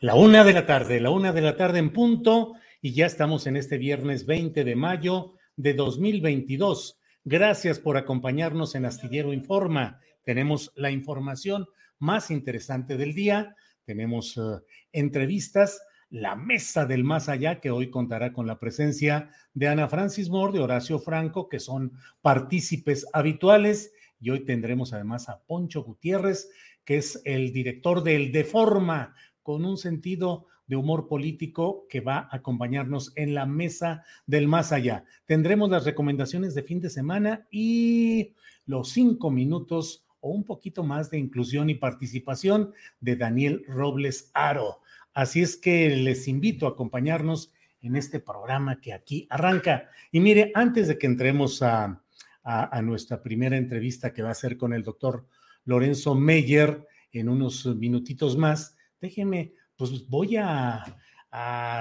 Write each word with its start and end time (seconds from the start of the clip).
La 0.00 0.14
una 0.14 0.44
de 0.44 0.52
la 0.52 0.66
tarde, 0.66 1.00
la 1.00 1.08
una 1.08 1.32
de 1.32 1.40
la 1.40 1.56
tarde 1.56 1.78
en 1.78 1.90
punto, 1.90 2.52
y 2.82 2.92
ya 2.92 3.06
estamos 3.06 3.46
en 3.46 3.56
este 3.56 3.78
viernes 3.78 4.26
20 4.26 4.62
de 4.62 4.76
mayo 4.76 5.36
de 5.56 5.72
2022. 5.72 7.00
Gracias 7.24 7.78
por 7.80 7.96
acompañarnos 7.96 8.74
en 8.74 8.84
Astillero 8.84 9.32
Informa. 9.32 10.00
Tenemos 10.22 10.70
la 10.76 10.90
información 10.90 11.66
más 11.98 12.30
interesante 12.30 12.98
del 12.98 13.14
día, 13.14 13.56
tenemos 13.86 14.36
uh, 14.36 14.60
entrevistas, 14.92 15.80
la 16.10 16.36
mesa 16.36 16.84
del 16.84 17.02
más 17.02 17.30
allá, 17.30 17.58
que 17.58 17.70
hoy 17.70 17.88
contará 17.88 18.34
con 18.34 18.46
la 18.46 18.60
presencia 18.60 19.30
de 19.54 19.68
Ana 19.68 19.88
Francis 19.88 20.28
Moore, 20.28 20.52
de 20.52 20.60
Horacio 20.62 20.98
Franco, 20.98 21.48
que 21.48 21.58
son 21.58 21.92
partícipes 22.20 23.06
habituales, 23.14 23.94
y 24.20 24.28
hoy 24.28 24.44
tendremos 24.44 24.92
además 24.92 25.30
a 25.30 25.40
Poncho 25.46 25.84
Gutiérrez, 25.84 26.50
que 26.84 26.98
es 26.98 27.20
el 27.24 27.52
director 27.52 28.02
del 28.02 28.30
Deforma, 28.30 29.14
con 29.46 29.64
un 29.64 29.78
sentido 29.78 30.46
de 30.66 30.74
humor 30.74 31.06
político 31.06 31.86
que 31.88 32.00
va 32.00 32.16
a 32.18 32.38
acompañarnos 32.38 33.12
en 33.14 33.32
la 33.32 33.46
mesa 33.46 34.02
del 34.26 34.48
más 34.48 34.72
allá. 34.72 35.04
Tendremos 35.24 35.70
las 35.70 35.84
recomendaciones 35.84 36.52
de 36.56 36.64
fin 36.64 36.80
de 36.80 36.90
semana 36.90 37.46
y 37.52 38.34
los 38.66 38.88
cinco 38.88 39.30
minutos 39.30 40.04
o 40.18 40.30
un 40.30 40.42
poquito 40.42 40.82
más 40.82 41.12
de 41.12 41.18
inclusión 41.18 41.70
y 41.70 41.76
participación 41.76 42.72
de 42.98 43.14
Daniel 43.14 43.62
Robles 43.68 44.32
Aro. 44.34 44.80
Así 45.14 45.42
es 45.42 45.56
que 45.56 45.94
les 45.94 46.26
invito 46.26 46.66
a 46.66 46.70
acompañarnos 46.70 47.52
en 47.82 47.94
este 47.94 48.18
programa 48.18 48.80
que 48.80 48.94
aquí 48.94 49.28
arranca. 49.30 49.90
Y 50.10 50.18
mire, 50.18 50.50
antes 50.56 50.88
de 50.88 50.98
que 50.98 51.06
entremos 51.06 51.62
a, 51.62 52.02
nuestra 52.82 53.22
primera 53.22 53.56
entrevista 53.56 54.12
que 54.12 54.22
va 54.22 54.30
a 54.30 54.34
ser 54.34 54.56
con 54.56 54.72
el 54.72 54.82
doctor 54.82 55.24
Lorenzo 55.64 56.16
Meyer 56.16 56.84
en 57.12 57.28
unos 57.28 57.64
minutitos 57.66 58.36
más, 58.36 58.75
déjeme, 59.00 59.52
pues 59.76 60.08
voy 60.08 60.36
a, 60.36 60.84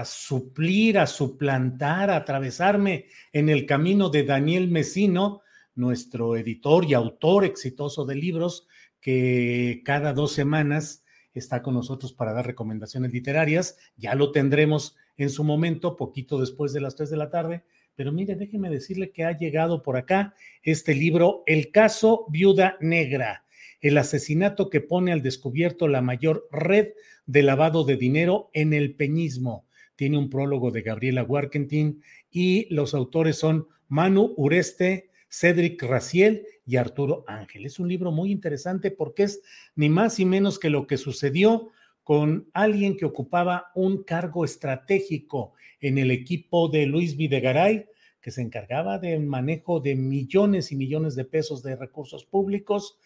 suplir, 0.06 1.00
a 1.00 1.08
suplantar, 1.08 2.10
a 2.10 2.18
atravesarme 2.18 3.06
en 3.32 3.50
el 3.50 3.66
camino 3.66 4.10
de 4.10 4.24
Daniel 4.24 4.70
Mesino, 4.70 5.42
nuestro 5.76 6.36
editor 6.36 6.86
y 6.86 6.94
autor 6.94 7.46
exitoso 7.46 8.06
de 8.06 8.16
libros, 8.16 8.68
que 9.00 9.82
cada 9.86 10.14
dos 10.14 10.34
semanas 10.34 11.04
está 11.34 11.62
con 11.62 11.74
nosotros 11.74 12.14
para 12.14 12.34
dar 12.34 12.46
recomendaciones 12.46 13.14
literarias. 13.14 13.78
Ya 13.98 14.16
lo 14.16 14.32
tendremos 14.32 14.96
en 15.18 15.30
su 15.30 15.44
momento, 15.44 15.96
poquito 15.96 16.40
después 16.40 16.74
de 16.74 16.82
las 16.82 16.96
tres 16.96 17.10
de 17.10 17.18
la 17.18 17.30
tarde. 17.30 17.64
Pero 17.96 18.12
mire, 18.12 18.36
déjeme 18.36 18.70
decirle 18.70 19.12
que 19.12 19.24
ha 19.24 19.38
llegado 19.38 19.82
por 19.82 19.96
acá 19.96 20.34
este 20.64 20.96
libro, 20.96 21.44
El 21.46 21.72
caso 21.72 22.26
Viuda 22.30 22.78
Negra 22.82 23.45
el 23.86 24.00
asesinato 24.00 24.72
que 24.72 24.82
pone 24.82 25.12
al 25.12 25.22
descubierto 25.22 25.88
la 25.88 26.02
mayor 26.02 26.48
red 26.52 26.94
de 27.28 27.44
lavado 27.44 27.84
de 27.84 27.98
dinero 27.98 28.50
en 28.54 28.74
el 28.74 28.96
peñismo. 28.96 29.68
Tiene 29.96 30.18
un 30.18 30.32
prólogo 30.32 30.72
de 30.72 30.82
Gabriela 30.82 31.22
Warkentin 31.22 32.02
y 32.32 32.66
los 32.74 32.96
autores 32.96 33.38
son 33.38 33.68
Manu 33.88 34.34
Ureste, 34.38 35.12
Cedric 35.30 35.84
Raciel 35.84 36.48
y 36.66 36.78
Arturo 36.78 37.26
Ángel. 37.28 37.68
Es 37.68 37.78
un 37.78 37.88
libro 37.88 38.12
muy 38.12 38.32
interesante 38.32 38.90
porque 38.90 39.22
es 39.22 39.44
ni 39.76 39.88
más 39.88 40.18
ni 40.18 40.26
menos 40.26 40.58
que 40.58 40.72
lo 40.72 40.88
que 40.88 40.98
sucedió 40.98 41.70
con 42.02 42.50
alguien 42.54 42.98
que 42.98 43.06
ocupaba 43.06 43.68
un 43.76 44.04
cargo 44.04 44.46
estratégico 44.46 45.54
en 45.80 46.00
el 46.00 46.10
equipo 46.10 46.70
de 46.70 46.88
Luis 46.88 47.18
Videgaray, 47.18 47.86
que 48.20 48.32
se 48.32 48.42
encargaba 48.42 48.98
del 48.98 49.28
manejo 49.28 49.80
de 49.80 49.94
millones 49.94 50.72
y 50.72 50.76
millones 50.76 51.14
de 51.14 51.26
pesos 51.26 51.62
de 51.62 51.76
recursos 51.76 52.26
públicos 52.26 52.98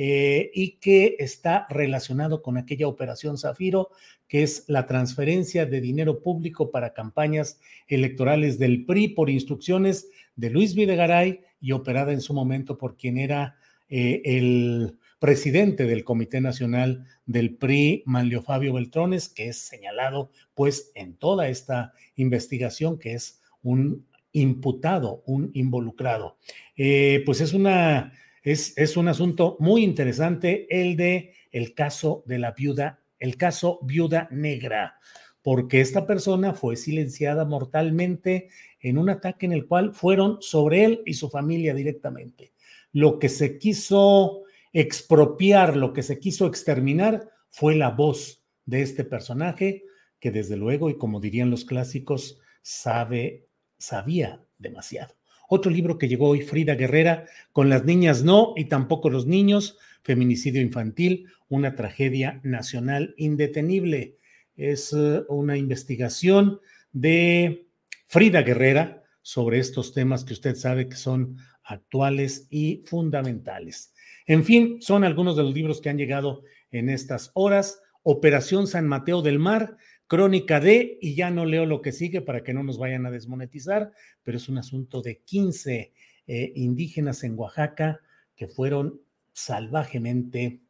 eh, 0.00 0.52
y 0.54 0.76
que 0.76 1.16
está 1.18 1.66
relacionado 1.68 2.40
con 2.40 2.56
aquella 2.56 2.86
operación 2.86 3.36
Zafiro, 3.36 3.90
que 4.28 4.44
es 4.44 4.62
la 4.68 4.86
transferencia 4.86 5.66
de 5.66 5.80
dinero 5.80 6.22
público 6.22 6.70
para 6.70 6.94
campañas 6.94 7.58
electorales 7.88 8.60
del 8.60 8.84
PRI 8.84 9.08
por 9.08 9.28
instrucciones 9.28 10.08
de 10.36 10.50
Luis 10.50 10.76
Videgaray 10.76 11.40
y 11.60 11.72
operada 11.72 12.12
en 12.12 12.20
su 12.20 12.32
momento 12.32 12.78
por 12.78 12.96
quien 12.96 13.18
era 13.18 13.56
eh, 13.88 14.22
el 14.24 14.96
presidente 15.18 15.82
del 15.82 16.04
Comité 16.04 16.40
Nacional 16.40 17.04
del 17.26 17.56
PRI, 17.56 18.04
Manlio 18.06 18.40
Fabio 18.42 18.74
Beltrones, 18.74 19.28
que 19.28 19.48
es 19.48 19.58
señalado 19.58 20.30
pues 20.54 20.92
en 20.94 21.16
toda 21.16 21.48
esta 21.48 21.92
investigación 22.14 23.00
que 23.00 23.14
es 23.14 23.42
un 23.64 24.06
imputado, 24.30 25.24
un 25.26 25.50
involucrado. 25.54 26.36
Eh, 26.76 27.24
pues 27.26 27.40
es 27.40 27.52
una 27.52 28.12
es, 28.52 28.96
un 28.96 29.08
asunto 29.08 29.56
muy 29.60 29.84
interesante 29.84 30.66
el 30.70 30.96
de 30.96 31.34
el 31.50 31.74
caso 31.74 32.22
de 32.26 32.38
la 32.38 32.52
viuda, 32.52 33.00
el 33.18 33.36
caso 33.36 33.78
viuda 33.82 34.28
negra, 34.30 34.98
porque 35.42 35.80
esta 35.80 36.06
persona 36.06 36.54
fue 36.54 36.76
silenciada 36.76 37.44
mortalmente 37.44 38.48
en 38.80 38.98
un 38.98 39.10
ataque 39.10 39.46
en 39.46 39.52
el 39.52 39.66
cual 39.66 39.94
fueron 39.94 40.38
sobre 40.40 40.84
él 40.84 41.02
y 41.04 41.14
su 41.14 41.28
familia 41.28 41.74
directamente. 41.74 42.52
Lo 42.92 43.18
que 43.18 43.28
se 43.28 43.58
quiso 43.58 44.42
expropiar, 44.72 45.76
lo 45.76 45.92
que 45.92 46.02
se 46.02 46.18
quiso 46.18 46.46
exterminar 46.46 47.28
fue 47.50 47.74
la 47.74 47.90
voz 47.90 48.44
de 48.64 48.82
este 48.82 49.04
personaje 49.04 49.84
que 50.20 50.30
desde 50.30 50.56
luego, 50.56 50.90
y 50.90 50.98
como 50.98 51.20
dirían 51.20 51.50
los 51.50 51.64
clásicos, 51.64 52.40
sabe, 52.62 53.46
sabía 53.78 54.42
demasiado. 54.58 55.17
Otro 55.50 55.70
libro 55.70 55.96
que 55.96 56.08
llegó 56.08 56.28
hoy, 56.28 56.42
Frida 56.42 56.74
Guerrera, 56.74 57.24
con 57.52 57.70
las 57.70 57.86
niñas 57.86 58.22
no 58.22 58.52
y 58.54 58.66
tampoco 58.66 59.08
los 59.08 59.26
niños, 59.26 59.78
feminicidio 60.02 60.60
infantil, 60.60 61.26
una 61.48 61.74
tragedia 61.74 62.38
nacional 62.44 63.14
indetenible. 63.16 64.18
Es 64.56 64.92
eh, 64.92 65.22
una 65.28 65.56
investigación 65.56 66.60
de 66.92 67.66
Frida 68.06 68.42
Guerrera 68.42 69.02
sobre 69.22 69.58
estos 69.58 69.94
temas 69.94 70.22
que 70.22 70.34
usted 70.34 70.54
sabe 70.54 70.86
que 70.86 70.96
son 70.96 71.38
actuales 71.64 72.46
y 72.50 72.82
fundamentales. 72.84 73.94
En 74.26 74.44
fin, 74.44 74.82
son 74.82 75.02
algunos 75.02 75.34
de 75.34 75.44
los 75.44 75.54
libros 75.54 75.80
que 75.80 75.88
han 75.88 75.96
llegado 75.96 76.42
en 76.70 76.90
estas 76.90 77.30
horas. 77.32 77.80
Operación 78.02 78.66
San 78.66 78.86
Mateo 78.86 79.22
del 79.22 79.38
Mar, 79.38 79.78
Crónica 80.08 80.58
de, 80.58 80.98
y 81.00 81.14
ya 81.14 81.30
no 81.30 81.44
leo 81.44 81.66
lo 81.66 81.82
que 81.82 81.92
sigue 81.92 82.22
para 82.22 82.42
que 82.42 82.54
no 82.54 82.64
nos 82.64 82.78
vayan 82.78 83.06
a 83.06 83.10
desmonetizar, 83.10 83.92
pero 84.24 84.38
es 84.38 84.48
un 84.48 84.58
asunto 84.58 85.02
de 85.02 85.18
15 85.18 85.92
eh, 86.26 86.52
indígenas 86.56 87.22
en 87.24 87.38
Oaxaca 87.38 88.00
que 88.34 88.48
fueron 88.48 89.02
salvajemente 89.32 90.60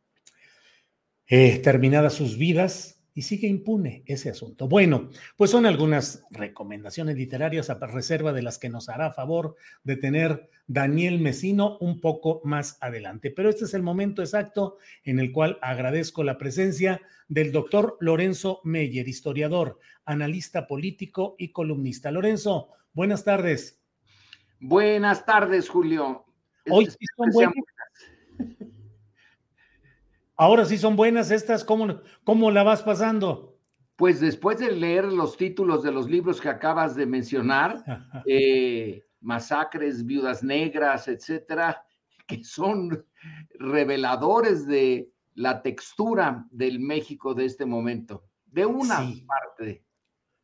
eh, 1.29 1.58
terminadas 1.61 2.14
sus 2.14 2.37
vidas 2.37 2.97
y 3.19 3.23
sigue 3.23 3.49
impune 3.49 4.05
ese 4.06 4.31
asunto. 4.31 4.69
Bueno, 4.69 5.11
pues 5.37 5.50
son 5.50 5.67
algunas 5.67 6.25
recomendaciones 6.31 7.17
literarias 7.17 7.69
a 7.69 7.75
reserva 7.81 8.32
de 8.32 8.43
las 8.43 8.61
que 8.61 8.69
nos 8.69 8.88
hará 8.88 9.11
favor 9.11 9.56
de 9.82 9.97
tener 9.97 10.49
Daniel 10.69 11.19
Mesino 11.19 11.79
un 11.79 12.00
poco 12.00 12.41
más 12.44 12.79
adelante. 12.81 13.32
Pero 13.32 13.49
este 13.49 13.65
es 13.65 13.75
el 13.75 13.82
momento 13.82 14.23
exacto 14.23 14.76
en 15.03 15.19
el 15.19 15.32
cual 15.32 15.59
agradezco 15.62 16.23
la 16.23 16.38
presencia 16.38 17.00
del 17.26 17.50
doctor 17.50 17.97
Lorenzo 17.99 18.61
Meyer, 18.62 19.09
historiador, 19.09 19.81
analista 20.05 20.69
político 20.69 21.35
y 21.41 21.50
columnista. 21.50 22.12
Lorenzo, 22.12 22.69
buenas 22.93 23.25
tardes. 23.25 23.82
Buenas 24.61 25.26
tardes, 25.26 25.69
Julio. 25.69 26.25
Hoy 26.70 26.87
sí 26.87 27.05
son 27.17 27.31
buenas. 27.32 27.55
Ahora 30.40 30.64
sí 30.64 30.79
son 30.79 30.94
buenas 30.94 31.32
estas, 31.32 31.64
¿cómo, 31.64 32.00
cómo 32.23 32.52
la 32.52 32.62
vas 32.62 32.85
pasando? 32.85 33.58
Pues 33.96 34.20
después 34.20 34.61
de 34.61 34.70
leer 34.70 35.05
los 35.06 35.37
títulos 35.37 35.82
de 35.82 35.90
los 35.90 36.08
libros 36.08 36.40
que 36.40 36.49
acabas 36.49 36.94
de 36.94 37.06
mencionar, 37.06 37.82
eh, 38.25 39.05
Masacres, 39.20 40.06
Viudas 40.06 40.44
Negras, 40.44 41.08
etcétera, 41.08 41.85
que 42.29 42.44
son 42.44 43.05
reveladores 43.58 44.64
de 44.69 45.11
la 45.35 45.61
textura 45.61 46.46
del 46.52 46.79
México 46.79 47.34
de 47.34 47.44
este 47.44 47.67
momento, 47.67 48.25
de 48.46 48.64
una 48.64 48.99
parte. 49.26 49.84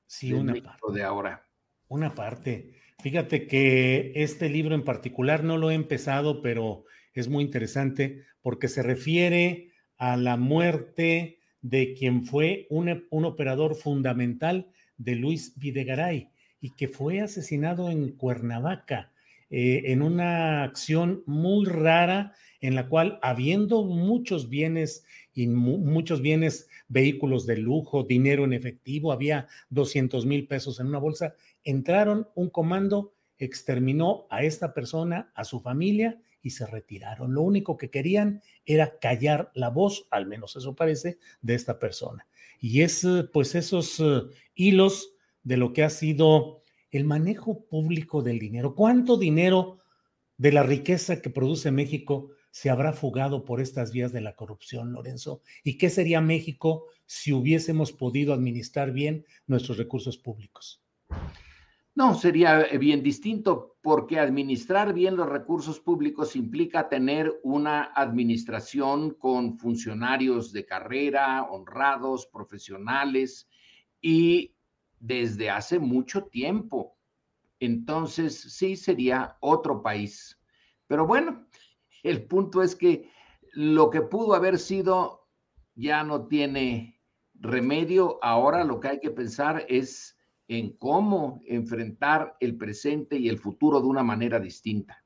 Sí, 0.06 0.32
una 0.32 0.54
parte. 0.54 0.92
de 0.92 1.04
ahora. 1.04 1.46
Una 1.86 2.12
parte. 2.12 2.80
Fíjate 2.98 3.46
que 3.46 4.10
este 4.16 4.48
libro 4.48 4.74
en 4.74 4.82
particular 4.82 5.44
no 5.44 5.56
lo 5.56 5.70
he 5.70 5.74
empezado, 5.74 6.42
pero 6.42 6.84
es 7.12 7.28
muy 7.28 7.44
interesante 7.44 8.24
porque 8.42 8.66
se 8.66 8.82
refiere 8.82 9.70
a 9.98 10.16
la 10.16 10.36
muerte 10.36 11.38
de 11.62 11.94
quien 11.94 12.24
fue 12.26 12.66
un, 12.70 13.06
un, 13.10 13.24
operador 13.24 13.74
fundamental 13.74 14.68
de 14.98 15.14
Luis 15.14 15.54
Videgaray 15.56 16.30
y 16.60 16.70
que 16.70 16.88
fue 16.88 17.20
asesinado 17.20 17.90
en 17.90 18.12
Cuernavaca 18.12 19.12
eh, 19.50 19.92
en 19.92 20.02
una 20.02 20.64
acción 20.64 21.22
muy 21.26 21.66
rara 21.66 22.32
en 22.60 22.74
la 22.74 22.88
cual 22.88 23.18
habiendo 23.22 23.84
muchos 23.84 24.48
bienes 24.48 25.04
y 25.34 25.46
muchos 25.46 26.22
bienes, 26.22 26.68
vehículos 26.88 27.44
de 27.46 27.58
lujo, 27.58 28.04
dinero 28.04 28.44
en 28.44 28.52
efectivo, 28.52 29.12
había 29.12 29.46
200 29.70 30.24
mil 30.26 30.46
pesos 30.46 30.80
en 30.80 30.86
una 30.86 30.98
bolsa, 30.98 31.34
entraron 31.62 32.26
un 32.34 32.48
comando, 32.50 33.12
exterminó 33.38 34.26
a 34.30 34.44
esta 34.44 34.72
persona, 34.72 35.30
a 35.34 35.44
su 35.44 35.60
familia 35.60 36.18
y 36.44 36.50
se 36.50 36.66
retiraron. 36.66 37.34
Lo 37.34 37.40
único 37.40 37.76
que 37.76 37.90
querían 37.90 38.42
era 38.66 38.98
callar 39.00 39.50
la 39.54 39.70
voz, 39.70 40.06
al 40.10 40.26
menos 40.26 40.54
eso 40.54 40.76
parece, 40.76 41.18
de 41.40 41.54
esta 41.54 41.78
persona. 41.78 42.28
Y 42.60 42.82
es 42.82 43.02
eh, 43.02 43.24
pues 43.32 43.54
esos 43.54 43.98
eh, 43.98 44.22
hilos 44.54 45.14
de 45.42 45.56
lo 45.56 45.72
que 45.72 45.82
ha 45.82 45.90
sido 45.90 46.62
el 46.90 47.04
manejo 47.04 47.64
público 47.64 48.22
del 48.22 48.38
dinero. 48.38 48.74
¿Cuánto 48.74 49.16
dinero 49.16 49.78
de 50.36 50.52
la 50.52 50.62
riqueza 50.62 51.22
que 51.22 51.30
produce 51.30 51.70
México 51.70 52.30
se 52.50 52.68
habrá 52.68 52.92
fugado 52.92 53.44
por 53.46 53.62
estas 53.62 53.90
vías 53.90 54.12
de 54.12 54.20
la 54.20 54.36
corrupción, 54.36 54.92
Lorenzo? 54.92 55.40
¿Y 55.64 55.78
qué 55.78 55.88
sería 55.88 56.20
México 56.20 56.84
si 57.06 57.32
hubiésemos 57.32 57.90
podido 57.90 58.34
administrar 58.34 58.92
bien 58.92 59.24
nuestros 59.46 59.78
recursos 59.78 60.18
públicos? 60.18 60.84
No, 61.94 62.14
sería 62.14 62.66
bien 62.78 63.02
distinto 63.02 63.73
porque 63.84 64.18
administrar 64.18 64.94
bien 64.94 65.14
los 65.14 65.28
recursos 65.28 65.78
públicos 65.78 66.36
implica 66.36 66.88
tener 66.88 67.38
una 67.42 67.92
administración 67.94 69.10
con 69.10 69.58
funcionarios 69.58 70.52
de 70.54 70.64
carrera, 70.64 71.42
honrados, 71.42 72.26
profesionales 72.26 73.46
y 74.00 74.54
desde 74.98 75.50
hace 75.50 75.78
mucho 75.78 76.24
tiempo. 76.24 76.96
Entonces, 77.60 78.54
sí 78.54 78.74
sería 78.74 79.36
otro 79.40 79.82
país. 79.82 80.40
Pero 80.86 81.06
bueno, 81.06 81.46
el 82.02 82.24
punto 82.26 82.62
es 82.62 82.74
que 82.74 83.10
lo 83.52 83.90
que 83.90 84.00
pudo 84.00 84.32
haber 84.32 84.58
sido 84.58 85.28
ya 85.74 86.02
no 86.04 86.26
tiene 86.26 87.02
remedio. 87.34 88.18
Ahora 88.22 88.64
lo 88.64 88.80
que 88.80 88.88
hay 88.88 89.00
que 89.00 89.10
pensar 89.10 89.66
es 89.68 90.16
en 90.58 90.76
cómo 90.76 91.40
enfrentar 91.46 92.36
el 92.40 92.56
presente 92.56 93.18
y 93.18 93.28
el 93.28 93.38
futuro 93.38 93.80
de 93.80 93.86
una 93.86 94.02
manera 94.02 94.40
distinta. 94.40 95.04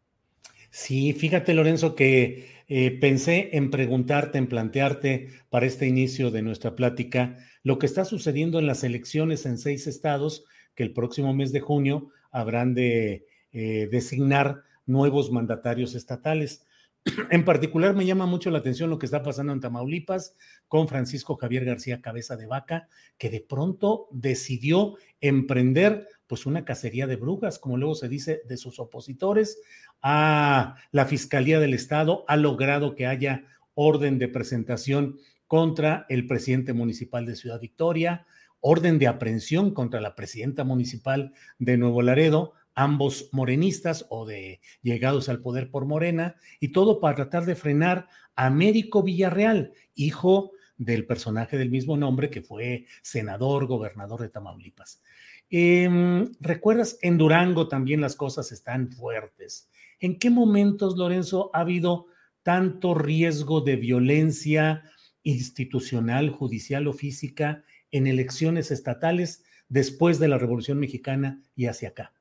Sí, 0.70 1.12
fíjate 1.12 1.54
Lorenzo 1.54 1.94
que 1.94 2.46
eh, 2.68 2.90
pensé 3.00 3.50
en 3.52 3.70
preguntarte, 3.70 4.38
en 4.38 4.46
plantearte 4.46 5.28
para 5.48 5.66
este 5.66 5.86
inicio 5.86 6.30
de 6.30 6.42
nuestra 6.42 6.76
plática 6.76 7.38
lo 7.62 7.78
que 7.78 7.86
está 7.86 8.04
sucediendo 8.04 8.58
en 8.58 8.66
las 8.66 8.84
elecciones 8.84 9.46
en 9.46 9.58
seis 9.58 9.86
estados 9.86 10.44
que 10.74 10.82
el 10.82 10.92
próximo 10.92 11.34
mes 11.34 11.52
de 11.52 11.60
junio 11.60 12.10
habrán 12.30 12.74
de 12.74 13.26
eh, 13.52 13.88
designar 13.90 14.62
nuevos 14.86 15.32
mandatarios 15.32 15.94
estatales. 15.94 16.66
En 17.30 17.44
particular 17.44 17.94
me 17.94 18.06
llama 18.06 18.26
mucho 18.26 18.50
la 18.50 18.58
atención 18.58 18.90
lo 18.90 18.98
que 18.98 19.06
está 19.06 19.22
pasando 19.22 19.52
en 19.52 19.60
Tamaulipas 19.60 20.36
con 20.66 20.88
Francisco 20.88 21.36
Javier 21.36 21.64
García 21.64 22.00
Cabeza 22.00 22.36
de 22.36 22.46
Vaca, 22.46 22.88
que 23.18 23.30
de 23.30 23.40
pronto 23.40 24.08
decidió 24.10 24.96
emprender 25.20 26.06
pues 26.26 26.46
una 26.46 26.64
cacería 26.64 27.06
de 27.06 27.16
brujas, 27.16 27.58
como 27.58 27.76
luego 27.76 27.94
se 27.94 28.08
dice, 28.08 28.42
de 28.46 28.56
sus 28.56 28.78
opositores. 28.78 29.60
A 30.02 30.76
la 30.92 31.06
Fiscalía 31.06 31.58
del 31.58 31.74
Estado 31.74 32.24
ha 32.28 32.36
logrado 32.36 32.94
que 32.94 33.06
haya 33.06 33.44
orden 33.74 34.18
de 34.18 34.28
presentación 34.28 35.18
contra 35.46 36.04
el 36.08 36.26
presidente 36.26 36.74
municipal 36.74 37.24
de 37.24 37.36
Ciudad 37.36 37.60
Victoria, 37.60 38.26
orden 38.60 38.98
de 38.98 39.06
aprehensión 39.06 39.72
contra 39.72 40.00
la 40.00 40.14
presidenta 40.14 40.64
municipal 40.64 41.32
de 41.58 41.78
Nuevo 41.78 42.02
Laredo, 42.02 42.52
ambos 42.78 43.28
morenistas 43.32 44.06
o 44.08 44.24
de 44.24 44.60
llegados 44.82 45.28
al 45.28 45.40
poder 45.40 45.68
por 45.68 45.84
Morena, 45.84 46.36
y 46.60 46.68
todo 46.68 47.00
para 47.00 47.16
tratar 47.16 47.44
de 47.44 47.56
frenar 47.56 48.06
a 48.36 48.46
Américo 48.46 49.02
Villarreal, 49.02 49.72
hijo 49.96 50.52
del 50.76 51.04
personaje 51.04 51.58
del 51.58 51.70
mismo 51.70 51.96
nombre 51.96 52.30
que 52.30 52.40
fue 52.40 52.86
senador, 53.02 53.66
gobernador 53.66 54.20
de 54.20 54.28
Tamaulipas. 54.28 55.02
Em, 55.50 56.30
¿Recuerdas? 56.38 56.98
En 57.02 57.18
Durango 57.18 57.66
también 57.66 58.00
las 58.00 58.14
cosas 58.14 58.52
están 58.52 58.92
fuertes. 58.92 59.68
¿En 59.98 60.20
qué 60.20 60.30
momentos, 60.30 60.96
Lorenzo, 60.96 61.50
ha 61.54 61.60
habido 61.60 62.06
tanto 62.44 62.94
riesgo 62.94 63.60
de 63.60 63.74
violencia 63.74 64.84
institucional, 65.24 66.30
judicial 66.30 66.86
o 66.86 66.92
física 66.92 67.64
en 67.90 68.06
elecciones 68.06 68.70
estatales 68.70 69.42
después 69.68 70.20
de 70.20 70.28
la 70.28 70.38
Revolución 70.38 70.78
Mexicana 70.78 71.42
y 71.56 71.66
hacia 71.66 71.88
acá? 71.88 72.12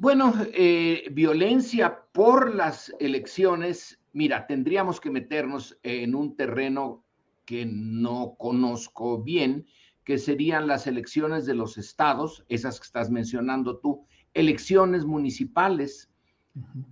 Bueno, 0.00 0.32
eh, 0.54 1.08
violencia 1.10 2.04
por 2.12 2.54
las 2.54 2.94
elecciones, 3.00 4.00
mira, 4.12 4.46
tendríamos 4.46 5.00
que 5.00 5.10
meternos 5.10 5.76
en 5.82 6.14
un 6.14 6.36
terreno 6.36 7.04
que 7.44 7.66
no 7.66 8.36
conozco 8.38 9.20
bien, 9.20 9.66
que 10.04 10.18
serían 10.18 10.68
las 10.68 10.86
elecciones 10.86 11.46
de 11.46 11.54
los 11.54 11.78
estados, 11.78 12.44
esas 12.48 12.78
que 12.78 12.84
estás 12.84 13.10
mencionando 13.10 13.78
tú, 13.78 14.06
elecciones 14.34 15.04
municipales. 15.04 16.08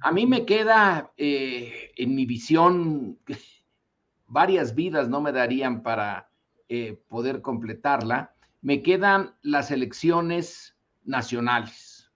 A 0.01 0.11
mí 0.11 0.27
me 0.27 0.45
queda 0.45 1.13
eh, 1.17 1.93
en 1.97 2.13
mi 2.13 2.27
visión, 2.27 3.21
varias 4.27 4.75
vidas 4.75 5.09
no 5.09 5.21
me 5.21 5.31
darían 5.31 5.85
para 5.85 6.29
eh, 6.69 7.01
poder 7.07 7.41
completarla, 7.41 8.35
me 8.63 8.83
quedan 8.83 9.37
las 9.43 9.71
elecciones 9.71 10.77
nacionales. 11.05 12.11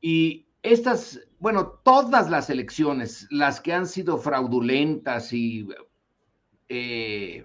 Y 0.00 0.46
estas, 0.62 1.20
bueno, 1.38 1.80
todas 1.84 2.30
las 2.30 2.50
elecciones, 2.50 3.26
las 3.30 3.60
que 3.60 3.72
han 3.72 3.86
sido 3.86 4.18
fraudulentas 4.18 5.32
y 5.32 5.68
eh, 6.68 7.44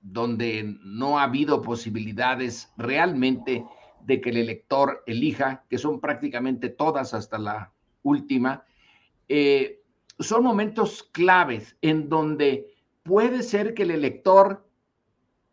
donde 0.00 0.76
no 0.82 1.18
ha 1.18 1.24
habido 1.24 1.60
posibilidades 1.62 2.72
realmente 2.76 3.64
de 4.04 4.20
que 4.20 4.30
el 4.30 4.38
elector 4.38 5.02
elija, 5.06 5.64
que 5.68 5.78
son 5.78 6.00
prácticamente 6.00 6.70
todas 6.70 7.12
hasta 7.14 7.38
la 7.38 7.72
última, 8.02 8.64
eh, 9.28 9.82
son 10.18 10.42
momentos 10.42 11.02
claves 11.12 11.76
en 11.82 12.08
donde 12.08 12.66
puede 13.02 13.42
ser 13.42 13.74
que 13.74 13.82
el 13.82 13.90
elector 13.90 14.66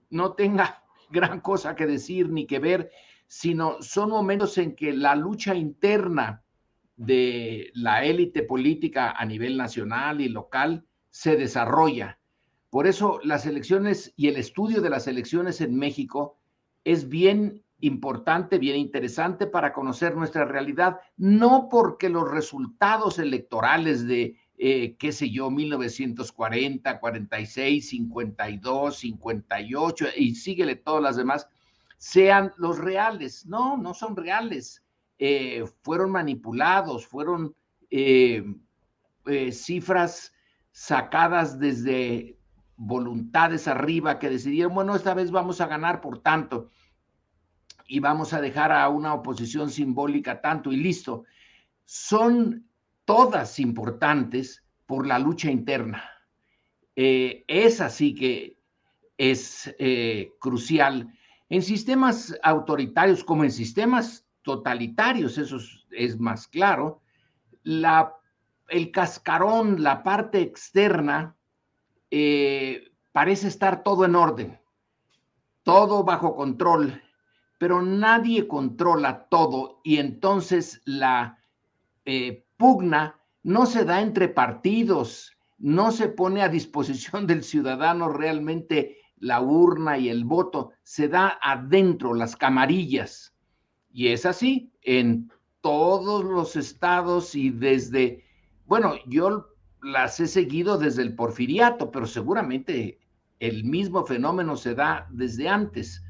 no 0.10 0.34
tenga 0.34 0.84
gran 1.10 1.42
cosa 1.42 1.76
que 1.76 1.86
decir 1.86 2.30
ni 2.30 2.46
que 2.46 2.60
ver, 2.60 2.92
sino 3.28 3.82
son 3.82 4.10
momentos 4.10 4.58
en 4.58 4.76
que 4.76 4.94
la 4.94 5.16
lucha 5.16 5.54
interna 5.56 6.44
de 6.96 7.70
la 7.74 8.04
élite 8.04 8.44
política 8.44 9.12
a 9.12 9.26
nivel 9.26 9.58
nacional 9.58 10.22
y 10.22 10.30
local 10.30 10.86
se 11.10 11.36
desarrolla. 11.36 12.20
Por 12.70 12.88
eso 12.88 13.20
las 13.24 13.46
elecciones 13.46 14.14
y 14.16 14.28
el 14.28 14.38
estudio 14.38 14.82
de 14.82 14.90
las 14.90 15.08
elecciones 15.08 15.62
en 15.62 15.76
México 15.78 16.38
es 16.84 17.08
bien 17.08 17.64
importante, 17.80 18.58
bien 18.58 18.78
interesante 18.78 19.46
para 19.46 19.72
conocer 19.72 20.16
nuestra 20.16 20.46
realidad, 20.46 21.00
no 21.16 21.68
porque 21.70 22.10
los 22.10 22.30
resultados 22.30 23.20
electorales 23.20 24.08
de 24.08 24.38
eh, 24.60 24.96
qué 24.98 25.12
sé 25.12 25.30
yo, 25.30 25.52
1940, 25.52 27.00
46, 27.00 27.90
52, 27.90 28.98
58 28.98 30.06
y 30.18 30.34
síguele 30.34 30.76
todas 30.76 31.04
las 31.04 31.16
demás, 31.16 31.48
sean 31.98 32.54
los 32.58 32.78
reales. 32.78 33.46
No, 33.46 33.78
no 33.78 33.94
son 33.94 34.16
reales. 34.16 34.84
Eh, 35.20 35.66
fueron 35.82 36.12
manipulados, 36.12 37.06
fueron 37.06 37.56
eh, 37.90 38.44
cifras 39.52 40.34
sacadas 40.72 41.60
desde 41.60 42.38
voluntades 42.78 43.68
arriba 43.68 44.20
que 44.20 44.30
decidieron, 44.30 44.76
bueno, 44.76 44.96
esta 44.96 45.16
vez 45.16 45.32
vamos 45.32 45.60
a 45.60 45.68
ganar 45.68 46.00
por 46.00 46.20
tanto 46.20 46.70
y 47.88 48.00
vamos 48.00 48.34
a 48.34 48.42
dejar 48.42 48.72
a 48.72 48.88
una 48.90 49.14
oposición 49.14 49.72
simbólica 49.72 50.42
tanto 50.42 50.72
y 50.72 50.78
listo. 50.78 51.24
Son 51.86 52.70
todas 53.06 53.60
importantes 53.60 54.64
por 54.86 55.08
la 55.08 55.18
lucha 55.20 55.50
interna. 55.50 56.04
Eh, 56.96 57.46
es 57.48 57.82
así 57.82 58.14
que 58.14 58.60
es 59.18 59.74
eh, 59.80 60.34
crucial. 60.40 61.12
En 61.50 61.62
sistemas 61.62 62.38
autoritarios 62.44 63.24
como 63.24 63.44
en 63.44 63.52
sistemas 63.52 64.26
totalitarios, 64.42 65.38
eso 65.38 65.58
es, 65.92 66.20
más 66.20 66.48
claro, 66.48 67.02
la, 67.64 68.16
el 68.70 68.92
cascarón, 68.92 69.82
la 69.82 70.04
parte 70.04 70.42
externa, 70.42 71.36
eh, 72.12 72.92
parece 73.12 73.48
estar 73.48 73.84
todo 73.84 74.06
en 74.06 74.16
orden, 74.16 74.60
todo 75.64 76.04
bajo 76.04 76.36
control, 76.36 77.02
pero 77.58 77.82
nadie 77.82 78.48
controla 78.48 79.28
todo 79.30 79.82
y 79.84 79.98
entonces 79.98 80.82
la 80.86 81.40
pugna 82.58 83.20
no 83.44 83.66
se 83.66 83.86
da 83.86 84.02
entre 84.02 84.28
partidos, 84.28 85.38
no 85.58 85.92
se 85.92 86.10
pone 86.10 86.42
a 86.42 86.50
disposición 86.50 87.28
del 87.28 87.44
ciudadano 87.44 88.10
realmente 88.10 88.98
la 89.20 89.42
urna 89.42 89.98
y 89.98 90.10
el 90.10 90.26
voto, 90.26 90.72
se 90.84 91.08
da 91.08 91.40
adentro 91.42 92.14
las 92.14 92.36
camarillas. 92.36 93.34
Y 93.92 94.10
es 94.10 94.26
así 94.26 94.72
en 94.84 95.32
todos 95.62 96.24
los 96.24 96.56
estados 96.56 97.36
y 97.36 97.50
desde, 97.50 98.24
bueno, 98.66 98.96
yo 99.08 99.48
las 99.82 100.20
he 100.20 100.28
seguido 100.28 100.78
desde 100.78 101.02
el 101.02 101.16
porfiriato, 101.16 101.92
pero 101.92 102.06
seguramente 102.06 103.00
el 103.40 103.64
mismo 103.64 104.06
fenómeno 104.06 104.56
se 104.56 104.76
da 104.76 105.08
desde 105.12 105.50
antes. 105.50 106.04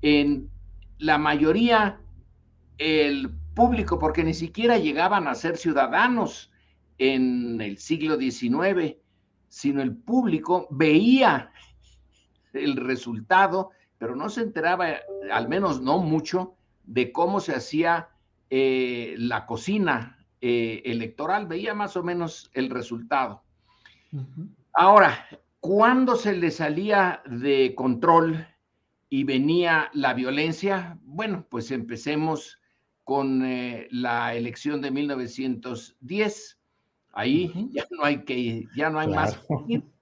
En 0.00 0.50
la 0.98 1.18
mayoría, 1.18 2.00
el 2.78 3.30
público, 3.54 3.98
porque 3.98 4.24
ni 4.24 4.34
siquiera 4.34 4.78
llegaban 4.78 5.26
a 5.28 5.34
ser 5.34 5.56
ciudadanos 5.56 6.50
en 6.98 7.60
el 7.60 7.78
siglo 7.78 8.16
XIX, 8.16 8.96
sino 9.48 9.82
el 9.82 9.96
público 9.96 10.66
veía 10.70 11.50
el 12.52 12.76
resultado, 12.76 13.70
pero 13.98 14.16
no 14.16 14.28
se 14.28 14.42
enteraba, 14.42 14.88
al 15.32 15.48
menos 15.48 15.80
no 15.80 15.98
mucho, 15.98 16.54
de 16.84 17.12
cómo 17.12 17.40
se 17.40 17.54
hacía 17.54 18.08
eh, 18.50 19.14
la 19.18 19.46
cocina 19.46 20.18
eh, 20.40 20.82
electoral, 20.84 21.46
veía 21.46 21.74
más 21.74 21.96
o 21.96 22.02
menos 22.02 22.50
el 22.54 22.68
resultado. 22.68 23.42
Ahora, 24.74 25.26
cuando 25.60 26.16
se 26.16 26.34
le 26.34 26.50
salía 26.50 27.22
de 27.24 27.74
control 27.74 28.46
y 29.08 29.24
venía 29.24 29.90
la 29.94 30.14
violencia, 30.14 30.98
bueno, 31.04 31.46
pues 31.48 31.70
empecemos 31.70 32.58
con 33.04 33.44
eh, 33.44 33.86
la 33.90 34.34
elección 34.34 34.80
de 34.80 34.90
1910. 34.90 36.58
Ahí 37.12 37.68
ya 37.70 37.86
no 37.90 38.04
hay 38.04 38.24
que, 38.24 38.66
ya 38.74 38.90
no 38.90 38.98
hay 38.98 39.08
más. 39.08 39.40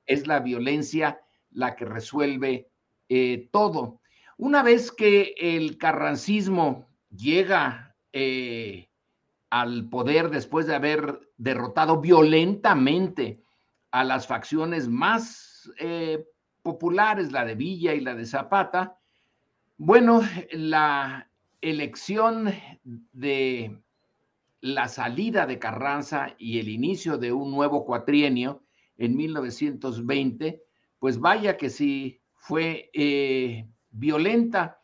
Es 0.07 0.27
la 0.27 0.41
violencia 0.41 1.21
la 1.53 1.77
que 1.77 1.85
resuelve 1.85 2.69
eh, 3.09 3.49
todo. 3.51 4.01
Una 4.37 4.63
vez 4.63 4.93
que 4.93 5.35
el 5.39 5.79
carrancismo 5.79 6.89
llega 7.15 7.97
eh, 8.13 8.89
al 9.51 9.89
poder 9.89 10.31
después 10.31 10.67
de 10.67 10.75
haber 10.75 11.21
derrotado 11.37 12.01
violentamente 12.01 13.43
a 13.91 14.05
las 14.05 14.27
facciones 14.27 14.89
más 14.89 15.71
populares, 16.63 17.33
la 17.33 17.45
de 17.45 17.55
Villa 17.55 17.95
y 17.95 18.01
la 18.01 18.15
de 18.15 18.25
Zapata, 18.25 18.99
bueno, 19.77 20.23
la 20.53 21.31
elección 21.61 22.53
de 22.85 23.81
la 24.61 24.89
salida 24.89 25.47
de 25.47 25.59
Carranza 25.59 26.35
y 26.39 26.59
el 26.59 26.69
inicio 26.69 27.17
de 27.19 27.33
un 27.33 27.51
nuevo 27.51 27.85
cuatrienio 27.85 28.63
en 28.99 29.17
1920, 29.17 30.63
pues 31.01 31.19
vaya 31.19 31.57
que 31.57 31.71
sí 31.71 32.21
fue 32.37 32.91
eh, 32.93 33.67
violenta. 33.91 34.81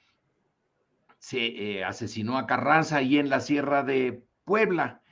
Se 1.19 1.47
eh, 1.47 1.85
asesinó 1.85 2.39
a 2.39 2.47
Carranza 2.47 2.97
ahí 2.97 3.19
en 3.19 3.29
la 3.29 3.41
Sierra 3.41 3.85
de 3.85 4.25
Puebla. 4.45 5.03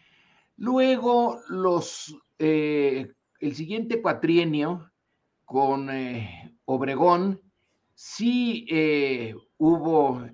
Luego, 0.56 1.40
los, 1.48 2.16
eh, 2.38 3.12
el 3.38 3.54
siguiente 3.54 4.00
cuatrienio 4.00 4.90
con 5.44 5.90
Obregón, 6.64 7.40
sí 7.94 8.66
hubo 9.58 10.26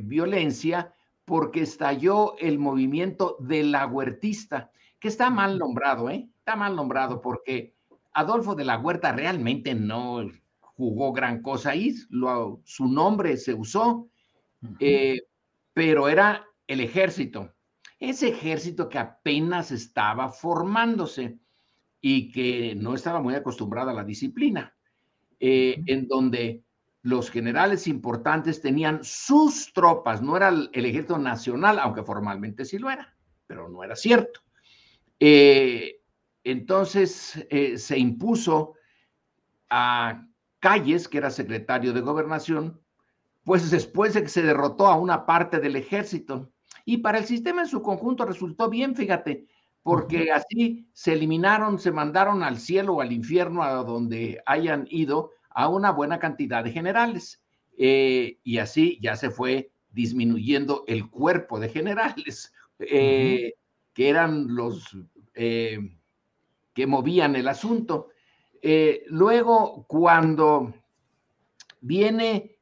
violencia 0.00 0.94
porque 1.24 1.60
estalló 1.60 2.36
el 2.38 2.58
movimiento 2.58 3.36
de 3.38 3.62
la 3.62 3.86
huertista, 3.86 4.72
que 4.98 5.08
está 5.08 5.30
mal 5.30 5.58
nombrado, 5.58 6.10
¿eh? 6.10 6.28
Está 6.38 6.56
mal 6.56 6.74
nombrado 6.74 7.20
porque 7.20 7.77
Adolfo 8.18 8.56
de 8.56 8.64
la 8.64 8.78
Huerta 8.78 9.12
realmente 9.12 9.74
no 9.74 10.28
jugó 10.60 11.12
gran 11.12 11.40
cosa 11.40 11.70
ahí, 11.70 11.92
su 11.92 12.88
nombre 12.88 13.36
se 13.36 13.54
usó, 13.54 14.08
eh, 14.80 15.22
pero 15.72 16.08
era 16.08 16.44
el 16.66 16.80
ejército, 16.80 17.54
ese 18.00 18.28
ejército 18.28 18.88
que 18.88 18.98
apenas 18.98 19.70
estaba 19.70 20.30
formándose 20.30 21.38
y 22.00 22.32
que 22.32 22.74
no 22.74 22.94
estaba 22.94 23.20
muy 23.20 23.34
acostumbrado 23.34 23.90
a 23.90 23.94
la 23.94 24.04
disciplina, 24.04 24.74
eh, 25.38 25.80
en 25.86 26.08
donde 26.08 26.64
los 27.02 27.30
generales 27.30 27.86
importantes 27.86 28.60
tenían 28.60 29.04
sus 29.04 29.72
tropas, 29.72 30.20
no 30.20 30.36
era 30.36 30.48
el, 30.48 30.70
ejército 30.72 31.18
nacional, 31.18 31.78
aunque 31.78 32.02
formalmente 32.02 32.64
sí 32.64 32.78
lo 32.78 32.90
era, 32.90 33.16
pero 33.46 33.68
no 33.68 33.84
era 33.84 33.94
cierto. 33.94 34.40
Eh, 35.20 35.97
entonces 36.50 37.44
eh, 37.50 37.78
se 37.78 37.98
impuso 37.98 38.74
a 39.70 40.26
Calles, 40.60 41.08
que 41.08 41.18
era 41.18 41.30
secretario 41.30 41.92
de 41.92 42.00
gobernación, 42.00 42.80
pues 43.44 43.70
después 43.70 44.14
de 44.14 44.22
que 44.22 44.28
se 44.28 44.42
derrotó 44.42 44.86
a 44.86 44.98
una 44.98 45.26
parte 45.26 45.60
del 45.60 45.76
ejército. 45.76 46.50
Y 46.84 46.98
para 46.98 47.18
el 47.18 47.24
sistema 47.24 47.62
en 47.62 47.68
su 47.68 47.82
conjunto 47.82 48.24
resultó 48.24 48.68
bien, 48.68 48.94
fíjate, 48.94 49.46
porque 49.82 50.32
así 50.32 50.88
se 50.92 51.14
eliminaron, 51.14 51.78
se 51.78 51.92
mandaron 51.92 52.42
al 52.42 52.58
cielo 52.58 52.94
o 52.94 53.00
al 53.00 53.12
infierno 53.12 53.62
a 53.62 53.72
donde 53.84 54.42
hayan 54.46 54.86
ido 54.90 55.30
a 55.50 55.68
una 55.68 55.92
buena 55.92 56.18
cantidad 56.18 56.62
de 56.62 56.72
generales. 56.72 57.42
Eh, 57.78 58.38
y 58.42 58.58
así 58.58 58.98
ya 59.00 59.16
se 59.16 59.30
fue 59.30 59.70
disminuyendo 59.90 60.84
el 60.86 61.08
cuerpo 61.08 61.58
de 61.58 61.68
generales, 61.68 62.52
eh, 62.78 63.54
que 63.94 64.08
eran 64.08 64.54
los 64.54 64.96
eh, 65.34 65.97
que 66.78 66.86
movían 66.86 67.34
el 67.34 67.48
asunto. 67.48 68.10
luego, 69.08 69.84
cuando 69.88 70.72
viene 71.80 72.58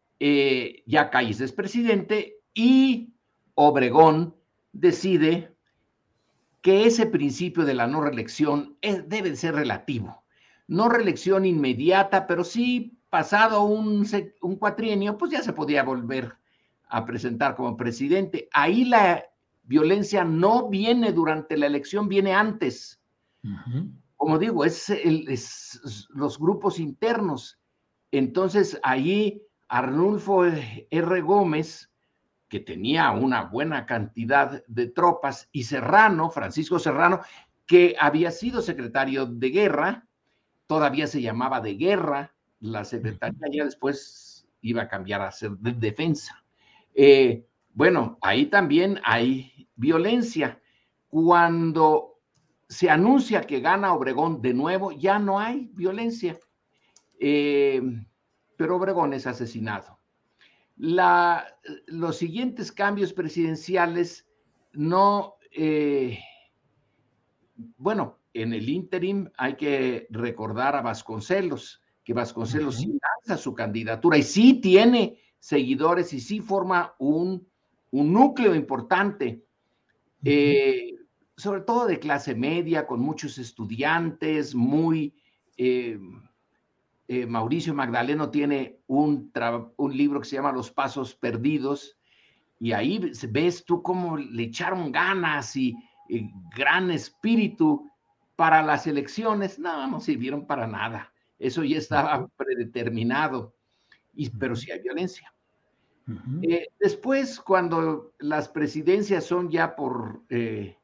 ya 0.86 1.10
Calles 1.10 1.40
es 1.40 1.52
presidente 1.52 2.40
y 2.54 3.12
Obregón 3.54 4.34
decide 4.72 5.54
que 6.62 6.86
ese 6.86 7.04
principio 7.06 7.66
de 7.66 7.74
la 7.74 7.86
no 7.86 8.00
reelección 8.00 8.78
debe 8.80 9.36
ser 9.36 9.54
relativo 9.54 10.22
no 10.68 10.88
reelección 10.88 11.44
inmediata, 11.44 12.26
pero 12.26 12.44
sí 12.44 12.98
pasado 13.10 13.64
un, 13.64 14.06
cuatrienio, 14.58 15.16
pues 15.16 15.30
ya 15.30 15.42
se 15.42 15.52
podía 15.52 15.82
volver 15.82 16.36
a 16.88 17.04
presentar 17.04 17.56
como 17.56 17.76
presidente. 17.76 18.48
Ahí 18.52 18.84
la 18.84 19.24
violencia 19.62 20.24
no 20.24 20.68
viene 20.68 21.12
durante 21.12 21.56
la 21.56 21.66
elección, 21.66 22.08
viene 22.08 22.34
antes. 22.34 23.00
Como 24.16 24.38
digo, 24.38 24.64
es, 24.64 26.08
los 26.10 26.38
grupos 26.38 26.78
internos. 26.78 27.58
Entonces, 28.10 28.80
ahí 28.82 29.42
Arnulfo 29.68 30.44
R. 30.44 31.20
Gómez, 31.20 31.90
que 32.48 32.60
tenía 32.60 33.10
una 33.10 33.44
buena 33.44 33.86
cantidad 33.86 34.64
de 34.66 34.86
tropas, 34.88 35.48
y 35.52 35.64
Serrano, 35.64 36.30
Francisco 36.30 36.78
Serrano, 36.78 37.20
que 37.66 37.96
había 37.98 38.30
sido 38.30 38.62
secretario 38.62 39.26
de 39.26 39.50
guerra, 39.50 40.06
todavía 40.66 41.06
se 41.06 41.20
llamaba 41.20 41.60
de 41.60 41.74
guerra, 41.74 42.34
la 42.60 42.84
secretaría 42.84 43.48
ya 43.52 43.64
después 43.64 44.46
iba 44.60 44.82
a 44.82 44.88
cambiar 44.88 45.22
a 45.22 45.32
ser 45.32 45.52
de 45.58 45.72
defensa. 45.72 46.42
Eh, 46.94 47.44
bueno, 47.72 48.18
ahí 48.22 48.46
también 48.46 49.00
hay 49.04 49.68
violencia. 49.76 50.60
Cuando 51.08 52.15
se 52.68 52.90
anuncia 52.90 53.42
que 53.42 53.60
gana 53.60 53.94
Obregón 53.94 54.42
de 54.42 54.54
nuevo, 54.54 54.92
ya 54.92 55.18
no 55.18 55.38
hay 55.38 55.70
violencia. 55.72 56.38
Eh, 57.20 57.80
pero 58.56 58.76
Obregón 58.76 59.12
es 59.12 59.26
asesinado. 59.26 59.98
los 60.76 62.16
siguientes 62.16 62.72
cambios 62.72 63.12
presidenciales 63.12 64.26
no, 64.72 65.36
eh, 65.52 66.18
bueno, 67.78 68.18
en 68.34 68.52
el 68.52 68.68
interim 68.68 69.30
hay 69.36 69.54
que 69.54 70.06
recordar 70.10 70.76
a 70.76 70.82
Vasconcelos, 70.82 71.82
que 72.04 72.12
Vasconcelos 72.12 72.76
sí 72.76 72.98
lanza 73.00 73.42
su 73.42 73.54
candidatura 73.54 74.18
y 74.18 74.22
sí 74.22 74.60
tiene 74.60 75.18
seguidores 75.38 76.12
y 76.12 76.20
sí 76.20 76.40
forma 76.40 76.94
un, 76.98 77.46
núcleo 77.92 78.54
importante, 78.54 79.42
eh, 80.22 80.95
sobre 81.36 81.60
todo 81.60 81.86
de 81.86 81.98
clase 81.98 82.34
media, 82.34 82.86
con 82.86 83.00
muchos 83.00 83.38
estudiantes, 83.38 84.54
muy... 84.54 85.14
Eh, 85.56 85.98
eh, 87.08 87.24
Mauricio 87.24 87.72
Magdaleno 87.72 88.30
tiene 88.30 88.80
un, 88.88 89.32
un 89.76 89.96
libro 89.96 90.20
que 90.20 90.26
se 90.26 90.36
llama 90.36 90.50
Los 90.50 90.72
Pasos 90.72 91.14
Perdidos, 91.14 91.96
y 92.58 92.72
ahí 92.72 93.12
ves 93.30 93.64
tú 93.64 93.82
cómo 93.82 94.16
le 94.16 94.44
echaron 94.44 94.90
ganas 94.90 95.56
y, 95.56 95.76
gran 96.54 96.92
espíritu 96.92 97.90
para 98.36 98.62
las 98.62 98.86
elecciones. 98.86 99.58
No, 99.58 99.88
no 99.88 100.00
sirvieron 100.00 100.46
para 100.46 100.66
nada. 100.66 101.12
Eso 101.36 101.64
ya 101.64 101.78
estaba 101.78 102.28
predeterminado, 102.36 103.54
y, 104.14 104.30
pero 104.30 104.54
sí 104.54 104.70
hay 104.70 104.80
violencia. 104.80 105.32
Eh, 106.42 106.68
después, 106.78 107.40
cuando 107.40 108.14
las 108.20 108.48
presidencias 108.48 109.24
son 109.24 109.50
ya 109.50 109.74
por, 109.74 110.22
eh, 110.28 110.78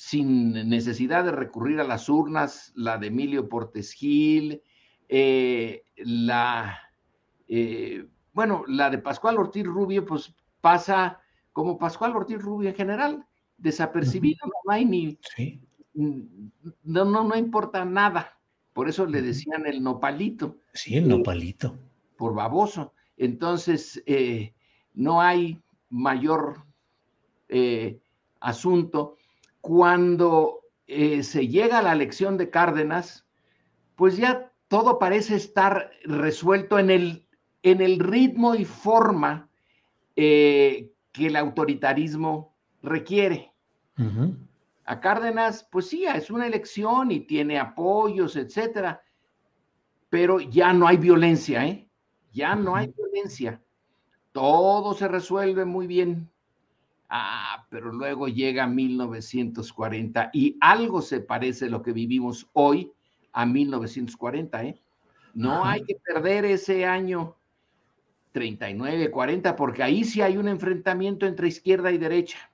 sin 0.00 0.52
necesidad 0.68 1.24
de 1.24 1.32
recurrir 1.32 1.78
a 1.78 1.84
las 1.84 2.08
urnas, 2.08 2.72
la 2.74 2.96
de 2.96 3.08
Emilio 3.08 3.50
Portes 3.50 3.92
Gil, 3.92 4.62
eh, 5.10 5.84
la, 5.96 6.78
eh, 7.48 8.06
bueno, 8.32 8.64
la 8.66 8.88
de 8.88 8.96
Pascual 8.96 9.36
Ortiz 9.36 9.66
Rubio, 9.66 10.06
pues 10.06 10.34
pasa 10.62 11.20
como 11.52 11.78
Pascual 11.78 12.16
Ortiz 12.16 12.40
Rubio 12.40 12.70
en 12.70 12.76
general, 12.76 13.26
desapercibido, 13.58 14.38
no 14.46 14.72
hay 14.72 14.86
ni, 14.86 15.18
no, 15.92 17.04
no, 17.04 17.24
no 17.24 17.36
importa 17.36 17.84
nada. 17.84 18.38
Por 18.72 18.88
eso 18.88 19.04
le 19.04 19.20
decían 19.20 19.66
el 19.66 19.82
nopalito. 19.82 20.56
Sí, 20.72 20.96
el 20.96 21.08
nopalito. 21.08 21.76
por 22.16 22.34
baboso. 22.34 22.94
Entonces, 23.18 24.02
eh, 24.06 24.54
no 24.94 25.20
hay 25.20 25.60
mayor 25.90 26.64
asunto. 28.40 29.16
Cuando 29.60 30.60
se 30.86 31.46
llega 31.46 31.78
a 31.78 31.82
la 31.82 31.92
elección 31.92 32.36
de 32.36 32.50
Cárdenas, 32.50 33.26
pues 33.94 34.16
ya 34.16 34.50
todo 34.68 34.98
parece 34.98 35.34
estar 35.34 35.90
resuelto 36.04 36.78
en 36.78 36.90
el, 36.90 37.26
en 37.62 37.80
el 37.80 37.98
ritmo 37.98 38.54
y 38.54 38.64
forma 38.64 39.48
eh, 40.16 40.92
que 41.12 41.26
el 41.26 41.36
autoritarismo 41.36 42.54
requiere. 42.82 43.52
A 44.84 45.00
Cárdenas, 45.00 45.68
pues 45.70 45.88
sí, 45.88 46.06
es 46.06 46.30
una 46.30 46.46
elección 46.46 47.10
y 47.10 47.20
tiene 47.20 47.58
apoyos, 47.58 48.36
etcétera, 48.36 49.02
pero 50.08 50.40
ya 50.40 50.72
no 50.72 50.86
hay 50.86 50.96
violencia, 50.96 51.66
¿eh? 51.66 51.88
Ya 52.32 52.54
no 52.54 52.76
hay 52.76 52.94
violencia. 52.96 53.60
Todo 54.32 54.94
se 54.94 55.08
resuelve 55.08 55.64
muy 55.64 55.86
bien. 55.86 56.30
Ah, 57.12 57.66
pero 57.68 57.92
luego 57.92 58.28
llega 58.28 58.68
1940 58.68 60.30
y 60.32 60.56
algo 60.60 61.02
se 61.02 61.20
parece 61.20 61.68
lo 61.68 61.82
que 61.82 61.92
vivimos 61.92 62.48
hoy 62.52 62.92
a 63.32 63.44
1940, 63.44 64.64
¿eh? 64.64 64.80
No 65.34 65.64
hay 65.64 65.82
que 65.84 65.96
perder 65.96 66.44
ese 66.44 66.86
año 66.86 67.36
39, 68.32 69.10
40, 69.10 69.56
porque 69.56 69.82
ahí 69.82 70.04
sí 70.04 70.22
hay 70.22 70.36
un 70.36 70.46
enfrentamiento 70.46 71.26
entre 71.26 71.48
izquierda 71.48 71.90
y 71.90 71.98
derecha. 71.98 72.50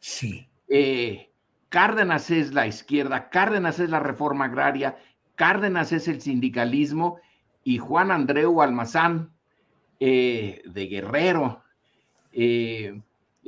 Sí. 0.00 0.48
Eh, 0.68 1.30
Cárdenas 1.68 2.30
es 2.30 2.52
la 2.52 2.66
izquierda, 2.66 3.30
Cárdenas 3.30 3.78
es 3.78 3.90
la 3.90 4.00
reforma 4.00 4.46
agraria, 4.46 4.96
Cárdenas 5.36 5.92
es 5.92 6.08
el 6.08 6.20
sindicalismo 6.20 7.20
y 7.62 7.78
Juan 7.78 8.10
Andreu 8.10 8.60
Almazán 8.60 9.32
eh, 10.00 10.62
de 10.64 10.86
Guerrero, 10.86 11.62
eh, 12.32 13.00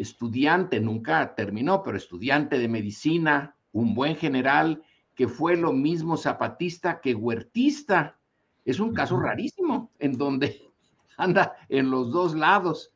estudiante, 0.02 0.80
nunca 0.80 1.34
terminó, 1.34 1.82
pero 1.82 1.96
estudiante 1.96 2.58
de 2.58 2.68
medicina, 2.68 3.56
un 3.72 3.94
buen 3.94 4.16
general, 4.16 4.82
que 5.14 5.28
fue 5.28 5.56
lo 5.56 5.72
mismo 5.72 6.16
zapatista 6.16 7.00
que 7.00 7.14
huertista. 7.14 8.18
Es 8.64 8.80
un 8.80 8.94
caso 8.94 9.18
rarísimo 9.18 9.90
en 9.98 10.16
donde 10.16 10.62
anda 11.16 11.54
en 11.68 11.90
los 11.90 12.10
dos 12.10 12.34
lados. 12.34 12.92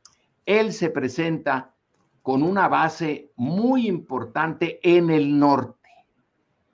Él 0.46 0.72
se 0.72 0.90
presenta 0.90 1.74
con 2.22 2.42
una 2.42 2.68
base 2.68 3.30
muy 3.36 3.86
importante 3.86 4.80
en 4.82 5.10
el 5.10 5.38
norte, 5.38 5.90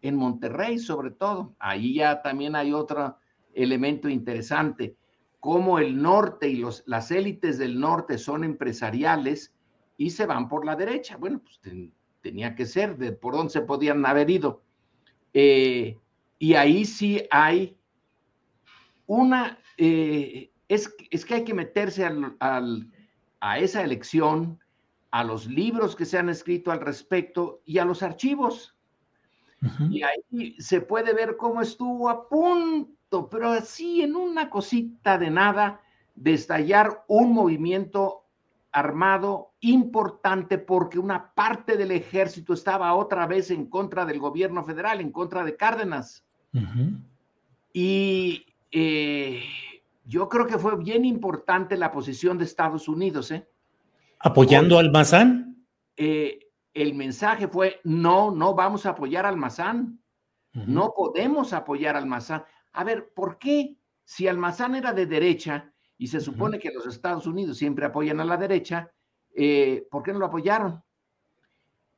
en 0.03 0.17
Monterrey 0.17 0.79
sobre 0.79 1.11
todo. 1.11 1.57
Ahí 1.59 1.95
ya 1.95 2.23
también 2.23 2.55
hay 2.55 2.73
otro 2.73 3.17
elemento 3.53 4.09
interesante, 4.09 4.97
cómo 5.41 5.81
el 5.81 6.01
norte 6.01 6.49
y 6.49 6.57
los, 6.57 6.85
las 6.87 7.11
élites 7.11 7.59
del 7.59 7.81
norte 7.81 8.19
son 8.19 8.45
empresariales 8.45 9.53
y 10.01 10.09
se 10.09 10.25
van 10.25 10.49
por 10.49 10.65
la 10.65 10.77
derecha. 10.77 11.19
Bueno, 11.19 11.41
pues 11.41 11.61
tenía 12.23 12.55
que 12.55 12.65
ser, 12.65 12.97
de 12.97 13.13
por 13.13 13.35
dónde 13.35 13.53
se 13.53 13.61
podían 13.61 14.07
haber 14.07 14.31
ido. 14.31 14.63
Eh, 15.35 15.99
y 16.39 16.55
ahí 16.55 16.87
sí 16.87 17.23
hay 17.31 17.77
una, 19.07 19.59
eh, 19.77 20.53
es, 20.69 20.97
es, 21.11 21.27
que 21.27 21.35
hay 21.35 21.45
que 21.45 21.53
meterse 21.53 22.07
al, 22.07 22.91
a 23.41 23.59
esa 23.59 23.83
elección, 23.83 24.59
a 25.11 25.23
los 25.23 25.47
libros 25.47 25.95
que 25.95 26.07
se 26.07 26.17
han 26.17 26.31
escrito 26.31 26.73
al 26.73 26.81
respecto 26.81 27.61
y 27.67 27.77
a 27.77 27.85
los 27.85 28.03
archivos. 28.03 28.75
Y 29.91 30.03
ahí 30.03 30.57
se 30.61 30.81
puede 30.81 31.13
ver 31.13 31.37
cómo 31.37 31.61
estuvo 31.61 32.09
a 32.09 32.27
punto, 32.27 33.29
pero 33.29 33.51
así 33.51 34.01
en 34.01 34.17
una 34.17 34.49
cosita 34.49 35.19
de 35.19 35.31
nada, 35.31 35.83
de 36.15 36.33
estallar 36.33 37.05
un 37.07 37.35
movimiento 37.35 38.20
armado 38.73 39.55
importante 39.61 40.59
porque 40.59 40.99
una 40.99 41.33
parte 41.35 41.77
del 41.77 41.91
ejército 41.91 42.53
estaba 42.53 42.95
otra 42.95 43.27
vez 43.27 43.51
en 43.51 43.67
contra 43.67 44.05
del 44.05 44.19
gobierno 44.19 44.65
federal, 44.65 45.01
en 45.01 45.11
contra 45.11 45.45
de 45.45 45.57
Cárdenas. 45.57 46.25
Y 47.73 48.47
eh, 48.71 49.43
yo 50.05 50.29
creo 50.29 50.47
que 50.47 50.59
fue 50.59 50.77
bien 50.77 51.05
importante 51.05 51.77
la 51.77 51.91
posición 51.91 52.39
de 52.39 52.45
Estados 52.45 52.89
Unidos. 52.89 53.31
¿eh? 53.31 53.49
¿Apoyando 54.19 54.79
al 54.79 54.87
Almazán? 54.87 55.67
Eh, 55.97 56.51
el 56.75 56.95
mensaje 56.95 57.49
fue, 57.49 57.81
no, 57.85 58.31
no 58.31 58.55
vamos 58.55 58.87
a 58.87 58.91
apoyar 58.91 59.27
al 59.27 59.35
Almazán. 59.35 59.99
No 60.53 60.95
podemos 60.97 61.53
apoyar 61.53 61.95
al 61.95 62.03
Almazán. 62.03 62.45
A 62.73 62.83
ver, 62.83 63.13
¿por 63.15 63.39
qué? 63.39 63.77
Si 64.05 64.27
Almazán 64.27 64.75
era 64.75 64.93
de 64.93 65.07
derecha, 65.07 65.73
y 66.01 66.07
se 66.07 66.21
supone 66.21 66.59
que 66.59 66.73
los 66.73 66.87
Estados 66.87 67.27
Unidos 67.27 67.59
siempre 67.59 67.85
apoyan 67.85 68.21
a 68.21 68.25
la 68.25 68.39
derecha, 68.39 68.91
eh, 69.35 69.87
¿por 69.91 70.03
qué 70.03 70.15
no 70.15 70.19
lo 70.19 70.27
apoyaron? 70.27 70.83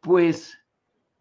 Pues 0.01 0.59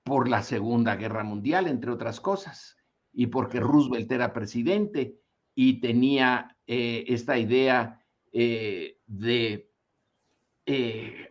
por 0.02 0.28
la 0.28 0.42
Segunda 0.42 0.96
Guerra 0.96 1.24
Mundial, 1.24 1.68
entre 1.68 1.92
otras 1.92 2.20
cosas, 2.20 2.76
y 3.14 3.28
porque 3.28 3.60
Roosevelt 3.60 4.12
era 4.12 4.34
presidente 4.34 5.22
y 5.54 5.80
tenía 5.80 6.58
eh, 6.66 7.06
esta 7.08 7.38
idea 7.38 8.04
eh, 8.34 8.98
de 9.06 9.70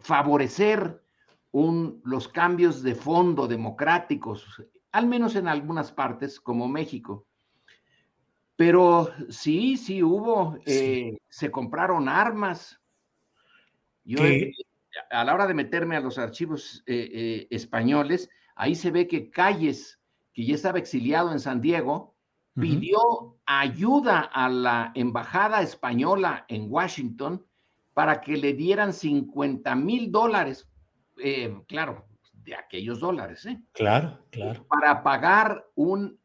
favorecer 0.02 1.02
los 1.52 2.28
cambios 2.28 2.84
de 2.84 2.94
fondo 2.94 3.48
democráticos, 3.48 4.62
al 4.92 5.08
menos 5.08 5.34
en 5.34 5.48
algunas 5.48 5.90
partes, 5.90 6.38
como 6.38 6.68
México. 6.68 7.26
Pero 8.60 9.08
sí, 9.30 9.78
sí 9.78 10.02
hubo, 10.02 10.58
eh, 10.66 11.16
se 11.30 11.50
compraron 11.50 12.10
armas. 12.10 12.78
Yo, 14.04 14.18
a 15.08 15.24
la 15.24 15.32
hora 15.32 15.46
de 15.46 15.54
meterme 15.54 15.96
a 15.96 16.00
los 16.00 16.18
archivos 16.18 16.84
eh, 16.86 17.08
eh, 17.10 17.46
españoles, 17.48 18.28
ahí 18.54 18.74
se 18.74 18.90
ve 18.90 19.08
que 19.08 19.30
Calles, 19.30 19.98
que 20.34 20.44
ya 20.44 20.54
estaba 20.56 20.78
exiliado 20.78 21.32
en 21.32 21.40
San 21.40 21.62
Diego, 21.62 22.14
pidió 22.52 23.38
ayuda 23.46 24.20
a 24.30 24.50
la 24.50 24.92
embajada 24.94 25.62
española 25.62 26.44
en 26.48 26.70
Washington 26.70 27.42
para 27.94 28.20
que 28.20 28.36
le 28.36 28.52
dieran 28.52 28.92
50 28.92 29.74
mil 29.74 30.12
dólares, 30.12 30.68
claro, 31.66 32.04
de 32.34 32.56
aquellos 32.56 33.00
dólares, 33.00 33.46
¿eh? 33.46 33.58
Claro, 33.72 34.18
claro. 34.28 34.66
Para 34.66 35.02
pagar 35.02 35.64
un 35.76 36.20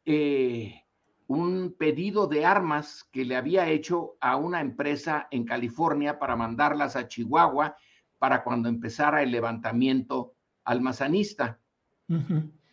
un 1.28 1.76
pedido 1.78 2.28
de 2.28 2.46
armas 2.46 3.08
que 3.12 3.26
le 3.26 3.36
había 3.36 3.68
hecho 3.70 4.16
a 4.20 4.36
una 4.36 4.62
empresa 4.62 5.28
en 5.32 5.46
California 5.46 6.20
para 6.20 6.36
mandarlas 6.36 6.96
a 6.96 7.08
Chihuahua 7.08 7.78
para 8.20 8.44
cuando 8.44 8.70
empezara 8.70 9.24
el 9.24 9.32
levantamiento 9.32 10.36
almazanista. 10.64 11.60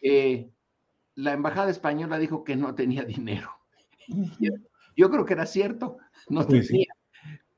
Eh, 0.02 0.50
la 1.14 1.32
embajada 1.32 1.70
española 1.70 2.18
dijo 2.18 2.44
que 2.44 2.56
no 2.56 2.74
tenía 2.74 3.04
dinero. 3.04 3.50
Yo 4.96 5.10
creo 5.10 5.24
que 5.24 5.32
era 5.32 5.46
cierto, 5.46 5.98
no 6.28 6.46
tenía. 6.46 6.88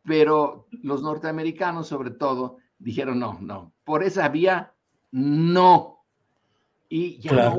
Pero 0.05 0.69
los 0.83 1.03
norteamericanos, 1.03 1.89
sobre 1.89 2.11
todo, 2.11 2.59
dijeron 2.79 3.19
no, 3.19 3.39
no. 3.41 3.73
Por 3.85 4.03
esa 4.03 4.29
vía, 4.29 4.75
no. 5.11 6.05
Y 6.89 7.19
ya 7.19 7.59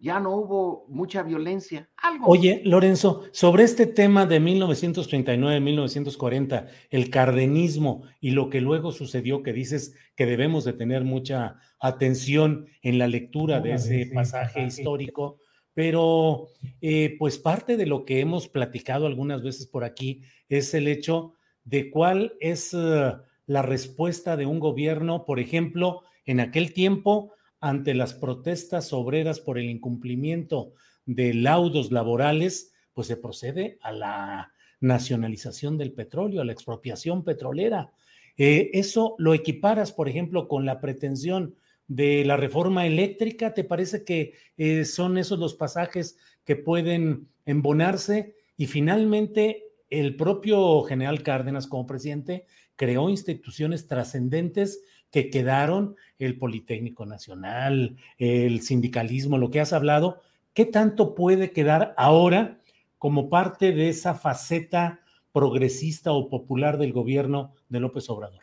ya 0.00 0.18
no 0.20 0.36
hubo 0.36 0.84
mucha 0.88 1.22
violencia. 1.22 1.88
Oye, 2.26 2.60
Lorenzo, 2.64 3.24
sobre 3.32 3.64
este 3.64 3.86
tema 3.86 4.26
de 4.26 4.40
1939-1940, 4.40 6.68
el 6.90 7.10
cardenismo 7.10 8.04
y 8.20 8.30
lo 8.32 8.50
que 8.50 8.60
luego 8.60 8.92
sucedió, 8.92 9.42
que 9.42 9.52
dices 9.52 9.94
que 10.16 10.26
debemos 10.26 10.64
de 10.64 10.74
tener 10.74 11.04
mucha 11.04 11.56
atención 11.78 12.66
en 12.82 12.98
la 12.98 13.06
lectura 13.08 13.60
de 13.60 13.74
ese 13.74 14.10
pasaje 14.12 14.64
histórico, 14.64 15.38
pero 15.72 16.48
eh, 16.80 17.14
pues 17.18 17.38
parte 17.38 17.76
de 17.76 17.86
lo 17.86 18.04
que 18.04 18.20
hemos 18.20 18.48
platicado 18.48 19.06
algunas 19.06 19.42
veces 19.42 19.66
por 19.66 19.84
aquí 19.84 20.22
es 20.48 20.74
el 20.74 20.88
hecho 20.88 21.36
de 21.64 21.90
cuál 21.90 22.34
es 22.40 22.74
eh, 22.74 23.12
la 23.46 23.62
respuesta 23.62 24.36
de 24.36 24.46
un 24.46 24.60
gobierno, 24.60 25.24
por 25.24 25.40
ejemplo, 25.40 26.02
en 26.26 26.40
aquel 26.40 26.72
tiempo 26.72 27.32
ante 27.60 27.94
las 27.94 28.14
protestas 28.14 28.92
obreras 28.92 29.40
por 29.40 29.58
el 29.58 29.68
incumplimiento 29.68 30.72
de 31.06 31.34
laudos 31.34 31.92
laborales, 31.92 32.72
pues 32.92 33.06
se 33.06 33.16
procede 33.16 33.78
a 33.82 33.92
la 33.92 34.52
nacionalización 34.80 35.76
del 35.76 35.92
petróleo, 35.92 36.40
a 36.40 36.44
la 36.44 36.52
expropiación 36.52 37.22
petrolera. 37.22 37.92
Eh, 38.36 38.70
eso 38.72 39.14
lo 39.18 39.34
equiparas, 39.34 39.92
por 39.92 40.08
ejemplo, 40.08 40.48
con 40.48 40.64
la 40.64 40.80
pretensión 40.80 41.54
de 41.86 42.24
la 42.24 42.36
reforma 42.36 42.86
eléctrica. 42.86 43.52
¿Te 43.52 43.64
parece 43.64 44.04
que 44.04 44.34
eh, 44.56 44.84
son 44.84 45.18
esos 45.18 45.38
los 45.38 45.54
pasajes 45.54 46.16
que 46.44 46.56
pueden 46.56 47.28
embonarse? 47.44 48.36
Y 48.56 48.66
finalmente, 48.66 49.64
el 49.90 50.16
propio 50.16 50.82
general 50.82 51.22
Cárdenas 51.22 51.66
como 51.66 51.86
presidente 51.86 52.46
creó 52.76 53.10
instituciones 53.10 53.86
trascendentes 53.86 54.82
que 55.10 55.30
quedaron, 55.30 55.96
el 56.18 56.38
Politécnico 56.38 57.06
Nacional, 57.06 57.96
el 58.18 58.60
sindicalismo, 58.60 59.38
lo 59.38 59.50
que 59.50 59.60
has 59.60 59.72
hablado, 59.72 60.20
¿qué 60.54 60.64
tanto 60.64 61.14
puede 61.14 61.52
quedar 61.52 61.94
ahora 61.96 62.60
como 62.98 63.28
parte 63.28 63.72
de 63.72 63.88
esa 63.88 64.14
faceta 64.14 65.00
progresista 65.32 66.12
o 66.12 66.28
popular 66.28 66.78
del 66.78 66.92
gobierno 66.92 67.54
de 67.68 67.80
López 67.80 68.08
Obrador? 68.10 68.42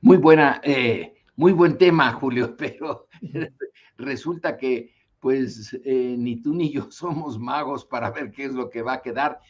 Muy 0.00 0.18
buena, 0.18 0.60
eh, 0.62 1.14
muy 1.36 1.52
buen 1.52 1.78
tema, 1.78 2.12
Julio, 2.12 2.56
pero 2.58 3.08
resulta 3.96 4.56
que 4.56 4.94
pues 5.18 5.76
eh, 5.84 6.14
ni 6.16 6.36
tú 6.36 6.54
ni 6.54 6.70
yo 6.70 6.86
somos 6.90 7.38
magos 7.38 7.84
para 7.84 8.10
ver 8.10 8.30
qué 8.30 8.44
es 8.44 8.52
lo 8.52 8.70
que 8.70 8.82
va 8.82 8.94
a 8.94 9.02
quedar. 9.02 9.40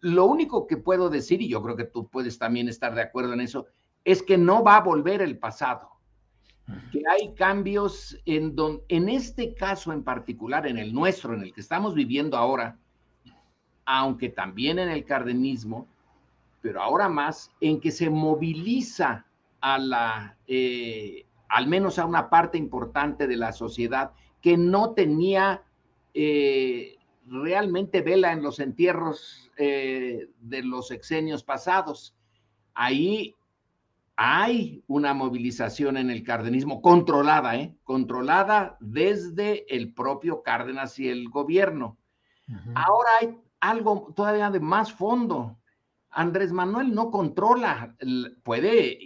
Lo 0.00 0.26
único 0.26 0.66
que 0.66 0.76
puedo 0.76 1.08
decir, 1.08 1.40
y 1.40 1.48
yo 1.48 1.62
creo 1.62 1.76
que 1.76 1.84
tú 1.84 2.08
puedes 2.08 2.38
también 2.38 2.68
estar 2.68 2.94
de 2.94 3.00
acuerdo 3.00 3.32
en 3.32 3.40
eso, 3.40 3.66
es 4.04 4.22
que 4.22 4.36
no 4.36 4.62
va 4.62 4.76
a 4.76 4.82
volver 4.82 5.22
el 5.22 5.38
pasado 5.38 5.93
que 6.90 7.02
hay 7.08 7.34
cambios 7.34 8.18
en, 8.24 8.54
don, 8.54 8.80
en 8.88 9.08
este 9.08 9.54
caso 9.54 9.92
en 9.92 10.02
particular, 10.02 10.66
en 10.66 10.78
el 10.78 10.94
nuestro, 10.94 11.34
en 11.34 11.42
el 11.42 11.52
que 11.52 11.60
estamos 11.60 11.94
viviendo 11.94 12.36
ahora, 12.36 12.78
aunque 13.84 14.30
también 14.30 14.78
en 14.78 14.88
el 14.88 15.04
cardenismo, 15.04 15.86
pero 16.62 16.82
ahora 16.82 17.08
más, 17.08 17.50
en 17.60 17.80
que 17.80 17.90
se 17.90 18.08
moviliza 18.08 19.26
a 19.60 19.78
la, 19.78 20.36
eh, 20.46 21.26
al 21.48 21.66
menos 21.66 21.98
a 21.98 22.06
una 22.06 22.30
parte 22.30 22.56
importante 22.56 23.26
de 23.26 23.36
la 23.36 23.52
sociedad 23.52 24.12
que 24.40 24.56
no 24.56 24.92
tenía 24.92 25.62
eh, 26.14 26.96
realmente 27.26 28.00
vela 28.02 28.32
en 28.32 28.42
los 28.42 28.60
entierros 28.60 29.50
eh, 29.56 30.28
de 30.40 30.62
los 30.62 30.90
exenios 30.90 31.42
pasados. 31.42 32.14
Ahí 32.74 33.34
hay 34.16 34.84
una 34.86 35.12
movilización 35.12 35.96
en 35.96 36.10
el 36.10 36.22
cardenismo 36.22 36.80
controlada, 36.80 37.56
¿eh? 37.56 37.76
controlada 37.82 38.76
desde 38.80 39.74
el 39.74 39.92
propio 39.92 40.42
Cárdenas 40.42 40.98
y 40.98 41.08
el 41.08 41.28
gobierno. 41.28 41.98
Ahora 42.74 43.08
hay 43.20 43.38
algo 43.60 44.12
todavía 44.14 44.50
de 44.50 44.60
más 44.60 44.92
fondo. 44.92 45.58
Andrés 46.10 46.52
Manuel 46.52 46.94
no 46.94 47.10
controla, 47.10 47.96
puede 48.44 48.98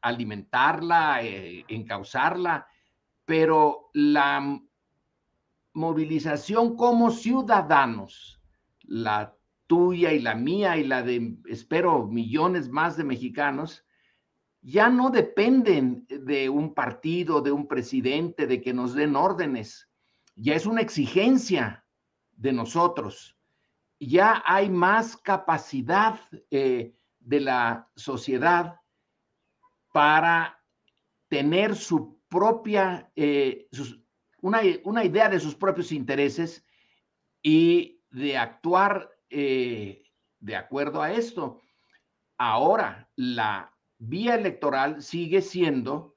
alimentarla, 0.00 1.22
eh, 1.22 1.64
encauzarla, 1.66 2.68
pero 3.24 3.90
la 3.94 4.60
movilización 5.72 6.76
como 6.76 7.10
ciudadanos, 7.10 8.40
la 8.82 9.34
tuya 9.66 10.12
y 10.12 10.20
la 10.20 10.34
mía 10.34 10.76
y 10.76 10.84
la 10.84 11.02
de, 11.02 11.36
espero, 11.46 12.06
millones 12.06 12.68
más 12.68 12.96
de 12.96 13.04
mexicanos, 13.04 13.84
ya 14.64 14.88
no 14.88 15.10
dependen 15.10 16.06
de 16.08 16.48
un 16.48 16.72
partido, 16.72 17.42
de 17.42 17.52
un 17.52 17.68
presidente, 17.68 18.46
de 18.46 18.62
que 18.62 18.72
nos 18.72 18.94
den 18.94 19.14
órdenes. 19.14 19.90
Ya 20.36 20.54
es 20.54 20.64
una 20.64 20.80
exigencia 20.80 21.84
de 22.32 22.54
nosotros. 22.54 23.36
Ya 24.00 24.42
hay 24.46 24.70
más 24.70 25.18
capacidad 25.18 26.18
eh, 26.50 26.96
de 27.20 27.40
la 27.40 27.90
sociedad 27.94 28.80
para 29.92 30.58
tener 31.28 31.76
su 31.76 32.18
propia, 32.28 33.12
eh, 33.16 33.68
una, 34.40 34.62
una, 34.84 35.04
idea 35.04 35.28
de 35.28 35.40
sus 35.40 35.54
propios 35.54 35.92
intereses 35.92 36.64
y 37.42 38.00
de 38.10 38.38
actuar 38.38 39.10
eh, 39.28 40.02
de 40.40 40.56
acuerdo 40.56 41.02
a 41.02 41.12
esto. 41.12 41.60
Ahora, 42.38 43.10
la 43.14 43.73
vía 43.98 44.34
electoral 44.34 45.02
sigue 45.02 45.42
siendo 45.42 46.14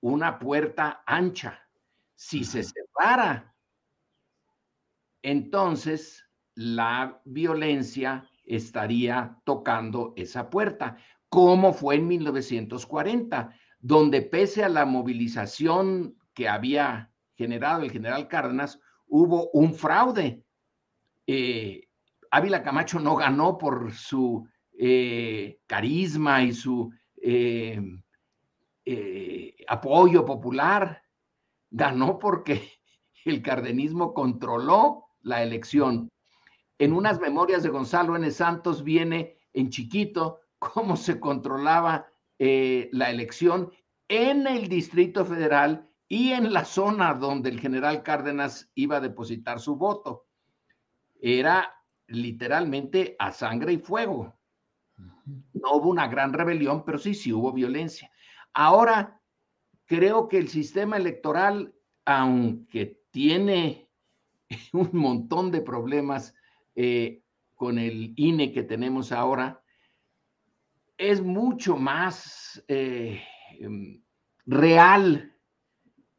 una 0.00 0.38
puerta 0.38 1.02
ancha. 1.06 1.60
Si 2.14 2.44
se 2.44 2.62
separa, 2.62 3.54
entonces 5.22 6.24
la 6.54 7.20
violencia 7.24 8.28
estaría 8.44 9.38
tocando 9.44 10.14
esa 10.16 10.48
puerta, 10.48 10.96
como 11.28 11.72
fue 11.72 11.96
en 11.96 12.08
1940, 12.08 13.54
donde 13.80 14.22
pese 14.22 14.64
a 14.64 14.68
la 14.68 14.86
movilización 14.86 16.16
que 16.32 16.48
había 16.48 17.12
generado 17.34 17.82
el 17.82 17.90
general 17.90 18.28
Cárdenas, 18.28 18.80
hubo 19.08 19.50
un 19.50 19.74
fraude. 19.74 20.42
Eh, 21.26 21.88
Ávila 22.30 22.62
Camacho 22.62 22.98
no 22.98 23.16
ganó 23.16 23.58
por 23.58 23.92
su 23.92 24.48
eh, 24.78 25.60
carisma 25.66 26.42
y 26.42 26.52
su 26.52 26.92
eh, 27.28 27.80
eh, 28.84 29.56
apoyo 29.66 30.24
popular, 30.24 31.02
ganó 31.68 32.20
porque 32.20 32.62
el 33.24 33.42
cardenismo 33.42 34.14
controló 34.14 35.06
la 35.22 35.42
elección. 35.42 36.08
En 36.78 36.92
unas 36.92 37.20
memorias 37.20 37.64
de 37.64 37.70
Gonzalo 37.70 38.14
N. 38.14 38.30
Santos 38.30 38.84
viene 38.84 39.38
en 39.52 39.70
chiquito 39.70 40.38
cómo 40.60 40.94
se 40.94 41.18
controlaba 41.18 42.06
eh, 42.38 42.90
la 42.92 43.10
elección 43.10 43.72
en 44.06 44.46
el 44.46 44.68
Distrito 44.68 45.24
Federal 45.24 45.90
y 46.06 46.30
en 46.30 46.52
la 46.52 46.64
zona 46.64 47.12
donde 47.14 47.50
el 47.50 47.58
general 47.58 48.04
Cárdenas 48.04 48.70
iba 48.76 48.98
a 48.98 49.00
depositar 49.00 49.58
su 49.58 49.74
voto. 49.74 50.26
Era 51.20 51.74
literalmente 52.06 53.16
a 53.18 53.32
sangre 53.32 53.72
y 53.72 53.78
fuego. 53.78 54.35
No 54.96 55.72
hubo 55.72 55.90
una 55.90 56.08
gran 56.08 56.32
rebelión, 56.32 56.84
pero 56.84 56.98
sí, 56.98 57.14
sí 57.14 57.32
hubo 57.32 57.52
violencia. 57.52 58.10
Ahora, 58.52 59.20
creo 59.86 60.28
que 60.28 60.38
el 60.38 60.48
sistema 60.48 60.96
electoral, 60.96 61.74
aunque 62.04 63.02
tiene 63.10 63.90
un 64.72 64.90
montón 64.92 65.50
de 65.50 65.60
problemas 65.60 66.34
eh, 66.74 67.22
con 67.54 67.78
el 67.78 68.12
INE 68.16 68.52
que 68.52 68.62
tenemos 68.62 69.12
ahora, 69.12 69.62
es 70.98 71.22
mucho 71.22 71.76
más 71.76 72.62
eh, 72.68 73.22
em, 73.58 74.02
real. 74.44 75.34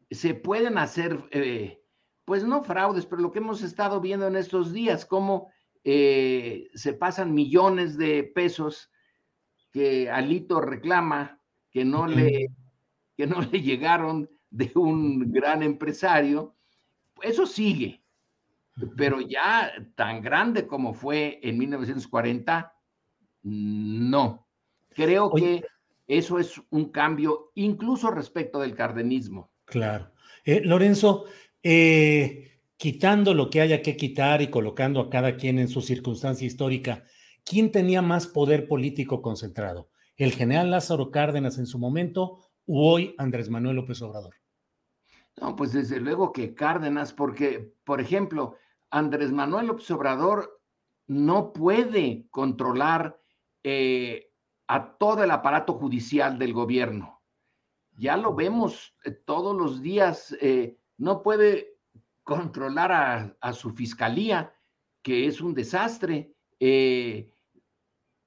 Se 0.09 0.33
pueden 0.33 0.77
hacer, 0.77 1.27
eh, 1.31 1.83
pues 2.25 2.43
no 2.43 2.63
fraudes, 2.63 3.05
pero 3.05 3.21
lo 3.21 3.31
que 3.31 3.39
hemos 3.39 3.61
estado 3.63 3.99
viendo 4.01 4.27
en 4.27 4.35
estos 4.35 4.71
días, 4.71 5.05
cómo 5.05 5.51
eh, 5.83 6.69
se 6.73 6.93
pasan 6.93 7.33
millones 7.33 7.97
de 7.97 8.23
pesos 8.23 8.91
que 9.71 10.09
Alito 10.09 10.59
reclama 10.61 11.39
que 11.71 11.85
no 11.85 12.07
le, 12.07 12.49
que 13.15 13.27
no 13.27 13.41
le 13.41 13.61
llegaron 13.61 14.29
de 14.49 14.71
un 14.75 15.31
gran 15.31 15.63
empresario. 15.63 16.55
Eso 17.21 17.45
sigue, 17.45 18.01
pero 18.95 19.21
ya 19.21 19.71
tan 19.95 20.21
grande 20.21 20.67
como 20.67 20.93
fue 20.93 21.39
en 21.43 21.57
1940, 21.57 22.73
no. 23.43 24.47
Creo 24.89 25.31
que 25.31 25.63
eso 26.07 26.39
es 26.39 26.61
un 26.69 26.91
cambio 26.91 27.51
incluso 27.55 28.09
respecto 28.11 28.59
del 28.59 28.75
cardenismo. 28.75 29.51
Claro. 29.65 30.11
Eh, 30.43 30.61
Lorenzo, 30.63 31.25
Eh, 31.63 32.56
quitando 32.77 33.33
lo 33.33 33.49
que 33.49 33.61
haya 33.61 33.81
que 33.81 33.97
quitar 33.97 34.41
y 34.41 34.47
colocando 34.47 35.01
a 35.01 35.09
cada 35.09 35.35
quien 35.35 35.59
en 35.59 35.67
su 35.67 35.81
circunstancia 35.81 36.47
histórica, 36.47 37.03
¿quién 37.43 37.71
tenía 37.71 38.01
más 38.01 38.27
poder 38.27 38.67
político 38.67 39.21
concentrado? 39.21 39.89
¿El 40.15 40.31
general 40.31 40.71
Lázaro 40.71 41.11
Cárdenas 41.11 41.57
en 41.57 41.65
su 41.65 41.79
momento 41.79 42.39
u 42.65 42.81
hoy 42.81 43.15
Andrés 43.17 43.49
Manuel 43.49 43.77
López 43.77 44.01
Obrador? 44.01 44.35
No, 45.39 45.55
pues 45.55 45.73
desde 45.73 45.99
luego 45.99 46.31
que 46.31 46.55
Cárdenas, 46.55 47.13
porque, 47.13 47.73
por 47.83 48.01
ejemplo, 48.01 48.55
Andrés 48.89 49.31
Manuel 49.31 49.67
López 49.67 49.89
Obrador 49.91 50.61
no 51.07 51.53
puede 51.53 52.27
controlar 52.31 53.19
eh, 53.63 54.31
a 54.67 54.97
todo 54.97 55.23
el 55.23 55.31
aparato 55.31 55.73
judicial 55.73 56.37
del 56.37 56.53
gobierno. 56.53 57.21
Ya 57.97 58.17
lo 58.17 58.35
vemos 58.35 58.95
eh, 59.03 59.11
todos 59.11 59.55
los 59.55 59.81
días, 59.81 60.35
eh, 60.41 60.77
no 60.97 61.23
puede 61.23 61.76
controlar 62.27 63.37
a, 63.39 63.53
su 63.53 63.71
fiscalía, 63.71 64.53
que 65.01 65.27
es 65.27 65.39
un 65.39 65.53
desastre. 65.53 66.33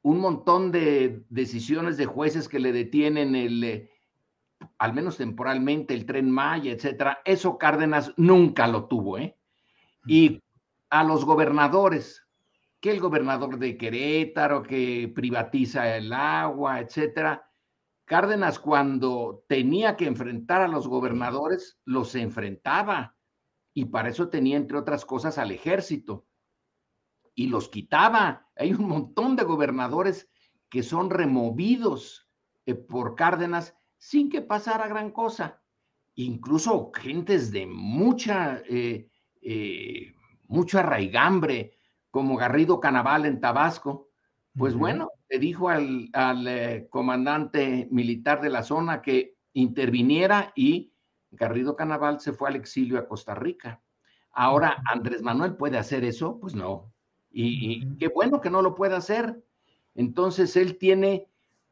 un 0.02 0.18
montón 0.18 0.72
de 0.72 1.22
decisiones 1.28 1.98
de 1.98 2.06
jueces 2.06 2.48
que 2.48 2.58
le 2.58 2.72
detienen 2.72 3.36
el, 3.36 3.90
al 4.78 4.94
menos 4.94 5.18
temporalmente, 5.18 5.92
el 5.92 6.06
tren 6.06 6.30
Maya, 6.30 6.72
etcétera. 6.72 7.20
Eso 7.26 7.58
Cárdenas 7.58 8.14
nunca 8.16 8.66
lo 8.66 8.86
tuvo, 8.86 9.18
¿eh? 9.18 9.36
Y 10.06 10.42
a 10.88 11.04
los 11.04 11.26
gobernadores, 11.26 12.26
que 12.80 12.92
el 12.92 13.00
gobernador 13.00 13.58
de 13.58 13.76
Querétaro, 13.76 14.62
que 14.62 15.12
privatiza 15.14 15.94
el 15.94 16.10
agua, 16.14 16.80
etcétera. 16.80 17.46
Cárdenas, 18.06 18.58
cuando 18.58 19.44
tenía 19.46 19.94
que 19.94 20.06
enfrentar 20.06 20.62
a 20.62 20.68
los 20.68 20.88
gobernadores, 20.88 21.78
los 21.84 22.14
enfrentaba. 22.14 23.14
Y 23.80 23.86
para 23.86 24.10
eso 24.10 24.28
tenía, 24.28 24.58
entre 24.58 24.76
otras 24.76 25.06
cosas, 25.06 25.38
al 25.38 25.52
ejército. 25.52 26.26
Y 27.34 27.46
los 27.46 27.70
quitaba. 27.70 28.50
Hay 28.54 28.74
un 28.74 28.86
montón 28.86 29.36
de 29.36 29.44
gobernadores 29.44 30.28
que 30.68 30.82
son 30.82 31.08
removidos 31.08 32.28
eh, 32.66 32.74
por 32.74 33.14
Cárdenas 33.14 33.74
sin 33.96 34.28
que 34.28 34.42
pasara 34.42 34.86
gran 34.86 35.12
cosa. 35.12 35.62
Incluso 36.14 36.92
gentes 36.94 37.50
de 37.50 37.66
mucha, 37.66 38.62
eh, 38.68 39.08
eh, 39.40 40.12
mucho 40.46 40.78
arraigambre, 40.78 41.72
como 42.10 42.36
Garrido 42.36 42.80
Canaval 42.80 43.24
en 43.24 43.40
Tabasco, 43.40 44.10
pues 44.54 44.74
bueno, 44.74 45.08
le 45.30 45.38
dijo 45.38 45.70
al, 45.70 46.10
eh, 46.12 46.86
comandante 46.90 47.88
militar 47.90 48.42
de 48.42 48.50
la 48.50 48.62
zona 48.62 49.00
que 49.00 49.38
interviniera 49.54 50.52
y 50.54 50.89
Garrido 51.30 51.76
Canaval 51.76 52.20
se 52.20 52.32
fue 52.32 52.48
al 52.48 52.56
exilio 52.56 52.98
a 52.98 53.06
Costa 53.06 53.34
Rica. 53.34 53.80
Ahora, 54.32 54.82
¿Andrés 54.86 55.22
Manuel 55.22 55.56
puede 55.56 55.78
hacer 55.78 56.04
eso? 56.04 56.38
Pues 56.40 56.54
no. 56.54 56.92
Y, 57.30 57.82
y 57.82 57.96
qué 57.98 58.08
bueno 58.08 58.40
que 58.40 58.50
no 58.50 58.62
lo 58.62 58.74
pueda 58.74 58.96
hacer. 58.96 59.42
Entonces, 59.94 60.56
él 60.56 60.78
tiene 60.78 61.28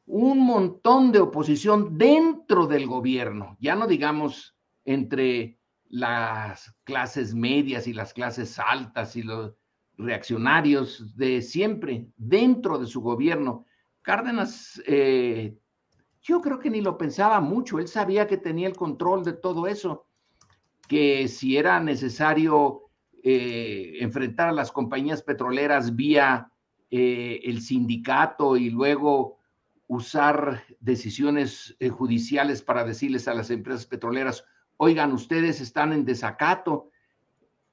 un 0.09 0.41
montón 0.41 1.13
de 1.13 1.21
oposición 1.21 1.99
dentro 1.99 2.67
del 2.67 2.87
gobierno, 2.87 3.57
ya 3.61 3.75
no 3.77 3.87
digamos 3.87 4.57
entre 4.87 5.59
las 5.91 6.75
clases 6.85 7.35
medias 7.35 7.87
y 7.87 7.93
las 7.93 8.15
clases 8.15 8.59
altas 8.59 9.17
y 9.17 9.23
los 9.23 9.55
reaccionarios 9.99 11.17
de 11.17 11.43
siempre, 11.43 12.07
dentro 12.17 12.79
de 12.79 12.87
su 12.87 13.03
gobierno. 13.03 13.67
Cárdenas, 14.01 14.81
eh, 14.87 15.59
yo 16.29 16.43
creo 16.43 16.59
que 16.59 16.69
ni 16.69 16.83
lo 16.83 16.99
pensaba 16.99 17.41
mucho, 17.41 17.79
él 17.79 17.89
sabía 17.89 18.27
que 18.27 18.37
tenía 18.37 18.69
el 18.69 18.77
control 18.77 19.25
de 19.25 19.33
todo 19.33 19.67
eso, 19.67 20.05
que 20.87 21.27
si 21.27 21.57
era 21.57 21.81
necesario 21.81 22.91
eh, 23.23 23.97
enfrentar 24.01 24.51
a 24.51 24.53
las 24.53 24.71
compañías 24.71 25.23
petroleras 25.23 25.97
vía 25.97 26.53
eh, 26.91 27.41
el 27.45 27.63
sindicato 27.63 28.59
y 28.59 28.69
luego 28.69 29.39
usar 29.87 30.65
decisiones 30.81 31.75
eh, 31.81 31.89
judiciales 31.89 32.61
para 32.61 32.85
decirles 32.85 33.27
a 33.27 33.33
las 33.33 33.49
empresas 33.49 33.87
petroleras, 33.87 34.45
oigan, 34.77 35.13
ustedes 35.13 35.63
están 35.63 35.95
en 35.95 36.05
desacato. 36.05 36.91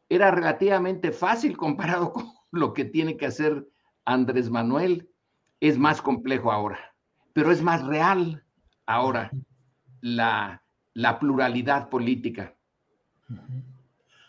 Era 0.08 0.32
relativamente 0.32 1.12
fácil 1.12 1.58
comparado 1.58 2.14
con 2.14 2.32
lo 2.52 2.72
que 2.72 2.86
tiene 2.86 3.18
que 3.18 3.26
hacer 3.26 3.68
Andrés 4.06 4.50
Manuel. 4.50 5.10
Es 5.60 5.78
más 5.78 6.02
complejo 6.02 6.54
ahora, 6.54 6.96
pero 7.34 7.52
es 7.52 7.62
más 7.62 7.86
real 7.86 8.45
ahora 8.86 9.32
la, 10.02 10.62
la 10.94 11.20
pluralidad 11.20 11.90
política. 11.90 12.56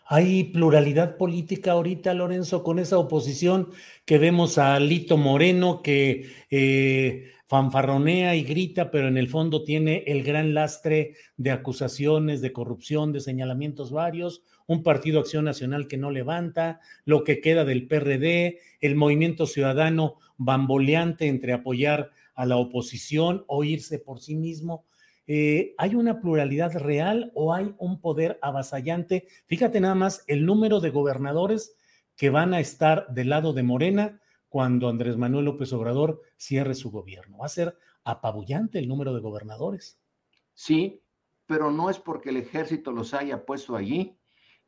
Hay 0.09 0.45
pluralidad 0.45 1.17
política 1.17 1.73
ahorita, 1.73 2.15
Lorenzo, 2.15 2.63
con 2.63 2.79
esa 2.79 2.97
oposición 2.97 3.71
que 4.05 4.19
vemos 4.19 4.57
a 4.57 4.79
Lito 4.79 5.17
Moreno, 5.17 5.83
que 5.83 6.31
eh, 6.49 7.33
fanfarronea 7.47 8.37
y 8.37 8.45
grita, 8.45 8.93
pero 8.93 9.09
en 9.09 9.17
el 9.17 9.29
fondo 9.29 9.65
tiene 9.65 10.05
el 10.07 10.23
gran 10.23 10.55
lastre 10.55 11.15
de 11.37 11.51
acusaciones, 11.51 12.41
de 12.41 12.53
corrupción, 12.53 13.13
de 13.13 13.21
señalamientos 13.21 13.91
varios, 13.91 14.43
un 14.67 14.85
partido 14.85 15.21
Acción 15.21 15.45
Nacional 15.45 15.89
que 15.89 15.97
no 15.97 16.13
levanta, 16.13 16.81
lo 17.05 17.25
que 17.25 17.41
queda 17.41 17.65
del 17.65 17.89
PRD, 17.89 18.61
el 18.81 18.95
movimiento 18.95 19.47
ciudadano 19.47 20.19
bamboleante 20.39 21.27
entre 21.27 21.53
apoyar 21.53 22.11
a 22.37 22.47
la 22.47 22.57
oposición 22.57 23.45
o 23.49 23.65
irse 23.65 23.99
por 23.99 24.21
sí 24.21 24.37
mismo. 24.37 24.85
Eh, 25.27 25.75
¿Hay 25.79 25.97
una 25.97 26.21
pluralidad 26.21 26.77
real 26.77 27.33
o 27.35 27.53
hay 27.53 27.75
un 27.79 28.01
poder 28.01 28.39
avasallante? 28.43 29.27
Fíjate 29.47 29.81
nada 29.81 29.97
más 29.97 30.23
el 30.29 30.47
número 30.47 30.79
de 30.81 30.91
gobernadores 30.91 31.75
que 32.15 32.31
van 32.31 32.55
a 32.55 32.61
estar 32.61 33.09
del 33.09 33.31
lado 33.31 33.53
de 33.53 33.65
Morena 33.65 34.21
cuando 34.49 34.89
Andrés 34.89 35.17
Manuel 35.17 35.47
López 35.47 35.73
Obrador 35.73 36.23
cierre 36.37 36.75
su 36.75 36.91
gobierno. 36.91 37.39
Va 37.39 37.47
a 37.47 37.51
ser 37.51 37.77
apabullante 38.05 38.79
el 38.79 38.89
número 38.89 39.13
de 39.13 39.21
gobernadores. 39.21 39.99
Sí, 40.55 41.03
pero 41.47 41.71
no 41.71 41.91
es 41.91 41.99
porque 41.99 42.31
el 42.31 42.37
ejército 42.37 42.93
los 42.93 43.13
haya 43.15 43.45
puesto 43.45 43.77
allí, 43.77 44.17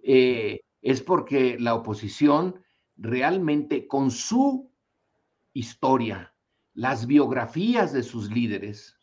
eh, 0.03 0.61
es 0.83 1.03
porque 1.03 1.57
la 1.59 1.75
oposición 1.75 2.63
realmente 2.97 3.87
con 3.87 4.11
su 4.11 4.71
historia, 5.53 6.35
las 6.79 7.09
biografías 7.09 7.93
de 7.93 8.05
sus 8.05 8.31
líderes, 8.31 9.01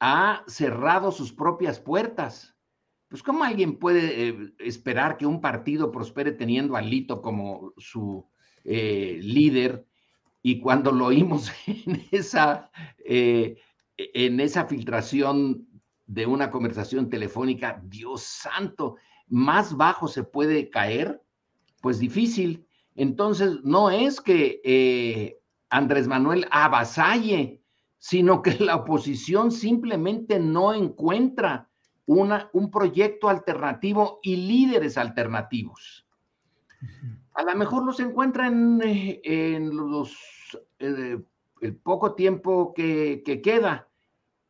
ha 0.00 0.44
cerrado 0.46 1.12
sus 1.12 1.32
propias 1.32 1.80
puertas. 1.80 2.54
Pues 3.08 3.22
¿cómo 3.22 3.42
alguien 3.42 3.78
puede 3.78 4.28
eh, 4.28 4.52
esperar 4.58 5.16
que 5.16 5.24
un 5.24 5.40
partido 5.40 5.90
prospere 5.90 6.32
teniendo 6.32 6.76
a 6.76 6.82
Lito 6.82 7.22
como 7.22 7.72
su 7.78 8.28
eh, 8.64 9.18
líder, 9.22 9.86
y 10.42 10.60
cuando 10.60 10.92
lo 10.92 11.06
oímos 11.06 11.50
en 11.66 12.06
esa, 12.10 12.70
eh, 12.98 13.56
en 13.96 14.38
esa 14.40 14.66
filtración 14.66 15.66
de 16.04 16.26
una 16.26 16.50
conversación 16.50 17.08
telefónica, 17.08 17.82
Dios 17.86 18.24
santo, 18.24 18.96
más 19.26 19.74
bajo 19.74 20.06
se 20.06 20.22
puede 20.22 20.68
caer, 20.68 21.22
pues 21.80 21.98
difícil. 21.98 22.66
Entonces, 22.94 23.60
no 23.62 23.90
es 23.90 24.20
que 24.20 25.40
Andrés 25.74 26.06
Manuel 26.06 26.46
avasalle, 26.52 27.60
sino 27.98 28.42
que 28.42 28.56
la 28.60 28.76
oposición 28.76 29.50
simplemente 29.50 30.38
no 30.38 30.72
encuentra 30.72 31.68
una, 32.06 32.48
un 32.52 32.70
proyecto 32.70 33.28
alternativo 33.28 34.20
y 34.22 34.36
líderes 34.36 34.96
alternativos. 34.96 36.06
A 37.34 37.42
lo 37.42 37.56
mejor 37.56 37.84
los 37.84 37.98
encuentra 37.98 38.46
en, 38.46 38.80
eh, 38.84 39.58
los, 39.60 40.16
eh, 40.78 41.20
el 41.60 41.76
poco 41.76 42.14
tiempo 42.14 42.72
que, 42.72 43.22
queda, 43.42 43.88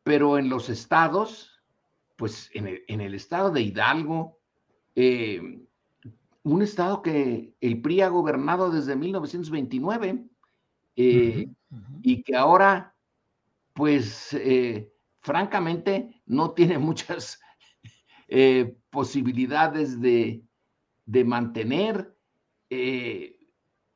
pero 0.03 0.37
en 0.37 0.47
los 0.47 0.69
estados, 0.69 1.59
pues 2.17 2.51
en 2.53 3.01
el, 3.01 3.15
estado 3.15 3.49
de 3.49 3.61
Hidalgo, 3.61 4.37
eh, 4.93 5.65
un 6.43 6.61
estado 6.61 7.01
que 7.01 7.55
el 7.61 7.81
PRI 7.81 8.01
ha 8.01 8.09
gobernado 8.09 8.69
desde 8.69 8.95
1929 8.95 10.29
y 10.95 12.23
que 12.23 12.35
ahora, 12.35 12.95
pues 13.73 14.35
francamente, 15.19 16.21
no 16.25 16.51
tiene 16.51 16.77
muchas 16.79 17.39
posibilidades 18.89 19.99
de, 19.99 20.41
de 21.05 21.23
mantener 21.23 22.15
eh, 22.69 23.37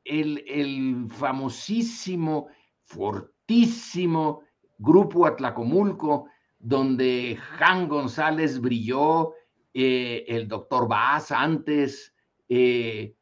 el, 0.04 1.08
famosísimo, 1.10 2.48
fortísimo 2.84 4.42
grupo 4.78 5.26
Atlacomulco, 5.26 6.28
donde 6.58 7.36
Jan 7.58 7.88
González 7.88 8.60
brilló, 8.60 9.34
eh, 9.72 10.24
el 10.28 10.48
doctor 10.48 10.88
Vaz 10.88 11.30
antes, 11.30 12.14
eh, 12.48 13.14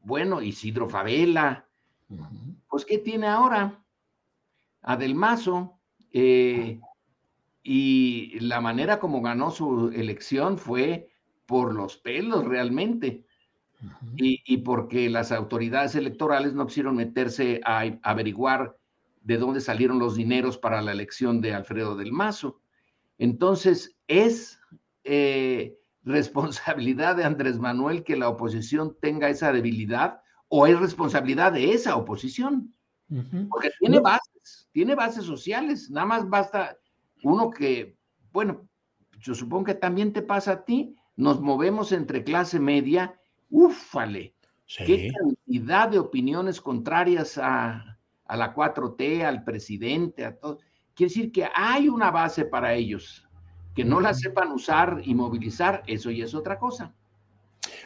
bueno, 0.00 0.42
Isidro 0.42 0.88
Favela. 0.88 1.68
Pues, 2.68 2.84
¿qué 2.84 2.98
tiene 2.98 3.26
ahora? 3.26 3.84
Adelmazo. 4.82 5.78
y 7.64 8.40
la 8.40 8.60
manera 8.60 8.98
como 8.98 9.22
ganó 9.22 9.50
su 9.50 9.90
elección 9.94 10.58
fue 10.58 11.12
por 11.46 11.74
los 11.74 11.96
pelos 11.98 12.44
realmente. 12.44 13.26
y, 14.16 14.58
porque 14.58 15.10
las 15.10 15.32
autoridades 15.32 15.96
electorales 15.96 16.54
no 16.54 16.66
quisieron 16.66 16.94
meterse 16.94 17.60
a, 17.64 17.82
averiguar 18.02 18.76
de 19.22 19.38
dónde 19.38 19.60
salieron 19.60 19.98
los 19.98 20.14
dineros 20.14 20.56
para 20.56 20.80
la 20.82 20.92
elección 20.92 21.40
de 21.40 21.52
Alfredo 21.52 21.96
del 21.96 22.12
Mazo. 22.12 22.60
Entonces, 23.18 23.96
es 24.06 24.60
eh, 25.04 25.76
responsabilidad 26.04 27.16
de 27.16 27.24
Andrés 27.24 27.58
Manuel 27.58 28.02
que 28.02 28.16
la 28.16 28.28
oposición 28.28 28.96
tenga 29.00 29.28
esa 29.28 29.52
debilidad 29.52 30.22
o 30.54 30.66
es 30.66 30.78
responsabilidad 30.78 31.52
de 31.52 31.72
esa 31.72 31.96
oposición. 31.96 32.74
Porque 33.48 33.70
tiene 33.80 34.00
bases, 34.00 34.68
tiene 34.70 34.94
bases 34.94 35.24
sociales, 35.24 35.90
nada 35.90 36.06
más 36.06 36.28
basta 36.28 36.76
uno 37.22 37.48
que, 37.50 37.96
bueno, 38.32 38.68
yo 39.18 39.34
supongo 39.34 39.64
que 39.64 39.74
también 39.74 40.12
te 40.12 40.20
pasa 40.20 40.52
a 40.52 40.64
ti, 40.64 40.94
nos 41.16 41.40
movemos 41.40 41.90
entre 41.92 42.22
clase 42.22 42.60
media, 42.60 43.18
¡úfale! 43.48 44.34
Qué 44.66 45.10
cantidad 45.18 45.88
de 45.88 45.98
opiniones 45.98 46.60
contrarias 46.60 47.38
a, 47.38 47.98
a 48.26 48.36
la 48.36 48.54
4T, 48.54 49.24
al 49.24 49.44
presidente, 49.44 50.26
a 50.26 50.38
todo. 50.38 50.58
Quiere 50.94 51.08
decir 51.08 51.32
que 51.32 51.48
hay 51.54 51.88
una 51.88 52.10
base 52.10 52.44
para 52.44 52.74
ellos. 52.74 53.26
Que 53.74 53.86
no 53.86 54.02
la 54.02 54.12
sepan 54.12 54.52
usar 54.52 55.00
y 55.02 55.14
movilizar, 55.14 55.82
eso 55.86 56.10
ya 56.10 56.26
es 56.26 56.34
otra 56.34 56.58
cosa. 56.58 56.94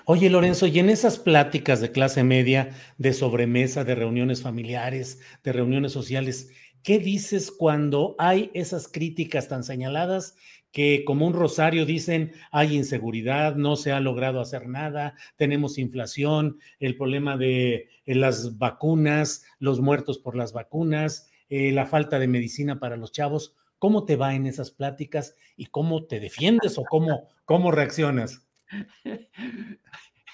Oye, 0.09 0.31
Lorenzo, 0.31 0.69
y 0.69 0.79
en 0.79 0.89
esas 0.89 1.19
pláticas 1.19 1.81
de 1.81 1.91
clase 1.91 2.23
media, 2.23 2.71
de 2.97 3.13
sobremesa, 3.13 3.83
de 3.83 3.97
reuniones 3.97 4.41
familiares, 4.41 5.21
de 5.43 5.53
reuniones 5.53 5.91
sociales, 5.91 6.51
¿qué 6.85 7.01
dices 7.01 7.51
cuando 7.51 8.15
hay 8.19 8.53
esas 8.55 8.87
críticas 8.87 9.49
tan 9.49 9.65
señaladas 9.65 10.37
que 10.71 11.05
como 11.05 11.27
un 11.27 11.33
rosario 11.33 11.87
dicen 11.87 12.35
hay 12.53 12.77
inseguridad, 12.77 13.57
no 13.57 13.75
se 13.75 13.91
ha 13.91 13.99
logrado 13.99 14.41
hacer 14.41 14.69
nada, 14.69 15.15
tenemos 15.35 15.77
inflación, 15.77 16.61
el 16.79 16.97
problema 16.97 17.37
de 17.37 17.89
eh, 18.05 18.15
las 18.15 18.59
vacunas, 18.59 19.43
los 19.59 19.81
muertos 19.81 20.19
por 20.19 20.37
las 20.37 20.53
vacunas, 20.53 21.31
eh, 21.49 21.73
la 21.73 21.87
falta 21.87 22.21
de 22.21 22.29
medicina 22.29 22.79
para 22.79 22.97
los 22.97 23.11
chavos? 23.11 23.57
¿Cómo 23.81 24.05
te 24.05 24.15
va 24.15 24.35
en 24.35 24.47
esas 24.47 24.71
pláticas 24.71 25.35
y 25.57 25.67
cómo 25.67 26.05
te 26.05 26.21
defiendes 26.21 26.79
o 26.79 26.85
cómo, 26.85 27.29
cómo 27.45 27.73
reaccionas? 27.73 28.46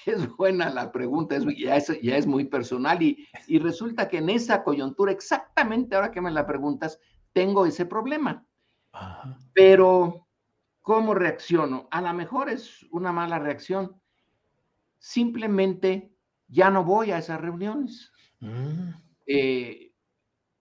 Es 0.05 0.37
buena 0.37 0.69
la 0.69 0.91
pregunta, 0.91 1.37
es, 1.37 1.45
ya, 1.57 1.77
es, 1.77 2.01
ya, 2.03 2.17
es, 2.17 2.27
muy 2.27 2.47
personal 2.47 3.01
y, 3.01 3.25
y, 3.47 3.61
resulta 3.61 4.09
que 4.09 4.19
en 4.19 4.31
esa 4.31 4.65
coyuntura, 4.65 5.13
exactamente 5.13 5.95
ahora 5.95 6.11
que 6.11 6.21
me 6.21 6.33
la 6.33 6.45
preguntas, 6.45 6.99
tengo 7.33 7.67
ese 7.67 7.87
problema. 7.87 8.45
Pero, 9.55 10.27
¿cómo 10.81 11.15
reacciono? 11.15 11.89
A 11.91 12.01
lo 12.01 12.13
mejor 12.15 12.51
es 12.51 12.85
una 12.91 13.13
mala 13.13 13.39
reacción. 13.39 14.01
Simplemente 14.99 16.15
ya 16.49 16.71
no 16.71 16.85
voy 16.85 17.11
a 17.11 17.19
esas 17.19 17.41
reuniones. 17.41 18.13
Mm. 18.41 18.91
Eh, 19.27 19.93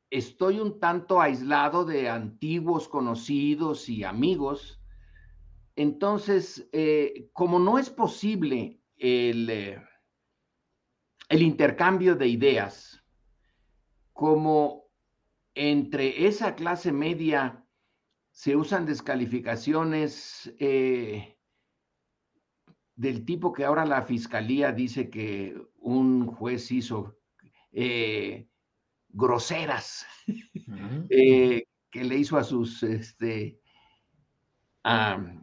estoy 0.10 0.60
un 0.60 0.80
tanto 0.80 1.22
aislado 1.22 1.84
de 1.86 2.10
antiguos 2.10 2.88
conocidos 2.88 3.90
y 3.90 4.04
amigos. 4.04 4.81
Entonces, 5.82 6.70
eh, 6.74 7.32
como 7.34 7.58
no 7.58 7.80
es 7.80 7.90
posible 7.90 8.80
el, 8.98 9.50
eh, 9.50 9.84
el 11.28 11.42
intercambio 11.42 12.16
de 12.16 12.28
ideas, 12.28 13.04
como 14.14 14.84
entre 15.56 16.28
esa 16.28 16.54
clase 16.54 16.92
media 16.92 17.66
se 18.30 18.56
usan 18.56 18.86
descalificaciones 18.86 20.54
eh, 20.60 21.40
del 22.96 23.26
tipo 23.26 23.52
que 23.52 23.66
ahora 23.66 23.84
la 23.84 24.04
fiscalía 24.04 24.72
dice 24.72 25.10
que 25.10 25.60
un 25.80 26.28
juez 26.28 26.72
hizo, 26.72 27.18
groseras 29.10 30.06
eh, 31.10 31.64
que 31.90 32.04
le 32.04 32.18
hizo 32.18 32.38
a 32.38 32.44
sus, 32.44 32.84
este, 32.84 33.60
a, 34.84 35.41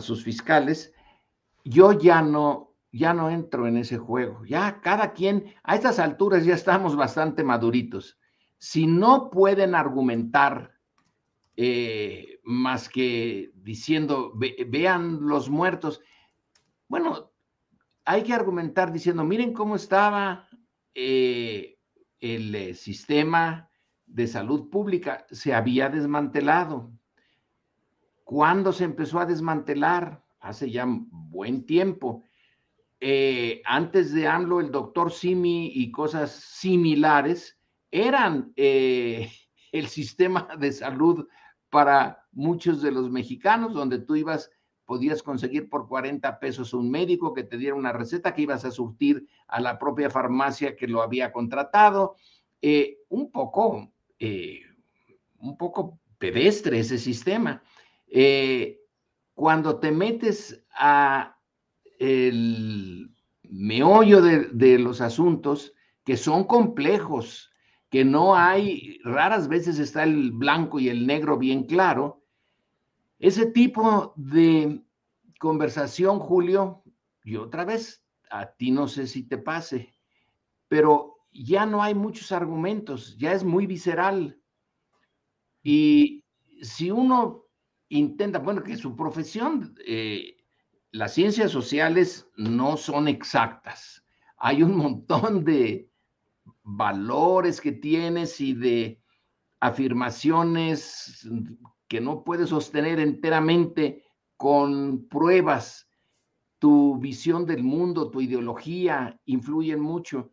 sus 0.00 0.24
fiscales, 0.24 0.92
yo 1.64 1.92
ya 1.92 2.22
no, 2.22 2.74
ya 2.92 3.14
no 3.14 3.30
entro 3.30 3.66
en 3.66 3.76
ese 3.76 3.98
juego. 3.98 4.44
Ya 4.44 4.80
cada 4.80 5.12
quien, 5.12 5.54
a 5.62 5.74
estas 5.74 5.98
alturas 5.98 6.44
ya 6.44 6.54
estamos 6.54 6.96
bastante 6.96 7.42
maduritos. 7.42 8.18
Si 8.58 8.86
no 8.86 9.30
pueden 9.30 9.74
argumentar 9.74 10.74
eh, 11.56 12.40
más 12.44 12.88
que 12.88 13.52
diciendo, 13.54 14.32
vean 14.68 15.20
los 15.26 15.48
muertos, 15.48 16.00
bueno, 16.88 17.32
hay 18.04 18.22
que 18.22 18.32
argumentar 18.32 18.92
diciendo, 18.92 19.24
miren 19.24 19.52
cómo 19.52 19.76
estaba 19.76 20.48
eh, 20.94 21.78
el 22.20 22.54
eh, 22.54 22.74
sistema 22.74 23.70
de 24.06 24.26
salud 24.26 24.68
pública 24.70 25.26
se 25.30 25.54
había 25.54 25.88
desmantelado. 25.88 26.92
¿Cuándo 28.24 28.72
se 28.72 28.84
empezó 28.84 29.20
a 29.20 29.26
desmantelar? 29.26 30.24
Hace 30.40 30.70
ya 30.70 30.86
buen 30.88 31.66
tiempo. 31.66 32.24
Eh, 33.00 33.60
antes 33.66 34.14
de 34.14 34.26
AMLO, 34.26 34.60
el 34.60 34.70
doctor 34.70 35.12
Simi 35.12 35.70
y 35.74 35.90
cosas 35.90 36.32
similares 36.32 37.58
eran 37.90 38.52
eh, 38.56 39.30
el 39.72 39.88
sistema 39.88 40.48
de 40.58 40.72
salud 40.72 41.28
para 41.68 42.26
muchos 42.32 42.80
de 42.80 42.92
los 42.92 43.10
mexicanos, 43.10 43.74
donde 43.74 43.98
tú 43.98 44.16
ibas 44.16 44.50
podías 44.86 45.22
conseguir 45.22 45.70
por 45.70 45.88
40 45.88 46.38
pesos 46.38 46.74
un 46.74 46.90
médico 46.90 47.32
que 47.32 47.42
te 47.42 47.56
diera 47.56 47.74
una 47.74 47.92
receta 47.92 48.34
que 48.34 48.42
ibas 48.42 48.66
a 48.66 48.70
surtir 48.70 49.26
a 49.48 49.58
la 49.58 49.78
propia 49.78 50.10
farmacia 50.10 50.76
que 50.76 50.86
lo 50.86 51.00
había 51.00 51.32
contratado. 51.32 52.16
Eh, 52.60 52.98
un 53.08 53.30
poco, 53.32 53.92
un 55.38 55.56
poco 55.56 56.00
pedestre 56.18 56.80
ese 56.80 56.98
sistema. 56.98 57.62
Eh, 58.16 58.80
cuando 59.34 59.80
te 59.80 59.90
metes 59.90 60.64
a 60.72 61.36
el 61.98 63.12
meollo 63.42 64.22
de, 64.22 64.50
de 64.52 64.78
los 64.78 65.00
asuntos 65.00 65.72
que 66.04 66.16
son 66.16 66.44
complejos, 66.44 67.50
que 67.90 68.04
no 68.04 68.36
hay, 68.36 69.00
raras 69.02 69.48
veces 69.48 69.80
está 69.80 70.04
el 70.04 70.30
blanco 70.30 70.78
y 70.78 70.90
el 70.90 71.08
negro 71.08 71.38
bien 71.38 71.64
claro, 71.64 72.22
ese 73.18 73.46
tipo 73.46 74.12
de 74.14 74.84
conversación, 75.40 76.20
Julio, 76.20 76.84
y 77.24 77.34
otra 77.34 77.64
vez, 77.64 78.04
a 78.30 78.46
ti 78.46 78.70
no 78.70 78.86
sé 78.86 79.08
si 79.08 79.24
te 79.24 79.38
pase, 79.38 79.92
pero 80.68 81.16
ya 81.32 81.66
no 81.66 81.82
hay 81.82 81.96
muchos 81.96 82.30
argumentos, 82.30 83.18
ya 83.18 83.32
es 83.32 83.42
muy 83.42 83.66
visceral. 83.66 84.40
Y 85.64 86.22
si 86.62 86.92
uno 86.92 87.43
intenta, 87.98 88.38
bueno, 88.38 88.62
que 88.62 88.76
su 88.76 88.96
profesión, 88.96 89.74
eh, 89.86 90.36
las 90.90 91.14
ciencias 91.14 91.50
sociales 91.50 92.28
no 92.36 92.76
son 92.76 93.08
exactas. 93.08 94.04
Hay 94.36 94.62
un 94.62 94.76
montón 94.76 95.44
de 95.44 95.90
valores 96.62 97.60
que 97.60 97.72
tienes 97.72 98.40
y 98.40 98.54
de 98.54 99.00
afirmaciones 99.60 101.28
que 101.88 102.00
no 102.00 102.24
puedes 102.24 102.50
sostener 102.50 103.00
enteramente 103.00 104.04
con 104.36 105.06
pruebas. 105.08 105.88
Tu 106.58 106.98
visión 106.98 107.46
del 107.46 107.62
mundo, 107.62 108.10
tu 108.10 108.20
ideología 108.20 109.20
influyen 109.24 109.80
mucho. 109.80 110.32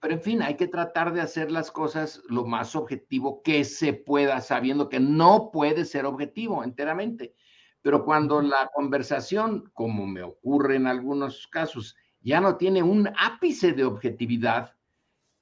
Pero 0.00 0.14
en 0.14 0.20
fin, 0.20 0.42
hay 0.42 0.56
que 0.56 0.68
tratar 0.68 1.12
de 1.12 1.20
hacer 1.20 1.50
las 1.50 1.70
cosas 1.70 2.22
lo 2.28 2.44
más 2.44 2.76
objetivo 2.76 3.42
que 3.42 3.64
se 3.64 3.92
pueda, 3.92 4.40
sabiendo 4.40 4.88
que 4.88 5.00
no 5.00 5.50
puede 5.50 5.84
ser 5.84 6.04
objetivo 6.04 6.62
enteramente. 6.62 7.34
Pero 7.82 8.04
cuando 8.04 8.42
la 8.42 8.70
conversación, 8.74 9.70
como 9.72 10.06
me 10.06 10.22
ocurre 10.22 10.76
en 10.76 10.86
algunos 10.86 11.46
casos, 11.46 11.96
ya 12.20 12.40
no 12.40 12.56
tiene 12.56 12.82
un 12.82 13.08
ápice 13.16 13.72
de 13.72 13.84
objetividad, 13.84 14.74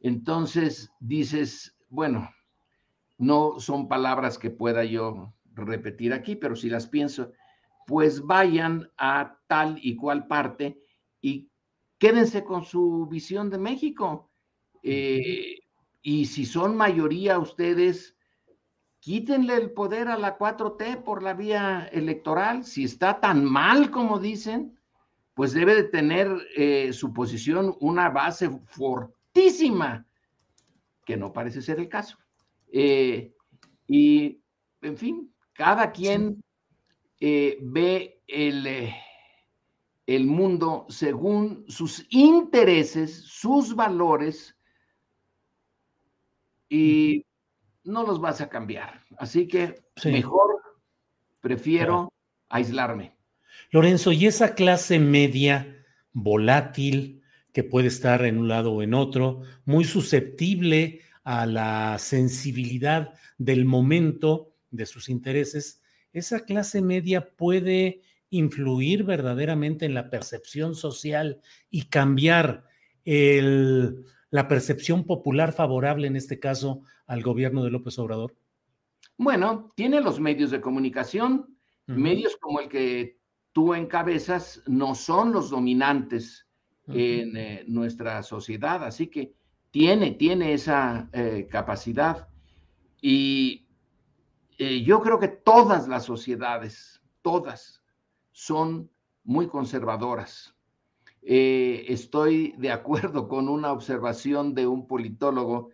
entonces 0.00 0.90
dices, 1.00 1.76
bueno, 1.88 2.30
no 3.16 3.58
son 3.58 3.88
palabras 3.88 4.38
que 4.38 4.50
pueda 4.50 4.84
yo 4.84 5.32
repetir 5.54 6.12
aquí, 6.12 6.36
pero 6.36 6.54
si 6.54 6.68
las 6.68 6.86
pienso, 6.86 7.32
pues 7.86 8.20
vayan 8.22 8.90
a 8.98 9.38
tal 9.46 9.78
y 9.80 9.96
cual 9.96 10.26
parte 10.26 10.78
y 11.20 11.50
quédense 11.98 12.44
con 12.44 12.64
su 12.64 13.06
visión 13.06 13.50
de 13.50 13.58
México. 13.58 14.30
Eh, 14.86 15.60
y 16.02 16.26
si 16.26 16.44
son 16.44 16.76
mayoría 16.76 17.38
ustedes, 17.38 18.14
quítenle 19.00 19.56
el 19.56 19.70
poder 19.70 20.08
a 20.08 20.18
la 20.18 20.38
4T 20.38 21.02
por 21.02 21.22
la 21.22 21.32
vía 21.32 21.88
electoral. 21.90 22.64
Si 22.64 22.84
está 22.84 23.18
tan 23.18 23.44
mal 23.44 23.90
como 23.90 24.20
dicen, 24.20 24.78
pues 25.32 25.54
debe 25.54 25.74
de 25.74 25.84
tener 25.84 26.28
eh, 26.54 26.92
su 26.92 27.14
posición 27.14 27.74
una 27.80 28.10
base 28.10 28.50
fortísima, 28.66 30.06
que 31.06 31.16
no 31.16 31.32
parece 31.32 31.62
ser 31.62 31.80
el 31.80 31.88
caso. 31.88 32.18
Eh, 32.70 33.32
y, 33.88 34.38
en 34.82 34.96
fin, 34.98 35.34
cada 35.54 35.90
quien 35.90 36.42
ve 37.20 38.20
el, 38.26 38.92
el 40.06 40.26
mundo 40.26 40.84
según 40.90 41.64
sus 41.68 42.06
intereses, 42.10 43.22
sus 43.24 43.74
valores, 43.74 44.53
y 46.74 47.24
no 47.84 48.04
los 48.04 48.20
vas 48.20 48.40
a 48.40 48.48
cambiar. 48.48 49.04
Así 49.16 49.46
que 49.46 49.84
mejor 50.04 50.60
prefiero 51.40 52.12
aislarme. 52.48 53.16
Lorenzo, 53.70 54.10
¿y 54.10 54.26
esa 54.26 54.56
clase 54.56 54.98
media 54.98 55.84
volátil 56.12 57.22
que 57.52 57.62
puede 57.62 57.86
estar 57.86 58.24
en 58.24 58.38
un 58.38 58.48
lado 58.48 58.72
o 58.72 58.82
en 58.82 58.94
otro, 58.94 59.42
muy 59.64 59.84
susceptible 59.84 61.02
a 61.22 61.46
la 61.46 61.96
sensibilidad 62.00 63.14
del 63.38 63.64
momento 63.64 64.56
de 64.72 64.86
sus 64.86 65.08
intereses, 65.08 65.80
esa 66.12 66.40
clase 66.40 66.82
media 66.82 67.36
puede 67.36 68.02
influir 68.30 69.04
verdaderamente 69.04 69.86
en 69.86 69.94
la 69.94 70.10
percepción 70.10 70.74
social 70.74 71.40
y 71.70 71.82
cambiar 71.84 72.64
la 74.34 74.48
percepción 74.48 75.04
popular 75.04 75.52
favorable, 75.52 76.08
en 76.08 76.16
este 76.16 76.40
caso, 76.40 76.82
al 77.06 77.22
gobierno 77.22 77.62
de 77.62 77.70
López 77.70 77.96
Obrador? 78.00 78.34
Bueno, 79.16 79.70
tiene 79.76 80.00
los 80.00 80.18
medios 80.18 80.50
de 80.50 80.60
comunicación, 80.60 81.56
medios 81.86 82.36
como 82.40 82.58
el 82.58 82.68
que 82.68 83.20
tú 83.52 83.74
encabezas 83.74 84.60
no 84.66 84.96
son 84.96 85.30
los 85.30 85.50
dominantes 85.50 86.48
en 86.88 87.36
eh, 87.36 87.64
nuestra 87.68 88.24
sociedad, 88.24 88.82
así 88.82 89.06
que 89.06 89.36
tiene, 89.70 90.10
tiene 90.10 90.52
esa 90.52 91.08
eh, 91.12 91.46
capacidad. 91.48 92.26
Y 93.00 93.68
eh, 94.58 94.82
yo 94.82 95.00
creo 95.00 95.20
que 95.20 95.28
todas 95.28 95.86
las 95.86 96.06
sociedades, 96.06 97.00
todas, 97.22 97.84
son 98.32 98.90
muy 99.22 99.46
conservadoras. 99.46 100.53
Estoy 101.26 102.54
de 102.58 102.70
acuerdo 102.70 103.28
con 103.28 103.48
una 103.48 103.72
observación 103.72 104.54
de 104.54 104.66
un 104.66 104.86
politólogo 104.86 105.70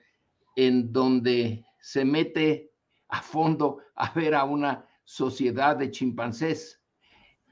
en 0.57 0.93
donde 0.93 1.65
se 1.81 2.05
mete 2.05 2.73
a 3.09 3.23
fondo 3.23 3.79
a 3.95 4.13
ver 4.13 4.35
a 4.35 4.45
una 4.45 4.87
sociedad 5.05 5.77
de 5.77 5.91
chimpancés 5.91 6.81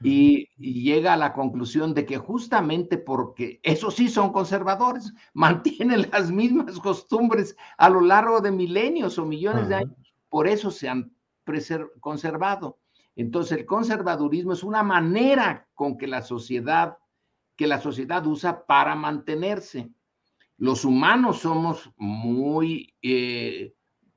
y, 0.01 0.47
llega 0.57 1.13
a 1.13 1.17
la 1.17 1.33
conclusión 1.33 1.93
de 1.93 2.05
que 2.05 2.17
justamente 2.17 2.97
porque 2.97 3.59
esos 3.63 3.95
sí 3.95 4.07
son 4.09 4.31
conservadores, 4.31 5.13
mantienen 5.33 6.09
las 6.11 6.31
mismas 6.31 6.79
costumbres 6.79 7.55
a 7.77 7.89
lo 7.89 8.01
largo 8.01 8.41
de 8.41 8.51
milenios 8.51 9.17
o 9.17 9.25
millones 9.25 9.69
de 9.69 9.75
años, 9.75 9.97
por 10.29 10.47
eso 10.47 10.71
se 10.71 10.89
han 10.89 11.11
conservado. 11.99 12.77
Entonces 13.15 13.57
el 13.57 13.65
conservadurismo 13.65 14.53
es 14.53 14.63
una 14.63 14.83
manera 14.83 15.67
con 15.73 15.97
que 15.97 16.07
la 16.07 16.21
sociedad, 16.21 16.97
que 17.59 17.67
la 17.67 17.81
sociedad 17.81 18.25
usa 18.25 18.65
para 18.65 18.95
mantenerse. 18.95 19.91
Los 20.55 20.85
humanos 20.85 21.39
somos 21.39 21.91
muy, 21.97 22.95
eh, 23.01 23.73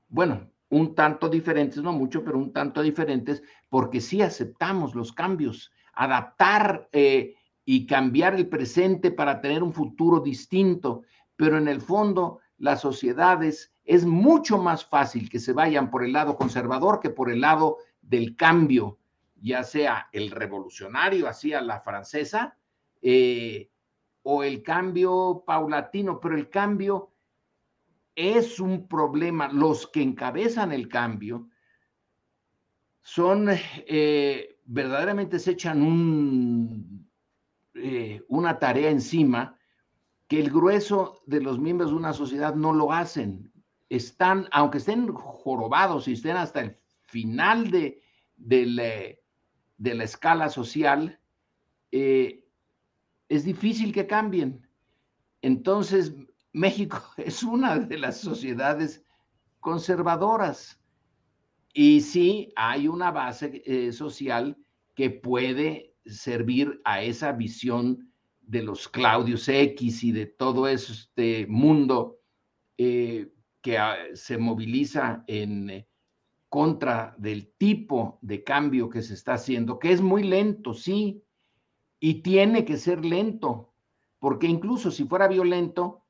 bueno, 0.08 0.48
un 0.68 0.94
tanto 0.94 1.28
diferentes, 1.28 1.82
no 1.82 1.92
mucho, 1.92 2.22
pero 2.22 2.38
un 2.38 2.52
tanto 2.52 2.82
diferentes, 2.82 3.42
porque 3.68 4.00
sí 4.00 4.22
aceptamos 4.22 4.94
los 4.94 5.12
cambios, 5.12 5.72
adaptar 5.92 6.88
eh, 6.92 7.34
y 7.64 7.84
cambiar 7.84 8.36
el 8.36 8.46
presente 8.46 9.10
para 9.10 9.40
tener 9.40 9.64
un 9.64 9.72
futuro 9.72 10.20
distinto, 10.20 11.02
pero 11.34 11.58
en 11.58 11.66
el 11.66 11.80
fondo 11.80 12.38
las 12.58 12.80
sociedades 12.80 13.72
es 13.82 14.06
mucho 14.06 14.56
más 14.58 14.84
fácil 14.84 15.28
que 15.28 15.40
se 15.40 15.52
vayan 15.52 15.90
por 15.90 16.04
el 16.04 16.12
lado 16.12 16.36
conservador 16.36 17.00
que 17.00 17.10
por 17.10 17.28
el 17.28 17.40
lado 17.40 17.78
del 18.02 18.36
cambio, 18.36 19.00
ya 19.34 19.64
sea 19.64 20.08
el 20.12 20.30
revolucionario, 20.30 21.26
así 21.26 21.52
a 21.52 21.60
la 21.60 21.80
francesa, 21.80 22.56
eh, 23.02 23.70
o 24.22 24.42
el 24.42 24.62
cambio 24.62 25.42
paulatino, 25.46 26.20
pero 26.20 26.36
el 26.36 26.48
cambio 26.48 27.12
es 28.14 28.60
un 28.60 28.88
problema. 28.88 29.48
Los 29.52 29.86
que 29.86 30.02
encabezan 30.02 30.72
el 30.72 30.88
cambio 30.88 31.48
son 33.02 33.48
eh, 33.50 34.58
verdaderamente 34.64 35.38
se 35.38 35.52
echan 35.52 35.82
un, 35.82 37.08
eh, 37.74 38.22
una 38.28 38.58
tarea 38.58 38.90
encima 38.90 39.58
que 40.28 40.40
el 40.40 40.50
grueso 40.50 41.22
de 41.26 41.40
los 41.40 41.58
miembros 41.58 41.90
de 41.90 41.96
una 41.96 42.12
sociedad 42.12 42.54
no 42.54 42.72
lo 42.72 42.92
hacen. 42.92 43.52
Están, 43.88 44.48
aunque 44.52 44.78
estén 44.78 45.12
jorobados 45.12 46.08
y 46.08 46.12
estén 46.12 46.36
hasta 46.36 46.60
el 46.60 46.76
final 47.02 47.70
de, 47.70 48.02
de, 48.36 48.66
la, 48.66 50.04
escala 50.04 50.48
social, 50.48 51.20
eh, 51.90 52.41
es 53.32 53.44
difícil 53.44 53.94
que 53.94 54.06
cambien. 54.06 54.60
Entonces, 55.40 56.14
México 56.52 56.98
es 57.16 57.42
una 57.42 57.78
de 57.78 57.96
las 57.96 58.20
sociedades 58.20 59.02
conservadoras 59.58 60.78
y 61.72 62.02
sí 62.02 62.52
hay 62.56 62.88
una 62.88 63.10
base 63.10 63.62
eh, 63.64 63.92
social 63.92 64.58
que 64.94 65.08
puede 65.08 65.94
servir 66.04 66.82
a 66.84 67.02
esa 67.02 67.32
visión 67.32 68.12
de 68.42 68.62
los 68.62 68.86
Claudius 68.88 69.48
X 69.48 70.04
y 70.04 70.12
de 70.12 70.26
todo 70.26 70.68
este 70.68 71.46
mundo 71.46 72.18
eh, 72.76 73.32
que 73.62 73.78
ah, 73.78 73.96
se 74.12 74.36
moviliza 74.36 75.24
en 75.26 75.70
eh, 75.70 75.88
contra 76.50 77.14
del 77.16 77.50
tipo 77.56 78.18
de 78.20 78.44
cambio 78.44 78.90
que 78.90 79.00
se 79.00 79.14
está 79.14 79.34
haciendo, 79.34 79.78
que 79.78 79.90
es 79.90 80.02
muy 80.02 80.22
lento, 80.22 80.74
sí, 80.74 81.24
y 82.04 82.14
tiene 82.14 82.64
que 82.64 82.78
ser 82.78 83.04
lento, 83.04 83.72
porque 84.18 84.48
incluso 84.48 84.90
si 84.90 85.04
fuera 85.04 85.28
violento, 85.28 86.04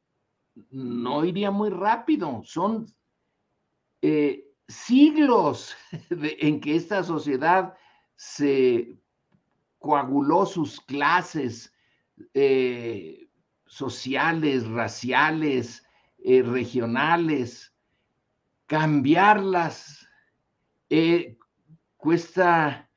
no 0.70 1.22
iría 1.22 1.50
muy 1.50 1.68
rápido. 1.68 2.40
Son 2.44 2.86
eh, 4.00 4.42
siglos 4.66 5.76
en 6.08 6.60
que 6.62 6.76
esta 6.76 7.04
sociedad 7.04 7.74
se 8.16 8.98
coaguló 9.78 10.46
sus 10.46 10.80
clases 10.80 11.74
eh, 12.32 13.28
sociales, 13.66 14.66
raciales, 14.66 15.86
eh, 16.24 16.40
regionales. 16.40 17.70
Cambiarlas 18.64 20.08
cuesta 21.98 22.90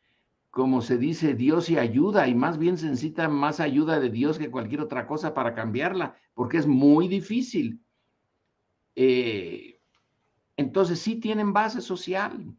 como 0.55 0.81
se 0.81 0.97
dice, 0.97 1.33
Dios 1.33 1.69
y 1.69 1.77
ayuda, 1.77 2.29
y 2.29 2.33
más 2.33 2.57
bien 2.57 2.77
se 2.77 2.85
necesita 2.85 3.27
más 3.27 3.59
ayuda 3.59 3.99
de 3.99 4.09
Dios 4.09 4.37
que 4.37 4.49
cualquier 4.49 4.79
otra 4.79 5.05
cosa 5.05 5.33
para 5.33 5.53
cambiarla, 5.53 6.15
porque 6.33 6.55
es 6.55 6.65
muy 6.65 7.09
difícil. 7.09 7.81
Eh, 8.95 9.81
entonces 10.55 10.99
sí 10.99 11.17
tienen 11.17 11.51
base 11.51 11.81
social. 11.81 12.55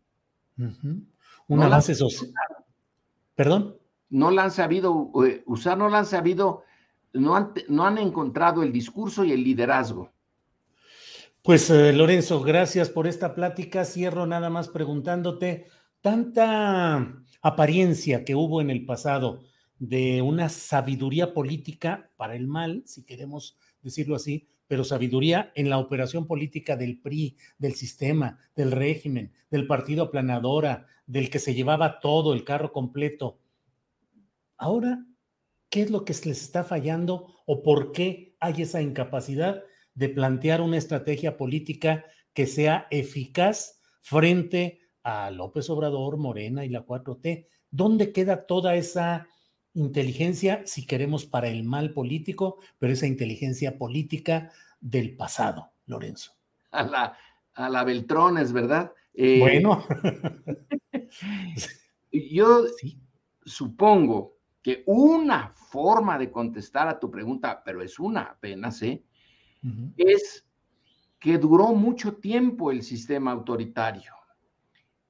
Una 1.49 1.69
base 1.69 1.95
social. 1.95 2.35
¿Perdón? 3.35 3.79
No 4.11 4.31
la 4.31 4.45
han 4.45 4.51
sabido 4.51 5.11
eh, 5.27 5.43
usar, 5.47 5.79
no 5.79 5.89
la 5.89 6.01
han 6.01 6.07
sabido, 6.07 6.65
no 7.15 7.35
han, 7.35 7.55
no 7.71 7.87
han 7.87 7.97
encontrado 7.97 8.63
el 8.63 8.75
discurso 8.75 9.25
y 9.25 9.33
el 9.33 9.43
liderazgo. 9.43 10.13
Pues 11.41 11.71
eh, 11.71 11.95
Lorenzo, 11.95 12.43
gracias 12.43 12.91
por 12.91 13.07
esta 13.07 13.35
plática. 13.35 13.87
Cierro 13.87 14.27
nada 14.27 14.51
más 14.51 14.69
preguntándote, 14.69 15.69
tanta 16.03 17.23
apariencia 17.43 18.25
que 18.25 18.35
hubo 18.35 18.61
en 18.61 18.71
el 18.71 18.85
pasado 18.85 19.41
de 19.79 20.23
una 20.23 20.49
sabiduría 20.49 21.35
política 21.35 22.11
para 22.17 22.35
el 22.35 22.47
mal, 22.47 22.83
si 22.87 23.05
queremos 23.05 23.59
decirlo 23.83 24.17
así, 24.17 24.49
pero 24.69 24.85
sabiduría 24.85 25.53
en 25.55 25.71
la 25.71 25.79
operación 25.79 26.27
política 26.27 26.77
del 26.77 27.01
PRI, 27.01 27.37
del 27.59 27.75
sistema, 27.75 28.39
del 28.57 28.73
régimen, 28.73 29.33
del 29.51 29.67
partido 29.67 30.05
aplanadora, 30.05 30.87
del 31.07 31.31
que 31.31 31.39
se 31.39 31.55
llevaba 31.55 32.01
todo, 32.01 32.35
el 32.35 32.45
carro 32.45 32.73
completo. 32.73 33.39
Ahora, 34.57 35.05
¿qué 35.71 35.83
es 35.83 35.91
lo 35.91 36.05
que 36.05 36.13
les 36.13 36.43
está 36.43 36.65
fallando 36.65 37.35
o 37.47 37.63
por 37.63 37.93
qué 37.93 38.35
hay 38.41 38.63
esa 38.63 38.83
incapacidad 38.83 39.63
de 39.95 40.09
plantear 40.09 40.61
una 40.61 40.79
estrategia 40.79 41.37
política 41.37 42.05
que 42.33 42.47
sea 42.47 42.87
eficaz 42.91 43.81
frente 44.01 44.81
a 45.07 45.31
López 45.31 45.71
Obrador, 45.71 46.17
Morena 46.17 46.65
y 46.65 46.69
la 46.69 46.85
4T. 46.85 47.47
¿Dónde 47.71 48.13
queda 48.13 48.45
toda 48.45 48.75
esa 48.75 49.29
inteligencia, 49.73 50.63
si 50.67 50.85
queremos, 50.85 51.25
para 51.25 51.47
el 51.47 51.63
mal 51.63 51.93
político, 51.93 52.59
pero 52.81 52.93
esa 52.93 53.07
inteligencia 53.07 53.79
política 53.79 54.51
del 54.81 55.15
pasado, 55.15 55.71
Lorenzo? 55.87 56.33
A 56.73 56.83
la, 56.83 57.17
a 57.55 57.71
la 57.71 57.85
Beltrones, 57.85 58.53
¿verdad? 58.53 58.93
Eh, 59.15 59.39
bueno. 59.39 59.87
yo 62.11 62.65
supongo 63.45 64.39
que 64.61 64.83
una 64.87 65.51
forma 65.51 66.19
de 66.19 66.33
contestar 66.33 66.89
a 66.89 66.99
tu 66.99 67.13
pregunta, 67.13 67.63
pero 67.65 67.81
es 67.81 68.01
una 68.01 68.23
apenas, 68.23 68.83
¿eh? 68.83 69.05
es 69.97 70.45
que 71.21 71.39
duró 71.39 71.75
mucho 71.75 72.17
tiempo 72.17 72.73
el 72.73 72.83
sistema 72.83 73.31
autoritario 73.31 74.16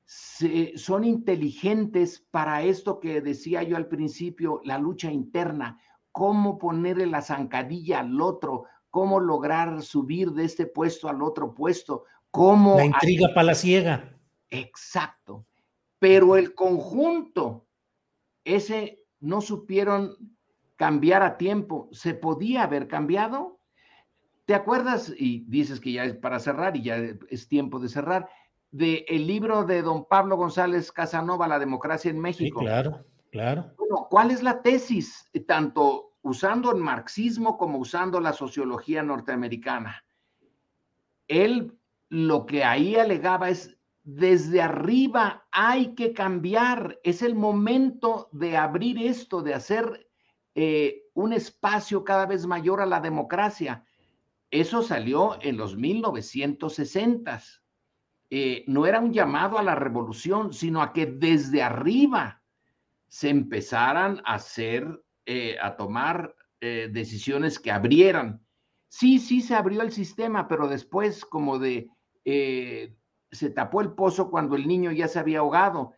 son 0.07 1.05
inteligentes 1.05 2.25
para 2.31 2.63
esto 2.63 3.01
que 3.01 3.21
decía 3.21 3.63
yo 3.65 3.77
al 3.77 3.89
principio, 3.89 4.61
la 4.65 4.79
lucha 4.79 5.11
interna, 5.11 5.81
cómo 6.13 6.59
ponerle 6.59 7.07
la 7.07 7.23
zancadilla 7.23 8.01
al 8.01 8.21
otro, 8.21 8.65
cómo 8.91 9.19
lograr 9.21 9.83
subir 9.83 10.31
de 10.31 10.45
este 10.45 10.67
puesto 10.67 11.09
al 11.09 11.23
otro 11.23 11.55
puesto, 11.55 12.05
cómo... 12.31 12.77
La 12.77 12.87
intriga 12.87 13.35
palaciega. 13.35 14.17
Exacto. 14.49 15.45
Pero 15.99 16.37
el 16.37 16.55
conjunto, 16.55 17.67
ese 18.45 19.03
no 19.19 19.41
supieron 19.41 20.17
cambiar 20.77 21.23
a 21.23 21.37
tiempo. 21.37 21.89
¿Se 21.91 22.15
podía 22.15 22.63
haber 22.63 22.87
cambiado? 22.87 23.61
¿Te 24.45 24.55
acuerdas? 24.55 25.13
Y 25.19 25.45
dices 25.49 25.81
que 25.81 25.93
ya 25.93 26.05
es 26.05 26.15
para 26.15 26.39
cerrar 26.39 26.77
y 26.77 26.83
ya 26.83 26.97
es 27.29 27.49
tiempo 27.49 27.81
de 27.81 27.89
cerrar 27.89 28.29
del 28.71 29.05
el 29.09 29.27
libro 29.27 29.65
de 29.65 29.83
don 29.83 30.07
Pablo 30.07 30.37
González 30.37 30.93
Casanova, 30.93 31.49
La 31.49 31.59
democracia 31.59 32.11
en 32.11 32.21
México. 32.21 32.61
Sí, 32.61 32.67
claro, 32.67 33.05
claro. 33.31 33.75
Bueno, 33.79 34.07
¿cuál 34.11 34.31
es 34.31 34.43
la 34.43 34.63
tesis? 34.63 35.31
Tanto 35.47 36.17
usando 36.23 36.73
el 36.73 36.79
marxismo 36.79 37.57
como 37.57 37.79
usando 37.79 38.21
la 38.21 38.33
sociología 38.33 39.03
norteamericana. 39.03 40.05
Él 41.29 41.79
lo 42.09 42.47
que 42.47 42.65
ahí 42.65 42.97
alegaba 42.97 43.51
es, 43.51 43.77
desde 44.03 44.63
arriba 44.63 45.47
hay 45.51 45.95
que 45.95 46.13
cambiar, 46.13 47.01
es 47.03 47.23
el 47.23 47.35
momento 47.35 48.29
de 48.33 48.57
abrir 48.57 48.99
esto, 48.99 49.43
de 49.43 49.55
hacer 49.55 50.09
eh, 50.55 51.03
un 51.15 51.33
espacio 51.33 52.05
cada 52.05 52.27
vez 52.27 52.47
mayor 52.47 52.81
a 52.81 52.87
la 52.87 53.01
democracia. 53.01 53.85
Eso 54.51 54.83
salió 54.83 55.39
en 55.43 55.57
los 55.57 55.77
1960s. 55.77 57.63
Eh, 58.29 58.65
no 58.67 58.87
era 58.87 58.99
un 59.01 59.13
llamado 59.13 59.59
a 59.59 59.63
la 59.63 59.77
revolución, 59.77 60.53
sino 60.53 60.83
a 60.83 60.93
que 60.93 61.07
desde 61.07 61.63
arriba 61.63 62.43
se 63.07 63.29
empezaran 63.29 64.21
a 64.25 64.35
hacer, 64.35 65.05
eh, 65.25 65.57
a 65.63 65.77
tomar 65.77 66.35
eh, 66.61 66.89
decisiones 66.93 67.61
que 67.61 67.71
abrieran. 67.71 68.45
Sí, 68.89 69.21
sí 69.21 69.41
se 69.41 69.55
abrió 69.55 69.83
el 69.83 69.93
sistema, 69.93 70.49
pero 70.49 70.67
después 70.67 71.25
como 71.25 71.59
de, 71.59 71.89
se 72.25 73.51
tapó 73.51 73.81
el 73.81 73.93
pozo 73.93 74.31
cuando 74.31 74.57
el 74.57 74.67
niño 74.67 74.91
ya 74.91 75.07
se 75.07 75.19
había 75.19 75.41
ahogado. 75.41 75.93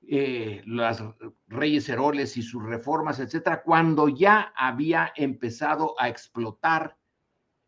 las 0.00 1.02
reyes 1.48 1.88
Heroles 1.88 2.36
y 2.36 2.42
sus 2.42 2.62
reformas, 2.62 3.18
etcétera, 3.18 3.62
cuando 3.62 4.08
ya 4.08 4.52
había 4.56 5.12
empezado 5.16 5.94
a 5.98 6.08
explotar 6.08 6.96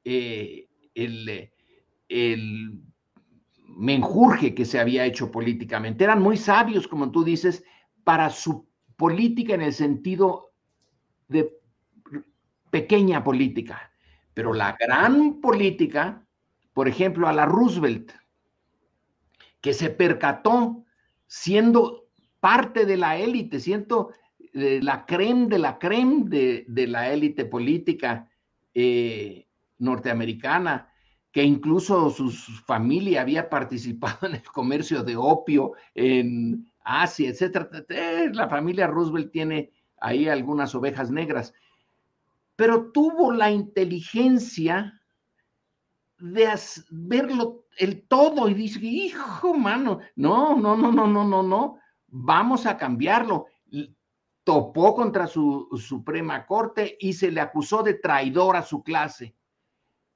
el, 0.04 1.50
el 2.08 2.87
menjurje 3.78 4.54
que 4.54 4.64
se 4.64 4.80
había 4.80 5.04
hecho 5.04 5.30
políticamente. 5.30 6.02
Eran 6.02 6.20
muy 6.20 6.36
sabios, 6.36 6.88
como 6.88 7.12
tú 7.12 7.22
dices, 7.22 7.64
para 8.02 8.28
su 8.28 8.68
política 8.96 9.54
en 9.54 9.62
el 9.62 9.72
sentido 9.72 10.50
de 11.28 11.56
pequeña 12.70 13.22
política. 13.22 13.92
Pero 14.34 14.52
la 14.52 14.76
gran 14.78 15.40
política, 15.40 16.26
por 16.72 16.88
ejemplo, 16.88 17.28
a 17.28 17.32
la 17.32 17.46
Roosevelt, 17.46 18.12
que 19.60 19.72
se 19.72 19.90
percató 19.90 20.84
siendo 21.28 22.08
parte 22.40 22.84
de 22.84 22.96
la 22.96 23.16
élite, 23.16 23.60
siendo 23.60 24.10
eh, 24.54 24.80
la 24.82 25.06
creme 25.06 25.46
de 25.46 25.58
la 25.58 25.78
creme 25.78 26.24
de, 26.26 26.86
la 26.88 27.12
élite 27.12 27.44
política 27.44 28.28
eh, 28.74 29.46
norteamericana, 29.78 30.87
que 31.38 31.44
incluso 31.44 32.10
su 32.10 32.32
familia 32.66 33.20
había 33.20 33.48
participado 33.48 34.18
en 34.26 34.34
el 34.34 34.42
comercio 34.42 35.04
de 35.04 35.14
opio 35.14 35.74
en 35.94 36.68
Asia, 36.82 37.28
etcétera. 37.28 37.70
Eh, 37.90 38.30
la 38.32 38.48
familia 38.48 38.88
Roosevelt 38.88 39.30
tiene 39.30 39.70
ahí 40.00 40.28
algunas 40.28 40.74
ovejas 40.74 41.12
negras, 41.12 41.54
pero 42.56 42.90
tuvo 42.90 43.30
la 43.30 43.52
inteligencia 43.52 45.00
de 46.18 46.48
verlo 46.90 47.66
el 47.76 48.02
todo 48.08 48.48
y 48.48 48.54
dice, 48.54 48.80
hijo, 48.82 49.54
mano, 49.54 50.00
no, 50.16 50.56
no, 50.56 50.76
no, 50.76 50.90
no, 50.90 51.06
no, 51.06 51.24
no, 51.24 51.42
no, 51.44 51.78
vamos 52.08 52.66
a 52.66 52.76
cambiarlo. 52.76 53.46
Topó 54.42 54.92
contra 54.92 55.28
su 55.28 55.68
Suprema 55.76 56.44
Corte 56.46 56.96
y 56.98 57.12
se 57.12 57.30
le 57.30 57.40
acusó 57.40 57.84
de 57.84 57.94
traidor 57.94 58.56
a 58.56 58.62
su 58.62 58.82
clase. 58.82 59.36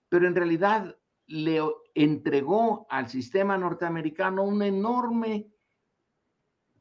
Pero 0.09 0.27
en 0.27 0.35
realidad 0.35 0.97
le 1.27 1.61
entregó 1.95 2.87
al 2.91 3.09
sistema 3.09 3.57
norteamericano 3.57 4.43
un 4.45 4.63
enorme 4.63 5.49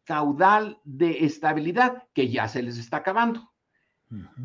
caudal 0.03 0.79
de 0.83 1.25
estabilidad 1.25 2.03
que 2.13 2.29
ya 2.29 2.47
se 2.47 2.61
les 2.61 2.77
está 2.77 2.97
acabando. 2.97 3.51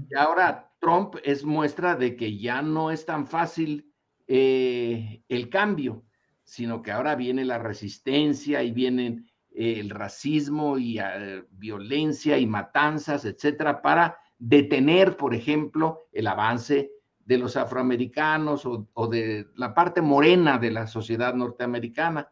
Y 0.09 0.15
ahora 0.17 0.73
Trump 0.79 1.17
es 1.25 1.45
muestra 1.45 1.97
de 1.97 2.15
que 2.15 2.39
ya 2.39 2.63
no 2.63 2.93
es 2.93 3.05
tan 3.05 3.27
fácil 3.27 3.93
eh, 4.29 5.25
el 5.29 5.49
cambio, 5.49 6.05
sino 6.45 6.83
que 6.83 6.93
ahora 6.93 7.17
viene 7.17 7.45
la 7.45 7.59
resistencia 7.59 8.63
y 8.63 8.71
vienen 8.71 9.29
eh, 9.51 9.81
el 9.81 9.91
racismo 9.91 10.79
y 10.79 11.01
eh, 11.01 11.43
violencia 11.51 12.39
y 12.39 12.47
matanzas, 12.47 13.25
etcétera, 13.25 13.83
para 13.83 14.19
detener, 14.39 15.17
por 15.17 15.35
ejemplo, 15.35 16.07
el 16.13 16.29
avance 16.29 16.93
de 17.27 17.39
los 17.39 17.57
afroamericanos 17.57 18.65
o, 18.65 19.07
de 19.09 19.49
la 19.57 19.75
parte 19.75 20.01
morena 20.01 20.59
de 20.59 20.71
la 20.71 20.87
sociedad 20.87 21.35
norteamericana. 21.35 22.31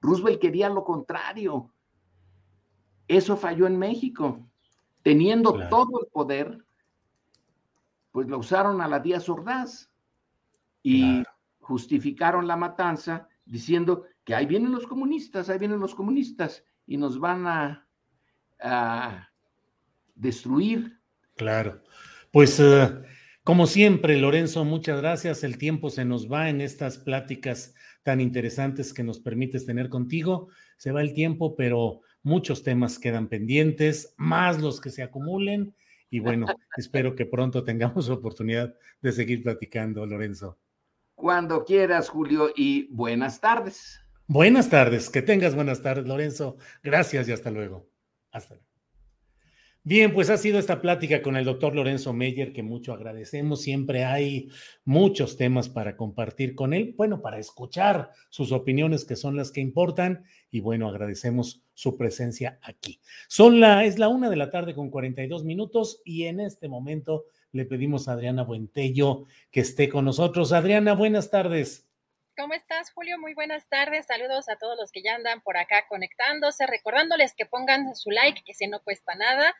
Roosevelt 0.00 0.40
quería 0.40 0.68
lo 0.68 0.84
contrario. 0.84 1.72
Eso 3.06 3.36
falló 3.36 3.68
en 3.68 3.78
México. 3.78 4.44
Teniendo 5.02 5.68
todo 5.68 6.00
el 6.02 6.08
poder, 6.08 6.64
pues 8.10 8.26
lo 8.28 8.38
usaron 8.38 8.80
a 8.80 8.88
la 8.88 8.98
Díaz 8.98 9.28
Ordaz 9.28 9.90
y 10.82 11.22
justificaron 11.60 12.46
la 12.48 12.56
matanza 12.56 13.28
diciendo 13.44 14.06
que 14.24 14.34
ahí 14.34 14.46
vienen 14.46 14.72
los 14.72 14.86
comunistas, 14.86 15.48
ahí 15.50 15.58
vienen 15.58 15.80
los 15.80 15.94
comunistas 15.94 16.64
y 16.86 16.96
nos 16.96 17.18
van 17.18 17.46
a, 17.46 17.86
destruir. 20.14 21.00
Claro. 21.36 21.82
Pues 22.30 22.60
uh, 22.60 23.02
como 23.44 23.66
siempre, 23.66 24.16
Lorenzo, 24.18 24.64
muchas 24.64 25.00
gracias. 25.00 25.42
El 25.42 25.58
tiempo 25.58 25.90
se 25.90 26.04
nos 26.04 26.30
va 26.30 26.48
en 26.48 26.60
estas 26.60 26.98
pláticas 26.98 27.74
tan 28.04 28.20
interesantes 28.20 28.94
que 28.94 29.02
nos 29.02 29.18
permites 29.18 29.66
tener 29.66 29.88
contigo. 29.88 30.48
Se 30.76 30.92
va 30.92 31.02
el 31.02 31.12
tiempo, 31.12 31.56
pero 31.56 32.02
muchos 32.22 32.62
temas 32.62 32.98
quedan 33.00 33.28
pendientes, 33.28 34.14
más 34.16 34.60
los 34.60 34.80
que 34.80 34.90
se 34.90 35.02
acumulen. 35.02 35.74
Y 36.08 36.20
bueno, 36.20 36.46
espero 36.76 37.16
que 37.16 37.26
pronto 37.26 37.64
tengamos 37.64 38.08
oportunidad 38.08 38.76
de 39.00 39.12
seguir 39.12 39.42
platicando, 39.42 40.06
Lorenzo. 40.06 40.58
Cuando 41.16 41.64
quieras, 41.64 42.08
Julio, 42.08 42.52
y 42.54 42.88
buenas 42.94 43.40
tardes. 43.40 44.00
Buenas 44.28 44.70
tardes, 44.70 45.10
que 45.10 45.20
tengas 45.20 45.54
buenas 45.54 45.82
tardes, 45.82 46.06
Lorenzo. 46.06 46.56
Gracias 46.82 47.28
y 47.28 47.32
hasta 47.32 47.50
luego. 47.50 47.88
Hasta 48.30 48.54
luego. 48.54 48.71
Bien, 49.84 50.14
pues 50.14 50.30
ha 50.30 50.36
sido 50.36 50.60
esta 50.60 50.80
plática 50.80 51.22
con 51.22 51.36
el 51.36 51.44
doctor 51.44 51.74
Lorenzo 51.74 52.12
Meyer 52.12 52.52
que 52.52 52.62
mucho 52.62 52.92
agradecemos. 52.92 53.62
Siempre 53.62 54.04
hay 54.04 54.48
muchos 54.84 55.36
temas 55.36 55.68
para 55.68 55.96
compartir 55.96 56.54
con 56.54 56.72
él, 56.72 56.94
bueno, 56.96 57.20
para 57.20 57.40
escuchar 57.40 58.12
sus 58.28 58.52
opiniones 58.52 59.04
que 59.04 59.16
son 59.16 59.36
las 59.36 59.50
que 59.50 59.60
importan 59.60 60.24
y 60.52 60.60
bueno, 60.60 60.88
agradecemos 60.88 61.64
su 61.74 61.96
presencia 61.96 62.60
aquí. 62.62 63.00
Son 63.26 63.58
la, 63.58 63.84
es 63.84 63.98
la 63.98 64.06
una 64.06 64.30
de 64.30 64.36
la 64.36 64.50
tarde 64.50 64.72
con 64.72 64.88
42 64.88 65.42
minutos 65.44 66.00
y 66.04 66.26
en 66.26 66.38
este 66.38 66.68
momento 66.68 67.24
le 67.50 67.64
pedimos 67.64 68.06
a 68.06 68.12
Adriana 68.12 68.44
Buentello 68.44 69.24
que 69.50 69.60
esté 69.62 69.88
con 69.88 70.04
nosotros. 70.04 70.52
Adriana, 70.52 70.94
buenas 70.94 71.28
tardes. 71.28 71.88
¿Cómo 72.36 72.54
estás, 72.54 72.92
Julio? 72.92 73.18
Muy 73.18 73.34
buenas 73.34 73.68
tardes. 73.68 74.06
Saludos 74.06 74.48
a 74.48 74.56
todos 74.56 74.78
los 74.78 74.92
que 74.92 75.02
ya 75.02 75.16
andan 75.16 75.40
por 75.40 75.56
acá 75.56 75.86
conectándose, 75.88 76.68
recordándoles 76.68 77.34
que 77.34 77.46
pongan 77.46 77.96
su 77.96 78.12
like, 78.12 78.42
que 78.44 78.54
si 78.54 78.68
no 78.68 78.80
cuesta 78.80 79.16
nada 79.16 79.52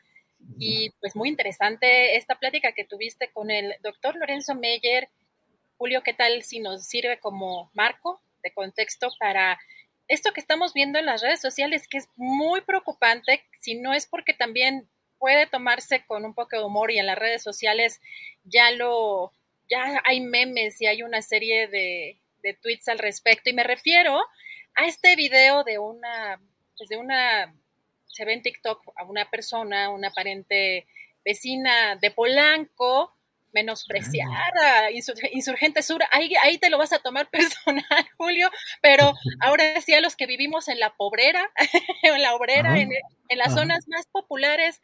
y 0.57 0.91
pues 0.99 1.15
muy 1.15 1.29
interesante 1.29 2.15
esta 2.15 2.35
plática 2.35 2.73
que 2.73 2.85
tuviste 2.85 3.31
con 3.31 3.51
el 3.51 3.75
doctor 3.81 4.15
Lorenzo 4.15 4.55
Meyer. 4.55 5.09
Julio, 5.77 6.03
¿qué 6.03 6.13
tal 6.13 6.43
si 6.43 6.59
nos 6.59 6.85
sirve 6.85 7.19
como 7.19 7.69
marco 7.73 8.21
de 8.43 8.53
contexto 8.53 9.09
para 9.19 9.59
esto 10.07 10.33
que 10.33 10.41
estamos 10.41 10.73
viendo 10.73 10.99
en 10.99 11.05
las 11.05 11.21
redes 11.21 11.41
sociales, 11.41 11.87
que 11.87 11.97
es 11.97 12.07
muy 12.15 12.61
preocupante, 12.61 13.43
si 13.59 13.75
no 13.75 13.93
es 13.93 14.05
porque 14.05 14.33
también 14.33 14.87
puede 15.17 15.47
tomarse 15.47 16.05
con 16.05 16.25
un 16.25 16.33
poco 16.33 16.57
de 16.57 16.63
humor 16.63 16.91
y 16.91 16.99
en 16.99 17.05
las 17.05 17.17
redes 17.17 17.41
sociales 17.41 18.01
ya 18.43 18.71
lo, 18.71 19.31
ya 19.69 20.01
hay 20.03 20.19
memes 20.19 20.81
y 20.81 20.85
hay 20.85 21.01
una 21.01 21.21
serie 21.21 21.67
de, 21.67 22.19
de 22.41 22.53
tweets 22.53 22.89
al 22.89 22.99
respecto. 22.99 23.49
Y 23.49 23.53
me 23.53 23.63
refiero 23.63 24.21
a 24.75 24.85
este 24.85 25.15
video 25.15 25.63
de 25.63 25.79
una, 25.79 26.39
pues 26.77 26.89
de 26.89 26.97
una 26.97 27.55
se 28.13 28.25
ve 28.25 28.33
en 28.33 28.41
TikTok 28.41 28.93
a 28.95 29.03
una 29.03 29.29
persona, 29.29 29.89
una 29.89 30.09
aparente 30.09 30.85
vecina 31.25 31.95
de 31.95 32.11
Polanco, 32.11 33.13
menospreciar 33.53 34.29
a 34.57 34.91
Insurgente 34.91 35.81
Sur, 35.83 36.01
ahí, 36.11 36.33
ahí 36.43 36.57
te 36.57 36.69
lo 36.69 36.77
vas 36.77 36.91
a 36.91 36.99
tomar 36.99 37.29
personal, 37.31 38.07
Julio, 38.17 38.49
pero 38.81 39.13
ahora 39.41 39.79
sí 39.81 39.93
a 39.93 40.01
los 40.01 40.15
que 40.15 40.27
vivimos 40.27 40.67
en 40.67 40.79
la 40.79 40.95
pobrera, 40.95 41.49
en 42.03 42.21
la 42.21 42.35
obrera, 42.35 42.77
en, 42.79 42.89
las 43.29 43.53
zonas 43.53 43.87
más 43.87 44.05
populares, 44.07 44.79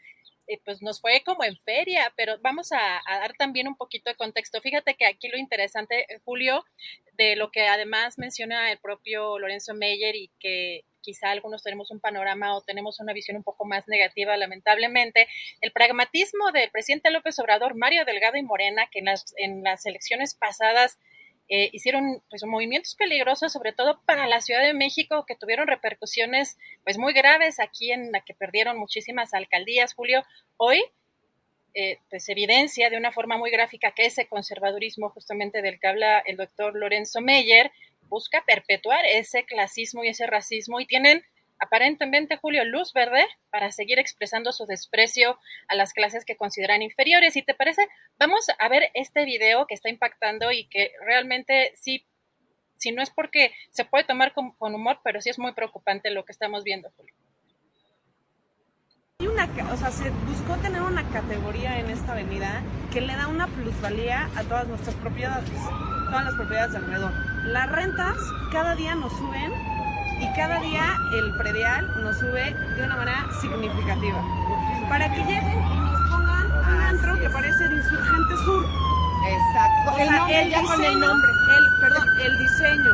eh, 0.47 0.59
pues 0.65 0.82
nos 0.82 0.99
fue 1.01 1.21
como 1.23 1.43
en 1.43 1.55
feria, 1.57 2.11
pero 2.15 2.39
vamos 2.41 2.71
a, 2.71 3.01
dar 3.07 3.34
también 3.38 3.67
un 3.67 3.75
poquito 3.75 4.09
de 4.09 4.15
contexto. 4.15 4.59
Fíjate 4.59 4.95
que 4.95 5.05
aquí 5.05 5.27
lo 5.27 5.38
interesante, 5.38 6.07
Julio, 6.25 6.65
de 7.13 7.36
lo 7.36 7.51
que 7.51 7.67
además 7.67 8.17
menciona 8.17 8.71
el 8.71 8.80
propio 8.80 9.38
Lorenzo 9.38 9.75
Meyer 9.75 10.15
y 10.15 10.32
que 10.39 10.84
quizá 11.02 11.32
algunos 11.32 11.64
tenemos 11.64 11.91
un 11.91 12.00
panorama 12.00 12.56
o 12.56 12.62
tenemos 12.62 13.00
una 13.00 13.14
visión 13.14 13.38
un 13.38 13.43
poco 13.43 13.66
más 13.66 13.88
negativa, 13.88 14.36
lamentablemente, 14.38 15.28
el 15.62 15.72
pragmatismo 15.72 16.52
del 16.52 16.70
presidente 16.72 17.12
López 17.12 17.38
Obrador, 17.39 17.76
Mario 17.76 18.06
Delgado 18.06 18.38
y 18.38 18.43
Morena, 18.43 18.88
que 18.91 19.00
en 19.00 19.06
las, 19.06 19.34
en 19.38 19.64
las 19.64 19.86
elecciones 19.86 20.36
pasadas 20.36 20.97
eh, 21.52 21.70
hicieron 21.74 22.22
pues 22.30 22.43
movimientos 22.45 22.93
peligrosos, 22.95 23.52
sobre 23.52 23.74
todo 23.74 24.00
para 24.06 24.28
la 24.28 24.39
Ciudad 24.39 24.62
de 24.62 24.76
México, 24.76 25.26
que 25.28 25.36
tuvieron 25.36 25.68
repercusiones 25.68 26.58
pues 26.84 27.00
muy 27.00 27.12
graves 27.14 27.60
aquí 27.60 27.91
en 27.91 28.12
la 28.12 28.22
que 28.22 28.36
perdieron 28.36 28.78
muchísimas 28.78 29.34
alcaldías, 29.34 29.95
Julio. 29.95 30.24
Hoy 30.58 30.84
eh, 31.74 31.97
pues 32.10 32.28
evidencia 32.30 32.89
de 32.89 32.97
una 32.97 33.12
forma 33.12 33.38
muy 33.38 33.52
gráfica 33.52 33.91
que 33.91 34.06
ese 34.06 34.28
conservadurismo 34.28 35.10
justamente 35.10 35.62
del 35.62 35.80
que 35.80 35.88
habla 35.88 36.20
el 36.20 36.38
doctor 36.38 36.76
Lorenzo 36.76 37.22
Meyer 37.22 37.72
busca 38.10 38.43
perpetuar 38.45 39.05
ese 39.05 39.45
clasismo 39.45 40.03
y 40.03 40.10
ese 40.10 40.28
racismo 40.28 40.80
y 40.80 40.86
tienen 40.86 41.24
aparentemente, 41.60 42.38
Julio, 42.38 42.64
luz 42.66 42.93
verde 42.93 43.26
para 43.51 43.72
seguir 43.72 43.99
expresando 43.99 44.51
su 44.51 44.66
desprecio 44.66 45.38
a 45.68 45.76
las 45.76 45.93
clases 45.93 46.26
que 46.26 46.38
consideran 46.38 46.82
inferiores. 46.82 47.36
¿Y 47.36 47.43
te 47.43 47.53
parece? 47.53 47.88
Vamos 48.18 48.47
a 48.57 48.70
ver 48.70 48.89
este 48.93 49.26
video 49.26 49.68
que 49.68 49.76
está 49.76 49.89
impactando 49.89 50.51
y 50.51 50.68
que 50.68 50.91
realmente 51.05 51.72
sí, 51.76 52.05
si 52.78 52.91
no 52.91 53.01
es 53.01 53.10
porque 53.10 53.53
se 53.72 53.86
puede 53.86 54.05
tomar 54.05 54.34
con, 54.34 54.55
humor, 54.60 54.99
pero 55.03 55.22
sí 55.22 55.30
es 55.30 55.38
muy 55.39 55.51
preocupante 55.53 56.10
lo 56.12 56.26
que 56.26 56.32
estamos 56.32 56.64
viendo, 56.64 56.89
Julio. 56.95 57.14
O 59.20 59.78
sea, 59.78 59.91
se 59.91 60.10
buscó 60.10 60.55
tener 60.62 60.82
una 60.82 61.07
categoría 61.10 61.78
en 61.80 61.89
esta 61.89 62.14
avenida 62.14 62.64
que 62.91 63.01
le 63.01 63.16
da 63.16 63.28
una 63.28 63.47
plusvalía 63.47 64.30
a 64.36 64.43
todas 64.43 64.68
nuestras 64.68 64.95
propiedades, 64.95 65.49
todas 66.10 66.26
las 66.26 66.34
propiedades 66.36 66.76
alrededor. 66.76 67.28
Las 67.45 67.71
rentas 67.71 68.17
cada 68.51 68.75
día 68.75 68.95
nos 68.95 69.11
suben 69.13 69.51
y 70.19 70.33
cada 70.35 70.59
día 70.59 70.97
el 71.13 71.33
predial 71.35 71.89
nos 72.03 72.17
sube 72.17 72.53
de 72.75 72.83
una 72.83 72.95
manera 72.97 73.25
significativa. 73.39 74.21
Para 74.89 75.09
que 75.13 75.19
lleguen 75.23 75.63
y 75.71 75.79
nos 75.79 76.09
pongan 76.09 76.51
un 76.51 76.81
antro 76.81 77.19
que 77.19 77.29
parece 77.29 77.69
de 77.69 77.75
Insurgente 77.75 78.37
Sur. 78.43 78.65
Exacto. 79.25 79.91
O 79.91 79.95
sea, 79.95 80.41
el, 80.41 80.65
con 80.65 80.83
el 80.83 80.99
nombre. 80.99 81.31
El, 81.31 81.79
perdón, 81.81 82.07
el 82.21 82.39
diseño. 82.39 82.91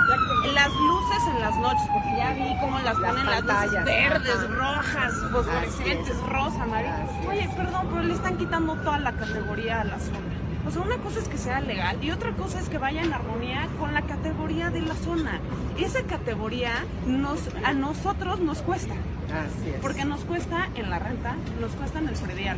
Las 0.53 0.71
luces 0.73 1.27
en 1.33 1.41
las 1.41 1.55
noches, 1.57 1.87
porque 1.91 2.17
ya 2.17 2.33
vi 2.33 2.57
cómo 2.59 2.79
las, 2.79 2.95
ponen 2.95 3.25
las 3.25 3.43
luces 3.43 3.83
verdes, 3.85 4.49
rojas, 4.49 5.13
fosforescentes, 5.31 6.17
rosa, 6.27 6.63
amarillo. 6.63 7.29
Oye, 7.29 7.49
perdón, 7.55 7.87
pero 7.89 8.03
le 8.03 8.13
están 8.13 8.37
quitando 8.37 8.75
toda 8.75 8.99
la 8.99 9.11
categoría 9.11 9.81
a 9.81 9.83
la 9.85 9.99
zona. 9.99 10.44
O 10.67 10.71
sea, 10.71 10.81
una 10.81 10.97
cosa 10.97 11.19
es 11.19 11.27
que 11.27 11.37
sea 11.37 11.61
legal 11.61 12.03
y 12.03 12.11
otra 12.11 12.31
cosa 12.31 12.59
es 12.59 12.69
que 12.69 12.77
vaya 12.77 13.03
en 13.03 13.13
armonía 13.13 13.67
con 13.79 13.93
la 13.93 14.01
categoría 14.01 14.69
de 14.69 14.81
la 14.81 14.95
zona. 14.95 15.39
Esa 15.77 16.03
categoría 16.03 16.71
nos, 17.05 17.39
a 17.63 17.73
nosotros 17.73 18.39
nos 18.39 18.61
cuesta. 18.61 18.95
Así 19.39 19.69
es. 19.69 19.79
Porque 19.81 20.05
nos 20.05 20.21
cuesta 20.21 20.69
en 20.75 20.89
la 20.89 20.99
renta, 20.99 21.35
nos 21.59 21.71
cuesta 21.71 21.99
en 21.99 22.07
el 22.09 22.15
predial, 22.15 22.57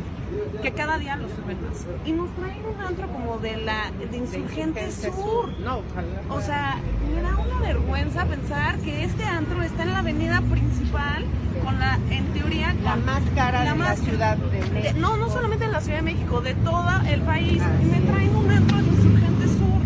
que 0.62 0.72
cada 0.72 0.98
día 0.98 1.16
lo 1.16 1.28
suben 1.28 1.58
más. 1.66 1.86
Y 2.04 2.12
nos 2.12 2.30
traen 2.36 2.62
un 2.64 2.80
antro 2.80 3.08
como 3.08 3.38
de 3.38 3.56
la 3.58 3.90
de 4.10 4.16
Insurgente 4.16 4.90
Sur. 4.92 5.50
No, 5.60 5.78
ojalá. 5.78 6.22
O 6.30 6.40
sea, 6.40 6.76
me 7.14 7.22
da 7.22 7.36
una 7.36 7.58
vergüenza 7.60 8.24
pensar 8.26 8.78
que 8.78 9.04
este 9.04 9.24
antro 9.24 9.62
está 9.62 9.82
en 9.82 9.92
la 9.92 9.98
avenida 10.00 10.40
principal 10.50 11.24
con 11.64 11.78
la, 11.78 11.98
en 12.10 12.24
teoría, 12.32 12.74
La 12.84 12.96
más 12.96 13.22
cara 13.34 13.64
la 13.64 13.72
de 13.72 13.78
más- 13.78 13.98
la 13.98 14.04
Ciudad 14.04 14.36
de 14.36 14.60
de- 14.60 14.70
México. 14.70 14.98
no, 15.00 15.16
no 15.16 15.28
solamente 15.28 15.64
en 15.64 15.72
la 15.72 15.80
Ciudad 15.80 15.98
de 15.98 16.02
México, 16.04 16.40
de 16.40 16.54
todo 16.54 16.88
el 17.08 17.20
país. 17.22 17.60
Así 17.60 17.82
y 17.82 17.90
me 17.90 18.00
traen 18.00 18.36
un 18.36 18.50
antro 18.50 18.76
de 18.78 18.84
Insurgente 18.84 19.46
Sur. 19.48 19.80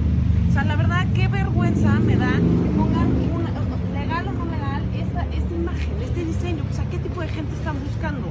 O 0.51 0.53
sea, 0.53 0.65
la 0.65 0.77
verdad, 0.77 1.07
qué 1.15 1.29
vergüenza 1.29 1.93
me 1.95 2.17
da 2.17 2.31
que 2.33 2.71
pongan 2.77 3.07
una, 3.33 3.51
legal 3.99 4.29
o 4.29 4.33
no 4.33 4.45
legal 4.53 4.83
esta, 5.37 5.55
imagen, 5.55 6.03
este 6.03 6.25
diseño. 6.25 6.65
O 6.71 6.75
sea, 6.75 6.85
¿qué 6.91 6.99
tipo 6.99 7.21
de 7.21 7.29
gente 7.29 7.55
están 7.55 7.77
buscando? 7.83 8.29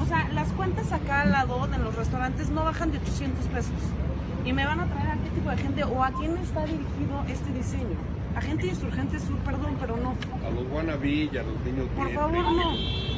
O 0.00 0.06
sea, 0.06 0.28
las 0.32 0.48
cuentas 0.52 0.92
acá 0.92 1.22
al 1.22 1.32
lado 1.32 1.68
en 1.72 1.82
los 1.82 1.94
restaurantes 1.94 2.50
no 2.50 2.64
bajan 2.64 2.90
de 2.92 2.98
800 2.98 3.46
pesos. 3.46 3.72
Y 4.44 4.52
me 4.52 4.64
van 4.64 4.80
a 4.80 4.86
traer 4.86 5.10
a 5.10 5.16
qué 5.16 5.30
tipo 5.30 5.50
de 5.50 5.56
gente 5.56 5.84
o 5.84 6.02
a 6.02 6.10
quién 6.12 6.36
está 6.38 6.64
dirigido 6.64 7.24
este 7.28 7.52
diseño. 7.52 7.96
A 8.34 8.40
gente 8.40 8.68
Insurgente 8.68 9.18
Sur, 9.18 9.36
perdón, 9.38 9.76
pero 9.80 9.96
no. 9.96 10.14
A 10.46 10.50
los 10.50 10.70
wannabe 10.70 11.28
y 11.32 11.36
a 11.36 11.42
los 11.42 11.60
niños 11.64 11.88
Por 11.96 12.06
bien 12.06 12.18
favor, 12.18 12.52
no. 12.52 13.17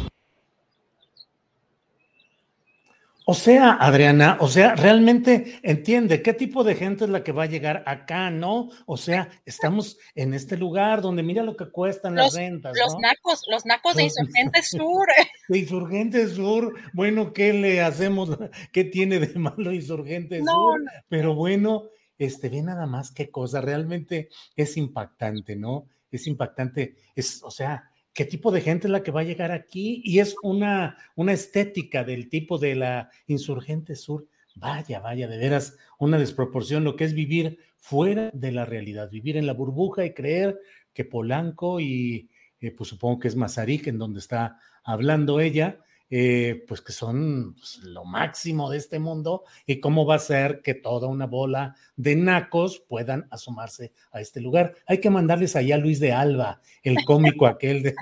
O 3.30 3.34
sea, 3.34 3.74
Adriana, 3.74 4.38
o 4.40 4.48
sea, 4.48 4.74
realmente 4.74 5.60
entiende 5.62 6.20
qué 6.20 6.34
tipo 6.34 6.64
de 6.64 6.74
gente 6.74 7.04
es 7.04 7.10
la 7.10 7.22
que 7.22 7.30
va 7.30 7.44
a 7.44 7.46
llegar 7.46 7.84
acá, 7.86 8.28
¿no? 8.28 8.70
O 8.86 8.96
sea, 8.96 9.30
estamos 9.46 9.98
en 10.16 10.34
este 10.34 10.56
lugar 10.56 11.00
donde 11.00 11.22
mira 11.22 11.44
lo 11.44 11.56
que 11.56 11.70
cuestan 11.70 12.16
las 12.16 12.34
rentas, 12.34 12.76
los 12.76 12.94
¿no? 12.94 13.00
nacos, 13.02 13.42
los 13.48 13.64
nacos 13.64 13.94
de 13.94 14.02
Insurgente 14.02 14.62
Sur. 14.64 15.06
De 15.46 15.58
Insurgente 15.58 16.26
Sur, 16.26 16.74
bueno, 16.92 17.32
¿qué 17.32 17.52
le 17.52 17.80
hacemos? 17.82 18.30
¿Qué 18.72 18.82
tiene 18.82 19.20
de 19.20 19.38
malo 19.38 19.72
Insurgente 19.72 20.40
No, 20.40 20.50
Sur? 20.50 20.82
no. 20.82 20.90
Pero 21.08 21.36
bueno, 21.36 21.84
este, 22.18 22.48
ve 22.48 22.62
nada 22.62 22.86
más 22.86 23.12
qué 23.12 23.30
cosa, 23.30 23.60
realmente 23.60 24.28
es 24.56 24.76
impactante, 24.76 25.54
¿no? 25.54 25.86
Es 26.10 26.26
impactante, 26.26 26.96
es, 27.14 27.44
o 27.44 27.52
sea, 27.52 27.89
¿qué 28.20 28.26
tipo 28.26 28.52
de 28.52 28.60
gente 28.60 28.86
es 28.86 28.90
la 28.90 29.02
que 29.02 29.12
va 29.12 29.22
a 29.22 29.24
llegar 29.24 29.50
aquí? 29.50 30.02
Y 30.04 30.18
es 30.18 30.36
una, 30.42 30.98
una 31.16 31.32
estética 31.32 32.04
del 32.04 32.28
tipo 32.28 32.58
de 32.58 32.74
la 32.74 33.08
Insurgente 33.28 33.96
Sur. 33.96 34.28
Vaya, 34.54 35.00
vaya, 35.00 35.26
de 35.26 35.38
veras, 35.38 35.78
una 35.98 36.18
desproporción 36.18 36.84
lo 36.84 36.96
que 36.96 37.04
es 37.04 37.14
vivir 37.14 37.60
fuera 37.78 38.30
de 38.34 38.52
la 38.52 38.66
realidad, 38.66 39.08
vivir 39.08 39.38
en 39.38 39.46
la 39.46 39.54
burbuja 39.54 40.04
y 40.04 40.12
creer 40.12 40.60
que 40.92 41.06
Polanco 41.06 41.80
y 41.80 42.28
eh, 42.60 42.72
pues 42.72 42.90
supongo 42.90 43.20
que 43.20 43.28
es 43.28 43.36
Mazarik 43.36 43.86
en 43.86 43.96
donde 43.96 44.18
está 44.18 44.58
hablando 44.84 45.40
ella, 45.40 45.78
eh, 46.10 46.64
pues 46.66 46.80
que 46.80 46.92
son 46.92 47.54
pues, 47.54 47.78
lo 47.78 48.04
máximo 48.04 48.68
de 48.68 48.78
este 48.78 48.98
mundo 48.98 49.44
y 49.64 49.78
cómo 49.80 50.04
va 50.04 50.16
a 50.16 50.18
ser 50.18 50.60
que 50.60 50.74
toda 50.74 51.06
una 51.06 51.26
bola 51.26 51.76
de 51.96 52.16
nacos 52.16 52.80
puedan 52.80 53.28
asomarse 53.30 53.92
a 54.10 54.20
este 54.20 54.40
lugar. 54.40 54.74
Hay 54.86 54.98
que 55.00 55.08
mandarles 55.10 55.54
allá 55.56 55.76
a 55.76 55.78
Luis 55.78 56.00
de 56.00 56.12
Alba, 56.12 56.60
el 56.82 56.96
cómico 57.04 57.46
aquel 57.46 57.82
de, 57.82 57.94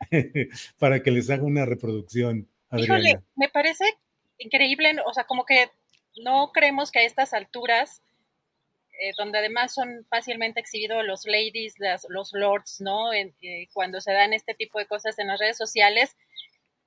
para 0.78 1.02
que 1.02 1.10
les 1.10 1.30
haga 1.30 1.44
una 1.44 1.64
reproducción. 1.64 2.48
Adriana. 2.70 2.98
Híjole, 2.98 3.22
me 3.36 3.48
parece 3.48 3.84
increíble, 4.38 4.96
o 5.06 5.12
sea, 5.14 5.24
como 5.24 5.44
que 5.44 5.70
no 6.22 6.50
creemos 6.52 6.90
que 6.90 6.98
a 7.00 7.04
estas 7.04 7.32
alturas, 7.32 8.02
eh, 9.00 9.12
donde 9.18 9.38
además 9.38 9.72
son 9.74 10.06
fácilmente 10.08 10.58
exhibidos 10.60 11.04
los 11.04 11.26
ladies, 11.26 11.74
las- 11.78 12.06
los 12.08 12.32
lords, 12.32 12.80
¿no? 12.80 13.12
En- 13.12 13.34
eh, 13.42 13.68
cuando 13.72 14.00
se 14.00 14.12
dan 14.12 14.32
este 14.32 14.54
tipo 14.54 14.78
de 14.78 14.86
cosas 14.86 15.18
en 15.18 15.28
las 15.28 15.38
redes 15.38 15.58
sociales, 15.58 16.16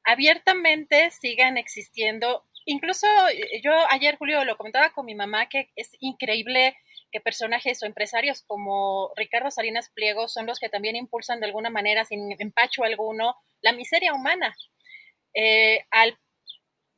abiertamente 0.04 1.12
sigan 1.12 1.58
existiendo. 1.58 2.46
Incluso 2.66 3.08
eh, 3.30 3.62
yo 3.64 3.72
ayer, 3.90 4.18
Julio, 4.18 4.44
lo 4.46 4.58
comentaba 4.58 4.92
con 4.92 5.06
mi 5.06 5.16
mamá, 5.16 5.48
que 5.50 5.70
es 5.76 5.92
increíble 6.00 6.76
que 7.12 7.22
personajes 7.22 7.82
o 7.82 7.86
empresarios 7.86 8.44
como 8.44 9.12
Ricardo 9.16 9.50
Salinas 9.50 9.90
Pliego 9.90 10.28
son 10.28 10.46
los 10.46 10.60
que 10.60 10.70
también 10.70 10.96
impulsan 10.96 11.40
de 11.40 11.48
alguna 11.48 11.70
manera, 11.70 12.06
sin 12.06 12.36
empacho 12.40 12.84
alguno, 12.84 13.36
la 13.62 13.72
miseria 13.72 14.14
humana. 14.14 14.56
Eh, 15.34 15.86
al 15.92 16.18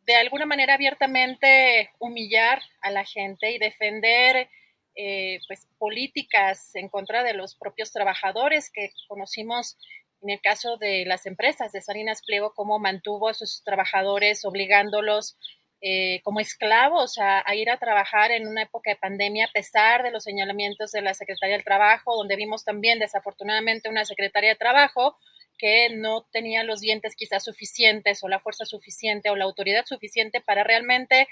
de 0.05 0.15
alguna 0.15 0.45
manera 0.45 0.73
abiertamente 0.73 1.91
humillar 1.99 2.61
a 2.81 2.91
la 2.91 3.05
gente 3.05 3.51
y 3.51 3.59
defender 3.59 4.49
eh, 4.95 5.39
pues, 5.47 5.67
políticas 5.77 6.75
en 6.75 6.89
contra 6.89 7.23
de 7.23 7.33
los 7.33 7.55
propios 7.55 7.91
trabajadores 7.91 8.69
que 8.71 8.91
conocimos 9.07 9.77
en 10.21 10.29
el 10.29 10.41
caso 10.41 10.77
de 10.77 11.05
las 11.05 11.25
empresas 11.25 11.71
de 11.71 11.81
Salinas 11.81 12.21
Pliego, 12.25 12.53
cómo 12.53 12.79
mantuvo 12.79 13.29
a 13.29 13.33
sus 13.33 13.63
trabajadores 13.63 14.45
obligándolos 14.45 15.37
eh, 15.83 16.21
como 16.23 16.39
esclavos 16.39 17.17
a, 17.17 17.43
ir 17.55 17.71
a 17.71 17.79
trabajar 17.79 18.31
en 18.31 18.47
una 18.47 18.61
época 18.61 18.91
de 18.91 18.97
pandemia, 18.97 19.45
a 19.45 19.51
pesar 19.51 20.03
de 20.03 20.11
los 20.11 20.23
señalamientos 20.23 20.91
de 20.91 21.01
la 21.01 21.15
Secretaría 21.15 21.55
del 21.55 21.65
Trabajo, 21.65 22.15
donde 22.15 22.35
vimos 22.35 22.63
también 22.63 22.99
desafortunadamente 22.99 23.89
una 23.89 24.05
Secretaría 24.05 24.51
de 24.51 24.57
Trabajo 24.57 25.17
que 25.57 25.89
no 25.89 26.23
tenía 26.31 26.63
los 26.63 26.81
dientes 26.81 27.15
quizás 27.15 27.43
suficientes 27.43 28.23
o 28.23 28.27
la 28.27 28.39
fuerza 28.39 28.65
suficiente 28.65 29.31
o 29.31 29.35
la 29.35 29.45
autoridad 29.45 29.85
suficiente 29.85 30.39
para 30.39 30.63
realmente 30.63 31.27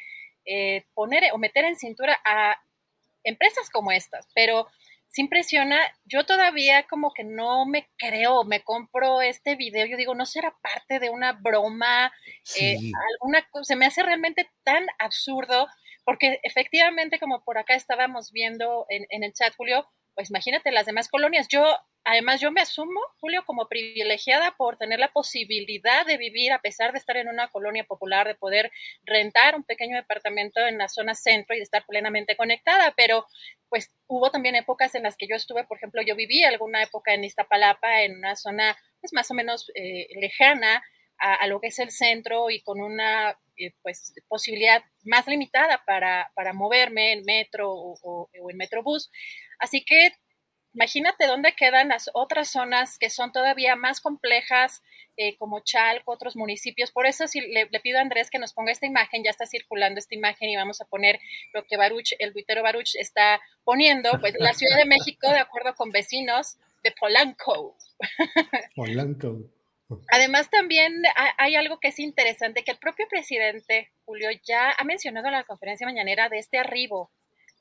eh, 0.46 0.84
poner 0.96 1.32
o 1.32 1.38
meter 1.38 1.66
en 1.66 1.76
cintura 1.76 2.20
a 2.26 2.60
empresas 3.24 3.70
como 3.70 3.92
estas. 3.92 4.28
Pero 4.34 4.68
sí 5.10 5.22
impresiona, 5.22 5.80
yo 6.06 6.26
todavía 6.26 6.88
como 6.88 7.12
que 7.14 7.24
no 7.24 7.66
me 7.66 7.90
creo, 7.98 8.44
me 8.44 8.62
compro 8.64 9.22
este 9.22 9.56
video, 9.56 9.86
yo 9.88 9.98
digo, 9.98 10.16
no 10.16 10.26
será 10.26 10.54
parte 10.62 11.00
de 11.00 11.10
una 11.10 11.34
broma, 11.34 12.12
Sí. 12.44 12.66
eh, 12.66 12.78
alguna 13.16 13.46
se 13.64 13.76
me 13.76 13.86
hace 13.88 14.04
realmente 14.04 14.50
tan 14.64 14.86
absurdo, 15.00 15.68
porque 16.06 16.40
efectivamente, 16.44 17.20
como 17.20 17.44
por 17.44 17.58
acá 17.58 17.76
estábamos 17.76 18.32
viendo 18.32 18.86
en, 18.90 19.06
en 19.10 19.24
el 19.24 19.34
chat, 19.34 19.54
Julio, 19.58 19.88
pues 20.20 20.32
imagínate 20.32 20.74
las 20.74 20.86
demás 20.86 21.08
colonias. 21.08 21.48
Yo, 21.48 21.64
además, 22.04 22.42
yo 22.42 22.52
me 22.52 22.60
asumo, 22.60 23.00
Julio, 23.22 23.46
como 23.46 23.70
privilegiada 23.70 24.54
por 24.58 24.76
tener 24.76 25.00
la 25.00 25.14
posibilidad 25.14 26.06
de 26.06 26.18
vivir, 26.18 26.52
a 26.52 26.60
pesar 26.60 26.92
de 26.92 26.98
estar 26.98 27.16
en 27.16 27.30
una 27.30 27.48
colonia 27.48 27.86
popular, 27.86 28.28
de 28.28 28.36
poder 28.36 28.70
rentar 29.06 29.56
un 29.56 29.64
pequeño 29.64 29.96
departamento 29.96 30.60
en 30.68 30.78
la 30.78 30.90
zona 30.90 31.16
centro 31.16 31.56
y 31.56 31.60
de 31.60 31.64
estar 31.64 31.86
plenamente 31.86 32.36
conectada, 32.36 32.94
pero 32.98 33.28
pues 33.70 33.94
hubo 34.08 34.30
también 34.30 34.56
épocas 34.56 34.94
en 34.94 35.04
las 35.04 35.16
que 35.16 35.26
yo 35.26 35.38
estuve, 35.38 35.64
por 35.64 35.78
ejemplo, 35.78 36.02
yo 36.02 36.18
viví 36.18 36.44
alguna 36.44 36.84
época 36.84 37.14
en 37.14 37.24
Iztapalapa, 37.24 38.02
en 38.02 38.18
una 38.18 38.36
zona 38.36 38.78
pues 39.00 39.14
más 39.14 39.32
o 39.32 39.34
menos 39.34 39.72
eh, 39.74 40.10
lejana 40.20 40.84
a, 41.18 41.48
lo 41.48 41.62
que 41.62 41.68
es 41.68 41.80
el 41.80 41.92
centro 41.92 42.50
y 42.50 42.62
con 42.62 42.82
una 42.82 43.38
eh, 43.58 43.72
pues 43.82 44.14
posibilidad 44.28 44.84
más 45.04 45.28
limitada 45.28 45.82
para, 45.86 46.30
para 46.34 46.52
moverme 46.52 47.14
en 47.14 47.24
metro 47.26 47.72
o, 47.72 47.98
o 48.04 48.50
en 48.50 48.58
metrobús. 48.58 49.10
Así 49.60 49.84
que 49.84 50.14
imagínate 50.74 51.26
dónde 51.26 51.54
quedan 51.54 51.90
las 51.90 52.10
otras 52.14 52.50
zonas 52.50 52.98
que 52.98 53.10
son 53.10 53.32
todavía 53.32 53.76
más 53.76 54.02
complejas, 54.02 54.82
eh, 55.18 55.36
como 55.38 55.62
Chalco, 55.62 56.12
otros 56.12 56.36
municipios. 56.36 56.92
Por 56.92 57.06
eso 57.06 57.28
si 57.28 57.42
le, 57.42 57.68
pido 57.82 57.98
a 57.98 58.02
Andrés 58.02 58.30
que 58.30 58.40
nos 58.40 58.54
ponga 58.54 58.72
esta 58.72 58.86
imagen, 58.86 59.24
ya 59.24 59.32
está 59.32 59.46
circulando 59.46 60.00
esta 60.00 60.16
imagen 60.16 60.50
y 60.50 60.56
vamos 60.56 60.82
a 60.82 60.86
poner 60.86 61.20
lo 61.54 61.66
que 61.66 61.78
Baruch, 61.78 62.14
el 62.20 62.32
buitero 62.32 62.64
Baruch 62.64 62.96
está 62.96 63.42
poniendo, 63.64 64.12
pues 64.22 64.36
la 64.40 64.54
Ciudad 64.54 64.78
de 64.78 64.86
México, 64.86 65.30
de 65.30 65.40
acuerdo 65.40 65.76
con 65.76 65.92
vecinos 65.92 66.58
de 66.84 66.92
Polanco. 66.92 67.76
Polanco. 68.76 69.42
Además, 70.12 70.52
también 70.52 71.02
hay 71.38 71.56
algo 71.56 71.80
que 71.80 71.88
es 71.88 71.98
interesante, 71.98 72.64
que 72.64 72.72
el 72.72 72.78
propio 72.78 73.08
presidente, 73.10 73.90
Julio, 74.06 74.30
ya 74.44 74.72
ha 74.72 74.84
mencionado 74.84 75.28
en 75.28 75.34
la 75.34 75.44
conferencia 75.44 75.88
mañanera 75.88 76.30
de 76.30 76.38
este 76.38 76.60
arribo 76.60 77.10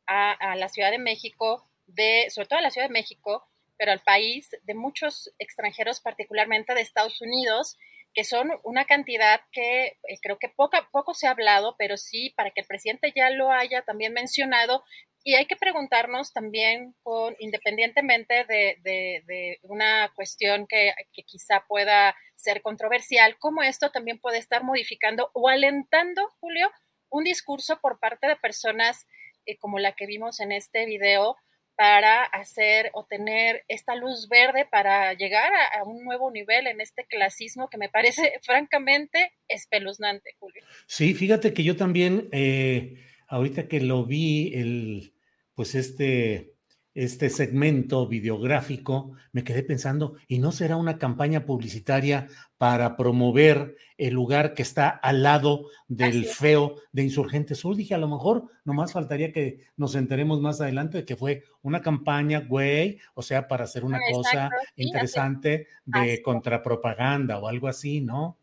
a, 0.07 0.33
a 0.33 0.55
la 0.57 0.69
Ciudad 0.69 0.91
de 0.91 0.99
México 0.99 1.67
de, 1.89 2.31
sobre 2.31 2.47
todo 2.49 2.59
a 2.61 2.63
la 2.63 2.71
Ciudad 2.71 2.87
de 2.87 2.93
México, 2.93 3.45
pero 3.77 3.93
al 3.93 4.01
país, 4.01 4.51
de 4.63 4.75
muchos 4.75 5.33
extranjeros, 5.39 6.01
particularmente 6.01 6.75
de 6.75 6.81
Estados 6.81 7.21
Unidos, 7.21 7.77
que 8.15 8.25
son 8.25 8.51
una 8.65 8.85
cantidad 8.85 9.41
que 9.53 9.87
eh, 9.87 10.19
creo 10.21 10.39
que 10.39 10.49
poco, 10.49 10.77
poco 10.91 11.15
se 11.15 11.27
ha 11.27 11.31
hablado, 11.31 11.77
pero 11.79 11.97
sí 11.97 12.31
para 12.31 12.51
que 12.51 12.63
el 12.63 12.67
presidente 12.67 13.13
ya 13.15 13.31
lo 13.31 13.51
haya 13.53 13.83
también 13.83 14.13
mencionado. 14.13 14.85
Y 15.25 15.35
hay 15.35 15.47
que 15.47 15.57
preguntarnos 15.57 16.33
también, 16.33 16.95
con, 17.03 17.37
independientemente 17.39 18.45
de, 18.45 18.79
de, 18.83 19.59
una 19.63 20.11
cuestión 20.15 20.67
que, 20.67 20.93
que, 21.13 21.23
quizá 21.23 21.65
pueda 21.69 22.17
ser 22.37 22.63
controversial, 22.63 23.37
cómo 23.39 23.63
esto 23.63 23.91
también 23.91 24.19
puede 24.21 24.39
estar 24.39 24.65
modificando 24.65 25.31
o 25.35 25.49
alentando, 25.49 26.29
Julio, 26.41 26.71
un 27.11 27.25
discurso 27.25 27.79
por 27.81 27.99
parte 27.99 28.27
de 28.27 28.37
personas 28.37 29.07
eh, 29.45 29.57
como 29.59 29.79
la 29.79 29.93
que 29.93 30.07
vimos 30.07 30.41
en 30.41 30.53
este 30.53 30.87
video, 30.87 31.37
para 31.79 32.25
hacer 32.25 32.91
o 32.93 33.05
tener 33.05 33.65
esta 33.69 33.95
luz 33.95 34.29
verde 34.29 34.67
para 34.69 35.15
llegar 35.15 35.53
a, 35.55 35.85
un 35.85 36.03
nuevo 36.03 36.29
nivel 36.33 36.67
en 36.67 36.81
este 36.81 37.05
clasismo 37.05 37.71
que 37.71 37.79
me 37.79 37.89
parece 37.89 38.33
francamente 38.43 39.31
espeluznante, 39.47 40.35
Julio. 40.41 40.65
Sí, 40.89 41.15
fíjate 41.15 41.55
que 41.55 41.63
yo 41.63 41.77
también, 41.77 42.29
eh, 42.33 42.97
ahorita 43.29 43.69
que 43.69 43.79
lo 43.79 44.05
vi, 44.05 44.55
el, 44.57 45.15
pues 45.55 45.77
este 45.77 46.58
este 46.99 47.31
segmento 47.31 48.09
videográfico, 48.09 49.13
me 49.31 49.45
quedé 49.45 49.63
pensando, 49.63 50.17
¿y 50.27 50.41
no 50.41 50.51
será 50.51 50.75
una 50.75 50.99
campaña 50.99 51.47
publicitaria 51.47 52.27
para 52.59 52.97
promover 52.97 53.77
el 53.99 54.15
lugar 54.15 54.53
que 54.53 54.63
está 54.63 54.89
al 54.89 55.23
lado 55.23 55.67
del 55.87 56.25
feo 56.25 56.75
de 56.91 57.05
Insurgente 57.05 57.55
Sur? 57.55 57.77
Dije, 57.77 57.95
a 57.95 57.99
lo 57.99 58.09
mejor 58.09 58.49
nomás 58.65 58.93
faltaría 58.93 59.33
que 59.33 59.61
nos 59.77 59.95
enteremos 59.95 60.41
más 60.41 60.61
adelante 60.61 60.99
de 60.99 61.05
que 61.05 61.15
fue 61.15 61.45
una 61.63 61.83
campaña, 61.83 62.41
güey, 62.41 62.99
o 63.15 63.23
sea, 63.23 63.47
para 63.47 63.63
hacer 63.63 63.85
una 63.85 64.01
cosa 64.13 64.51
interesante 64.75 65.69
de 65.85 66.21
contrapropaganda 66.21 67.39
o 67.39 67.47
algo 67.47 67.69
así, 67.69 68.01
¿no? 68.01 68.38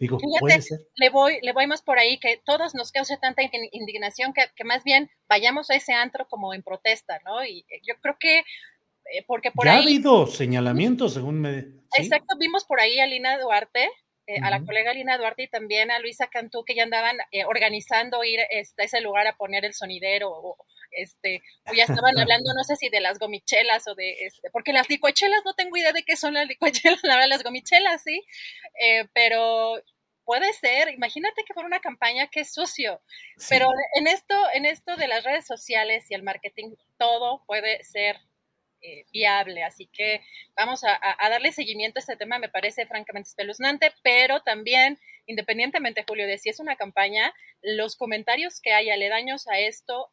Digo, 0.00 0.18
puede 0.40 0.62
ser. 0.62 0.80
Le 0.96 1.10
voy, 1.10 1.38
le 1.42 1.52
voy 1.52 1.66
más 1.66 1.82
por 1.82 1.98
ahí, 1.98 2.18
que 2.18 2.40
todos 2.46 2.74
nos 2.74 2.90
cause 2.90 3.18
tanta 3.18 3.42
indignación 3.70 4.32
que, 4.32 4.46
que, 4.56 4.64
más 4.64 4.82
bien 4.82 5.10
vayamos 5.28 5.68
a 5.68 5.74
ese 5.74 5.92
antro 5.92 6.26
como 6.26 6.54
en 6.54 6.62
protesta, 6.62 7.20
¿no? 7.26 7.44
Y 7.44 7.66
eh, 7.68 7.82
yo 7.86 7.94
creo 8.00 8.16
que, 8.18 8.38
eh, 8.38 9.24
porque 9.26 9.50
por 9.50 9.66
ya 9.66 9.72
ahí... 9.72 9.78
ha 9.78 9.82
habido 9.82 10.26
señalamientos, 10.26 11.12
según 11.12 11.42
me... 11.42 11.66
Exacto, 11.98 12.34
vimos 12.38 12.64
por 12.64 12.80
ahí 12.80 12.98
a 12.98 13.06
Lina 13.06 13.38
Duarte, 13.38 13.90
eh, 14.30 14.40
a 14.42 14.50
la 14.50 14.64
colega 14.64 14.94
Lina 14.94 15.18
Duarte 15.18 15.42
y 15.42 15.48
también 15.48 15.90
a 15.90 15.98
Luisa 15.98 16.28
Cantú, 16.28 16.64
que 16.64 16.76
ya 16.76 16.84
andaban 16.84 17.18
organizando 17.46 18.22
ir 18.22 18.38
este, 18.50 18.82
a 18.82 18.84
ese 18.84 19.00
lugar 19.00 19.26
a 19.26 19.36
poner 19.36 19.64
el 19.64 19.74
sonidero 19.74 20.30
o, 20.30 20.56
este, 20.92 21.42
o 21.66 21.72
ya 21.72 21.84
estaban 21.84 22.14
hablando, 22.18 22.52
no 22.54 22.62
sé 22.62 22.76
si 22.76 22.88
de 22.88 23.00
las 23.00 23.18
gomichelas 23.18 23.88
o 23.88 23.94
de, 23.94 24.12
este, 24.20 24.50
porque 24.50 24.72
las 24.72 24.88
licuachelas, 24.88 25.42
no 25.44 25.54
tengo 25.54 25.76
idea 25.76 25.92
de 25.92 26.04
qué 26.04 26.16
son 26.16 26.34
las 26.34 26.46
licuachelas, 26.46 27.00
la 27.02 27.16
verdad, 27.16 27.28
las 27.28 27.42
gomichelas, 27.42 28.02
sí, 28.02 28.22
eh, 28.80 29.06
pero 29.12 29.82
puede 30.24 30.52
ser, 30.52 30.90
imagínate 30.90 31.42
que 31.44 31.54
fuera 31.54 31.66
una 31.66 31.80
campaña 31.80 32.28
que 32.28 32.40
es 32.40 32.52
sucio, 32.52 33.02
pero 33.48 33.68
en 33.96 34.06
esto, 34.06 34.36
en 34.54 34.64
esto 34.64 34.94
de 34.94 35.08
las 35.08 35.24
redes 35.24 35.44
sociales 35.44 36.06
y 36.08 36.14
el 36.14 36.22
marketing, 36.22 36.76
todo 36.98 37.42
puede 37.46 37.82
ser 37.82 38.16
eh, 38.82 39.04
viable. 39.12 39.62
Así 39.62 39.86
que 39.92 40.22
vamos 40.56 40.82
a, 40.84 40.98
darle 41.28 41.52
seguimiento 41.52 41.98
a 41.98 42.00
este 42.00 42.16
tema, 42.16 42.38
me 42.38 42.48
parece 42.48 42.86
francamente 42.86 43.28
espeluznante, 43.28 43.92
pero 44.02 44.40
también, 44.40 44.98
independientemente, 45.26 46.04
Julio, 46.06 46.26
de 46.26 46.38
si 46.38 46.48
es 46.48 46.60
una 46.60 46.76
campaña, 46.76 47.34
los 47.62 47.96
comentarios 47.96 48.60
que 48.60 48.72
hay 48.72 48.90
aledaños 48.90 49.48
a 49.48 49.58
esto, 49.58 50.10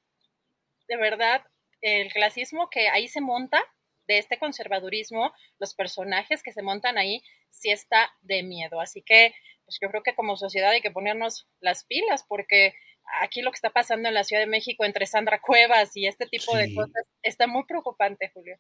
de 0.88 0.98
verdad, 0.98 1.44
el 1.82 2.12
clasismo 2.12 2.70
que 2.70 2.90
ahí 2.90 3.08
se 3.08 3.22
monta, 3.22 3.64
de 4.08 4.18
este 4.18 4.40
conservadurismo, 4.40 5.34
los 5.60 5.76
personajes 5.76 6.42
que 6.42 6.54
se 6.54 6.62
montan 6.62 6.98
ahí, 6.98 7.22
sí 7.50 7.70
está 7.70 8.12
de 8.22 8.42
miedo. 8.44 8.80
Así 8.80 9.02
que, 9.02 9.34
pues 9.66 9.78
yo 9.82 9.90
creo 9.90 10.04
que 10.04 10.16
como 10.16 10.38
sociedad 10.38 10.72
hay 10.72 10.82
que 10.82 10.92
ponernos 10.92 11.48
las 11.60 11.84
pilas, 11.84 12.24
porque 12.28 12.74
aquí 13.22 13.42
lo 13.42 13.52
que 13.52 13.56
está 13.56 13.70
pasando 13.70 14.08
en 14.08 14.14
la 14.14 14.24
Ciudad 14.24 14.42
de 14.42 14.48
México 14.48 14.86
entre 14.86 15.06
Sandra 15.06 15.40
Cuevas 15.40 15.96
y 15.96 16.08
este 16.08 16.26
tipo 16.26 16.56
de 16.56 16.74
cosas 16.74 17.08
está 17.24 17.48
muy 17.48 17.64
preocupante, 17.66 18.32
Julio. 18.34 18.58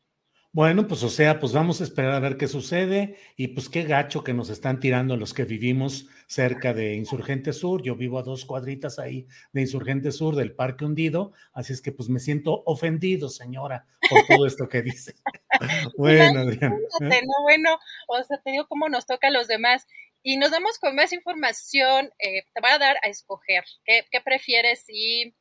Bueno, 0.53 0.87
pues 0.87 1.03
o 1.03 1.09
sea, 1.09 1.39
pues 1.39 1.53
vamos 1.53 1.81
a 1.81 1.83
esperar 1.83 2.13
a 2.13 2.19
ver 2.19 2.35
qué 2.35 2.47
sucede 2.47 3.17
y 3.35 3.49
pues 3.49 3.69
qué 3.69 3.83
gacho 3.83 4.23
que 4.23 4.33
nos 4.33 4.49
están 4.49 4.79
tirando 4.79 5.15
los 5.15 5.33
que 5.33 5.43
vivimos 5.43 6.07
cerca 6.25 6.73
de 6.73 6.95
Insurgente 6.95 7.53
Sur. 7.53 7.83
Yo 7.83 7.95
vivo 7.95 8.17
a 8.17 8.23
dos 8.23 8.43
cuadritas 8.43 8.97
ahí 8.97 9.27
de 9.51 9.61
Insurgente 9.61 10.11
Sur 10.11 10.35
del 10.35 10.55
Parque 10.55 10.85
Hundido, 10.85 11.33
así 11.53 11.73
es 11.73 11.81
que 11.81 11.91
pues 11.91 12.09
me 12.09 12.19
siento 12.19 12.63
ofendido, 12.65 13.29
señora, 13.29 13.85
por 14.09 14.25
todo 14.25 14.47
esto 14.47 14.67
que 14.67 14.81
dice. 14.81 15.13
bueno, 15.97 16.39
Adrián. 16.39 16.73
¿eh? 17.01 17.21
No, 17.23 17.43
bueno, 17.43 17.77
o 18.07 18.23
sea, 18.23 18.37
te 18.43 18.49
digo 18.51 18.65
cómo 18.67 18.89
nos 18.89 19.05
toca 19.05 19.27
a 19.27 19.31
los 19.31 19.47
demás. 19.47 19.85
Y 20.29 20.35
nos 20.35 20.51
damos 20.51 20.77
con 20.77 20.93
más 20.93 21.13
información. 21.13 22.11
Eh, 22.19 22.43
te 22.53 22.59
va 22.59 22.73
a 22.73 22.79
dar 22.79 22.97
a 23.01 23.07
escoger. 23.07 23.63
¿Qué, 23.85 24.03
prefieres? 24.25 24.81
Si 24.81 25.33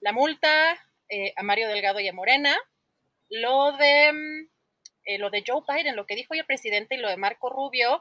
la 0.00 0.12
multa 0.12 0.78
eh, 1.08 1.32
a 1.34 1.42
Mario 1.42 1.66
Delgado 1.66 1.98
y 1.98 2.06
a 2.06 2.12
Morena, 2.12 2.56
lo 3.28 3.72
de, 3.72 4.12
mm, 4.12 4.48
eh, 5.06 5.18
lo 5.18 5.30
de 5.30 5.42
Joe 5.44 5.62
Biden, 5.68 5.96
lo 5.96 6.06
que 6.06 6.14
dijo 6.14 6.32
hoy 6.32 6.38
el 6.38 6.46
presidente 6.46 6.94
y 6.94 6.98
lo 6.98 7.08
de 7.08 7.16
Marco 7.16 7.50
Rubio, 7.50 8.00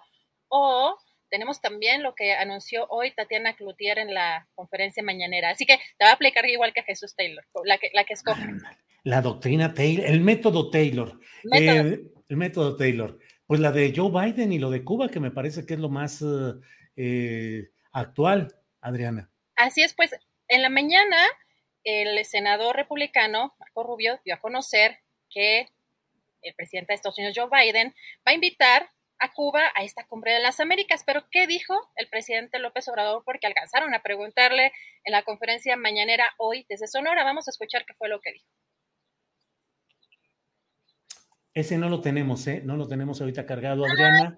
o 0.49 0.95
tenemos 1.31 1.61
también 1.61 2.03
lo 2.03 2.13
que 2.13 2.33
anunció 2.33 2.85
hoy 2.89 3.09
Tatiana 3.15 3.55
Cloutier 3.55 3.97
en 3.97 4.13
la 4.13 4.47
conferencia 4.53 5.01
mañanera. 5.01 5.49
Así 5.49 5.65
que 5.65 5.79
te 5.97 6.05
va 6.05 6.11
a 6.11 6.13
aplicar 6.13 6.47
igual 6.47 6.73
que 6.73 6.83
Jesús 6.83 7.15
Taylor, 7.15 7.43
la 7.65 7.79
que, 7.79 7.89
la 7.91 8.03
que 8.03 8.13
escoge. 8.13 8.49
La 9.01 9.23
doctrina 9.23 9.73
Taylor, 9.73 10.05
el 10.05 10.21
método 10.21 10.69
Taylor. 10.69 11.19
el 11.43 12.37
método 12.37 12.77
Taylor. 12.77 13.17
Pues 13.47 13.59
la 13.59 13.71
de 13.71 13.93
Joe 13.95 14.09
Biden 14.09 14.51
y 14.51 14.59
lo 14.59 14.69
de 14.69 14.83
Cuba, 14.83 15.09
que 15.09 15.19
me 15.19 15.31
parece 15.31 15.65
que 15.65 15.73
es 15.73 15.79
lo 15.79 15.89
más 15.89 16.21
eh, 16.21 16.53
eh, 16.95 17.69
actual, 17.91 18.55
Adriana. 18.81 19.29
Así 19.55 19.81
es, 19.81 19.93
pues 19.93 20.11
en 20.47 20.61
la 20.61 20.69
mañana 20.69 21.17
el 21.83 22.23
senador 22.25 22.75
republicano, 22.75 23.55
Marco 23.59 23.83
Rubio, 23.83 24.19
dio 24.23 24.35
a 24.35 24.39
conocer 24.39 24.99
que 25.29 25.67
el 26.41 26.53
presidente 26.55 26.93
de 26.93 26.95
Estados 26.95 27.17
Unidos, 27.17 27.37
Joe 27.37 27.49
Biden, 27.49 27.93
va 28.27 28.31
a 28.31 28.33
invitar 28.33 28.89
a 29.19 29.31
Cuba 29.31 29.71
a 29.75 29.83
esta 29.83 30.05
cumbre 30.05 30.33
de 30.33 30.39
las 30.39 30.59
Américas. 30.59 31.03
Pero, 31.05 31.25
¿qué 31.31 31.47
dijo 31.47 31.75
el 31.95 32.09
presidente 32.09 32.59
López 32.59 32.87
Obrador? 32.87 33.23
Porque 33.25 33.47
alcanzaron 33.47 33.93
a 33.93 34.01
preguntarle 34.01 34.73
en 35.03 35.11
la 35.11 35.23
conferencia 35.23 35.77
mañanera 35.77 36.33
hoy 36.37 36.65
desde 36.67 36.87
Sonora. 36.87 37.23
Vamos 37.23 37.47
a 37.47 37.51
escuchar 37.51 37.85
qué 37.85 37.93
fue 37.93 38.09
lo 38.09 38.19
que 38.19 38.33
dijo. 38.33 38.47
Ese 41.53 41.77
no 41.77 41.87
lo 41.87 42.01
tenemos, 42.01 42.47
¿eh? 42.47 42.61
No 42.65 42.77
lo 42.77 42.87
tenemos 42.87 43.21
ahorita 43.21 43.45
cargado, 43.45 43.85
Adriana. 43.85 44.35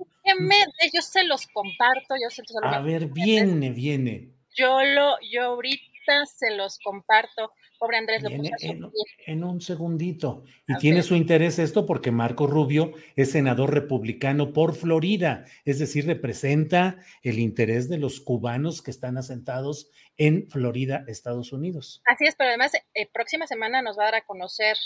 yo 0.93 1.01
se 1.01 1.24
los 1.24 1.47
comparto, 1.47 2.16
yo 2.22 2.30
se 2.30 2.43
A 2.61 2.82
ver, 2.82 3.07
viene, 3.07 3.72
viene. 3.72 4.34
Yo 4.53 4.84
lo, 4.84 5.16
yo 5.32 5.43
ahorita 5.43 6.26
se 6.26 6.55
los 6.55 6.78
comparto. 6.80 7.53
Pobre 7.80 7.97
Andrés 7.97 8.24
lo 8.24 8.30
puso 8.32 8.51
en, 8.59 8.89
en, 9.28 9.43
un 9.43 9.61
segundito. 9.61 10.43
Y 10.68 10.78
tiene 10.78 11.03
su 11.03 11.16
interés 11.16 11.59
esto 11.59 11.86
porque 11.86 12.11
Marco 12.11 12.47
Rubio 12.47 12.93
es 13.16 13.32
senador 13.32 13.74
republicano 13.74 14.53
por 14.53 14.76
Florida, 14.76 15.45
es 15.66 15.80
decir, 15.80 16.05
representa 16.05 16.97
el 17.22 17.39
interés 17.39 17.89
de 17.89 17.97
los 17.97 18.22
cubanos 18.22 18.82
que 18.82 18.91
están 18.91 19.18
asentados 19.18 19.89
en 20.18 20.49
Florida, 20.49 21.03
Estados 21.07 21.51
Unidos. 21.51 22.01
Así 22.05 22.26
es, 22.26 22.36
pero 22.36 22.49
además, 22.49 22.74
eh, 22.93 23.09
próxima 23.13 23.45
semana 23.45 23.82
nos 23.82 23.97
va 23.97 24.03
a 24.03 24.05
dar 24.05 24.16
a 24.16 24.26
conocer 24.26 24.78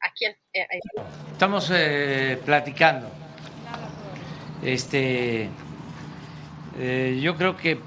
aquí. 0.00 0.26
Eh, 0.26 0.36
eh. 0.54 0.66
Estamos 1.32 1.70
platicando. 2.44 3.10
Este, 4.62 5.50
yo 7.20 7.36
creo 7.36 7.56
que 7.56 7.78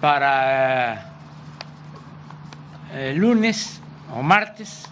para 0.00 1.12
el 2.94 3.16
lunes 3.16 3.80
o 4.14 4.22
martes 4.22 4.88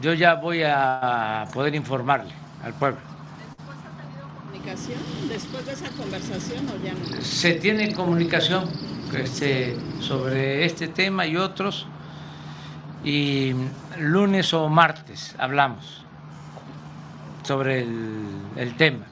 yo 0.00 0.12
ya 0.14 0.34
voy 0.34 0.62
a 0.64 1.46
poder 1.52 1.74
informarle 1.74 2.32
al 2.62 2.74
pueblo. 2.74 3.00
¿Después 3.48 3.78
ha 3.78 4.02
tenido 4.02 4.28
comunicación? 4.40 5.28
¿Después 5.28 5.66
de 5.66 5.72
esa 5.72 5.90
conversación 5.90 6.68
o 6.68 6.84
ya 6.84 6.92
no? 6.92 7.22
Se 7.22 7.54
tiene 7.54 7.92
comunicación 7.94 8.68
este, 9.16 9.76
sobre 10.00 10.64
este 10.64 10.88
tema 10.88 11.26
y 11.26 11.36
otros 11.36 11.86
y 13.04 13.54
lunes 13.98 14.52
o 14.54 14.68
martes 14.68 15.34
hablamos 15.38 16.04
sobre 17.42 17.80
el, 17.82 18.74
tema. 18.76 19.06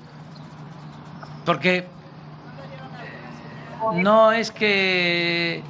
Porque 1.45 1.87
no 3.95 4.33
es 4.33 4.51
que 4.51 5.63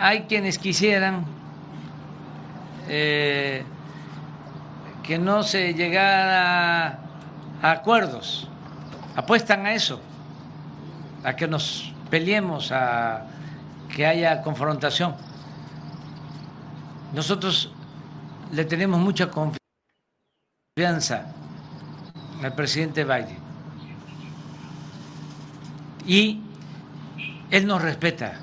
hay 0.00 0.22
quienes 0.22 0.58
quisieran 0.58 1.24
eh, 2.88 3.62
que 5.02 5.18
no 5.18 5.42
se 5.42 5.74
llegara 5.74 6.98
a 7.62 7.70
acuerdos, 7.70 8.48
apuestan 9.14 9.66
a 9.66 9.74
eso, 9.74 10.00
a 11.22 11.36
que 11.36 11.46
nos 11.46 11.92
peleemos, 12.10 12.72
a 12.72 13.26
que 13.94 14.06
haya 14.06 14.42
confrontación. 14.42 15.14
Nosotros 17.12 17.70
le 18.52 18.64
tenemos 18.64 18.98
mucha 18.98 19.30
confianza 19.30 19.60
al 22.42 22.54
presidente 22.54 23.04
Biden 23.04 23.36
y 26.06 26.40
él 27.50 27.66
nos 27.66 27.82
respeta. 27.82 28.40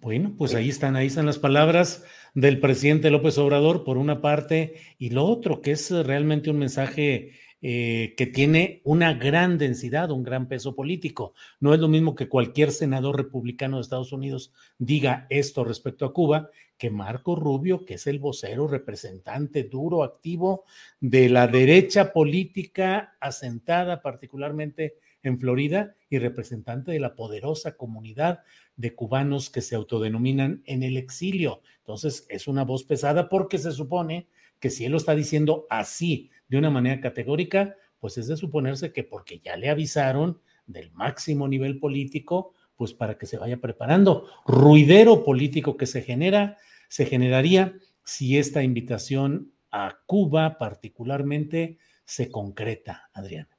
Bueno, 0.00 0.34
pues 0.38 0.54
ahí 0.54 0.70
están, 0.70 0.96
ahí 0.96 1.08
están 1.08 1.26
las 1.26 1.38
palabras 1.38 2.04
del 2.32 2.58
presidente 2.58 3.10
López 3.10 3.36
Obrador 3.36 3.84
por 3.84 3.98
una 3.98 4.22
parte 4.22 4.80
y 4.98 5.10
lo 5.10 5.26
otro, 5.26 5.60
que 5.60 5.72
es 5.72 5.90
realmente 5.90 6.48
un 6.48 6.58
mensaje 6.58 7.32
eh, 7.62 8.14
que 8.16 8.26
tiene 8.26 8.80
una 8.84 9.12
gran 9.12 9.58
densidad, 9.58 10.10
un 10.10 10.22
gran 10.22 10.48
peso 10.48 10.74
político. 10.74 11.34
No 11.60 11.74
es 11.74 11.80
lo 11.80 11.88
mismo 11.88 12.14
que 12.14 12.28
cualquier 12.28 12.70
senador 12.70 13.16
republicano 13.16 13.76
de 13.76 13.82
Estados 13.82 14.12
Unidos 14.12 14.52
diga 14.78 15.26
esto 15.28 15.62
respecto 15.64 16.06
a 16.06 16.12
Cuba, 16.14 16.50
que 16.78 16.88
Marco 16.88 17.36
Rubio, 17.36 17.84
que 17.84 17.94
es 17.94 18.06
el 18.06 18.18
vocero, 18.18 18.66
representante 18.66 19.64
duro, 19.64 20.02
activo 20.02 20.64
de 21.00 21.28
la 21.28 21.46
derecha 21.46 22.14
política 22.14 23.16
asentada 23.20 24.00
particularmente 24.00 24.96
en 25.22 25.38
Florida 25.38 25.94
y 26.08 26.18
representante 26.18 26.92
de 26.92 27.00
la 27.00 27.14
poderosa 27.14 27.76
comunidad 27.76 28.40
de 28.76 28.94
cubanos 28.94 29.50
que 29.50 29.60
se 29.60 29.74
autodenominan 29.74 30.62
en 30.64 30.82
el 30.82 30.96
exilio. 30.96 31.60
Entonces, 31.80 32.24
es 32.30 32.48
una 32.48 32.64
voz 32.64 32.84
pesada 32.84 33.28
porque 33.28 33.58
se 33.58 33.72
supone 33.72 34.28
que 34.58 34.70
si 34.70 34.84
él 34.84 34.92
lo 34.92 34.98
está 34.98 35.14
diciendo 35.14 35.66
así, 35.68 36.30
de 36.50 36.58
una 36.58 36.68
manera 36.68 37.00
categórica, 37.00 37.76
pues 38.00 38.18
es 38.18 38.26
de 38.26 38.36
suponerse 38.36 38.92
que 38.92 39.04
porque 39.04 39.38
ya 39.38 39.56
le 39.56 39.70
avisaron 39.70 40.42
del 40.66 40.90
máximo 40.90 41.46
nivel 41.48 41.78
político, 41.78 42.54
pues 42.76 42.92
para 42.92 43.16
que 43.16 43.26
se 43.26 43.38
vaya 43.38 43.58
preparando. 43.58 44.28
Ruidero 44.46 45.24
político 45.24 45.76
que 45.76 45.86
se 45.86 46.02
genera, 46.02 46.58
se 46.88 47.06
generaría 47.06 47.74
si 48.04 48.36
esta 48.36 48.62
invitación 48.62 49.52
a 49.70 50.00
Cuba 50.06 50.58
particularmente 50.58 51.78
se 52.04 52.30
concreta, 52.30 53.08
Adriana. 53.14 53.56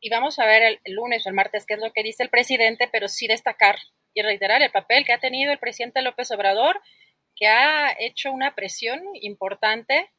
Y 0.00 0.08
vamos 0.08 0.38
a 0.38 0.46
ver 0.46 0.78
el, 0.84 0.94
lunes 0.94 1.26
o 1.26 1.28
el 1.28 1.34
martes 1.34 1.66
qué 1.66 1.74
es 1.74 1.80
lo 1.80 1.92
que 1.92 2.04
dice 2.04 2.22
el 2.22 2.30
presidente, 2.30 2.88
pero 2.90 3.08
sí 3.08 3.26
destacar 3.26 3.76
y 4.14 4.22
reiterar 4.22 4.62
el 4.62 4.70
papel 4.70 5.04
que 5.04 5.12
ha 5.12 5.18
tenido 5.18 5.52
el 5.52 5.58
presidente 5.58 6.02
López 6.02 6.30
Obrador, 6.30 6.80
que 7.34 7.48
ha 7.48 7.96
hecho 7.98 8.30
una 8.30 8.54
presión 8.54 9.00
importante, 9.20 10.10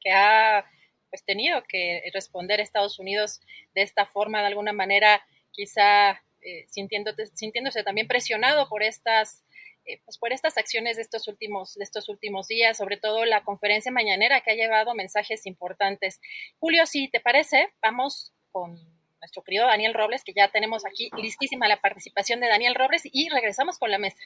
que 0.00 0.12
ha 0.12 0.64
pues, 1.10 1.24
tenido 1.24 1.62
que 1.68 2.02
responder 2.14 2.60
a 2.60 2.62
Estados 2.62 2.98
Unidos 2.98 3.40
de 3.74 3.82
esta 3.82 4.06
forma, 4.06 4.40
de 4.40 4.46
alguna 4.46 4.72
manera, 4.72 5.22
quizá 5.50 6.22
eh, 6.42 6.66
sintiéndose 6.68 7.82
también 7.84 8.08
presionado 8.08 8.68
por 8.68 8.82
estas, 8.82 9.42
eh, 9.84 10.00
pues, 10.04 10.16
por 10.16 10.32
estas 10.32 10.56
acciones 10.56 10.96
de 10.96 11.02
estos, 11.02 11.28
últimos, 11.28 11.74
de 11.74 11.84
estos 11.84 12.08
últimos 12.08 12.48
días, 12.48 12.78
sobre 12.78 12.96
todo 12.96 13.24
la 13.24 13.42
conferencia 13.42 13.92
mañanera 13.92 14.40
que 14.40 14.52
ha 14.52 14.54
llevado 14.54 14.94
mensajes 14.94 15.44
importantes. 15.44 16.20
Julio, 16.58 16.86
si 16.86 17.08
te 17.08 17.20
parece, 17.20 17.68
vamos 17.82 18.32
con 18.52 18.78
nuestro 19.20 19.42
querido 19.42 19.66
Daniel 19.66 19.92
Robles, 19.92 20.24
que 20.24 20.32
ya 20.32 20.48
tenemos 20.48 20.86
aquí 20.86 21.10
listísima 21.20 21.68
la 21.68 21.80
participación 21.80 22.40
de 22.40 22.48
Daniel 22.48 22.74
Robles 22.74 23.02
y 23.04 23.28
regresamos 23.28 23.78
con 23.78 23.90
la 23.90 23.98
mesa. 23.98 24.22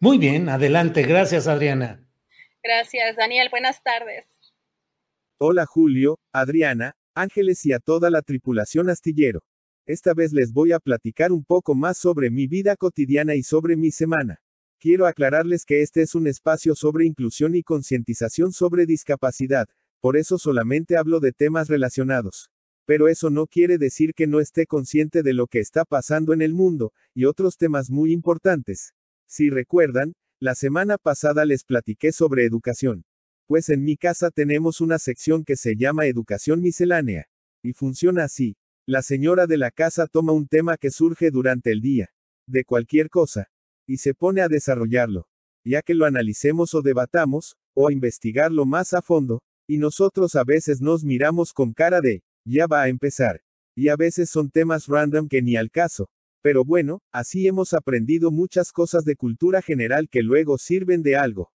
Muy 0.00 0.18
bien, 0.18 0.48
adelante. 0.48 1.02
Gracias, 1.02 1.46
Adriana. 1.46 2.04
Gracias, 2.60 3.16
Daniel. 3.16 3.50
Buenas 3.50 3.82
tardes. 3.84 4.26
Hola, 5.38 5.66
Julio, 5.66 6.20
Adriana, 6.32 6.94
Ángeles 7.16 7.66
y 7.66 7.72
a 7.72 7.80
toda 7.80 8.10
la 8.10 8.22
tripulación 8.22 8.88
astillero. 8.88 9.42
Esta 9.86 10.14
vez 10.14 10.32
les 10.32 10.52
voy 10.52 10.70
a 10.70 10.78
platicar 10.78 11.32
un 11.32 11.44
poco 11.44 11.74
más 11.74 11.98
sobre 11.98 12.30
mi 12.30 12.46
vida 12.46 12.76
cotidiana 12.76 13.34
y 13.34 13.42
sobre 13.42 13.76
mi 13.76 13.90
semana. 13.90 14.38
Quiero 14.78 15.04
aclararles 15.04 15.64
que 15.64 15.82
este 15.82 16.02
es 16.02 16.14
un 16.14 16.28
espacio 16.28 16.76
sobre 16.76 17.06
inclusión 17.06 17.56
y 17.56 17.64
concientización 17.64 18.52
sobre 18.52 18.86
discapacidad, 18.86 19.66
por 20.00 20.16
eso 20.16 20.38
solamente 20.38 20.96
hablo 20.96 21.18
de 21.18 21.32
temas 21.32 21.68
relacionados. 21.68 22.48
Pero 22.86 23.08
eso 23.08 23.28
no 23.28 23.48
quiere 23.48 23.78
decir 23.78 24.14
que 24.14 24.28
no 24.28 24.38
esté 24.38 24.66
consciente 24.66 25.24
de 25.24 25.34
lo 25.34 25.48
que 25.48 25.58
está 25.58 25.84
pasando 25.84 26.32
en 26.32 26.42
el 26.42 26.54
mundo, 26.54 26.92
y 27.14 27.24
otros 27.24 27.56
temas 27.56 27.90
muy 27.90 28.12
importantes. 28.12 28.92
Si 29.26 29.50
recuerdan, 29.50 30.14
la 30.40 30.54
semana 30.54 30.98
pasada 30.98 31.44
les 31.44 31.64
platiqué 31.64 32.12
sobre 32.12 32.44
educación. 32.44 33.04
Pues 33.46 33.68
en 33.68 33.84
mi 33.84 33.96
casa 33.96 34.30
tenemos 34.30 34.80
una 34.80 34.98
sección 34.98 35.44
que 35.44 35.56
se 35.56 35.76
llama 35.76 36.06
Educación 36.06 36.60
Miscelánea. 36.60 37.26
Y 37.62 37.72
funciona 37.72 38.24
así. 38.24 38.56
La 38.86 39.02
señora 39.02 39.46
de 39.46 39.58
la 39.58 39.70
casa 39.70 40.06
toma 40.06 40.32
un 40.32 40.48
tema 40.48 40.76
que 40.76 40.90
surge 40.90 41.30
durante 41.30 41.70
el 41.70 41.80
día. 41.80 42.10
De 42.46 42.64
cualquier 42.64 43.08
cosa. 43.08 43.48
Y 43.86 43.98
se 43.98 44.14
pone 44.14 44.40
a 44.40 44.48
desarrollarlo. 44.48 45.28
Ya 45.64 45.82
que 45.82 45.94
lo 45.94 46.06
analicemos 46.06 46.74
o 46.74 46.82
debatamos, 46.82 47.56
o 47.74 47.88
a 47.88 47.92
investigarlo 47.92 48.64
más 48.66 48.92
a 48.92 49.02
fondo, 49.02 49.42
y 49.68 49.78
nosotros 49.78 50.34
a 50.34 50.44
veces 50.44 50.80
nos 50.80 51.04
miramos 51.04 51.52
con 51.52 51.72
cara 51.72 52.00
de, 52.00 52.22
ya 52.44 52.66
va 52.66 52.82
a 52.82 52.88
empezar. 52.88 53.40
Y 53.76 53.88
a 53.88 53.96
veces 53.96 54.30
son 54.30 54.50
temas 54.50 54.86
random 54.86 55.28
que 55.28 55.40
ni 55.40 55.56
al 55.56 55.70
caso. 55.70 56.10
Pero 56.42 56.64
bueno, 56.64 57.00
así 57.12 57.46
hemos 57.46 57.72
aprendido 57.72 58.30
muchas 58.30 58.72
cosas 58.72 59.04
de 59.04 59.16
cultura 59.16 59.62
general 59.62 60.08
que 60.10 60.22
luego 60.22 60.58
sirven 60.58 61.02
de 61.02 61.16
algo. 61.16 61.52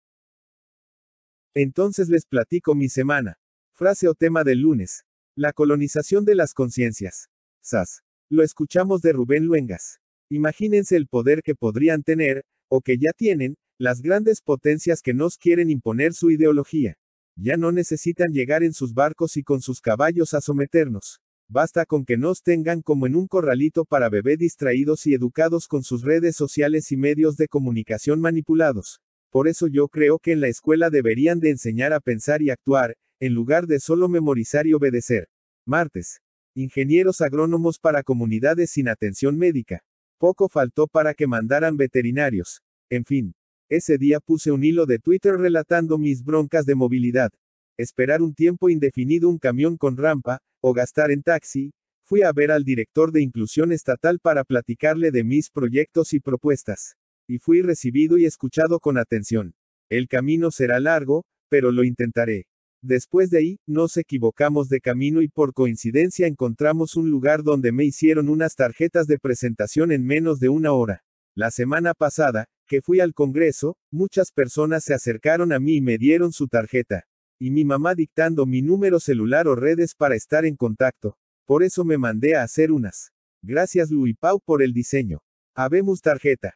Entonces 1.53 2.09
les 2.09 2.25
platico 2.25 2.75
mi 2.75 2.89
semana. 2.89 3.37
Frase 3.73 4.07
o 4.07 4.13
tema 4.13 4.43
del 4.43 4.61
lunes. 4.61 5.03
La 5.35 5.53
colonización 5.53 6.25
de 6.25 6.35
las 6.35 6.53
conciencias. 6.53 7.29
SAS. 7.61 8.01
Lo 8.29 8.43
escuchamos 8.43 9.01
de 9.01 9.13
Rubén 9.13 9.45
Luengas. 9.45 9.99
Imagínense 10.29 10.95
el 10.95 11.07
poder 11.07 11.41
que 11.41 11.55
podrían 11.55 12.03
tener, 12.03 12.43
o 12.69 12.81
que 12.81 12.97
ya 12.97 13.11
tienen, 13.15 13.55
las 13.77 14.01
grandes 14.01 14.41
potencias 14.41 15.01
que 15.01 15.13
nos 15.13 15.37
quieren 15.37 15.69
imponer 15.69 16.13
su 16.13 16.31
ideología. 16.31 16.97
Ya 17.35 17.55
no 17.55 17.71
necesitan 17.71 18.31
llegar 18.33 18.63
en 18.63 18.73
sus 18.73 18.93
barcos 18.93 19.37
y 19.37 19.43
con 19.43 19.61
sus 19.61 19.79
caballos 19.79 20.33
a 20.33 20.41
someternos. 20.41 21.21
Basta 21.49 21.85
con 21.85 22.03
que 22.03 22.17
nos 22.17 22.41
tengan 22.41 22.81
como 22.81 23.07
en 23.07 23.15
un 23.15 23.27
corralito 23.27 23.85
para 23.85 24.09
bebé 24.09 24.35
distraídos 24.35 25.05
y 25.07 25.13
educados 25.13 25.67
con 25.67 25.83
sus 25.83 26.01
redes 26.01 26.35
sociales 26.35 26.91
y 26.91 26.97
medios 26.97 27.37
de 27.37 27.47
comunicación 27.47 28.19
manipulados. 28.19 29.01
Por 29.37 29.47
eso 29.47 29.67
yo 29.67 29.87
creo 29.87 30.17
que 30.17 30.31
en 30.31 30.41
la 30.41 30.47
escuela 30.47 30.89
deberían 30.89 31.39
de 31.39 31.51
enseñar 31.51 31.93
a 31.93 31.99
pensar 31.99 32.41
y 32.41 32.49
actuar, 32.49 32.97
en 33.19 33.35
lugar 33.35 33.67
de 33.67 33.79
solo 33.79 34.09
memorizar 34.09 34.65
y 34.65 34.73
obedecer. 34.73 35.29
Martes. 35.63 36.21
Ingenieros 36.55 37.21
agrónomos 37.21 37.77
para 37.77 38.01
comunidades 38.01 38.71
sin 38.71 38.89
atención 38.89 39.37
médica. 39.37 39.83
Poco 40.17 40.49
faltó 40.49 40.87
para 40.87 41.13
que 41.13 41.27
mandaran 41.27 41.77
veterinarios. 41.77 42.63
En 42.89 43.05
fin, 43.05 43.35
ese 43.69 43.99
día 43.99 44.19
puse 44.19 44.51
un 44.51 44.63
hilo 44.63 44.87
de 44.87 44.97
Twitter 44.97 45.35
relatando 45.35 45.99
mis 45.99 46.23
broncas 46.23 46.65
de 46.65 46.73
movilidad. 46.73 47.29
Esperar 47.77 48.23
un 48.23 48.33
tiempo 48.33 48.71
indefinido 48.71 49.29
un 49.29 49.37
camión 49.37 49.77
con 49.77 49.97
rampa, 49.97 50.39
o 50.61 50.73
gastar 50.73 51.11
en 51.11 51.21
taxi, 51.21 51.73
Fui 52.05 52.23
a 52.23 52.31
ver 52.31 52.49
al 52.49 52.63
director 52.63 53.11
de 53.11 53.21
inclusión 53.21 53.71
estatal 53.71 54.17
para 54.19 54.45
platicarle 54.45 55.11
de 55.11 55.23
mis 55.23 55.51
proyectos 55.51 56.13
y 56.13 56.21
propuestas. 56.21 56.95
Y 57.27 57.39
fui 57.39 57.61
recibido 57.61 58.17
y 58.17 58.25
escuchado 58.25 58.79
con 58.79 58.97
atención. 58.97 59.53
El 59.89 60.07
camino 60.07 60.49
será 60.49 60.79
largo, 60.79 61.25
pero 61.49 61.71
lo 61.71 61.83
intentaré. 61.83 62.47
Después 62.81 63.29
de 63.29 63.39
ahí, 63.39 63.59
nos 63.65 63.97
equivocamos 63.97 64.69
de 64.69 64.79
camino 64.79 65.21
y 65.21 65.27
por 65.27 65.53
coincidencia 65.53 66.27
encontramos 66.27 66.95
un 66.95 67.09
lugar 67.09 67.43
donde 67.43 67.71
me 67.71 67.83
hicieron 67.85 68.29
unas 68.29 68.55
tarjetas 68.55 69.07
de 69.07 69.17
presentación 69.17 69.91
en 69.91 70.05
menos 70.05 70.39
de 70.39 70.49
una 70.49 70.71
hora. 70.71 71.03
La 71.35 71.51
semana 71.51 71.93
pasada, 71.93 72.45
que 72.67 72.81
fui 72.81 72.99
al 72.99 73.13
Congreso, 73.13 73.77
muchas 73.91 74.31
personas 74.31 74.83
se 74.83 74.93
acercaron 74.93 75.51
a 75.51 75.59
mí 75.59 75.75
y 75.75 75.81
me 75.81 75.97
dieron 75.97 76.31
su 76.31 76.47
tarjeta. 76.47 77.03
Y 77.39 77.51
mi 77.51 77.65
mamá 77.65 77.93
dictando 77.93 78.45
mi 78.45 78.61
número 78.61 78.99
celular 78.99 79.47
o 79.47 79.55
redes 79.55 79.95
para 79.95 80.15
estar 80.15 80.45
en 80.45 80.55
contacto. 80.55 81.17
Por 81.45 81.63
eso 81.63 81.83
me 81.83 81.97
mandé 81.97 82.35
a 82.35 82.43
hacer 82.43 82.71
unas. 82.71 83.11
Gracias 83.41 83.91
Luis 83.91 84.15
Pau 84.19 84.39
por 84.39 84.61
el 84.61 84.73
diseño. 84.73 85.21
Habemos 85.55 86.01
tarjeta. 86.01 86.55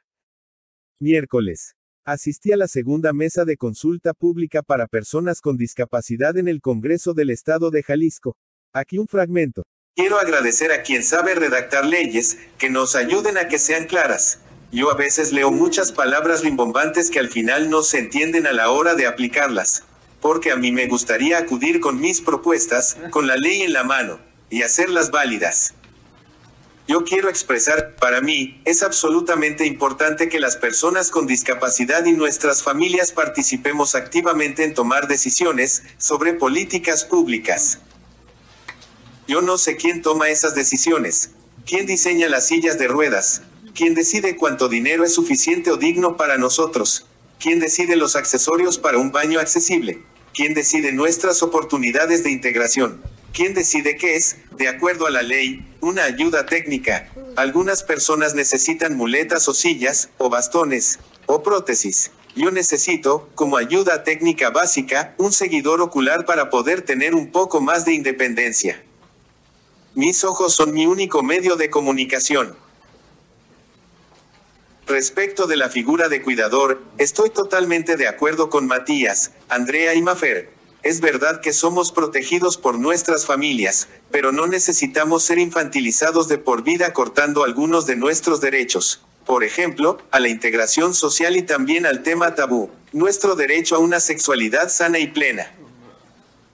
Miércoles. 1.01 1.75
Asistí 2.05 2.51
a 2.51 2.57
la 2.57 2.67
segunda 2.67 3.11
mesa 3.11 3.43
de 3.43 3.57
consulta 3.57 4.13
pública 4.13 4.61
para 4.61 4.85
personas 4.85 5.41
con 5.41 5.57
discapacidad 5.57 6.37
en 6.37 6.47
el 6.47 6.61
Congreso 6.61 7.15
del 7.15 7.31
Estado 7.31 7.71
de 7.71 7.81
Jalisco. 7.81 8.37
Aquí 8.71 8.99
un 8.99 9.07
fragmento. 9.07 9.63
Quiero 9.95 10.19
agradecer 10.19 10.71
a 10.71 10.83
quien 10.83 11.03
sabe 11.03 11.33
redactar 11.33 11.85
leyes, 11.85 12.37
que 12.59 12.69
nos 12.69 12.95
ayuden 12.95 13.39
a 13.39 13.47
que 13.47 13.57
sean 13.57 13.87
claras. 13.87 14.41
Yo 14.71 14.91
a 14.91 14.95
veces 14.95 15.33
leo 15.33 15.49
muchas 15.49 15.91
palabras 15.91 16.43
rimbombantes 16.43 17.09
que 17.09 17.17
al 17.17 17.29
final 17.29 17.71
no 17.71 17.81
se 17.81 17.97
entienden 17.97 18.45
a 18.45 18.53
la 18.53 18.69
hora 18.69 18.93
de 18.93 19.07
aplicarlas. 19.07 19.83
Porque 20.21 20.51
a 20.51 20.55
mí 20.55 20.71
me 20.71 20.85
gustaría 20.85 21.39
acudir 21.39 21.79
con 21.79 21.99
mis 21.99 22.21
propuestas, 22.21 22.95
con 23.09 23.25
la 23.25 23.37
ley 23.37 23.63
en 23.63 23.73
la 23.73 23.83
mano 23.83 24.19
y 24.51 24.61
hacerlas 24.61 25.09
válidas. 25.09 25.73
Yo 26.87 27.03
quiero 27.03 27.29
expresar, 27.29 27.95
para 27.95 28.21
mí, 28.21 28.59
es 28.65 28.81
absolutamente 28.81 29.65
importante 29.65 30.29
que 30.29 30.39
las 30.39 30.57
personas 30.57 31.11
con 31.11 31.27
discapacidad 31.27 32.05
y 32.05 32.13
nuestras 32.13 32.63
familias 32.63 33.11
participemos 33.11 33.93
activamente 33.93 34.63
en 34.63 34.73
tomar 34.73 35.07
decisiones 35.07 35.83
sobre 35.97 36.33
políticas 36.33 37.05
públicas. 37.05 37.79
Yo 39.27 39.41
no 39.41 39.57
sé 39.57 39.77
quién 39.77 40.01
toma 40.01 40.29
esas 40.29 40.55
decisiones, 40.55 41.31
quién 41.65 41.85
diseña 41.85 42.27
las 42.27 42.47
sillas 42.47 42.79
de 42.79 42.87
ruedas, 42.87 43.43
quién 43.75 43.93
decide 43.93 44.35
cuánto 44.35 44.67
dinero 44.67 45.05
es 45.05 45.13
suficiente 45.13 45.71
o 45.71 45.77
digno 45.77 46.17
para 46.17 46.37
nosotros, 46.37 47.05
quién 47.39 47.59
decide 47.59 47.95
los 47.95 48.15
accesorios 48.15 48.79
para 48.79 48.97
un 48.97 49.11
baño 49.11 49.39
accesible, 49.39 50.01
quién 50.33 50.55
decide 50.55 50.91
nuestras 50.91 51.43
oportunidades 51.43 52.23
de 52.23 52.31
integración. 52.31 53.01
¿Quién 53.33 53.53
decide 53.53 53.95
qué 53.95 54.17
es, 54.17 54.35
de 54.57 54.67
acuerdo 54.67 55.07
a 55.07 55.11
la 55.11 55.21
ley, 55.21 55.65
una 55.79 56.03
ayuda 56.03 56.45
técnica? 56.45 57.09
Algunas 57.37 57.81
personas 57.81 58.35
necesitan 58.35 58.97
muletas 58.97 59.47
o 59.47 59.53
sillas, 59.53 60.09
o 60.17 60.29
bastones, 60.29 60.99
o 61.27 61.41
prótesis. 61.41 62.11
Yo 62.35 62.51
necesito, 62.51 63.29
como 63.35 63.55
ayuda 63.55 64.03
técnica 64.03 64.49
básica, 64.49 65.15
un 65.17 65.31
seguidor 65.31 65.81
ocular 65.81 66.25
para 66.25 66.49
poder 66.49 66.81
tener 66.81 67.15
un 67.15 67.31
poco 67.31 67.61
más 67.61 67.85
de 67.85 67.93
independencia. 67.93 68.83
Mis 69.95 70.25
ojos 70.25 70.53
son 70.53 70.73
mi 70.73 70.85
único 70.85 71.23
medio 71.23 71.55
de 71.55 71.69
comunicación. 71.69 72.57
Respecto 74.87 75.47
de 75.47 75.55
la 75.55 75.69
figura 75.69 76.09
de 76.09 76.21
cuidador, 76.21 76.83
estoy 76.97 77.29
totalmente 77.29 77.95
de 77.95 78.09
acuerdo 78.09 78.49
con 78.49 78.67
Matías, 78.67 79.31
Andrea 79.47 79.93
y 79.93 80.01
Mafer. 80.01 80.60
Es 80.83 80.99
verdad 80.99 81.41
que 81.41 81.53
somos 81.53 81.91
protegidos 81.91 82.57
por 82.57 82.79
nuestras 82.79 83.25
familias, 83.25 83.87
pero 84.09 84.31
no 84.31 84.47
necesitamos 84.47 85.23
ser 85.23 85.37
infantilizados 85.37 86.27
de 86.27 86.39
por 86.39 86.63
vida 86.63 86.91
cortando 86.91 87.43
algunos 87.43 87.85
de 87.85 87.95
nuestros 87.95 88.41
derechos. 88.41 89.03
Por 89.25 89.43
ejemplo, 89.43 89.99
a 90.09 90.19
la 90.19 90.29
integración 90.29 90.95
social 90.95 91.35
y 91.35 91.43
también 91.43 91.85
al 91.85 92.01
tema 92.01 92.33
tabú, 92.33 92.71
nuestro 92.93 93.35
derecho 93.35 93.75
a 93.75 93.79
una 93.79 93.99
sexualidad 93.99 94.69
sana 94.69 94.97
y 94.97 95.07
plena. 95.07 95.51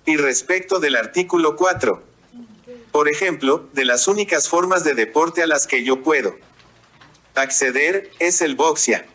Y 0.05 0.17
respecto 0.17 0.79
del 0.79 0.97
artículo 0.97 1.55
4, 1.55 2.03
por 2.91 3.07
ejemplo, 3.07 3.69
de 3.73 3.85
las 3.85 4.09
únicas 4.09 4.49
formas 4.49 4.83
de 4.83 4.93
deporte 4.93 5.41
a 5.41 5.47
las 5.47 5.67
que 5.67 5.83
yo 5.83 6.03
puedo 6.03 6.35
acceder, 7.35 8.09
es 8.19 8.41
el 8.41 8.55
boxia. 8.55 9.05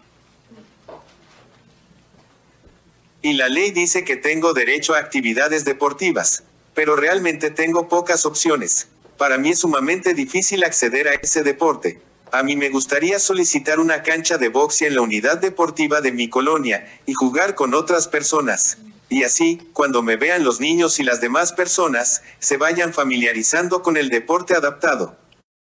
Y 3.22 3.34
la 3.34 3.48
ley 3.48 3.70
dice 3.70 4.04
que 4.04 4.16
tengo 4.16 4.52
derecho 4.52 4.94
a 4.94 4.98
actividades 4.98 5.64
deportivas. 5.64 6.42
Pero 6.74 6.96
realmente 6.96 7.50
tengo 7.50 7.88
pocas 7.88 8.26
opciones. 8.26 8.88
Para 9.16 9.38
mí 9.38 9.50
es 9.50 9.60
sumamente 9.60 10.14
difícil 10.14 10.64
acceder 10.64 11.06
a 11.06 11.14
ese 11.14 11.42
deporte. 11.42 12.02
A 12.32 12.42
mí 12.42 12.56
me 12.56 12.70
gustaría 12.70 13.18
solicitar 13.18 13.78
una 13.78 14.02
cancha 14.02 14.38
de 14.38 14.48
boxeo 14.48 14.88
en 14.88 14.96
la 14.96 15.02
unidad 15.02 15.38
deportiva 15.38 16.00
de 16.00 16.12
mi 16.12 16.28
colonia, 16.28 16.88
y 17.06 17.12
jugar 17.12 17.54
con 17.54 17.74
otras 17.74 18.08
personas. 18.08 18.78
Y 19.10 19.24
así, 19.24 19.58
cuando 19.74 20.02
me 20.02 20.16
vean 20.16 20.42
los 20.42 20.58
niños 20.58 20.98
y 20.98 21.04
las 21.04 21.20
demás 21.20 21.52
personas, 21.52 22.22
se 22.38 22.56
vayan 22.56 22.94
familiarizando 22.94 23.82
con 23.82 23.98
el 23.98 24.08
deporte 24.08 24.54
adaptado. 24.54 25.18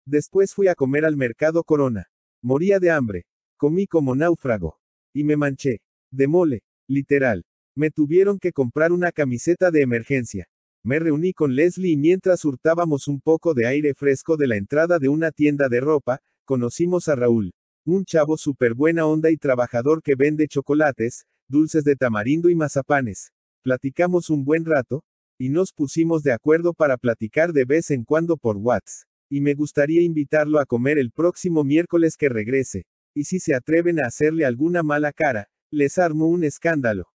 Después 0.06 0.54
fui 0.54 0.68
a 0.68 0.76
comer 0.76 1.04
al 1.04 1.16
mercado 1.16 1.64
Corona. 1.64 2.06
Moría 2.40 2.78
de 2.78 2.92
hambre. 2.92 3.24
Comí 3.56 3.88
como 3.88 4.14
náufrago. 4.14 4.78
Y 5.12 5.24
me 5.24 5.36
manché. 5.36 5.80
De 6.12 6.28
mole. 6.28 6.62
Literal. 6.88 7.44
Me 7.76 7.90
tuvieron 7.90 8.38
que 8.38 8.52
comprar 8.52 8.92
una 8.92 9.10
camiseta 9.10 9.70
de 9.70 9.82
emergencia. 9.82 10.46
Me 10.84 10.98
reuní 10.98 11.32
con 11.32 11.54
Leslie 11.54 11.92
y 11.92 11.96
mientras 11.96 12.44
hurtábamos 12.44 13.08
un 13.08 13.20
poco 13.20 13.54
de 13.54 13.66
aire 13.66 13.94
fresco 13.94 14.36
de 14.36 14.46
la 14.46 14.56
entrada 14.56 14.98
de 14.98 15.08
una 15.08 15.30
tienda 15.30 15.68
de 15.68 15.80
ropa, 15.80 16.20
conocimos 16.44 17.08
a 17.08 17.16
Raúl. 17.16 17.52
Un 17.86 18.04
chavo 18.04 18.36
súper 18.36 18.74
buena 18.74 19.06
onda 19.06 19.30
y 19.30 19.36
trabajador 19.36 20.02
que 20.02 20.14
vende 20.14 20.46
chocolates, 20.46 21.24
dulces 21.48 21.84
de 21.84 21.96
tamarindo 21.96 22.50
y 22.50 22.54
mazapanes. 22.54 23.30
Platicamos 23.62 24.28
un 24.28 24.44
buen 24.44 24.66
rato, 24.66 25.04
y 25.38 25.48
nos 25.48 25.72
pusimos 25.72 26.22
de 26.22 26.32
acuerdo 26.32 26.74
para 26.74 26.96
platicar 26.96 27.52
de 27.52 27.64
vez 27.64 27.90
en 27.90 28.04
cuando 28.04 28.36
por 28.36 28.56
WhatsApp. 28.58 29.08
Y 29.30 29.40
me 29.40 29.54
gustaría 29.54 30.02
invitarlo 30.02 30.60
a 30.60 30.66
comer 30.66 30.98
el 30.98 31.10
próximo 31.10 31.64
miércoles 31.64 32.16
que 32.16 32.28
regrese. 32.28 32.84
Y 33.14 33.24
si 33.24 33.40
se 33.40 33.54
atreven 33.54 34.00
a 34.00 34.06
hacerle 34.06 34.44
alguna 34.44 34.82
mala 34.82 35.12
cara, 35.12 35.48
les 35.74 35.98
armó 35.98 36.28
un 36.28 36.44
escándalo. 36.44 37.12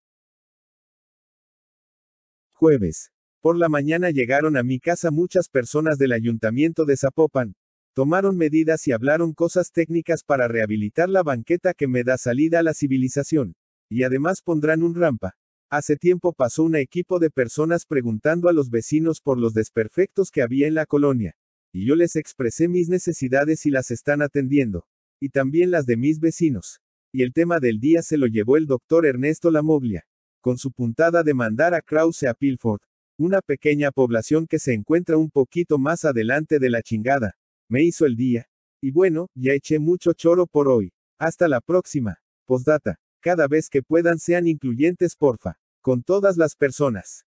Jueves. 2.54 3.12
Por 3.42 3.58
la 3.58 3.70
mañana 3.70 4.12
llegaron 4.12 4.58
a 4.58 4.64
mi 4.64 4.80
casa 4.80 5.12
muchas 5.12 5.48
personas 5.48 5.98
del 5.98 6.12
ayuntamiento 6.12 6.84
de 6.84 6.98
Zapopan. 6.98 7.56
Tomaron 7.94 8.36
medidas 8.36 8.86
y 8.88 8.92
hablaron 8.92 9.34
cosas 9.34 9.72
técnicas 9.72 10.24
para 10.26 10.48
rehabilitar 10.48 11.10
la 11.10 11.24
banqueta 11.24 11.74
que 11.74 11.88
me 11.88 12.04
da 12.04 12.18
salida 12.18 12.60
a 12.60 12.64
la 12.64 12.74
civilización. 12.74 13.56
Y 13.90 14.04
además 14.04 14.42
pondrán 14.42 14.84
un 14.84 14.94
rampa. 14.94 15.36
Hace 15.70 15.96
tiempo 15.96 16.34
pasó 16.34 16.64
un 16.64 16.76
equipo 16.76 17.20
de 17.20 17.30
personas 17.30 17.86
preguntando 17.86 18.50
a 18.50 18.54
los 18.54 18.70
vecinos 18.70 19.22
por 19.22 19.40
los 19.40 19.54
desperfectos 19.54 20.32
que 20.32 20.42
había 20.42 20.68
en 20.68 20.74
la 20.74 20.86
colonia. 20.86 21.36
Y 21.72 21.86
yo 21.86 21.96
les 21.96 22.16
expresé 22.16 22.68
mis 22.68 22.90
necesidades 22.90 23.66
y 23.66 23.70
las 23.70 23.92
están 23.92 24.22
atendiendo. 24.22 24.86
Y 25.20 25.30
también 25.30 25.72
las 25.72 25.86
de 25.86 25.96
mis 25.96 26.20
vecinos. 26.20 26.82
Y 27.12 27.24
el 27.24 27.34
tema 27.34 27.60
del 27.60 27.80
día 27.80 28.04
se 28.04 28.18
lo 28.18 28.28
llevó 28.28 28.56
el 28.56 28.68
doctor 28.68 29.06
Ernesto 29.06 29.50
Lamoglia. 29.50 30.06
Con 30.42 30.58
su 30.58 30.72
puntada 30.72 31.24
de 31.24 31.34
mandar 31.34 31.74
a 31.74 31.82
Krause 31.82 32.24
a 32.24 32.34
Pilford. 32.36 32.82
Una 33.18 33.42
pequeña 33.42 33.92
población 33.92 34.46
que 34.46 34.60
se 34.60 34.74
encuentra 34.74 35.18
un 35.18 35.32
poquito 35.32 35.80
más 35.80 36.06
adelante 36.06 36.60
de 36.60 36.70
la 36.70 36.84
chingada. 36.84 37.36
Me 37.68 37.84
hizo 37.84 38.06
el 38.06 38.16
día. 38.16 38.48
Y 38.80 38.92
bueno, 38.92 39.28
ya 39.34 39.54
eché 39.54 39.80
mucho 39.80 40.14
choro 40.14 40.46
por 40.46 40.68
hoy. 40.68 40.94
Hasta 41.18 41.48
la 41.48 41.62
próxima. 41.62 42.20
Postdata. 42.46 43.00
Cada 43.22 43.48
vez 43.48 43.70
que 43.70 43.82
puedan 43.82 44.20
sean 44.20 44.48
incluyentes 44.48 45.16
porfa. 45.16 45.56
Con 45.82 46.04
todas 46.04 46.38
las 46.38 46.56
personas. 46.56 47.26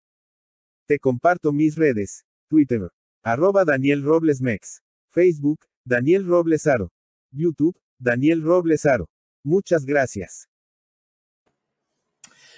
Te 0.87 0.99
comparto 0.99 1.53
mis 1.53 1.75
redes. 1.77 2.25
Twitter. 2.49 2.89
Arroba 3.25 3.65
Daniel 3.65 4.03
Robles 4.03 4.41
Mex. 4.41 4.83
Facebook, 5.11 5.67
Daniel 5.85 6.25
Robles 6.25 6.67
Aro. 6.67 6.93
YouTube, 7.33 7.77
Daniel 7.99 8.43
Robles 8.43 8.87
Aro. 8.87 9.09
Muchas 9.43 9.85
gracias. 9.85 10.49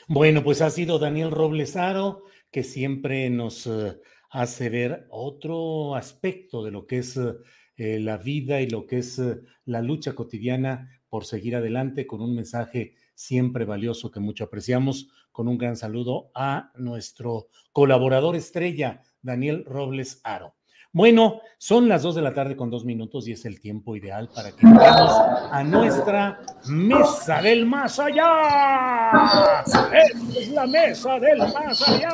Bueno, 0.06 0.44
pues 0.44 0.60
ha 0.60 0.70
sido 0.70 0.98
Daniel 0.98 1.30
Roblesaro, 1.30 2.24
que 2.50 2.62
siempre 2.62 3.30
nos 3.30 3.66
uh, 3.66 3.98
hace 4.30 4.68
ver 4.68 5.06
otro 5.10 5.94
aspecto 5.94 6.62
de 6.62 6.70
lo 6.70 6.86
que 6.86 6.98
es 6.98 7.16
uh, 7.16 7.38
eh, 7.76 7.98
la 8.00 8.18
vida 8.18 8.60
y 8.60 8.68
lo 8.68 8.86
que 8.86 8.98
es 8.98 9.20
la 9.64 9.80
lucha 9.80 10.14
cotidiana 10.14 10.90
por 11.08 11.24
seguir 11.24 11.56
adelante 11.56 12.06
con 12.06 12.20
un 12.20 12.34
mensaje 12.34 12.96
siempre 13.14 13.64
valioso 13.64 14.10
que 14.10 14.20
mucho 14.20 14.44
apreciamos. 14.44 15.08
Con 15.32 15.48
un 15.48 15.58
gran 15.58 15.76
saludo 15.76 16.30
a 16.34 16.70
nuestro 16.76 17.48
colaborador 17.72 18.36
estrella, 18.36 19.02
Daniel 19.22 19.64
Robles 19.64 20.20
Aro. 20.22 20.54
Bueno, 20.94 21.40
son 21.58 21.88
las 21.88 22.04
dos 22.04 22.14
de 22.14 22.22
la 22.22 22.32
tarde 22.32 22.54
con 22.54 22.70
dos 22.70 22.84
minutos 22.84 23.26
y 23.26 23.32
es 23.32 23.44
el 23.46 23.58
tiempo 23.58 23.96
ideal 23.96 24.28
para 24.32 24.52
que 24.52 24.64
entremos 24.64 25.12
a 25.50 25.64
nuestra 25.64 26.40
mesa 26.68 27.42
del 27.42 27.66
más 27.66 27.98
allá. 27.98 29.64
Es 29.92 30.50
la 30.50 30.68
mesa 30.68 31.18
del 31.18 31.38
más 31.38 31.88
allá. 31.88 32.10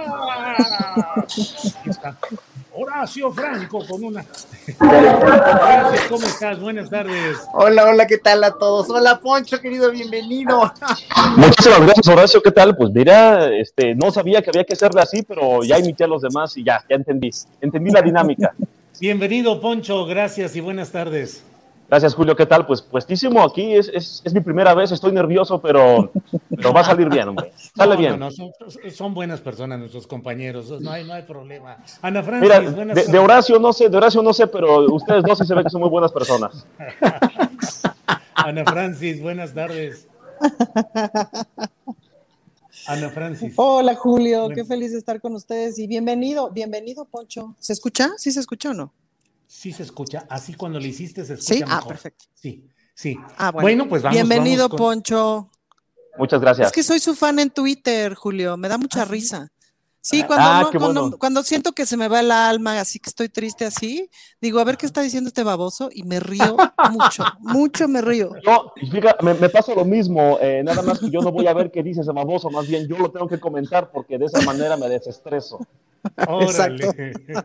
Aquí 1.14 1.90
está. 1.90 2.16
Horacio 2.72 3.30
Franco 3.32 3.84
con 3.86 4.02
una. 4.02 4.24
Horacio, 4.80 6.00
¿cómo 6.08 6.26
estás? 6.26 6.58
Buenas 6.58 6.88
tardes. 6.88 7.36
Hola, 7.52 7.84
hola, 7.84 8.06
¿qué 8.06 8.16
tal 8.16 8.42
a 8.44 8.52
todos? 8.52 8.88
Hola, 8.88 9.20
Poncho, 9.20 9.60
querido, 9.60 9.90
bienvenido. 9.90 10.72
Muchísimas 11.36 11.80
gracias, 11.80 12.08
Horacio. 12.08 12.42
¿Qué 12.42 12.52
tal? 12.52 12.74
Pues 12.76 12.90
mira, 12.94 13.52
este, 13.54 13.94
no 13.94 14.10
sabía 14.10 14.40
que 14.40 14.50
había 14.50 14.64
que 14.64 14.72
hacerle 14.72 15.02
así, 15.02 15.22
pero 15.22 15.62
ya 15.64 15.78
imité 15.78 16.04
a 16.04 16.06
los 16.06 16.22
demás 16.22 16.56
y 16.56 16.64
ya, 16.64 16.82
ya 16.88 16.96
entendí. 16.96 17.30
Entendí 17.60 17.90
la 17.90 18.00
dinámica. 18.00 18.54
Bienvenido, 19.00 19.60
Poncho. 19.60 20.04
Gracias 20.06 20.54
y 20.56 20.60
buenas 20.60 20.90
tardes. 20.92 21.42
Gracias, 21.88 22.14
Julio. 22.14 22.36
¿Qué 22.36 22.46
tal? 22.46 22.66
Pues 22.66 22.82
puestísimo 22.82 23.42
aquí. 23.42 23.74
Es, 23.74 23.88
es, 23.88 24.22
es 24.24 24.32
mi 24.34 24.40
primera 24.40 24.74
vez. 24.74 24.92
Estoy 24.92 25.10
nervioso, 25.12 25.60
pero, 25.60 26.12
pero 26.54 26.72
va 26.72 26.82
a 26.82 26.84
salir 26.84 27.08
bien, 27.08 27.28
hombre. 27.28 27.52
Sale 27.74 27.94
No, 27.94 27.98
bien. 27.98 28.12
no, 28.12 28.26
no, 28.26 28.30
son, 28.30 28.52
son 28.94 29.14
buenas 29.14 29.40
personas 29.40 29.78
nuestros 29.80 30.06
compañeros. 30.06 30.70
No 30.80 30.90
hay, 30.90 31.04
no 31.04 31.14
hay 31.14 31.22
problema. 31.22 31.78
Ana 32.02 32.22
Francis, 32.22 32.48
Mira, 32.48 32.60
buenas 32.70 32.94
de, 32.94 33.10
de. 33.10 33.18
Horacio 33.18 33.58
no 33.58 33.72
sé, 33.72 33.88
de 33.88 33.96
Horacio 33.96 34.22
no 34.22 34.32
sé, 34.32 34.46
pero 34.46 34.84
ustedes 34.92 35.24
dos 35.24 35.38
sí 35.38 35.46
se 35.46 35.54
ven 35.54 35.64
que 35.64 35.70
son 35.70 35.80
muy 35.80 35.90
buenas 35.90 36.12
personas. 36.12 36.64
Ana 38.34 38.64
Francis, 38.64 39.20
buenas 39.20 39.52
tardes. 39.54 40.06
Ana 42.86 43.10
Francis. 43.10 43.52
Hola 43.56 43.94
Julio, 43.94 44.40
Bueno. 44.42 44.54
qué 44.54 44.64
feliz 44.64 44.92
de 44.92 44.98
estar 44.98 45.20
con 45.20 45.34
ustedes 45.34 45.78
y 45.78 45.86
bienvenido, 45.86 46.50
bienvenido 46.50 47.04
Poncho. 47.04 47.54
¿Se 47.58 47.72
escucha? 47.72 48.10
¿Sí 48.16 48.32
se 48.32 48.40
escucha 48.40 48.70
o 48.70 48.74
no? 48.74 48.92
Sí 49.46 49.72
se 49.72 49.82
escucha. 49.82 50.26
Así 50.28 50.54
cuando 50.54 50.78
le 50.80 50.88
hiciste 50.88 51.24
se 51.24 51.34
escucha 51.34 51.54
Sí, 51.54 51.62
ah, 51.66 51.82
perfecto. 51.86 52.24
Sí, 52.34 52.64
sí. 52.94 53.16
Ah, 53.36 53.50
bueno. 53.50 53.62
Bueno, 53.64 53.88
pues 53.88 54.02
vamos. 54.02 54.14
Bienvenido 54.16 54.64
vamos 54.68 54.70
con- 54.70 54.78
Poncho. 54.78 55.50
Muchas 56.18 56.40
gracias. 56.40 56.66
Es 56.68 56.72
que 56.72 56.82
soy 56.82 56.98
su 57.00 57.14
fan 57.14 57.38
en 57.38 57.50
Twitter, 57.50 58.14
Julio, 58.14 58.56
me 58.56 58.68
da 58.68 58.78
mucha 58.78 59.04
risa. 59.04 59.50
Sí, 60.02 60.22
Ah, 60.22 60.26
cuando, 60.26 60.48
ah, 60.48 60.62
no- 60.62 60.78
cuando, 60.78 61.00
bueno. 61.02 61.18
cuando 61.18 61.42
siento 61.42 61.72
que 61.72 61.84
se 61.84 61.96
me 61.96 62.08
va 62.08 62.20
el 62.20 62.30
alma, 62.30 62.80
así 62.80 62.98
que 62.98 63.10
estoy 63.10 63.28
triste 63.28 63.66
así, 63.66 64.08
digo, 64.40 64.58
a 64.58 64.64
ver 64.64 64.76
qué 64.78 64.86
está 64.86 65.02
diciendo 65.02 65.28
este 65.28 65.42
baboso 65.42 65.90
y 65.92 66.04
me 66.04 66.20
río 66.20 66.56
mucho, 66.90 67.24
mucho 67.40 67.86
me 67.86 68.00
río. 68.00 68.30
No, 68.44 68.72
fíjate, 68.76 69.22
me, 69.24 69.34
me 69.34 69.50
pasa 69.50 69.74
lo 69.74 69.84
mismo, 69.84 70.38
eh, 70.40 70.62
nada 70.64 70.80
más 70.82 71.00
que 71.00 71.10
yo 71.10 71.20
no 71.20 71.30
voy 71.32 71.46
a 71.46 71.52
ver 71.52 71.70
qué 71.70 71.82
dice 71.82 72.00
ese 72.00 72.12
baboso, 72.12 72.50
más 72.50 72.66
bien 72.66 72.88
yo 72.88 72.96
lo 72.96 73.10
tengo 73.10 73.28
que 73.28 73.38
comentar 73.38 73.90
porque 73.90 74.16
de 74.16 74.24
esa 74.26 74.40
manera 74.42 74.76
me 74.76 74.88
desestreso. 74.88 75.58
Órale. 76.26 77.14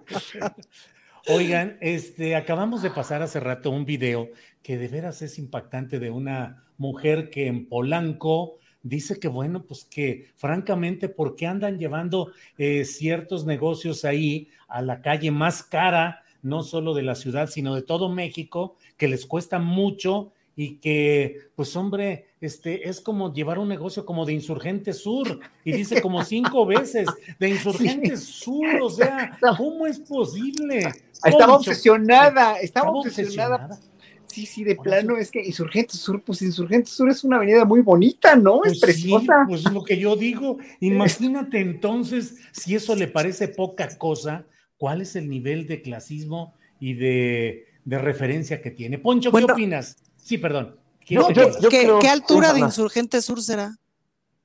Oigan, 1.27 1.77
este, 1.81 2.35
acabamos 2.35 2.81
de 2.83 2.91
pasar 2.91 3.21
hace 3.23 3.39
rato 3.39 3.71
un 3.71 3.83
video 3.85 4.29
que 4.61 4.77
de 4.77 4.87
veras 4.87 5.21
es 5.23 5.39
impactante 5.39 5.99
de 5.99 6.11
una 6.11 6.63
mujer 6.77 7.29
que 7.31 7.47
en 7.47 7.67
Polanco 7.67 8.57
dice 8.86 9.19
que, 9.19 9.27
bueno, 9.27 9.63
pues 9.63 9.83
que 9.83 10.27
francamente, 10.36 11.09
¿por 11.09 11.36
qué 11.36 11.47
andan 11.47 11.79
llevando 11.79 12.31
eh, 12.57 12.86
ciertos 12.86 13.45
negocios 13.45 14.05
ahí 14.05 14.47
a 14.67 14.81
la 14.81 15.01
calle 15.01 15.31
más 15.31 15.63
cara, 15.63 16.23
no 16.43 16.61
solo 16.61 16.93
de 16.93 17.01
la 17.01 17.15
ciudad, 17.15 17.49
sino 17.49 17.73
de 17.73 17.81
todo 17.81 18.09
México, 18.09 18.77
que 18.95 19.07
les 19.07 19.25
cuesta 19.25 19.57
mucho 19.57 20.31
y 20.55 20.75
que, 20.75 21.49
pues 21.55 21.75
hombre, 21.75 22.27
este, 22.39 22.88
es 22.88 23.01
como 23.01 23.33
llevar 23.33 23.57
un 23.57 23.67
negocio 23.67 24.05
como 24.05 24.23
de 24.23 24.33
Insurgente 24.33 24.93
Sur, 24.93 25.39
y 25.65 25.71
dice 25.73 25.99
como 26.01 26.23
cinco 26.23 26.65
veces, 26.65 27.07
de 27.39 27.49
Insurgente 27.49 28.15
Sur, 28.17 28.67
o 28.83 28.89
sea, 28.89 29.38
¿cómo 29.57 29.88
es 29.88 29.99
posible? 29.99 30.91
Estaba 31.23 31.55
obsesionada, 31.55 32.59
estaba 32.59 32.61
estaba 32.63 32.91
obsesionada. 32.91 33.55
obsesionada. 33.55 33.94
Sí, 34.36 34.45
sí, 34.45 34.63
de 34.65 34.75
plano, 34.75 35.15
es 35.15 35.31
que 35.31 35.41
Insurgente 35.41 35.95
Sur, 35.95 36.21
pues 36.21 36.41
Insurgente 36.41 36.89
Sur 36.89 37.09
es 37.09 37.23
una 37.23 37.38
avenida 37.38 37.63
muy 37.63 37.79
bonita, 37.79 38.36
¿no? 38.36 38.59
Pues 38.59 38.73
es 38.73 38.79
preciosa. 38.81 39.45
Sí, 39.45 39.47
pues 39.47 39.63
lo 39.71 39.81
que 39.81 39.97
yo 39.97 40.17
digo, 40.17 40.57
imagínate 40.81 41.59
entonces, 41.61 42.36
si 42.51 42.75
eso 42.75 42.95
le 42.97 43.07
parece 43.07 43.47
poca 43.47 43.88
cosa, 43.97 44.45
¿cuál 44.77 44.99
es 45.01 45.15
el 45.15 45.29
nivel 45.29 45.67
de 45.67 45.81
clasismo 45.81 46.53
y 46.81 46.95
de, 46.95 47.65
de 47.86 47.97
referencia 47.97 48.61
que 48.61 48.71
tiene? 48.71 48.97
Poncho, 48.99 49.29
¿qué 49.29 49.31
Bueno. 49.31 49.53
opinas? 49.53 49.95
Sí, 50.17 50.38
perdón. 50.38 50.75
No, 51.11 51.27
¿qué, 51.29 51.33
yo 51.61 51.69
qué- 51.69 51.83
creo- 51.83 51.99
qué 51.99 52.09
altura 52.09 52.49
de 52.51 52.57
Ana. 52.59 52.65
Insurgente 52.67 53.21
Sur 53.21 53.41
será? 53.41 53.77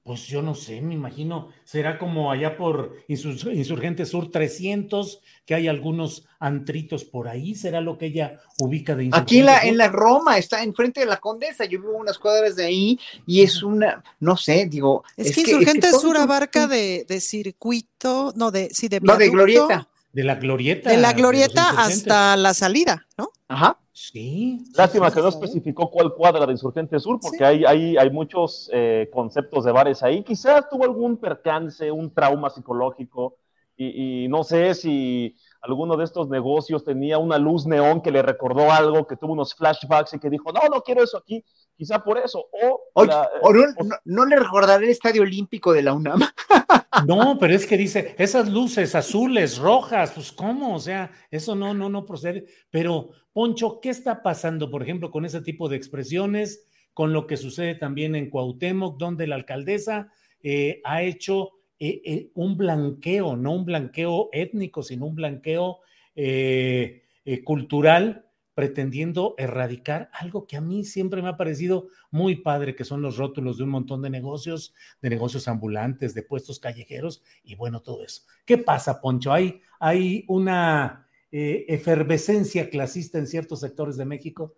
Pues 0.03 0.27
yo 0.27 0.41
no 0.41 0.55
sé, 0.55 0.81
me 0.81 0.95
imagino, 0.95 1.49
será 1.63 1.99
como 1.99 2.31
allá 2.33 2.57
por 2.57 2.97
Insur- 3.07 3.55
Insurgente 3.55 4.07
Sur 4.07 4.31
300, 4.31 5.21
que 5.45 5.55
hay 5.55 5.69
algunos 5.69 6.27
antritos 6.39 7.05
por 7.05 7.29
ahí, 7.29 7.55
será 7.55 7.83
lo 7.83 7.99
que 7.99 8.07
ella 8.07 8.41
ubica 8.61 8.97
de 8.97 9.05
Insurgente 9.05 9.23
Aquí 9.31 9.39
en 9.41 9.47
la, 9.47 9.61
Sur? 9.61 9.69
en 9.69 9.77
la 9.77 9.89
Roma, 9.89 10.39
está 10.39 10.63
enfrente 10.63 11.01
de 11.01 11.07
la 11.07 11.19
Condesa, 11.19 11.67
yo 11.67 11.81
vivo 11.81 11.99
unas 11.99 12.19
cuadras 12.19 12.57
de 12.57 12.65
ahí 12.65 12.99
y 13.27 13.43
es 13.43 13.63
una, 13.63 14.03
no 14.21 14.39
sé, 14.39 14.67
digo. 14.71 15.05
Es, 15.19 15.35
que 15.35 15.43
Insurgente 15.43 15.91
Sur 15.91 15.99
es 15.99 16.05
un- 16.05 16.17
abarca 16.17 16.67
de, 16.67 17.05
de 17.07 17.21
circuito, 17.21 18.33
no, 18.37 18.51
de, 18.51 18.71
sí, 18.73 18.89
de 18.89 19.01
No, 19.01 19.13
de 19.17 19.31
viaducto, 19.31 19.37
glorieta. 19.37 19.89
De 20.13 20.25
la 20.25 20.35
glorieta. 20.37 20.91
De 20.91 20.97
la 20.97 21.13
glorieta 21.13 21.71
hasta 21.77 22.37
la 22.39 22.55
salida, 22.55 23.07
¿no? 23.19 23.31
Ajá. 23.49 23.79
Sí. 24.03 24.65
Lástima 24.75 25.11
sí, 25.11 25.17
que 25.17 25.21
no 25.21 25.31
sí. 25.31 25.37
especificó 25.37 25.91
cuál 25.91 26.15
cuadra 26.15 26.47
de 26.47 26.53
Insurgente 26.53 26.99
Sur, 26.99 27.21
porque 27.21 27.45
hay, 27.45 27.67
hay, 27.67 27.99
hay 27.99 28.11
muchos 28.11 28.71
eh, 28.73 29.11
conceptos 29.13 29.67
de 29.67 29.73
bares 29.73 30.03
ahí. 30.03 30.25
Quizás 30.25 30.71
tuvo 30.71 30.85
algún 30.85 31.19
percance, 31.19 31.91
un 31.91 32.11
trauma 32.11 32.49
psicológico, 32.49 33.37
y, 33.77 34.25
y 34.25 34.29
no 34.29 34.43
sé 34.43 34.75
si 34.75 35.37
alguno 35.61 35.99
de 35.99 36.05
estos 36.05 36.31
negocios 36.31 36.83
tenía 36.83 37.19
una 37.19 37.37
luz 37.37 37.67
neón 37.67 38.01
que 38.01 38.11
le 38.11 38.23
recordó 38.23 38.73
algo, 38.73 39.07
que 39.07 39.17
tuvo 39.17 39.35
unos 39.35 39.55
flashbacks 39.55 40.15
y 40.15 40.19
que 40.19 40.31
dijo, 40.31 40.51
no, 40.51 40.61
no 40.75 40.81
quiero 40.81 41.03
eso 41.03 41.19
aquí, 41.19 41.45
quizá 41.81 42.05
por 42.05 42.19
eso. 42.19 42.47
O, 42.63 42.81
Oye, 42.93 43.09
la- 43.09 43.29
o 43.41 43.53
no, 43.55 43.61
o- 43.79 43.85
no- 43.85 43.97
no 44.05 44.27
le 44.27 44.37
recordaré 44.37 44.85
el 44.85 44.91
Estadio 44.91 45.23
Olímpico 45.23 45.73
de 45.73 45.83
la 45.83 45.95
UNAM. 45.95 46.21
No, 47.07 47.39
pero 47.39 47.55
es 47.55 47.67
que 47.67 47.77
dice, 47.79 48.15
esas 48.19 48.51
luces 48.51 48.95
azules, 48.95 49.57
rojas, 49.59 50.11
pues 50.13 50.33
cómo, 50.33 50.75
o 50.75 50.81
sea, 50.81 51.11
eso 51.31 51.55
no, 51.55 51.73
no, 51.73 51.89
no 51.89 52.05
procede. 52.05 52.45
Pero, 52.69 53.11
Poncho, 53.33 53.81
¿qué 53.81 53.89
está 53.91 54.23
pasando, 54.23 54.71
por 54.71 54.83
ejemplo, 54.83 55.11
con 55.11 55.25
ese 55.25 55.41
tipo 55.41 55.69
de 55.69 55.77
expresiones, 55.77 56.67
con 56.93 57.13
lo 57.13 57.27
que 57.27 57.37
sucede 57.39 57.77
también 57.77 58.17
en 58.17 58.29
Cuauhtémoc, 58.29 58.99
donde 58.99 59.27
la 59.29 59.37
alcaldesa 59.37 60.13
eh, 60.43 60.81
ha 60.85 61.03
hecho 61.03 61.53
eh, 61.79 62.03
eh, 62.05 62.31
un 62.35 62.57
blanqueo, 62.59 63.37
no 63.37 63.53
un 63.53 63.65
blanqueo 63.65 64.29
étnico, 64.33 64.83
sino 64.83 65.07
un 65.07 65.15
blanqueo 65.15 65.79
eh, 66.17 67.05
eh, 67.25 67.45
cultural, 67.45 68.27
pretendiendo 68.61 69.35
erradicar 69.39 70.11
algo 70.13 70.47
que 70.47 70.59
a 70.59 70.61
mí 70.61 70.85
siempre 70.85 71.23
me 71.23 71.31
ha 71.31 71.39
parecido 71.39 71.87
muy 72.11 72.37
padre, 72.37 72.77
que 72.77 72.85
son 72.85 73.01
los 73.01 73.17
rótulos 73.17 73.57
de 73.57 73.65
un 73.65 73.71
montón 73.71 74.03
de 74.03 74.11
negocios, 74.11 74.75
de 75.01 75.09
negocios 75.09 75.49
ambulantes, 75.49 76.13
de 76.13 76.23
puestos 76.23 76.59
callejeros 76.61 77.23
y 77.43 77.55
bueno, 77.55 77.81
todo 77.81 78.05
eso. 78.05 78.25
¿Qué 78.45 78.59
pasa, 78.59 79.01
Poncho? 79.01 79.33
¿Hay, 79.33 79.63
hay 79.79 80.27
una 80.29 81.09
eh, 81.33 81.65
efervescencia 81.69 82.69
clasista 82.69 83.17
en 83.17 83.27
ciertos 83.27 83.61
sectores 83.61 83.97
de 83.97 84.05
México? 84.05 84.53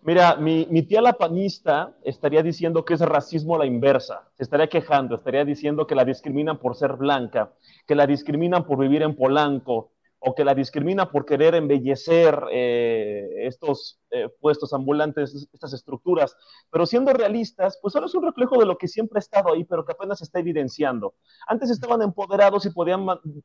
Mira, 0.00 0.36
mi, 0.36 0.66
mi 0.70 0.80
tía 0.80 1.02
la 1.02 1.12
panista 1.12 1.94
estaría 2.04 2.42
diciendo 2.42 2.86
que 2.86 2.94
es 2.94 3.00
racismo 3.00 3.56
a 3.56 3.58
la 3.58 3.66
inversa, 3.66 4.30
se 4.38 4.44
estaría 4.44 4.68
quejando, 4.68 5.16
estaría 5.16 5.44
diciendo 5.44 5.86
que 5.86 5.94
la 5.94 6.06
discriminan 6.06 6.58
por 6.58 6.74
ser 6.74 6.94
blanca, 6.94 7.52
que 7.86 7.94
la 7.94 8.06
discriminan 8.06 8.64
por 8.64 8.78
vivir 8.78 9.02
en 9.02 9.14
Polanco, 9.14 9.92
o 10.24 10.34
que 10.34 10.44
la 10.44 10.54
discriminan 10.54 11.10
por 11.10 11.24
querer 11.24 11.54
embellecer 11.56 12.38
eh, 12.52 13.28
estos 13.38 14.00
eh, 14.10 14.28
puestos 14.40 14.72
ambulantes, 14.72 15.48
estas 15.52 15.72
estructuras. 15.72 16.36
Pero 16.70 16.86
siendo 16.86 17.12
realistas, 17.12 17.78
pues 17.82 17.92
solo 17.92 18.06
es 18.06 18.14
un 18.14 18.22
reflejo 18.22 18.56
de 18.58 18.66
lo 18.66 18.78
que 18.78 18.86
siempre 18.86 19.18
ha 19.18 19.20
estado 19.20 19.52
ahí, 19.52 19.64
pero 19.64 19.84
que 19.84 19.92
apenas 19.92 20.18
se 20.18 20.24
está 20.24 20.38
evidenciando. 20.38 21.14
Antes 21.48 21.70
estaban 21.70 22.02
empoderados 22.02 22.64
y 22.66 22.70
podían 22.70 23.04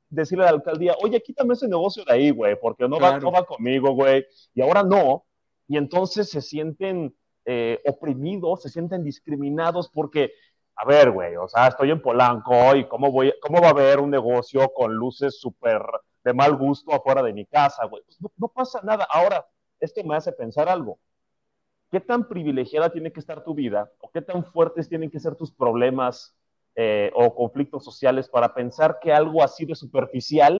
decirle 0.10 0.44
a 0.44 0.48
la 0.52 0.58
alcaldía, 0.58 0.94
oye, 1.02 1.22
quítame 1.22 1.56
ese 1.56 1.68
negocio 1.68 2.04
de 2.06 2.14
ahí, 2.14 2.30
güey, 2.30 2.56
porque 2.60 2.88
no, 2.88 3.00
va, 3.00 3.10
Claro. 3.10 3.22
no 3.24 3.32
va 3.32 3.44
conmigo, 3.46 3.92
güey. 3.94 4.26
Y 4.54 4.62
ahora 4.62 4.84
no, 4.84 5.26
y 5.68 5.78
entonces 5.78 6.30
se 6.30 6.42
sienten 6.42 7.16
eh, 7.46 7.82
oprimidos, 7.88 8.62
se 8.62 8.70
sienten 8.70 9.04
discriminados 9.04 9.90
porque, 9.90 10.32
a 10.76 10.86
ver, 10.86 11.10
güey, 11.10 11.36
o 11.38 11.48
sea, 11.48 11.68
estoy 11.70 11.90
en 11.90 12.02
Polanco 12.04 12.76
y 12.76 12.88
cómo, 12.88 13.12
voy, 13.12 13.34
cómo 13.42 13.62
va 13.62 13.68
a 13.70 13.72
haber 13.72 14.00
un 14.00 14.12
negocio 14.12 14.72
con 14.76 14.94
luces 14.94 15.40
súper 15.40 15.82
de 16.28 16.34
mal 16.34 16.58
gusto 16.58 16.94
afuera 16.94 17.24
de 17.24 17.32
mi 17.32 17.46
casa, 17.46 17.86
güey. 17.86 18.04
Pues 18.04 18.18
no, 18.38 18.50
pasa 18.50 18.82
nada. 18.84 19.08
Ahora, 19.10 19.48
esto 19.80 20.04
me 20.04 20.14
hace 20.14 20.34
pensar 20.34 20.68
algo. 20.68 21.00
¿Qué 21.90 22.02
tan 22.02 22.28
privilegiada 22.28 22.90
tiene 22.90 23.14
que 23.14 23.22
estar 23.22 23.46
tu 23.46 23.56
vida 23.56 23.90
o 24.02 24.12
qué 24.12 24.22
tan 24.22 24.44
fuertes 24.44 24.90
tienen 24.90 25.10
que 25.10 25.22
ser 25.22 25.36
tus 25.36 25.54
problemas 25.54 26.36
eh, 26.76 27.12
o 27.16 27.34
conflictos 27.34 27.86
sociales 27.86 28.28
para 28.28 28.54
pensar 28.54 29.00
que 29.02 29.14
algo 29.14 29.42
así 29.42 29.66
de 29.66 29.74
superficial 29.74 30.58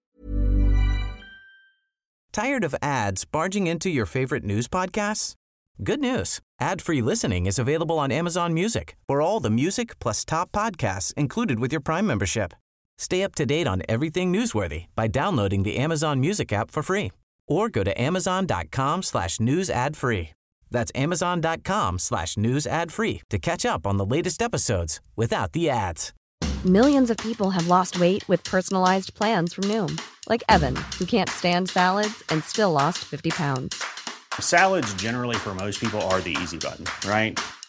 Tired 2.32 2.64
of 2.64 2.74
ads 2.80 3.24
barging 3.24 3.66
into 3.66 3.90
your 3.90 4.06
favorite 4.06 4.44
news 4.44 4.68
podcasts? 4.68 5.34
Good 5.82 6.00
news. 6.00 6.40
Ad-free 6.60 7.02
listening 7.02 7.46
is 7.46 7.58
available 7.58 7.98
on 7.98 8.10
Amazon 8.10 8.54
Music 8.54 8.96
for 9.06 9.20
all 9.20 9.40
the 9.40 9.50
music 9.50 9.98
plus 9.98 10.24
top 10.24 10.50
podcasts 10.50 11.12
included 11.14 11.58
with 11.58 11.72
your 11.72 11.80
Prime 11.80 12.06
membership. 12.06 12.54
Stay 12.98 13.22
up 13.22 13.34
to 13.36 13.46
date 13.46 13.68
on 13.68 13.82
everything 13.88 14.32
newsworthy 14.32 14.86
by 14.96 15.06
downloading 15.06 15.62
the 15.62 15.76
Amazon 15.76 16.20
Music 16.20 16.52
app 16.52 16.70
for 16.70 16.82
free 16.82 17.12
or 17.46 17.68
go 17.68 17.84
to 17.84 17.98
amazon.com 18.00 19.02
slash 19.02 19.40
news 19.40 19.70
ad 19.70 19.96
free. 19.96 20.30
That's 20.70 20.92
amazon.com 20.94 21.98
slash 21.98 22.36
news 22.36 22.66
ad 22.66 22.92
free 22.92 23.22
to 23.30 23.38
catch 23.38 23.64
up 23.64 23.86
on 23.86 23.96
the 23.96 24.04
latest 24.04 24.42
episodes 24.42 25.00
without 25.16 25.52
the 25.52 25.70
ads. 25.70 26.12
Millions 26.64 27.08
of 27.08 27.16
people 27.18 27.50
have 27.50 27.68
lost 27.68 28.00
weight 28.00 28.28
with 28.28 28.42
personalized 28.42 29.14
plans 29.14 29.54
from 29.54 29.64
Noom, 29.64 29.98
Like 30.28 30.42
Evan, 30.48 30.74
who 30.98 31.06
can't 31.06 31.30
stand 31.30 31.70
salads 31.70 32.22
and 32.30 32.42
still 32.44 32.72
lost 32.72 32.98
50 32.98 33.30
pounds. 33.30 33.82
Salads, 34.40 34.92
generally, 34.94 35.36
for 35.36 35.54
most 35.54 35.80
people, 35.80 36.00
are 36.02 36.20
the 36.20 36.36
easy 36.42 36.58
button, 36.58 36.84
right? 37.08 37.38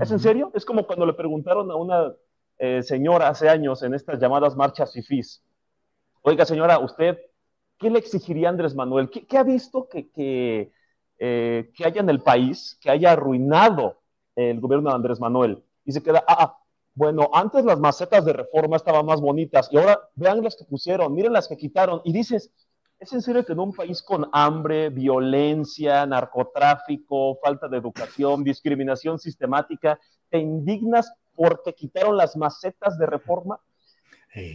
¿Es 0.00 0.10
en 0.10 0.18
serio? 0.18 0.50
Es 0.54 0.64
como 0.64 0.86
cuando 0.86 1.06
le 1.06 1.14
preguntaron 1.14 1.70
a 1.70 1.76
una 1.76 2.12
eh, 2.58 2.82
señora 2.82 3.28
hace 3.28 3.48
años 3.48 3.82
en 3.82 3.94
estas 3.94 4.20
llamadas 4.20 4.54
marchas 4.54 4.92
FIFIs. 4.92 5.42
Oiga, 6.22 6.44
señora, 6.44 6.78
¿usted 6.78 7.18
qué 7.78 7.90
le 7.90 7.98
exigiría 7.98 8.48
a 8.48 8.50
Andrés 8.50 8.74
Manuel? 8.74 9.08
¿Qué, 9.10 9.38
ha 9.38 9.42
visto 9.42 9.88
que, 9.88 10.10
que, 10.10 10.72
que, 11.18 11.84
haya 11.84 12.00
en 12.00 12.10
el 12.10 12.20
país, 12.20 12.78
que 12.80 12.90
haya 12.90 13.12
arruinado 13.12 14.00
el 14.34 14.60
gobierno 14.60 14.90
de 14.90 14.96
Andrés 14.96 15.20
Manuel? 15.20 15.62
Y 15.84 15.92
se 15.92 16.02
queda, 16.02 16.24
ah, 16.26 16.36
ah, 16.40 16.58
bueno, 16.94 17.30
antes 17.32 17.64
las 17.64 17.78
macetas 17.78 18.24
de 18.24 18.32
reforma 18.32 18.76
estaban 18.76 19.06
más 19.06 19.20
bonitas 19.20 19.68
y 19.70 19.76
ahora 19.76 20.00
vean 20.14 20.42
las 20.42 20.56
que 20.56 20.64
pusieron, 20.64 21.14
miren 21.14 21.32
las 21.32 21.46
que 21.46 21.56
quitaron. 21.56 22.00
Y 22.04 22.12
dices, 22.12 22.50
¿Es 23.06 23.12
en 23.12 23.22
serio 23.22 23.46
que 23.46 23.52
en 23.52 23.60
un 23.60 23.72
país 23.72 24.02
con 24.02 24.28
hambre, 24.32 24.90
violencia, 24.90 26.04
narcotráfico, 26.06 27.38
falta 27.40 27.68
de 27.68 27.76
educación, 27.76 28.42
discriminación 28.42 29.20
sistemática, 29.20 30.00
te 30.28 30.38
indignas 30.38 31.12
porque 31.36 31.72
quitaron 31.72 32.16
las 32.16 32.36
macetas 32.36 32.98
de 32.98 33.06
reforma? 33.06 33.60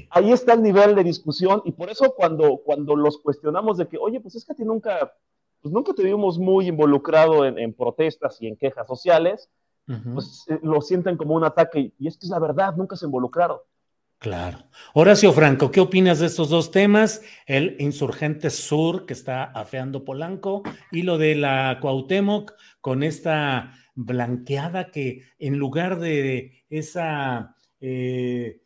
Ahí 0.10 0.34
está 0.34 0.52
el 0.52 0.64
nivel 0.64 0.96
de 0.96 1.04
discusión 1.06 1.62
y 1.64 1.72
por 1.72 1.90
eso 1.90 2.14
cuando, 2.14 2.58
cuando 2.58 2.94
los 2.98 3.20
cuestionamos 3.20 3.78
de 3.78 3.88
que, 3.88 3.98
oye, 3.98 4.20
pues 4.20 4.36
es 4.36 4.44
que 4.44 4.52
a 4.52 4.56
ti 4.56 4.66
nunca, 4.66 5.14
pues 5.62 5.74
nunca 5.74 5.94
te 5.94 6.04
vimos 6.04 6.38
muy 6.38 6.68
involucrado 6.68 7.46
en, 7.46 7.74
protestas 7.74 8.42
y 8.42 8.48
en 8.48 8.58
quejas 8.58 8.86
sociales, 8.86 9.50
pues 10.14 10.44
eh, 10.50 10.60
lo 10.62 10.82
sienten 10.82 11.16
como 11.16 11.36
un 11.36 11.46
ataque 11.46 11.94
y 11.98 12.08
es 12.08 12.18
que 12.18 12.26
es 12.26 12.30
la 12.30 12.40
verdad, 12.40 12.76
nunca 12.76 12.98
se 12.98 13.06
involucraron. 13.06 13.60
Claro. 14.22 14.68
Horacio 14.94 15.34
Franco, 15.34 15.72
¿qué 15.72 15.80
opinas 15.80 16.20
de 16.20 16.28
estos 16.28 16.50
dos 16.50 16.70
temas? 16.70 17.24
El 17.48 17.76
insurgente 17.80 18.52
sur 18.52 19.08
que 19.08 19.14
está 19.14 19.46
afeando 19.46 20.06
Polanco 20.06 20.62
y 20.92 21.02
lo 21.02 21.18
de 21.18 21.34
la 21.34 21.80
Cuauhtémoc 21.82 22.54
con 22.82 23.02
esta 23.02 23.74
blanqueada 23.96 24.92
que 24.92 25.24
en 25.40 25.58
lugar 25.58 25.98
de 25.98 26.64
esa, 26.70 27.56
eh, 27.80 28.62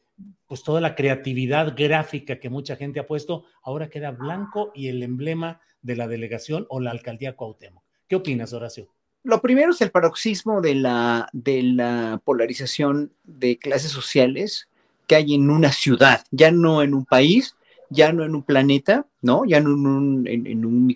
pues 0.46 0.62
toda 0.62 0.82
la 0.82 0.94
creatividad 0.94 1.74
gráfica 1.74 2.38
que 2.38 2.50
mucha 2.50 2.76
gente 2.76 3.00
ha 3.00 3.08
puesto, 3.08 3.46
ahora 3.64 3.90
queda 3.90 4.12
blanco 4.12 4.74
y 4.76 4.90
el 4.90 5.04
emblema 5.04 5.62
de 5.82 5.96
la 5.96 6.10
delegación 6.10 6.66
o 6.68 6.82
la 6.82 6.92
alcaldía 6.92 7.38
Cuauhtémoc. 7.38 7.86
¿Qué 8.10 8.18
opinas, 8.18 8.52
Horacio? 8.52 8.94
Lo 9.24 9.42
primero 9.42 9.72
es 9.72 9.80
el 9.80 9.92
paroxismo 9.92 10.60
de 10.60 10.76
la, 10.76 11.30
de 11.32 11.64
la 11.64 12.22
polarización 12.26 13.14
de 13.24 13.58
clases 13.58 13.92
sociales 13.92 14.68
que 15.08 15.16
hay 15.16 15.36
en 15.36 15.50
una 15.50 15.72
ciudad, 15.72 16.24
ya 16.32 16.52
no 16.52 16.82
en 16.82 16.94
un 16.94 17.06
país, 17.06 17.56
ya 17.90 18.12
no 18.12 18.24
en 18.24 18.36
un 18.36 18.44
planeta, 18.44 19.06
¿no? 19.22 19.46
Ya 19.46 19.60
no 19.60 19.72
en 19.72 19.88
un, 19.88 20.28
en, 20.28 20.66
un 20.66 20.96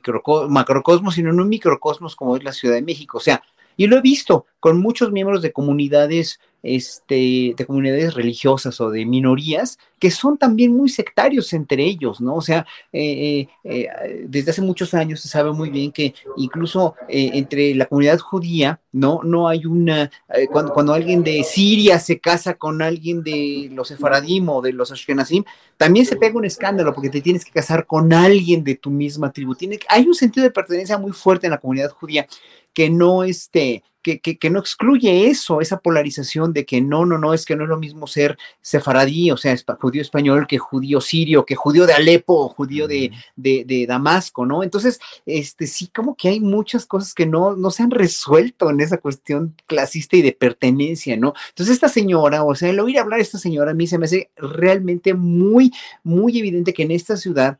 macrocosmos, 0.49 1.15
sino 1.15 1.29
en 1.29 1.39
un 1.39 1.49
microcosmos 1.49 2.15
como 2.15 2.35
es 2.35 2.43
la 2.43 2.53
Ciudad 2.53 2.75
de 2.75 2.81
México. 2.81 3.17
O 3.17 3.21
sea, 3.21 3.41
y 3.77 3.87
lo 3.87 3.97
he 3.97 4.01
visto 4.01 4.45
con 4.59 4.79
muchos 4.81 5.11
miembros 5.11 5.41
de 5.41 5.53
comunidades 5.53 6.39
este, 6.63 7.53
de 7.55 7.65
comunidades 7.65 8.13
religiosas 8.13 8.79
o 8.81 8.89
de 8.89 9.05
minorías 9.05 9.77
que 9.99 10.09
son 10.09 10.37
también 10.37 10.75
muy 10.75 10.89
sectarios 10.89 11.51
entre 11.53 11.83
ellos, 11.83 12.21
¿no? 12.21 12.35
O 12.35 12.41
sea, 12.41 12.65
eh, 12.93 13.47
eh, 13.63 13.87
eh, 13.91 14.25
desde 14.27 14.51
hace 14.51 14.61
muchos 14.61 14.93
años 14.93 15.19
se 15.19 15.27
sabe 15.27 15.51
muy 15.51 15.69
bien 15.69 15.91
que 15.91 16.15
incluso 16.37 16.95
entre 17.09 17.75
la 17.75 17.85
comunidad 17.85 18.19
judía, 18.19 18.79
¿no? 18.91 19.21
No 19.23 19.47
hay 19.47 19.65
una, 19.65 20.09
cuando, 20.51 20.93
alguien 20.93 21.23
de 21.23 21.43
Siria 21.43 21.99
se 21.99 22.19
casa 22.19 22.53
con 22.55 22.81
alguien 22.81 23.23
de 23.23 23.69
los 23.73 23.89
sefaradim 23.89 24.47
o 24.49 24.61
de 24.61 24.71
los 24.71 24.91
ashkenazim, 24.91 25.43
también 25.77 26.05
se 26.05 26.15
pega 26.15 26.37
un 26.37 26.45
escándalo 26.45 26.93
porque 26.93 27.09
te 27.09 27.21
tienes 27.21 27.43
que 27.43 27.51
casar 27.51 27.85
con 27.85 28.11
alguien 28.13 28.63
de 28.63 28.75
tu 28.75 28.89
misma 28.89 29.31
tribu. 29.31 29.55
Tiene, 29.55 29.79
hay 29.89 30.07
un 30.07 30.15
sentido 30.15 30.45
de 30.45 30.51
pertenencia 30.51 30.97
muy 30.97 31.11
fuerte 31.11 31.47
en 31.47 31.51
la 31.51 31.59
comunidad 31.59 31.91
judía 31.91 32.25
que 32.73 32.89
no, 32.89 33.23
este, 33.23 33.83
que, 34.17 34.37
que, 34.37 34.49
no 34.49 34.59
excluye 34.59 35.27
eso, 35.27 35.61
esa 35.61 35.79
polarización 35.79 36.53
de 36.53 36.65
que 36.65 36.81
no, 36.81 37.05
no, 37.05 37.17
no, 37.17 37.33
es 37.33 37.45
que 37.45 37.55
no 37.55 37.63
es 37.63 37.69
lo 37.69 37.77
mismo 37.77 38.07
ser 38.07 38.37
sefaradí, 38.61 39.29
o 39.31 39.37
sea, 39.37 39.55
judío 39.79 40.01
español, 40.01 40.47
que 40.47 40.57
judío 40.57 41.01
sirio, 41.01 41.45
que 41.45 41.55
judío 41.55 41.85
de 41.85 41.93
Alepo, 41.93 42.49
judío 42.49 42.87
de, 42.87 43.11
de, 43.35 43.63
de, 43.65 43.85
Damasco, 43.85 44.45
¿no? 44.45 44.63
Entonces, 44.63 44.99
este, 45.25 45.67
sí, 45.67 45.87
como 45.93 46.15
que 46.15 46.29
hay 46.29 46.39
muchas 46.39 46.85
cosas 46.85 47.13
que 47.13 47.25
no, 47.25 47.55
no 47.55 47.71
se 47.71 47.83
han 47.83 47.91
resuelto 47.91 48.69
en 48.69 48.79
esa 48.79 48.97
cuestión 48.97 49.55
clasista 49.67 50.17
y 50.17 50.21
de 50.21 50.31
pertenencia, 50.31 51.15
¿no? 51.17 51.33
Entonces, 51.49 51.75
esta 51.75 51.89
señora, 51.89 52.43
o 52.43 52.55
sea, 52.55 52.69
el 52.69 52.79
oír 52.79 52.99
hablar 52.99 53.19
a 53.19 53.23
esta 53.23 53.37
señora 53.37 53.71
a 53.71 53.75
mí 53.75 53.87
se 53.87 53.97
me 53.97 54.05
hace 54.05 54.31
realmente 54.37 55.13
muy, 55.13 55.71
muy 56.03 56.39
evidente 56.39 56.73
que 56.73 56.83
en 56.83 56.91
esta 56.91 57.17
ciudad 57.17 57.59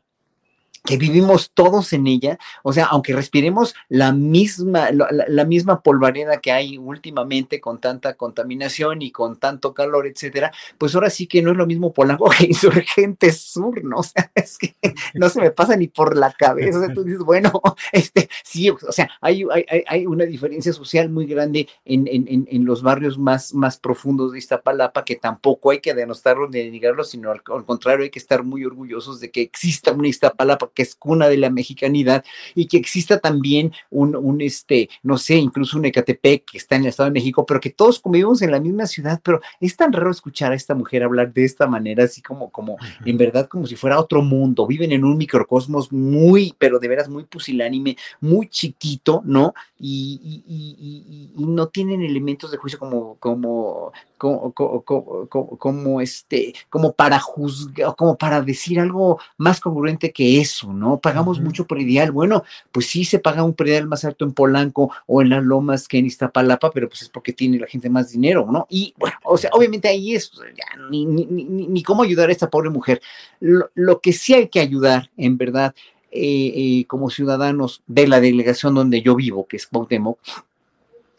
que 0.84 0.96
vivimos 0.96 1.50
todos 1.52 1.92
en 1.92 2.06
ella, 2.06 2.38
o 2.62 2.72
sea, 2.72 2.86
aunque 2.86 3.14
respiremos 3.14 3.74
la 3.88 4.12
misma, 4.12 4.90
la, 4.90 5.44
misma 5.44 5.82
polvareda 5.82 6.40
que 6.40 6.52
hay 6.52 6.78
últimamente 6.78 7.60
con 7.60 7.80
tanta 7.80 8.14
contaminación 8.14 9.02
y 9.02 9.10
con 9.10 9.38
tanto 9.38 9.74
calor, 9.74 10.06
etcétera, 10.06 10.52
pues 10.78 10.94
ahora 10.94 11.10
sí 11.10 11.26
que 11.26 11.42
no 11.42 11.50
es 11.50 11.56
lo 11.56 11.66
mismo 11.66 11.92
Polanco 11.92 12.30
que 12.30 12.44
Insurgente 12.50 13.32
Sur, 13.32 13.84
¿no? 13.84 13.98
O 13.98 14.02
sea, 14.02 14.30
es 14.34 14.58
que 14.58 14.74
no 15.14 15.28
se 15.28 15.40
me 15.40 15.50
pasa 15.50 15.76
ni 15.76 15.88
por 15.88 16.16
la 16.16 16.32
cabeza. 16.32 16.88
Tú 16.94 17.04
dices, 17.04 17.20
bueno, 17.20 17.52
este, 17.92 18.28
sí, 18.42 18.70
o 18.70 18.92
sea, 18.92 19.10
hay, 19.20 19.44
hay, 19.52 19.84
hay 19.86 20.06
una 20.06 20.24
diferencia 20.24 20.72
social 20.72 21.10
muy 21.10 21.26
grande 21.26 21.68
en, 21.84 22.06
en, 22.06 22.46
en, 22.48 22.64
los 22.64 22.82
barrios 22.82 23.18
más, 23.18 23.52
más 23.54 23.78
profundos 23.78 24.32
de 24.32 24.38
Iztapalapa 24.38 25.04
que 25.04 25.16
tampoco 25.16 25.70
hay 25.70 25.80
que 25.80 25.94
denostarlo 25.94 26.48
ni 26.48 26.70
negarlo, 26.70 27.04
sino 27.04 27.30
al, 27.30 27.42
al 27.46 27.64
contrario, 27.64 28.04
hay 28.04 28.10
que 28.10 28.18
estar 28.18 28.44
muy 28.44 28.64
orgullosos 28.64 29.20
de 29.20 29.30
que 29.30 29.42
exista 29.42 29.92
una 29.92 30.08
Iztapalapa 30.08 30.69
que 30.74 30.82
es 30.82 30.94
cuna 30.94 31.28
de 31.28 31.36
la 31.36 31.50
mexicanidad 31.50 32.24
y 32.54 32.66
que 32.66 32.76
exista 32.76 33.18
también 33.18 33.72
un, 33.90 34.16
un, 34.16 34.40
este, 34.40 34.88
no 35.02 35.18
sé, 35.18 35.36
incluso 35.36 35.78
un 35.78 35.84
Ecatepec 35.86 36.44
que 36.44 36.58
está 36.58 36.76
en 36.76 36.82
el 36.82 36.88
Estado 36.88 37.08
de 37.08 37.14
México, 37.14 37.44
pero 37.46 37.60
que 37.60 37.70
todos 37.70 38.00
convivimos 38.00 38.42
en 38.42 38.50
la 38.50 38.60
misma 38.60 38.86
ciudad, 38.86 39.20
pero 39.22 39.40
es 39.60 39.76
tan 39.76 39.92
raro 39.92 40.10
escuchar 40.10 40.52
a 40.52 40.54
esta 40.54 40.74
mujer 40.74 41.02
hablar 41.02 41.32
de 41.32 41.44
esta 41.44 41.66
manera, 41.66 42.04
así 42.04 42.22
como, 42.22 42.50
como, 42.50 42.76
en 43.04 43.16
verdad, 43.16 43.48
como 43.48 43.66
si 43.66 43.76
fuera 43.76 43.98
otro 43.98 44.22
mundo, 44.22 44.66
viven 44.66 44.92
en 44.92 45.04
un 45.04 45.16
microcosmos 45.16 45.92
muy, 45.92 46.54
pero 46.58 46.78
de 46.78 46.88
veras 46.88 47.08
muy 47.08 47.24
pusilánime, 47.24 47.96
muy 48.20 48.48
chiquito, 48.48 49.22
¿no? 49.24 49.54
Y, 49.78 50.44
y, 50.46 51.32
y, 51.36 51.46
no 51.46 51.68
tienen 51.68 52.02
elementos 52.02 52.50
de 52.50 52.58
juicio 52.58 52.78
como, 52.78 53.16
como, 53.16 53.92
como, 54.18 54.52
como, 54.52 55.58
como, 55.58 56.00
este, 56.00 56.54
como 56.68 56.92
para 56.92 57.18
juzgar, 57.18 57.96
como 57.96 58.16
para 58.16 58.42
decir 58.42 58.78
algo 58.78 59.18
más 59.38 59.60
congruente 59.60 60.12
que 60.12 60.40
eso, 60.40 60.59
¿no? 60.68 60.98
Pagamos 61.00 61.40
mucho 61.40 61.66
por 61.66 61.80
ideal. 61.80 62.12
Bueno, 62.12 62.44
pues 62.72 62.86
sí 62.86 63.04
se 63.04 63.18
paga 63.18 63.42
un 63.42 63.54
predial 63.54 63.86
más 63.86 64.04
alto 64.04 64.24
en 64.24 64.32
Polanco 64.32 64.90
o 65.06 65.22
en 65.22 65.30
las 65.30 65.42
lomas 65.42 65.88
que 65.88 65.98
en 65.98 66.06
Iztapalapa, 66.06 66.70
pero 66.70 66.88
pues 66.88 67.02
es 67.02 67.08
porque 67.08 67.32
tiene 67.32 67.58
la 67.58 67.66
gente 67.66 67.90
más 67.90 68.10
dinero, 68.10 68.46
¿no? 68.50 68.66
Y 68.68 68.94
bueno, 68.98 69.16
o 69.24 69.36
sea, 69.38 69.50
obviamente 69.52 69.88
ahí 69.88 70.14
es, 70.14 70.30
ya, 70.32 70.80
ni, 70.90 71.06
ni, 71.06 71.24
ni, 71.26 71.82
cómo 71.82 72.02
ayudar 72.02 72.28
a 72.28 72.32
esta 72.32 72.50
pobre 72.50 72.70
mujer. 72.70 73.00
Lo, 73.40 74.00
que 74.00 74.12
sí 74.12 74.34
hay 74.34 74.48
que 74.48 74.60
ayudar, 74.60 75.10
en 75.16 75.36
verdad, 75.36 75.74
eh, 76.12 76.52
eh, 76.54 76.84
como 76.86 77.10
ciudadanos 77.10 77.82
de 77.86 78.08
la 78.08 78.20
delegación 78.20 78.74
donde 78.74 79.02
yo 79.02 79.14
vivo, 79.14 79.46
que 79.46 79.56
es 79.56 79.66
Cuauhtémoc, 79.66 80.18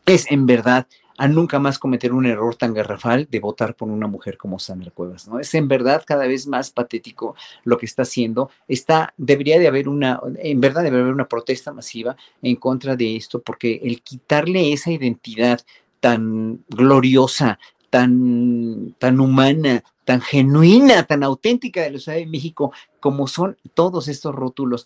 es 0.05 0.29
en 0.31 0.45
verdad 0.45 0.87
a 1.17 1.27
nunca 1.27 1.59
más 1.59 1.79
cometer 1.79 2.13
un 2.13 2.25
error 2.25 2.55
tan 2.55 2.73
garrafal 2.73 3.27
de 3.29 3.39
votar 3.39 3.75
por 3.75 3.89
una 3.89 4.07
mujer 4.07 4.37
como 4.37 4.59
Sandra 4.59 4.91
Cuevas, 4.91 5.27
¿no? 5.27 5.39
Es 5.39 5.53
en 5.53 5.67
verdad 5.67 6.03
cada 6.05 6.27
vez 6.27 6.47
más 6.47 6.71
patético 6.71 7.35
lo 7.63 7.77
que 7.77 7.85
está 7.85 8.03
haciendo. 8.03 8.49
Está, 8.67 9.13
debería 9.17 9.59
de 9.59 9.67
haber 9.67 9.87
una, 9.87 10.19
en 10.37 10.61
verdad 10.61 10.83
debería 10.83 11.03
haber 11.03 11.13
una 11.13 11.27
protesta 11.27 11.73
masiva 11.73 12.15
en 12.41 12.55
contra 12.55 12.95
de 12.95 13.15
esto, 13.15 13.41
porque 13.41 13.81
el 13.83 14.01
quitarle 14.01 14.73
esa 14.73 14.91
identidad 14.91 15.61
tan 15.99 16.63
gloriosa, 16.69 17.59
tan, 17.89 18.95
tan 18.97 19.19
humana, 19.19 19.83
tan 20.05 20.21
genuina, 20.21 21.03
tan 21.03 21.23
auténtica 21.23 21.81
de 21.81 21.91
la 21.91 21.99
Ciudad 21.99 22.17
de 22.17 22.25
México, 22.25 22.73
como 22.99 23.27
son 23.27 23.57
todos 23.73 24.07
estos 24.07 24.33
rótulos, 24.33 24.85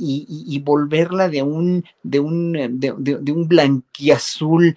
y, 0.00 0.60
volverla 0.64 1.28
de 1.28 1.42
un, 1.42 1.84
de 2.04 2.20
un, 2.20 2.52
de 2.52 3.32
un 3.32 3.48
blanquiazul 3.48 4.76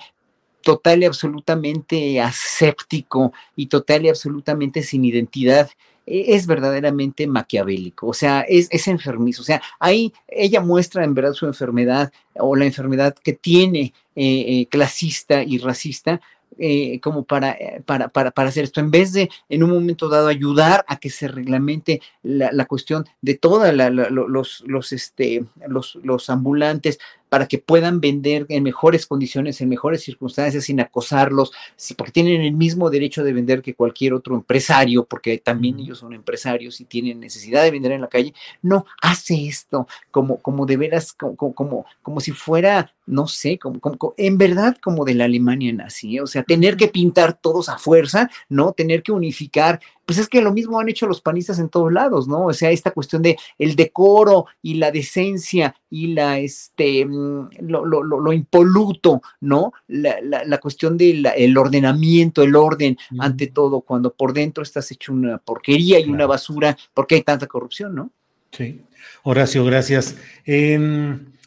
total 0.61 1.03
y 1.03 1.05
absolutamente 1.05 2.21
aséptico 2.21 3.33
y 3.55 3.67
total 3.67 4.05
y 4.05 4.09
absolutamente 4.09 4.83
sin 4.83 5.05
identidad 5.05 5.69
e, 6.05 6.35
es 6.35 6.47
verdaderamente 6.47 7.27
maquiavélico, 7.27 8.07
o 8.07 8.13
sea, 8.13 8.41
es, 8.41 8.67
es, 8.71 8.88
enfermizo, 8.88 9.41
o 9.41 9.45
sea, 9.45 9.61
ahí 9.79 10.13
ella 10.27 10.61
muestra 10.61 11.03
en 11.03 11.13
verdad 11.13 11.33
su 11.33 11.45
enfermedad 11.45 12.11
o 12.35 12.55
la 12.55 12.65
enfermedad 12.65 13.15
que 13.15 13.33
tiene 13.33 13.93
eh, 14.15 14.45
eh, 14.47 14.67
clasista 14.69 15.43
y 15.43 15.57
racista, 15.59 16.19
eh, 16.63 16.99
como 16.99 17.23
para, 17.23 17.53
eh, 17.53 17.81
para, 17.85 18.09
para, 18.09 18.31
para, 18.31 18.49
hacer 18.49 18.65
esto, 18.65 18.81
en 18.81 18.91
vez 18.91 19.13
de 19.13 19.29
en 19.47 19.63
un 19.63 19.69
momento 19.69 20.09
dado 20.09 20.27
ayudar 20.27 20.83
a 20.88 20.97
que 20.97 21.09
se 21.09 21.29
reglamente 21.29 22.01
la, 22.23 22.51
la 22.51 22.65
cuestión 22.65 23.05
de 23.21 23.35
todos 23.35 23.73
los, 23.73 24.63
los, 24.67 24.91
este, 24.91 25.45
los, 25.65 25.97
los 26.03 26.29
ambulantes, 26.29 26.99
para 27.31 27.47
que 27.47 27.59
puedan 27.59 28.01
vender 28.01 28.45
en 28.49 28.61
mejores 28.61 29.05
condiciones, 29.05 29.61
en 29.61 29.69
mejores 29.69 30.03
circunstancias, 30.03 30.65
sin 30.65 30.81
acosarlos, 30.81 31.53
porque 31.95 32.11
tienen 32.11 32.41
el 32.41 32.51
mismo 32.51 32.89
derecho 32.89 33.23
de 33.23 33.31
vender 33.31 33.61
que 33.61 33.73
cualquier 33.73 34.13
otro 34.13 34.35
empresario, 34.35 35.05
porque 35.05 35.37
también 35.37 35.79
ellos 35.79 35.99
son 35.99 36.11
empresarios 36.11 36.81
y 36.81 36.83
tienen 36.83 37.21
necesidad 37.21 37.63
de 37.63 37.71
vender 37.71 37.93
en 37.93 38.01
la 38.01 38.09
calle. 38.09 38.33
No, 38.61 38.85
hace 39.01 39.47
esto 39.47 39.87
como, 40.11 40.41
como 40.41 40.65
de 40.65 40.75
veras, 40.75 41.13
como, 41.13 41.55
como, 41.55 41.85
como 42.01 42.19
si 42.19 42.33
fuera, 42.33 42.93
no 43.05 43.27
sé, 43.27 43.57
como, 43.57 43.79
como, 43.79 44.13
en 44.17 44.37
verdad 44.37 44.75
como 44.83 45.05
de 45.05 45.15
la 45.15 45.23
Alemania 45.23 45.71
nazi, 45.71 46.17
¿eh? 46.17 46.21
o 46.21 46.27
sea, 46.27 46.43
tener 46.43 46.75
que 46.75 46.89
pintar 46.89 47.31
todos 47.31 47.69
a 47.69 47.77
fuerza, 47.77 48.29
¿no? 48.49 48.73
Tener 48.73 49.03
que 49.03 49.13
unificar 49.13 49.79
pues 50.05 50.19
es 50.19 50.27
que 50.27 50.41
lo 50.41 50.53
mismo 50.53 50.79
han 50.79 50.89
hecho 50.89 51.07
los 51.07 51.21
panistas 51.21 51.59
en 51.59 51.69
todos 51.69 51.91
lados, 51.91 52.27
¿no? 52.27 52.45
O 52.45 52.53
sea, 52.53 52.71
esta 52.71 52.91
cuestión 52.91 53.21
de 53.21 53.37
el 53.57 53.75
decoro 53.75 54.45
y 54.61 54.75
la 54.75 54.91
decencia 54.91 55.75
y 55.89 56.07
la, 56.07 56.39
este, 56.39 57.05
mm, 57.05 57.49
lo, 57.61 57.85
lo, 57.85 58.03
lo 58.03 58.33
impoluto, 58.33 59.21
¿no? 59.39 59.73
La, 59.87 60.19
la, 60.21 60.43
la 60.43 60.57
cuestión 60.59 60.97
del 60.97 61.25
el 61.35 61.57
ordenamiento, 61.57 62.43
el 62.43 62.55
orden, 62.55 62.97
ante 63.19 63.47
todo, 63.47 63.81
cuando 63.81 64.13
por 64.13 64.33
dentro 64.33 64.63
estás 64.63 64.91
hecho 64.91 65.13
una 65.13 65.37
porquería 65.37 65.99
y 65.99 66.09
una 66.09 66.25
basura, 66.25 66.77
porque 66.93 67.15
hay 67.15 67.21
tanta 67.23 67.47
corrupción, 67.47 67.95
¿no? 67.95 68.11
Sí. 68.51 68.81
Horacio, 69.23 69.63
gracias. 69.65 70.17
Eh, 70.45 70.77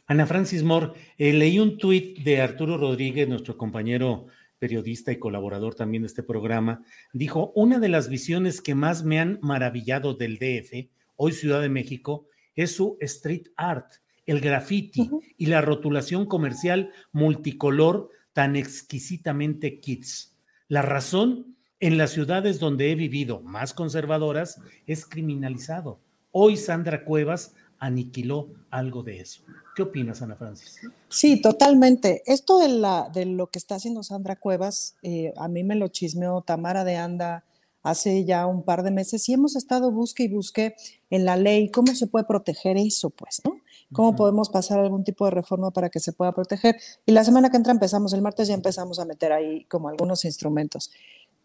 Ana 0.07 0.27
Francis 0.27 0.63
Moore, 0.63 0.93
eh, 1.17 1.33
leí 1.33 1.59
un 1.59 1.79
tuit 1.79 2.19
de 2.19 2.41
Arturo 2.41 2.77
Rodríguez, 2.77 3.29
nuestro 3.29 3.57
compañero 3.57 4.27
periodista 4.65 5.13
y 5.13 5.19
colaborador 5.19 5.75
también 5.75 6.05
de 6.05 6.07
este 6.07 6.23
programa, 6.23 6.83
dijo, 7.13 7.53
una 7.55 7.79
de 7.79 7.91
las 7.91 8.09
visiones 8.09 8.63
que 8.63 8.75
más 8.75 9.05
me 9.05 9.21
han 9.21 9.39
maravillado 9.43 10.15
del 10.15 10.39
DF, 10.39 10.89
hoy 11.17 11.33
Ciudad 11.33 11.61
de 11.61 11.69
México, 11.69 12.29
es 12.55 12.75
su 12.75 12.97
street 13.03 13.49
art, 13.59 13.93
el 14.25 14.41
graffiti 14.41 15.03
uh 15.03 15.21
-huh. 15.21 15.35
y 15.37 15.47
la 15.47 15.61
rotulación 15.61 16.25
comercial 16.25 16.93
multicolor 17.13 18.09
tan 18.33 18.57
exquisitamente 18.57 19.81
kids. 19.81 20.35
La 20.69 20.81
razón, 20.81 21.59
en 21.79 21.99
las 21.99 22.13
ciudades 22.13 22.59
donde 22.59 22.91
he 22.91 22.95
vivido, 22.95 23.43
más 23.43 23.75
conservadoras, 23.75 24.63
es 24.87 25.05
criminalizado. 25.05 26.01
Hoy 26.31 26.57
Sandra 26.57 27.05
Cuevas 27.05 27.55
aniquiló 27.85 28.49
algo 28.71 29.03
de 29.03 29.21
eso. 29.21 29.43
¿Qué 29.77 29.83
opinas, 29.83 30.23
Ana 30.23 30.37
Francis? 30.37 30.81
Sí, 31.09 31.41
totalmente. 31.43 32.23
Esto 32.27 32.59
de, 32.59 32.69
la, 32.69 33.11
de 33.13 33.27
lo 33.27 33.49
que 33.49 33.59
está 33.59 33.75
haciendo 33.75 34.03
Sandra 34.03 34.37
Cuevas, 34.37 34.97
eh, 35.03 35.35
a 35.37 35.49
mí 35.49 35.65
me 35.65 35.75
lo 35.75 35.89
chismeó 35.89 36.41
Tamara 36.41 36.85
de 36.85 36.97
Anda 36.97 37.45
hace 37.83 38.25
ya 38.25 38.47
un 38.47 38.63
par 38.63 38.83
de 38.83 38.91
meses 38.91 39.29
y 39.29 39.35
hemos 39.35 39.57
estado 39.57 39.91
busque 39.91 40.23
y 40.23 40.29
busque 40.29 40.75
en 41.11 41.27
la 41.27 41.37
ley 41.37 41.71
cómo 41.71 41.95
se 41.95 42.07
puede 42.07 42.25
proteger 42.25 42.79
eso, 42.79 43.11
pues, 43.11 43.43
¿no? 43.45 43.59
¿Cómo 43.93 44.09
uh 44.09 44.13
-huh. 44.13 44.17
podemos 44.17 44.49
pasar 44.49 44.79
algún 44.79 45.05
tipo 45.05 45.27
de 45.27 45.33
reforma 45.33 45.71
para 45.71 45.91
que 45.91 46.01
se 46.01 46.15
pueda 46.15 46.33
proteger? 46.33 46.77
Y 47.05 47.13
la 47.13 47.23
semana 47.23 47.51
que 47.51 47.59
entra 47.59 47.73
empezamos, 47.73 48.15
el 48.15 48.23
martes 48.23 48.49
ya 48.49 48.55
empezamos 48.55 48.99
a 48.99 49.05
meter 49.05 49.33
ahí 49.33 49.67
como 49.67 49.91
algunos 49.91 50.25
instrumentos. 50.25 50.91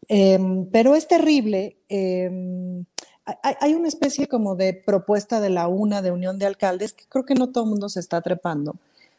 Eh, 0.07 0.39
pero 0.71 0.95
es 0.95 1.05
terrible. 1.09 1.75
Eh, 1.89 2.85
hay, 3.41 3.73
una 3.73 3.87
especie 3.87 4.27
como 4.27 4.55
de 4.55 4.73
propuesta 4.73 5.39
de 5.39 5.49
la 5.49 5.67
UNA, 5.67 6.01
de 6.01 6.11
Unión 6.11 6.39
de 6.39 6.45
Alcaldes, 6.45 6.93
que 6.93 7.05
creo 7.07 7.25
que 7.25 7.35
no 7.35 7.49
todo 7.49 7.63
el 7.65 7.69
mundo 7.69 7.89
se 7.89 7.99
está 7.99 8.21
trepando, 8.21 8.75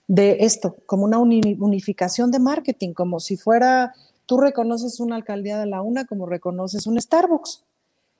de 0.07 0.39
esto, 0.41 0.77
como 0.87 1.05
una 1.05 1.19
unificación 1.19 2.31
de 2.31 2.41
marketing, 2.41 2.95
como 2.95 3.20
si 3.20 3.37
fuera, 3.37 3.95
tú 4.27 4.39
reconoces 4.39 4.99
una 5.01 5.16
alcaldía 5.16 5.59
de 5.59 5.66
la 5.66 5.82
UNA 5.82 6.07
como 6.07 6.27
reconoces 6.27 6.87
un 6.87 7.01
Starbucks. 7.01 7.62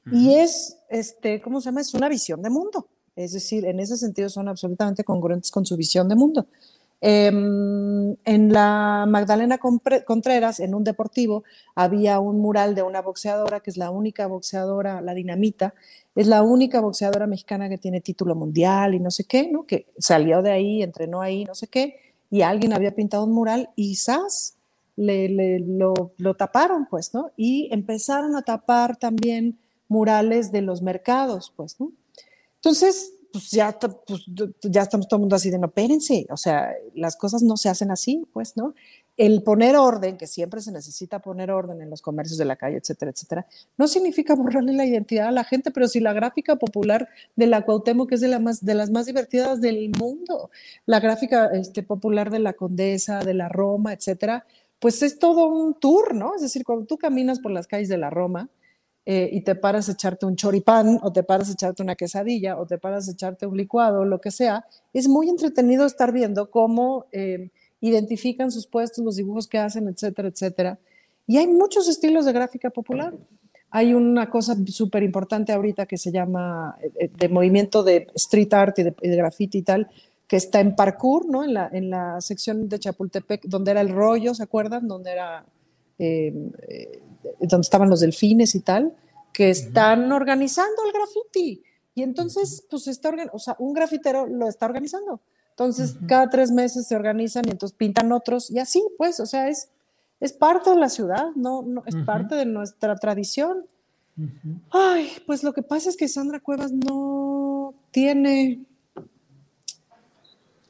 Uh 0.07 0.11
-huh. 0.11 0.17
Y 0.17 0.35
es, 0.35 0.79
este, 0.89 1.41
¿cómo 1.41 1.61
se 1.61 1.67
llama? 1.67 1.81
Es 1.81 1.95
una 1.95 2.09
visión 2.09 2.43
de 2.43 2.51
mundo. 2.51 2.87
Es 3.17 3.33
decir, 3.33 3.65
en 3.67 3.81
ese 3.81 3.97
sentido 3.97 4.29
son 4.29 4.49
absolutamente 4.49 5.05
congruentes 5.05 5.51
con 5.51 5.67
su 5.67 5.77
visión 5.77 6.09
de 6.09 6.15
mundo. 6.15 6.47
Eh, 7.01 7.28
en 8.24 8.52
la 8.52 9.06
Magdalena 9.09 9.59
Contreras, 9.59 10.60
en 10.60 10.74
un 10.74 10.85
deportivo, 10.85 11.44
había 11.74 12.20
un 12.20 12.40
mural 12.40 12.74
de 12.74 12.82
una 12.82 13.01
boxeadora 13.01 13.60
que 13.60 13.70
es 13.70 13.77
la 13.77 13.90
única 13.90 14.27
boxeadora, 14.27 15.01
la 15.01 15.14
dinamita, 15.14 15.74
es 16.14 16.27
la 16.27 16.43
única 16.43 16.81
boxeadora 16.81 17.27
mexicana 17.27 17.68
que 17.68 17.78
tiene 17.78 18.01
título 18.01 18.35
mundial 18.35 18.94
y 18.94 19.01
no 19.01 19.10
sé 19.10 19.24
qué, 19.24 19.48
¿no? 19.51 19.64
Que 19.64 19.86
salió 19.98 20.43
de 20.43 20.51
ahí, 20.51 20.82
entrenó 20.82 21.20
ahí, 21.20 21.44
no 21.44 21.55
sé 21.55 21.68
qué, 21.68 21.97
y 22.31 22.43
alguien 22.43 22.72
había 22.72 22.94
pintado 22.94 23.24
un 23.24 23.32
mural 23.32 23.70
y 23.77 23.97
¡zas! 23.97 24.56
Le, 24.97 25.60
lo, 25.60 26.12
lo 26.18 26.35
taparon, 26.35 26.86
pues, 26.90 27.14
¿no? 27.14 27.31
Y 27.36 27.70
empezaron 27.72 28.36
a 28.36 28.43
tapar 28.43 28.97
también 28.97 29.59
murales 29.89 30.52
de 30.52 30.60
los 30.60 30.82
mercados, 30.82 31.55
pues, 31.56 31.81
¿no? 31.81 31.93
Entonces, 32.56 33.14
pues 33.32 33.51
ya, 33.51 33.78
pues 33.78 34.24
ya 34.62 34.82
estamos 34.82 35.09
todo 35.09 35.19
el 35.19 35.20
mundo 35.20 35.36
así 35.36 35.51
de 35.51 35.59
no, 35.59 35.66
espérense, 35.66 36.27
o 36.31 36.36
sea, 36.36 36.73
las 36.94 37.16
cosas 37.16 37.43
no 37.43 37.57
se 37.57 37.69
hacen 37.69 37.90
así, 37.90 38.27
pues, 38.32 38.57
¿no? 38.57 38.74
El 39.16 39.43
poner 39.43 39.77
orden, 39.77 40.16
que 40.16 40.27
siempre 40.27 40.61
se 40.61 40.73
necesita 40.73 41.20
poner 41.20 41.51
orden 41.51 41.82
en 41.82 41.90
los 41.90 42.02
comercios 42.02 42.39
de 42.39 42.44
la 42.44 42.57
calle, 42.57 42.78
etcétera, 42.78 43.11
etcétera, 43.11 43.47
no 43.77 43.86
significa 43.89 44.35
borrarle 44.35 44.73
la 44.73 44.86
identidad 44.86 45.28
a 45.28 45.32
la 45.32 45.44
gente, 45.44 45.70
pero 45.70 45.89
si 45.89 46.01
la 46.01 46.12
gráfica 46.12 46.57
popular 46.57 47.09
de 47.36 47.47
la 47.47 47.65
Cuauhtémoc 47.65 48.09
que 48.09 48.15
es 48.15 48.20
de, 48.20 48.28
la 48.28 48.39
más, 48.39 48.65
de 48.65 48.74
las 48.74 48.90
más 48.90 49.07
divertidas 49.07 49.61
del 49.61 49.90
mundo, 49.98 50.51
la 50.86 51.01
gráfica 51.01 51.47
este, 51.52 51.82
popular 51.82 52.31
de 52.31 52.39
la 52.39 52.55
Condesa, 52.55 53.20
de 53.20 53.35
la 53.35 53.48
Roma, 53.48 53.93
etcétera, 53.93 54.47
pues 54.78 55.02
es 55.02 55.19
todo 55.19 55.47
un 55.48 55.74
tour, 55.74 56.15
¿no? 56.15 56.35
Es 56.35 56.40
decir, 56.40 56.65
cuando 56.65 56.86
tú 56.86 56.97
caminas 56.97 57.39
por 57.39 57.52
las 57.52 57.66
calles 57.66 57.89
de 57.90 57.98
la 57.98 58.09
Roma, 58.09 58.48
eh, 59.12 59.28
y 59.32 59.41
te 59.41 59.57
paras 59.57 59.89
a 59.89 59.93
echarte 59.93 60.24
un 60.24 60.37
choripán 60.37 61.01
o 61.03 61.12
te 61.12 61.24
paras 61.24 61.49
a 61.49 61.53
echarte 61.55 61.82
una 61.82 61.97
quesadilla 61.97 62.57
o 62.57 62.65
te 62.65 62.78
paras 62.78 63.09
a 63.09 63.11
echarte 63.11 63.45
un 63.45 63.57
licuado, 63.57 64.05
lo 64.05 64.20
que 64.20 64.31
sea, 64.31 64.65
es 64.93 65.09
muy 65.09 65.28
entretenido 65.28 65.85
estar 65.85 66.12
viendo 66.12 66.49
cómo 66.49 67.07
eh, 67.11 67.51
identifican 67.81 68.53
sus 68.53 68.69
puestos, 68.69 69.05
los 69.05 69.16
dibujos 69.16 69.49
que 69.49 69.59
hacen, 69.59 69.89
etcétera, 69.89 70.28
etcétera. 70.28 70.78
Y 71.27 71.39
hay 71.39 71.49
muchos 71.49 71.89
estilos 71.89 72.24
de 72.24 72.32
gráfica 72.32 72.70
popular. 72.70 73.12
Hay 73.70 73.95
una 73.95 74.31
cosa 74.31 74.57
súper 74.69 75.03
importante 75.03 75.51
ahorita 75.51 75.87
que 75.87 75.99
se 75.99 76.12
llama 76.12 76.78
eh, 76.81 77.11
de 77.12 77.28
movimiento 77.28 77.82
de 77.82 78.07
street 78.15 78.55
art 78.55 78.78
y 78.78 78.85
de, 78.85 78.95
de 78.97 79.16
graffiti 79.16 79.59
y 79.59 79.62
tal, 79.62 79.89
que 80.28 80.37
está 80.37 80.61
en 80.61 80.77
parkour, 80.77 81.28
¿no? 81.28 81.43
En 81.43 81.55
la, 81.55 81.69
en 81.73 81.91
la 81.91 82.20
sección 82.20 82.69
de 82.69 82.78
Chapultepec, 82.78 83.43
donde 83.47 83.73
era 83.73 83.81
el 83.81 83.89
rollo, 83.89 84.35
¿se 84.35 84.45
acuerdan? 84.45 84.87
Donde 84.87 85.11
era... 85.11 85.45
donde 87.40 87.62
estaban 87.62 87.90
los 87.90 88.01
delfines 88.01 88.55
y 88.55 88.60
tal, 88.60 88.94
que 89.32 89.51
están 89.51 90.05
uh 90.05 90.09
-huh. 90.09 90.16
organizando 90.16 90.84
el 90.86 90.92
graffiti. 90.92 91.62
Y 91.94 92.02
entonces, 92.02 92.64
pues 92.70 92.86
está, 92.88 93.10
o 93.32 93.38
sea, 93.38 93.56
un 93.59 93.72
grafitero 93.72 94.26
lo 94.26 94.48
está 94.48 94.66
organizando. 94.66 95.20
Entonces, 95.51 95.94
uh 95.94 95.98
-huh. 95.98 96.06
cada 96.06 96.30
tres 96.30 96.51
meses 96.51 96.86
se 96.86 96.97
organizan 96.97 97.44
y 97.47 97.51
entonces 97.51 97.76
pintan 97.76 98.12
otros 98.12 98.51
y 98.51 98.59
así, 98.59 98.82
pues, 98.97 99.20
o 99.20 99.26
sea, 99.26 99.48
es, 99.48 99.68
es 100.20 100.32
parte 100.32 100.70
de 100.70 100.76
la 100.76 100.88
ciudad, 100.88 101.30
no, 101.34 101.62
no 101.62 101.82
es 101.86 101.94
uh 101.94 101.98
-huh. 101.98 102.05
parte 102.05 102.34
de 102.36 102.47
nuestra 102.47 102.97
tradición. 102.97 103.66
Ay, 104.70 105.10
pues 105.26 105.42
lo 105.42 105.52
que 105.52 105.62
pasa 105.62 105.88
es 105.88 105.97
que 105.97 106.06
Sandra 106.09 106.40
Cuevas 106.40 106.72
no 106.72 107.74
tiene. 107.90 108.66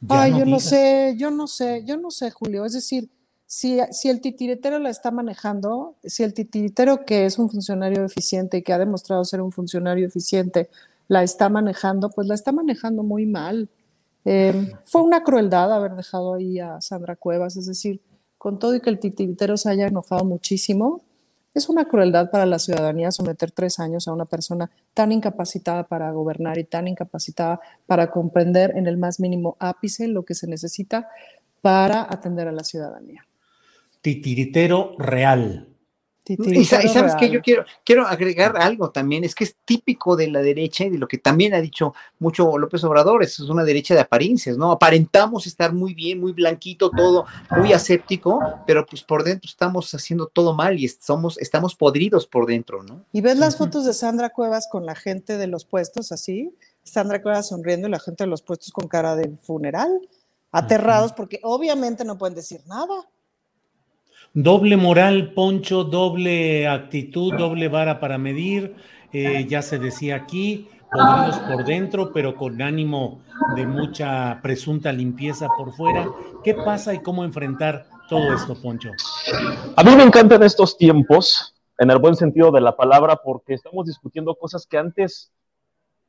Ya 0.02 0.22
Ay, 0.22 0.30
no 0.30 0.38
yo 0.38 0.44
digas. 0.44 0.62
no 0.62 0.70
sé, 0.70 1.14
yo 1.16 1.30
no 1.30 1.46
sé, 1.46 1.84
yo 1.84 1.96
no 1.96 2.10
sé, 2.10 2.30
Julio. 2.30 2.64
Es 2.64 2.72
decir, 2.72 3.10
si, 3.50 3.80
el 4.08 4.20
titiritero 4.20 4.78
la 4.78 4.90
está 4.90 5.10
manejando, 5.10 5.96
si 6.04 6.22
el 6.22 6.34
titiritero 6.34 7.04
que 7.04 7.26
es 7.26 7.36
un 7.36 7.50
funcionario 7.50 8.04
eficiente 8.04 8.58
y 8.58 8.62
que 8.62 8.72
ha 8.72 8.78
demostrado 8.78 9.24
ser 9.24 9.40
un 9.42 9.50
funcionario 9.50 10.06
eficiente 10.06 10.70
la 11.08 11.24
está 11.24 11.48
manejando, 11.48 12.10
pues 12.10 12.28
la 12.28 12.34
está 12.34 12.52
manejando 12.52 13.02
muy 13.02 13.26
mal. 13.26 13.68
Eh, 14.24 14.72
fue 14.84 15.02
una 15.02 15.24
crueldad 15.24 15.72
haber 15.72 15.96
dejado 15.96 16.34
ahí 16.34 16.60
a 16.60 16.80
Sandra 16.80 17.16
Cuevas, 17.16 17.56
es 17.56 17.66
decir, 17.66 18.00
con 18.38 18.60
todo 18.60 18.76
y 18.76 18.80
que 18.80 18.90
el 18.90 19.00
titiritero 19.00 19.56
se 19.56 19.68
haya 19.68 19.88
enojado 19.88 20.24
muchísimo, 20.24 21.02
es 21.52 21.68
una 21.68 21.86
crueldad 21.86 22.30
para 22.30 22.46
la 22.46 22.60
ciudadanía 22.60 23.10
someter 23.10 23.50
tres 23.50 23.80
años 23.80 24.06
a 24.06 24.12
una 24.12 24.26
persona 24.26 24.70
tan 24.94 25.10
incapacitada 25.10 25.88
para 25.88 26.12
gobernar 26.12 26.56
y 26.58 26.64
tan 26.64 26.86
incapacitada 26.86 27.60
para 27.86 28.12
comprender 28.12 28.76
en 28.76 28.86
el 28.86 28.96
más 28.96 29.18
mínimo 29.18 29.56
ápice 29.58 30.06
lo 30.06 30.24
que 30.24 30.34
se 30.36 30.46
necesita 30.46 31.08
para 31.62 32.02
atender 32.02 32.46
a 32.46 32.52
la 32.52 32.62
ciudadanía 32.62 33.26
titiritero 34.00 34.94
real. 34.98 35.70
Y, 36.38 36.64
sabes 36.64 37.16
que 37.18 37.30
yo 37.30 37.40
quiero, 37.40 37.64
quiero 37.84 38.06
agregar 38.06 38.56
algo 38.56 38.90
también, 38.90 39.24
es 39.24 39.34
que 39.34 39.44
es 39.44 39.56
típico 39.64 40.14
de 40.16 40.28
la 40.28 40.40
derecha 40.40 40.84
y 40.84 40.90
de 40.90 40.98
lo 40.98 41.08
que 41.08 41.18
también 41.18 41.54
ha 41.54 41.60
dicho 41.60 41.94
mucho 42.20 42.56
López 42.56 42.84
Obrador, 42.84 43.24
es 43.24 43.40
una 43.40 43.64
derecha 43.64 43.94
de 43.94 44.00
apariencias, 44.00 44.56
¿no? 44.56 44.70
Aparentamos 44.70 45.46
estar 45.46 45.72
muy 45.72 45.94
bien, 45.94 46.20
muy 46.20 46.32
blanquito, 46.32 46.90
todo 46.90 47.26
muy 47.56 47.72
aséptico, 47.72 48.38
pero 48.66 48.86
pues 48.86 49.02
por 49.02 49.24
dentro 49.24 49.48
estamos 49.48 49.92
haciendo 49.92 50.28
todo 50.28 50.54
mal 50.54 50.78
y 50.78 50.86
somos, 50.88 51.36
estamos 51.38 51.74
podridos 51.74 52.26
por 52.26 52.46
dentro, 52.46 52.82
¿no? 52.82 53.04
Y 53.12 53.22
ves 53.22 53.38
las 53.38 53.56
fotos 53.56 53.84
de 53.84 53.92
Sandra 53.92 54.30
Cuevas 54.30 54.68
con 54.70 54.86
la 54.86 54.94
gente 54.94 55.36
de 55.36 55.48
los 55.48 55.64
puestos 55.64 56.12
así, 56.12 56.54
Sandra 56.84 57.22
Cuevas 57.22 57.48
sonriendo 57.48 57.88
y 57.88 57.90
la 57.90 57.98
gente 57.98 58.24
de 58.24 58.30
los 58.30 58.42
puestos 58.42 58.70
con 58.70 58.86
cara 58.86 59.16
de 59.16 59.36
funeral, 59.36 60.00
aterrados 60.52 61.12
porque 61.12 61.40
obviamente 61.42 62.04
no 62.04 62.18
pueden 62.18 62.36
decir 62.36 62.60
nada. 62.66 63.08
Doble 64.32 64.76
moral, 64.76 65.32
Poncho, 65.34 65.82
doble 65.82 66.68
actitud, 66.68 67.34
doble 67.36 67.68
vara 67.68 67.98
para 67.98 68.16
medir. 68.16 68.76
Eh, 69.12 69.44
ya 69.48 69.60
se 69.60 69.80
decía 69.80 70.14
aquí, 70.14 70.68
podridos 70.92 71.38
por 71.40 71.64
dentro, 71.64 72.12
pero 72.12 72.36
con 72.36 72.62
ánimo 72.62 73.22
de 73.56 73.66
mucha 73.66 74.38
presunta 74.40 74.92
limpieza 74.92 75.48
por 75.56 75.72
fuera. 75.72 76.08
¿Qué 76.44 76.54
pasa 76.54 76.94
y 76.94 77.00
cómo 77.00 77.24
enfrentar 77.24 77.86
todo 78.08 78.32
esto, 78.32 78.54
Poncho? 78.54 78.90
A 79.76 79.82
mí 79.82 79.96
me 79.96 80.04
encantan 80.04 80.44
estos 80.44 80.78
tiempos, 80.78 81.56
en 81.78 81.90
el 81.90 81.98
buen 81.98 82.14
sentido 82.14 82.52
de 82.52 82.60
la 82.60 82.76
palabra, 82.76 83.16
porque 83.16 83.54
estamos 83.54 83.86
discutiendo 83.86 84.36
cosas 84.36 84.64
que 84.64 84.78
antes 84.78 85.32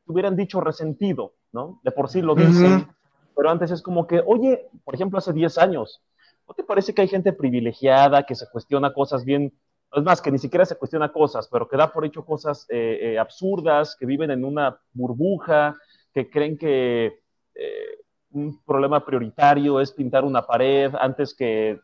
hubieran 0.06 0.36
dicho 0.36 0.62
resentido, 0.62 1.34
¿no? 1.52 1.80
De 1.84 1.92
por 1.92 2.08
sí 2.08 2.22
lo 2.22 2.36
dicen, 2.36 2.88
pero 3.36 3.50
antes 3.50 3.72
es 3.72 3.82
como 3.82 4.06
que, 4.06 4.22
oye, 4.24 4.68
por 4.84 4.94
ejemplo, 4.94 5.18
hace 5.18 5.34
10 5.34 5.58
años, 5.58 6.02
¿No 6.48 6.54
te 6.54 6.64
parece 6.64 6.94
que 6.94 7.02
hay 7.02 7.08
gente 7.08 7.34
privilegiada 7.34 8.24
que 8.24 8.36
se 8.36 8.48
cuestiona 8.50 8.94
cosas 8.94 9.24
bien, 9.24 9.54
es 9.94 10.04
más, 10.04 10.22
que 10.22 10.32
ni 10.32 10.38
siquiera 10.38 10.66
se 10.66 10.78
cuestiona 10.78 11.12
cosas, 11.12 11.48
pero 11.52 11.68
que 11.68 11.78
da 11.78 11.92
por 11.92 12.06
hecho 12.06 12.26
cosas 12.26 12.66
eh, 12.70 13.00
eh, 13.02 13.20
absurdas, 13.20 13.96
que 14.00 14.06
viven 14.06 14.32
en 14.32 14.46
una 14.46 14.80
burbuja, 14.94 15.76
que 16.14 16.30
creen 16.30 16.58
que 16.58 17.20
eh, 17.56 17.98
un 18.32 18.62
problema 18.64 19.06
prioritario 19.06 19.82
es 19.82 19.92
pintar 19.92 20.24
una 20.24 20.46
pared 20.46 20.94
antes 21.00 21.34
que 21.34 21.80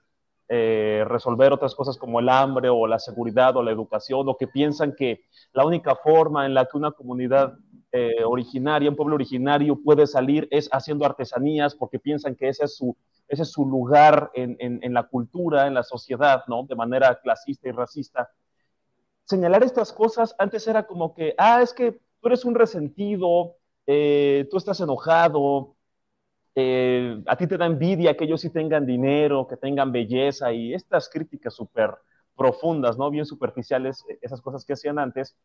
resolver 0.49 1.51
otras 1.51 1.75
cosas 1.75 1.97
como 1.97 2.21
el 2.21 2.29
hambre 2.29 2.69
o 2.69 2.88
la 2.88 2.99
seguridad 2.99 3.57
o 3.57 3.63
la 3.63 3.71
educación, 3.71 4.29
o 4.29 4.38
que 4.38 4.47
piensan 4.47 4.95
que 4.95 5.25
la 5.51 5.65
única 5.65 5.93
forma 5.97 6.45
en 6.45 6.53
la 6.53 6.63
que 6.63 6.77
una 6.77 6.91
comunidad 6.91 7.57
originaria, 8.25 8.89
un 8.89 8.95
pueblo 8.95 9.15
originario 9.15 9.77
puede 9.84 10.07
salir 10.07 10.47
es 10.49 10.69
haciendo 10.71 11.05
artesanías 11.05 11.75
porque 11.75 11.99
piensan 11.99 12.34
que 12.34 12.47
ese 12.47 12.63
es 12.63 12.77
su 12.77 12.95
ese 13.28 13.44
es 13.44 13.52
su 13.52 13.66
lugar 13.66 14.32
en, 14.34 14.94
la 14.94 15.04
cultura, 15.04 15.68
en 15.68 15.74
la 15.74 15.84
sociedad, 15.84 16.44
¿no? 16.48 16.64
De 16.64 16.76
manera 16.76 17.20
clasista 17.22 17.68
y 17.68 17.72
racista. 17.72 18.30
Señalar 19.26 19.64
estas 19.64 19.91
cosas 19.91 20.34
antes 20.40 20.68
era 20.68 20.88
como 20.88 21.14
que, 21.14 21.36
ah, 21.38 21.62
es 21.62 21.74
que 21.74 21.91
tú 21.91 22.28
eres 22.28 22.45
un 22.45 22.56
resentido, 22.56 23.58
eh, 23.86 24.48
tú 24.49 24.58
estás 24.58 24.80
enojado, 24.80 25.76
eh, 26.56 27.22
a 27.28 27.36
ti 27.36 27.45
te 27.45 27.58
da 27.58 27.66
envidia 27.66 28.18
que 28.18 28.24
ellos 28.24 28.41
sí 28.41 28.49
tengan 28.49 28.86
dinero, 28.86 29.48
que 29.48 29.58
tengan 29.58 29.91
belleza 29.91 30.52
y 30.54 30.74
estas 30.74 31.10
críticas 31.10 31.54
súper 31.54 31.94
profundas, 32.36 32.98
¿no? 32.98 33.10
Bien 33.12 33.26
superficiales, 33.26 34.04
eh, 34.10 34.18
esas 34.22 34.41
cosas 34.41 34.66
que 34.66 34.74
hacían 34.74 34.98
antes. 34.98 35.36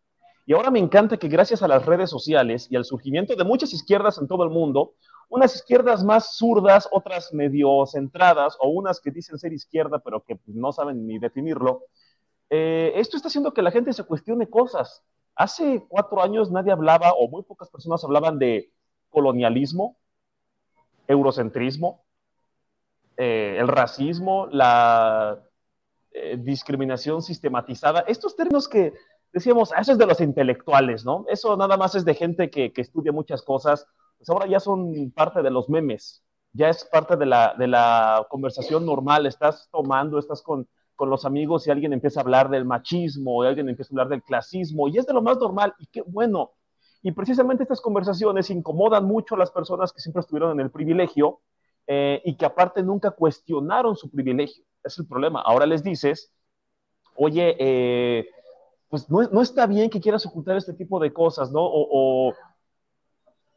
Y 0.45 0.55
ahora 0.55 0.71
me 0.71 0.79
encanta 0.79 1.17
que 1.17 1.29
gracias 1.29 1.63
a 1.63 1.69
las 1.69 1.87
redes 1.87 2.11
sociales 2.11 2.67
y 2.71 2.77
al 2.77 2.85
surgimiento 2.85 3.37
de 3.37 3.45
muchas 3.45 3.73
izquierdas 3.73 4.19
en 4.19 4.27
todo 4.27 4.43
el 4.45 4.51
mundo, 4.51 4.95
unas 5.29 5.55
izquierdas 5.55 6.05
más 6.05 6.37
zurdas, 6.37 6.89
otras 6.91 7.33
medio 7.33 7.87
centradas, 7.87 8.57
o 8.61 8.69
unas 8.69 9.01
que 9.01 9.11
dicen 9.11 9.39
ser 9.39 9.53
izquierda, 9.53 9.99
pero 9.99 10.23
que 10.25 10.39
no 10.47 10.73
saben 10.73 11.07
ni 11.07 11.19
definirlo. 11.19 11.85
Eh, 12.51 12.93
esto 12.97 13.17
está 13.17 13.29
haciendo 13.29 13.55
que 13.55 13.63
la 13.63 13.71
gente 13.71 13.93
se 13.93 14.05
cuestione 14.05 14.51
cosas. 14.51 15.03
Hace 15.35 15.87
cuatro 15.89 16.23
años 16.23 16.51
nadie 16.51 16.73
hablaba, 16.73 17.13
o 17.13 17.29
muy 17.29 17.43
pocas 17.45 17.71
personas 17.71 18.05
hablaban 18.05 18.39
de 18.39 18.71
colonialismo, 19.09 19.97
eurocentrismo, 21.07 22.05
eh, 23.17 23.57
el 23.59 23.69
racismo, 23.69 24.47
la 24.49 25.43
eh, 26.11 26.37
discriminación 26.39 27.23
sistematizada. 27.23 28.01
Estos 28.01 28.37
términos 28.37 28.69
que 28.69 28.93
decíamos, 29.33 29.73
ah, 29.73 29.81
eso 29.81 29.93
es 29.93 29.99
de 29.99 30.07
los 30.07 30.21
intelectuales, 30.21 31.05
¿no? 31.05 31.25
Eso 31.29 31.57
nada 31.57 31.77
más 31.77 31.95
es 31.95 32.05
de 32.05 32.15
gente 32.15 32.51
que, 32.51 32.73
que 32.73 32.83
estudia 32.83 33.13
muchas 33.13 33.43
cosas 33.43 33.87
pues 34.23 34.31
ahora 34.31 34.47
ya 34.47 34.61
son 34.61 35.11
parte 35.11 35.43
de 35.43 35.51
los 35.51 35.69
memes, 35.69 36.23
ya 36.53 36.69
es 36.69 36.85
parte 36.85 37.17
de 37.17 37.27
la, 37.27 37.57
de 37.59 37.67
la 37.67 38.25
conversación 38.31 38.87
normal, 38.87 39.27
estás 39.27 39.69
tomando, 39.73 40.17
estás 40.17 40.43
con, 40.43 40.69
con 40.95 41.11
los 41.11 41.25
amigos 41.25 41.67
y 41.67 41.73
alguien 41.73 41.93
empieza 41.93 42.21
a 42.21 42.23
hablar 42.23 42.49
del 42.49 42.65
machismo, 42.65 43.43
alguien 43.43 43.69
empieza 43.69 43.91
a 43.91 43.95
hablar 43.95 44.11
del 44.11 44.23
clasismo, 44.23 44.87
y 44.87 44.97
es 44.97 45.07
de 45.07 45.13
lo 45.13 45.23
más 45.23 45.39
normal, 45.39 45.75
y 45.81 45.87
qué 45.87 46.03
bueno. 46.03 46.53
Y 47.03 47.11
precisamente 47.11 47.65
estas 47.65 47.81
conversaciones 47.81 48.49
incomodan 48.49 49.07
mucho 49.07 49.35
a 49.35 49.39
las 49.39 49.51
personas 49.51 49.93
que 49.93 50.01
siempre 50.01 50.21
estuvieron 50.21 50.53
en 50.53 50.61
el 50.61 50.71
privilegio 50.71 51.41
eh, 51.89 52.23
y 52.25 52.37
que 52.37 52.47
aparte 52.47 52.81
nunca 52.85 53.11
cuestionaron 53.11 53.97
su 53.97 54.09
privilegio. 54.09 54.65
Es 54.85 54.97
el 55.01 55.09
problema. 55.09 55.41
Ahora 55.41 55.67
les 55.67 55.83
dices, 55.83 56.33
oye, 57.17 57.57
eh, 57.59 58.29
pues 58.93 59.09
no, 59.09 59.41
está 59.41 59.67
bien 59.67 59.89
que 59.89 60.03
quieras 60.03 60.27
ocultar 60.27 60.59
este 60.59 60.75
tipo 60.75 61.01
de 61.01 61.15
cosas, 61.15 61.51
¿no? 61.51 61.63
O, 61.63 62.35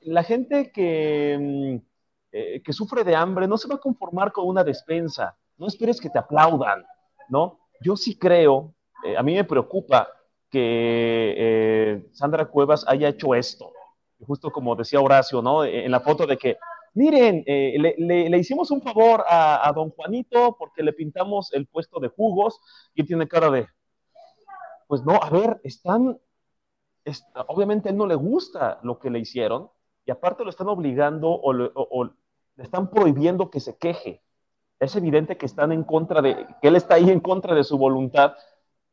la 0.04 0.24
gente 0.24 0.72
que, 0.72 1.38
mm, 1.38 1.86
eh, 2.32 2.62
que 2.64 2.72
sufre 2.72 3.04
de 3.04 3.18
hambre 3.18 3.46
no 3.46 3.58
se 3.58 3.68
va 3.68 3.76
a 3.76 3.80
conformar 3.80 4.32
con 4.32 4.48
una 4.48 4.64
despensa, 4.64 5.36
no 5.58 5.68
esperes 5.68 6.00
que 6.00 6.10
te 6.10 6.20
aplaudan, 6.20 6.86
¿no? 7.28 7.60
Yo 7.82 7.98
sí 7.98 8.18
creo, 8.18 8.76
eh, 9.04 9.18
a 9.18 9.24
mí 9.24 9.34
me 9.34 9.44
preocupa 9.44 10.08
que 10.50 11.34
eh, 11.38 12.10
Sandra 12.14 12.46
Cuevas 12.46 12.86
haya 12.88 13.10
hecho 13.10 13.36
esto, 13.36 13.74
justo 14.26 14.50
como 14.54 14.74
decía 14.78 15.02
Horacio, 15.02 15.42
¿no? 15.42 15.66
En 15.66 15.92
la 15.92 16.00
foto 16.00 16.26
de 16.26 16.38
que, 16.38 16.58
miren, 16.94 17.44
le, 17.46 18.38
hicimos 18.38 18.72
un 18.72 18.82
favor 18.82 19.26
a, 19.28 19.70
don 19.76 19.90
Juanito 19.90 20.56
porque 20.58 20.82
le 20.82 20.94
pintamos 20.94 21.52
el 21.52 21.68
puesto 21.68 22.00
de 22.00 22.08
jugos 22.08 22.58
y 22.94 23.04
tiene 23.04 23.28
cara 23.28 23.50
de, 23.50 23.68
pues 24.88 25.04
no, 25.04 25.14
a 25.22 25.30
ver, 25.30 25.60
están, 25.64 26.20
obviamente 27.48 27.90
a 27.90 27.92
él 27.92 27.98
no 27.98 28.08
le 28.08 28.16
gusta 28.16 28.80
lo 28.84 29.00
que 29.00 29.10
le 29.10 29.20
hicieron, 29.20 29.70
y 30.06 30.12
aparte 30.12 30.44
lo 30.44 30.50
están 30.50 30.68
obligando 30.68 31.30
o, 31.30 31.54
le 31.54 32.64
están 32.64 32.90
prohibiendo 32.90 33.50
que 33.50 33.60
se 33.60 33.78
queje. 33.78 34.22
Es 34.80 34.96
evidente 34.96 35.38
que 35.38 35.46
están 35.46 35.72
en 35.72 35.84
contra 35.84 36.22
de, 36.22 36.46
que 36.62 36.68
él 36.68 36.76
está 36.76 36.96
ahí 36.96 37.10
en 37.10 37.20
contra 37.20 37.56
de 37.56 37.64
su 37.64 37.78
voluntad 37.78 38.36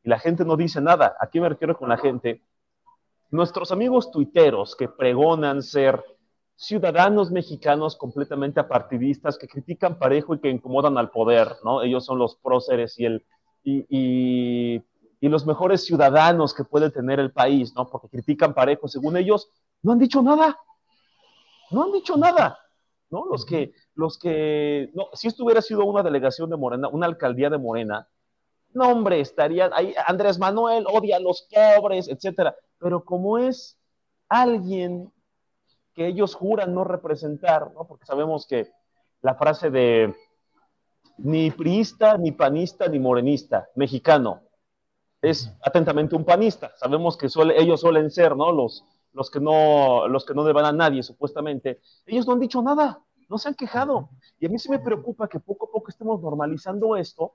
y 0.03 0.09
la 0.09 0.19
gente 0.19 0.45
no 0.45 0.57
dice 0.57 0.81
nada. 0.81 1.17
Aquí 1.21 1.41
me 1.41 1.49
refiero 1.49 1.77
con 1.77 1.89
la 1.89 1.99
gente. 1.99 2.43
Nuestros 3.31 3.73
amigos 3.73 4.11
tuiteros 4.11 4.75
que 4.75 4.89
pregonan 4.89 5.63
ser 5.63 6.03
ciudadanos 6.57 7.31
mexicanos 7.31 7.97
completamente 7.97 8.61
apartidistas 8.61 9.37
que 9.37 9.49
critican 9.49 9.99
parejo 9.99 10.35
y 10.35 10.41
que 10.41 10.51
incomodan 10.51 10.97
al 10.97 11.11
poder, 11.11 11.57
¿no? 11.65 11.83
Ellos 11.83 12.05
son 12.05 12.19
los 12.19 12.37
próceres 12.37 12.99
y, 12.99 13.05
el, 13.07 13.25
y 13.65 14.83
los 15.29 15.47
mejores 15.47 15.85
ciudadanos 15.85 16.55
que 16.55 16.65
puede 16.65 16.91
tener 16.91 17.21
el 17.21 17.33
país, 17.33 17.75
¿no? 17.75 17.89
Porque 17.89 18.09
critican 18.09 18.55
parejo, 18.55 18.89
según 18.89 19.17
ellos, 19.17 19.49
no 19.83 19.93
han 19.93 19.99
dicho 19.99 20.23
nada 20.23 20.59
no 21.73 21.85
han 21.85 21.93
dicho 21.93 22.17
nada, 22.17 22.59
¿no? 23.11 23.25
Los 23.27 23.45
que, 23.45 23.73
los 23.95 24.19
que, 24.19 24.91
no, 24.95 25.09
si 25.15 25.29
esto 25.29 25.45
hubiera 25.45 25.63
sido 25.63 25.85
una 25.85 26.03
delegación 26.03 26.51
de 26.51 26.57
Morena, 26.57 26.89
una 26.89 27.07
alcaldía 27.07 27.51
de 27.51 27.59
Morena, 27.59 28.09
no, 28.75 28.91
hombre, 28.91 29.21
estaría 29.21 29.71
ahí, 29.73 29.95
Andrés 30.07 30.39
Manuel 30.39 30.87
odia 30.91 31.17
a 31.17 31.21
los 31.21 31.47
pobres, 31.51 32.09
etcétera. 32.09 32.57
Pero 32.79 33.05
como 33.05 33.37
es 33.37 33.79
alguien 34.29 35.13
que 35.95 36.07
ellos 36.07 36.35
juran 36.35 36.75
no 36.75 36.85
representar, 36.85 37.71
¿no? 37.73 37.87
Porque 37.87 38.07
sabemos 38.07 38.47
que 38.47 38.71
la 39.21 39.35
frase 39.35 39.71
de 39.71 40.15
ni 41.19 41.51
priista, 41.51 42.17
ni 42.17 42.33
panista, 42.33 42.89
ni 42.89 42.99
morenista, 42.99 43.69
mexicano, 43.75 44.41
es 45.23 45.55
atentamente 45.63 46.17
un 46.17 46.25
panista. 46.25 46.73
Sabemos 46.77 47.17
que 47.17 47.29
suele, 47.29 47.61
ellos 47.61 47.81
suelen 47.81 48.11
ser, 48.11 48.37
¿no? 48.37 48.51
Los, 48.53 48.85
los 49.13 49.31
que 49.31 49.41
no, 49.41 50.09
los 50.09 50.27
que 50.27 50.35
no 50.35 50.45
deban 50.45 50.65
a 50.65 50.73
nadie, 50.73 51.03
supuestamente, 51.03 51.81
ellos 52.07 52.27
no 52.27 52.33
han 52.33 52.41
dicho 52.41 52.61
nada, 52.61 53.01
no 53.29 53.39
se 53.39 53.49
han 53.49 53.55
quejado. 53.55 54.11
Y 54.41 54.47
a 54.47 54.49
mí 54.49 54.59
sí 54.59 54.69
me 54.69 54.81
preocupa 54.81 55.29
que 55.29 55.39
poco 55.39 55.67
a 55.67 55.71
poco 55.71 55.89
estemos 55.89 56.21
normalizando 56.21 56.97
esto 56.97 57.35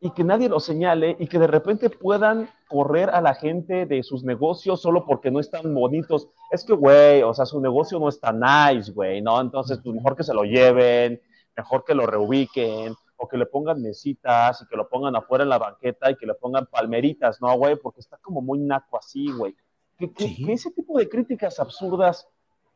y 0.00 0.10
que 0.10 0.24
nadie 0.24 0.48
lo 0.48 0.60
señale 0.60 1.16
y 1.18 1.26
que 1.26 1.38
de 1.38 1.46
repente 1.46 1.90
puedan 1.90 2.48
correr 2.68 3.10
a 3.10 3.20
la 3.20 3.34
gente 3.34 3.86
de 3.86 4.02
sus 4.02 4.24
negocios 4.24 4.80
solo 4.80 5.04
porque 5.04 5.30
no 5.30 5.40
están 5.40 5.74
bonitos. 5.74 6.28
Es 6.50 6.64
que, 6.64 6.72
güey, 6.72 7.22
o 7.22 7.34
sea, 7.34 7.46
su 7.46 7.60
negocio 7.60 7.98
no 7.98 8.08
está 8.08 8.32
nice, 8.32 8.92
güey, 8.92 9.20
¿no? 9.20 9.40
Entonces, 9.40 9.80
pues 9.82 9.94
mejor 9.94 10.16
que 10.16 10.24
se 10.24 10.34
lo 10.34 10.44
lleven, 10.44 11.20
mejor 11.56 11.84
que 11.84 11.94
lo 11.94 12.06
reubiquen, 12.06 12.94
o 13.16 13.28
que 13.28 13.38
le 13.38 13.46
pongan 13.46 13.80
mesitas 13.80 14.62
y 14.62 14.66
que 14.66 14.76
lo 14.76 14.88
pongan 14.88 15.16
afuera 15.16 15.44
en 15.44 15.50
la 15.50 15.58
banqueta 15.58 16.10
y 16.10 16.16
que 16.16 16.26
le 16.26 16.34
pongan 16.34 16.66
palmeritas, 16.66 17.40
¿no, 17.40 17.56
güey? 17.56 17.76
Porque 17.76 18.00
está 18.00 18.18
como 18.18 18.42
muy 18.42 18.58
naco 18.58 18.98
así, 18.98 19.30
güey 19.32 19.54
que, 19.96 20.52
ese 20.52 20.70
tipo 20.70 20.98
de 20.98 21.08
críticas 21.08 21.58
absurdas 21.58 22.28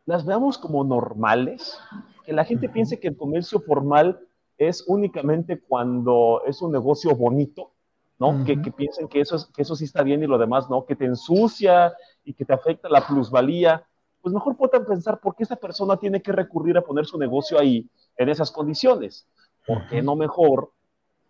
las 0.06 0.24
veamos 0.24 0.58
como 0.58 0.82
normales, 0.82 1.78
que 2.24 2.32
la 2.32 2.44
gente 2.44 2.68
piense 2.68 2.98
que 2.98 3.08
el 3.08 3.16
comercio 3.16 3.60
formal 3.60 4.20
es 4.56 4.84
únicamente 4.86 5.60
cuando 5.60 6.42
es 6.46 6.62
un 6.62 6.72
negocio 6.72 7.14
bonito, 7.14 7.72
¿no? 8.18 8.44
que, 8.44 8.60
que, 8.60 8.72
piensen 8.72 9.08
que 9.08 9.20
eso, 9.20 9.36
es, 9.36 9.46
que 9.46 9.62
eso 9.62 9.76
sí 9.76 9.84
está 9.84 10.02
bien 10.02 10.22
y 10.22 10.26
lo 10.26 10.38
demás 10.38 10.68
no, 10.68 10.84
que 10.84 10.96
te 10.96 11.04
ensucia 11.04 11.94
y 12.24 12.34
que 12.34 12.44
te 12.44 12.52
afecta 12.52 12.88
la 12.88 13.06
plusvalía, 13.06 13.86
pues 14.20 14.34
mejor 14.34 14.56
puedan 14.56 14.84
pensar 14.84 15.20
por 15.20 15.34
qué 15.34 15.44
esa 15.44 15.56
persona 15.56 15.96
tiene 15.96 16.20
que 16.20 16.32
recurrir 16.32 16.76
a 16.76 16.82
poner 16.82 17.06
su 17.06 17.18
negocio 17.18 17.58
ahí 17.58 17.88
en 18.16 18.28
esas 18.28 18.50
condiciones. 18.50 19.26
¿Por 19.66 19.86
qué 19.88 20.02
no 20.02 20.16
mejor 20.16 20.70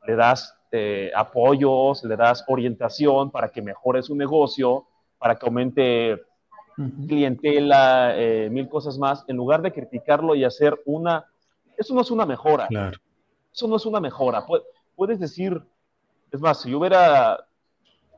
le 0.06 0.16
das 0.16 0.54
eh, 0.72 1.10
apoyos, 1.14 2.04
le 2.04 2.16
das 2.16 2.44
orientación 2.46 3.30
para 3.30 3.48
que 3.48 3.60
mejore 3.60 4.02
su 4.02 4.14
negocio, 4.14 4.86
para 5.18 5.36
que 5.36 5.46
aumente 5.46 6.22
clientela, 7.06 8.14
eh, 8.16 8.48
mil 8.50 8.68
cosas 8.68 8.96
más, 8.96 9.24
en 9.28 9.36
lugar 9.36 9.60
de 9.62 9.72
criticarlo 9.72 10.34
y 10.34 10.44
hacer 10.44 10.80
una... 10.86 11.26
Eso 11.76 11.94
no 11.94 12.00
es 12.00 12.10
una 12.10 12.24
mejora. 12.24 12.68
Eso 13.52 13.68
no 13.68 13.76
es 13.76 13.84
una 13.84 14.00
mejora. 14.00 14.44
Puedes 14.96 15.18
decir, 15.18 15.60
es 16.30 16.40
más, 16.40 16.60
si 16.60 16.70
yo 16.70 16.78
hubiera 16.78 17.44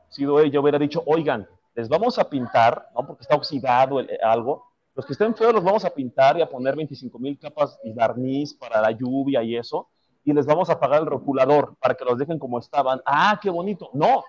sido 0.09 0.39
ella, 0.39 0.59
hubiera 0.59 0.77
dicho, 0.77 1.03
oigan, 1.05 1.47
les 1.75 1.89
vamos 1.89 2.19
a 2.19 2.29
pintar, 2.29 2.89
¿no? 2.95 3.05
Porque 3.05 3.23
está 3.23 3.35
oxidado 3.35 3.99
el, 3.99 4.09
algo. 4.23 4.65
Los 4.95 5.05
que 5.05 5.13
estén 5.13 5.35
feos 5.35 5.53
los 5.53 5.63
vamos 5.63 5.85
a 5.85 5.89
pintar 5.89 6.37
y 6.37 6.41
a 6.41 6.49
poner 6.49 6.75
25 6.75 7.17
mil 7.17 7.37
capas 7.39 7.79
y 7.83 7.91
barniz 7.93 8.53
para 8.53 8.79
la 8.79 8.91
lluvia 8.91 9.41
y 9.41 9.55
eso. 9.55 9.89
Y 10.25 10.33
les 10.33 10.45
vamos 10.45 10.69
a 10.69 10.79
pagar 10.79 11.01
el 11.01 11.07
rotulador 11.07 11.75
para 11.79 11.95
que 11.95 12.05
los 12.05 12.17
dejen 12.17 12.39
como 12.39 12.59
estaban. 12.59 13.01
Ah, 13.05 13.39
qué 13.41 13.49
bonito. 13.49 13.89
No, 13.93 14.23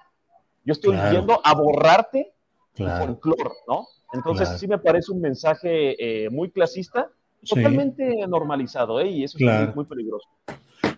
yo 0.65 0.73
estoy 0.73 0.97
yendo 1.11 1.41
a 1.45 1.55
borrarte 1.55 2.33
con 2.77 3.17
cloro, 3.17 3.53
¿no? 3.69 3.87
Entonces 4.13 4.49
sí 4.59 4.67
me 4.67 4.79
parece 4.79 5.13
un 5.13 5.21
mensaje 5.21 6.25
eh, 6.25 6.31
muy 6.31 6.51
clasista, 6.51 7.11
totalmente 7.45 8.27
normalizado, 8.27 9.01
¿eh? 9.01 9.09
Y 9.09 9.25
eso 9.25 9.39
es 9.39 9.75
muy 9.75 9.85
peligroso. 9.85 10.29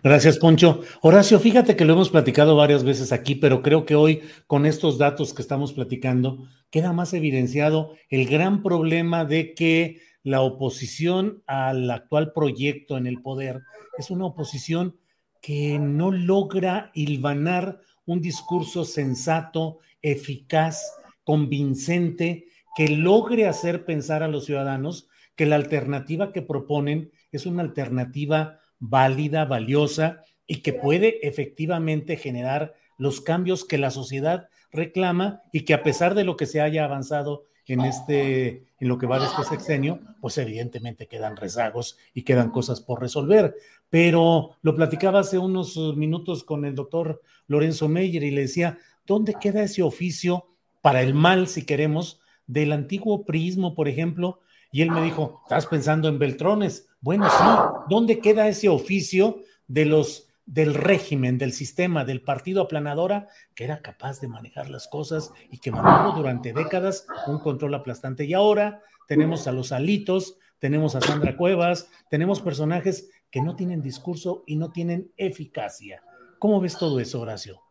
Gracias, 0.03 0.37
Poncho. 0.37 0.81
Horacio, 1.01 1.39
fíjate 1.39 1.75
que 1.75 1.83
lo 1.83 1.93
hemos 1.93 2.09
platicado 2.09 2.55
varias 2.55 2.83
veces 2.83 3.11
aquí, 3.11 3.35
pero 3.35 3.61
creo 3.61 3.85
que 3.85 3.95
hoy, 3.95 4.21
con 4.45 4.65
estos 4.65 4.97
datos 4.97 5.33
que 5.33 5.41
estamos 5.41 5.73
platicando, 5.73 6.47
queda 6.69 6.93
más 6.93 7.13
evidenciado 7.13 7.93
el 8.09 8.27
gran 8.27 8.61
problema 8.61 9.25
de 9.25 9.53
que 9.53 9.99
la 10.27 10.41
oposición 10.41 11.41
al 11.47 11.89
actual 11.89 12.33
proyecto 12.33 12.97
en 12.97 13.07
el 13.07 13.21
poder 13.21 13.61
es 13.97 14.11
una 14.11 14.25
oposición 14.25 14.97
que 15.41 15.79
no 15.79 16.11
logra 16.11 16.91
hilvanar 16.93 17.79
un 18.05 18.19
discurso 18.19 18.83
sensato, 18.83 19.79
eficaz, 20.01 20.83
convincente, 21.23 22.47
que 22.75 22.89
logre 22.89 23.47
hacer 23.47 23.85
pensar 23.85 24.21
a 24.21 24.27
los 24.27 24.43
ciudadanos 24.43 25.07
que 25.37 25.45
la 25.45 25.55
alternativa 25.55 26.33
que 26.33 26.41
proponen 26.41 27.09
es 27.31 27.45
una 27.45 27.61
alternativa 27.61 28.59
válida, 28.79 29.45
valiosa 29.45 30.23
y 30.45 30.57
que 30.57 30.73
puede 30.73 31.25
efectivamente 31.25 32.17
generar 32.17 32.73
los 32.97 33.21
cambios 33.21 33.63
que 33.63 33.77
la 33.77 33.91
sociedad 33.91 34.49
reclama 34.71 35.41
y 35.53 35.61
que 35.61 35.73
a 35.73 35.83
pesar 35.83 36.15
de 36.15 36.25
lo 36.25 36.35
que 36.35 36.47
se 36.47 36.59
haya 36.59 36.83
avanzado 36.83 37.45
en 37.73 37.81
este 37.81 38.67
en 38.79 38.87
lo 38.87 38.97
que 38.97 39.07
va 39.07 39.19
de 39.19 39.25
este 39.25 39.43
sexenio, 39.43 39.99
pues 40.21 40.37
evidentemente 40.37 41.07
quedan 41.07 41.35
rezagos 41.35 41.97
y 42.13 42.23
quedan 42.23 42.51
cosas 42.51 42.79
por 42.79 43.01
resolver. 43.01 43.55
Pero 43.89 44.51
lo 44.61 44.75
platicaba 44.75 45.19
hace 45.19 45.37
unos 45.37 45.77
minutos 45.95 46.43
con 46.43 46.65
el 46.65 46.75
doctor 46.75 47.21
Lorenzo 47.47 47.87
Meyer 47.87 48.23
y 48.23 48.31
le 48.31 48.41
decía, 48.41 48.77
¿dónde 49.05 49.35
queda 49.39 49.63
ese 49.63 49.81
oficio 49.81 50.45
para 50.81 51.01
el 51.01 51.13
mal, 51.13 51.47
si 51.47 51.65
queremos, 51.65 52.19
del 52.45 52.71
antiguo 52.71 53.25
prismo, 53.25 53.73
por 53.73 53.87
ejemplo? 53.87 54.41
Y 54.71 54.81
él 54.81 54.91
me 54.91 55.01
dijo, 55.01 55.41
¿estás 55.43 55.65
pensando 55.65 56.07
en 56.07 56.19
Beltrones? 56.19 56.87
Bueno, 57.01 57.27
sí, 57.29 57.45
¿dónde 57.89 58.19
queda 58.19 58.47
ese 58.47 58.69
oficio 58.69 59.39
de 59.67 59.85
los 59.85 60.26
del 60.47 60.73
régimen, 60.73 61.37
del 61.37 61.53
sistema, 61.53 62.05
del 62.05 62.21
partido 62.21 62.63
aplanadora, 62.63 63.27
que 63.53 63.65
era 63.65 63.81
capaz 63.81 64.21
de 64.21 64.29
manejar 64.29 64.69
las 64.69 64.87
cosas 64.87 65.31
y 65.51 65.59
que 65.59 65.71
mantuvo 65.71 66.17
durante 66.17 66.53
décadas 66.53 67.05
un 67.27 67.37
control 67.39 67.75
aplastante. 67.75 68.25
Y 68.25 68.33
ahora 68.33 68.81
tenemos 69.07 69.45
a 69.47 69.51
los 69.51 69.71
alitos, 69.73 70.37
tenemos 70.59 70.95
a 70.95 71.01
Sandra 71.01 71.35
Cuevas, 71.35 71.89
tenemos 72.09 72.41
personajes 72.41 73.09
que 73.29 73.41
no 73.41 73.55
tienen 73.55 73.81
discurso 73.81 74.43
y 74.47 74.55
no 74.55 74.71
tienen 74.71 75.11
eficacia. 75.17 76.01
¿Cómo 76.39 76.61
ves 76.61 76.77
todo 76.77 76.99
eso, 77.01 77.21
Horacio? 77.21 77.61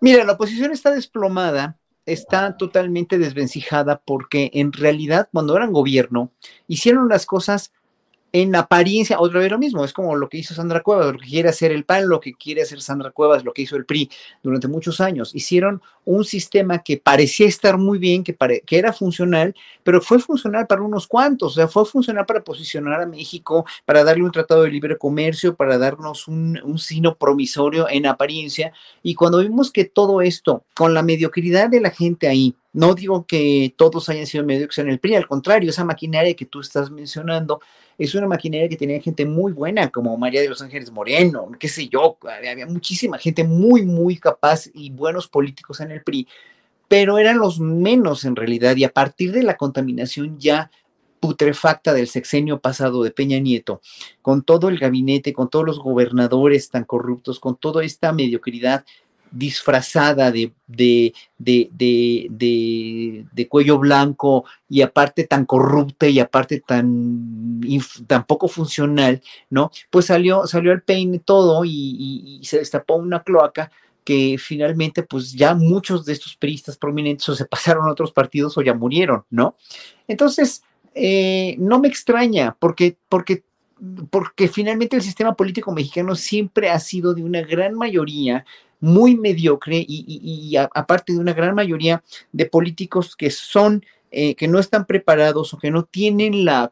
Mira, 0.00 0.24
la 0.24 0.32
oposición 0.32 0.72
está 0.72 0.90
desplomada, 0.90 1.78
está 2.06 2.56
totalmente 2.56 3.18
desvencijada 3.18 4.02
porque 4.04 4.50
en 4.54 4.72
realidad 4.72 5.28
cuando 5.32 5.56
eran 5.56 5.72
gobierno 5.72 6.32
hicieron 6.66 7.08
las 7.08 7.26
cosas 7.26 7.72
en 8.32 8.56
apariencia, 8.56 9.20
otra 9.20 9.40
vez 9.40 9.50
lo 9.50 9.58
mismo, 9.58 9.84
es 9.84 9.92
como 9.92 10.16
lo 10.16 10.30
que 10.30 10.38
hizo 10.38 10.54
Sandra 10.54 10.80
Cuevas, 10.80 11.12
lo 11.12 11.18
que 11.18 11.28
quiere 11.28 11.50
hacer 11.50 11.70
el 11.70 11.84
PAN, 11.84 12.08
lo 12.08 12.18
que 12.18 12.32
quiere 12.32 12.62
hacer 12.62 12.80
Sandra 12.80 13.10
Cuevas, 13.10 13.44
lo 13.44 13.52
que 13.52 13.60
hizo 13.62 13.76
el 13.76 13.84
PRI 13.84 14.10
durante 14.42 14.68
muchos 14.68 15.02
años. 15.02 15.34
Hicieron 15.34 15.82
un 16.06 16.24
sistema 16.24 16.78
que 16.82 16.96
parecía 16.96 17.46
estar 17.46 17.76
muy 17.76 17.98
bien, 17.98 18.24
que, 18.24 18.34
que 18.64 18.78
era 18.78 18.94
funcional, 18.94 19.54
pero 19.82 20.00
fue 20.00 20.18
funcional 20.18 20.66
para 20.66 20.80
unos 20.80 21.06
cuantos, 21.06 21.52
o 21.52 21.54
sea, 21.56 21.68
fue 21.68 21.84
funcional 21.84 22.24
para 22.24 22.42
posicionar 22.42 23.02
a 23.02 23.06
México, 23.06 23.66
para 23.84 24.02
darle 24.02 24.24
un 24.24 24.32
tratado 24.32 24.62
de 24.62 24.70
libre 24.70 24.96
comercio, 24.96 25.54
para 25.54 25.76
darnos 25.76 26.26
un, 26.26 26.58
un 26.64 26.78
sino 26.78 27.16
promisorio 27.16 27.86
en 27.90 28.06
apariencia. 28.06 28.72
Y 29.02 29.14
cuando 29.14 29.40
vimos 29.40 29.70
que 29.70 29.84
todo 29.84 30.22
esto, 30.22 30.64
con 30.74 30.94
la 30.94 31.02
mediocridad 31.02 31.68
de 31.68 31.82
la 31.82 31.90
gente 31.90 32.28
ahí, 32.28 32.56
no 32.72 32.94
digo 32.94 33.26
que 33.26 33.74
todos 33.76 34.08
hayan 34.08 34.26
sido 34.26 34.44
mediocres 34.44 34.78
en 34.78 34.88
el 34.88 34.98
PRI, 34.98 35.16
al 35.16 35.28
contrario, 35.28 35.68
esa 35.68 35.84
maquinaria 35.84 36.34
que 36.34 36.46
tú 36.46 36.60
estás 36.60 36.90
mencionando 36.90 37.60
es 37.98 38.14
una 38.14 38.26
maquinaria 38.26 38.68
que 38.68 38.76
tenía 38.76 39.00
gente 39.00 39.24
muy 39.24 39.52
buena, 39.52 39.90
como 39.90 40.16
María 40.16 40.40
de 40.40 40.48
los 40.48 40.62
Ángeles 40.62 40.90
Moreno, 40.90 41.50
qué 41.58 41.68
sé 41.68 41.88
yo, 41.88 42.16
había 42.48 42.66
muchísima 42.66 43.18
gente 43.18 43.44
muy, 43.44 43.82
muy 43.82 44.16
capaz 44.16 44.68
y 44.72 44.90
buenos 44.90 45.28
políticos 45.28 45.80
en 45.80 45.90
el 45.90 46.02
PRI, 46.02 46.26
pero 46.88 47.18
eran 47.18 47.38
los 47.38 47.60
menos 47.60 48.24
en 48.24 48.36
realidad, 48.36 48.76
y 48.76 48.84
a 48.84 48.92
partir 48.92 49.32
de 49.32 49.42
la 49.42 49.56
contaminación 49.56 50.38
ya 50.38 50.70
putrefacta 51.20 51.92
del 51.94 52.08
sexenio 52.08 52.58
pasado 52.58 53.04
de 53.04 53.12
Peña 53.12 53.38
Nieto, 53.38 53.80
con 54.22 54.42
todo 54.42 54.68
el 54.68 54.78
gabinete, 54.78 55.32
con 55.32 55.48
todos 55.48 55.64
los 55.64 55.78
gobernadores 55.78 56.68
tan 56.68 56.84
corruptos, 56.84 57.38
con 57.38 57.56
toda 57.56 57.84
esta 57.84 58.12
mediocridad, 58.12 58.84
disfrazada 59.32 60.30
de, 60.30 60.52
de, 60.66 61.14
de, 61.38 63.48
cuello 63.48 63.78
blanco 63.78 64.44
y 64.68 64.82
aparte 64.82 65.24
tan 65.24 65.46
corrupta 65.46 66.06
y 66.06 66.20
aparte 66.20 66.60
tan, 66.60 67.60
tan 68.06 68.26
poco 68.26 68.48
funcional, 68.48 69.22
¿no? 69.50 69.70
Pues 69.90 70.06
salió, 70.06 70.46
salió 70.46 70.72
el 70.72 70.82
peine 70.82 71.18
todo 71.18 71.64
y, 71.64 72.40
se 72.44 72.58
destapó 72.58 72.96
una 72.96 73.22
cloaca 73.22 73.70
que 74.04 74.36
finalmente 74.38 75.04
pues 75.04 75.32
ya 75.32 75.54
muchos 75.54 76.04
de 76.04 76.12
estos 76.12 76.36
periodistas 76.36 76.76
prominentes 76.76 77.28
o 77.28 77.34
se 77.34 77.46
pasaron 77.46 77.86
a 77.86 77.92
otros 77.92 78.12
partidos 78.12 78.58
o 78.58 78.62
ya 78.62 78.74
murieron, 78.74 79.24
¿no? 79.30 79.56
Entonces, 80.08 80.62
eh, 80.94 81.56
no 81.58 81.78
me 81.78 81.88
extraña 81.88 82.56
porque, 82.58 82.96
porque 83.08 83.44
porque 84.10 84.46
finalmente 84.46 84.94
el 84.94 85.02
sistema 85.02 85.34
político 85.34 85.72
mexicano 85.72 86.14
siempre 86.14 86.70
ha 86.70 86.78
sido 86.78 87.14
de 87.14 87.24
una 87.24 87.42
gran 87.42 87.74
mayoría 87.74 88.44
muy 88.82 89.16
mediocre 89.16 89.84
y, 89.88 90.56
aparte 90.56 91.12
de 91.12 91.20
una 91.20 91.32
gran 91.32 91.54
mayoría 91.54 92.02
de 92.32 92.46
políticos 92.46 93.14
que 93.16 93.30
son 93.30 93.84
eh, 94.10 94.34
que 94.34 94.48
no 94.48 94.58
están 94.58 94.84
preparados 94.84 95.54
o 95.54 95.58
que 95.58 95.70
no 95.70 95.84
tienen 95.84 96.44
la, 96.44 96.70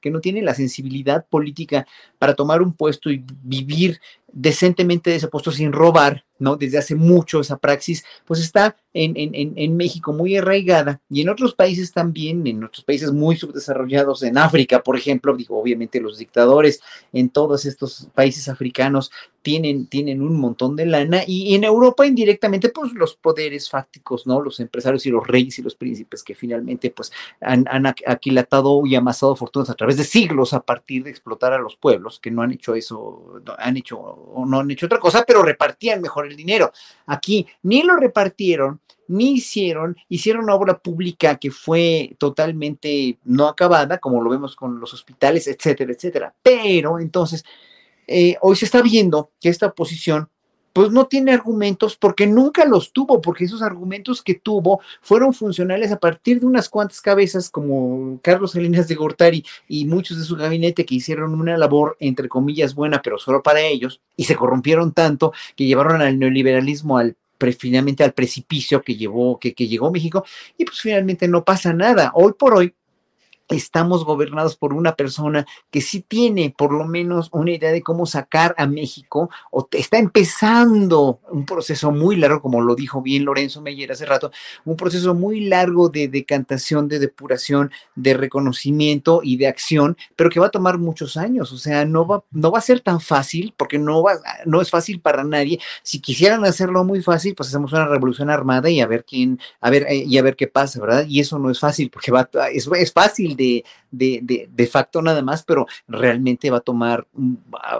que 0.00 0.10
no 0.10 0.20
tienen 0.20 0.44
la 0.44 0.54
sensibilidad 0.54 1.24
política 1.24 1.86
para 2.18 2.34
tomar 2.34 2.62
un 2.62 2.72
puesto 2.72 3.10
y 3.10 3.24
vivir 3.42 4.00
decentemente 4.32 5.10
de 5.10 5.16
ese 5.16 5.28
puesto 5.28 5.50
sin 5.50 5.72
robar, 5.72 6.24
¿no? 6.38 6.56
Desde 6.56 6.78
hace 6.78 6.94
mucho 6.94 7.40
esa 7.40 7.56
praxis, 7.56 8.04
pues 8.26 8.40
está 8.40 8.76
en, 8.92 9.14
en, 9.16 9.54
en, 9.56 9.76
México 9.76 10.12
muy 10.12 10.36
arraigada 10.36 11.00
y 11.08 11.22
en 11.22 11.28
otros 11.28 11.54
países 11.54 11.92
también, 11.92 12.46
en 12.46 12.62
otros 12.62 12.84
países 12.84 13.12
muy 13.12 13.36
subdesarrollados, 13.36 14.22
en 14.22 14.38
África, 14.38 14.82
por 14.82 14.96
ejemplo, 14.96 15.36
digo, 15.36 15.60
obviamente 15.60 16.00
los 16.00 16.18
dictadores 16.18 16.80
en 17.12 17.30
todos 17.30 17.64
estos 17.64 18.08
países 18.14 18.48
africanos 18.48 19.10
tienen, 19.42 19.86
tienen 19.86 20.20
un 20.20 20.38
montón 20.38 20.76
de 20.76 20.86
lana 20.86 21.22
y, 21.26 21.54
en 21.54 21.64
Europa 21.64 22.06
indirectamente, 22.06 22.68
pues 22.68 22.92
los 22.92 23.16
poderes 23.16 23.70
fácticos, 23.70 24.26
¿no? 24.26 24.40
Los 24.40 24.60
empresarios 24.60 25.06
y 25.06 25.10
los 25.10 25.26
reyes 25.26 25.58
y 25.58 25.62
los 25.62 25.74
príncipes 25.74 26.22
que 26.22 26.34
finalmente, 26.34 26.90
pues 26.90 27.12
han, 27.40 27.64
han 27.70 27.86
aquilatado 27.86 28.82
y 28.84 28.94
amasado 28.94 29.36
fortunas 29.36 29.70
a 29.70 29.74
través 29.74 29.96
de 29.96 30.04
siglos 30.04 30.52
a 30.52 30.60
partir 30.60 31.04
de 31.04 31.10
explotar 31.10 31.52
a 31.52 31.58
los 31.58 31.76
pueblos, 31.76 32.07
que 32.20 32.30
no 32.30 32.42
han 32.42 32.52
hecho 32.52 32.74
eso, 32.74 33.42
han 33.58 33.76
hecho 33.76 33.98
o 33.98 34.46
no 34.46 34.60
han 34.60 34.70
hecho 34.70 34.86
otra 34.86 34.98
cosa, 34.98 35.24
pero 35.26 35.42
repartían 35.42 36.00
mejor 36.00 36.26
el 36.26 36.36
dinero. 36.36 36.72
Aquí 37.06 37.46
ni 37.62 37.82
lo 37.82 37.96
repartieron, 37.96 38.80
ni 39.08 39.34
hicieron, 39.34 39.96
hicieron 40.08 40.44
una 40.44 40.54
obra 40.54 40.78
pública 40.78 41.36
que 41.36 41.50
fue 41.50 42.16
totalmente 42.18 43.18
no 43.24 43.48
acabada, 43.48 43.98
como 43.98 44.22
lo 44.22 44.30
vemos 44.30 44.56
con 44.56 44.80
los 44.80 44.94
hospitales, 44.94 45.46
etcétera, 45.46 45.92
etcétera. 45.92 46.34
Pero 46.42 46.98
entonces, 46.98 47.44
eh, 48.06 48.36
hoy 48.40 48.56
se 48.56 48.64
está 48.64 48.80
viendo 48.80 49.32
que 49.40 49.48
esta 49.50 49.66
oposición 49.66 50.30
pues 50.72 50.90
no 50.90 51.06
tiene 51.06 51.32
argumentos 51.32 51.96
porque 51.96 52.26
nunca 52.26 52.64
los 52.64 52.92
tuvo, 52.92 53.20
porque 53.20 53.44
esos 53.44 53.62
argumentos 53.62 54.22
que 54.22 54.34
tuvo 54.34 54.80
fueron 55.00 55.34
funcionales 55.34 55.92
a 55.92 55.98
partir 55.98 56.40
de 56.40 56.46
unas 56.46 56.68
cuantas 56.68 57.00
cabezas 57.00 57.50
como 57.50 58.20
Carlos 58.22 58.52
Salinas 58.52 58.88
de 58.88 58.94
Gortari 58.94 59.44
y 59.68 59.84
muchos 59.86 60.18
de 60.18 60.24
su 60.24 60.36
gabinete 60.36 60.84
que 60.84 60.94
hicieron 60.94 61.34
una 61.34 61.56
labor 61.56 61.96
entre 62.00 62.28
comillas 62.28 62.74
buena, 62.74 63.02
pero 63.02 63.18
solo 63.18 63.42
para 63.42 63.60
ellos, 63.60 64.00
y 64.16 64.24
se 64.24 64.36
corrompieron 64.36 64.92
tanto 64.92 65.32
que 65.56 65.66
llevaron 65.66 66.02
al 66.02 66.18
neoliberalismo 66.18 66.98
al 66.98 67.16
finalmente 67.56 68.02
al 68.02 68.14
precipicio 68.14 68.82
que 68.82 68.96
llevó, 68.96 69.38
que, 69.38 69.54
que 69.54 69.68
llegó 69.68 69.92
México, 69.92 70.24
y 70.56 70.64
pues 70.64 70.80
finalmente 70.80 71.28
no 71.28 71.44
pasa 71.44 71.72
nada. 71.72 72.10
Hoy 72.14 72.32
por 72.36 72.54
hoy, 72.54 72.74
estamos 73.56 74.04
gobernados 74.04 74.56
por 74.56 74.72
una 74.72 74.94
persona 74.94 75.46
que 75.70 75.80
sí 75.80 76.04
tiene 76.06 76.54
por 76.56 76.72
lo 76.72 76.84
menos 76.84 77.28
una 77.32 77.50
idea 77.52 77.72
de 77.72 77.82
cómo 77.82 78.06
sacar 78.06 78.54
a 78.58 78.66
México 78.66 79.30
o 79.50 79.68
está 79.72 79.98
empezando 79.98 81.20
un 81.30 81.44
proceso 81.46 81.90
muy 81.90 82.16
largo, 82.16 82.42
como 82.42 82.60
lo 82.60 82.74
dijo 82.74 83.02
bien 83.02 83.24
Lorenzo 83.24 83.60
Meyer 83.60 83.92
hace 83.92 84.06
rato, 84.06 84.30
un 84.64 84.76
proceso 84.76 85.14
muy 85.14 85.40
largo 85.40 85.88
de 85.88 86.08
decantación, 86.08 86.88
de 86.88 86.98
depuración, 86.98 87.70
de 87.94 88.14
reconocimiento 88.14 89.20
y 89.22 89.36
de 89.36 89.46
acción, 89.46 89.96
pero 90.16 90.30
que 90.30 90.40
va 90.40 90.46
a 90.46 90.50
tomar 90.50 90.78
muchos 90.78 91.16
años, 91.16 91.52
o 91.52 91.58
sea, 91.58 91.84
no 91.84 92.06
va, 92.06 92.24
no 92.30 92.50
va 92.50 92.58
a 92.58 92.62
ser 92.62 92.80
tan 92.80 93.00
fácil 93.00 93.54
porque 93.56 93.78
no, 93.78 94.02
va, 94.02 94.18
no 94.44 94.60
es 94.60 94.70
fácil 94.70 95.00
para 95.00 95.24
nadie. 95.24 95.58
Si 95.82 96.00
quisieran 96.00 96.44
hacerlo 96.44 96.84
muy 96.84 97.02
fácil, 97.02 97.34
pues 97.34 97.48
hacemos 97.48 97.72
una 97.72 97.86
revolución 97.86 98.30
armada 98.30 98.70
y 98.70 98.80
a 98.80 98.86
ver 98.86 99.04
quién, 99.04 99.40
a 99.60 99.70
ver, 99.70 99.86
eh, 99.88 100.04
y 100.06 100.18
a 100.18 100.22
ver 100.22 100.36
qué 100.36 100.46
pasa, 100.46 100.80
¿verdad? 100.80 101.06
Y 101.06 101.20
eso 101.20 101.38
no 101.38 101.50
es 101.50 101.58
fácil 101.58 101.90
porque 101.90 102.10
va, 102.10 102.28
es, 102.52 102.68
es 102.76 102.92
fácil 102.92 103.36
the 103.38 103.64
de, 103.90 104.20
de, 104.22 104.48
de, 104.52 104.66
facto 104.66 105.02
nada 105.02 105.22
más, 105.22 105.42
pero 105.42 105.66
realmente 105.86 106.50
va 106.50 106.58
a 106.58 106.60
tomar, 106.60 107.06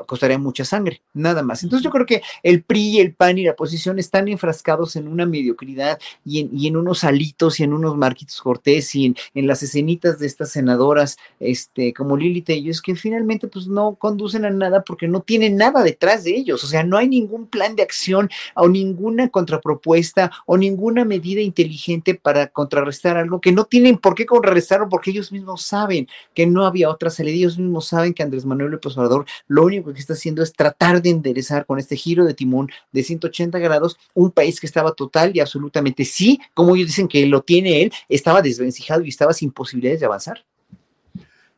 costaría 0.06 0.38
mucha 0.38 0.64
sangre, 0.64 1.02
nada 1.12 1.42
más. 1.42 1.62
Entonces 1.62 1.84
yo 1.84 1.90
creo 1.90 2.06
que 2.06 2.22
el 2.42 2.62
PRI, 2.62 3.00
el 3.00 3.14
PAN 3.14 3.38
y 3.38 3.44
la 3.44 3.52
oposición 3.52 3.98
están 3.98 4.28
enfrascados 4.28 4.96
en 4.96 5.08
una 5.08 5.26
mediocridad 5.26 5.98
y 6.24 6.40
en, 6.40 6.50
y 6.52 6.66
en 6.66 6.76
unos 6.76 7.04
alitos 7.04 7.60
y 7.60 7.64
en 7.64 7.72
unos 7.72 7.96
Marquitos 7.96 8.40
Cortés 8.40 8.94
y 8.94 9.14
en, 9.34 9.46
las 9.46 9.62
escenitas 9.62 10.18
de 10.18 10.26
estas 10.26 10.50
senadoras 10.50 11.16
este, 11.40 11.94
como 11.94 12.16
Lili 12.16 12.42
Tellos 12.42 12.82
que 12.82 12.94
finalmente 12.94 13.48
pues 13.48 13.66
no 13.66 13.94
conducen 13.94 14.44
a 14.44 14.50
nada 14.50 14.82
porque 14.82 15.08
no 15.08 15.20
tienen 15.20 15.56
nada 15.56 15.82
detrás 15.82 16.24
de 16.24 16.36
ellos, 16.36 16.62
o 16.64 16.66
sea, 16.66 16.84
no 16.84 16.96
hay 16.96 17.08
ningún 17.08 17.46
plan 17.46 17.76
de 17.76 17.82
acción 17.82 18.28
o 18.54 18.68
ninguna 18.68 19.28
contrapropuesta 19.28 20.30
o 20.46 20.56
ninguna 20.56 21.04
medida 21.04 21.40
inteligente 21.40 22.14
para 22.14 22.48
contrarrestar 22.48 23.16
algo 23.16 23.40
que 23.40 23.52
no 23.52 23.64
tienen 23.64 23.96
por 23.96 24.14
qué 24.14 24.26
contrarrestarlo 24.26 24.88
porque 24.88 25.10
ellos 25.10 25.32
mismos 25.32 25.62
saben 25.62 25.97
que 26.34 26.46
no 26.46 26.66
había 26.66 26.90
otra 26.90 27.10
salida, 27.10 27.34
ellos 27.34 27.58
mismos 27.58 27.86
saben 27.86 28.14
que 28.14 28.22
Andrés 28.22 28.44
Manuel 28.44 28.70
López 28.70 28.96
Obrador 28.96 29.26
lo 29.46 29.64
único 29.64 29.92
que 29.92 30.00
está 30.00 30.12
haciendo 30.12 30.42
es 30.42 30.52
tratar 30.52 31.02
de 31.02 31.10
enderezar 31.10 31.66
con 31.66 31.78
este 31.78 31.96
giro 31.96 32.24
de 32.24 32.34
timón 32.34 32.70
de 32.92 33.02
180 33.02 33.58
grados 33.58 33.98
un 34.14 34.30
país 34.30 34.60
que 34.60 34.66
estaba 34.66 34.92
total 34.92 35.32
y 35.34 35.40
absolutamente 35.40 36.04
sí, 36.04 36.40
como 36.54 36.76
ellos 36.76 36.88
dicen 36.88 37.08
que 37.08 37.26
lo 37.26 37.42
tiene 37.42 37.82
él, 37.82 37.92
estaba 38.08 38.42
desvencijado 38.42 39.02
y 39.02 39.08
estaba 39.08 39.32
sin 39.32 39.50
posibilidades 39.50 40.00
de 40.00 40.06
avanzar. 40.06 40.44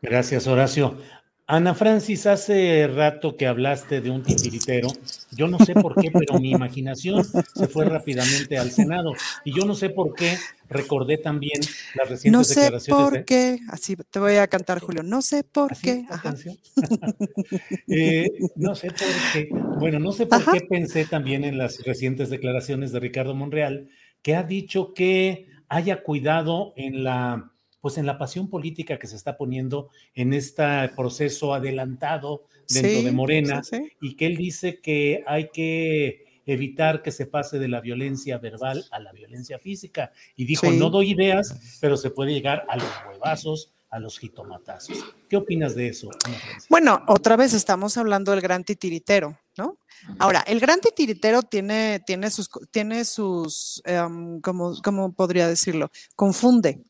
Gracias, 0.02 0.46
Horacio. 0.46 0.96
Ana 1.52 1.74
Francis, 1.74 2.28
hace 2.28 2.86
rato 2.86 3.36
que 3.36 3.48
hablaste 3.48 4.00
de 4.00 4.08
un 4.08 4.22
titiritero, 4.22 4.86
yo 5.32 5.48
no 5.48 5.58
sé 5.58 5.74
por 5.74 6.00
qué, 6.00 6.12
pero 6.12 6.38
mi 6.38 6.52
imaginación 6.52 7.24
se 7.24 7.66
fue 7.66 7.86
rápidamente 7.86 8.56
al 8.56 8.70
Senado 8.70 9.14
y 9.44 9.52
yo 9.52 9.64
no 9.64 9.74
sé 9.74 9.90
por 9.90 10.14
qué 10.14 10.38
recordé 10.68 11.18
también 11.18 11.60
las 11.96 12.08
recientes 12.08 12.38
no 12.38 12.44
sé 12.44 12.60
declaraciones. 12.60 13.04
por 13.04 13.24
qué, 13.24 13.58
así 13.68 13.96
te 13.96 14.20
voy 14.20 14.36
a 14.36 14.46
cantar, 14.46 14.78
Julio, 14.78 15.02
no 15.02 15.22
sé 15.22 15.42
por 15.42 15.76
qué. 15.76 16.04
Ajá. 16.08 16.36
eh, 17.88 18.30
no 18.54 18.76
sé 18.76 18.86
por 18.92 19.08
qué, 19.32 19.48
bueno, 19.80 19.98
no 19.98 20.12
sé 20.12 20.26
por 20.26 20.42
Ajá. 20.42 20.52
qué 20.52 20.60
pensé 20.60 21.04
también 21.04 21.42
en 21.42 21.58
las 21.58 21.82
recientes 21.82 22.30
declaraciones 22.30 22.92
de 22.92 23.00
Ricardo 23.00 23.34
Monreal, 23.34 23.88
que 24.22 24.36
ha 24.36 24.44
dicho 24.44 24.94
que 24.94 25.48
haya 25.68 26.04
cuidado 26.04 26.74
en 26.76 27.02
la 27.02 27.49
pues 27.80 27.98
en 27.98 28.06
la 28.06 28.18
pasión 28.18 28.48
política 28.48 28.98
que 28.98 29.06
se 29.06 29.16
está 29.16 29.36
poniendo 29.36 29.88
en 30.14 30.32
este 30.32 30.64
proceso 30.96 31.54
adelantado 31.54 32.44
dentro 32.68 33.00
Sí, 33.00 33.04
de 33.04 33.12
Morena 33.12 33.62
sí, 33.62 33.76
sí. 33.76 33.92
y 34.00 34.16
que 34.16 34.26
él 34.26 34.36
dice 34.36 34.80
que 34.80 35.24
hay 35.26 35.48
que 35.50 36.30
evitar 36.46 37.02
que 37.02 37.12
se 37.12 37.26
pase 37.26 37.58
de 37.58 37.68
la 37.68 37.80
violencia 37.80 38.38
verbal 38.38 38.84
a 38.90 38.98
la 39.00 39.12
violencia 39.12 39.58
física. 39.58 40.12
Y 40.36 40.44
dijo, 40.44 40.70
no 40.70 40.90
doy 40.90 41.12
ideas, 41.12 41.78
pero 41.80 41.96
se 41.96 42.10
puede 42.10 42.32
llegar 42.32 42.64
a 42.68 42.76
los 42.76 42.88
huevazos, 43.08 43.72
a 43.90 43.98
los 43.98 44.18
jitomatazos. 44.18 44.98
¿Qué 45.28 45.36
opinas 45.36 45.74
de 45.74 45.88
eso? 45.88 46.10
Bueno, 46.68 47.02
otra 47.08 47.36
vez 47.36 47.52
estamos 47.54 47.96
hablando 47.96 48.32
del 48.32 48.40
gran 48.40 48.64
titiritero, 48.64 49.38
¿no? 49.56 49.78
Ahora, 50.18 50.40
el 50.46 50.60
gran 50.60 50.80
titiritero 50.80 51.42
tiene, 51.42 52.00
tiene 52.06 52.30
sus, 52.30 52.48
tiene 52.70 53.04
sus, 53.04 53.82
em, 53.84 54.40
¿cómo, 54.40 54.74
cómo 54.82 55.12
podría 55.12 55.46
decirlo? 55.46 55.90
Confunde. 56.16 56.80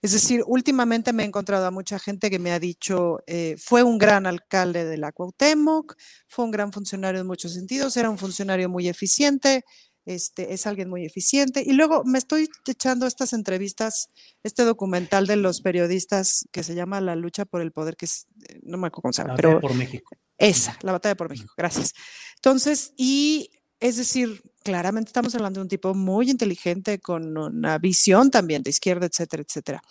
Es 0.00 0.12
decir, 0.12 0.42
últimamente 0.46 1.12
me 1.12 1.24
he 1.24 1.26
encontrado 1.26 1.66
a 1.66 1.70
mucha 1.72 1.98
gente 1.98 2.30
que 2.30 2.38
me 2.38 2.52
ha 2.52 2.60
dicho, 2.60 3.18
eh, 3.26 3.56
fue 3.58 3.82
un 3.82 3.98
gran 3.98 4.26
alcalde 4.26 4.84
de 4.84 4.96
la 4.96 5.10
Cuauhtémoc, 5.10 5.96
fue 6.28 6.44
un 6.44 6.52
gran 6.52 6.72
funcionario 6.72 7.20
en 7.20 7.26
muchos 7.26 7.54
sentidos, 7.54 7.96
era 7.96 8.08
un 8.08 8.18
funcionario 8.18 8.68
muy 8.68 8.88
eficiente, 8.88 9.64
este, 10.04 10.54
es 10.54 10.66
alguien 10.66 10.88
muy 10.88 11.04
eficiente. 11.04 11.62
Y 11.66 11.72
luego 11.72 12.04
me 12.04 12.18
estoy 12.18 12.48
echando 12.66 13.06
estas 13.06 13.32
entrevistas, 13.32 14.08
este 14.44 14.62
documental 14.64 15.26
de 15.26 15.36
los 15.36 15.60
periodistas 15.60 16.46
que 16.52 16.62
se 16.62 16.74
llama 16.74 17.00
La 17.00 17.16
lucha 17.16 17.44
por 17.44 17.60
el 17.60 17.72
poder, 17.72 17.96
que 17.96 18.06
es, 18.06 18.26
eh, 18.48 18.60
no 18.62 18.78
me 18.78 18.86
acuerdo 18.86 19.02
cómo 19.02 19.12
se 19.12 19.22
llama, 19.22 19.32
La 19.32 19.36
pero 19.36 19.48
batalla 19.50 19.60
por 19.60 19.74
México. 19.74 20.16
esa, 20.38 20.78
la 20.82 20.92
batalla 20.92 21.16
por 21.16 21.28
México, 21.28 21.52
gracias. 21.56 21.92
Entonces, 22.36 22.92
y 22.96 23.50
es 23.80 23.96
decir, 23.96 24.42
claramente 24.62 25.08
estamos 25.08 25.34
hablando 25.34 25.60
de 25.60 25.62
un 25.62 25.68
tipo 25.68 25.94
muy 25.94 26.30
inteligente, 26.30 26.98
con 26.98 27.36
una 27.36 27.78
visión 27.78 28.30
también 28.30 28.62
de 28.62 28.70
izquierda, 28.70 29.06
etcétera, 29.06 29.42
etcétera. 29.46 29.82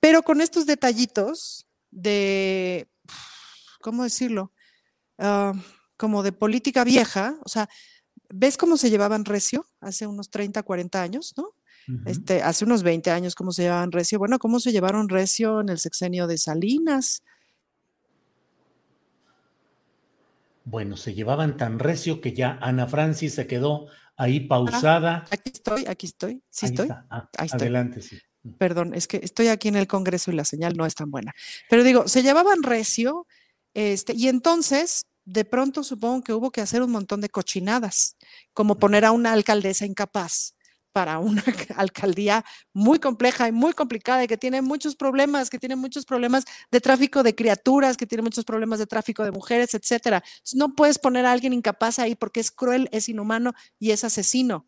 Pero 0.00 0.22
con 0.22 0.40
estos 0.40 0.66
detallitos 0.66 1.66
de, 1.90 2.88
¿cómo 3.80 4.04
decirlo? 4.04 4.52
Ah, 5.18 5.52
como 5.96 6.22
de 6.22 6.32
política 6.32 6.82
vieja, 6.82 7.38
o 7.44 7.48
sea, 7.48 7.68
¿ves 8.32 8.56
cómo 8.56 8.76
se 8.76 8.90
llevaban 8.90 9.24
recio 9.24 9.66
hace 9.80 10.06
unos 10.06 10.30
30, 10.30 10.62
40 10.62 11.02
años, 11.02 11.34
no? 11.36 11.54
Este, 12.06 12.42
hace 12.42 12.64
unos 12.64 12.82
20 12.84 13.10
años, 13.10 13.34
¿cómo 13.34 13.52
se 13.52 13.62
llevaban 13.62 13.90
recio? 13.90 14.18
Bueno, 14.18 14.38
¿cómo 14.38 14.60
se 14.60 14.70
llevaron 14.70 15.08
recio 15.08 15.60
en 15.60 15.70
el 15.70 15.78
sexenio 15.78 16.26
de 16.28 16.38
Salinas? 16.38 17.22
Bueno, 20.70 20.96
se 20.96 21.14
llevaban 21.14 21.56
tan 21.56 21.80
recio 21.80 22.20
que 22.20 22.32
ya 22.32 22.56
Ana 22.62 22.86
Francis 22.86 23.34
se 23.34 23.48
quedó 23.48 23.88
ahí 24.16 24.40
pausada. 24.40 25.24
Aquí 25.30 25.50
estoy, 25.52 25.84
aquí 25.86 26.06
estoy, 26.06 26.42
sí 26.48 26.66
Ahí 26.66 26.70
estoy. 26.70 26.86
está. 26.86 27.06
Ah, 27.10 27.28
Ahí 27.36 27.46
estoy. 27.46 27.60
Adelante, 27.62 28.00
sí. 28.02 28.18
Perdón, 28.56 28.94
es 28.94 29.08
que 29.08 29.18
estoy 29.22 29.48
aquí 29.48 29.66
en 29.68 29.76
el 29.76 29.88
Congreso 29.88 30.30
y 30.30 30.34
la 30.34 30.44
señal 30.44 30.74
no 30.76 30.86
es 30.86 30.94
tan 30.94 31.10
buena. 31.10 31.34
Pero 31.68 31.82
digo, 31.82 32.06
se 32.06 32.22
llevaban 32.22 32.62
recio, 32.62 33.26
este, 33.74 34.14
y 34.14 34.28
entonces 34.28 35.06
de 35.24 35.44
pronto 35.44 35.82
supongo 35.82 36.22
que 36.22 36.32
hubo 36.32 36.50
que 36.52 36.60
hacer 36.60 36.82
un 36.82 36.92
montón 36.92 37.20
de 37.20 37.28
cochinadas, 37.28 38.16
como 38.52 38.76
poner 38.78 39.04
a 39.04 39.10
una 39.12 39.32
alcaldesa 39.32 39.86
incapaz 39.86 40.54
para 40.92 41.18
una 41.18 41.42
alcaldía 41.76 42.44
muy 42.72 42.98
compleja 42.98 43.48
y 43.48 43.52
muy 43.52 43.72
complicada 43.72 44.24
y 44.24 44.26
que 44.26 44.36
tiene 44.36 44.62
muchos 44.62 44.96
problemas, 44.96 45.50
que 45.50 45.58
tiene 45.58 45.76
muchos 45.76 46.04
problemas 46.04 46.44
de 46.70 46.80
tráfico 46.80 47.22
de 47.22 47.34
criaturas, 47.34 47.96
que 47.96 48.06
tiene 48.06 48.22
muchos 48.22 48.44
problemas 48.44 48.78
de 48.78 48.86
tráfico 48.86 49.24
de 49.24 49.30
mujeres, 49.30 49.74
etcétera. 49.74 50.22
No 50.54 50.74
puedes 50.74 50.98
poner 50.98 51.26
a 51.26 51.32
alguien 51.32 51.52
incapaz 51.52 51.98
ahí 51.98 52.14
porque 52.14 52.40
es 52.40 52.50
cruel, 52.50 52.88
es 52.92 53.08
inhumano 53.08 53.52
y 53.78 53.90
es 53.92 54.04
asesino. 54.04 54.66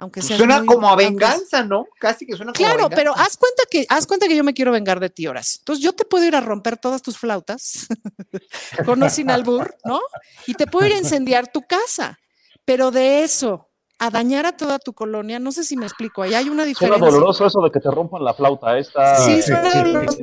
Aunque 0.00 0.20
Pues 0.20 0.36
suena 0.36 0.64
como 0.64 0.88
a 0.88 0.94
venganza, 0.94 1.64
¿no? 1.64 1.86
Casi 1.98 2.24
que 2.24 2.36
suena 2.36 2.52
como 2.52 2.64
a 2.64 2.70
Claro, 2.70 2.88
pero 2.88 3.16
haz 3.16 3.36
cuenta 3.36 3.64
que 3.68 3.84
haz 3.88 4.06
cuenta 4.06 4.28
que 4.28 4.36
yo 4.36 4.44
me 4.44 4.54
quiero 4.54 4.70
vengar 4.70 5.00
de 5.00 5.10
ti, 5.10 5.26
Horas. 5.26 5.56
Entonces 5.58 5.84
yo 5.84 5.92
te 5.92 6.04
puedo 6.04 6.24
ir 6.24 6.36
a 6.36 6.40
romper 6.40 6.76
todas 6.76 7.02
tus 7.02 7.18
flautas 7.18 7.88
con 8.86 9.02
o 9.02 9.10
sin 9.10 9.28
albur, 9.28 9.76
¿no? 9.84 10.00
Y 10.46 10.54
te 10.54 10.68
puedo 10.68 10.86
ir 10.86 10.92
a 10.92 10.98
incendiar 10.98 11.50
tu 11.50 11.62
casa. 11.62 12.20
Pero 12.64 12.92
de 12.92 13.24
eso 13.24 13.67
a 13.98 14.10
dañar 14.10 14.46
a 14.46 14.56
toda 14.56 14.78
tu 14.78 14.92
colonia, 14.92 15.38
no 15.38 15.52
sé 15.52 15.64
si 15.64 15.76
me 15.76 15.86
explico. 15.86 16.22
Ahí 16.22 16.34
hay 16.34 16.48
una 16.48 16.62
Suena 16.62 16.66
diferencia. 16.66 17.06
doloroso 17.06 17.46
eso 17.46 17.60
de 17.60 17.70
que 17.70 17.80
te 17.80 17.90
rompan 17.90 18.24
la 18.24 18.34
flauta. 18.34 18.78
Está... 18.78 19.16
Sí, 19.16 19.42
suena 19.42 19.70
doloroso. 19.74 20.18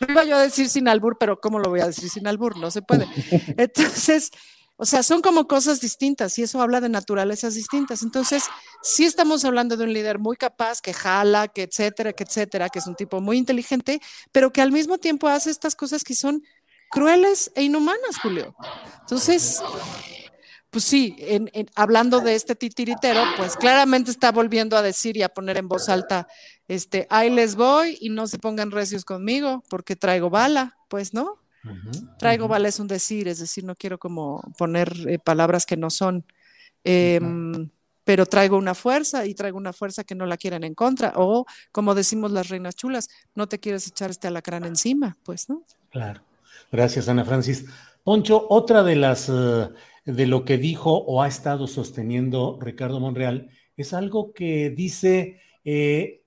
No 0.00 0.12
iba 0.12 0.24
yo 0.24 0.36
a 0.36 0.42
decir 0.42 0.68
sin 0.68 0.88
albur, 0.88 1.16
pero 1.18 1.40
¿cómo 1.40 1.58
lo 1.58 1.70
voy 1.70 1.80
a 1.80 1.86
decir 1.86 2.08
sin 2.10 2.26
albur? 2.26 2.56
No 2.56 2.70
se 2.70 2.82
puede. 2.82 3.06
Entonces, 3.56 4.30
o 4.76 4.86
sea, 4.86 5.02
son 5.02 5.20
como 5.20 5.46
cosas 5.46 5.80
distintas 5.80 6.38
y 6.38 6.42
eso 6.42 6.60
habla 6.62 6.80
de 6.80 6.88
naturalezas 6.88 7.54
distintas. 7.54 8.02
Entonces, 8.02 8.44
sí 8.82 9.04
estamos 9.04 9.44
hablando 9.44 9.76
de 9.76 9.84
un 9.84 9.92
líder 9.92 10.18
muy 10.18 10.36
capaz, 10.36 10.80
que 10.80 10.94
jala, 10.94 11.48
que 11.48 11.64
etcétera, 11.64 12.14
que 12.14 12.24
etcétera, 12.24 12.70
que 12.70 12.78
es 12.78 12.86
un 12.86 12.94
tipo 12.96 13.20
muy 13.20 13.36
inteligente, 13.36 14.00
pero 14.32 14.52
que 14.52 14.62
al 14.62 14.72
mismo 14.72 14.96
tiempo 14.96 15.28
hace 15.28 15.50
estas 15.50 15.74
cosas 15.74 16.02
que 16.02 16.14
son 16.14 16.42
crueles 16.90 17.52
e 17.54 17.62
inhumanas, 17.62 18.18
Julio. 18.22 18.54
Entonces, 19.00 19.62
pues 20.70 20.84
sí, 20.84 21.16
en- 21.18 21.50
en- 21.52 21.68
hablando 21.74 22.20
de 22.20 22.34
este 22.34 22.54
titiritero, 22.54 23.22
pues 23.36 23.56
claramente 23.56 24.10
está 24.10 24.30
volviendo 24.32 24.76
a 24.76 24.82
decir 24.82 25.16
y 25.16 25.22
a 25.22 25.28
poner 25.28 25.56
en 25.58 25.66
voz 25.68 25.88
alta, 25.88 26.28
este, 26.68 27.06
ahí 27.10 27.28
les 27.30 27.56
voy 27.56 27.98
y 28.00 28.08
no 28.10 28.26
se 28.28 28.38
pongan 28.38 28.70
recios 28.70 29.04
conmigo 29.04 29.64
porque 29.68 29.96
traigo 29.96 30.30
bala, 30.30 30.76
pues, 30.88 31.12
¿no? 31.12 31.38
Traigo 32.18 32.48
bala 32.48 32.68
es 32.68 32.78
un 32.78 32.86
decir, 32.86 33.28
es 33.28 33.38
decir, 33.40 33.64
no 33.64 33.74
quiero 33.74 33.98
como 33.98 34.40
poner 34.56 34.92
eh, 35.08 35.18
palabras 35.18 35.66
que 35.66 35.76
no 35.76 35.90
son, 35.90 36.24
em, 36.84 37.68
pero 38.04 38.24
traigo 38.26 38.56
una 38.56 38.74
fuerza 38.74 39.26
y 39.26 39.34
traigo 39.34 39.58
una 39.58 39.72
fuerza 39.72 40.04
que 40.04 40.14
no 40.14 40.24
la 40.26 40.36
quieren 40.36 40.64
en 40.64 40.74
contra, 40.74 41.12
o 41.16 41.44
como 41.72 41.94
decimos 41.94 42.30
las 42.30 42.48
reinas 42.48 42.74
chulas, 42.76 43.08
no 43.34 43.46
te 43.48 43.58
quieres 43.58 43.86
echar 43.86 44.10
este 44.10 44.28
alacrán 44.28 44.64
encima, 44.64 45.16
pues, 45.22 45.48
¿no? 45.48 45.62
Claro. 45.90 46.22
Gracias, 46.72 47.08
Ana 47.08 47.24
Francis. 47.24 47.64
Poncho, 48.04 48.46
otra 48.48 48.82
de 48.82 48.96
las 48.96 49.28
eh, 49.28 49.68
de 50.10 50.26
lo 50.26 50.44
que 50.44 50.58
dijo 50.58 50.92
o 50.92 51.22
ha 51.22 51.28
estado 51.28 51.66
sosteniendo 51.66 52.58
Ricardo 52.60 53.00
Monreal 53.00 53.50
es 53.76 53.94
algo 53.94 54.32
que 54.32 54.70
dice, 54.70 55.40
eh, 55.64 56.22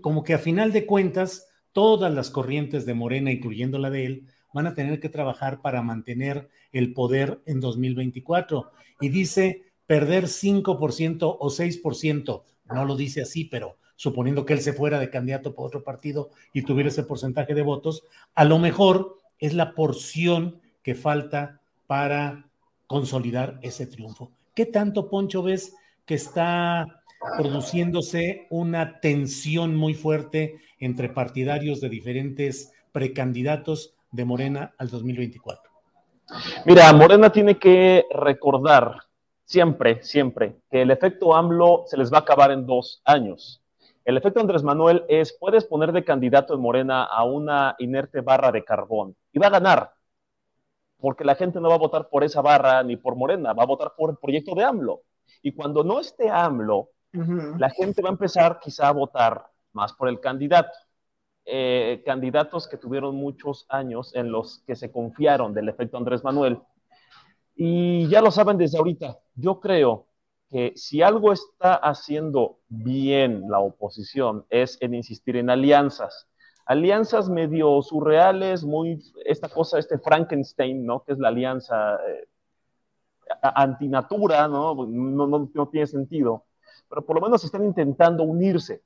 como 0.00 0.22
que 0.22 0.34
a 0.34 0.38
final 0.38 0.72
de 0.72 0.86
cuentas, 0.86 1.48
todas 1.72 2.12
las 2.12 2.30
corrientes 2.30 2.86
de 2.86 2.94
Morena, 2.94 3.32
incluyendo 3.32 3.78
la 3.78 3.90
de 3.90 4.06
él, 4.06 4.26
van 4.52 4.66
a 4.66 4.74
tener 4.74 5.00
que 5.00 5.08
trabajar 5.08 5.60
para 5.60 5.82
mantener 5.82 6.48
el 6.72 6.92
poder 6.92 7.40
en 7.46 7.60
2024. 7.60 8.70
Y 9.00 9.08
dice 9.08 9.64
perder 9.86 10.24
5% 10.24 11.36
o 11.40 11.50
6%, 11.50 12.42
no 12.66 12.84
lo 12.84 12.96
dice 12.96 13.22
así, 13.22 13.44
pero 13.44 13.76
suponiendo 13.96 14.44
que 14.44 14.54
él 14.54 14.60
se 14.60 14.72
fuera 14.72 14.98
de 14.98 15.10
candidato 15.10 15.54
por 15.54 15.66
otro 15.66 15.82
partido 15.82 16.30
y 16.52 16.62
tuviera 16.62 16.88
ese 16.88 17.02
porcentaje 17.02 17.54
de 17.54 17.62
votos, 17.62 18.04
a 18.34 18.44
lo 18.44 18.58
mejor 18.58 19.18
es 19.38 19.54
la 19.54 19.74
porción 19.74 20.60
que 20.82 20.94
falta 20.94 21.60
para 21.86 22.48
consolidar 22.94 23.58
ese 23.60 23.88
triunfo. 23.88 24.30
¿Qué 24.54 24.66
tanto, 24.66 25.10
Poncho, 25.10 25.42
ves 25.42 25.74
que 26.06 26.14
está 26.14 27.02
produciéndose 27.36 28.46
una 28.50 29.00
tensión 29.00 29.74
muy 29.74 29.94
fuerte 29.94 30.60
entre 30.78 31.08
partidarios 31.08 31.80
de 31.80 31.88
diferentes 31.88 32.72
precandidatos 32.92 33.96
de 34.12 34.24
Morena 34.24 34.74
al 34.78 34.90
2024? 34.90 35.72
Mira, 36.66 36.92
Morena 36.92 37.32
tiene 37.32 37.58
que 37.58 38.04
recordar 38.12 38.94
siempre, 39.44 40.00
siempre, 40.04 40.60
que 40.70 40.82
el 40.82 40.92
efecto 40.92 41.34
AMLO 41.34 41.86
se 41.88 41.96
les 41.96 42.12
va 42.12 42.18
a 42.18 42.20
acabar 42.20 42.52
en 42.52 42.64
dos 42.64 43.02
años. 43.04 43.60
El 44.04 44.18
efecto 44.18 44.38
Andrés 44.38 44.62
Manuel 44.62 45.04
es, 45.08 45.36
puedes 45.36 45.64
poner 45.64 45.90
de 45.90 46.04
candidato 46.04 46.54
en 46.54 46.60
Morena 46.60 47.02
a 47.02 47.24
una 47.24 47.74
inerte 47.80 48.20
barra 48.20 48.52
de 48.52 48.62
carbón 48.62 49.16
y 49.32 49.40
va 49.40 49.48
a 49.48 49.50
ganar, 49.58 49.93
porque 50.98 51.24
la 51.24 51.34
gente 51.34 51.60
no 51.60 51.68
va 51.68 51.74
a 51.74 51.78
votar 51.78 52.08
por 52.08 52.24
esa 52.24 52.40
barra 52.40 52.82
ni 52.82 52.96
por 52.96 53.16
Morena, 53.16 53.52
va 53.52 53.62
a 53.62 53.66
votar 53.66 53.92
por 53.96 54.10
el 54.10 54.16
proyecto 54.16 54.54
de 54.54 54.64
AMLO. 54.64 55.02
Y 55.42 55.52
cuando 55.52 55.84
no 55.84 56.00
esté 56.00 56.30
AMLO, 56.30 56.90
la 57.58 57.70
gente 57.70 58.02
va 58.02 58.08
a 58.08 58.12
empezar 58.12 58.58
quizá 58.60 58.88
a 58.88 58.92
votar 58.92 59.46
más 59.72 59.92
por 59.92 60.08
el 60.08 60.20
candidato. 60.20 60.76
Eh, 61.46 62.02
candidatos 62.06 62.66
que 62.66 62.78
tuvieron 62.78 63.14
muchos 63.16 63.66
años 63.68 64.14
en 64.14 64.32
los 64.32 64.62
que 64.66 64.74
se 64.74 64.90
confiaron 64.90 65.52
del 65.52 65.68
efecto 65.68 65.98
Andrés 65.98 66.24
Manuel. 66.24 66.58
Y 67.54 68.08
ya 68.08 68.22
lo 68.22 68.30
saben 68.30 68.56
desde 68.56 68.78
ahorita. 68.78 69.18
Yo 69.34 69.60
creo 69.60 70.06
que 70.50 70.72
si 70.76 71.02
algo 71.02 71.32
está 71.32 71.74
haciendo 71.74 72.60
bien 72.68 73.44
la 73.48 73.60
oposición 73.60 74.46
es 74.48 74.78
en 74.80 74.94
insistir 74.94 75.36
en 75.36 75.50
alianzas. 75.50 76.28
Alianzas 76.66 77.28
medio 77.28 77.82
surreales, 77.82 78.64
muy, 78.64 78.98
esta 79.24 79.48
cosa, 79.48 79.78
este 79.78 79.98
Frankenstein, 79.98 80.84
¿no? 80.84 81.02
Que 81.02 81.12
es 81.12 81.18
la 81.18 81.28
alianza 81.28 81.96
eh, 81.96 82.26
antinatura, 83.42 84.48
¿no? 84.48 84.74
No, 84.86 85.68
tiene 85.68 85.86
sentido. 85.86 86.44
Pero 86.88 87.04
por 87.04 87.16
lo 87.16 87.22
menos 87.22 87.44
están 87.44 87.64
intentando 87.64 88.22
unirse 88.22 88.82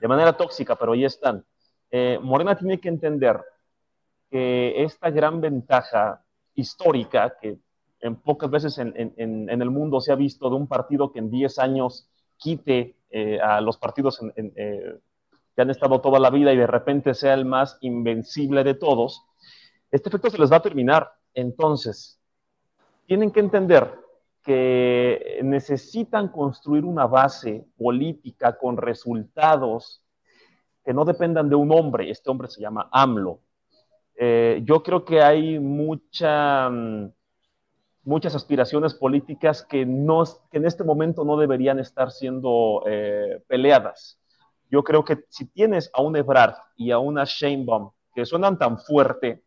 de 0.00 0.08
manera 0.08 0.36
tóxica, 0.36 0.76
pero 0.76 0.92
ahí 0.92 1.04
están. 1.04 1.44
Eh, 1.90 2.18
Morena 2.22 2.56
tiene 2.56 2.80
que 2.80 2.88
entender 2.88 3.40
que 4.30 4.82
esta 4.82 5.10
gran 5.10 5.40
ventaja 5.40 6.22
histórica 6.54 7.36
que 7.40 7.58
en 8.00 8.16
pocas 8.16 8.50
veces 8.50 8.78
en, 8.78 8.92
el 9.48 9.70
mundo 9.70 10.00
se 10.00 10.12
ha 10.12 10.16
visto 10.16 10.48
de 10.48 10.56
un 10.56 10.66
partido 10.66 11.12
que 11.12 11.18
en 11.18 11.30
10 11.30 11.58
años 11.58 12.08
quite 12.36 12.96
eh, 13.10 13.40
a 13.40 13.60
los 13.60 13.76
partidos 13.78 14.20
eh, 14.36 14.98
que 15.58 15.62
han 15.62 15.70
estado 15.70 16.00
toda 16.00 16.20
la 16.20 16.30
vida 16.30 16.52
y 16.52 16.56
de 16.56 16.68
repente 16.68 17.14
sea 17.14 17.34
el 17.34 17.44
más 17.44 17.78
invencible 17.80 18.62
de 18.62 18.74
todos, 18.74 19.24
este 19.90 20.08
efecto 20.08 20.30
se 20.30 20.38
les 20.38 20.52
va 20.52 20.58
a 20.58 20.62
terminar. 20.62 21.10
Entonces, 21.34 22.20
tienen 23.06 23.32
que 23.32 23.40
entender 23.40 23.92
que 24.44 25.40
necesitan 25.42 26.28
construir 26.28 26.84
una 26.84 27.08
base 27.08 27.66
política 27.76 28.56
con 28.56 28.76
resultados 28.76 30.00
que 30.84 30.94
no 30.94 31.04
dependan 31.04 31.48
de 31.48 31.56
un 31.56 31.72
hombre. 31.72 32.08
Este 32.08 32.30
hombre 32.30 32.46
se 32.46 32.60
llama 32.60 32.88
AMLO. 32.92 33.40
Eh, 34.14 34.62
yo 34.64 34.84
creo 34.84 35.04
que 35.04 35.20
hay 35.20 35.58
mm, 35.58 37.10
muchas 38.04 38.32
aspiraciones 38.36 38.94
políticas 38.94 39.64
que, 39.64 39.84
no, 39.84 40.22
que 40.52 40.58
en 40.58 40.66
este 40.66 40.84
momento 40.84 41.24
no 41.24 41.36
deberían 41.36 41.80
estar 41.80 42.12
siendo 42.12 42.84
eh, 42.86 43.42
peleadas. 43.48 44.20
Yo 44.70 44.82
creo 44.84 45.04
que 45.04 45.24
si 45.28 45.46
tienes 45.46 45.90
a 45.94 46.02
un 46.02 46.16
Ebrard 46.16 46.54
y 46.76 46.90
a 46.90 46.98
una 46.98 47.24
Sheinbaum 47.24 47.90
que 48.14 48.26
suenan 48.26 48.58
tan 48.58 48.78
fuerte, 48.78 49.42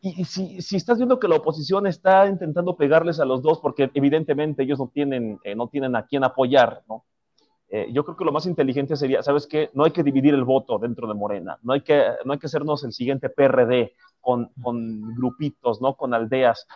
y, 0.00 0.24
si, 0.24 0.62
si, 0.62 0.76
estás 0.76 0.98
viendo 0.98 1.18
que 1.18 1.26
la 1.26 1.36
oposición 1.36 1.86
está 1.86 2.26
intentando 2.26 2.76
pegarles 2.76 3.18
a 3.18 3.24
los 3.24 3.42
dos, 3.42 3.58
porque 3.60 3.90
evidentemente 3.94 4.62
ellos 4.62 4.78
no 4.78 4.88
tienen, 4.88 5.40
eh, 5.42 5.56
no 5.56 5.68
tienen 5.68 5.96
a 5.96 6.06
quién 6.06 6.22
apoyar, 6.22 6.84
¿no? 6.88 7.04
Eh, 7.68 7.88
yo 7.92 8.04
creo 8.04 8.16
que 8.16 8.24
lo 8.24 8.32
más 8.32 8.46
inteligente 8.46 8.96
sería, 8.96 9.22
¿sabes 9.22 9.46
qué? 9.46 9.70
No 9.74 9.84
hay 9.84 9.92
que 9.92 10.02
dividir 10.02 10.34
el 10.34 10.44
voto 10.44 10.78
dentro 10.78 11.08
de 11.08 11.14
Morena, 11.14 11.58
no 11.62 11.72
hay 11.72 11.82
que, 11.82 12.04
no 12.24 12.32
hay 12.32 12.38
que 12.38 12.46
hacernos 12.46 12.84
el 12.84 12.92
siguiente 12.92 13.30
PRD 13.30 13.94
con, 14.20 14.52
con 14.60 15.14
grupitos, 15.14 15.80
¿no? 15.80 15.94
Con 15.94 16.14
aldeas. 16.14 16.66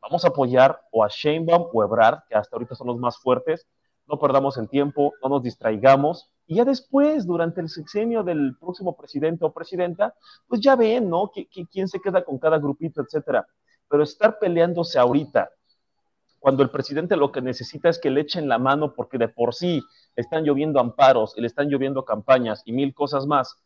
Vamos 0.00 0.24
a 0.24 0.28
apoyar 0.28 0.80
o 0.92 1.02
a 1.02 1.08
Sheinbaum 1.08 1.68
o 1.72 1.82
Ebrard, 1.84 2.20
que 2.28 2.36
hasta 2.36 2.56
ahorita 2.56 2.74
son 2.74 2.88
los 2.88 2.98
más 2.98 3.18
fuertes, 3.18 3.66
no 4.06 4.18
perdamos 4.18 4.56
el 4.58 4.68
tiempo, 4.68 5.12
no 5.22 5.28
nos 5.28 5.42
distraigamos, 5.42 6.30
y 6.46 6.56
ya 6.56 6.64
después, 6.64 7.26
durante 7.26 7.60
el 7.60 7.68
sexenio 7.68 8.22
del 8.22 8.56
próximo 8.58 8.96
presidente 8.96 9.44
o 9.44 9.52
presidenta, 9.52 10.14
pues 10.46 10.60
ya 10.60 10.76
ven, 10.76 11.08
¿no? 11.08 11.30
quién 11.70 11.88
se 11.88 12.00
queda 12.00 12.22
con 12.24 12.38
cada 12.38 12.58
grupito, 12.58 13.00
etcétera. 13.00 13.46
Pero 13.88 14.02
estar 14.02 14.38
peleándose 14.38 14.98
ahorita 14.98 15.50
cuando 16.44 16.62
el 16.62 16.68
presidente 16.68 17.16
lo 17.16 17.32
que 17.32 17.40
necesita 17.40 17.88
es 17.88 17.98
que 17.98 18.10
le 18.10 18.20
echen 18.20 18.50
la 18.50 18.58
mano 18.58 18.92
porque 18.92 19.16
de 19.16 19.28
por 19.28 19.54
sí 19.54 19.82
están 20.14 20.44
lloviendo 20.44 20.78
amparos 20.78 21.32
le 21.38 21.46
están 21.46 21.70
lloviendo 21.70 22.04
campañas 22.04 22.60
y 22.66 22.72
mil 22.72 22.92
cosas 22.92 23.26
más. 23.26 23.56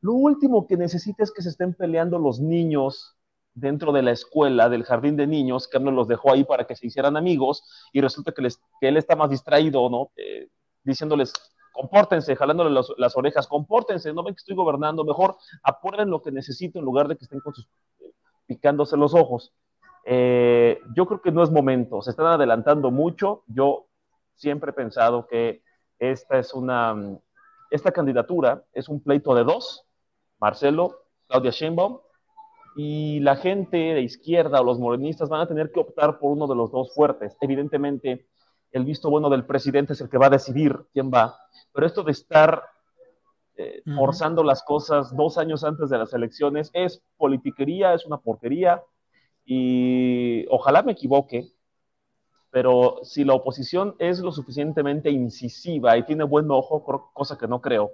Lo 0.00 0.12
último 0.12 0.68
que 0.68 0.76
necesita 0.76 1.24
es 1.24 1.32
que 1.32 1.42
se 1.42 1.48
estén 1.48 1.74
peleando 1.74 2.20
los 2.20 2.38
niños 2.38 3.16
dentro 3.54 3.92
de 3.92 4.02
la 4.02 4.12
escuela, 4.12 4.68
del 4.68 4.84
jardín 4.84 5.16
de 5.16 5.26
niños, 5.26 5.68
que 5.68 5.80
no 5.80 5.90
los 5.90 6.08
dejó 6.08 6.32
ahí 6.32 6.44
para 6.44 6.66
que 6.66 6.76
se 6.76 6.86
hicieran 6.86 7.16
amigos 7.16 7.64
y 7.92 8.00
resulta 8.00 8.32
que, 8.32 8.46
él 8.80 8.96
está 8.96 9.16
más 9.16 9.30
distraído, 9.30 9.88
¿no? 9.90 10.10
Eh, 10.16 10.48
diciéndoles, 10.82 11.32
compórtense, 11.72 12.36
jalándole 12.36 12.70
las 12.98 13.16
orejas, 13.16 13.46
compórtense, 13.46 14.12
no 14.12 14.22
ven 14.22 14.34
que 14.34 14.40
estoy 14.40 14.56
gobernando, 14.56 15.04
mejor 15.04 15.36
aprueben 15.62 16.10
lo 16.10 16.22
que 16.22 16.32
necesito 16.32 16.78
en 16.78 16.84
lugar 16.84 17.08
de 17.08 17.16
que 17.16 17.24
estén 17.24 17.40
con 17.40 17.54
sus, 17.54 17.66
eh, 18.00 18.12
picándose 18.46 18.96
los 18.96 19.14
ojos. 19.14 19.52
Eh, 20.04 20.80
yo 20.94 21.06
creo 21.06 21.20
que 21.20 21.32
no 21.32 21.42
es 21.42 21.50
momento, 21.50 22.02
se 22.02 22.10
están 22.10 22.26
adelantando 22.26 22.90
mucho. 22.90 23.44
Yo 23.46 23.86
siempre 24.34 24.70
he 24.70 24.74
pensado 24.74 25.26
que 25.26 25.62
esta 25.98 26.38
es 26.38 26.54
una, 26.54 26.96
esta 27.70 27.92
candidatura 27.92 28.64
es 28.72 28.88
un 28.88 29.02
pleito 29.02 29.34
de 29.34 29.44
dos, 29.44 29.86
Marcelo, 30.38 31.04
Claudia 31.28 31.50
Sheinbaum, 31.50 32.00
y 32.76 33.20
la 33.20 33.36
gente 33.36 33.76
de 33.76 34.02
izquierda 34.02 34.60
o 34.60 34.64
los 34.64 34.78
morenistas 34.78 35.28
van 35.28 35.40
a 35.40 35.48
tener 35.48 35.70
que 35.72 35.80
optar 35.80 36.18
por 36.18 36.32
uno 36.32 36.46
de 36.46 36.54
los 36.54 36.70
dos 36.70 36.94
fuertes. 36.94 37.36
Evidentemente, 37.40 38.26
el 38.72 38.84
visto 38.84 39.10
bueno 39.10 39.28
del 39.30 39.44
presidente 39.44 39.94
es 39.94 40.00
el 40.00 40.08
que 40.08 40.18
va 40.18 40.26
a 40.26 40.30
decidir 40.30 40.76
quién 40.92 41.10
va, 41.12 41.36
pero 41.72 41.86
esto 41.86 42.02
de 42.02 42.12
estar 42.12 42.62
eh, 43.56 43.82
forzando 43.96 44.44
las 44.44 44.62
cosas 44.62 45.14
dos 45.16 45.36
años 45.36 45.64
antes 45.64 45.90
de 45.90 45.98
las 45.98 46.14
elecciones 46.14 46.70
es 46.72 47.02
politiquería, 47.16 47.94
es 47.94 48.06
una 48.06 48.18
porquería, 48.18 48.82
y 49.44 50.46
ojalá 50.48 50.82
me 50.82 50.92
equivoque, 50.92 51.52
pero 52.50 53.00
si 53.02 53.24
la 53.24 53.34
oposición 53.34 53.96
es 53.98 54.20
lo 54.20 54.32
suficientemente 54.32 55.10
incisiva 55.10 55.96
y 55.96 56.04
tiene 56.04 56.24
buen 56.24 56.50
ojo, 56.50 57.10
cosa 57.12 57.36
que 57.36 57.48
no 57.48 57.60
creo, 57.60 57.90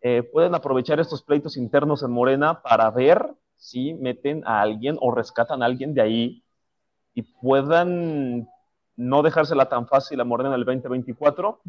eh, 0.00 0.22
pueden 0.24 0.54
aprovechar 0.54 0.98
estos 0.98 1.22
pleitos 1.22 1.56
internos 1.56 2.02
en 2.02 2.10
Morena 2.10 2.62
para 2.62 2.90
ver 2.90 3.34
si 3.62 3.94
meten 3.94 4.42
a 4.44 4.60
alguien 4.60 4.98
o 5.00 5.14
rescatan 5.14 5.62
a 5.62 5.66
alguien 5.66 5.94
de 5.94 6.02
ahí 6.02 6.42
y 7.14 7.22
puedan 7.22 8.48
no 8.96 9.22
dejársela 9.22 9.68
tan 9.68 9.86
fácil 9.86 10.20
a 10.20 10.24
Morena 10.24 10.48
en 10.48 10.56
el 10.56 10.64
2024. 10.64 11.60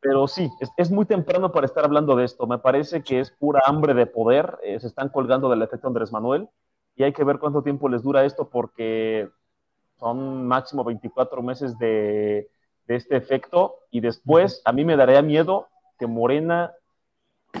Pero 0.00 0.26
sí, 0.26 0.50
es, 0.76 0.90
muy 0.90 1.06
temprano 1.06 1.52
para 1.52 1.66
estar 1.66 1.84
hablando 1.84 2.16
de 2.16 2.24
esto. 2.24 2.48
Me 2.48 2.58
parece 2.58 3.04
que 3.04 3.20
es 3.20 3.30
pura 3.30 3.62
hambre 3.64 3.94
de 3.94 4.06
poder. 4.06 4.58
Eh, 4.64 4.80
se 4.80 4.88
están 4.88 5.08
colgando 5.10 5.48
del 5.48 5.62
efecto 5.62 5.86
Andrés 5.86 6.10
Manuel 6.10 6.48
y 6.96 7.04
hay 7.04 7.12
que 7.12 7.22
ver 7.22 7.38
cuánto 7.38 7.62
tiempo 7.62 7.88
les 7.88 8.02
dura 8.02 8.24
esto 8.24 8.48
porque 8.48 9.30
son 10.00 10.48
máximo 10.48 10.82
24 10.82 11.42
meses 11.42 11.78
de, 11.78 12.50
este 12.88 13.16
efecto 13.16 13.76
y 13.92 14.00
después 14.00 14.62
a 14.64 14.72
mí 14.72 14.84
me 14.84 14.96
daría 14.96 15.22
miedo 15.22 15.68
que 15.96 16.08
Morena, 16.08 16.72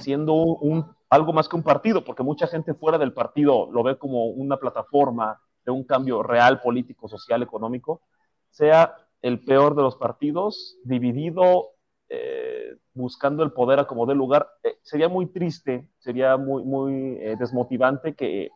siendo 0.00 0.34
un, 0.34 0.92
algo 1.10 1.32
más 1.32 1.48
que 1.48 1.56
un 1.56 1.62
partido, 1.64 2.04
porque 2.04 2.22
mucha 2.22 2.46
gente 2.46 2.72
fuera 2.72 2.96
del 2.96 3.12
partido 3.12 3.68
lo 3.72 3.82
ve 3.82 3.98
como 3.98 4.26
una 4.26 4.56
plataforma 4.56 5.40
de 5.64 5.72
un 5.72 5.84
cambio 5.84 6.22
real 6.22 6.60
político, 6.60 7.08
social, 7.08 7.42
económico, 7.42 8.02
sea 8.48 8.94
el 9.20 9.44
peor 9.44 9.74
de 9.74 9.82
los 9.82 9.96
partidos, 9.96 10.78
dividido, 10.84 11.70
eh, 12.08 12.76
buscando 12.94 13.42
el 13.42 13.52
poder 13.52 13.80
a 13.80 13.86
como 13.86 14.06
dé 14.06 14.14
lugar. 14.14 14.48
Eh, 14.62 14.78
sería 14.82 15.08
muy 15.08 15.26
triste, 15.26 15.88
sería 15.98 16.36
muy, 16.36 16.64
muy 16.64 17.18
eh, 17.20 17.36
desmotivante 17.38 18.14
que 18.14 18.50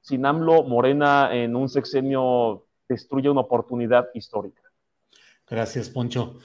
sin 0.00 0.24
AMLO, 0.24 0.64
Morena 0.64 1.34
en 1.34 1.54
un 1.54 1.68
sexenio 1.68 2.66
destruye 2.88 3.28
una 3.28 3.42
oportunidad 3.42 4.08
histórica. 4.14 4.62
Gracias, 5.46 5.90
Poncho. 5.90 6.38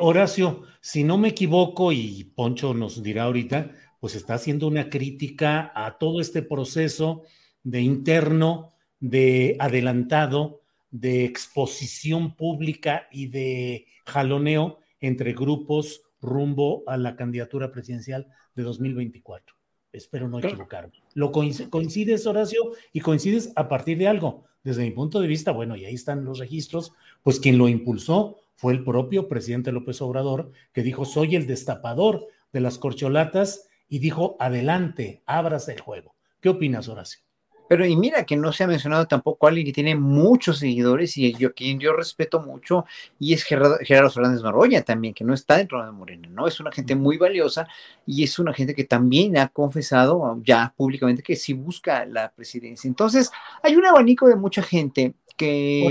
Horacio, 0.00 0.62
si 0.80 1.04
no 1.04 1.18
me 1.18 1.28
equivoco, 1.28 1.92
y 1.92 2.24
Poncho 2.24 2.72
nos 2.72 3.02
dirá 3.02 3.24
ahorita, 3.24 3.70
pues 4.00 4.14
está 4.14 4.34
haciendo 4.34 4.66
una 4.66 4.88
crítica 4.90 5.72
a 5.74 5.98
todo 5.98 6.20
este 6.20 6.42
proceso 6.42 7.22
de 7.62 7.80
interno, 7.80 8.74
de 9.00 9.56
adelantado, 9.58 10.62
de 10.90 11.24
exposición 11.24 12.36
pública 12.36 13.08
y 13.10 13.26
de 13.26 13.86
jaloneo 14.04 14.78
entre 15.00 15.32
grupos 15.32 16.02
rumbo 16.20 16.82
a 16.86 16.96
la 16.96 17.16
candidatura 17.16 17.70
presidencial 17.70 18.28
de 18.54 18.62
2024. 18.62 19.54
Espero 19.92 20.28
no 20.28 20.38
equivocarme. 20.38 20.92
¿Lo 21.14 21.32
coincides, 21.32 22.26
Horacio? 22.26 22.72
Y 22.92 23.00
coincides 23.00 23.52
a 23.56 23.68
partir 23.68 23.98
de 23.98 24.08
algo. 24.08 24.44
Desde 24.62 24.82
mi 24.82 24.90
punto 24.90 25.20
de 25.20 25.28
vista, 25.28 25.52
bueno, 25.52 25.76
y 25.76 25.84
ahí 25.84 25.94
están 25.94 26.24
los 26.24 26.38
registros, 26.38 26.92
pues 27.22 27.40
quien 27.40 27.56
lo 27.56 27.68
impulsó 27.68 28.36
fue 28.56 28.72
el 28.72 28.84
propio 28.84 29.28
presidente 29.28 29.72
López 29.72 30.00
Obrador, 30.02 30.50
que 30.72 30.82
dijo, 30.82 31.04
soy 31.04 31.36
el 31.36 31.46
destapador 31.46 32.26
de 32.52 32.60
las 32.60 32.78
corcholatas 32.78 33.68
y 33.88 33.98
dijo, 33.98 34.36
adelante, 34.40 35.22
ábrase 35.26 35.72
el 35.72 35.80
juego. 35.80 36.16
¿Qué 36.40 36.48
opinas, 36.48 36.88
Horacio? 36.88 37.25
Pero 37.68 37.84
y 37.84 37.96
mira 37.96 38.24
que 38.24 38.36
no 38.36 38.52
se 38.52 38.64
ha 38.64 38.66
mencionado 38.66 39.06
tampoco 39.06 39.46
alguien 39.46 39.66
que 39.66 39.72
tiene 39.72 39.94
muchos 39.94 40.58
seguidores 40.58 41.16
y 41.16 41.34
yo 41.34 41.54
quien 41.54 41.78
yo 41.78 41.92
respeto 41.92 42.40
mucho 42.40 42.84
y 43.18 43.32
es 43.34 43.44
Gerardo, 43.44 43.78
Gerardo 43.80 44.10
Fernández 44.10 44.42
Noroña 44.42 44.82
también, 44.82 45.14
que 45.14 45.24
no 45.24 45.34
está 45.34 45.56
dentro 45.56 45.84
de 45.84 45.90
Morena, 45.92 46.28
¿no? 46.30 46.46
Es 46.46 46.60
una 46.60 46.72
gente 46.72 46.94
muy 46.94 47.16
valiosa 47.16 47.66
y 48.06 48.24
es 48.24 48.38
una 48.38 48.52
gente 48.52 48.74
que 48.74 48.84
también 48.84 49.36
ha 49.38 49.48
confesado 49.48 50.40
ya 50.44 50.74
públicamente 50.76 51.22
que 51.22 51.36
sí 51.36 51.52
busca 51.52 52.04
la 52.06 52.30
presidencia. 52.32 52.88
Entonces, 52.88 53.30
hay 53.62 53.76
un 53.76 53.86
abanico 53.86 54.28
de 54.28 54.36
mucha 54.36 54.62
gente 54.62 55.14
que 55.36 55.86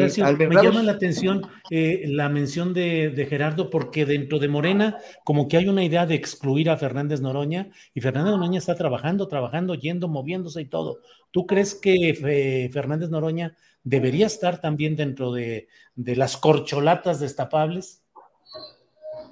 me 0.49 0.56
llama 0.56 0.81
la 0.81 0.93
atención 0.93 1.43
eh, 1.69 2.06
la 2.07 2.30
mención 2.30 2.73
de, 2.73 3.27
Gerardo 3.30 3.69
porque 3.69 4.06
dentro 4.06 4.39
de 4.39 4.47
Morena 4.47 4.97
como 5.23 5.47
que 5.47 5.57
hay 5.57 5.68
una 5.68 5.84
idea 5.84 6.06
de 6.06 6.15
excluir 6.15 6.69
a 6.69 6.77
Fernández 6.77 7.22
Noroña 7.22 7.69
y 7.93 8.02
Fernández 8.02 8.31
Noroña 8.31 8.57
está 8.57 8.76
trabajando, 8.76 9.27
trabajando, 9.27 9.76
yendo, 9.76 10.07
moviéndose 10.07 10.61
y 10.61 10.65
todo. 10.65 10.99
¿Tú 11.36 11.45
crees 11.45 11.76
que 11.76 12.12
eh, 12.12 12.70
Fernández 12.72 13.10
Noroña 13.10 13.57
debería 13.84 14.26
estar 14.26 14.62
también 14.62 14.95
dentro 14.95 15.34
de, 15.34 15.68
de 15.94 16.16
las 16.16 16.38
corcholatas 16.38 17.20
destapables? 17.20 18.02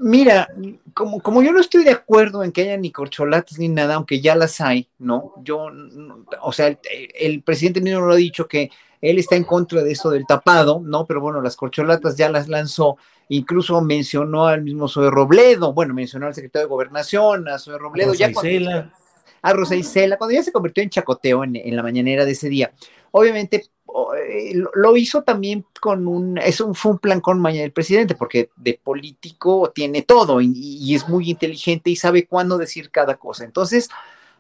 Mira, 0.02 0.50
como, 0.94 1.22
como 1.22 1.42
yo 1.42 1.54
no 1.54 1.62
estoy 1.62 1.86
de 1.86 1.92
acuerdo 1.92 2.44
en 2.44 2.52
que 2.52 2.64
haya 2.64 2.76
ni 2.76 2.92
corcholatas 2.92 3.58
ni 3.58 3.70
nada, 3.70 3.96
aunque 3.96 4.20
ya 4.20 4.36
las 4.36 4.60
hay, 4.60 4.90
¿no? 5.00 5.32
Yo, 5.46 5.68
o 6.42 6.52
sea, 6.52 6.68
el, 6.68 6.78
el 7.18 7.42
presidente 7.42 7.80
mismo 7.80 8.02
lo 8.02 8.12
ha 8.12 8.18
dicho 8.18 8.50
que 8.50 8.70
él 9.00 9.18
está 9.18 9.38
en 9.38 9.46
contra 9.46 9.82
de 9.82 9.94
eso 9.94 10.10
del 10.10 10.26
tapado, 10.26 10.82
¿no? 10.84 11.06
Pero 11.06 11.22
bueno, 11.22 11.40
las 11.42 11.56
corcholatas 11.56 12.18
ya 12.18 12.30
las 12.30 12.50
lanzó, 12.50 12.98
incluso 13.30 13.80
mencionó 13.80 14.48
al 14.48 14.62
mismo 14.62 14.90
Zoe 14.90 15.10
Robledo, 15.10 15.72
bueno, 15.72 15.94
mencionó 15.94 16.28
al 16.28 16.36
secretario 16.36 16.68
de 16.68 16.70
Gobernación, 16.70 17.48
a 17.48 17.60
Zoe 17.60 17.78
Robledo, 17.78 18.10
Rosa 18.12 18.28
ya 18.28 18.34
cuando, 18.34 18.92
a 19.44 19.54
Rosa 19.54 19.76
Isela, 19.76 20.18
cuando 20.18 20.34
ya 20.34 20.42
se 20.42 20.52
convirtió 20.52 20.82
en 20.82 20.90
chacoteo 20.90 21.44
en, 21.44 21.76
la 21.76 21.84
mañanera 21.84 22.26
de 22.26 22.32
ese 22.32 22.50
día. 22.50 22.74
Obviamente 23.12 23.66
eh, 24.18 24.54
lo 24.74 24.98
hizo 24.98 25.22
también 25.22 25.66
con 25.80 26.08
un, 26.08 26.40
eso 26.40 26.74
fue 26.74 26.94
un 26.94 26.98
plan 26.98 27.22
con 27.22 27.40
mañana 27.40 27.66
el 27.66 27.74
presidente, 27.74 28.16
porque 28.16 28.50
de 28.56 28.80
político 28.82 29.72
tiene 29.76 30.02
todo 30.02 30.42
y, 30.42 30.52
y, 30.56 30.96
es 30.96 31.08
muy 31.08 31.30
inteligente 31.30 31.92
y 31.92 31.96
sabe 31.96 32.26
cuándo 32.26 32.58
decir 32.58 32.90
cada 32.90 33.18
cosa. 33.18 33.44
Entonces, 33.44 33.90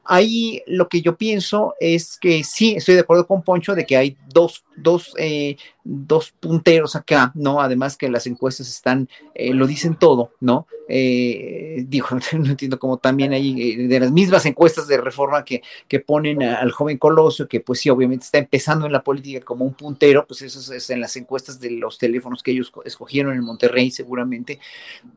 Ahí 0.05 0.61
lo 0.67 0.89
que 0.89 1.01
yo 1.01 1.15
pienso 1.15 1.75
es 1.79 2.17
que 2.17 2.43
sí, 2.43 2.75
estoy 2.75 2.95
de 2.95 3.01
acuerdo 3.01 3.25
con 3.25 3.41
Poncho 3.41 3.73
de 3.73 3.85
que 3.85 3.95
hay 3.95 4.17
dos, 4.33 4.65
dos, 4.75 5.13
eh, 5.17 5.55
dos 5.83 6.33
punteros 6.39 6.95
acá, 6.95 7.31
¿no? 7.35 7.61
Además 7.61 7.97
que 7.97 8.09
las 8.09 8.27
encuestas 8.27 8.69
están, 8.69 9.09
eh, 9.35 9.53
lo 9.53 9.67
dicen 9.67 9.95
todo, 9.95 10.31
¿no? 10.39 10.67
Eh, 10.87 11.85
digo, 11.87 12.07
no 12.33 12.45
entiendo 12.45 12.77
cómo 12.77 12.97
también 12.97 13.33
hay 13.33 13.87
de 13.87 13.99
las 13.99 14.11
mismas 14.11 14.45
encuestas 14.45 14.87
de 14.87 14.97
reforma 14.97 15.45
que, 15.45 15.61
que 15.87 15.99
ponen 15.99 16.43
al 16.43 16.71
joven 16.71 16.97
Colosio, 16.97 17.47
que 17.47 17.59
pues 17.59 17.79
sí, 17.79 17.89
obviamente 17.89 18.25
está 18.25 18.37
empezando 18.37 18.85
en 18.85 18.91
la 18.91 19.03
política 19.03 19.45
como 19.45 19.65
un 19.65 19.73
puntero, 19.73 20.25
pues 20.27 20.41
eso 20.41 20.73
es 20.73 20.89
en 20.89 21.01
las 21.01 21.15
encuestas 21.15 21.59
de 21.59 21.71
los 21.71 21.97
teléfonos 21.97 22.43
que 22.43 22.51
ellos 22.51 22.71
escogieron 22.85 23.33
en 23.33 23.43
Monterrey 23.43 23.91
seguramente, 23.91 24.59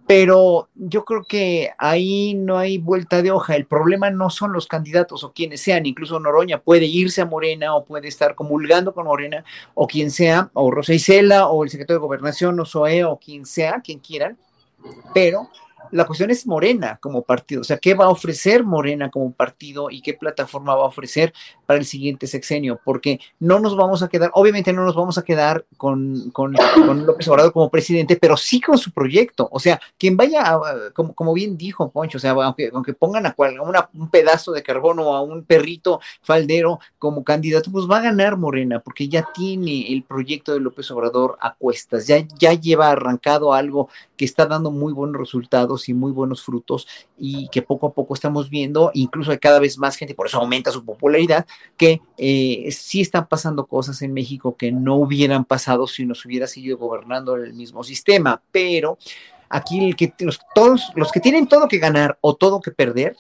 pero 0.07 0.69
yo 0.75 1.05
creo 1.05 1.25
que 1.25 1.71
ahí 1.79 2.35
no 2.35 2.59
hay 2.59 2.79
vuelta 2.79 3.23
de 3.23 3.31
hoja, 3.31 3.57
el 3.57 3.67
problema 3.67 4.11
no 4.11 4.31
son 4.31 4.53
los 4.53 4.67
candidatos 4.67 5.25
o 5.25 5.33
quienes 5.33 5.61
sean, 5.61 5.87
incluso 5.87 6.21
Noroña 6.21 6.61
puede 6.61 6.87
irse 6.87 7.23
a 7.23 7.27
Morena 7.27 7.75
o 7.75 7.85
puede 7.85 8.09
estar 8.09 8.35
comulgando 8.35 8.95
con 8.95 9.07
Morena 9.07 9.45
o 9.75 9.87
quien 9.87 10.11
sea, 10.11 10.51
o 10.59 10.71
Rosa 10.71 10.95
Isela 10.95 11.49
o 11.49 11.65
el 11.65 11.71
secretario 11.71 11.99
de 11.99 12.07
Gobernación 12.07 12.59
o 12.59 12.65
SOE 12.65 13.05
o 13.05 13.19
quien 13.19 13.45
sea, 13.45 13.83
quien 13.83 13.99
quieran, 13.99 14.39
pero 15.13 15.51
la 15.93 16.05
cuestión 16.05 16.31
es 16.31 16.47
Morena 16.47 16.99
como 17.01 17.23
partido, 17.23 17.61
o 17.61 17.65
sea, 17.65 17.79
¿qué 17.79 17.95
va 17.95 18.07
a 18.07 18.11
ofrecer 18.11 18.65
Morena 18.65 19.11
como 19.11 19.33
partido 19.33 19.91
y 19.91 20.03
qué 20.03 20.15
plataforma 20.15 20.75
va 20.75 20.83
a 20.83 20.87
ofrecer 20.87 21.33
para 21.67 21.79
el 21.79 21.87
siguiente 21.87 22.27
sexenio? 22.27 22.81
Porque 22.85 23.21
no 23.41 23.61
nos 23.61 23.77
vamos 23.77 24.03
a 24.03 24.09
quedar, 24.09 24.31
obviamente 24.35 24.73
no 24.73 24.85
nos 24.85 24.95
vamos 24.95 25.19
a 25.19 25.23
quedar 25.23 25.65
con, 25.77 26.31
con, 26.31 26.55
López 27.07 27.29
Obrador 27.29 27.53
como 27.53 27.71
presidente, 27.71 28.17
pero 28.17 28.37
sí 28.37 28.61
con 28.61 28.79
su 28.79 28.93
proyecto, 28.93 29.49
o 29.51 29.61
sea, 29.61 29.81
quien 29.99 30.17
vaya, 30.17 30.59
como, 30.95 31.15
como 31.15 31.33
bien 31.33 31.57
dijo 31.57 31.91
Poncho, 31.91 32.19
o 32.19 32.21
sea, 32.21 32.33
aunque, 32.33 32.71
aunque 32.73 32.95
pongan 32.95 33.27
a 33.27 33.33
cual, 33.33 33.57
un 33.95 34.11
pedazo 34.11 34.53
de 34.53 34.63
carbono 34.63 35.03
o 35.11 35.15
a 35.15 35.23
un 35.23 35.45
perrito 35.45 36.01
faldero 36.23 36.81
como 36.99 37.25
candidato, 37.25 37.71
pues 37.71 37.87
va 37.91 37.99
a 37.99 38.03
ganar 38.03 38.37
Morena, 38.37 38.81
porque 38.81 39.09
ya 39.09 39.29
tiene 39.35 39.93
el 39.93 40.03
proyecto 40.03 40.53
de 40.53 40.61
López 40.61 40.91
Obrador 40.91 41.39
a 41.41 41.55
cuestas, 41.55 42.07
ya, 42.07 42.27
ya 42.39 42.53
lleva 42.53 42.91
arrancado 42.91 43.53
algo 43.53 43.89
que 44.17 44.25
está 44.25 44.47
dando 44.47 44.71
muy 44.71 44.93
buenos 44.93 45.19
resultados 45.19 45.76
y 45.89 45.95
muy 45.95 46.13
buenos 46.13 46.43
frutos 46.43 46.87
y 47.19 47.49
que 47.49 47.63
poco 47.63 47.89
a 47.89 47.93
poco 47.93 48.15
estamos 48.15 48.51
viendo, 48.51 48.91
incluso 48.95 49.31
hay 49.31 49.39
cada 49.39 49.59
vez 49.59 49.79
más 49.79 49.97
gente, 49.97 50.15
por 50.15 50.27
eso 50.27 50.39
aumenta 50.39 50.71
su 50.71 50.85
popularidad, 50.85 51.47
que 51.77 52.01
eh, 52.19 52.69
sí 52.73 53.01
están 53.01 53.29
pasando 53.29 53.67
cosas 53.67 54.03
en 54.03 54.13
México 54.13 54.57
que 54.57 54.73
no 54.73 54.97
hubieran 54.97 55.45
pasado 55.45 55.87
si 55.87 56.05
nos 56.07 56.25
hubiera 56.25 56.47
seguido 56.47 56.79
gobernando 56.79 57.37
el 57.37 57.55
mismo 57.55 57.85
sistema, 57.85 58.43
pero 58.51 58.99
aquí 59.49 59.93
que, 59.95 60.13
los, 60.21 60.41
todos 60.55 60.93
los 60.95 61.13
que 61.13 61.21
tienen 61.21 61.47
todo 61.47 61.69
que 61.69 61.79
ganar 61.79 62.19
o 62.21 62.35
todo 62.35 62.61
que 62.61 62.71
perder, 62.71 63.17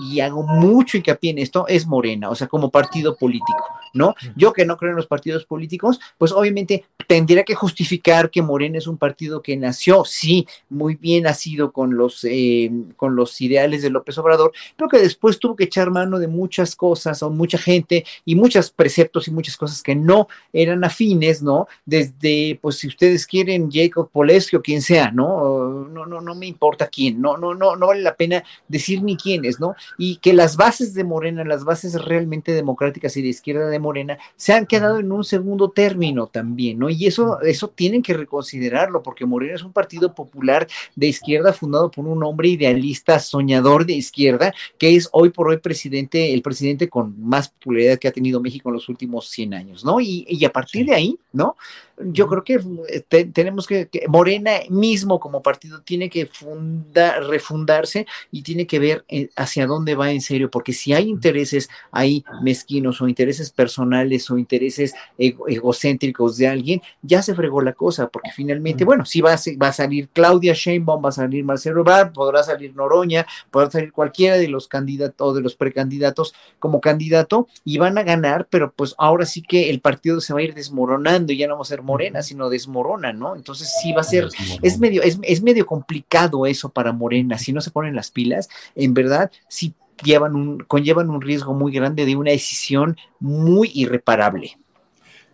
y 0.00 0.20
hago 0.20 0.42
mucho 0.42 0.96
hincapié 0.96 1.30
en 1.30 1.38
esto, 1.38 1.66
es 1.68 1.86
Morena, 1.86 2.30
o 2.30 2.34
sea, 2.34 2.46
como 2.46 2.70
partido 2.70 3.16
político, 3.16 3.64
¿no? 3.94 4.14
Yo 4.36 4.52
que 4.52 4.66
no 4.66 4.76
creo 4.76 4.90
en 4.90 4.96
los 4.96 5.06
partidos 5.06 5.44
políticos, 5.46 6.00
pues 6.18 6.32
obviamente 6.32 6.84
tendría 7.06 7.44
que 7.44 7.54
justificar 7.54 8.30
que 8.30 8.42
Morena 8.42 8.78
es 8.78 8.86
un 8.86 8.98
partido 8.98 9.42
que 9.42 9.56
nació, 9.56 10.04
sí, 10.04 10.46
muy 10.68 10.96
bien 10.96 11.24
nacido 11.24 11.72
con 11.72 11.96
los, 11.96 12.24
eh, 12.24 12.70
con 12.96 13.16
los 13.16 13.40
ideales 13.40 13.82
de 13.82 13.90
López 13.90 14.18
Obrador, 14.18 14.52
pero 14.76 14.88
que 14.88 14.98
después 14.98 15.38
tuvo 15.38 15.56
que 15.56 15.64
echar 15.64 15.90
mano 15.90 16.18
de 16.18 16.28
muchas 16.28 16.76
cosas 16.76 17.22
o 17.22 17.30
mucha 17.30 17.58
gente 17.58 18.04
y 18.24 18.34
muchos 18.34 18.70
preceptos 18.70 19.28
y 19.28 19.30
muchas 19.30 19.56
cosas 19.56 19.82
que 19.82 19.94
no 19.94 20.28
eran 20.52 20.84
afines, 20.84 21.42
¿no? 21.42 21.66
Desde, 21.86 22.58
pues 22.60 22.78
si 22.78 22.88
ustedes 22.88 23.26
quieren, 23.26 23.70
Jacob 23.70 24.10
Polesio, 24.10 24.62
quien 24.62 24.82
sea, 24.82 25.10
¿no? 25.10 25.86
No, 25.90 26.06
no, 26.06 26.20
no 26.20 26.34
me 26.34 26.46
importa 26.46 26.88
quién, 26.88 27.20
no, 27.20 27.36
no, 27.36 27.54
no, 27.54 27.76
no 27.76 27.86
vale 27.86 28.02
la 28.02 28.16
pena 28.16 28.42
decir 28.68 29.02
ni 29.02 29.16
quiénes, 29.16 29.60
¿no? 29.60 29.74
Y 29.98 30.16
que 30.16 30.32
las 30.32 30.56
bases 30.56 30.94
de 30.94 31.04
Morena, 31.04 31.44
las 31.44 31.64
bases 31.64 31.94
realmente 32.02 32.52
democráticas 32.52 33.16
y 33.16 33.22
de 33.22 33.28
izquierda 33.28 33.68
de 33.68 33.78
Morena, 33.84 34.18
se 34.36 34.54
han 34.54 34.66
quedado 34.66 34.98
en 34.98 35.12
un 35.12 35.24
segundo 35.24 35.70
término 35.70 36.26
también, 36.26 36.78
¿no? 36.78 36.88
Y 36.88 37.06
eso, 37.06 37.40
eso 37.42 37.68
tienen 37.68 38.02
que 38.02 38.14
reconsiderarlo, 38.14 39.02
porque 39.02 39.26
Morena 39.26 39.54
es 39.54 39.62
un 39.62 39.72
partido 39.72 40.14
popular 40.14 40.66
de 40.96 41.06
izquierda 41.06 41.52
fundado 41.52 41.90
por 41.90 42.06
un 42.06 42.24
hombre 42.24 42.48
idealista, 42.48 43.18
soñador 43.18 43.84
de 43.84 43.92
izquierda, 43.92 44.54
que 44.78 44.96
es 44.96 45.08
hoy 45.12 45.30
por 45.30 45.48
hoy 45.48 45.58
presidente, 45.58 46.32
el 46.32 46.42
presidente 46.42 46.88
con 46.88 47.14
más 47.20 47.50
popularidad 47.50 47.98
que 47.98 48.08
ha 48.08 48.12
tenido 48.12 48.40
México 48.40 48.70
en 48.70 48.74
los 48.74 48.88
últimos 48.88 49.28
100 49.28 49.54
años, 49.54 49.84
¿no? 49.84 50.00
Y, 50.00 50.24
y 50.28 50.44
a 50.44 50.52
partir 50.52 50.86
de 50.86 50.94
ahí, 50.94 51.18
¿no? 51.32 51.56
Yo 51.98 52.26
creo 52.26 52.44
que 52.44 52.60
eh, 52.88 53.24
tenemos 53.32 53.66
que, 53.66 53.88
Morena 54.08 54.52
mismo 54.68 55.20
como 55.20 55.42
partido 55.42 55.82
tiene 55.82 56.10
que 56.10 56.26
fundar, 56.26 57.24
refundarse 57.24 58.06
y 58.30 58.42
tiene 58.42 58.66
que 58.66 58.78
ver 58.78 59.04
eh, 59.08 59.28
hacia 59.36 59.66
dónde 59.66 59.94
va 59.94 60.10
en 60.10 60.20
serio, 60.20 60.50
porque 60.50 60.72
si 60.72 60.92
hay 60.92 61.08
intereses 61.08 61.68
ahí 61.92 62.24
mezquinos 62.42 63.00
o 63.00 63.08
intereses 63.08 63.50
personales 63.50 64.30
o 64.30 64.38
intereses 64.38 64.94
egocéntricos 65.18 66.36
de 66.36 66.48
alguien, 66.48 66.82
ya 67.02 67.22
se 67.22 67.34
fregó 67.34 67.60
la 67.62 67.72
cosa, 67.72 68.08
porque 68.08 68.30
finalmente, 68.32 68.84
bueno, 68.84 69.04
si 69.04 69.20
va 69.20 69.34
a, 69.34 69.38
va 69.62 69.68
a 69.68 69.72
salir 69.72 70.08
Claudia 70.08 70.54
Sheinbaum, 70.54 71.04
va 71.04 71.10
a 71.10 71.12
salir 71.12 71.44
Marcelo 71.44 71.80
Ebrard, 71.80 72.12
podrá 72.12 72.42
salir 72.42 72.74
Noroña, 72.74 73.26
podrá 73.50 73.70
salir 73.70 73.92
cualquiera 73.92 74.36
de 74.36 74.48
los 74.48 74.68
candidatos 74.68 75.26
o 75.26 75.32
de 75.32 75.42
los 75.42 75.54
precandidatos 75.54 76.34
como 76.58 76.80
candidato 76.80 77.48
y 77.64 77.78
van 77.78 77.98
a 77.98 78.02
ganar, 78.02 78.48
pero 78.50 78.72
pues 78.72 78.94
ahora 78.98 79.26
sí 79.26 79.42
que 79.42 79.70
el 79.70 79.80
partido 79.80 80.20
se 80.20 80.32
va 80.32 80.40
a 80.40 80.42
ir 80.42 80.54
desmoronando 80.54 81.32
y 81.32 81.36
ya 81.36 81.46
no 81.46 81.54
vamos 81.54 81.68
a 81.68 81.74
ser 81.74 81.82
Morena, 81.84 82.22
sino 82.22 82.48
desmorona, 82.48 83.12
¿no? 83.12 83.36
Entonces 83.36 83.72
sí 83.80 83.92
va 83.92 84.00
a 84.00 84.04
ser, 84.04 84.28
es 84.62 84.78
medio, 84.78 85.02
es, 85.02 85.18
es 85.22 85.42
medio 85.42 85.66
complicado 85.66 86.46
eso 86.46 86.70
para 86.70 86.92
Morena, 86.92 87.38
si 87.38 87.52
no 87.52 87.60
se 87.60 87.70
ponen 87.70 87.94
las 87.94 88.10
pilas, 88.10 88.48
en 88.74 88.94
verdad, 88.94 89.30
sí 89.48 89.74
llevan 90.02 90.34
un, 90.34 90.58
conllevan 90.58 91.10
un 91.10 91.20
riesgo 91.20 91.54
muy 91.54 91.72
grande 91.72 92.04
de 92.04 92.16
una 92.16 92.30
decisión 92.30 92.96
muy 93.20 93.70
irreparable. 93.74 94.58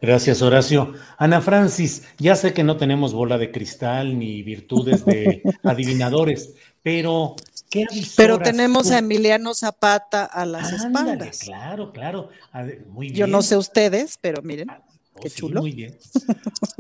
Gracias, 0.01 0.41
Horacio. 0.41 0.95
Ana 1.19 1.43
Francis, 1.43 2.05
ya 2.19 2.35
sé 2.35 2.55
que 2.55 2.65
no 2.65 2.79
tenemos 2.79 3.13
bola 3.13 3.37
de 3.37 3.53
cristal 3.53 4.19
ni 4.19 4.43
virtudes 4.43 5.05
de 5.05 5.43
adivinadores, 5.63 6.55
pero 6.83 7.37
¿qué 7.69 7.87
Pero 8.17 8.39
tenemos 8.39 8.91
a 8.91 8.99
Emiliano 8.99 9.53
Zapata 9.53 10.25
a 10.25 10.47
las 10.47 10.73
espaldas. 10.73 11.41
Claro, 11.41 11.93
claro. 11.93 12.31
Muy 12.89 13.09
bien. 13.09 13.17
Yo 13.17 13.27
no 13.27 13.43
sé 13.43 13.59
ustedes, 13.59 14.19
pero 14.23 14.41
miren, 14.41 14.71
ah, 15.21 15.21
oh, 15.21 15.23
qué 15.23 15.31
chulo. 15.31 15.61
Muy 15.61 15.73
bien. 15.73 15.97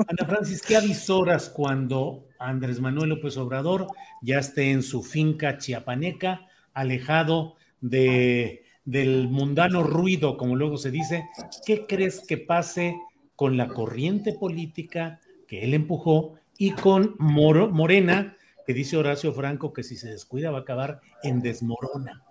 Ana 0.08 0.26
Francis, 0.26 0.62
¿qué 0.62 0.76
avisoras 0.76 1.48
cuando 1.48 2.26
Andrés 2.38 2.80
Manuel 2.80 3.10
López 3.10 3.36
Obrador 3.36 3.86
ya 4.22 4.38
esté 4.38 4.70
en 4.70 4.82
su 4.82 5.02
finca 5.02 5.58
chiapaneca, 5.58 6.46
alejado 6.72 7.56
de, 7.80 8.64
del 8.84 9.28
mundano 9.28 9.82
ruido, 9.82 10.36
como 10.36 10.56
luego 10.56 10.76
se 10.76 10.90
dice? 10.90 11.28
¿Qué 11.66 11.86
crees 11.86 12.20
que 12.20 12.38
pase? 12.38 12.96
con 13.40 13.56
la 13.56 13.68
corriente 13.68 14.34
política 14.34 15.18
que 15.48 15.64
él 15.64 15.72
empujó 15.72 16.34
y 16.58 16.72
con 16.72 17.14
Morena, 17.18 18.36
que 18.66 18.74
dice 18.74 18.98
Horacio 18.98 19.32
Franco 19.32 19.72
que 19.72 19.82
si 19.82 19.96
se 19.96 20.10
descuida 20.10 20.50
va 20.50 20.58
a 20.58 20.60
acabar 20.60 21.00
en 21.22 21.40
desmorona. 21.40 22.22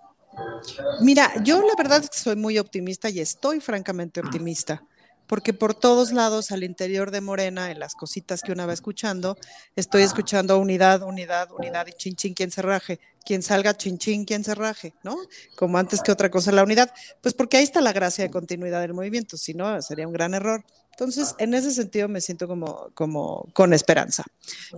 Mira, 1.01 1.31
yo 1.43 1.61
la 1.61 1.73
verdad 1.75 2.03
es 2.03 2.11
que 2.11 2.19
soy 2.19 2.35
muy 2.35 2.59
optimista 2.59 3.09
y 3.09 3.21
estoy 3.21 3.59
francamente 3.59 4.19
optimista, 4.19 4.83
porque 5.29 5.53
por 5.53 5.75
todos 5.75 6.11
lados 6.11 6.51
al 6.51 6.63
interior 6.63 7.11
de 7.11 7.21
Morena, 7.21 7.69
en 7.69 7.79
las 7.79 7.93
cositas 7.93 8.41
que 8.41 8.51
una 8.51 8.65
va 8.65 8.73
escuchando, 8.73 9.37
estoy 9.75 10.01
escuchando 10.01 10.57
unidad, 10.57 11.03
unidad, 11.03 11.51
unidad 11.51 11.85
y 11.85 11.91
chin 11.91 12.15
chin 12.15 12.33
quien 12.33 12.49
se 12.49 12.63
raje, 12.63 12.99
quien 13.23 13.43
salga 13.43 13.77
chin 13.77 13.99
chin 13.99 14.25
quien 14.25 14.43
se 14.43 14.55
raje, 14.55 14.91
¿no? 15.03 15.15
Como 15.55 15.77
antes 15.77 16.01
que 16.01 16.11
otra 16.11 16.31
cosa 16.31 16.51
la 16.51 16.63
unidad, 16.63 16.91
pues 17.21 17.35
porque 17.35 17.57
ahí 17.57 17.63
está 17.63 17.79
la 17.79 17.93
gracia 17.93 18.23
de 18.23 18.31
continuidad 18.31 18.81
del 18.81 18.95
movimiento, 18.95 19.37
si 19.37 19.53
no 19.53 19.79
sería 19.83 20.07
un 20.07 20.13
gran 20.13 20.33
error. 20.33 20.65
Entonces, 20.93 21.35
en 21.37 21.53
ese 21.53 21.71
sentido 21.71 22.07
me 22.07 22.21
siento 22.21 22.47
como, 22.47 22.89
como 22.95 23.47
con 23.53 23.71
esperanza. 23.73 24.23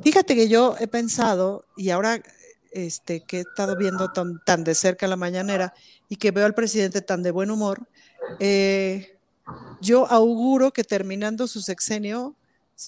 Fíjate 0.03 0.35
que 0.35 0.49
yo 0.49 0.75
he 0.81 0.87
pensado, 0.87 1.63
y 1.77 1.91
ahora 1.91 2.21
este, 2.71 3.21
que 3.21 3.37
he 3.37 3.41
estado 3.41 3.77
viendo 3.77 4.11
tan, 4.11 4.41
tan 4.43 4.65
de 4.65 4.75
cerca 4.75 5.07
la 5.07 5.15
mañanera 5.15 5.73
y 6.09 6.17
que 6.17 6.31
veo 6.31 6.45
al 6.45 6.53
presidente 6.53 7.01
tan 7.01 7.23
de 7.23 7.31
buen 7.31 7.51
humor, 7.51 7.87
eh, 8.41 9.17
yo 9.81 10.09
auguro 10.11 10.71
que 10.71 10.83
terminando 10.83 11.47
su 11.47 11.61
sexenio, 11.61 12.35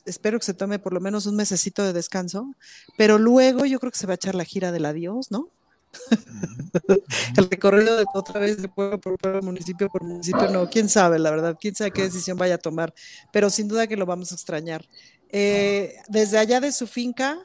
espero 0.05 0.39
que 0.39 0.45
se 0.45 0.53
tome 0.53 0.79
por 0.79 0.93
lo 0.93 0.99
menos 0.99 1.25
un 1.25 1.35
mesecito 1.35 1.83
de 1.83 1.93
descanso, 1.93 2.53
pero 2.97 3.17
luego 3.17 3.65
yo 3.65 3.79
creo 3.79 3.91
que 3.91 3.97
se 3.97 4.07
va 4.07 4.13
a 4.13 4.15
echar 4.15 4.35
la 4.35 4.45
gira 4.45 4.71
del 4.71 4.85
adiós, 4.85 5.31
¿no? 5.31 5.49
el 7.37 7.49
recorrido 7.49 7.97
de 7.97 8.05
otra 8.13 8.39
vez 8.39 8.61
de 8.61 8.67
pueblo 8.67 8.99
por 8.99 9.17
pueblo, 9.17 9.41
municipio 9.41 9.89
por 9.89 10.03
municipio, 10.03 10.49
no, 10.49 10.69
quién 10.69 10.89
sabe, 10.89 11.19
la 11.19 11.31
verdad, 11.31 11.57
quién 11.59 11.75
sabe 11.75 11.91
qué 11.91 12.03
decisión 12.03 12.37
vaya 12.37 12.55
a 12.55 12.59
tomar, 12.59 12.93
pero 13.31 13.49
sin 13.49 13.67
duda 13.67 13.87
que 13.87 13.97
lo 13.97 14.05
vamos 14.05 14.31
a 14.31 14.35
extrañar. 14.35 14.85
Eh, 15.29 15.95
desde 16.07 16.37
allá 16.37 16.59
de 16.59 16.71
su 16.71 16.85
finca. 16.85 17.39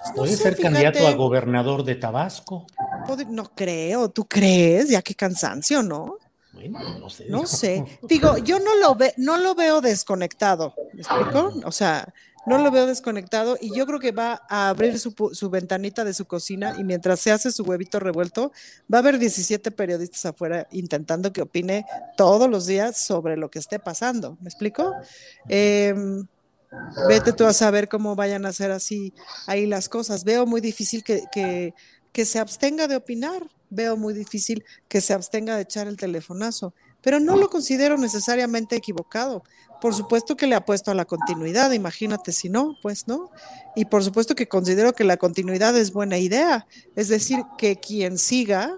Pues, 0.00 0.12
¿Puede 0.14 0.36
ser 0.36 0.56
candidato 0.56 1.06
a 1.06 1.14
gobernador 1.14 1.84
de 1.84 1.94
Tabasco? 1.96 2.66
No 3.28 3.44
creo, 3.54 4.10
¿tú 4.10 4.26
crees? 4.26 4.90
Ya 4.90 5.02
qué 5.02 5.14
cansancio, 5.14 5.82
¿no? 5.82 6.18
No 7.28 7.46
sé. 7.46 7.84
Digo, 8.02 8.38
yo 8.38 8.58
no 8.58 8.74
lo, 8.76 8.94
ve, 8.94 9.14
no 9.16 9.36
lo 9.36 9.54
veo 9.54 9.80
desconectado, 9.80 10.74
¿me 10.92 11.02
explico? 11.02 11.52
O 11.64 11.72
sea, 11.72 12.12
no 12.46 12.58
lo 12.58 12.70
veo 12.70 12.86
desconectado 12.86 13.56
y 13.60 13.76
yo 13.76 13.86
creo 13.86 14.00
que 14.00 14.12
va 14.12 14.42
a 14.48 14.70
abrir 14.70 14.98
su, 14.98 15.50
ventanita 15.50 16.04
de 16.04 16.14
su 16.14 16.24
cocina 16.24 16.74
y 16.78 16.84
mientras 16.84 17.20
se 17.20 17.30
hace 17.30 17.52
su 17.52 17.62
huevito 17.62 18.00
revuelto, 18.00 18.52
va 18.92 18.98
a 18.98 19.00
haber 19.00 19.18
17 19.18 19.70
periodistas 19.70 20.24
afuera 20.26 20.66
intentando 20.72 21.32
que 21.32 21.42
opine 21.42 21.84
todos 22.16 22.48
los 22.48 22.66
días 22.66 22.96
sobre 22.96 23.36
lo 23.36 23.50
que 23.50 23.58
esté 23.58 23.78
pasando. 23.78 24.38
¿Me 24.40 24.48
explico? 24.48 24.94
Em, 25.48 26.26
vete 27.06 27.32
tú 27.32 27.44
a 27.44 27.52
saber 27.52 27.88
cómo 27.88 28.16
vayan 28.16 28.46
a 28.46 28.52
ser 28.52 28.70
así 28.70 29.12
ahí 29.46 29.66
las 29.66 29.88
cosas. 29.88 30.24
Veo 30.24 30.46
muy 30.46 30.60
difícil 30.60 31.04
que 31.04 31.74
se 32.24 32.38
abstenga 32.38 32.88
de 32.88 32.96
opinar, 32.96 33.42
veo 33.70 33.96
muy 33.96 34.14
difícil 34.14 34.64
que 34.88 35.00
se 35.00 35.12
abstenga 35.12 35.56
de 35.56 35.62
echar 35.62 35.86
el 35.86 35.96
telefonazo, 35.96 36.74
pero 37.00 37.20
no 37.20 37.36
lo 37.36 37.48
considero 37.48 37.96
necesariamente 37.96 38.76
equivocado 38.76 39.42
por 39.80 39.94
supuesto 39.94 40.36
que 40.36 40.46
le 40.46 40.54
apuesto 40.54 40.90
a 40.90 40.94
la 40.94 41.04
continuidad, 41.04 41.70
imagínate 41.72 42.32
si 42.32 42.48
no, 42.48 42.76
pues 42.82 43.06
no. 43.06 43.30
Y 43.76 43.84
por 43.84 44.02
supuesto 44.02 44.34
que 44.34 44.48
considero 44.48 44.92
que 44.92 45.04
la 45.04 45.16
continuidad 45.16 45.76
es 45.76 45.92
buena 45.92 46.18
idea, 46.18 46.66
es 46.96 47.08
decir, 47.08 47.40
que 47.56 47.76
quien 47.76 48.18
siga, 48.18 48.76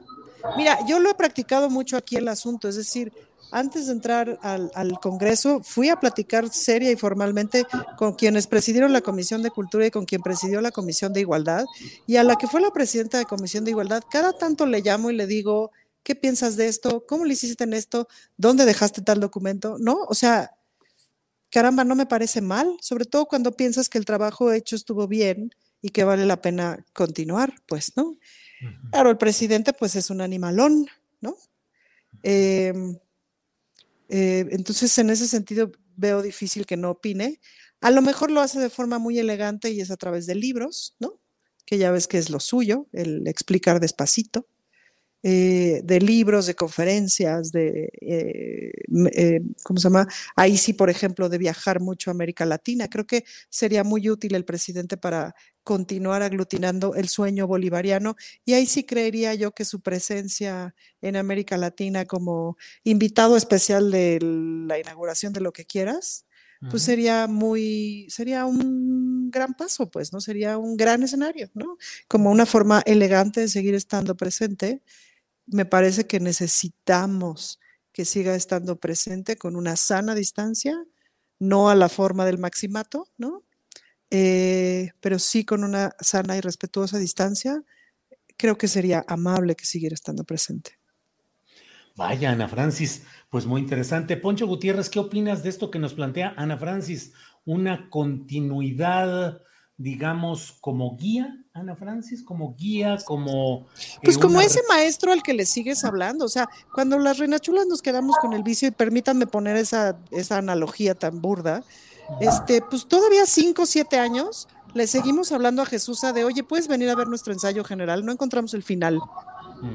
mira, 0.56 0.78
yo 0.86 0.98
lo 0.98 1.10
he 1.10 1.14
practicado 1.14 1.70
mucho 1.70 1.96
aquí 1.96 2.16
el 2.16 2.28
asunto, 2.28 2.68
es 2.68 2.76
decir, 2.76 3.12
antes 3.52 3.86
de 3.86 3.92
entrar 3.92 4.38
al, 4.42 4.98
Congreso, 5.00 5.60
fui 5.62 5.88
a 5.88 5.98
platicar 5.98 6.48
seria 6.50 6.90
y 6.90 6.96
formalmente 6.96 7.66
con 7.96 8.14
quienes 8.14 8.46
presidieron 8.46 8.92
la 8.92 9.00
Comisión 9.00 9.42
de 9.42 9.50
Cultura 9.50 9.86
y 9.86 9.90
con 9.90 10.04
quien 10.04 10.22
presidió 10.22 10.60
la 10.60 10.70
Comisión 10.70 11.12
de 11.12 11.20
Igualdad. 11.20 11.64
Y 12.06 12.16
a 12.16 12.24
la 12.24 12.36
que 12.36 12.46
fue 12.46 12.60
la 12.60 12.70
presidenta 12.70 13.18
de 13.18 13.26
Comisión 13.26 13.64
de 13.64 13.70
Igualdad, 13.70 14.02
cada 14.10 14.32
tanto 14.32 14.66
le 14.66 14.80
llamo 14.80 15.10
y 15.10 15.16
le 15.16 15.26
digo, 15.26 15.72
¿qué 16.02 16.14
piensas 16.14 16.56
de 16.56 16.68
esto? 16.68 17.04
¿Cómo 17.06 17.24
le 17.24 17.34
hiciste 17.34 17.64
en 17.64 17.72
esto? 17.72 18.08
¿Dónde 18.36 18.64
dejaste 18.64 19.02
tal 19.02 19.20
documento? 19.20 19.76
¿No? 19.78 20.04
O 20.08 20.14
sea, 20.14 20.52
caramba, 21.50 21.84
no 21.84 21.94
me 21.94 22.06
parece 22.06 22.40
mal, 22.40 22.76
sobre 22.80 23.04
todo 23.04 23.26
cuando 23.26 23.52
piensas 23.52 23.88
que 23.88 23.98
el 23.98 24.04
trabajo 24.04 24.52
hecho 24.52 24.76
estuvo 24.76 25.06
bien 25.08 25.54
y 25.82 25.90
que 25.90 26.04
vale 26.04 26.26
la 26.26 26.40
pena 26.40 26.84
continuar, 26.92 27.54
pues, 27.66 27.96
¿no? 27.96 28.16
Claro, 28.90 29.10
el 29.10 29.16
presidente 29.16 29.72
pues 29.72 29.96
es 29.96 30.10
un 30.10 30.20
animalón, 30.20 30.86
¿no? 31.20 31.36
Em, 32.22 32.98
eh, 34.10 34.46
entonces, 34.50 34.96
en 34.98 35.10
ese 35.10 35.26
sentido, 35.28 35.72
veo 35.96 36.22
difícil 36.22 36.66
que 36.66 36.76
no 36.76 36.90
opine. 36.90 37.40
A 37.80 37.90
lo 37.90 38.02
mejor 38.02 38.30
lo 38.30 38.40
hace 38.40 38.60
de 38.60 38.70
forma 38.70 38.98
muy 38.98 39.18
elegante 39.18 39.70
y 39.70 39.80
es 39.80 39.90
a 39.90 39.96
través 39.96 40.26
de 40.26 40.34
libros, 40.34 40.96
¿no? 41.00 41.20
Que 41.66 41.78
ya 41.78 41.90
ves 41.90 42.08
que 42.08 42.18
es 42.18 42.30
lo 42.30 42.40
suyo, 42.40 42.88
el 42.92 43.26
explicar 43.26 43.80
despacito. 43.80 44.46
Eh, 45.22 45.82
de 45.84 46.00
libros, 46.00 46.46
de 46.46 46.54
conferencias, 46.54 47.52
de, 47.52 47.90
eh, 48.00 48.72
eh, 49.12 49.42
¿cómo 49.62 49.78
se 49.78 49.84
llama? 49.84 50.08
Ahí 50.34 50.56
sí, 50.56 50.72
por 50.72 50.88
ejemplo, 50.88 51.28
de 51.28 51.36
viajar 51.36 51.78
mucho 51.80 52.10
a 52.10 52.12
América 52.12 52.46
Latina. 52.46 52.88
Creo 52.88 53.06
que 53.06 53.24
sería 53.50 53.84
muy 53.84 54.08
útil 54.08 54.34
el 54.34 54.46
presidente 54.46 54.96
para 54.96 55.34
continuar 55.62 56.22
aglutinando 56.22 56.94
el 56.94 57.10
sueño 57.10 57.46
bolivariano 57.46 58.16
y 58.46 58.54
ahí 58.54 58.64
sí 58.64 58.84
creería 58.84 59.34
yo 59.34 59.52
que 59.52 59.66
su 59.66 59.82
presencia 59.82 60.74
en 61.02 61.16
América 61.16 61.58
Latina 61.58 62.06
como 62.06 62.56
invitado 62.82 63.36
especial 63.36 63.90
de 63.90 64.20
la 64.22 64.78
inauguración 64.78 65.34
de 65.34 65.40
lo 65.40 65.52
que 65.52 65.66
quieras, 65.66 66.24
pues 66.70 66.82
sería 66.82 67.26
muy, 67.26 68.06
sería 68.10 68.44
un 68.44 69.30
gran 69.30 69.54
paso, 69.54 69.90
pues, 69.90 70.12
¿no? 70.12 70.20
Sería 70.20 70.58
un 70.58 70.76
gran 70.76 71.02
escenario, 71.02 71.50
¿no? 71.54 71.78
Como 72.06 72.30
una 72.30 72.44
forma 72.44 72.82
elegante 72.84 73.40
de 73.40 73.48
seguir 73.48 73.74
estando 73.74 74.14
presente 74.14 74.82
me 75.46 75.64
parece 75.64 76.06
que 76.06 76.20
necesitamos 76.20 77.60
que 77.92 78.04
siga 78.04 78.34
estando 78.34 78.76
presente 78.76 79.36
con 79.36 79.56
una 79.56 79.76
sana 79.76 80.14
distancia, 80.14 80.84
no 81.38 81.70
a 81.70 81.74
la 81.74 81.88
forma 81.88 82.24
del 82.24 82.38
maximato, 82.38 83.08
¿no? 83.18 83.42
Eh, 84.10 84.90
pero 85.00 85.18
sí 85.18 85.44
con 85.44 85.64
una 85.64 85.94
sana 86.00 86.36
y 86.36 86.40
respetuosa 86.40 86.98
distancia, 86.98 87.62
creo 88.36 88.58
que 88.58 88.68
sería 88.68 89.04
amable 89.06 89.54
que 89.54 89.66
siguiera 89.66 89.94
estando 89.94 90.24
presente. 90.24 90.78
Vaya, 91.96 92.30
Ana 92.30 92.48
Francis, 92.48 93.04
pues 93.28 93.46
muy 93.46 93.60
interesante. 93.60 94.16
Poncho 94.16 94.46
Gutiérrez, 94.46 94.88
¿qué 94.88 94.98
opinas 94.98 95.42
de 95.42 95.50
esto 95.50 95.70
que 95.70 95.78
nos 95.78 95.94
plantea 95.94 96.34
Ana 96.36 96.56
Francis? 96.56 97.12
Una 97.44 97.90
continuidad 97.90 99.42
digamos, 99.80 100.58
como 100.60 100.94
guía, 100.94 101.42
Ana 101.54 101.74
Francis, 101.74 102.22
como 102.22 102.54
guía, 102.54 102.98
como... 103.06 103.66
Eh, 103.94 104.00
pues 104.04 104.18
como 104.18 104.38
ese 104.42 104.60
maestro 104.68 105.10
al 105.10 105.22
que 105.22 105.32
le 105.32 105.46
sigues 105.46 105.84
hablando, 105.84 106.26
o 106.26 106.28
sea, 106.28 106.50
cuando 106.74 106.98
las 106.98 107.16
reinachulas 107.16 107.66
nos 107.66 107.80
quedamos 107.80 108.18
con 108.18 108.34
el 108.34 108.42
vicio, 108.42 108.68
y 108.68 108.72
permítanme 108.72 109.26
poner 109.26 109.56
esa, 109.56 109.98
esa 110.10 110.36
analogía 110.36 110.94
tan 110.94 111.22
burda, 111.22 111.64
este, 112.20 112.60
pues 112.60 112.86
todavía 112.88 113.24
cinco 113.24 113.62
o 113.62 113.66
siete 113.66 113.98
años 113.98 114.48
le 114.74 114.86
seguimos 114.86 115.32
hablando 115.32 115.62
a 115.62 115.66
Jesús 115.66 116.02
de, 116.02 116.24
oye, 116.24 116.44
puedes 116.44 116.68
venir 116.68 116.90
a 116.90 116.94
ver 116.94 117.08
nuestro 117.08 117.32
ensayo 117.32 117.64
general, 117.64 118.04
no 118.04 118.12
encontramos 118.12 118.52
el 118.52 118.62
final, 118.62 119.00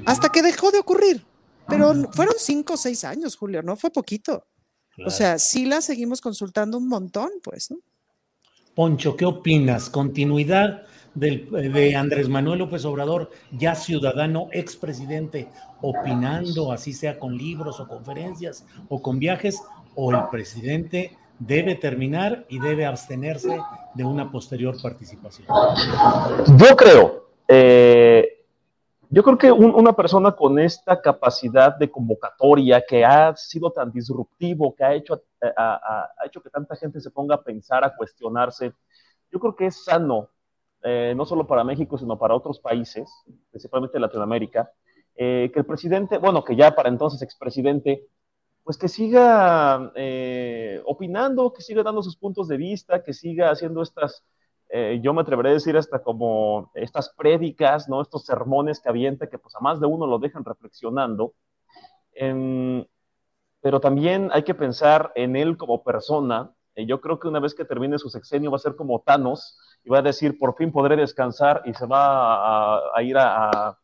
hasta 0.06 0.30
que 0.30 0.44
dejó 0.44 0.70
de 0.70 0.78
ocurrir, 0.78 1.26
pero 1.68 1.96
fueron 2.12 2.36
cinco 2.38 2.74
o 2.74 2.78
seis 2.78 3.04
años, 3.04 3.36
Julio, 3.36 3.64
no 3.64 3.76
fue 3.76 3.90
poquito. 3.90 4.46
O 5.04 5.10
sea, 5.10 5.40
sí 5.40 5.66
la 5.66 5.82
seguimos 5.82 6.22
consultando 6.22 6.78
un 6.78 6.88
montón, 6.88 7.32
pues, 7.44 7.72
¿no? 7.72 7.78
Poncho, 8.76 9.16
¿qué 9.16 9.26
opinas? 9.26 9.90
¿Continuidad 9.90 10.84
de 11.14 11.96
Andrés 11.96 12.28
Manuel 12.28 12.60
López 12.60 12.84
Obrador, 12.84 13.32
ya 13.52 13.74
ciudadano, 13.74 14.50
expresidente, 14.52 15.48
opinando, 15.82 16.74
así 16.74 16.92
sea 16.92 17.18
con 17.18 17.38
libros 17.38 17.80
o 17.80 17.88
conferencias 17.88 18.66
o 18.90 19.02
con 19.02 19.18
viajes, 19.18 19.64
o 19.96 20.12
el 20.12 20.20
presidente 20.30 21.18
debe 21.40 21.76
terminar 21.76 22.46
y 22.50 22.60
debe 22.60 22.86
abstenerse 22.86 23.58
de 23.94 24.04
una 24.04 24.30
posterior 24.30 24.76
participación? 24.82 25.48
Yo 26.58 26.76
creo, 26.76 27.30
eh, 27.48 28.44
yo 29.10 29.24
creo 29.24 29.38
que 29.38 29.52
una 29.54 29.94
persona 29.94 30.34
con 30.34 30.60
esta 30.60 31.02
capacidad 31.02 31.78
de 31.78 31.90
convocatoria 31.90 32.84
que 32.86 33.06
ha 33.06 33.34
sido 33.38 33.72
tan 33.72 33.90
disruptivo, 33.90 34.76
que 34.76 34.84
ha 34.84 34.94
hecho 34.94 35.22
ha, 35.56 36.10
hecho 36.26 36.42
que 36.42 36.50
tanta 36.50 36.76
gente 36.76 37.00
se 37.00 37.12
ponga 37.12 37.36
a 37.36 37.44
pensar, 37.44 37.84
a 37.84 37.96
cuestionarse. 37.96 38.74
Yo 39.32 39.40
creo 39.40 39.56
que 39.56 39.68
es 39.68 39.84
sano, 39.84 40.30
eh, 40.84 41.14
no 41.16 41.26
solo 41.26 41.48
para 41.48 41.64
México, 41.64 41.98
sino 41.98 42.18
para 42.18 42.36
otros 42.36 42.60
países, 42.60 43.10
principalmente 43.52 44.00
Latinoamérica, 44.00 44.72
eh, 45.16 45.50
que 45.54 45.60
el 45.60 45.66
presidente, 45.66 46.18
bueno, 46.18 46.44
que 46.44 46.56
ya 46.56 46.76
para 46.76 46.90
entonces 46.90 47.22
expresidente, 47.22 48.08
pues 48.66 48.78
que 48.78 48.88
siga 48.88 49.92
eh, 49.96 50.82
opinando, 50.86 51.54
que 51.54 51.62
siga 51.62 51.84
dando 51.84 52.02
sus 52.02 52.18
puntos 52.18 52.48
de 52.48 52.58
vista, 52.58 53.04
que 53.04 53.14
siga 53.14 53.52
haciendo 53.52 53.84
estas, 53.84 54.26
eh, 54.70 55.00
yo 55.04 55.14
me 55.14 55.22
atreveré 55.22 55.50
a 55.52 55.54
decir 55.54 55.78
hasta 55.78 56.02
como 56.02 56.72
estas 56.74 57.14
prédicas, 57.16 57.88
¿no? 57.88 58.02
Estos 58.02 58.26
sermones 58.26 58.80
que 58.80 58.90
avienta, 58.90 59.30
que 59.30 59.38
pues 59.38 59.56
a 59.56 59.60
más 59.60 59.80
de 59.80 59.86
uno 59.86 60.08
lo 60.08 60.18
dejan 60.20 60.44
reflexionando. 60.44 61.34
Pero 63.66 63.80
también 63.80 64.30
hay 64.32 64.44
que 64.44 64.54
pensar 64.54 65.12
en 65.16 65.36
él 65.36 65.58
como 65.58 65.84
persona. 65.84 66.54
yo 66.76 67.02
creo 67.02 67.20
que 67.20 67.28
una 67.28 67.40
vez 67.40 67.56
que 67.56 67.66
termine 67.66 67.98
su 67.98 68.12
sexenio 68.12 68.52
va 68.52 68.58
a 68.58 68.60
ser 68.60 68.76
como 68.76 69.02
Thanos 69.02 69.58
y 69.84 69.90
va 69.90 69.98
a 69.98 70.04
decir, 70.04 70.38
por 70.38 70.56
fin 70.56 70.72
podré 70.72 70.96
descansar 70.96 71.64
y 71.66 71.74
se 71.74 71.88
va 71.88 72.96
a, 72.96 73.02
ir 73.02 73.18
a 73.18 73.76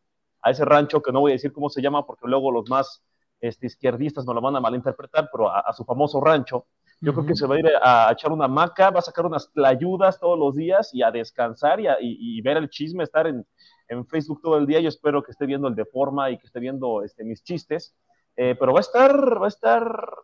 a 0.42 0.50
ese 0.50 0.64
rancho, 0.64 1.00
que 1.00 1.12
no 1.12 1.20
voy 1.20 1.32
a 1.32 1.34
decir 1.34 1.52
cómo 1.52 1.70
se 1.70 1.80
llama, 1.80 2.04
porque 2.04 2.26
luego 2.26 2.50
los 2.50 2.68
más 2.68 3.02
este, 3.40 3.66
izquierdistas 3.66 4.26
me 4.26 4.34
lo 4.34 4.40
van 4.40 4.56
a 4.56 4.60
malinterpretar, 4.60 5.28
pero 5.32 5.50
a, 5.50 5.72
su 5.72 5.84
famoso 5.84 6.20
rancho. 6.20 6.66
Yo 7.00 7.12
creo 7.14 7.26
que 7.26 7.34
se 7.34 7.46
va 7.46 7.56
a 7.56 7.58
ir 7.58 7.66
a, 7.82 8.12
echar 8.12 8.30
una 8.30 8.46
maca, 8.46 8.90
va 8.90 9.00
a 9.00 9.02
sacar 9.02 9.26
unas 9.26 9.50
tlayudas 9.52 10.20
todos 10.20 10.38
los 10.38 10.54
días 10.54 10.90
y 10.92 11.02
a 11.02 11.10
descansar 11.10 11.80
y, 11.80 12.40
ver 12.42 12.56
el 12.56 12.68
chisme, 12.68 13.04
estar 13.04 13.26
en, 13.26 13.46
Facebook 14.08 14.40
todo 14.40 14.56
el 14.56 14.66
día. 14.66 14.80
Yo 14.80 14.88
espero 14.88 15.22
que 15.22 15.32
esté 15.32 15.46
viendo 15.46 15.68
el 15.68 15.74
de 15.74 15.84
forma 15.84 16.30
y 16.30 16.38
que 16.38 16.46
esté 16.46 16.60
viendo 16.60 17.02
este, 17.02 17.24
mis 17.24 17.42
chistes, 17.42 17.94
eh, 18.36 18.56
pero 18.58 18.72
va 18.72 18.80
a 18.80 18.80
estar, 18.80 19.40
va 19.40 19.46
a 19.46 19.48
estar 19.48 20.14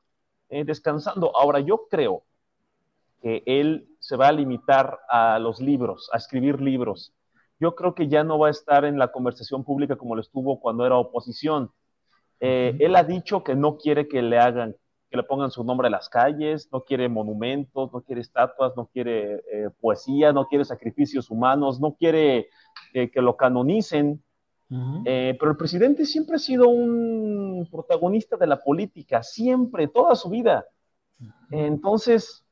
eh, 0.48 0.64
descansando. 0.64 1.36
Ahora, 1.36 1.60
yo 1.60 1.86
creo 1.90 2.22
que 3.22 3.42
él 3.46 3.88
se 4.00 4.16
va 4.16 4.28
a 4.28 4.32
limitar 4.32 5.00
a 5.08 5.38
los 5.38 5.60
libros, 5.60 6.08
a 6.12 6.18
escribir 6.18 6.60
libros 6.60 7.12
yo 7.60 7.74
creo 7.74 7.94
que 7.94 8.08
ya 8.08 8.24
no 8.24 8.38
va 8.38 8.48
a 8.48 8.52
estar 8.52 8.84
en 8.84 8.98
la 8.98 9.10
conversación 9.10 9.64
pública 9.64 9.96
como 9.96 10.14
lo 10.14 10.20
estuvo 10.20 10.60
cuando 10.60 10.86
era 10.86 10.96
oposición. 10.96 11.70
Eh, 12.40 12.76
él 12.78 12.94
ha 12.94 13.02
dicho 13.02 13.42
que 13.42 13.54
no 13.54 13.78
quiere 13.78 14.06
que 14.06 14.22
le 14.22 14.38
hagan, 14.38 14.76
que 15.10 15.16
le 15.16 15.24
pongan 15.24 15.50
su 15.50 15.64
nombre 15.64 15.88
a 15.88 15.90
las 15.90 16.08
calles, 16.08 16.68
no 16.72 16.82
quiere 16.82 17.08
monumentos, 17.08 17.92
no 17.92 18.00
quiere 18.02 18.20
estatuas, 18.20 18.76
no 18.76 18.86
quiere 18.86 19.42
eh, 19.52 19.70
poesía, 19.80 20.32
no 20.32 20.46
quiere 20.46 20.64
sacrificios 20.64 21.30
humanos, 21.30 21.80
no 21.80 21.94
quiere 21.94 22.48
eh, 22.94 23.10
que 23.10 23.20
lo 23.20 23.36
canonicen. 23.36 24.22
Pero 24.70 25.50
el 25.50 25.56
presidente 25.56 26.04
siempre 26.04 26.36
ha 26.36 26.38
sido 26.38 26.68
un 26.68 27.66
protagonista 27.70 28.36
de 28.36 28.46
la 28.46 28.62
política, 28.62 29.22
siempre, 29.22 29.88
toda 29.88 30.14
su 30.14 30.28
vida. 30.28 30.66
Entonces, 31.50 32.44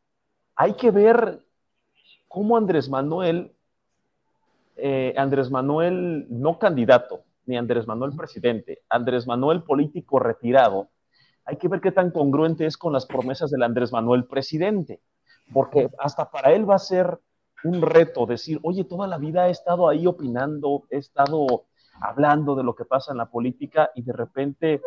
hay 0.55 0.75
que 0.75 0.91
ver 0.91 1.45
cómo 2.29 2.57
Andrés 2.57 2.89
Manuel 2.89 3.57
eh, 4.77 5.15
Andrés 5.17 5.51
Manuel 5.51 6.27
no 6.29 6.59
candidato, 6.59 7.25
ni 7.47 7.57
Andrés 7.57 7.87
Manuel 7.87 8.13
presidente, 8.15 8.83
Andrés 8.91 9.27
Manuel 9.27 9.63
político 9.63 10.19
retirado, 10.19 10.91
hay 11.47 11.57
que 11.57 11.69
ver 11.69 11.81
qué 11.81 11.93
tan 11.93 12.11
congruente 12.11 12.67
es 12.67 12.77
con 12.77 12.93
las 12.93 13.07
promesas 13.07 13.51
del 13.51 13.63
Andrés 13.63 13.91
Manuel 13.91 14.27
presidente, 14.27 15.01
porque 15.53 15.89
hasta 15.99 16.31
para 16.31 16.53
él 16.53 16.69
va 16.69 16.75
a 16.75 16.81
ser 16.81 17.19
un 17.65 17.81
reto 17.81 18.27
decir, 18.27 18.61
oye, 18.63 18.85
toda 18.85 19.07
la 19.07 19.17
vida 19.17 19.49
he 19.49 19.51
estado 19.51 19.89
ahí 19.89 20.07
opinando, 20.07 20.85
he 20.91 20.99
estado 20.99 21.65
hablando 22.01 22.55
de 22.55 22.63
lo 22.63 22.75
que 22.75 22.85
pasa 22.85 23.13
en 23.13 23.19
la 23.19 23.27
política 23.27 23.91
y 23.95 24.03
de 24.03 24.13
repente 24.13 24.83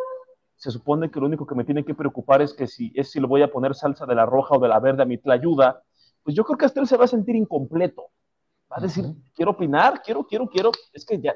se 0.56 0.70
supone 0.70 1.10
que 1.10 1.20
lo 1.20 1.26
único 1.26 1.46
que 1.46 1.54
me 1.54 1.64
tiene 1.64 1.84
que 1.84 1.94
preocupar 1.94 2.42
es 2.42 2.52
que 2.52 2.66
si 2.66 2.92
es 2.94 3.10
si 3.10 3.20
le 3.20 3.26
voy 3.26 3.42
a 3.42 3.50
poner 3.50 3.74
salsa 3.74 4.06
de 4.06 4.14
la 4.14 4.26
roja 4.26 4.56
o 4.56 4.58
de 4.58 4.68
la 4.68 4.78
verde 4.78 5.02
a 5.02 5.06
mi 5.06 5.18
tlayuda, 5.18 5.82
pues 6.22 6.36
yo 6.36 6.44
creo 6.44 6.58
que 6.58 6.66
hasta 6.66 6.80
él 6.80 6.86
se 6.86 6.96
va 6.96 7.04
a 7.04 7.08
sentir 7.08 7.34
incompleto 7.34 8.10
Va 8.72 8.76
a 8.76 8.80
decir, 8.80 9.04
quiero 9.34 9.50
opinar, 9.50 10.00
quiero, 10.02 10.24
quiero, 10.24 10.46
quiero. 10.46 10.70
Es 10.92 11.04
que 11.04 11.20
ya 11.20 11.34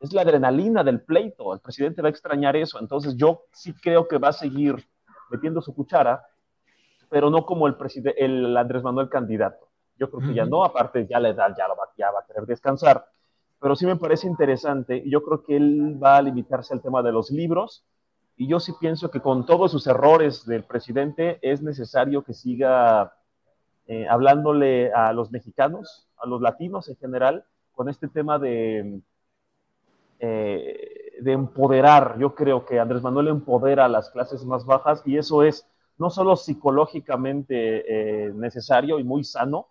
es 0.00 0.12
la 0.12 0.22
adrenalina 0.22 0.82
del 0.82 1.00
pleito. 1.00 1.54
El 1.54 1.60
presidente 1.60 2.02
va 2.02 2.08
a 2.08 2.10
extrañar 2.10 2.56
eso. 2.56 2.80
Entonces 2.80 3.14
yo 3.16 3.44
sí 3.52 3.72
creo 3.72 4.08
que 4.08 4.18
va 4.18 4.28
a 4.28 4.32
seguir 4.32 4.74
metiendo 5.30 5.60
su 5.60 5.74
cuchara, 5.74 6.26
pero 7.08 7.30
no 7.30 7.46
como 7.46 7.68
el, 7.68 7.76
presidente, 7.76 8.24
el 8.24 8.56
Andrés 8.56 8.82
Manuel 8.82 9.08
candidato. 9.08 9.68
Yo 9.96 10.10
creo 10.10 10.28
que 10.28 10.34
ya 10.34 10.44
no, 10.44 10.64
aparte 10.64 11.06
ya 11.08 11.20
la 11.20 11.30
edad 11.30 11.54
ya, 11.56 11.68
lo 11.68 11.76
va, 11.76 11.88
ya 11.96 12.10
va 12.10 12.20
a 12.20 12.26
querer 12.26 12.44
descansar. 12.46 13.06
Pero 13.60 13.74
sí 13.74 13.86
me 13.86 13.96
parece 13.96 14.26
interesante 14.26 15.02
yo 15.08 15.22
creo 15.22 15.42
que 15.42 15.56
él 15.56 16.02
va 16.02 16.16
a 16.16 16.22
limitarse 16.22 16.74
al 16.74 16.82
tema 16.82 17.02
de 17.02 17.12
los 17.12 17.30
libros. 17.30 17.84
Y 18.36 18.48
yo 18.48 18.60
sí 18.60 18.72
pienso 18.78 19.10
que 19.10 19.20
con 19.20 19.46
todos 19.46 19.70
sus 19.70 19.86
errores 19.86 20.44
del 20.44 20.64
presidente 20.64 21.38
es 21.40 21.62
necesario 21.62 22.22
que 22.22 22.34
siga 22.34 23.14
eh, 23.86 24.06
hablándole 24.08 24.92
a 24.92 25.12
los 25.12 25.30
mexicanos, 25.30 26.06
a 26.18 26.26
los 26.26 26.42
latinos 26.42 26.88
en 26.88 26.96
general, 26.96 27.44
con 27.72 27.88
este 27.88 28.08
tema 28.08 28.38
de, 28.38 29.00
eh, 30.18 31.12
de 31.20 31.32
empoderar. 31.32 32.18
Yo 32.18 32.34
creo 32.34 32.64
que 32.64 32.78
Andrés 32.78 33.02
Manuel 33.02 33.28
empodera 33.28 33.84
a 33.84 33.88
las 33.88 34.10
clases 34.10 34.44
más 34.44 34.64
bajas 34.66 35.02
y 35.06 35.16
eso 35.16 35.42
es 35.42 35.66
no 35.98 36.10
solo 36.10 36.36
psicológicamente 36.36 38.26
eh, 38.26 38.32
necesario 38.34 38.98
y 38.98 39.04
muy 39.04 39.24
sano, 39.24 39.68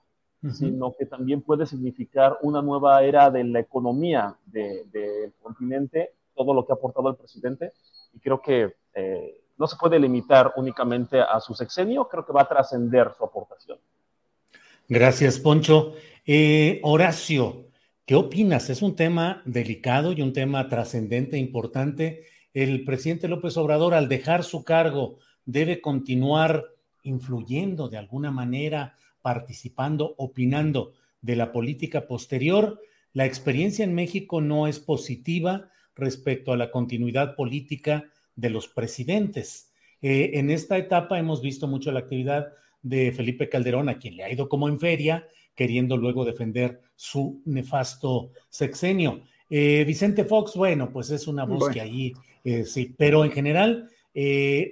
sino 0.54 0.94
que 0.98 1.06
también 1.06 1.42
puede 1.42 1.66
significar 1.66 2.38
una 2.42 2.62
nueva 2.62 3.04
era 3.04 3.30
de 3.30 3.44
la 3.44 3.60
economía 3.60 4.36
del 4.46 5.34
continente, 5.42 6.14
todo 6.36 6.54
lo 6.54 6.66
que 6.66 6.74
ha 6.74 6.76
aportado 6.76 7.10
el 7.10 7.16
presidente, 7.16 7.74
y 8.14 8.20
creo 8.20 8.42
que 8.42 8.76
no 9.58 9.68
se 9.68 9.76
puede 9.78 10.00
limitar 10.00 10.54
únicamente 10.58 11.20
a 11.22 11.40
su 11.40 11.54
sexenio, 11.54 12.08
creo 12.08 12.26
que 12.26 12.34
va 12.34 12.42
a 12.42 12.48
trascender 12.48 13.12
su 13.18 13.24
aportación. 13.24 13.78
Gracias, 14.88 15.40
Poncho. 15.40 15.94
Eh, 16.26 16.80
Horacio, 16.84 17.70
¿qué 18.06 18.16
opinas? 18.16 18.70
Es 18.70 18.82
un 18.82 18.96
tema 18.96 19.42
delicado 19.46 20.12
y 20.12 20.22
un 20.22 20.34
tema 20.34 20.68
trascendente, 20.68 21.38
importante. 21.38 22.26
El 22.54 22.84
presidente 22.86 23.28
López 23.28 23.58
Obrador, 23.58 23.94
al 23.94 24.10
dejar 24.10 24.44
su 24.44 24.64
cargo, 24.64 25.18
debe 25.46 25.82
continuar 25.82 26.66
influyendo 27.04 27.90
de 27.90 27.98
alguna 27.98 28.32
manera, 28.32 28.96
participando, 29.26 30.14
opinando 30.20 30.94
de 31.20 31.36
la 31.36 31.52
política 31.52 32.06
posterior. 32.06 32.80
La 33.12 33.26
experiencia 33.26 33.84
en 33.84 33.96
México 33.96 34.40
no 34.40 34.68
es 34.68 34.78
positiva 34.78 35.72
respecto 35.96 36.54
a 36.54 36.58
la 36.58 36.70
continuidad 36.70 37.36
política 37.36 38.06
de 38.36 38.52
los 38.52 38.68
presidentes. 38.68 39.74
Eh, 40.04 40.34
en 40.36 40.52
esta 40.52 40.78
etapa 40.78 41.18
hemos 41.18 41.42
visto 41.42 41.66
mucho 41.66 41.92
la 41.92 42.02
actividad 42.02 42.50
de 42.84 43.12
Felipe 43.14 43.50
Calderón, 43.50 43.90
a 43.90 43.98
quien 43.98 44.16
le 44.16 44.26
ha 44.26 44.32
ido 44.32 44.48
como 44.48 44.70
en 44.70 44.80
feria, 44.80 45.28
queriendo 45.56 45.98
luego 45.98 46.24
defender 46.24 46.82
su 46.96 47.42
nefasto 47.46 48.30
sexenio. 48.48 49.22
Eh, 49.50 49.86
Vicente 49.88 50.24
Fox, 50.24 50.54
bueno, 50.56 50.92
pues 50.94 51.10
es 51.10 51.26
una 51.26 51.46
voz 51.46 51.68
que 51.70 51.82
ahí, 51.82 52.14
eh, 52.44 52.64
sí, 52.64 52.94
pero 52.96 53.26
en 53.26 53.32
general, 53.32 53.90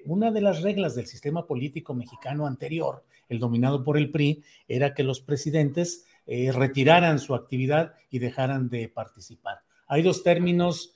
una 0.05 0.31
de 0.31 0.41
las 0.41 0.61
reglas 0.61 0.93
del 0.93 1.07
sistema 1.07 1.47
político 1.47 1.95
mexicano 1.95 2.45
anterior, 2.45 3.03
el 3.33 3.39
dominado 3.39 3.83
por 3.83 3.97
el 3.97 4.11
PRI, 4.11 4.43
era 4.67 4.93
que 4.93 5.03
los 5.03 5.19
presidentes 5.19 6.05
retiraran 6.25 7.19
su 7.19 7.35
actividad 7.35 7.95
y 8.09 8.19
dejaran 8.19 8.69
de 8.69 8.87
participar. 8.87 9.59
Hay 9.87 10.01
dos 10.01 10.23
términos, 10.23 10.95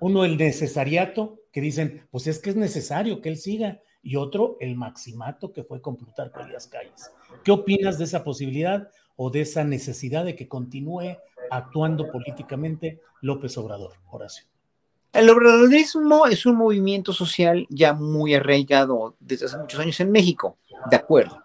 uno 0.00 0.24
el 0.24 0.36
necesariato, 0.36 1.38
que 1.52 1.60
dicen, 1.60 2.06
pues 2.10 2.26
es 2.26 2.40
que 2.40 2.50
es 2.50 2.56
necesario 2.56 3.20
que 3.20 3.28
él 3.28 3.36
siga, 3.36 3.80
y 4.02 4.16
otro 4.16 4.56
el 4.60 4.76
maximato 4.76 5.52
que 5.52 5.64
fue 5.64 5.80
con 5.80 5.96
Plutarco 5.96 6.40
Elías 6.40 6.68
Calles. 6.68 7.10
¿Qué 7.42 7.50
opinas 7.50 7.98
de 7.98 8.04
esa 8.04 8.22
posibilidad 8.22 8.88
o 9.16 9.30
de 9.30 9.40
esa 9.40 9.64
necesidad 9.64 10.24
de 10.24 10.36
que 10.36 10.46
continúe 10.46 11.16
actuando 11.50 12.10
políticamente 12.12 13.00
López 13.20 13.56
Obrador, 13.58 13.94
Horacio? 14.10 14.46
El 15.12 15.30
obradorismo 15.30 16.26
es 16.26 16.44
un 16.44 16.56
movimiento 16.56 17.12
social 17.12 17.66
ya 17.70 17.94
muy 17.94 18.34
arraigado 18.34 19.16
desde 19.18 19.46
hace 19.46 19.58
muchos 19.58 19.80
años 19.80 19.98
en 19.98 20.12
México, 20.12 20.58
de 20.90 20.96
acuerdo. 20.96 21.42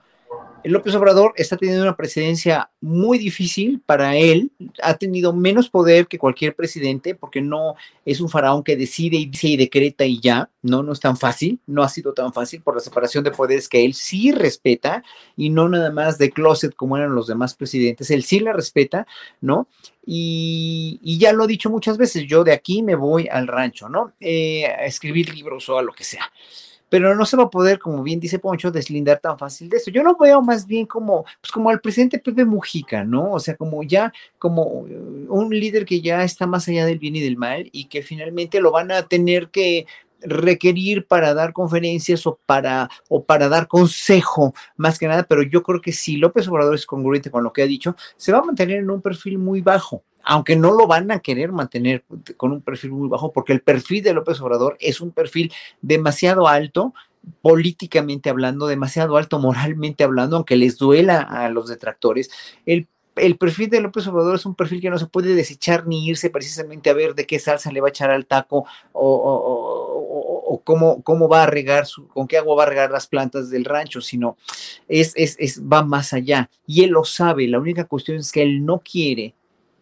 López 0.63 0.93
Obrador 0.95 1.33
está 1.37 1.57
teniendo 1.57 1.83
una 1.83 1.95
presidencia 1.95 2.69
muy 2.81 3.17
difícil 3.17 3.81
para 3.85 4.15
él, 4.15 4.51
ha 4.83 4.95
tenido 4.95 5.33
menos 5.33 5.69
poder 5.69 6.07
que 6.07 6.19
cualquier 6.19 6.55
presidente 6.55 7.15
porque 7.15 7.41
no 7.41 7.75
es 8.05 8.21
un 8.21 8.29
faraón 8.29 8.63
que 8.63 8.75
decide 8.75 9.17
y 9.17 9.25
dice 9.25 9.47
y 9.47 9.57
decreta 9.57 10.05
y 10.05 10.19
ya, 10.19 10.49
no, 10.61 10.83
no 10.83 10.93
es 10.93 10.99
tan 10.99 11.17
fácil, 11.17 11.59
no 11.65 11.83
ha 11.83 11.89
sido 11.89 12.13
tan 12.13 12.33
fácil 12.33 12.61
por 12.61 12.75
la 12.75 12.81
separación 12.81 13.23
de 13.23 13.31
poderes 13.31 13.67
que 13.67 13.83
él 13.85 13.93
sí 13.93 14.31
respeta 14.31 15.03
y 15.35 15.49
no 15.49 15.67
nada 15.67 15.91
más 15.91 16.17
de 16.17 16.31
closet 16.31 16.75
como 16.75 16.97
eran 16.97 17.15
los 17.15 17.27
demás 17.27 17.55
presidentes, 17.55 18.11
él 18.11 18.23
sí 18.23 18.39
la 18.39 18.53
respeta, 18.53 19.07
¿no? 19.41 19.67
Y, 20.05 20.99
ya 21.19 21.33
lo 21.33 21.43
he 21.45 21.47
dicho 21.47 21.69
muchas 21.69 21.97
veces, 21.97 22.25
yo 22.27 22.43
de 22.43 22.53
aquí 22.53 22.81
me 22.81 22.95
voy 22.95 23.27
al 23.27 23.47
rancho, 23.47 23.89
¿no? 23.89 24.13
Eh, 24.19 24.65
a 24.65 24.85
escribir 24.85 25.33
libros 25.33 25.69
o 25.69 25.77
a 25.77 25.83
lo 25.83 25.93
que 25.93 26.03
sea 26.03 26.31
pero 26.91 27.15
no 27.15 27.25
se 27.25 27.37
va 27.37 27.43
a 27.43 27.49
poder, 27.49 27.79
como 27.79 28.03
bien 28.03 28.19
dice 28.19 28.37
Poncho, 28.37 28.69
deslindar 28.69 29.19
tan 29.19 29.39
fácil 29.39 29.69
de 29.69 29.77
eso. 29.77 29.89
Yo 29.91 30.03
lo 30.03 30.17
veo 30.17 30.41
más 30.41 30.67
bien 30.67 30.85
como, 30.85 31.23
pues 31.39 31.49
como 31.49 31.69
al 31.69 31.79
presidente 31.79 32.19
Pepe 32.19 32.43
Mujica, 32.43 33.05
¿no? 33.05 33.31
O 33.31 33.39
sea, 33.39 33.55
como 33.55 33.81
ya, 33.81 34.11
como 34.37 34.63
uh, 34.63 35.25
un 35.29 35.49
líder 35.51 35.85
que 35.85 36.01
ya 36.01 36.21
está 36.25 36.47
más 36.47 36.67
allá 36.67 36.85
del 36.85 36.99
bien 36.99 37.15
y 37.15 37.21
del 37.21 37.37
mal 37.37 37.69
y 37.71 37.85
que 37.85 38.03
finalmente 38.03 38.59
lo 38.59 38.73
van 38.73 38.91
a 38.91 39.03
tener 39.03 39.47
que 39.47 39.85
requerir 40.19 41.07
para 41.07 41.33
dar 41.33 41.53
conferencias 41.53 42.27
o 42.27 42.37
para, 42.45 42.89
o 43.07 43.23
para 43.23 43.47
dar 43.47 43.69
consejo, 43.69 44.53
más 44.75 44.99
que 44.99 45.07
nada, 45.07 45.23
pero 45.23 45.43
yo 45.43 45.63
creo 45.63 45.79
que 45.79 45.93
si 45.93 46.17
López 46.17 46.45
Obrador 46.49 46.75
es 46.75 46.85
congruente 46.85 47.31
con 47.31 47.45
lo 47.45 47.53
que 47.53 47.61
ha 47.61 47.67
dicho, 47.67 47.95
se 48.17 48.33
va 48.33 48.39
a 48.39 48.43
mantener 48.43 48.79
en 48.79 48.91
un 48.91 49.01
perfil 49.01 49.37
muy 49.37 49.61
bajo 49.61 50.03
aunque 50.23 50.55
no 50.55 50.71
lo 50.71 50.87
van 50.87 51.11
a 51.11 51.19
querer 51.19 51.51
mantener 51.51 52.03
con 52.37 52.51
un 52.51 52.61
perfil 52.61 52.91
muy 52.91 53.09
bajo, 53.09 53.31
porque 53.31 53.53
el 53.53 53.61
perfil 53.61 54.03
de 54.03 54.13
López 54.13 54.39
Obrador 54.41 54.77
es 54.79 55.01
un 55.01 55.11
perfil 55.11 55.51
demasiado 55.81 56.47
alto 56.47 56.93
políticamente 57.41 58.29
hablando, 58.29 58.67
demasiado 58.67 59.17
alto 59.17 59.39
moralmente 59.39 60.03
hablando, 60.03 60.37
aunque 60.37 60.55
les 60.55 60.77
duela 60.77 61.21
a 61.21 61.49
los 61.49 61.67
detractores. 61.67 62.31
El 62.65 62.87
el 63.15 63.37
perfil 63.37 63.69
de 63.69 63.81
López 63.81 64.07
Obrador 64.07 64.35
es 64.35 64.45
un 64.45 64.55
perfil 64.55 64.81
que 64.81 64.89
no 64.89 64.97
se 64.97 65.05
puede 65.05 65.35
desechar 65.35 65.85
ni 65.85 66.07
irse 66.07 66.29
precisamente 66.29 66.89
a 66.89 66.93
ver 66.93 67.13
de 67.13 67.25
qué 67.25 67.39
salsa 67.39 67.71
le 67.71 67.81
va 67.81 67.87
a 67.87 67.89
echar 67.89 68.09
al 68.09 68.25
taco 68.25 68.65
o, 68.93 70.61
cómo, 70.63 71.01
cómo, 71.01 71.27
va 71.27 71.43
a 71.43 71.47
regar, 71.47 71.85
su, 71.85 72.07
con 72.07 72.27
qué 72.27 72.37
agua 72.37 72.55
va 72.55 72.63
a 72.63 72.67
regar 72.67 72.91
las 72.91 73.07
plantas 73.07 73.49
del 73.49 73.65
rancho, 73.65 74.01
sino 74.01 74.37
es, 74.87 75.13
es, 75.15 75.35
es, 75.39 75.61
va 75.61 75.83
más 75.83 76.13
allá. 76.13 76.49
Y 76.65 76.83
él 76.83 76.91
lo 76.91 77.03
sabe, 77.03 77.47
la 77.47 77.59
única 77.59 77.85
cuestión 77.85 78.17
es 78.17 78.31
que 78.31 78.43
él 78.43 78.65
no 78.65 78.79
quiere 78.79 79.33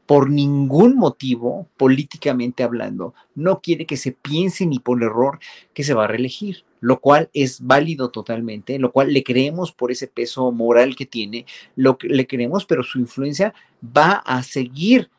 por 0.10 0.32
ningún 0.32 0.96
motivo, 0.96 1.68
políticamente 1.78 2.64
hablando, 2.64 3.14
no 3.36 3.62
quiere 3.62 3.86
que 3.86 3.96
se 3.96 4.12
piense 4.12 4.66
ni 4.66 4.80
por 4.80 5.04
error 5.04 5.38
que 5.72 5.84
se 5.84 5.94
va 5.94 6.06
a 6.06 6.08
reelegir, 6.08 6.66
lo 6.80 7.00
cual 7.00 7.30
es 7.32 7.64
válido 7.64 8.10
totalmente, 8.10 8.80
lo 8.80 8.92
cual 8.92 9.14
le 9.14 9.24
creemos 9.24 9.72
por 9.72 9.92
ese 9.92 10.08
peso 10.08 10.52
moral 10.52 10.96
que 10.96 11.06
tiene, 11.06 11.46
lo 11.76 12.00
que 12.00 12.08
le 12.08 12.26
creemos, 12.26 12.66
pero 12.66 12.82
su 12.82 12.98
influencia 12.98 13.54
va 13.86 14.14
a 14.14 14.42
seguir. 14.42 15.12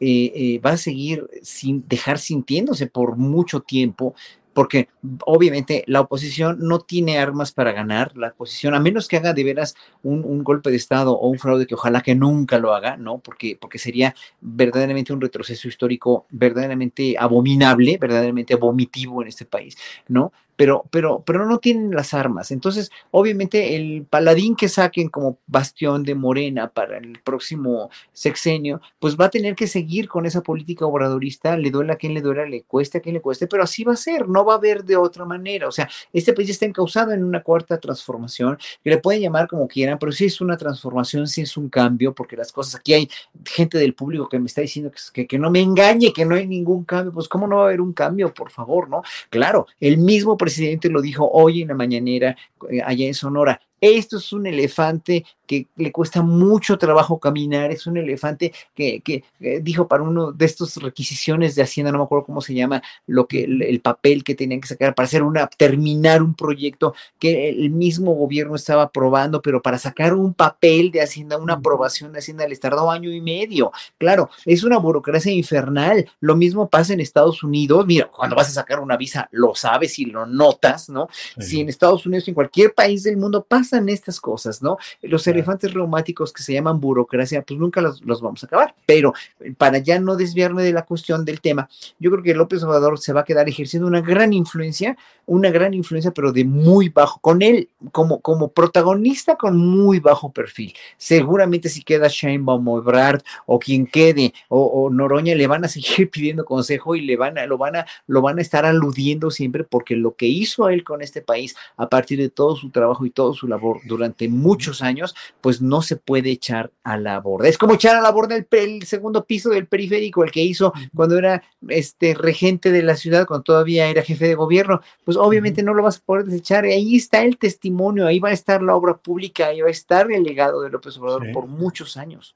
Eh, 0.00 0.32
eh, 0.34 0.58
va 0.58 0.70
a 0.70 0.76
seguir 0.76 1.28
sin 1.42 1.86
dejar 1.86 2.18
sintiéndose 2.18 2.88
por 2.88 3.14
mucho 3.16 3.60
tiempo 3.60 4.16
porque 4.52 4.88
obviamente 5.24 5.84
la 5.86 6.00
oposición 6.00 6.58
no 6.60 6.80
tiene 6.80 7.18
armas 7.18 7.52
para 7.52 7.72
ganar, 7.72 8.16
la 8.16 8.28
oposición, 8.28 8.74
a 8.74 8.80
menos 8.80 9.08
que 9.08 9.16
haga 9.16 9.32
de 9.32 9.44
veras 9.44 9.74
un, 10.02 10.42
golpe 10.42 10.70
de 10.70 10.76
Estado 10.76 11.12
o 11.12 11.28
un 11.28 11.38
fraude 11.38 11.66
que 11.66 11.74
ojalá 11.74 12.00
que 12.00 12.14
nunca 12.14 12.58
lo 12.58 12.74
haga, 12.74 12.96
¿no? 12.96 13.18
Porque, 13.18 13.56
porque 13.60 13.78
sería 13.78 14.14
verdaderamente 14.40 15.12
un 15.12 15.20
retroceso 15.20 15.68
histórico 15.68 16.26
verdaderamente 16.30 17.16
abominable, 17.18 17.96
verdaderamente 17.98 18.56
vomitivo 18.56 19.22
en 19.22 19.28
este 19.28 19.44
país, 19.44 19.76
¿no? 20.08 20.32
Pero, 20.56 20.84
pero, 20.90 21.22
pero 21.24 21.46
no 21.46 21.58
tienen 21.58 21.90
las 21.92 22.14
armas. 22.14 22.50
Entonces, 22.50 22.90
obviamente, 23.10 23.76
el 23.76 24.04
paladín 24.08 24.54
que 24.56 24.68
saquen 24.68 25.08
como 25.08 25.38
bastión 25.46 26.02
de 26.02 26.14
Morena 26.14 26.68
para 26.68 26.98
el 26.98 27.20
próximo 27.20 27.90
sexenio, 28.12 28.80
pues 28.98 29.16
va 29.16 29.26
a 29.26 29.30
tener 29.30 29.54
que 29.54 29.66
seguir 29.66 30.08
con 30.08 30.26
esa 30.26 30.42
política 30.42 30.86
obradorista, 30.86 31.56
le 31.56 31.70
duela 31.70 31.94
a 31.94 31.96
quien 31.96 32.14
le 32.14 32.20
duela, 32.20 32.44
le 32.46 32.62
cueste 32.64 32.98
a 32.98 33.00
quien 33.00 33.14
le 33.14 33.20
cueste, 33.20 33.46
pero 33.46 33.62
así 33.62 33.84
va 33.84 33.92
a 33.94 33.96
ser, 33.96 34.28
no 34.28 34.44
va 34.44 34.54
a 34.54 34.56
haber 34.56 34.84
de 34.84 34.96
otra 34.96 35.24
manera. 35.24 35.68
O 35.68 35.72
sea, 35.72 35.88
este 36.12 36.32
país 36.32 36.50
está 36.50 36.66
encausado 36.66 37.12
en 37.12 37.24
una 37.24 37.42
cuarta 37.42 37.78
transformación, 37.78 38.58
que 38.82 38.90
le 38.90 38.98
pueden 38.98 39.22
llamar 39.22 39.48
como 39.48 39.66
quieran, 39.66 39.98
pero 39.98 40.12
sí 40.12 40.26
es 40.26 40.40
una 40.40 40.56
transformación, 40.56 41.26
sí 41.26 41.42
es 41.42 41.56
un 41.56 41.68
cambio, 41.68 42.14
porque 42.14 42.36
las 42.36 42.52
cosas, 42.52 42.76
aquí 42.76 42.94
hay 42.94 43.08
gente 43.44 43.78
del 43.78 43.94
público 43.94 44.28
que 44.28 44.38
me 44.38 44.46
está 44.46 44.60
diciendo 44.60 44.90
que, 44.90 44.98
que, 45.12 45.26
que 45.26 45.38
no 45.38 45.50
me 45.50 45.60
engañe, 45.60 46.12
que 46.12 46.24
no 46.24 46.34
hay 46.34 46.46
ningún 46.46 46.84
cambio, 46.84 47.12
pues 47.12 47.28
¿cómo 47.28 47.46
no 47.46 47.56
va 47.56 47.62
a 47.62 47.66
haber 47.66 47.80
un 47.80 47.92
cambio, 47.92 48.32
por 48.32 48.50
favor, 48.50 48.88
no? 48.88 49.02
Claro, 49.30 49.66
el 49.80 49.98
mismo 49.98 50.36
presidente 50.42 50.90
lo 50.90 51.00
dijo 51.00 51.30
hoy 51.30 51.62
en 51.62 51.68
la 51.68 51.74
mañanera 51.74 52.36
eh, 52.68 52.82
allá 52.84 53.06
en 53.06 53.14
Sonora. 53.14 53.60
Esto 53.82 54.18
es 54.18 54.32
un 54.32 54.46
elefante 54.46 55.24
que 55.44 55.66
le 55.74 55.90
cuesta 55.90 56.22
mucho 56.22 56.78
trabajo 56.78 57.18
caminar, 57.18 57.72
es 57.72 57.88
un 57.88 57.96
elefante 57.96 58.52
que, 58.76 59.02
eh, 59.40 59.60
dijo 59.60 59.88
para 59.88 60.04
uno 60.04 60.30
de 60.30 60.44
estos 60.46 60.76
requisiciones 60.76 61.56
de 61.56 61.62
Hacienda, 61.62 61.90
no 61.90 61.98
me 61.98 62.04
acuerdo 62.04 62.26
cómo 62.26 62.40
se 62.40 62.54
llama, 62.54 62.80
lo 63.08 63.26
que 63.26 63.42
el, 63.42 63.80
papel 63.80 64.22
que 64.22 64.36
tenían 64.36 64.60
que 64.60 64.68
sacar 64.68 64.94
para 64.94 65.06
hacer 65.06 65.24
una, 65.24 65.48
terminar 65.48 66.22
un 66.22 66.36
proyecto 66.36 66.94
que 67.18 67.48
el 67.48 67.70
mismo 67.70 68.12
gobierno 68.14 68.54
estaba 68.54 68.82
aprobando, 68.82 69.42
pero 69.42 69.60
para 69.60 69.78
sacar 69.78 70.14
un 70.14 70.32
papel 70.32 70.92
de 70.92 71.02
Hacienda, 71.02 71.36
una 71.36 71.54
aprobación 71.54 72.12
de 72.12 72.20
Hacienda 72.20 72.46
les 72.46 72.60
tardó 72.60 72.88
año 72.88 73.10
y 73.10 73.20
medio. 73.20 73.72
Claro, 73.98 74.30
es 74.46 74.62
una 74.62 74.78
burocracia 74.78 75.32
infernal. 75.32 76.08
Lo 76.20 76.36
mismo 76.36 76.68
pasa 76.68 76.92
en 76.92 77.00
Estados 77.00 77.42
Unidos. 77.42 77.84
Mira, 77.84 78.06
cuando 78.06 78.36
vas 78.36 78.48
a 78.48 78.52
sacar 78.52 78.78
una 78.78 78.96
visa, 78.96 79.28
lo 79.32 79.56
sabes 79.56 79.98
y 79.98 80.04
lo 80.04 80.24
notas, 80.24 80.88
¿no? 80.88 81.08
Si 81.38 81.60
en 81.60 81.68
Estados 81.68 82.06
Unidos, 82.06 82.28
en 82.28 82.34
cualquier 82.34 82.74
país 82.74 83.02
del 83.02 83.16
mundo 83.16 83.44
pasa 83.44 83.71
estas 83.88 84.20
cosas, 84.20 84.62
¿no? 84.62 84.78
Los 85.02 85.26
elefantes 85.26 85.72
reumáticos 85.72 86.32
que 86.32 86.42
se 86.42 86.52
llaman 86.52 86.80
burocracia, 86.80 87.42
pues 87.42 87.58
nunca 87.58 87.80
los, 87.80 88.02
vamos 88.20 88.42
a 88.42 88.46
acabar. 88.46 88.74
Pero 88.86 89.12
eh, 89.40 89.52
para 89.56 89.78
ya 89.78 89.98
no 89.98 90.16
desviarme 90.16 90.62
de 90.62 90.72
la 90.72 90.84
cuestión 90.84 91.24
del 91.24 91.40
tema, 91.40 91.68
yo 91.98 92.10
creo 92.10 92.22
que 92.22 92.34
López 92.34 92.62
Obrador 92.62 92.98
se 92.98 93.12
va 93.12 93.20
a 93.20 93.24
quedar 93.24 93.48
ejerciendo 93.48 93.88
una 93.88 94.00
gran 94.00 94.32
influencia, 94.32 94.96
una 95.26 95.50
gran 95.50 95.74
influencia, 95.74 96.10
pero 96.12 96.32
de 96.32 96.44
muy 96.44 96.88
bajo, 96.88 97.20
con 97.20 97.42
él 97.42 97.68
como, 97.92 98.20
como 98.20 98.48
protagonista 98.48 99.36
con 99.36 99.56
muy 99.56 100.00
bajo 100.00 100.32
perfil. 100.32 100.74
Seguramente 100.96 101.68
si 101.68 101.82
queda 101.82 102.08
Sheinbaum 102.08 102.66
o 102.68 102.78
Ebrard 102.78 103.22
o 103.46 103.58
quien 103.58 103.86
quede 103.86 104.32
o, 104.48 104.90
Noroña 104.90 105.34
le 105.34 105.46
van 105.46 105.64
a 105.64 105.68
seguir 105.68 106.10
pidiendo 106.12 106.44
consejo 106.44 106.94
y 106.94 107.02
le 107.02 107.16
van 107.16 107.38
a, 107.38 107.46
lo 107.46 107.58
van 107.58 107.76
a, 107.76 107.86
lo 108.06 108.22
van 108.22 108.38
a 108.38 108.42
estar 108.42 108.64
aludiendo 108.64 109.30
siempre 109.30 109.64
porque 109.64 109.96
lo 109.96 110.14
que 110.14 110.26
hizo 110.26 110.68
él 110.68 110.84
con 110.84 111.02
este 111.02 111.22
país 111.22 111.56
a 111.76 111.88
partir 111.88 112.18
de 112.18 112.28
todo 112.28 112.56
su 112.56 112.70
trabajo 112.70 113.06
y 113.06 113.10
todo 113.10 113.34
su 113.34 113.46
labor 113.46 113.61
durante 113.84 114.28
muchos 114.28 114.82
años, 114.82 115.14
pues 115.40 115.60
no 115.60 115.82
se 115.82 115.96
puede 115.96 116.30
echar 116.30 116.72
a 116.82 116.96
la 116.96 117.18
borda. 117.20 117.48
Es 117.48 117.58
como 117.58 117.74
echar 117.74 117.96
a 117.96 118.00
la 118.00 118.10
borda 118.10 118.36
el, 118.36 118.82
segundo 118.84 119.24
piso 119.24 119.50
del 119.50 119.66
periférico, 119.66 120.24
el 120.24 120.30
que 120.30 120.42
hizo 120.42 120.72
cuando 120.94 121.18
era 121.18 121.42
este 121.68 122.14
regente 122.14 122.70
de 122.70 122.82
la 122.82 122.96
ciudad, 122.96 123.26
cuando 123.26 123.44
todavía 123.44 123.88
era 123.88 124.02
jefe 124.02 124.26
de 124.26 124.34
gobierno, 124.34 124.80
pues 125.04 125.16
obviamente 125.16 125.62
no 125.62 125.74
lo 125.74 125.82
vas 125.82 125.98
a 125.98 126.04
poder 126.04 126.24
desechar. 126.24 126.64
Ahí 126.64 126.96
está 126.96 127.22
el 127.22 127.38
testimonio, 127.38 128.06
ahí 128.06 128.18
va 128.18 128.30
a 128.30 128.32
estar 128.32 128.62
la 128.62 128.76
obra 128.76 128.96
pública, 128.96 129.48
ahí 129.48 129.60
va 129.60 129.68
a 129.68 129.72
estar 129.72 130.10
el 130.10 130.22
legado 130.22 130.62
de 130.62 130.70
López 130.70 130.96
Obrador 130.98 131.32
por 131.32 131.46
muchos 131.46 131.96
años. 131.96 132.34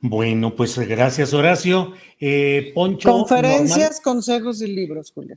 Bueno, 0.00 0.54
pues 0.54 0.78
gracias, 0.78 1.32
Horacio. 1.32 1.92
Eh, 2.20 2.72
Poncho. 2.74 3.10
Conferencias, 3.10 4.00
consejos 4.00 4.60
y 4.60 4.68
libros, 4.68 5.10
Julio. 5.12 5.36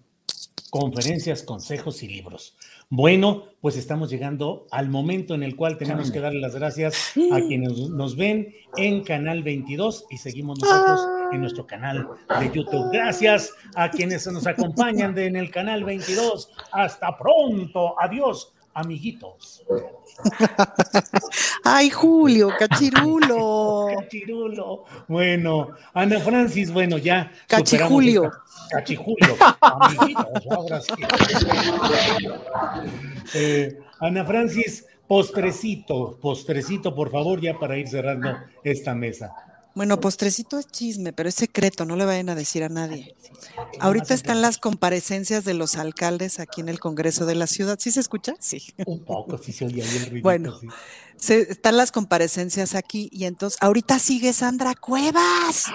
Conferencias, 0.70 1.44
consejos 1.44 2.04
y 2.04 2.08
libros. 2.08 2.56
Bueno, 2.92 3.44
pues 3.62 3.78
estamos 3.78 4.10
llegando 4.10 4.66
al 4.72 4.90
momento 4.90 5.36
en 5.36 5.44
el 5.44 5.56
cual 5.56 5.78
tenemos 5.78 6.10
que 6.10 6.22
darle 6.22 6.40
las 6.40 6.56
gracias 6.56 7.14
a 7.32 7.40
quienes 7.40 7.78
nos 7.92 8.16
ven 8.16 8.52
en 8.78 9.04
Canal 9.04 9.44
22 9.44 10.06
y 10.10 10.18
seguimos 10.18 10.60
nosotros 10.60 11.08
en 11.32 11.42
nuestro 11.42 11.68
canal 11.68 12.08
de 12.40 12.52
YouTube. 12.52 12.92
Gracias 12.92 13.54
a 13.76 13.92
quienes 13.92 14.26
nos 14.26 14.48
acompañan 14.48 15.16
en 15.20 15.36
el 15.36 15.52
Canal 15.52 15.84
22. 15.84 16.50
Hasta 16.72 17.16
pronto. 17.16 17.94
Adiós, 18.02 18.54
amiguitos. 18.80 19.64
Ay, 21.64 21.90
Julio, 21.90 22.52
cachirulo. 22.58 23.88
cachirulo. 24.00 24.86
Bueno, 25.08 25.72
Ana 25.94 26.20
Francis, 26.20 26.72
bueno, 26.72 26.98
ya. 26.98 27.32
Cachijulio. 27.48 28.32
Cachijulio. 28.70 29.36
Amiguitos, 29.62 30.48
ahora 30.52 30.82
sí. 30.82 30.94
Eh, 33.34 33.80
Ana 34.00 34.26
Francis, 34.26 34.86
postrecito, 35.08 36.18
postrecito, 36.22 36.94
por 36.96 37.12
favor, 37.12 37.40
ya 37.42 37.58
para 37.58 37.78
ir 37.78 37.88
cerrando 37.88 38.36
esta 38.64 38.94
mesa. 38.96 39.34
Bueno, 39.76 40.00
postrecito 40.00 40.58
es 40.58 40.68
chisme, 40.68 41.14
pero 41.14 41.30
es 41.30 41.36
secreto, 41.36 41.86
no 41.86 41.96
le 41.96 42.06
vayan 42.06 42.30
a 42.30 42.36
decir 42.36 42.64
a 42.64 42.70
nadie. 42.70 43.16
Ahorita 43.80 44.14
están 44.14 44.42
las 44.42 44.58
comparecencias 44.58 45.46
de 45.46 45.54
los 45.54 45.76
alcaldes 45.76 46.40
aquí 46.40 46.62
en 46.62 46.70
el 46.70 46.80
Congreso 46.80 47.26
de 47.26 47.36
la 47.36 47.48
Ciudad. 47.48 47.78
¿Sí 47.80 47.92
se 47.92 48.00
escucha? 48.00 48.34
Sí. 48.40 48.74
Un 48.86 49.06
poco, 49.06 49.38
sí 49.38 49.54
se 49.54 49.66
oye 49.66 49.82
el 49.82 50.10
ruido. 50.10 50.24
Bueno, 50.24 50.60
están 51.28 51.78
las 51.78 51.92
comparecencias 51.92 52.76
aquí 52.76 53.10
y 53.12 53.26
entonces 53.26 53.58
ahorita 53.62 54.00
sigue 54.00 54.34
Sandra 54.34 54.76
Cuevas. 54.76 55.66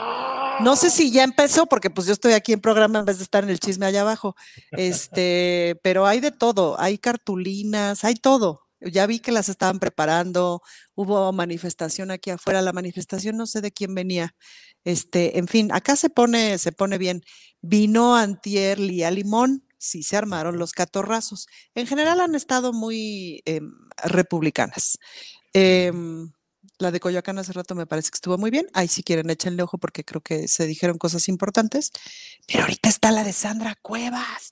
No 0.61 0.77
sé 0.77 0.91
si 0.91 1.11
ya 1.11 1.25
empezó, 1.25 1.66
porque 1.66 1.91
pues 1.91 2.07
yo 2.07 2.12
estoy 2.12 2.33
aquí 2.33 2.53
en 2.53 2.61
programa 2.61 2.99
en 3.01 3.05
vez 3.05 3.19
de 3.19 3.25
estar 3.25 3.45
en 3.45 3.51
el 3.51 3.61
chisme 3.61 3.87
allá 3.87 4.03
abajo. 4.03 4.37
Este, 4.73 5.79
pero 5.83 6.07
hay 6.07 6.21
de 6.21 6.31
todo, 6.31 6.79
hay 6.81 6.99
cartulinas, 6.99 8.05
hay 8.05 8.15
todo. 8.15 8.64
Ya 8.85 9.06
vi 9.06 9.19
que 9.19 9.32
las 9.32 9.48
estaban 9.48 9.78
preparando, 9.78 10.62
hubo 10.94 11.32
manifestación 11.32 12.11
aquí 12.11 12.31
afuera, 12.31 12.62
la 12.62 12.73
manifestación 12.73 13.36
no 13.36 13.47
sé 13.47 13.61
de 13.61 13.73
quién 13.73 13.94
venía. 13.94 14.35
Este, 14.85 15.39
en 15.39 15.48
fin, 15.48 15.73
acá 15.73 15.97
se 15.97 16.11
pone, 16.11 16.59
se 16.59 16.73
pone 16.73 16.98
bien. 16.98 17.23
Vino 17.61 18.16
Antier 18.16 18.78
Lía 18.78 19.11
Limón, 19.11 19.65
sí 19.78 20.02
se 20.02 20.16
armaron 20.16 20.59
los 20.59 20.73
catorrazos. 20.73 21.47
En 21.74 21.86
general 21.86 22.20
han 22.20 22.35
estado 22.35 22.73
muy 22.73 23.43
em, 23.47 23.73
republicanas. 24.05 24.98
La 26.78 26.90
de 26.90 27.01
Coyoacán 27.01 27.38
hace 27.38 27.52
rato 27.52 27.74
me 27.74 27.86
parece 27.86 28.10
que 28.10 28.16
estuvo 28.16 28.36
muy 28.38 28.51
bien. 28.51 28.66
Ahí 28.74 28.88
si 28.88 29.02
quieren 29.02 29.30
échenle 29.30 29.62
ojo 29.62 29.78
porque 29.78 30.05
creo 30.05 30.20
que 30.20 30.48
se 30.48 30.66
dijeron 30.66 30.98
cosas 30.98 31.28
importantes. 31.28 31.92
Pero 32.46 32.62
ahorita 32.62 32.88
está 32.88 33.10
la 33.10 33.24
de 33.24 33.32
Sandra 33.32 33.76
Cuevas. 33.80 34.51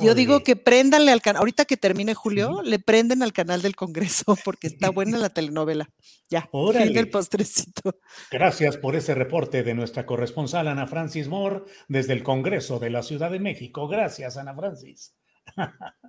Yo 0.00 0.14
digo 0.14 0.42
que 0.42 0.56
préndanle 0.56 1.12
al 1.12 1.22
canal. 1.22 1.40
Ahorita 1.40 1.64
que 1.64 1.76
termine 1.76 2.14
Julio, 2.14 2.62
le 2.62 2.78
prenden 2.78 3.22
al 3.22 3.32
canal 3.32 3.62
del 3.62 3.74
Congreso 3.74 4.36
porque 4.44 4.66
está 4.66 4.90
buena 4.90 5.18
la 5.18 5.30
telenovela. 5.30 5.88
Ya, 6.30 6.48
fin 6.50 6.92
del 6.92 7.10
postrecito. 7.10 7.98
Gracias 8.30 8.76
por 8.76 8.96
ese 8.96 9.14
reporte 9.14 9.62
de 9.62 9.74
nuestra 9.74 10.06
corresponsal 10.06 10.68
Ana 10.68 10.86
Francis 10.86 11.28
Moore 11.28 11.64
desde 11.88 12.12
el 12.12 12.22
Congreso 12.22 12.78
de 12.78 12.90
la 12.90 13.02
Ciudad 13.02 13.30
de 13.30 13.40
México. 13.40 13.88
Gracias, 13.88 14.36
Ana 14.36 14.54
Francis. 14.54 15.14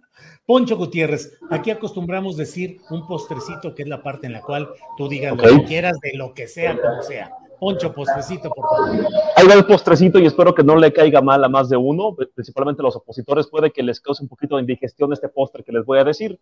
Poncho 0.45 0.77
Gutiérrez, 0.77 1.39
aquí 1.49 1.71
acostumbramos 1.71 2.37
decir 2.37 2.77
un 2.89 3.07
postrecito 3.07 3.73
que 3.73 3.83
es 3.83 3.89
la 3.89 4.03
parte 4.03 4.27
en 4.27 4.33
la 4.33 4.41
cual 4.41 4.69
tú 4.97 5.07
digas 5.07 5.35
lo 5.35 5.43
que 5.43 5.63
quieras 5.65 5.99
de 6.01 6.17
lo 6.17 6.33
que 6.33 6.47
sea, 6.47 6.79
como 6.79 7.01
sea. 7.01 7.31
Poncho, 7.59 7.93
postrecito, 7.93 8.49
por 8.49 8.65
favor. 8.67 9.07
Ahí 9.37 9.47
va 9.47 9.53
el 9.53 9.65
postrecito 9.65 10.19
y 10.19 10.25
espero 10.25 10.53
que 10.53 10.63
no 10.63 10.75
le 10.75 10.91
caiga 10.91 11.21
mal 11.21 11.41
a 11.43 11.47
más 11.47 11.69
de 11.69 11.77
uno, 11.77 12.13
principalmente 12.35 12.81
a 12.81 12.83
los 12.83 12.97
opositores. 12.97 13.47
Puede 13.47 13.71
que 13.71 13.81
les 13.81 14.01
cause 14.01 14.21
un 14.21 14.27
poquito 14.27 14.55
de 14.55 14.63
indigestión 14.63 15.13
este 15.13 15.29
postre 15.29 15.63
que 15.63 15.71
les 15.71 15.85
voy 15.85 15.99
a 15.99 16.03
decir. 16.03 16.37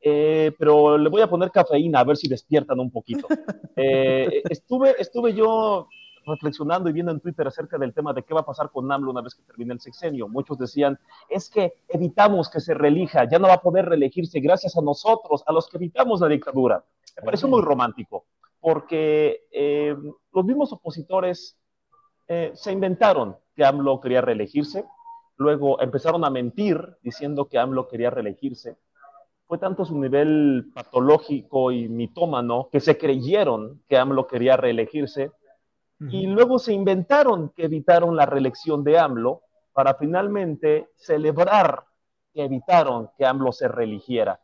Eh, 0.00 0.52
pero 0.58 0.98
le 0.98 1.08
voy 1.08 1.22
a 1.22 1.28
poner 1.28 1.50
cafeína 1.50 2.00
a 2.00 2.04
ver 2.04 2.16
si 2.16 2.28
despiertan 2.28 2.78
un 2.78 2.90
poquito. 2.90 3.26
Eh, 3.74 4.42
estuve, 4.50 4.94
estuve 4.98 5.32
yo 5.32 5.88
reflexionando 6.26 6.88
y 6.88 6.92
viendo 6.92 7.12
en 7.12 7.20
Twitter 7.20 7.46
acerca 7.46 7.78
del 7.78 7.92
tema 7.92 8.12
de 8.12 8.22
qué 8.22 8.34
va 8.34 8.40
a 8.40 8.46
pasar 8.46 8.70
con 8.70 8.90
AMLO 8.90 9.10
una 9.10 9.22
vez 9.22 9.34
que 9.34 9.42
termine 9.42 9.74
el 9.74 9.80
sexenio. 9.80 10.28
Muchos 10.28 10.58
decían, 10.58 10.98
es 11.28 11.48
que 11.50 11.74
evitamos 11.88 12.48
que 12.48 12.60
se 12.60 12.74
reelija, 12.74 13.28
ya 13.28 13.38
no 13.38 13.48
va 13.48 13.54
a 13.54 13.60
poder 13.60 13.86
reelegirse 13.86 14.40
gracias 14.40 14.76
a 14.76 14.82
nosotros, 14.82 15.42
a 15.46 15.52
los 15.52 15.68
que 15.68 15.76
evitamos 15.76 16.20
la 16.20 16.28
dictadura. 16.28 16.84
Me 17.16 17.22
pareció 17.24 17.48
muy 17.48 17.62
romántico, 17.62 18.26
porque 18.60 19.46
eh, 19.50 19.96
los 20.32 20.44
mismos 20.44 20.72
opositores 20.72 21.58
eh, 22.28 22.52
se 22.54 22.72
inventaron 22.72 23.36
que 23.54 23.64
AMLO 23.64 24.00
quería 24.00 24.20
reelegirse, 24.20 24.84
luego 25.36 25.80
empezaron 25.80 26.24
a 26.24 26.30
mentir 26.30 26.96
diciendo 27.02 27.48
que 27.48 27.58
AMLO 27.58 27.88
quería 27.88 28.10
reelegirse. 28.10 28.76
Fue 29.46 29.58
tanto 29.58 29.84
su 29.84 29.98
nivel 29.98 30.70
patológico 30.72 31.72
y 31.72 31.88
mitómano 31.88 32.68
que 32.72 32.80
se 32.80 32.96
creyeron 32.96 33.82
que 33.88 33.98
AMLO 33.98 34.26
quería 34.26 34.56
reelegirse 34.56 35.32
y 36.10 36.26
luego 36.26 36.58
se 36.58 36.72
inventaron 36.72 37.50
que 37.50 37.64
evitaron 37.64 38.16
la 38.16 38.26
reelección 38.26 38.82
de 38.82 38.98
AMLO 38.98 39.42
para 39.72 39.94
finalmente 39.94 40.90
celebrar 40.96 41.84
que 42.32 42.44
evitaron 42.44 43.10
que 43.16 43.26
AMLO 43.26 43.52
se 43.52 43.68
reeligiera. 43.68 44.40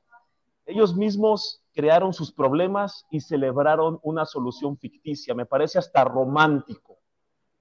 Ellos 0.67 0.95
mismos 0.95 1.63
crearon 1.75 2.13
sus 2.13 2.33
problemas 2.33 3.07
y 3.11 3.21
celebraron 3.21 3.99
una 4.03 4.27
solución 4.27 4.77
ficticia. 4.79 5.35
Me 5.35 5.47
parece 5.47 5.79
hasta 5.79 6.05
romántico. 6.05 6.99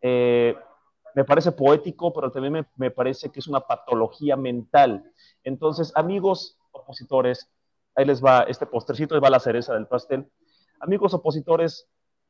Eh, 0.02 0.56
me 1.16 1.24
parece 1.24 1.52
poético, 1.52 2.14
pero 2.14 2.32
también 2.32 2.68
me, 2.76 2.92
parece 2.92 3.32
que 3.32 3.40
es 3.40 3.48
una 3.48 3.62
patología 3.62 4.36
mental. 4.36 5.12
Entonces, 5.44 5.92
amigos 5.96 6.60
opositores, 6.72 7.50
ahí 7.96 8.06
les 8.06 8.24
va 8.24 8.42
este 8.44 8.66
postrecito, 8.66 9.16
ahí 9.16 9.22
va 9.22 9.30
la 9.30 9.40
cereza 9.40 9.74
del 9.74 9.88
pastel. 9.88 10.30
Amigos 10.80 11.14
opositores, 11.14 11.88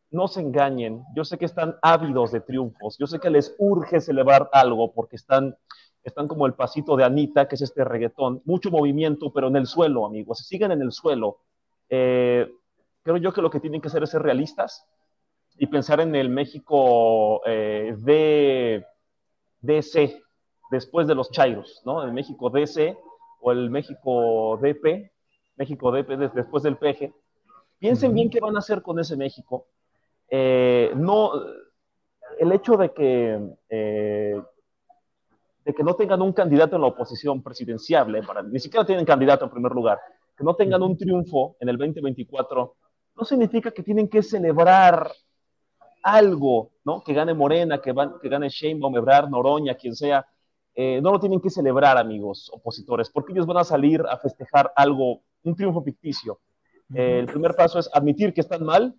no 0.10 0.28
se 0.28 0.42
engañen, 0.42 1.04
yo 1.16 1.26
sé 1.26 1.38
que 1.38 1.46
están 1.46 1.76
ávidos 1.82 2.32
de 2.32 2.40
triunfos, 2.40 2.98
yo 2.98 3.08
sé 3.08 3.20
que 3.20 3.30
les 3.30 3.56
urge 3.58 4.00
celebrar 4.00 4.50
algo 4.54 4.94
porque 4.94 5.18
están, 5.18 5.58
están 6.04 6.28
como 6.28 6.46
el 6.46 6.54
pasito 6.54 6.96
de 6.96 7.04
Anita, 7.04 7.48
que 7.48 7.56
es 7.56 7.62
este 7.62 7.84
reggaetón, 7.84 8.42
mucho 8.46 8.72
movimiento, 8.72 9.32
pero 9.34 9.48
en 9.48 9.58
el 9.58 9.68
suelo, 9.68 10.06
amigos, 10.06 10.40
siguen 10.40 10.72
en 10.72 10.82
el 10.82 10.92
suelo. 10.92 11.40
Eh, 11.90 12.50
creo 13.04 13.18
yo 13.18 13.34
que 13.34 13.42
lo 13.42 13.50
que 13.50 13.60
tienen 13.60 13.82
que 13.82 13.90
hacer 13.90 14.04
es 14.04 14.10
ser 14.10 14.22
realistas 14.22 14.86
y 15.58 15.68
pensar 15.68 16.00
en 16.00 16.16
el 16.16 16.30
México 16.30 17.42
eh, 17.46 17.94
de 17.98 18.86
DC, 19.62 20.22
después 20.72 21.08
de 21.08 21.16
los 21.16 21.32
Chairos, 21.32 21.82
¿no? 21.86 22.04
El 22.04 22.14
México 22.14 22.50
DC 22.50 22.98
o 23.42 23.52
el 23.52 23.70
México 23.70 24.58
DP, 24.62 25.12
México 25.58 25.92
DP 25.92 26.34
después 26.34 26.64
del 26.64 26.78
PG. 26.78 27.14
Piensen 27.80 28.14
bien 28.14 28.30
qué 28.30 28.40
van 28.40 28.56
a 28.56 28.60
hacer 28.60 28.82
con 28.82 29.00
ese 29.00 29.18
México 29.18 29.68
eh, 30.30 30.92
no, 30.96 31.32
el 32.40 32.52
hecho 32.52 32.78
de 32.78 32.94
que, 32.94 33.40
eh, 33.70 34.42
de 35.66 35.74
que 35.74 35.84
no 35.84 35.96
tengan 35.96 36.22
un 36.22 36.34
candidato 36.34 36.76
en 36.76 36.82
la 36.82 36.88
oposición 36.88 37.42
presidenciable, 37.42 38.24
para, 38.24 38.44
ni 38.44 38.60
siquiera 38.60 38.86
tienen 38.86 39.06
candidato 39.06 39.46
en 39.46 39.52
primer 39.52 39.72
lugar, 39.72 40.00
que 40.36 40.44
no 40.44 40.56
tengan 40.56 40.84
un 40.84 40.98
triunfo 40.98 41.56
en 41.60 41.70
el 41.70 41.78
2024, 41.78 42.76
no 43.16 43.26
significa 43.26 43.72
que 43.72 43.84
tienen 43.84 44.08
que 44.08 44.22
celebrar 44.22 45.12
algo, 46.04 46.72
¿no? 46.86 47.02
Que 47.04 47.14
gane 47.14 47.34
Morena, 47.34 47.82
que, 47.82 47.92
van, 47.92 48.20
que 48.22 48.30
gane 48.30 48.50
Sheinbaum, 48.50 48.96
Ebrard, 48.96 49.30
Noroña, 49.30 49.76
quien 49.76 49.96
sea. 49.96 50.26
Eh, 50.76 51.02
no 51.02 51.12
lo 51.12 51.20
tienen 51.20 51.42
que 51.42 51.50
celebrar, 51.50 51.98
amigos 51.98 52.52
opositores, 52.54 53.10
porque 53.10 53.34
ellos 53.34 53.48
van 53.48 53.58
a 53.58 53.64
salir 53.64 54.04
a 54.08 54.18
festejar 54.18 54.72
algo, 54.76 55.22
un 55.44 55.56
triunfo 55.56 55.82
ficticio. 55.82 56.40
el 56.94 57.26
primer 57.26 57.56
paso 57.56 57.80
es 57.80 57.90
admitir 57.92 58.34
que 58.34 58.42
están 58.42 58.64
mal 58.64 58.96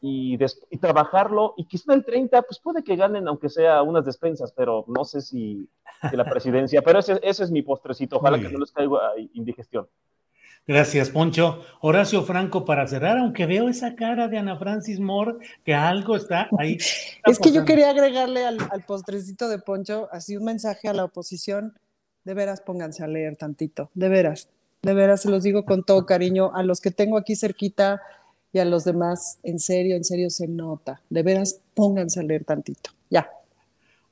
y, 0.00 0.38
y, 0.70 0.78
trabajarlo 0.78 1.54
y 1.56 1.66
quizá 1.66 1.92
el 1.92 2.04
30, 2.04 2.42
pues 2.42 2.58
puede 2.58 2.82
que 2.82 2.96
ganen 2.96 3.28
aunque 3.28 3.48
sea 3.48 3.82
unas 3.82 4.04
despensas, 4.04 4.52
pero 4.52 4.84
no 4.88 5.04
sé 5.04 5.20
si, 5.20 5.68
la 6.12 6.24
presidencia, 6.24 6.80
pero 6.82 7.00
ese, 7.00 7.20
ese, 7.22 7.44
es 7.44 7.50
mi 7.50 7.62
postrecito, 7.62 8.16
ojalá 8.16 8.40
que 8.40 8.48
no 8.48 8.58
les 8.58 8.72
caiga 8.72 8.98
indigestión. 9.34 9.86
Gracias, 10.66 11.10
Poncho. 11.10 11.62
Horacio 11.80 12.22
Franco, 12.22 12.64
para 12.64 12.86
cerrar, 12.86 13.18
aunque 13.18 13.46
veo 13.46 13.68
esa 13.68 13.96
cara 13.96 14.28
de 14.28 14.38
Ana 14.38 14.56
Francis 14.56 15.00
Moore, 15.00 15.38
que 15.64 15.74
algo 15.74 16.16
está 16.16 16.48
ahí. 16.58 16.78
es 17.26 17.38
que 17.38 17.50
yo 17.50 17.64
quería 17.64 17.90
agregarle 17.90 18.46
al, 18.46 18.58
al 18.70 18.82
postrecito 18.84 19.48
de 19.48 19.58
Poncho 19.58 20.08
así 20.12 20.36
un 20.36 20.44
mensaje 20.44 20.88
a 20.88 20.94
la 20.94 21.04
oposición. 21.04 21.74
De 22.24 22.34
veras, 22.34 22.60
pónganse 22.60 23.02
a 23.02 23.08
leer 23.08 23.36
tantito, 23.36 23.90
de 23.94 24.08
veras, 24.10 24.50
de 24.82 24.94
veras, 24.94 25.22
se 25.22 25.30
los 25.30 25.42
digo 25.42 25.64
con 25.64 25.84
todo 25.84 26.06
cariño. 26.06 26.52
A 26.54 26.62
los 26.62 26.80
que 26.80 26.90
tengo 26.90 27.18
aquí 27.18 27.34
cerquita, 27.36 28.02
y 28.52 28.58
a 28.58 28.64
los 28.64 28.84
demás, 28.84 29.38
en 29.42 29.58
serio, 29.58 29.96
en 29.96 30.04
serio 30.04 30.30
se 30.30 30.48
nota. 30.48 31.02
De 31.08 31.22
veras, 31.22 31.60
pónganse 31.74 32.20
a 32.20 32.22
leer 32.22 32.44
tantito. 32.44 32.90
Ya. 33.08 33.30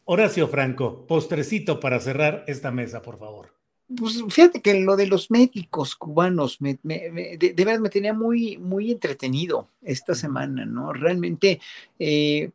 Horacio 0.05 0.49
Franco, 0.49 1.07
postrecito 1.07 1.81
para 1.81 2.01
cerrar 2.01 2.45
esta 2.47 2.71
mesa, 2.71 3.03
por 3.03 3.19
favor. 3.19 3.59
Pues 3.97 4.23
fíjate 4.29 4.61
que 4.61 4.81
lo 4.81 4.97
de 4.97 5.07
los 5.07 5.31
médicos 5.31 5.97
cubanos, 5.97 6.61
me, 6.61 6.79
de, 6.83 7.55
verdad 7.57 7.81
me 7.81 7.89
tenía 7.89 8.13
muy, 8.13 8.59
muy 8.59 8.93
entretenido 8.93 9.69
esta 9.81 10.15
semana, 10.15 10.67
¿no? 10.67 10.93
Realmente, 10.93 11.59
eh, 11.99 12.51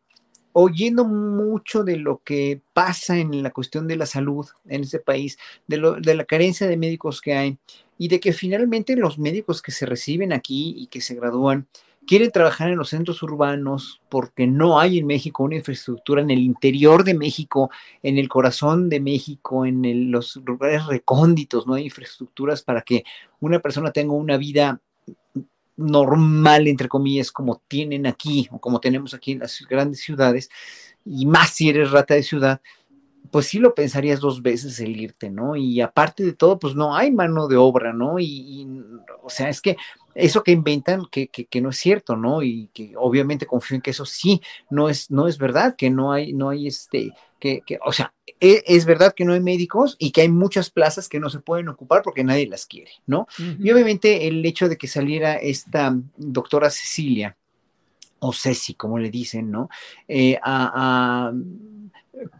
oyendo 0.53 1.05
mucho 1.05 1.84
de 1.84 1.97
lo 1.97 2.21
que 2.23 2.61
pasa 2.73 3.17
en 3.17 3.43
la 3.43 3.51
cuestión 3.51 3.88
de 3.88 3.97
la 3.97 4.05
salud 4.05 4.47
en 4.67 4.84
ese 4.84 4.99
país, 4.99 5.38
de, 5.67 5.77
lo, 5.77 5.99
de 5.99 6.15
la 6.15 6.25
carencia 6.25 6.67
de 6.67 6.77
médicos 6.77 7.21
que 7.21 7.34
hay, 7.34 7.57
y 7.97 8.07
de 8.07 8.19
que 8.19 8.34
finalmente 8.34 8.95
los 8.95 9.19
médicos 9.19 9.61
que 9.61 9.71
se 9.71 9.85
reciben 9.85 10.34
aquí 10.34 10.75
y 10.77 10.88
que 10.88 11.01
se 11.01 11.15
gradúan 11.15 11.67
quieren 12.05 12.31
trabajar 12.31 12.69
en 12.69 12.77
los 12.77 12.89
centros 12.89 13.23
urbanos 13.23 14.01
porque 14.09 14.47
no 14.47 14.80
hay 14.80 14.99
en 14.99 15.07
México 15.07 15.43
una 15.43 15.55
infraestructura 15.55 16.21
en 16.21 16.31
el 16.31 16.39
interior 16.39 17.03
de 17.03 17.13
México, 17.13 17.69
en 18.01 18.17
el 18.17 18.27
corazón 18.30 18.89
de 18.89 18.99
México, 18.99 19.65
en 19.65 20.11
los 20.11 20.35
lugares 20.38 20.85
recónditos, 20.85 21.65
no 21.65 21.75
hay 21.75 21.85
infraestructuras 21.85 22.61
para 22.61 22.81
que 22.81 23.03
una 23.39 23.59
persona 23.59 23.91
tenga 23.91 24.13
una 24.13 24.38
vida 24.38 24.81
normal, 25.75 26.67
entre 26.67 26.87
comillas, 26.87 27.31
como 27.31 27.61
tienen 27.67 28.05
aquí 28.05 28.47
o 28.51 28.59
como 28.59 28.79
tenemos 28.79 29.13
aquí 29.13 29.33
en 29.33 29.39
las 29.39 29.65
grandes 29.69 30.01
ciudades, 30.01 30.49
y 31.05 31.25
más 31.25 31.49
si 31.51 31.69
eres 31.69 31.91
rata 31.91 32.13
de 32.13 32.23
ciudad, 32.23 32.61
pues 33.31 33.47
sí 33.47 33.57
lo 33.57 33.73
pensarías 33.73 34.19
dos 34.19 34.41
veces 34.41 34.79
el 34.79 34.95
irte, 34.95 35.29
¿no? 35.29 35.55
Y 35.55 35.81
aparte 35.81 36.23
de 36.23 36.33
todo, 36.33 36.59
pues 36.59 36.75
no 36.75 36.95
hay 36.95 37.11
mano 37.11 37.47
de 37.47 37.57
obra, 37.57 37.91
¿no? 37.91 38.19
Y, 38.19 38.67
o 39.23 39.29
sea, 39.29 39.49
es 39.49 39.59
que 39.59 39.75
eso 40.15 40.44
que 40.44 40.52
inventan, 40.52 41.06
que, 41.11 41.27
que, 41.27 41.61
no 41.61 41.69
es 41.69 41.77
cierto, 41.77 42.15
¿no? 42.15 42.44
Y 42.44 42.69
que 42.73 42.94
obviamente 42.98 43.45
confío 43.45 43.76
en 43.76 43.81
que 43.81 43.91
eso 43.91 44.06
sí, 44.06 44.41
no 44.69 44.90
es, 44.90 45.10
no 45.11 45.27
es 45.27 45.38
verdad, 45.38 45.76
que 45.76 45.90
no 45.90 46.11
hay, 46.11 46.34
no 46.34 46.49
hay 46.49 46.68
este, 46.68 47.11
que, 47.40 47.61
que 47.65 47.80
o 47.84 47.91
sea, 47.91 48.14
es, 48.40 48.64
es, 48.65 48.85
verdad 48.85 49.14
que 49.15 49.26
no 49.26 49.34
hay 49.34 49.41
médicos 49.41 49.95
y 49.99 50.11
que 50.11 50.22
hay 50.22 50.30
muchas 50.30 50.69
plazas 50.69 51.10
que 51.10 51.19
no 51.19 51.30
se 51.30 51.40
pueden 51.40 51.69
ocupar 51.69 52.02
porque 52.03 52.23
nadie 52.23 52.48
las 52.48 52.65
quiere, 52.65 52.91
¿no? 53.06 53.27
Y 53.38 53.72
obviamente 53.72 54.27
el 54.27 54.45
hecho 54.45 54.69
de 54.69 54.77
que 54.77 54.88
saliera 54.88 55.35
esta 55.35 55.95
doctora 56.18 56.69
Cecilia, 56.69 57.38
o 58.23 58.31
Ceci, 58.33 58.73
como 58.75 58.97
le 58.97 59.09
dicen, 59.09 59.51
¿no? 59.51 59.69
Eh, 60.07 60.39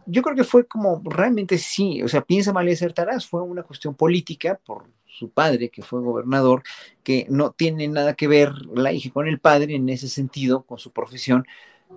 yo 0.06 0.22
creo 0.22 0.36
que 0.36 0.44
fue 0.44 0.66
como 0.66 1.02
realmente 1.04 1.58
sí, 1.58 2.02
o 2.02 2.08
sea, 2.08 2.22
piensa 2.22 2.52
mal 2.52 2.68
acertarás, 2.68 3.26
fue 3.26 3.42
una 3.42 3.62
cuestión 3.62 3.94
política 3.94 4.58
por 4.64 4.84
su 5.06 5.30
padre, 5.30 5.68
que 5.68 5.82
fue 5.82 6.00
gobernador, 6.00 6.62
que 7.02 7.26
no 7.28 7.50
tiene 7.50 7.86
nada 7.88 8.14
que 8.14 8.26
ver 8.26 8.50
la 8.74 8.92
hija 8.92 9.10
con 9.10 9.28
el 9.28 9.38
padre 9.38 9.74
en 9.74 9.88
ese 9.88 10.08
sentido, 10.08 10.62
con 10.62 10.78
su 10.78 10.90
profesión, 10.90 11.44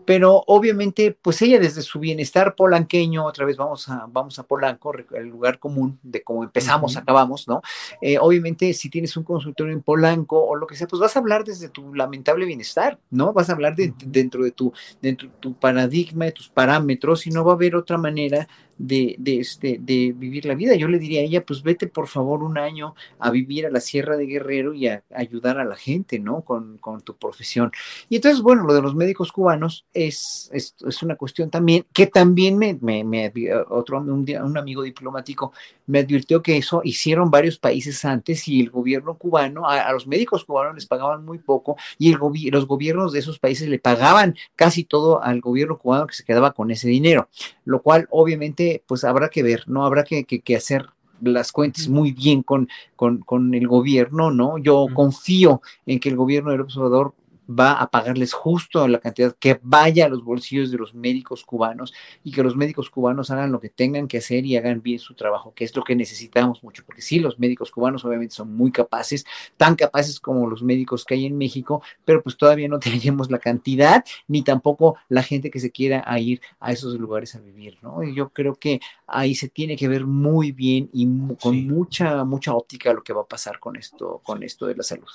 pero 0.05 0.43
obviamente, 0.47 1.17
pues 1.21 1.41
ella 1.41 1.59
desde 1.59 1.81
su 1.81 1.99
bienestar 1.99 2.55
polanqueño, 2.55 3.25
otra 3.25 3.45
vez 3.45 3.57
vamos 3.57 3.89
a, 3.89 4.05
vamos 4.07 4.39
a 4.39 4.43
Polanco, 4.43 4.93
el 5.13 5.27
lugar 5.27 5.59
común 5.59 5.99
de 6.01 6.23
cómo 6.23 6.43
empezamos, 6.43 6.95
acabamos, 6.97 7.47
¿no? 7.47 7.61
Eh, 8.01 8.17
obviamente, 8.19 8.73
si 8.73 8.89
tienes 8.89 9.17
un 9.17 9.23
consultorio 9.23 9.73
en 9.73 9.81
Polanco 9.81 10.43
o 10.43 10.55
lo 10.55 10.65
que 10.67 10.75
sea, 10.75 10.87
pues 10.87 10.99
vas 10.99 11.15
a 11.15 11.19
hablar 11.19 11.43
desde 11.43 11.69
tu 11.69 11.93
lamentable 11.93 12.45
bienestar, 12.45 12.99
¿no? 13.09 13.33
Vas 13.33 13.49
a 13.49 13.53
hablar 13.53 13.75
de, 13.75 13.93
dentro, 14.05 14.43
de 14.43 14.51
tu, 14.51 14.71
dentro 15.01 15.27
de 15.27 15.33
tu 15.39 15.53
paradigma, 15.53 16.25
de 16.25 16.31
tus 16.31 16.49
parámetros, 16.49 17.27
y 17.27 17.31
no 17.31 17.43
va 17.43 17.51
a 17.51 17.55
haber 17.55 17.75
otra 17.75 17.97
manera 17.97 18.47
de, 18.77 19.15
de, 19.17 19.39
este, 19.39 19.77
de 19.79 20.13
vivir 20.15 20.45
la 20.45 20.55
vida. 20.55 20.75
Yo 20.75 20.87
le 20.87 20.99
diría 20.99 21.21
a 21.21 21.23
ella, 21.23 21.45
pues 21.45 21.63
vete 21.63 21.87
por 21.87 22.07
favor 22.07 22.43
un 22.43 22.57
año 22.57 22.95
a 23.19 23.31
vivir 23.31 23.65
a 23.65 23.69
la 23.69 23.79
Sierra 23.79 24.17
de 24.17 24.25
Guerrero 24.25 24.73
y 24.73 24.87
a, 24.87 25.03
ayudar 25.13 25.59
a 25.59 25.65
la 25.65 25.75
gente, 25.75 26.19
¿no? 26.19 26.41
Con, 26.41 26.77
con, 26.77 27.01
tu 27.01 27.15
profesión. 27.15 27.71
Y 28.09 28.17
entonces, 28.17 28.41
bueno, 28.41 28.63
lo 28.63 28.73
de 28.73 28.81
los 28.81 28.95
médicos 28.95 29.31
cubanos 29.31 29.85
es, 29.93 30.49
es, 30.53 30.75
una 31.03 31.15
cuestión 31.15 31.49
también 31.49 31.85
que 31.93 32.07
también 32.07 32.57
me, 32.57 32.77
me, 32.81 33.03
me 33.03 33.31
otro 33.69 33.99
un, 33.99 34.25
un 34.29 34.57
amigo 34.57 34.81
diplomático 34.81 35.53
me 35.87 35.99
advirtió 35.99 36.43
que 36.43 36.57
eso 36.57 36.81
hicieron 36.83 37.31
varios 37.31 37.57
países 37.57 38.05
antes 38.05 38.47
y 38.47 38.61
el 38.61 38.69
gobierno 38.69 39.15
cubano, 39.15 39.67
a, 39.67 39.91
los 39.91 40.05
médicos 40.05 40.45
cubanos 40.45 40.75
les 40.75 40.85
pagaban 40.85 41.25
muy 41.25 41.39
poco 41.39 41.77
y 41.97 42.13
el 42.13 42.19
los 42.51 42.67
gobiernos 42.67 43.13
de 43.13 43.19
esos 43.19 43.39
países 43.39 43.69
le 43.69 43.79
pagaban 43.79 44.35
casi 44.55 44.83
todo 44.83 45.23
al 45.23 45.41
gobierno 45.41 45.77
cubano 45.77 46.07
que 46.07 46.13
se 46.13 46.23
quedaba 46.23 46.51
con 46.51 46.71
ese 46.71 46.87
dinero, 46.87 47.29
lo 47.65 47.81
cual 47.81 48.07
obviamente 48.11 48.83
pues 48.85 49.03
habrá 49.03 49.29
que 49.29 49.43
ver, 49.43 49.63
¿no? 49.67 49.85
Habrá 49.85 50.03
que, 50.03 50.25
que, 50.25 50.55
hacer 50.55 50.87
las 51.21 51.51
cuentas 51.51 51.87
muy 51.87 52.11
bien 52.11 52.43
con, 52.43 52.67
con, 52.95 53.19
con, 53.19 53.53
el 53.53 53.67
gobierno, 53.67 54.31
¿no? 54.31 54.57
Yo 54.57 54.87
confío 54.93 55.61
en 55.85 55.99
que 55.99 56.09
el 56.09 56.15
gobierno 56.15 56.51
del 56.51 56.61
observador 56.61 57.13
va 57.47 57.73
a 57.73 57.89
pagarles 57.89 58.33
justo 58.33 58.87
la 58.87 58.99
cantidad 58.99 59.35
que 59.39 59.59
vaya 59.61 60.05
a 60.05 60.09
los 60.09 60.23
bolsillos 60.23 60.71
de 60.71 60.77
los 60.77 60.93
médicos 60.93 61.43
cubanos 61.43 61.93
y 62.23 62.31
que 62.31 62.43
los 62.43 62.55
médicos 62.55 62.89
cubanos 62.89 63.31
hagan 63.31 63.51
lo 63.51 63.59
que 63.59 63.69
tengan 63.69 64.07
que 64.07 64.17
hacer 64.17 64.45
y 64.45 64.57
hagan 64.57 64.81
bien 64.81 64.99
su 64.99 65.13
trabajo, 65.13 65.53
que 65.53 65.63
es 65.63 65.75
lo 65.75 65.83
que 65.83 65.95
necesitamos 65.95 66.63
mucho, 66.63 66.83
porque 66.85 67.01
sí, 67.01 67.19
los 67.19 67.39
médicos 67.39 67.71
cubanos 67.71 68.05
obviamente 68.05 68.35
son 68.35 68.55
muy 68.55 68.71
capaces, 68.71 69.25
tan 69.55 69.75
capaces 69.75 70.19
como 70.19 70.49
los 70.49 70.63
médicos 70.63 71.05
que 71.05 71.15
hay 71.15 71.25
en 71.25 71.37
México, 71.37 71.81
pero 72.05 72.21
pues 72.21 72.37
todavía 72.37 72.67
no 72.67 72.79
tenemos 72.79 73.31
la 73.31 73.39
cantidad 73.39 74.03
ni 74.27 74.41
tampoco 74.43 74.97
la 75.09 75.23
gente 75.23 75.49
que 75.49 75.59
se 75.59 75.71
quiera 75.71 76.05
ir 76.19 76.41
a 76.59 76.71
esos 76.71 76.95
lugares 76.95 77.35
a 77.35 77.39
vivir, 77.39 77.77
¿no? 77.81 78.03
Y 78.03 78.15
yo 78.15 78.29
creo 78.29 78.55
que 78.55 78.79
ahí 79.05 79.35
se 79.35 79.49
tiene 79.49 79.75
que 79.75 79.87
ver 79.87 80.05
muy 80.05 80.51
bien 80.51 80.89
y 80.93 81.07
con 81.41 81.67
mucha, 81.67 82.23
mucha 82.23 82.53
óptica 82.53 82.93
lo 82.93 83.03
que 83.03 83.13
va 83.13 83.21
a 83.21 83.27
pasar 83.27 83.59
con 83.59 83.75
esto, 83.75 84.21
con 84.23 84.43
esto 84.43 84.65
de 84.65 84.75
la 84.75 84.83
salud. 84.83 85.07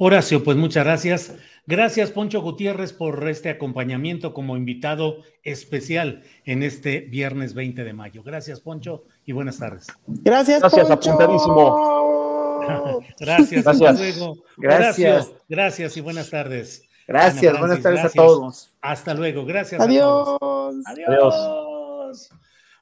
Horacio, 0.00 0.44
pues 0.44 0.56
muchas 0.56 0.84
gracias. 0.84 1.34
Gracias, 1.66 2.12
Poncho 2.12 2.40
Gutiérrez, 2.40 2.92
por 2.92 3.28
este 3.28 3.50
acompañamiento 3.50 4.32
como 4.32 4.56
invitado 4.56 5.24
especial 5.42 6.22
en 6.44 6.62
este 6.62 7.00
viernes 7.00 7.52
20 7.52 7.82
de 7.82 7.92
mayo. 7.92 8.22
Gracias, 8.22 8.60
Poncho, 8.60 9.06
y 9.26 9.32
buenas 9.32 9.58
tardes. 9.58 9.88
Gracias, 10.06 10.60
Gracias, 10.60 10.86
Poncho. 10.86 11.10
apuntadísimo. 11.10 13.04
gracias, 13.18 13.64
gracias. 13.64 13.66
hasta 13.66 13.92
luego. 13.92 14.44
Gracias. 14.56 15.32
gracias 15.48 15.96
y 15.96 16.00
buenas 16.00 16.30
tardes. 16.30 16.88
Gracias, 17.08 17.58
buenas 17.58 17.82
tardes 17.82 18.04
a 18.04 18.10
todos. 18.10 18.70
Hasta 18.80 19.14
luego, 19.14 19.44
gracias. 19.44 19.80
Adiós. 19.80 20.28
A 20.28 20.38
todos. 20.38 20.76
Adiós. 20.86 22.30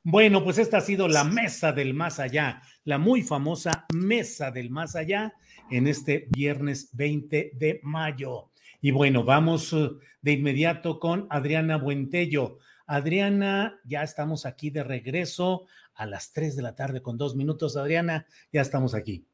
Bueno, 0.03 0.45
pues 0.45 0.59
esta 0.59 0.77
ha 0.77 0.83
sido 0.83 1.09
la 1.09 1.25
mesa 1.25 1.73
del 1.73 1.95
más 1.95 2.21
allá, 2.21 2.61
la 2.85 2.99
muy 2.99 3.23
famosa 3.23 3.87
mesa 3.95 4.51
del 4.51 4.69
más 4.69 4.95
allá 4.95 5.33
en 5.71 5.87
este 5.87 6.27
viernes 6.31 6.91
20 6.93 7.53
de 7.55 7.81
mayo. 7.83 8.51
Y 8.81 8.91
bueno, 8.91 9.25
vamos 9.25 9.73
eh, 9.73 9.91
de 10.21 10.33
inmediato 10.33 11.01
con 11.01 11.27
Adriana 11.31 11.77
Buentello. 11.77 12.59
Adriana, 12.87 13.81
ya 13.85 14.03
estamos 14.03 14.47
aquí 14.47 14.71
de 14.71 14.85
regreso 14.85 15.67
a 15.95 16.07
las 16.07 16.33
3 16.33 16.57
de 16.57 16.63
la 16.63 16.75
tarde 16.75 17.03
con 17.03 17.19
dos 17.19 17.35
minutos. 17.35 17.77
Adriana, 17.77 18.27
ya 18.53 18.61
estamos 18.61 18.95
aquí. 18.95 19.27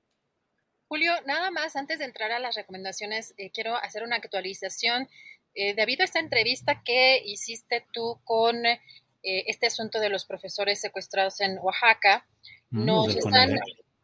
Julio, 0.89 1.13
nada 1.27 1.51
más 1.51 1.77
antes 1.77 1.99
de 1.99 2.05
entrar 2.05 2.33
a 2.33 2.39
las 2.39 2.55
recomendaciones, 2.55 3.35
eh, 3.37 3.51
quiero 3.51 3.77
hacer 3.77 4.03
una 4.03 4.17
actualización. 4.17 5.09
Eh, 5.55 5.75
debido 5.75 6.03
a 6.03 6.07
esta 6.07 6.21
entrevista 6.21 6.83
que 6.83 7.23
hiciste 7.25 7.87
tú 7.93 8.21
con 8.25 8.63
este 9.25 9.67
asunto 9.67 10.01
de 10.01 10.09
los 10.09 10.25
profesores 10.25 10.81
secuestrados 10.81 11.41
en 11.41 11.57
Oaxaca, 11.59 12.27
mm, 12.71 12.85
nos 12.85 13.15
están, 13.15 13.57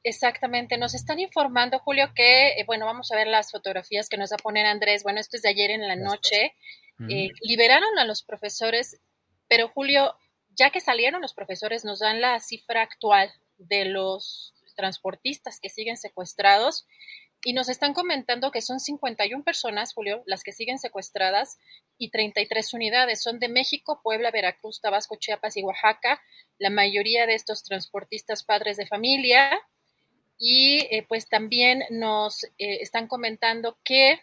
Exactamente, 0.05 0.79
nos 0.79 0.95
están 0.95 1.19
informando, 1.19 1.79
Julio, 1.81 2.13
que, 2.15 2.51
eh, 2.51 2.65
bueno, 2.67 2.87
vamos 2.87 3.11
a 3.11 3.17
ver 3.17 3.27
las 3.27 3.51
fotografías 3.51 4.09
que 4.09 4.17
nos 4.17 4.31
va 4.31 4.37
a 4.39 4.43
poner 4.43 4.65
Andrés. 4.67 5.03
Bueno, 5.03 5.21
esto 5.21 5.37
es 5.37 5.43
de 5.43 5.49
ayer 5.49 5.71
en 5.71 5.87
la 5.87 5.97
noche. 5.97 6.55
Eh, 7.09 7.31
liberaron 7.43 7.97
a 7.99 8.05
los 8.05 8.25
profesores, 8.25 9.01
pero 9.49 9.69
Julio, 9.69 10.17
ya 10.51 10.71
que 10.71 10.81
salieron 10.81 11.21
los 11.23 11.33
profesores, 11.33 11.85
nos 11.85 12.01
dan 12.01 12.21
la 12.21 12.41
cifra 12.41 12.83
actual 12.83 13.31
de 13.57 13.85
los 13.85 14.55
transportistas 14.77 15.61
que 15.61 15.69
siguen 15.69 15.97
secuestrados 15.97 16.87
y 17.45 17.53
nos 17.53 17.69
están 17.69 17.95
comentando 17.95 18.51
que 18.51 18.63
son 18.63 18.81
51 18.81 19.45
personas, 19.45 19.95
Julio, 19.95 20.23
las 20.27 20.43
que 20.43 20.53
siguen 20.53 20.79
secuestradas 20.79 21.59
y 21.97 22.11
33 22.11 22.75
unidades. 22.75 23.23
Son 23.23 23.39
de 23.39 23.49
México, 23.49 24.01
Puebla, 24.03 24.31
Veracruz, 24.31 24.81
Tabasco, 24.81 25.17
Chiapas 25.17 25.57
y 25.57 25.63
Oaxaca. 25.63 26.21
La 26.59 26.71
mayoría 26.71 27.27
de 27.27 27.35
estos 27.35 27.63
transportistas 27.63 28.43
padres 28.43 28.77
de 28.77 28.87
familia 28.87 29.61
y 30.39 30.87
eh, 30.91 31.05
pues 31.09 31.29
también 31.29 31.83
nos 31.91 32.45
eh, 32.45 32.79
están 32.81 33.09
comentando 33.09 33.77
que 33.83 34.21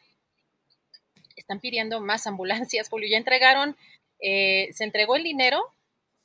están 1.36 1.60
pidiendo 1.60 2.00
más 2.00 2.26
ambulancias, 2.26 2.88
Julio. 2.90 3.10
Ya 3.10 3.18
entregaron, 3.18 3.76
eh, 4.20 4.70
se 4.72 4.86
entregó 4.86 5.18
el 5.18 5.24
dinero 5.24 5.74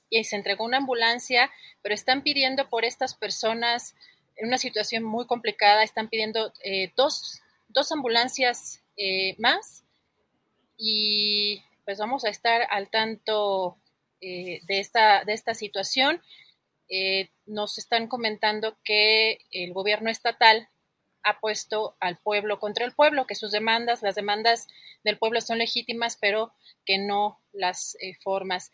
y 0.09 0.23
se 0.25 0.37
entregó 0.37 0.65
una 0.65 0.79
ambulancia, 0.79 1.51
pero 1.83 1.95
están 1.95 2.23
pidiendo 2.23 2.69
por 2.71 2.85
estas 2.85 3.15
personas 3.15 3.97
en 4.37 4.47
una 4.47 4.59
situación 4.59 5.03
muy 5.03 5.27
complicada, 5.27 5.83
están 5.83 6.09
pidiendo 6.09 6.53
dos, 6.97 7.43
dos, 7.69 7.93
ambulancias 7.93 8.83
más 9.39 9.85
y 10.79 11.63
pues 11.85 11.99
vamos 11.99 12.25
a 12.25 12.31
estar 12.31 12.67
al 12.71 12.89
tanto 12.89 13.77
de, 14.21 14.63
esta, 14.69 15.25
de 15.25 15.35
esta 15.35 15.55
situación. 15.55 16.23
Eh, 16.91 17.31
nos 17.47 17.79
están 17.79 18.09
comentando 18.09 18.77
que 18.85 19.39
el 19.53 19.73
gobierno 19.73 20.11
estatal 20.11 20.69
ha 21.23 21.39
puesto 21.39 21.97
al 22.01 22.19
pueblo 22.19 22.59
contra 22.59 22.85
el 22.85 22.93
pueblo, 22.93 23.27
que 23.27 23.37
sus 23.37 23.53
demandas, 23.53 24.03
las 24.03 24.17
demandas 24.17 24.67
del 25.05 25.17
pueblo 25.17 25.41
son 25.41 25.59
legítimas, 25.59 26.19
pero 26.21 26.53
que 26.85 26.99
no 26.99 27.41
las 27.53 27.97
eh, 28.01 28.15
formas. 28.23 28.73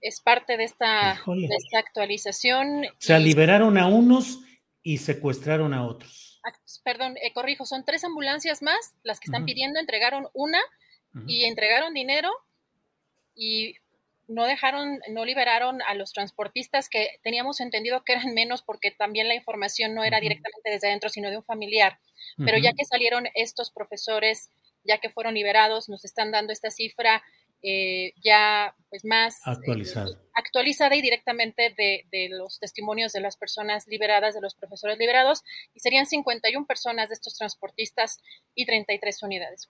Es 0.00 0.20
parte 0.20 0.56
de 0.56 0.64
esta, 0.64 1.12
esta 1.12 1.78
actualización. 1.78 2.86
O 2.86 2.88
sea, 2.98 3.20
liberaron 3.20 3.78
a 3.78 3.86
unos 3.86 4.40
y 4.82 4.98
secuestraron 4.98 5.74
a 5.74 5.86
otros. 5.86 6.40
Ah, 6.44 6.52
perdón, 6.82 7.14
eh, 7.22 7.32
corrijo, 7.32 7.66
son 7.66 7.84
tres 7.84 8.02
ambulancias 8.02 8.62
más 8.62 8.94
las 9.04 9.20
que 9.20 9.26
están 9.26 9.44
pidiendo, 9.44 9.78
entregaron 9.78 10.26
una 10.32 10.58
y 11.26 11.44
entregaron 11.44 11.94
dinero 11.94 12.30
y 13.34 13.76
no 14.32 14.46
dejaron, 14.46 15.00
no 15.10 15.24
liberaron 15.24 15.82
a 15.82 15.94
los 15.94 16.12
transportistas 16.12 16.88
que 16.88 17.18
teníamos 17.22 17.60
entendido 17.60 18.02
que 18.04 18.12
eran 18.12 18.34
menos 18.34 18.62
porque 18.62 18.90
también 18.90 19.28
la 19.28 19.34
información 19.34 19.94
no 19.94 20.04
era 20.04 20.20
directamente 20.20 20.70
desde 20.70 20.88
adentro, 20.88 21.10
sino 21.10 21.30
de 21.30 21.36
un 21.36 21.44
familiar. 21.44 21.98
Pero 22.38 22.58
ya 22.58 22.72
que 22.72 22.84
salieron 22.84 23.26
estos 23.34 23.70
profesores, 23.70 24.50
ya 24.84 24.98
que 24.98 25.10
fueron 25.10 25.34
liberados, 25.34 25.88
nos 25.88 26.04
están 26.04 26.30
dando 26.30 26.52
esta 26.52 26.70
cifra 26.70 27.22
eh, 27.64 28.12
ya 28.24 28.74
pues 28.90 29.04
más 29.04 29.36
eh, 29.36 29.50
actualizada, 29.50 30.20
actualizada 30.34 30.96
y 30.96 31.02
directamente 31.02 31.72
de, 31.76 32.06
de, 32.10 32.28
los 32.28 32.58
testimonios 32.58 33.12
de 33.12 33.20
las 33.20 33.36
personas 33.36 33.86
liberadas, 33.86 34.34
de 34.34 34.40
los 34.40 34.56
profesores 34.56 34.98
liberados, 34.98 35.44
y 35.72 35.78
serían 35.78 36.06
51 36.06 36.66
personas 36.66 37.08
de 37.08 37.14
estos 37.14 37.36
transportistas 37.38 38.20
y 38.56 38.66
33 38.66 39.22
unidades. 39.22 39.68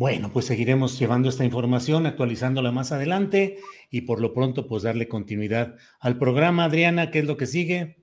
Bueno, 0.00 0.32
pues 0.32 0.46
seguiremos 0.46 0.98
llevando 0.98 1.28
esta 1.28 1.44
información, 1.44 2.06
actualizándola 2.06 2.72
más 2.72 2.90
adelante 2.90 3.58
y 3.90 4.00
por 4.00 4.22
lo 4.22 4.32
pronto 4.32 4.66
pues 4.66 4.82
darle 4.82 5.08
continuidad 5.08 5.74
al 6.00 6.16
programa. 6.16 6.64
Adriana, 6.64 7.10
¿qué 7.10 7.18
es 7.18 7.26
lo 7.26 7.36
que 7.36 7.44
sigue? 7.44 8.02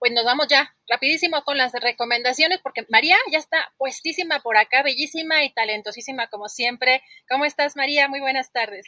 Pues 0.00 0.10
nos 0.10 0.24
vamos 0.24 0.48
ya 0.48 0.74
rapidísimo 0.88 1.40
con 1.44 1.56
las 1.56 1.72
recomendaciones 1.72 2.58
porque 2.64 2.84
María 2.88 3.14
ya 3.30 3.38
está 3.38 3.58
puestísima 3.78 4.40
por 4.40 4.56
acá, 4.56 4.82
bellísima 4.82 5.44
y 5.44 5.54
talentosísima 5.54 6.26
como 6.26 6.48
siempre. 6.48 7.00
¿Cómo 7.28 7.44
estás 7.44 7.76
María? 7.76 8.08
Muy 8.08 8.18
buenas 8.18 8.50
tardes. 8.50 8.84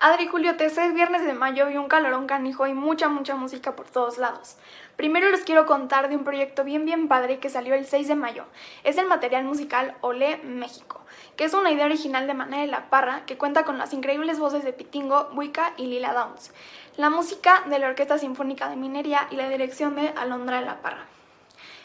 Adri 0.00 0.28
Julio, 0.28 0.56
tercer 0.56 0.92
viernes 0.92 1.24
de 1.24 1.32
mayo 1.32 1.68
y 1.70 1.76
un 1.76 1.88
calorón 1.88 2.28
canijo 2.28 2.68
y 2.68 2.72
mucha, 2.72 3.08
mucha 3.08 3.34
música 3.34 3.74
por 3.74 3.90
todos 3.90 4.16
lados. 4.16 4.56
Primero 4.94 5.28
les 5.28 5.42
quiero 5.42 5.66
contar 5.66 6.08
de 6.08 6.14
un 6.14 6.22
proyecto 6.22 6.62
bien, 6.62 6.84
bien 6.84 7.08
padre 7.08 7.40
que 7.40 7.50
salió 7.50 7.74
el 7.74 7.84
6 7.84 8.06
de 8.06 8.14
mayo. 8.14 8.44
Es 8.84 8.96
el 8.96 9.08
material 9.08 9.42
musical 9.42 9.96
Olé 10.00 10.36
México, 10.44 11.00
que 11.36 11.42
es 11.42 11.52
una 11.52 11.72
idea 11.72 11.86
original 11.86 12.28
de 12.28 12.34
Manuel 12.34 12.70
La 12.70 12.88
Parra 12.90 13.26
que 13.26 13.36
cuenta 13.36 13.64
con 13.64 13.76
las 13.76 13.92
increíbles 13.92 14.38
voces 14.38 14.62
de 14.62 14.72
Pitingo, 14.72 15.30
Buica 15.32 15.72
y 15.76 15.86
Lila 15.86 16.12
Downs, 16.12 16.52
la 16.96 17.10
música 17.10 17.64
de 17.68 17.80
la 17.80 17.88
Orquesta 17.88 18.18
Sinfónica 18.18 18.68
de 18.68 18.76
Minería 18.76 19.26
y 19.32 19.34
la 19.34 19.48
dirección 19.48 19.96
de 19.96 20.10
Alondra 20.10 20.60
La 20.60 20.80
Parra. 20.80 21.06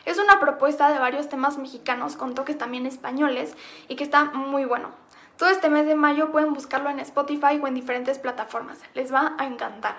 Es 0.06 0.20
una 0.20 0.40
propuesta 0.40 0.92
de 0.92 1.00
varios 1.00 1.30
temas 1.30 1.58
mexicanos 1.58 2.16
con 2.16 2.36
toques 2.36 2.60
también 2.60 2.86
españoles 2.86 3.56
y 3.88 3.96
que 3.96 4.04
está 4.04 4.26
muy 4.26 4.66
bueno. 4.66 4.90
Todo 5.38 5.50
este 5.50 5.70
mes 5.70 5.88
de 5.88 5.96
mayo 5.96 6.32
pueden 6.32 6.54
buscarlo 6.54 6.90
en 6.90 7.00
Spotify 7.00 7.60
o 7.62 7.68
en 7.68 7.74
diferentes 7.74 8.20
plataformas. 8.20 8.80
Les 8.94 9.12
va 9.12 9.34
a 9.38 9.46
encantar. 9.46 9.96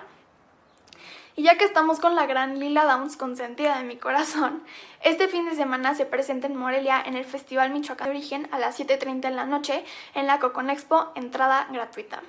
Y 1.35 1.43
ya 1.43 1.57
que 1.57 1.65
estamos 1.65 1.99
con 1.99 2.15
la 2.15 2.25
gran 2.25 2.59
Lila 2.59 2.85
Downs 2.85 3.17
consentida 3.17 3.77
de 3.77 3.83
mi 3.83 3.97
corazón, 3.97 4.63
este 5.03 5.27
fin 5.27 5.45
de 5.45 5.55
semana 5.55 5.93
se 5.93 6.05
presenta 6.05 6.47
en 6.47 6.55
Morelia 6.55 7.01
en 7.05 7.17
el 7.17 7.25
Festival 7.25 7.71
Michoacán 7.71 8.07
de 8.07 8.11
Origen 8.11 8.47
a 8.51 8.59
las 8.59 8.79
7.30 8.79 9.19
de 9.19 9.31
la 9.31 9.45
noche 9.45 9.83
en 10.13 10.27
la 10.27 10.39
Cocon 10.39 10.69
Expo, 10.69 11.11
entrada 11.15 11.67
gratuita. 11.69 12.21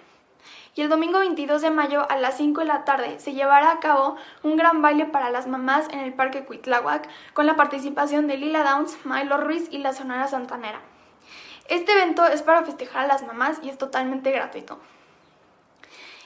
Y 0.75 0.83
el 0.83 0.89
domingo 0.89 1.21
22 1.21 1.63
de 1.63 1.71
mayo 1.71 2.11
a 2.11 2.17
las 2.17 2.37
5 2.37 2.61
de 2.61 2.67
la 2.67 2.85
tarde 2.85 3.21
se 3.21 3.33
llevará 3.33 3.71
a 3.71 3.81
cabo 3.81 4.17
un 4.43 4.57
gran 4.57 4.83
baile 4.83 5.07
para 5.07 5.31
las 5.31 5.47
mamás 5.47 5.89
en 5.91 6.01
el 6.01 6.13
Parque 6.13 6.45
Cuitláhuac 6.45 7.09
con 7.33 7.47
la 7.47 7.55
participación 7.55 8.27
de 8.27 8.37
Lila 8.37 8.65
Downs, 8.65 8.99
Milo 9.05 9.39
Ruiz 9.39 9.69
y 9.71 9.79
la 9.79 9.93
Sonora 9.93 10.27
Santanera. 10.27 10.81
Este 11.69 11.93
evento 11.93 12.25
es 12.27 12.43
para 12.43 12.65
festejar 12.65 13.05
a 13.05 13.09
las 13.09 13.23
mamás 13.23 13.59
y 13.63 13.69
es 13.69 13.79
totalmente 13.79 14.31
gratuito. 14.31 14.79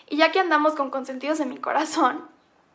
Y 0.08 0.16
ya 0.16 0.32
que 0.32 0.40
andamos 0.40 0.74
con 0.74 0.90
consentidos 0.90 1.40
en 1.40 1.48
mi 1.48 1.58
corazón, 1.58 2.28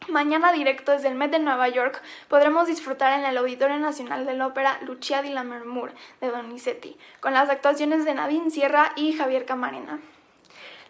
Mañana 0.08 0.52
directo 0.52 0.92
desde 0.92 1.08
el 1.08 1.16
Met 1.16 1.32
de 1.32 1.40
Nueva 1.40 1.68
York 1.68 2.02
podremos 2.28 2.68
disfrutar 2.68 3.18
en 3.20 3.26
el 3.26 3.38
Auditorio 3.38 3.78
Nacional 3.80 4.26
de 4.26 4.34
la 4.34 4.48
Ópera 4.48 4.80
Lucia 4.82 5.22
di 5.22 5.30
Lammermoor 5.30 5.94
de 6.22 6.30
Donizetti, 6.30 6.98
con 7.22 7.34
las 7.34 7.50
actuaciones 7.50 8.06
de 8.06 8.14
Nadine 8.14 8.52
Sierra 8.52 8.92
y 8.96 9.14
Javier 9.14 9.46
Camarena. 9.46 10.00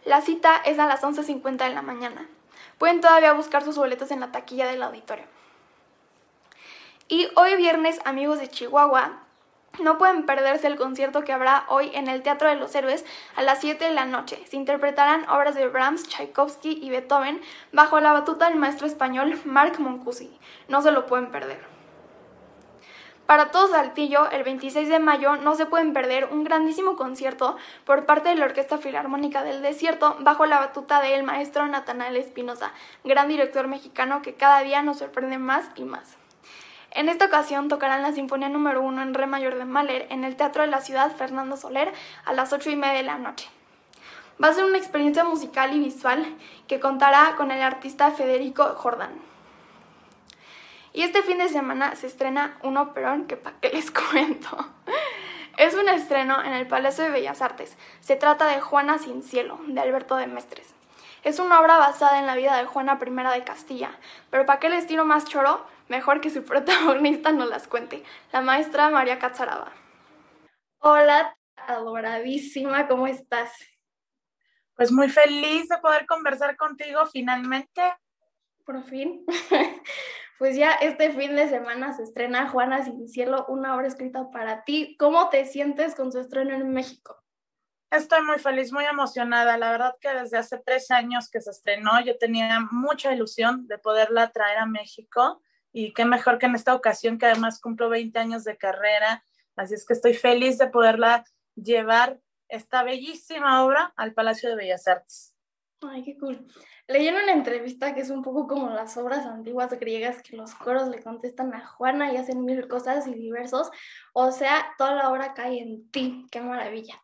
La 0.03 0.21
cita 0.21 0.57
es 0.65 0.79
a 0.79 0.85
las 0.85 1.01
11.50 1.01 1.67
de 1.67 1.73
la 1.73 1.81
mañana. 1.81 2.27
Pueden 2.77 2.99
todavía 2.99 3.33
buscar 3.33 3.63
sus 3.63 3.77
boletos 3.77 4.11
en 4.11 4.19
la 4.19 4.31
taquilla 4.31 4.67
del 4.67 4.83
auditorio. 4.83 5.25
Y 7.07 7.29
hoy 7.35 7.55
viernes, 7.55 7.99
amigos 8.03 8.39
de 8.39 8.49
Chihuahua, 8.49 9.24
no 9.79 9.97
pueden 9.97 10.25
perderse 10.25 10.67
el 10.67 10.75
concierto 10.75 11.23
que 11.23 11.33
habrá 11.33 11.65
hoy 11.69 11.91
en 11.93 12.07
el 12.07 12.21
Teatro 12.21 12.49
de 12.49 12.55
los 12.55 12.73
Héroes 12.75 13.05
a 13.35 13.41
las 13.41 13.61
7 13.61 13.85
de 13.85 13.91
la 13.91 14.05
noche. 14.05 14.41
Se 14.47 14.57
interpretarán 14.57 15.27
obras 15.29 15.55
de 15.55 15.67
Brahms, 15.67 16.07
Tchaikovsky 16.07 16.79
y 16.81 16.89
Beethoven 16.89 17.41
bajo 17.71 17.99
la 17.99 18.13
batuta 18.13 18.49
del 18.49 18.57
maestro 18.57 18.87
español 18.87 19.39
Marc 19.45 19.79
Moncusi. 19.79 20.37
No 20.67 20.81
se 20.81 20.91
lo 20.91 21.05
pueden 21.05 21.31
perder. 21.31 21.75
Para 23.25 23.49
todo 23.49 23.67
Saltillo, 23.69 24.29
el 24.29 24.43
26 24.43 24.87
de 24.87 24.99
mayo 24.99 25.35
no 25.37 25.55
se 25.55 25.65
pueden 25.65 25.93
perder 25.93 26.29
un 26.31 26.43
grandísimo 26.43 26.95
concierto 26.95 27.57
por 27.83 28.05
parte 28.05 28.29
de 28.29 28.35
la 28.35 28.45
Orquesta 28.45 28.77
Filarmónica 28.77 29.43
del 29.43 29.63
Desierto 29.63 30.15
bajo 30.19 30.45
la 30.45 30.59
batuta 30.59 31.01
del 31.01 31.23
maestro 31.23 31.65
Natanael 31.65 32.17
Espinosa, 32.17 32.71
gran 33.03 33.27
director 33.27 33.67
mexicano 33.67 34.21
que 34.21 34.35
cada 34.35 34.59
día 34.59 34.83
nos 34.83 34.99
sorprende 34.99 35.39
más 35.39 35.71
y 35.75 35.85
más. 35.85 36.17
En 36.95 37.09
esta 37.09 37.25
ocasión 37.25 37.67
tocarán 37.67 38.03
la 38.03 38.13
Sinfonía 38.13 38.47
número 38.47 38.81
1 38.81 39.01
en 39.01 39.13
Re 39.13 39.27
mayor 39.27 39.55
de 39.55 39.65
Mahler 39.65 40.07
en 40.11 40.23
el 40.23 40.37
Teatro 40.37 40.61
de 40.61 40.69
la 40.69 40.79
Ciudad 40.79 41.13
Fernando 41.13 41.57
Soler 41.57 41.91
a 42.23 42.31
las 42.31 42.53
8 42.53 42.69
y 42.69 42.77
media 42.77 42.93
de 42.93 43.03
la 43.03 43.17
noche. 43.17 43.49
Va 44.41 44.47
a 44.47 44.53
ser 44.53 44.63
una 44.63 44.77
experiencia 44.77 45.25
musical 45.25 45.75
y 45.75 45.79
visual 45.79 46.25
que 46.69 46.79
contará 46.79 47.35
con 47.35 47.51
el 47.51 47.61
artista 47.61 48.11
Federico 48.11 48.63
Jordán. 48.75 49.11
Y 50.93 51.01
este 51.01 51.21
fin 51.21 51.37
de 51.37 51.49
semana 51.49 51.97
se 51.97 52.07
estrena 52.07 52.57
un 52.63 52.77
operón 52.77 53.25
que 53.25 53.35
para 53.35 53.59
qué 53.59 53.71
les 53.71 53.91
cuento. 54.11 54.57
Es 55.57 55.73
un 55.73 55.89
estreno 55.89 56.41
en 56.41 56.53
el 56.53 56.65
Palacio 56.65 57.03
de 57.03 57.09
Bellas 57.09 57.41
Artes. 57.41 57.75
Se 57.99 58.15
trata 58.15 58.45
de 58.45 58.61
Juana 58.61 58.99
sin 58.99 59.21
cielo, 59.21 59.59
de 59.67 59.81
Alberto 59.81 60.15
de 60.15 60.27
Mestres. 60.27 60.73
Es 61.25 61.39
una 61.39 61.59
obra 61.59 61.77
basada 61.77 62.19
en 62.19 62.25
la 62.25 62.35
vida 62.35 62.55
de 62.55 62.65
Juana 62.65 62.97
I 63.01 63.39
de 63.39 63.43
Castilla, 63.43 63.91
pero 64.29 64.45
¿para 64.45 64.59
qué 64.59 64.69
les 64.69 64.87
tiro 64.87 65.03
más 65.03 65.25
choro? 65.25 65.74
Mejor 65.87 66.21
que 66.21 66.29
su 66.29 66.43
protagonista 66.45 67.31
nos 67.31 67.49
las 67.49 67.67
cuente, 67.67 68.03
la 68.31 68.41
maestra 68.41 68.89
María 68.89 69.19
Catzaraba. 69.19 69.71
Hola, 70.79 71.37
adoradísima, 71.55 72.87
¿cómo 72.87 73.07
estás? 73.07 73.51
Pues 74.75 74.91
muy 74.91 75.09
feliz 75.09 75.67
de 75.69 75.77
poder 75.77 76.05
conversar 76.05 76.57
contigo 76.57 77.05
finalmente. 77.05 77.81
Por 78.65 78.83
fin. 78.83 79.25
pues 80.39 80.57
ya 80.57 80.73
este 80.73 81.11
fin 81.11 81.35
de 81.35 81.47
semana 81.47 81.93
se 81.93 82.03
estrena 82.03 82.49
Juana 82.49 82.83
Sin 82.83 83.07
Cielo, 83.07 83.45
una 83.47 83.75
obra 83.75 83.87
escrita 83.87 84.29
para 84.31 84.63
ti. 84.63 84.97
¿Cómo 84.99 85.29
te 85.29 85.45
sientes 85.45 85.95
con 85.95 86.11
su 86.11 86.19
estreno 86.19 86.53
en 86.55 86.71
México? 86.71 87.23
Estoy 87.89 88.23
muy 88.23 88.39
feliz, 88.39 88.73
muy 88.73 88.83
emocionada. 88.83 89.57
La 89.57 89.71
verdad 89.71 89.95
que 90.01 90.09
desde 90.09 90.37
hace 90.37 90.57
tres 90.57 90.91
años 90.91 91.29
que 91.29 91.39
se 91.39 91.51
estrenó, 91.51 92.01
yo 92.01 92.17
tenía 92.17 92.59
mucha 92.71 93.13
ilusión 93.13 93.67
de 93.67 93.77
poderla 93.77 94.31
traer 94.31 94.57
a 94.57 94.65
México 94.65 95.41
y 95.77 95.91
qué 95.91 96.05
mejor 96.05 96.39
que 96.39 96.45
en 96.45 96.55
esta 96.55 96.73
ocasión 96.73 97.17
que 97.17 97.25
además 97.25 97.59
cumplo 97.59 97.89
20 97.89 98.17
años 98.17 98.45
de 98.45 98.55
carrera, 98.55 99.25
así 99.57 99.73
es 99.73 99.85
que 99.85 99.91
estoy 99.91 100.13
feliz 100.13 100.57
de 100.57 100.67
poderla 100.67 101.25
llevar 101.53 102.21
esta 102.47 102.81
bellísima 102.83 103.61
obra 103.61 103.91
al 103.97 104.13
Palacio 104.13 104.49
de 104.49 104.55
Bellas 104.55 104.87
Artes. 104.87 105.35
Ay, 105.81 106.01
qué 106.05 106.17
cool. 106.17 106.47
Leí 106.87 107.09
en 107.09 107.15
una 107.15 107.33
entrevista 107.33 107.93
que 107.93 107.99
es 107.99 108.09
un 108.09 108.23
poco 108.23 108.47
como 108.47 108.69
las 108.69 108.95
obras 108.95 109.25
antiguas 109.25 109.69
griegas 109.77 110.21
que 110.21 110.37
los 110.37 110.55
coros 110.55 110.87
le 110.87 111.03
contestan 111.03 111.53
a 111.53 111.67
Juana 111.67 112.13
y 112.13 112.15
hacen 112.15 112.45
mil 112.45 112.69
cosas 112.69 113.05
y 113.07 113.13
diversos. 113.13 113.69
O 114.13 114.31
sea, 114.31 114.73
toda 114.77 114.95
la 114.95 115.11
obra 115.11 115.33
cae 115.33 115.59
en 115.59 115.91
ti. 115.91 116.25
Qué 116.31 116.39
maravilla. 116.39 117.03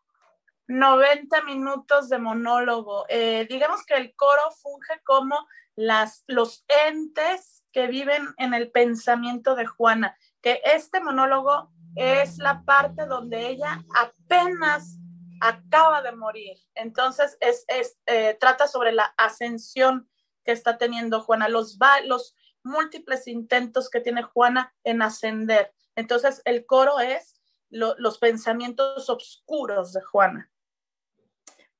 90 0.68 1.42
minutos 1.42 2.08
de 2.08 2.16
monólogo. 2.16 3.04
Eh, 3.10 3.46
digamos 3.50 3.84
que 3.84 3.96
el 3.96 4.16
coro 4.16 4.50
funge 4.62 4.98
como 5.04 5.46
las, 5.76 6.24
los 6.26 6.64
entes 6.88 7.61
que 7.72 7.86
viven 7.86 8.34
en 8.36 8.54
el 8.54 8.70
pensamiento 8.70 9.54
de 9.54 9.66
Juana, 9.66 10.16
que 10.40 10.60
este 10.64 11.00
monólogo 11.00 11.70
es 11.96 12.38
la 12.38 12.62
parte 12.64 13.06
donde 13.06 13.48
ella 13.48 13.84
apenas 13.96 14.98
acaba 15.40 16.02
de 16.02 16.12
morir. 16.12 16.56
Entonces, 16.74 17.36
es, 17.40 17.64
eh, 18.06 18.36
trata 18.38 18.68
sobre 18.68 18.92
la 18.92 19.12
ascensión 19.16 20.08
que 20.44 20.52
está 20.52 20.78
teniendo 20.78 21.20
Juana, 21.20 21.48
los, 21.48 21.78
los 22.04 22.36
múltiples 22.62 23.26
intentos 23.26 23.90
que 23.90 24.00
tiene 24.00 24.22
Juana 24.22 24.74
en 24.84 25.02
ascender. 25.02 25.72
Entonces, 25.96 26.42
el 26.44 26.66
coro 26.66 27.00
es 27.00 27.40
los 27.70 28.18
pensamientos 28.18 29.08
oscuros 29.08 29.92
de 29.94 30.02
Juana. 30.02 30.50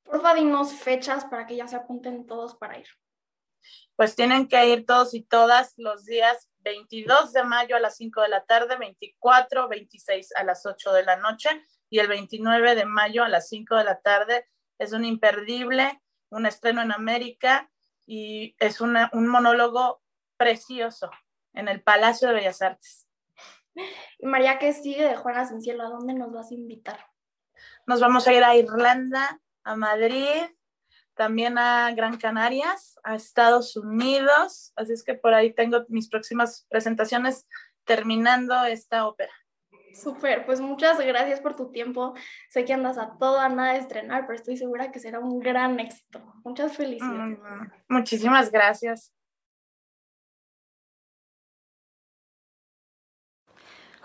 Porfa, 0.03 0.35
dinos 0.35 0.73
fechas 0.73 1.25
para 1.27 1.47
que 1.47 1.57
ya 1.57 1.69
se 1.69 1.77
apunten 1.77 2.27
todos 2.27 2.57
para 2.57 2.79
ir 2.79 2.87
pues 3.97 4.17
tienen 4.17 4.49
que 4.49 4.67
ir 4.69 4.87
todos 4.87 5.15
y 5.15 5.23
todas 5.23 5.75
los 5.77 6.05
días 6.05 6.49
22 6.61 7.33
de 7.33 7.45
mayo 7.45 7.77
a 7.77 7.81
las 7.81 7.97
5 7.97 8.23
de 8.23 8.29
la 8.29 8.45
tarde, 8.45 8.77
24, 8.77 9.69
26 9.69 10.37
a 10.37 10.45
las 10.45 10.65
8 10.67 10.93
de 10.93 11.05
la 11.05 11.17
noche 11.17 11.49
y 11.91 11.99
el 11.99 12.09
29 12.09 12.75
de 12.75 12.85
mayo 12.85 13.25
a 13.25 13.29
las 13.29 13.49
5 13.49 13.77
de 13.77 13.85
la 13.85 14.01
tarde. 14.01 14.49
Es 14.79 14.93
un 14.93 15.05
imperdible, 15.05 16.01
un 16.31 16.47
estreno 16.47 16.83
en 16.83 16.93
América 16.93 17.71
y 18.07 18.57
es 18.59 18.81
un 18.81 18.97
monólogo 19.29 20.03
precioso 20.37 21.11
en 21.55 21.69
el 21.69 21.83
Palacio 21.83 22.29
de 22.29 22.35
Bellas 22.35 22.63
Artes. 22.63 23.07
Y 24.19 24.27
María, 24.27 24.59
¿qué 24.59 24.73
sigue 24.73 25.05
de 25.05 25.17
Juana 25.17 25.47
Cielo? 25.61 25.85
¿A 25.85 25.91
dónde 25.91 26.15
nos 26.15 26.33
vas 26.33 26.51
a 26.51 26.55
invitar? 26.55 27.07
Nos 27.87 28.01
vamos 28.01 28.27
a 28.27 28.33
ir 28.33 28.45
a 28.45 28.57
Irlanda, 28.57 29.41
a 29.65 29.77
Madrid, 29.77 30.43
también 31.15 31.59
a 31.59 31.93
Gran 31.95 32.17
Canarias, 32.17 32.99
a 33.05 33.15
Estados 33.15 33.77
Unidos, 33.77 34.73
así 34.77 34.93
es 34.93 35.03
que 35.05 35.15
por 35.15 35.35
ahí 35.35 35.53
tengo 35.53 35.85
mis 35.89 36.09
próximas 36.09 36.67
presentaciones 36.69 37.47
terminando 37.85 38.65
esta 38.65 39.07
ópera. 39.07 39.33
Súper, 39.95 40.47
pues 40.47 40.61
muchas 40.61 40.99
gracias 40.99 41.41
por 41.41 41.55
tu 41.55 41.71
tiempo. 41.71 42.15
Sé 42.49 42.65
que 42.65 42.73
andas 42.73 42.97
a 42.99 43.19
todo, 43.19 43.39
a 43.39 43.49
nada 43.49 43.75
de 43.75 43.81
estrenar, 43.81 44.27
pero 44.27 44.37
estoy 44.37 44.57
segura 44.57 44.91
que 44.91 44.99
será 44.99 45.19
un 45.19 45.39
gran 45.39 45.79
éxito. 45.81 46.21
Muchas 46.45 46.77
felicidades. 46.77 47.39
Mm, 47.39 47.95
muchísimas 47.95 48.51
gracias. 48.51 49.13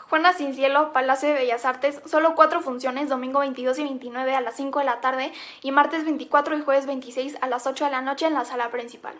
Juana 0.09 0.31
Sin 0.31 0.53
Cielo, 0.53 0.93
Palacio 0.93 1.27
de 1.27 1.35
Bellas 1.35 1.65
Artes, 1.65 2.01
solo 2.05 2.33
cuatro 2.33 2.61
funciones, 2.61 3.09
domingo 3.09 3.39
22 3.39 3.79
y 3.79 3.83
29 3.83 4.35
a 4.35 4.41
las 4.41 4.55
5 4.55 4.79
de 4.79 4.85
la 4.85 5.01
tarde 5.01 5.33
y 5.61 5.71
martes 5.71 6.05
24 6.05 6.57
y 6.57 6.61
jueves 6.61 6.85
26 6.85 7.37
a 7.41 7.47
las 7.47 7.67
8 7.67 7.83
de 7.83 7.91
la 7.91 8.01
noche 8.01 8.25
en 8.25 8.33
la 8.33 8.45
sala 8.45 8.69
principal. 8.69 9.15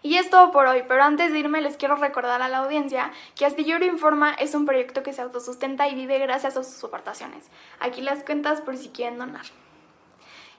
Y 0.00 0.18
es 0.18 0.30
todo 0.30 0.52
por 0.52 0.66
hoy, 0.66 0.84
pero 0.86 1.02
antes 1.02 1.32
de 1.32 1.40
irme 1.40 1.60
les 1.60 1.76
quiero 1.76 1.96
recordar 1.96 2.42
a 2.42 2.48
la 2.48 2.58
audiencia 2.58 3.10
que 3.34 3.44
Astillero 3.44 3.84
Informa 3.84 4.34
es 4.34 4.54
un 4.54 4.66
proyecto 4.66 5.02
que 5.02 5.12
se 5.12 5.22
autosustenta 5.22 5.88
y 5.88 5.96
vive 5.96 6.18
gracias 6.20 6.56
a 6.56 6.62
sus 6.62 6.84
aportaciones. 6.84 7.50
Aquí 7.80 8.02
las 8.02 8.22
cuentas 8.22 8.60
por 8.60 8.76
si 8.76 8.90
quieren 8.90 9.18
donar. 9.18 9.46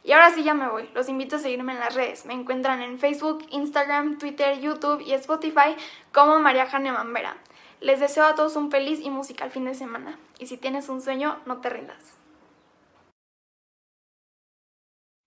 Y 0.03 0.11
ahora 0.11 0.31
sí 0.31 0.43
ya 0.43 0.53
me 0.53 0.67
voy. 0.67 0.89
Los 0.93 1.07
invito 1.07 1.37
a 1.37 1.39
seguirme 1.39 1.71
en 1.71 1.79
las 1.79 1.95
redes. 1.95 2.25
Me 2.25 2.33
encuentran 2.33 2.81
en 2.81 2.99
Facebook, 2.99 3.45
Instagram, 3.51 4.17
Twitter, 4.17 4.59
YouTube 4.59 4.99
y 4.99 5.13
Spotify 5.13 5.77
como 6.11 6.39
María 6.39 6.65
Jane 6.65 6.91
Mambera. 6.91 7.37
Les 7.83 7.99
deseo 7.99 8.23
a 8.23 8.33
todos 8.33 8.55
un 8.55 8.71
feliz 8.71 9.01
y 9.01 9.09
musical 9.09 9.51
fin 9.51 9.65
de 9.65 9.75
semana. 9.75 10.17
Y 10.39 10.47
si 10.47 10.55
tienes 10.55 10.87
un 10.87 11.01
sueño, 11.01 11.41
no 11.45 11.59
te 11.59 11.69
rindas. 11.69 12.15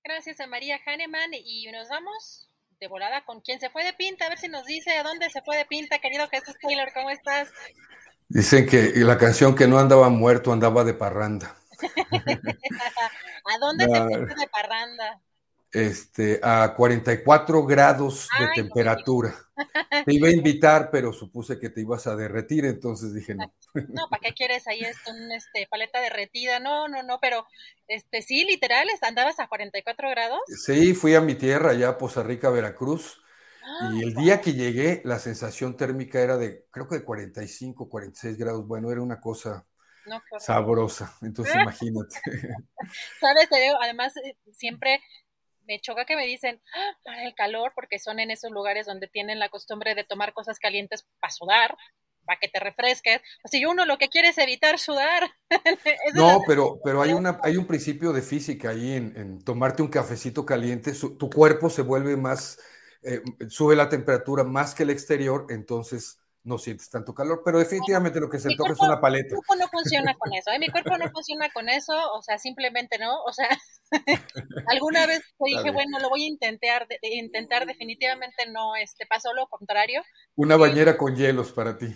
Gracias 0.02 0.40
a 0.40 0.46
María 0.46 0.80
Hahnemann 0.86 1.34
y 1.34 1.70
nos 1.70 1.90
vamos 1.90 2.48
de 2.80 2.88
volada 2.88 3.26
con 3.26 3.42
quien 3.42 3.60
se 3.60 3.68
fue 3.68 3.84
de 3.84 3.92
pinta, 3.92 4.24
a 4.24 4.28
ver 4.30 4.38
si 4.38 4.48
nos 4.48 4.64
dice 4.64 4.96
a 4.96 5.02
dónde 5.02 5.28
se 5.28 5.42
fue 5.42 5.58
de 5.58 5.66
pinta, 5.66 5.98
querido 5.98 6.26
Jesús 6.28 6.54
Taylor, 6.62 6.90
¿cómo 6.94 7.10
estás? 7.10 7.50
Dicen 8.28 8.66
que 8.66 8.92
la 8.96 9.18
canción 9.18 9.54
que 9.54 9.66
no 9.66 9.78
andaba 9.78 10.08
muerto 10.08 10.50
andaba 10.50 10.82
de 10.84 10.94
parranda. 10.94 11.56
¿A 13.44 13.58
dónde 13.60 13.86
te 13.86 14.00
fuiste 14.00 14.34
de 14.34 14.48
parranda? 14.48 15.20
Este, 15.77 16.40
a 16.43 16.73
44 16.74 17.66
grados 17.66 18.31
de 18.39 18.62
temperatura. 18.62 19.35
Te 20.07 20.15
iba 20.15 20.28
a 20.28 20.32
invitar, 20.32 20.89
pero 20.90 21.12
supuse 21.12 21.59
que 21.59 21.69
te 21.69 21.82
ibas 21.82 22.07
a 22.07 22.16
derretir, 22.16 22.65
entonces 22.65 23.12
dije 23.12 23.35
no. 23.35 23.53
No, 23.89 24.09
¿para 24.09 24.20
qué 24.23 24.32
quieres 24.32 24.66
ahí 24.66 24.81
esto, 24.81 25.11
un 25.11 25.31
este, 25.32 25.66
paleta 25.70 26.01
derretida? 26.01 26.61
No, 26.61 26.89
no, 26.89 27.03
no, 27.03 27.19
pero 27.20 27.47
este, 27.89 28.23
sí, 28.23 28.44
literal, 28.44 28.89
andabas 29.03 29.39
a 29.39 29.48
44 29.48 30.09
grados. 30.09 30.40
Sí, 30.47 30.94
fui 30.94 31.15
a 31.15 31.20
mi 31.20 31.35
tierra, 31.35 31.73
allá 31.73 31.90
a 31.90 31.98
Poza 31.98 32.23
Rica, 32.23 32.48
Veracruz, 32.48 33.20
y 33.93 34.03
el 34.03 34.15
día 34.15 34.40
que 34.40 34.55
llegué, 34.55 35.03
la 35.05 35.19
sensación 35.19 35.77
térmica 35.77 36.20
era 36.20 36.39
de, 36.39 36.65
creo 36.70 36.89
que 36.89 36.97
de 36.97 37.05
45, 37.05 37.90
46 37.90 38.39
grados, 38.39 38.66
bueno, 38.66 38.90
era 38.90 39.03
una 39.03 39.20
cosa 39.20 39.66
sabrosa, 40.39 41.15
entonces 41.20 41.55
imagínate. 41.62 42.16
Sabes, 43.20 43.48
además, 43.82 44.16
eh, 44.19 44.36
siempre 44.53 45.01
me 45.66 45.80
choca 45.80 46.05
que 46.05 46.16
me 46.16 46.26
dicen, 46.26 46.60
"Ah, 46.74 46.93
para 47.05 47.24
el 47.24 47.34
calor, 47.34 47.72
porque 47.74 47.98
son 47.98 48.20
en 48.20 48.30
esos 48.30 48.51
lugares 48.51 48.86
donde 48.86 49.09
tienen 49.09 49.38
la 49.38 49.48
costumbre 49.48 49.94
de 49.94 50.05
tomar 50.05 50.32
cosas 50.32 50.59
calientes 50.59 51.06
para 51.20 51.32
sudar, 51.32 51.76
para 52.26 52.38
que 52.40 52.48
te 52.48 52.60
refresques. 52.60 53.20
O 53.44 53.48
sea, 53.48 53.68
uno 53.68 53.84
lo 53.86 53.98
que 53.98 54.09
quiere 54.09 54.28
es 54.28 54.38
evitar 54.38 54.78
sudar. 54.78 55.30
No, 56.10 56.44
pero, 56.47 56.80
pero 56.82 57.02
hay, 57.02 57.12
una, 57.12 57.40
hay 57.43 57.56
un 57.56 57.66
principio 57.66 58.12
de 58.12 58.22
física 58.22 58.70
ahí 58.70 58.93
en, 58.93 59.16
en 59.16 59.40
tomarte 59.44 59.82
un 59.82 59.88
cafecito 59.88 60.47
caliente, 60.47 60.94
su- 60.94 61.16
tu 61.18 61.28
cuerpo 61.28 61.68
se 61.68 61.82
vuelve 61.82 62.16
más, 62.16 62.59
eh, 63.02 63.22
sube 63.48 63.76
la 63.76 63.88
temperatura 63.88 64.44
más 64.44 64.74
que 64.74 64.84
el 64.84 64.90
exterior, 64.90 65.47
entonces 65.51 66.20
no 66.47 66.59
sientes 66.59 66.89
tanto 66.89 67.12
calor, 67.14 67.43
pero 67.44 67.59
definitivamente 67.59 68.20
lo 68.20 68.31
que 68.31 68.39
se 68.39 68.48
antoja 68.48 68.73
es 68.73 68.81
una 68.81 69.01
paleta. 69.01 69.35
mi 69.35 69.43
cuerpo 69.43 69.56
no 69.56 69.68
funciona 69.68 70.14
con 70.14 70.32
eso, 70.32 70.51
¿eh? 70.52 70.59
Mi 70.59 70.68
cuerpo 70.68 70.97
no 70.97 71.10
funciona 71.10 71.51
con 71.51 71.68
eso, 71.68 71.93
o 72.12 72.23
sea, 72.23 72.39
simplemente 72.39 72.98
no, 72.98 73.23
o 73.24 73.32
sea, 73.32 73.48
alguna 74.70 75.06
vez 75.06 75.18
Está 75.18 75.44
dije, 75.44 75.70
bueno, 75.73 75.98
lo 75.98 76.09
voy 76.09 76.24
a 76.24 76.28
intentar, 76.28 76.86
de- 76.89 76.98
intentar, 77.02 77.66
definitivamente 77.66 78.47
no, 78.51 78.77
este, 78.77 79.06
pasó 79.06 79.32
lo 79.35 79.47
contrario, 79.48 80.02
Una 80.36 80.56
bañera 80.56 80.97
con 80.97 81.16
hielos 81.16 81.52
para 81.52 81.77
ti. 81.78 81.94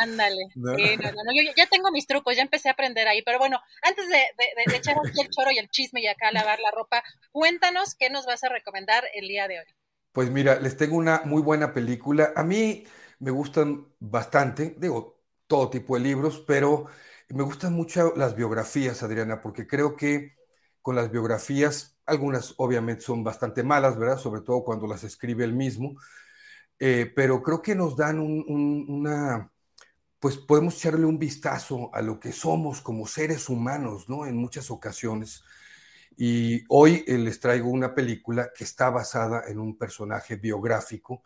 ándale, 0.00 0.36
No. 0.56 0.74
sí, 0.76 0.96
no, 0.98 1.10
no, 1.12 1.24
no, 1.24 1.32
yo 1.34 1.42
ya- 1.42 1.54
ya 1.56 1.66
tengo 1.66 1.90
mis 1.90 2.06
trucos, 2.06 2.36
ya 2.36 2.42
empecé 2.42 2.68
a 2.68 2.72
aprender 2.72 3.08
ahí, 3.08 3.22
pero 3.22 3.38
bueno, 3.38 3.58
antes 3.82 4.06
de, 4.08 4.14
de- 4.16 4.70
de 4.70 4.76
echar 4.76 4.94
aquí 4.98 5.20
el 5.20 5.30
choro 5.30 5.50
y 5.50 5.58
el 5.58 5.68
chisme 5.70 6.00
y 6.02 6.06
acá 6.08 6.30
lavar 6.32 6.58
la 6.60 6.70
ropa, 6.70 7.02
cuéntanos 7.32 7.94
qué 7.98 8.10
nos 8.10 8.26
vas 8.26 8.44
a 8.44 8.48
recomendar 8.48 9.04
el 9.14 9.28
día 9.28 9.48
de 9.48 9.60
hoy. 9.60 9.66
Pues 10.12 10.30
mira, 10.30 10.58
les 10.60 10.76
tengo 10.76 10.96
una 10.96 11.22
muy 11.24 11.42
buena 11.42 11.74
película. 11.74 12.32
A 12.34 12.42
mí 12.42 12.84
me 13.20 13.30
gustan 13.30 13.86
bastante, 14.00 14.76
digo, 14.78 15.20
todo 15.46 15.70
tipo 15.70 15.96
de 15.96 16.02
libros, 16.04 16.42
pero 16.46 16.86
me 17.30 17.42
gustan 17.42 17.72
mucho 17.74 18.14
las 18.16 18.36
biografías, 18.36 19.02
Adriana, 19.02 19.40
porque 19.40 19.66
creo 19.66 19.96
que 19.96 20.34
con 20.82 20.96
las 20.96 21.10
biografías, 21.10 21.96
algunas 22.06 22.54
obviamente 22.58 23.02
son 23.02 23.24
bastante 23.24 23.62
malas, 23.64 23.98
¿verdad? 23.98 24.18
Sobre 24.18 24.42
todo 24.42 24.64
cuando 24.64 24.86
las 24.86 25.04
escribe 25.04 25.44
él 25.44 25.54
mismo, 25.54 25.96
eh, 26.78 27.10
pero 27.14 27.42
creo 27.42 27.62
que 27.62 27.74
nos 27.74 27.96
dan 27.96 28.18
un- 28.20 28.44
un- 28.48 28.86
una, 28.88 29.52
pues 30.20 30.38
podemos 30.38 30.76
echarle 30.76 31.06
un 31.06 31.18
vistazo 31.18 31.90
a 31.94 32.02
lo 32.02 32.20
que 32.20 32.32
somos 32.32 32.80
como 32.82 33.06
seres 33.06 33.48
humanos, 33.48 34.08
¿no? 34.08 34.26
En 34.26 34.36
muchas 34.36 34.70
ocasiones. 34.70 35.42
Y 36.16 36.64
hoy 36.68 37.04
eh, 37.06 37.18
les 37.18 37.40
traigo 37.40 37.70
una 37.70 37.94
película 37.94 38.50
que 38.56 38.64
está 38.64 38.90
basada 38.90 39.44
en 39.48 39.58
un 39.60 39.76
personaje 39.78 40.36
biográfico 40.36 41.22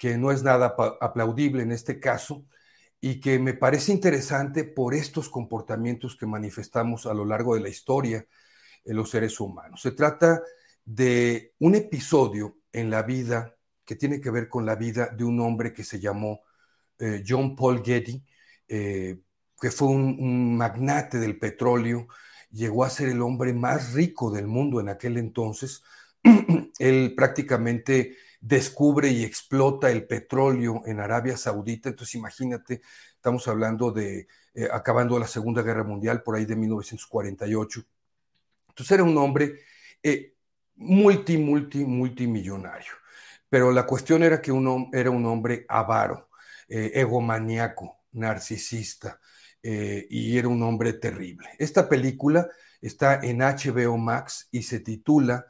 que 0.00 0.16
no 0.16 0.32
es 0.32 0.42
nada 0.42 0.74
aplaudible 0.98 1.62
en 1.62 1.72
este 1.72 2.00
caso 2.00 2.46
y 3.02 3.20
que 3.20 3.38
me 3.38 3.52
parece 3.52 3.92
interesante 3.92 4.64
por 4.64 4.94
estos 4.94 5.28
comportamientos 5.28 6.16
que 6.16 6.24
manifestamos 6.24 7.04
a 7.04 7.12
lo 7.12 7.26
largo 7.26 7.54
de 7.54 7.60
la 7.60 7.68
historia 7.68 8.26
en 8.82 8.96
los 8.96 9.10
seres 9.10 9.38
humanos. 9.38 9.82
Se 9.82 9.90
trata 9.90 10.42
de 10.86 11.52
un 11.58 11.74
episodio 11.74 12.56
en 12.72 12.88
la 12.88 13.02
vida 13.02 13.54
que 13.84 13.94
tiene 13.94 14.22
que 14.22 14.30
ver 14.30 14.48
con 14.48 14.64
la 14.64 14.74
vida 14.74 15.08
de 15.08 15.24
un 15.24 15.38
hombre 15.38 15.70
que 15.70 15.84
se 15.84 16.00
llamó 16.00 16.40
eh, 16.98 17.22
John 17.28 17.54
Paul 17.54 17.84
Getty, 17.84 18.24
eh, 18.68 19.20
que 19.60 19.70
fue 19.70 19.88
un 19.88 20.56
magnate 20.56 21.18
del 21.18 21.38
petróleo, 21.38 22.08
llegó 22.50 22.84
a 22.84 22.90
ser 22.90 23.10
el 23.10 23.20
hombre 23.20 23.52
más 23.52 23.92
rico 23.92 24.30
del 24.30 24.46
mundo 24.46 24.80
en 24.80 24.88
aquel 24.88 25.18
entonces. 25.18 25.82
Él 26.78 27.12
prácticamente 27.14 28.16
descubre 28.40 29.10
y 29.10 29.24
explota 29.24 29.90
el 29.90 30.06
petróleo 30.06 30.82
en 30.86 31.00
Arabia 31.00 31.36
Saudita. 31.36 31.88
Entonces, 31.90 32.14
imagínate, 32.14 32.82
estamos 33.14 33.46
hablando 33.48 33.92
de 33.92 34.26
eh, 34.54 34.68
acabando 34.72 35.18
la 35.18 35.26
Segunda 35.26 35.62
Guerra 35.62 35.84
Mundial 35.84 36.22
por 36.22 36.36
ahí 36.36 36.44
de 36.44 36.56
1948. 36.56 37.82
Entonces 38.68 38.92
era 38.92 39.04
un 39.04 39.16
hombre 39.18 39.60
eh, 40.02 40.34
multi, 40.76 41.38
multi, 41.38 41.84
multimillonario. 41.84 42.92
Pero 43.48 43.72
la 43.72 43.84
cuestión 43.86 44.22
era 44.22 44.40
que 44.40 44.52
uno 44.52 44.88
era 44.92 45.10
un 45.10 45.26
hombre 45.26 45.66
avaro, 45.68 46.30
eh, 46.68 46.92
egomaniaco, 46.94 48.04
narcisista, 48.12 49.20
eh, 49.62 50.06
y 50.08 50.38
era 50.38 50.48
un 50.48 50.62
hombre 50.62 50.94
terrible. 50.94 51.48
Esta 51.58 51.88
película 51.88 52.48
está 52.80 53.20
en 53.22 53.42
HBO 53.42 53.98
Max 53.98 54.48
y 54.50 54.62
se 54.62 54.80
titula 54.80 55.46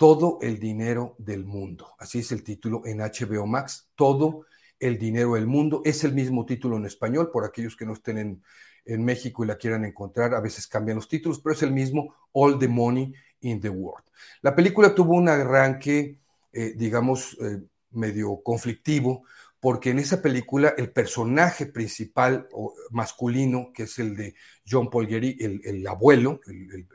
Todo 0.00 0.38
el 0.40 0.58
dinero 0.58 1.14
del 1.18 1.44
mundo. 1.44 1.94
Así 1.98 2.20
es 2.20 2.32
el 2.32 2.42
título 2.42 2.80
en 2.86 3.00
HBO 3.00 3.46
Max, 3.46 3.90
Todo 3.94 4.46
el 4.78 4.98
dinero 4.98 5.34
del 5.34 5.46
mundo. 5.46 5.82
Es 5.84 6.04
el 6.04 6.14
mismo 6.14 6.46
título 6.46 6.78
en 6.78 6.86
español, 6.86 7.30
por 7.30 7.44
aquellos 7.44 7.76
que 7.76 7.84
no 7.84 7.92
estén 7.92 8.16
en, 8.16 8.42
en 8.86 9.04
México 9.04 9.44
y 9.44 9.46
la 9.46 9.58
quieran 9.58 9.84
encontrar, 9.84 10.32
a 10.34 10.40
veces 10.40 10.66
cambian 10.66 10.96
los 10.96 11.06
títulos, 11.06 11.38
pero 11.40 11.52
es 11.52 11.62
el 11.62 11.72
mismo 11.72 12.14
All 12.32 12.58
the 12.58 12.66
Money 12.66 13.12
in 13.42 13.60
the 13.60 13.68
World. 13.68 14.06
La 14.40 14.56
película 14.56 14.94
tuvo 14.94 15.16
un 15.16 15.28
arranque, 15.28 16.16
eh, 16.50 16.72
digamos, 16.74 17.36
eh, 17.38 17.60
medio 17.90 18.40
conflictivo, 18.42 19.24
porque 19.60 19.90
en 19.90 19.98
esa 19.98 20.22
película 20.22 20.72
el 20.78 20.92
personaje 20.92 21.66
principal 21.66 22.48
o 22.52 22.72
masculino, 22.90 23.70
que 23.74 23.82
es 23.82 23.98
el 23.98 24.16
de 24.16 24.34
John 24.66 24.88
Paul 24.88 25.12
el, 25.12 25.60
el 25.62 25.86
abuelo, 25.86 26.40
el, 26.46 26.72
el, 26.72 26.86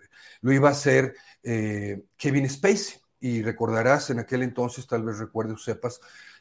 lo 0.41 0.52
iba 0.53 0.69
a 0.69 0.73
ser 0.73 1.15
eh, 1.43 2.03
Kevin 2.18 2.49
Spacey. 2.49 2.99
Y 3.19 3.41
recordarás 3.41 4.10
en 4.10 4.19
aquel 4.19 4.43
entonces, 4.43 4.85
tal 4.85 5.03
vez 5.03 5.18
recuerdes 5.18 5.56
o 5.56 5.57
sepas, 5.57 5.99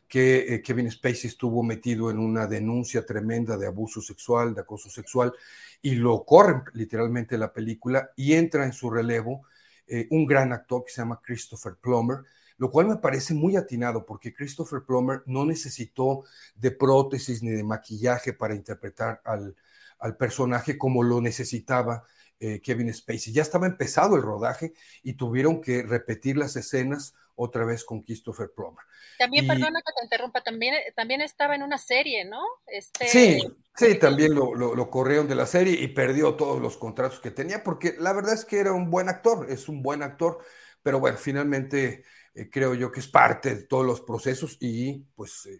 que 0.08 0.54
eh, 0.54 0.62
Kevin 0.62 0.90
Spacey 0.90 1.28
estuvo 1.28 1.62
metido 1.62 2.10
en 2.10 2.18
una 2.18 2.46
denuncia 2.46 3.04
tremenda 3.06 3.56
de 3.56 3.66
abuso 3.66 4.00
sexual, 4.00 4.54
de 4.54 4.60
acoso 4.60 4.90
sexual, 4.90 5.32
y 5.80 5.94
lo 5.94 6.24
corren 6.24 6.62
literalmente 6.74 7.38
la 7.38 7.52
película 7.52 8.10
y 8.16 8.34
entra 8.34 8.64
en 8.64 8.72
su 8.72 8.90
relevo 8.90 9.42
eh, 9.86 10.06
un 10.10 10.26
gran 10.26 10.52
actor 10.52 10.84
que 10.84 10.92
se 10.92 11.00
llama 11.02 11.20
Christopher 11.22 11.74
Plummer, 11.80 12.18
lo 12.56 12.70
cual 12.70 12.86
me 12.86 12.96
parece 12.96 13.34
muy 13.34 13.56
atinado 13.56 14.06
porque 14.06 14.32
Christopher 14.32 14.82
Plummer 14.86 15.22
no 15.26 15.44
necesitó 15.44 16.24
de 16.54 16.70
prótesis 16.70 17.42
ni 17.42 17.50
de 17.50 17.64
maquillaje 17.64 18.32
para 18.32 18.54
interpretar 18.54 19.20
al, 19.24 19.56
al 19.98 20.16
personaje 20.16 20.78
como 20.78 21.02
lo 21.02 21.20
necesitaba 21.20 22.04
eh, 22.44 22.60
Kevin 22.62 22.92
Spacey. 22.92 23.32
Ya 23.32 23.42
estaba 23.42 23.66
empezado 23.66 24.16
el 24.16 24.22
rodaje 24.22 24.74
y 25.02 25.14
tuvieron 25.14 25.60
que 25.60 25.82
repetir 25.82 26.36
las 26.36 26.56
escenas 26.56 27.14
otra 27.36 27.64
vez 27.64 27.84
con 27.84 28.02
Christopher 28.02 28.50
Plummer. 28.54 28.84
También, 29.16 29.44
Y- 29.44 29.46
perdona 29.46 29.80
que 29.86 29.92
te 29.96 30.04
interrumpa, 30.04 30.42
también, 30.42 30.74
también 30.96 31.20
estaba 31.20 31.54
en 31.54 31.62
una 31.62 31.78
serie, 31.78 32.24
¿no? 32.24 32.42
Este, 32.66 33.06
Sí, 33.06 33.38
sí, 33.76 33.98
también 33.98 34.34
lo, 34.34 34.54
lo, 34.54 34.74
lo 34.74 34.90
corrieron 34.90 35.28
de 35.28 35.34
la 35.34 35.46
serie 35.46 35.74
y 35.80 35.88
perdió 35.88 36.34
todos 36.36 36.60
los 36.60 36.76
contratos 36.76 37.20
que 37.20 37.30
tenía, 37.30 37.62
porque 37.62 37.94
la 37.98 38.12
verdad 38.12 38.32
es 38.34 38.44
que 38.44 38.58
era 38.58 38.72
un 38.72 38.90
buen 38.90 39.08
actor, 39.08 39.46
es 39.50 39.68
un 39.68 39.82
buen 39.82 40.02
actor, 40.02 40.38
pero 40.82 41.00
bueno, 41.00 41.18
finalmente 41.18 42.04
eh, 42.34 42.48
creo 42.50 42.74
yo 42.74 42.90
que 42.90 43.00
es 43.00 43.08
parte 43.08 43.54
de 43.54 43.62
todos 43.64 43.84
los 43.84 44.00
procesos 44.00 44.56
y 44.60 45.00
pues 45.14 45.44
eh, 45.46 45.58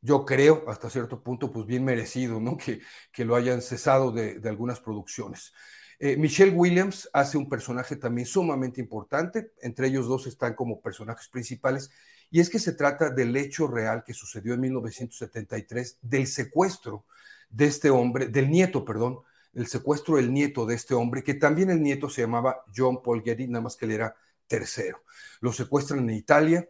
yo 0.00 0.24
creo 0.24 0.64
hasta 0.68 0.90
cierto 0.90 1.22
punto 1.22 1.50
pues 1.50 1.66
bien 1.66 1.84
merecido, 1.84 2.40
¿no? 2.40 2.56
Que, 2.56 2.80
que 3.12 3.24
lo 3.24 3.36
hayan 3.36 3.62
cesado 3.62 4.12
de, 4.12 4.38
de 4.38 4.48
algunas 4.48 4.80
producciones. 4.80 5.52
Eh, 6.00 6.16
Michelle 6.16 6.52
Williams 6.52 7.10
hace 7.12 7.36
un 7.36 7.48
personaje 7.48 7.96
también 7.96 8.26
sumamente 8.26 8.80
importante, 8.80 9.52
entre 9.62 9.88
ellos 9.88 10.06
dos 10.06 10.26
están 10.28 10.54
como 10.54 10.80
personajes 10.80 11.28
principales, 11.28 11.90
y 12.30 12.40
es 12.40 12.50
que 12.50 12.60
se 12.60 12.72
trata 12.72 13.10
del 13.10 13.36
hecho 13.36 13.66
real 13.66 14.04
que 14.04 14.14
sucedió 14.14 14.54
en 14.54 14.60
1973 14.60 15.98
del 16.00 16.26
secuestro 16.28 17.04
de 17.48 17.66
este 17.66 17.90
hombre, 17.90 18.28
del 18.28 18.48
nieto, 18.50 18.84
perdón, 18.84 19.20
el 19.54 19.66
secuestro 19.66 20.16
del 20.16 20.32
nieto 20.32 20.66
de 20.66 20.76
este 20.76 20.94
hombre, 20.94 21.24
que 21.24 21.34
también 21.34 21.70
el 21.70 21.82
nieto 21.82 22.08
se 22.08 22.20
llamaba 22.20 22.62
John 22.74 23.02
Paul 23.02 23.22
Getty, 23.24 23.48
nada 23.48 23.62
más 23.62 23.76
que 23.76 23.86
él 23.86 23.92
era 23.92 24.14
tercero. 24.46 25.02
Lo 25.40 25.52
secuestran 25.52 26.00
en 26.00 26.10
Italia, 26.10 26.68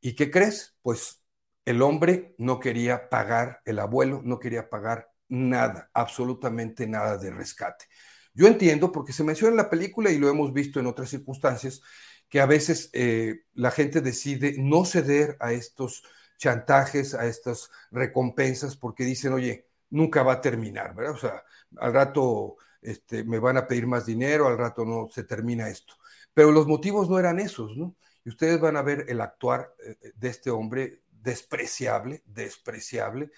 ¿y 0.00 0.14
qué 0.14 0.30
crees? 0.30 0.74
Pues 0.80 1.19
el 1.64 1.82
hombre 1.82 2.34
no 2.38 2.60
quería 2.60 3.08
pagar, 3.08 3.60
el 3.64 3.78
abuelo 3.78 4.22
no 4.24 4.38
quería 4.38 4.68
pagar 4.70 5.10
nada, 5.28 5.90
absolutamente 5.94 6.86
nada 6.86 7.16
de 7.18 7.30
rescate. 7.30 7.86
Yo 8.34 8.46
entiendo, 8.46 8.92
porque 8.92 9.12
se 9.12 9.24
menciona 9.24 9.52
en 9.52 9.56
la 9.56 9.70
película 9.70 10.10
y 10.10 10.18
lo 10.18 10.28
hemos 10.28 10.52
visto 10.52 10.80
en 10.80 10.86
otras 10.86 11.10
circunstancias, 11.10 11.82
que 12.28 12.40
a 12.40 12.46
veces 12.46 12.90
eh, 12.92 13.42
la 13.54 13.70
gente 13.70 14.00
decide 14.00 14.54
no 14.58 14.84
ceder 14.84 15.36
a 15.40 15.52
estos 15.52 16.04
chantajes, 16.38 17.14
a 17.14 17.26
estas 17.26 17.70
recompensas, 17.90 18.76
porque 18.76 19.04
dicen, 19.04 19.32
oye, 19.32 19.66
nunca 19.90 20.22
va 20.22 20.34
a 20.34 20.40
terminar, 20.40 20.94
¿verdad? 20.94 21.14
O 21.14 21.18
sea, 21.18 21.44
al 21.78 21.92
rato 21.92 22.56
este, 22.80 23.24
me 23.24 23.38
van 23.38 23.56
a 23.56 23.66
pedir 23.66 23.86
más 23.86 24.06
dinero, 24.06 24.46
al 24.46 24.58
rato 24.58 24.84
no 24.84 25.08
se 25.12 25.24
termina 25.24 25.68
esto. 25.68 25.94
Pero 26.32 26.52
los 26.52 26.66
motivos 26.66 27.10
no 27.10 27.18
eran 27.18 27.38
esos, 27.40 27.76
¿no? 27.76 27.96
Y 28.24 28.28
ustedes 28.30 28.60
van 28.60 28.76
a 28.76 28.82
ver 28.82 29.06
el 29.08 29.20
actuar 29.20 29.74
eh, 29.84 30.12
de 30.14 30.28
este 30.28 30.50
hombre 30.50 31.02
despreciable, 31.22 32.22
despreciable, 32.26 33.30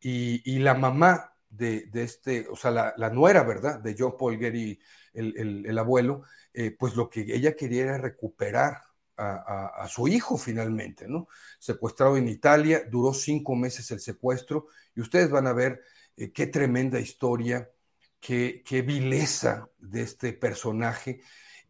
y, 0.00 0.58
la 0.58 0.74
mamá 0.74 1.32
de, 1.48 1.88
este, 1.94 2.46
o 2.48 2.56
sea, 2.56 2.70
la, 2.70 3.10
nuera, 3.10 3.42
¿verdad? 3.42 3.80
De 3.80 3.96
John 3.98 4.14
Getty, 4.38 4.78
el, 5.14 5.34
el, 5.36 5.66
el 5.66 5.78
abuelo, 5.78 6.22
eh, 6.52 6.70
pues 6.70 6.94
lo 6.96 7.10
que 7.10 7.20
ella 7.20 7.56
quería 7.56 7.84
era 7.84 7.98
recuperar 7.98 8.82
a, 9.18 9.86
su 9.88 10.08
hijo 10.08 10.36
finalmente, 10.36 11.08
¿no? 11.08 11.28
Secuestrado 11.58 12.16
en 12.16 12.28
Italia, 12.28 12.82
duró 12.90 13.14
cinco 13.14 13.54
meses 13.54 13.90
el 13.90 14.00
secuestro, 14.00 14.66
y 14.94 15.00
ustedes 15.00 15.30
van 15.30 15.46
a 15.46 15.52
ver 15.52 15.82
eh, 16.16 16.32
qué 16.32 16.46
tremenda 16.46 17.00
historia, 17.00 17.70
qué, 18.20 18.62
qué 18.64 18.82
vileza 18.82 19.68
de 19.78 20.02
este 20.02 20.32
personaje. 20.32 21.20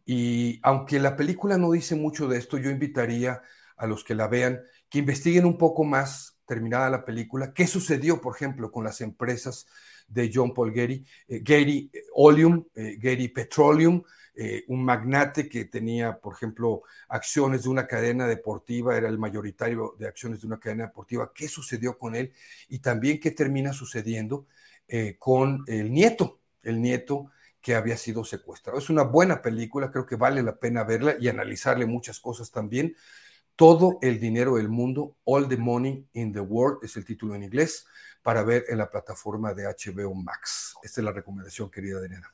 Y 0.05 0.59
aunque 0.63 0.99
la 0.99 1.15
película 1.15 1.57
no 1.57 1.71
dice 1.71 1.95
mucho 1.95 2.27
de 2.27 2.37
esto, 2.37 2.57
yo 2.57 2.69
invitaría 2.69 3.41
a 3.77 3.87
los 3.87 4.03
que 4.03 4.15
la 4.15 4.27
vean 4.27 4.61
que 4.89 4.99
investiguen 4.99 5.45
un 5.45 5.57
poco 5.57 5.83
más, 5.83 6.37
terminada 6.45 6.89
la 6.89 7.05
película, 7.05 7.53
qué 7.53 7.67
sucedió, 7.67 8.21
por 8.21 8.35
ejemplo, 8.35 8.71
con 8.71 8.83
las 8.83 9.01
empresas 9.01 9.67
de 10.07 10.31
John 10.33 10.53
Paul 10.53 10.73
Getty, 10.73 11.05
eh, 11.27 11.43
Getty 11.45 11.91
Oleum, 12.13 12.63
eh, 12.73 12.97
Getty 12.99 13.27
Petroleum, 13.27 14.01
eh, 14.33 14.63
un 14.67 14.85
magnate 14.85 15.49
que 15.49 15.65
tenía, 15.65 16.17
por 16.17 16.35
ejemplo, 16.35 16.83
acciones 17.09 17.63
de 17.63 17.69
una 17.69 17.85
cadena 17.85 18.27
deportiva, 18.27 18.95
era 18.95 19.09
el 19.09 19.17
mayoritario 19.17 19.95
de 19.99 20.07
acciones 20.07 20.41
de 20.41 20.47
una 20.47 20.59
cadena 20.59 20.85
deportiva, 20.85 21.31
qué 21.33 21.47
sucedió 21.47 21.97
con 21.97 22.15
él 22.15 22.33
y 22.69 22.79
también 22.79 23.19
qué 23.19 23.31
termina 23.31 23.73
sucediendo 23.73 24.47
con 25.19 25.65
el 25.67 25.91
nieto, 25.91 26.39
el 26.63 26.81
nieto 26.81 27.31
que 27.61 27.75
había 27.75 27.97
sido 27.97 28.23
secuestrado. 28.23 28.79
Es 28.79 28.89
una 28.89 29.03
buena 29.03 29.41
película, 29.41 29.91
creo 29.91 30.05
que 30.05 30.15
vale 30.15 30.41
la 30.41 30.55
pena 30.55 30.85
verla 30.85 31.17
y 31.19 31.27
analizarle 31.27 31.85
muchas 31.85 32.21
cosas 32.21 32.51
también. 32.51 32.95
Todo 33.57 33.99
el 34.01 34.21
dinero 34.21 34.55
del 34.55 34.69
mundo, 34.69 35.17
All 35.25 35.49
the 35.49 35.57
Money 35.57 36.07
in 36.13 36.31
the 36.31 36.39
World, 36.39 36.85
es 36.85 36.95
el 36.95 37.03
título 37.03 37.35
en 37.35 37.43
inglés, 37.43 37.85
para 38.21 38.43
ver 38.43 38.63
en 38.69 38.77
la 38.77 38.89
plataforma 38.89 39.53
de 39.53 39.65
HBO 39.65 40.13
Max. 40.15 40.75
Esta 40.81 41.01
es 41.01 41.05
la 41.05 41.11
recomendación, 41.11 41.69
querida 41.69 41.97
Adriana. 41.97 42.33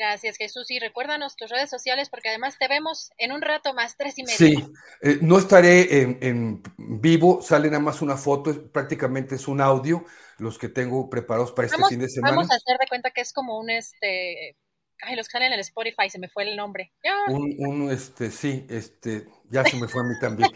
Gracias, 0.00 0.38
Jesús. 0.38 0.70
Y 0.70 0.78
recuérdanos 0.78 1.36
tus 1.36 1.50
redes 1.50 1.68
sociales 1.68 2.08
porque 2.08 2.30
además 2.30 2.56
te 2.58 2.68
vemos 2.68 3.10
en 3.18 3.32
un 3.32 3.42
rato 3.42 3.74
más, 3.74 3.98
tres 3.98 4.16
y 4.16 4.22
media. 4.22 4.34
Sí, 4.34 4.72
eh, 5.02 5.18
no 5.20 5.36
estaré 5.36 6.02
en, 6.02 6.62
vivo, 6.78 7.42
sale 7.42 7.68
nada 7.68 7.82
más 7.82 8.00
una 8.00 8.16
foto, 8.16 8.70
prácticamente 8.72 9.34
es 9.34 9.46
un 9.46 9.60
audio, 9.60 10.06
los 10.38 10.56
que 10.56 10.70
tengo 10.70 11.10
preparados 11.10 11.52
para 11.52 11.66
este 11.66 11.84
fin 11.86 12.00
de 12.00 12.08
semana. 12.08 12.34
Vamos 12.34 12.50
a 12.50 12.54
hacer 12.54 12.78
de 12.80 12.86
cuenta 12.88 13.10
que 13.10 13.20
es 13.20 13.34
como 13.34 13.58
un 13.58 13.68
este 13.68 14.56
Ay, 15.02 15.16
los 15.16 15.28
que 15.28 15.32
salen 15.32 15.48
en 15.48 15.54
el 15.54 15.60
Spotify, 15.60 16.10
se 16.10 16.18
me 16.18 16.28
fue 16.28 16.48
el 16.48 16.56
nombre. 16.56 16.92
Un, 17.28 17.90
este, 17.90 18.30
sí, 18.30 18.66
este, 18.68 19.26
ya 19.50 19.64
se 19.64 19.76
me 19.76 19.88
fue 19.88 20.02
a 20.02 20.04
mí 20.04 20.14
también. 20.20 20.50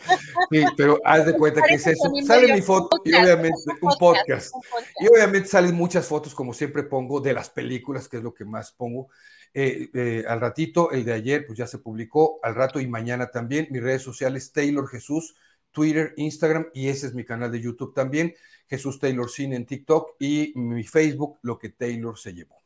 Sí, 0.50 0.64
pero 0.76 1.00
haz 1.04 1.26
de 1.26 1.34
cuenta 1.34 1.62
que 1.62 1.74
es 1.74 1.86
eso. 1.86 2.10
Sale 2.26 2.52
mi 2.52 2.60
foto 2.60 3.00
y 3.04 3.14
obviamente 3.14 3.58
un 3.80 3.94
podcast, 3.98 4.54
Y 5.00 5.06
obviamente 5.06 5.48
salen 5.48 5.74
muchas 5.74 6.06
fotos, 6.06 6.34
como 6.34 6.52
siempre 6.52 6.82
pongo, 6.82 7.20
de 7.20 7.32
las 7.32 7.50
películas, 7.50 8.08
que 8.08 8.18
es 8.18 8.22
lo 8.22 8.34
que 8.34 8.44
más 8.44 8.72
pongo. 8.72 9.08
Eh, 9.56 9.88
eh, 9.94 10.24
al 10.28 10.40
ratito, 10.40 10.90
el 10.90 11.04
de 11.04 11.12
ayer, 11.12 11.46
pues 11.46 11.56
ya 11.56 11.66
se 11.66 11.78
publicó, 11.78 12.40
al 12.42 12.54
rato 12.54 12.80
y 12.80 12.86
mañana 12.86 13.30
también. 13.30 13.68
Mis 13.70 13.82
redes 13.82 14.02
sociales, 14.02 14.52
Taylor 14.52 14.88
Jesús, 14.88 15.36
Twitter, 15.70 16.12
Instagram, 16.16 16.68
y 16.74 16.88
ese 16.88 17.06
es 17.06 17.14
mi 17.14 17.24
canal 17.24 17.50
de 17.52 17.60
YouTube 17.60 17.94
también, 17.94 18.34
Jesús 18.66 18.98
Taylor 18.98 19.30
Cine 19.30 19.56
en 19.56 19.66
TikTok, 19.66 20.16
y 20.18 20.52
mi 20.56 20.84
Facebook, 20.84 21.38
lo 21.42 21.58
que 21.58 21.68
Taylor 21.68 22.18
se 22.18 22.32
llevó. 22.32 22.63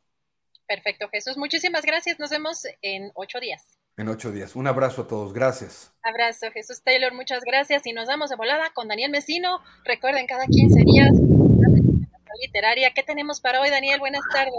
Perfecto, 0.69 1.09
Jesús. 1.09 1.35
Muchísimas 1.35 1.83
gracias. 1.83 2.19
Nos 2.19 2.29
vemos 2.29 2.65
en 2.83 3.11
ocho 3.15 3.39
días. 3.39 3.77
En 3.97 4.07
ocho 4.07 4.31
días. 4.31 4.55
Un 4.55 4.67
abrazo 4.67 5.01
a 5.01 5.07
todos. 5.07 5.33
Gracias. 5.33 5.91
Abrazo, 6.03 6.51
Jesús 6.53 6.83
Taylor. 6.83 7.11
Muchas 7.13 7.43
gracias. 7.43 7.87
Y 7.87 7.91
nos 7.91 8.07
vamos 8.07 8.29
de 8.29 8.35
volada 8.35 8.69
con 8.75 8.87
Daniel 8.87 9.09
Mesino. 9.09 9.61
Recuerden, 9.83 10.27
cada 10.27 10.45
15 10.45 10.83
días 10.85 11.09
literaria. 12.39 12.91
¿Qué 12.93 13.03
tenemos 13.03 13.41
para 13.41 13.61
hoy, 13.61 13.69
Daniel? 13.69 13.99
Buenas 13.99 14.21
tardes. 14.31 14.53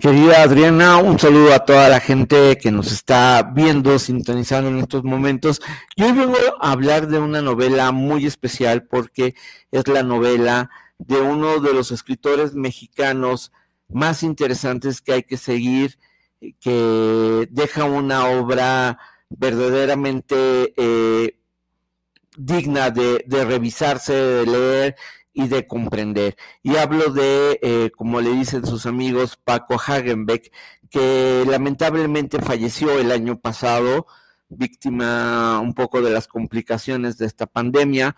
Querida 0.00 0.42
Adriana, 0.42 0.98
un 0.98 1.18
saludo 1.18 1.52
a 1.54 1.64
toda 1.64 1.88
la 1.88 2.00
gente 2.00 2.58
que 2.58 2.70
nos 2.70 2.90
está 2.90 3.50
viendo, 3.54 3.98
sintonizando 3.98 4.70
en 4.70 4.78
estos 4.78 5.04
momentos. 5.04 5.60
Yo 5.96 6.06
hoy 6.06 6.12
vengo 6.12 6.36
a 6.60 6.72
hablar 6.72 7.06
de 7.06 7.18
una 7.18 7.40
novela 7.40 7.92
muy 7.92 8.26
especial 8.26 8.84
porque 8.84 9.34
es 9.70 9.86
la 9.88 10.02
novela 10.02 10.70
de 10.98 11.20
uno 11.20 11.60
de 11.60 11.72
los 11.72 11.92
escritores 11.92 12.54
mexicanos 12.54 13.52
más 13.88 14.22
interesantes 14.22 15.00
que 15.00 15.12
hay 15.12 15.22
que 15.22 15.36
seguir, 15.36 15.98
que 16.60 17.48
deja 17.50 17.84
una 17.84 18.28
obra 18.28 18.98
verdaderamente 19.30 20.74
eh, 20.76 21.38
digna 22.36 22.90
de, 22.90 23.24
revisarse, 23.28 24.12
de 24.12 24.46
leer 24.46 24.96
y 25.32 25.48
de 25.48 25.66
comprender. 25.66 26.36
Y 26.62 26.76
hablo 26.76 27.10
de, 27.10 27.58
eh, 27.62 27.90
como 27.96 28.20
le 28.20 28.30
dicen 28.30 28.66
sus 28.66 28.86
amigos, 28.86 29.36
Paco 29.42 29.74
Hagenbeck, 29.74 30.52
que 30.90 31.44
lamentablemente 31.48 32.38
falleció 32.40 32.98
el 32.98 33.10
año 33.10 33.40
pasado, 33.40 34.06
víctima 34.48 35.58
un 35.60 35.74
poco 35.74 36.00
de 36.02 36.10
las 36.10 36.28
complicaciones 36.28 37.18
de 37.18 37.26
esta 37.26 37.46
pandemia, 37.46 38.14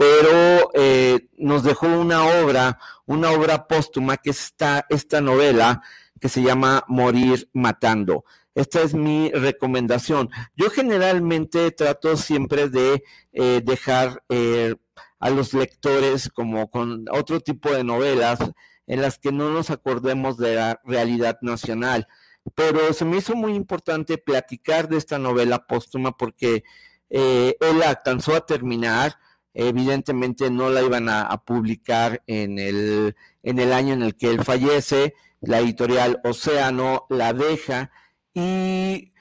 pero 0.00 0.70
eh, 0.72 1.28
nos 1.36 1.62
dejó 1.62 1.86
una 1.86 2.24
obra, 2.24 2.78
una 3.04 3.32
obra 3.32 3.66
póstuma 3.66 4.16
que 4.16 4.30
es 4.30 4.54
esta, 4.88 5.20
novela 5.20 5.82
que 6.18 6.30
se 6.30 6.40
llama 6.40 6.84
Morir 6.88 7.50
Matando. 7.52 8.24
Esta 8.54 8.80
es 8.80 8.94
mi 8.94 9.30
recomendación. 9.30 10.30
Yo 10.56 10.70
generalmente 10.70 11.70
trato 11.72 12.16
siempre 12.16 12.70
de 12.70 13.04
eh, 13.34 13.60
dejar 13.62 14.24
eh, 14.30 14.74
a 15.18 15.28
los 15.28 15.52
lectores 15.52 16.30
como 16.30 16.70
con 16.70 17.04
otro 17.12 17.40
tipo 17.40 17.70
de 17.70 17.84
novelas 17.84 18.38
en 18.86 19.02
las 19.02 19.18
que 19.18 19.32
no 19.32 19.50
nos 19.50 19.68
acordemos 19.68 20.38
de 20.38 20.54
la 20.54 20.80
realidad 20.82 21.36
nacional. 21.42 22.08
Pero 22.54 22.94
se 22.94 23.04
me 23.04 23.18
hizo 23.18 23.36
muy 23.36 23.52
importante 23.52 24.16
platicar 24.16 24.88
de 24.88 24.96
esta 24.96 25.18
novela 25.18 25.66
póstuma 25.66 26.16
porque 26.16 26.64
él 27.10 27.82
alcanzó 27.84 28.34
a 28.34 28.46
terminar, 28.46 29.18
evidentemente 29.54 30.50
no 30.50 30.70
la 30.70 30.82
iban 30.82 31.08
a, 31.08 31.28
publicar 31.44 32.22
en 32.26 32.58
el, 32.58 33.16
en 33.42 33.58
el 33.58 33.72
año 33.72 33.94
en 33.94 34.02
el 34.02 34.16
que 34.16 34.30
él 34.30 34.44
fallece, 34.44 35.14
la 35.40 35.60
editorial 35.60 36.20
Océano 36.24 37.06
la 37.08 37.32
deja 37.32 37.90
y 38.34 39.12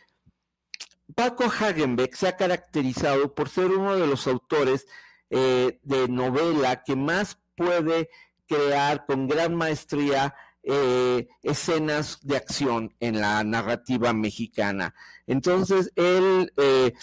Paco 1.15 1.45
Hagenbeck 1.45 2.15
se 2.15 2.27
ha 2.27 2.37
caracterizado 2.37 3.33
por 3.33 3.49
ser 3.49 3.67
uno 3.67 3.95
de 3.95 4.07
los 4.07 4.27
autores 4.27 4.85
eh, 5.29 5.79
de 5.83 6.07
novela 6.07 6.83
que 6.83 6.95
más 6.95 7.37
puede 7.55 8.09
crear 8.47 9.05
con 9.05 9.27
gran 9.27 9.55
maestría 9.55 10.33
eh, 10.63 11.27
escenas 11.41 12.19
de 12.21 12.37
acción 12.37 12.93
en 12.99 13.21
la 13.21 13.43
narrativa 13.43 14.13
mexicana. 14.13 14.93
Entonces, 15.25 15.91
él 15.95 16.51
eh, 16.57 16.93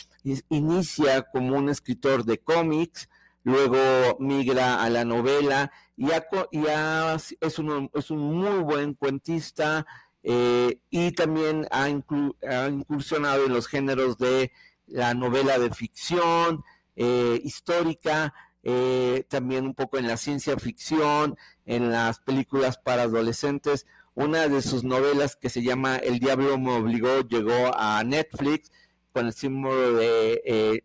inicia 0.51 1.23
como 1.23 1.57
un 1.57 1.69
escritor 1.69 2.25
de 2.25 2.39
cómics, 2.39 3.09
luego 3.47 4.17
migra 4.19 4.83
a 4.83 4.91
la 4.91 5.05
novela 5.05 5.71
y, 5.97 6.09
es, 6.11 7.59
un, 7.61 7.89
es, 7.95 8.11
un, 8.11 8.19
muy 8.19 8.59
buen 8.65 8.95
cuentista 8.95 9.87
eh, 10.25 10.81
y 10.91 11.13
también 11.13 11.65
ha, 11.71 11.89
incursionado 11.89 13.47
en 13.47 13.53
los 13.53 13.69
géneros 13.69 14.19
de 14.19 14.51
la 14.89 15.15
novela 15.15 15.61
de 15.61 15.71
ficción, 15.71 16.65
eh, 16.97 17.41
histórica, 17.45 18.35
eh, 18.65 19.25
también 19.29 19.65
un 19.65 19.75
poco 19.75 19.99
en 19.99 20.09
la 20.09 20.17
ciencia 20.17 20.59
ficción, 20.59 21.37
en 21.67 21.93
las 21.93 22.19
películas 22.19 22.79
para 22.79 23.03
adolescentes. 23.03 23.87
Una 24.15 24.49
de 24.49 24.61
sus 24.61 24.83
novelas 24.83 25.37
que 25.37 25.51
se 25.51 25.63
llama 25.63 25.99
El 25.99 26.19
Diablo 26.19 26.59
me 26.59 26.73
obligó 26.73 27.21
llegó 27.21 27.71
a 27.79 28.03
Netflix 28.03 28.73
con 29.13 29.27
el 29.27 29.35
símbolo 29.35 29.93
de 29.93 30.83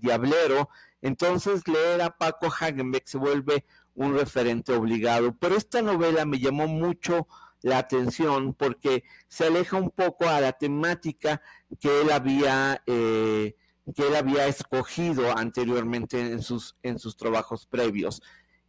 Diablero 0.00 0.68
entonces 1.06 1.66
leer 1.68 2.02
a 2.02 2.10
Paco 2.10 2.46
Hagenbeck 2.46 3.06
se 3.06 3.16
vuelve 3.16 3.64
un 3.94 4.14
referente 4.14 4.72
obligado. 4.72 5.36
Pero 5.38 5.56
esta 5.56 5.80
novela 5.80 6.24
me 6.26 6.40
llamó 6.40 6.66
mucho 6.66 7.28
la 7.62 7.78
atención 7.78 8.54
porque 8.54 9.04
se 9.28 9.46
aleja 9.46 9.76
un 9.76 9.90
poco 9.90 10.28
a 10.28 10.40
la 10.40 10.52
temática 10.52 11.40
que 11.80 12.02
él 12.02 12.10
había 12.10 12.82
eh, 12.86 13.54
que 13.94 14.08
él 14.08 14.16
había 14.16 14.46
escogido 14.48 15.36
anteriormente 15.38 16.20
en 16.20 16.42
sus 16.42 16.76
en 16.82 16.98
sus 16.98 17.16
trabajos 17.16 17.66
previos. 17.66 18.20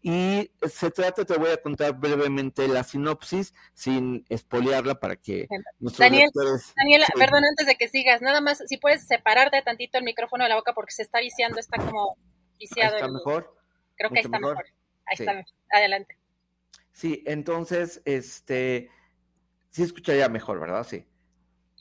Y 0.09 0.49
se 0.69 0.89
trata, 0.89 1.25
te 1.25 1.37
voy 1.37 1.49
a 1.49 1.61
contar 1.61 1.91
brevemente 1.99 2.65
la 2.69 2.85
sinopsis 2.85 3.53
sin 3.73 4.25
espolearla 4.29 5.01
para 5.01 5.17
que 5.17 5.49
Daniel, 5.79 6.29
Daniel, 6.77 7.03
perdón, 7.13 7.43
antes 7.43 7.67
de 7.67 7.75
que 7.75 7.89
sigas, 7.89 8.21
nada 8.21 8.39
más, 8.39 8.63
si 8.67 8.77
puedes 8.77 9.05
separarte 9.05 9.61
tantito 9.63 9.97
el 9.97 10.05
micrófono 10.05 10.45
de 10.45 10.49
la 10.51 10.55
boca 10.55 10.71
porque 10.73 10.93
se 10.93 11.01
está 11.01 11.19
viciando, 11.19 11.59
está 11.59 11.75
como 11.75 12.15
viciado. 12.57 12.95
está 12.95 13.09
mejor. 13.09 13.53
Creo 13.97 14.09
que 14.11 14.21
está 14.21 14.39
mejor. 14.39 14.65
Ahí 15.07 15.15
está, 15.19 15.45
adelante. 15.71 16.17
Sí, 16.93 17.21
entonces, 17.27 18.01
este, 18.05 18.89
sí 19.71 19.83
escucharía 19.83 20.29
mejor, 20.29 20.61
¿verdad? 20.61 20.87
Sí. 20.87 21.05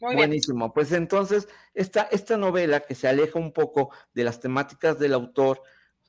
Muy 0.01 0.17
Buenísimo. 0.17 0.75
Pues 0.75 0.91
entonces, 0.91 1.47
esta, 1.75 2.09
esta 2.11 2.37
novela 2.37 2.81
que 2.81 2.97
se 2.97 3.07
aleja 3.07 3.39
un 3.39 3.53
poco 3.53 3.95
de 4.15 4.25
las 4.25 4.41
temáticas 4.41 4.99
del 4.99 5.15
autor, 5.15 5.63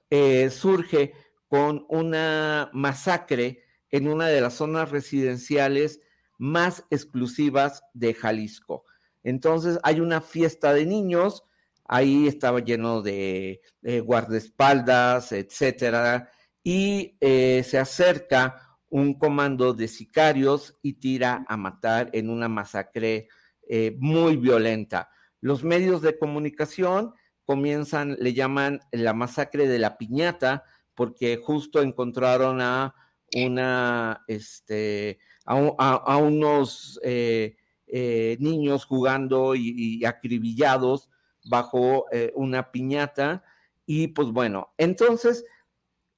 eh, 0.10 0.50
surge 0.50 1.14
con 1.48 1.86
una 1.90 2.70
masacre 2.74 3.64
en 3.90 4.08
una 4.08 4.28
de 4.28 4.42
las 4.42 4.56
zonas 4.56 4.92
residenciales 4.92 6.02
más 6.38 6.84
exclusivas 6.90 7.84
de 7.94 8.14
Jalisco. 8.14 8.86
Entonces 9.24 9.80
hay 9.84 10.00
una 10.00 10.22
fiesta 10.22 10.74
de 10.74 10.86
niños, 10.86 11.44
ahí 11.86 12.28
estaba 12.28 12.60
lleno 12.60 13.02
de, 13.02 13.62
guardaespaldas, 14.06 15.32
etcétera, 15.32 16.30
y 16.64 17.18
eh, 17.22 17.64
se 17.66 17.78
acerca 17.78 18.78
un 18.90 19.16
comando 19.16 19.74
de 19.74 19.88
sicarios 19.88 20.78
y 20.82 20.94
tira 20.94 21.46
a 21.48 21.58
matar 21.58 22.10
en 22.14 22.30
una 22.30 22.48
masacre 22.48 23.28
eh, 23.68 23.96
muy 24.00 24.38
violenta. 24.38 25.10
los 25.40 25.64
medios 25.64 26.02
de 26.02 26.18
comunicación 26.18 27.14
comienzan, 27.46 28.18
le 28.20 28.34
llaman 28.34 28.82
la 28.92 29.14
masacre 29.14 29.68
de 29.68 29.80
la 29.80 29.98
piñata, 29.98 30.64
porque 30.98 31.38
justo 31.38 31.80
encontraron 31.80 32.60
a 32.60 32.96
una, 33.36 34.24
este, 34.28 35.20
a, 35.46 36.18
unos 36.18 37.00
eh, 37.04 37.56
eh, 37.86 38.36
niños 38.40 38.84
jugando 38.84 39.54
y, 39.54 40.04
acribillados 40.04 41.08
bajo 41.46 42.08
eh, 42.12 42.34
una 42.36 42.72
piñata. 42.72 43.44
Y 43.86 44.08
pues 44.08 44.30
bueno, 44.30 44.74
entonces, 44.80 45.46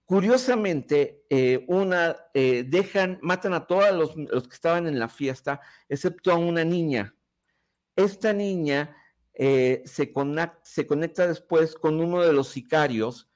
curiosamente, 0.05 1.25
una, 1.67 2.15
dejan, 2.33 3.19
matan 3.21 3.53
a 3.53 3.67
todos 3.67 3.91
los, 3.91 4.15
los, 4.15 4.47
que 4.47 4.55
estaban 4.55 4.87
en 4.87 4.97
la 4.97 5.09
fiesta, 5.09 5.59
excepto 5.89 6.31
a 6.31 6.37
una 6.37 6.63
niña. 6.63 7.13
Esta 7.97 8.31
niña 8.31 8.95
se, 9.35 9.83
se 9.83 10.87
conecta 10.87 11.27
después 11.27 11.75
con 11.75 11.99
uno 11.99 12.21
de 12.21 12.31
los 12.31 12.47
sicarios 12.47 13.28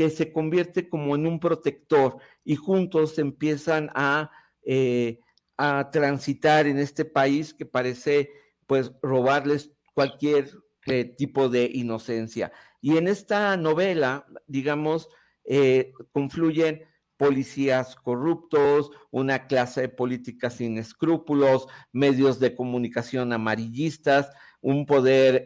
que 0.00 0.08
se 0.08 0.32
convierte 0.32 0.88
como 0.88 1.14
en 1.14 1.26
un 1.26 1.38
protector 1.38 2.16
y 2.42 2.56
juntos 2.56 3.18
empiezan 3.18 3.90
a, 3.94 4.30
eh, 4.62 5.20
a 5.58 5.90
transitar 5.90 6.66
en 6.66 6.78
este 6.78 7.04
país 7.04 7.52
que 7.52 7.66
parece 7.66 8.30
pues 8.66 8.92
robarles 9.02 9.72
cualquier 9.92 10.52
eh, 10.86 11.04
tipo 11.04 11.50
de 11.50 11.70
inocencia. 11.70 12.50
Y 12.80 12.96
en 12.96 13.08
esta 13.08 13.58
novela, 13.58 14.24
digamos, 14.46 15.10
eh, 15.44 15.92
confluyen 16.12 16.84
policías 17.18 17.94
corruptos, 17.94 18.92
una 19.10 19.48
clase 19.48 19.82
de 19.82 19.88
política 19.90 20.48
sin 20.48 20.78
escrúpulos, 20.78 21.66
medios 21.92 22.40
de 22.40 22.54
comunicación 22.54 23.34
amarillistas, 23.34 24.30
un 24.62 24.86
poder 24.86 25.44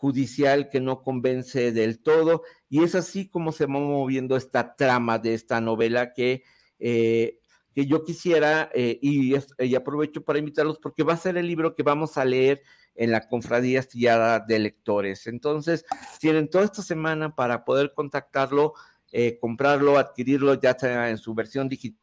judicial 0.00 0.70
que 0.70 0.80
no 0.80 1.02
convence 1.02 1.72
del 1.72 2.00
todo, 2.00 2.42
y 2.70 2.82
es 2.82 2.94
así 2.94 3.28
como 3.28 3.52
se 3.52 3.66
va 3.66 3.74
moviendo 3.74 4.34
esta 4.34 4.74
trama 4.74 5.18
de 5.18 5.34
esta 5.34 5.60
novela 5.60 6.14
que, 6.14 6.42
eh, 6.78 7.38
que 7.74 7.84
yo 7.84 8.02
quisiera, 8.02 8.70
eh, 8.72 8.98
y, 9.02 9.34
aprovecho 9.74 10.24
para 10.24 10.38
invitarlos 10.38 10.78
porque 10.78 11.02
va 11.02 11.12
a 11.12 11.18
ser 11.18 11.36
el 11.36 11.46
libro 11.46 11.76
que 11.76 11.82
vamos 11.82 12.16
a 12.16 12.24
leer 12.24 12.62
en 12.94 13.10
la 13.10 13.28
Confradía 13.28 13.80
Astillada 13.80 14.40
de 14.40 14.58
Lectores. 14.58 15.26
Entonces, 15.26 15.84
tienen 16.18 16.48
toda 16.48 16.64
esta 16.64 16.80
semana 16.80 17.34
para 17.34 17.66
poder 17.66 17.92
contactarlo, 17.94 18.72
eh, 19.12 19.38
comprarlo, 19.38 19.98
adquirirlo, 19.98 20.58
ya 20.58 20.78
sea 20.78 21.10
en 21.10 21.18
su 21.18 21.34
versión 21.34 21.68
digital, 21.68 22.00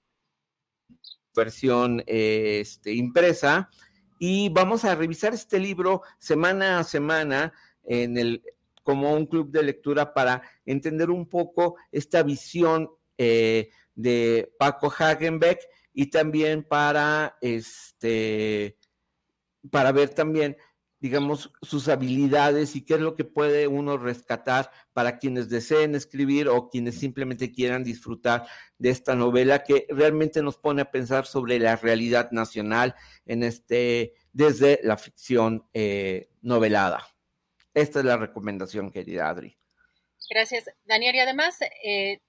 versión 1.36 2.04
este, 2.06 2.94
impresa, 2.94 3.70
y 4.20 4.50
vamos 4.50 4.86
a 4.86 4.96
revisar 4.96 5.34
este 5.34 5.60
libro 5.60 6.04
semana 6.20 6.80
a 6.80 6.84
semana 6.84 7.54
en 7.88 8.18
el, 8.18 8.44
como 8.84 9.14
un 9.14 9.26
club 9.26 9.50
de 9.50 9.64
lectura 9.64 10.14
para 10.14 10.44
entender 10.66 11.10
un 11.10 11.28
poco 11.28 11.78
esta 11.92 12.22
visión 12.22 12.90
eh, 13.18 13.70
de 13.96 14.54
Paco 14.60 14.94
Hagenbeck 14.96 15.60
y 15.94 16.12
también 16.12 16.64
para 16.64 17.38
este 17.42 18.78
para 19.72 19.92
ver 19.92 20.10
también 20.10 20.56
digamos 21.00 21.52
sus 21.62 21.90
habilidades 21.90 22.76
y 22.76 22.86
qué 22.86 22.96
es 22.96 23.00
lo 23.00 23.16
que 23.16 23.24
puede 23.24 23.68
uno 23.68 23.98
rescatar 23.98 24.72
para 24.94 25.18
quienes 25.18 25.50
deseen 25.50 25.96
escribir 25.96 26.48
o 26.48 26.70
quienes 26.70 26.96
simplemente 26.96 27.52
quieran 27.52 27.84
disfrutar 27.84 28.48
de 28.78 28.90
esta 28.90 29.16
novela 29.16 29.64
que 29.64 29.86
realmente 29.90 30.42
nos 30.42 30.58
pone 30.58 30.84
a 30.84 30.92
pensar 30.92 31.26
sobre 31.26 31.60
la 31.60 31.76
realidad 31.76 32.32
nacional 32.32 32.96
en 33.26 33.44
este 33.44 34.14
desde 34.32 34.80
la 34.84 34.98
ficción 34.98 35.66
eh, 35.74 36.30
novelada. 36.42 37.17
Esta 37.78 38.00
es 38.00 38.06
la 38.06 38.18
recomendación, 38.18 38.90
querida 38.90 39.30
Adri. 39.30 39.56
Gracias, 40.32 40.66
Daniel. 40.86 41.14
Y 41.14 41.20
además, 41.20 41.60
eh, 41.84 42.22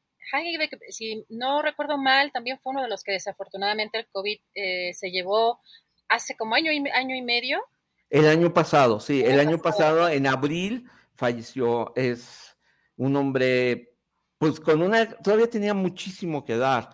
si 0.91 1.25
no 1.31 1.63
recuerdo 1.63 1.97
mal, 1.97 2.31
también 2.33 2.59
fue 2.59 2.73
uno 2.73 2.83
de 2.83 2.89
los 2.91 3.03
que 3.03 3.13
desafortunadamente 3.13 3.97
el 3.97 4.07
COVID 4.09 4.39
eh, 4.55 4.93
se 4.93 5.11
llevó 5.11 5.59
hace 6.07 6.37
como 6.37 6.55
año 6.55 6.71
y, 6.71 6.87
año 6.91 7.17
y 7.17 7.23
medio. 7.23 7.65
El 8.11 8.29
año 8.29 8.53
pasado, 8.53 9.01
sí, 9.01 9.25
el, 9.25 9.41
año 9.41 9.57
pasado. 9.57 10.11
en 10.11 10.27
abril 10.27 10.87
falleció. 11.15 11.95
Es 11.97 12.55
un 12.97 13.17
hombre, 13.17 13.97
pues 14.37 14.61
con 14.61 14.83
una, 14.83 15.09
todavía 15.09 15.49
tenía 15.49 15.73
muchísimo 15.73 16.45
que 16.45 16.59
dar. 16.59 16.91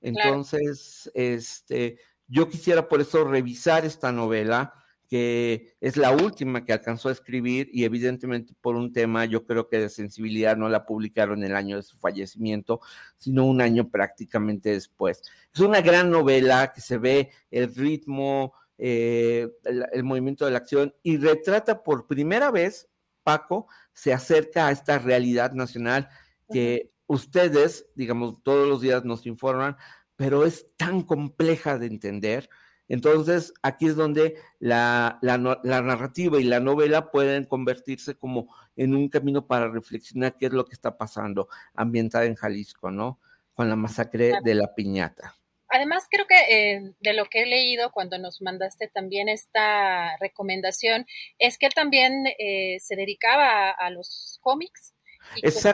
Entonces, 0.00 1.10
este, 1.12 2.00
yo 2.26 2.48
quisiera 2.48 2.88
por 2.88 3.02
eso 3.02 3.24
revisar 3.24 3.84
esta 3.84 4.12
novela 4.12 4.72
que 5.08 5.74
es 5.80 5.96
la 5.96 6.10
última 6.12 6.64
que 6.64 6.74
alcanzó 6.74 7.08
a 7.08 7.12
escribir 7.12 7.70
y 7.72 7.84
evidentemente 7.84 8.52
por 8.60 8.76
un 8.76 8.92
tema, 8.92 9.24
yo 9.24 9.46
creo 9.46 9.66
que 9.66 9.78
de 9.78 9.88
sensibilidad 9.88 10.56
no 10.56 10.68
la 10.68 10.84
publicaron 10.84 11.42
el 11.42 11.56
año 11.56 11.76
de 11.76 11.82
su 11.82 11.96
fallecimiento, 11.98 12.80
sino 13.16 13.46
un 13.46 13.62
año 13.62 13.88
prácticamente 13.88 14.70
después. 14.70 15.22
Es 15.52 15.60
una 15.60 15.80
gran 15.80 16.10
novela 16.10 16.72
que 16.74 16.82
se 16.82 16.98
ve 16.98 17.30
el 17.50 17.74
ritmo, 17.74 18.52
eh, 18.76 19.48
el, 19.64 20.04
movimiento 20.04 20.44
de 20.44 20.50
la 20.50 20.58
acción 20.58 20.94
y 21.02 21.16
retrata 21.16 21.82
por 21.82 22.06
primera 22.06 22.50
vez, 22.50 22.88
Paco, 23.22 23.66
se 23.94 24.12
acerca 24.12 24.66
a 24.66 24.72
esta 24.72 24.98
realidad 24.98 25.52
nacional 25.52 26.08
que 26.52 26.92
ustedes, 27.06 27.86
digamos, 27.94 28.42
todos 28.42 28.68
los 28.68 28.82
días 28.82 29.04
nos 29.04 29.26
informan, 29.26 29.76
pero 30.16 30.44
es 30.44 30.66
tan 30.76 31.02
compleja 31.02 31.78
de 31.78 31.86
entender 31.86 32.50
entonces, 32.88 33.52
aquí 33.62 33.86
es 33.86 33.96
donde 33.96 34.36
la, 34.58 35.18
narrativa 35.22 36.40
y 36.40 36.44
la 36.44 36.58
novela 36.58 37.10
pueden 37.10 37.44
convertirse 37.44 38.14
como 38.14 38.54
en 38.76 38.94
un 38.94 39.08
camino 39.08 39.46
para 39.46 39.68
reflexionar 39.68 40.36
qué 40.38 40.46
es 40.46 40.52
lo 40.52 40.64
que 40.64 40.72
está 40.72 40.96
pasando 40.96 41.48
ambientada 41.74 42.24
en 42.24 42.34
Jalisco, 42.34 42.90
¿no? 42.90 43.20
Con 43.52 43.68
la 43.68 43.76
masacre 43.76 44.32
de 44.42 44.54
la 44.54 44.74
piñata. 44.74 45.36
Además, 45.70 46.06
creo 46.10 46.26
que 46.26 46.36
eh, 46.48 46.92
de 47.00 47.12
lo 47.12 47.26
que 47.26 47.42
he 47.42 47.46
leído 47.46 47.92
cuando 47.92 48.16
nos 48.16 48.40
mandaste 48.40 48.88
también 48.88 49.28
esta 49.28 50.16
recomendación, 50.16 51.06
es 51.38 51.58
que 51.58 51.66
él 51.66 51.74
también 51.74 52.26
eh, 52.38 52.78
se 52.80 52.96
dedicaba 52.96 53.70
a, 53.70 53.90
los 53.90 54.38
cómics 54.40 54.94
y 55.36 55.42
que 55.42 55.50
fue, 55.50 55.72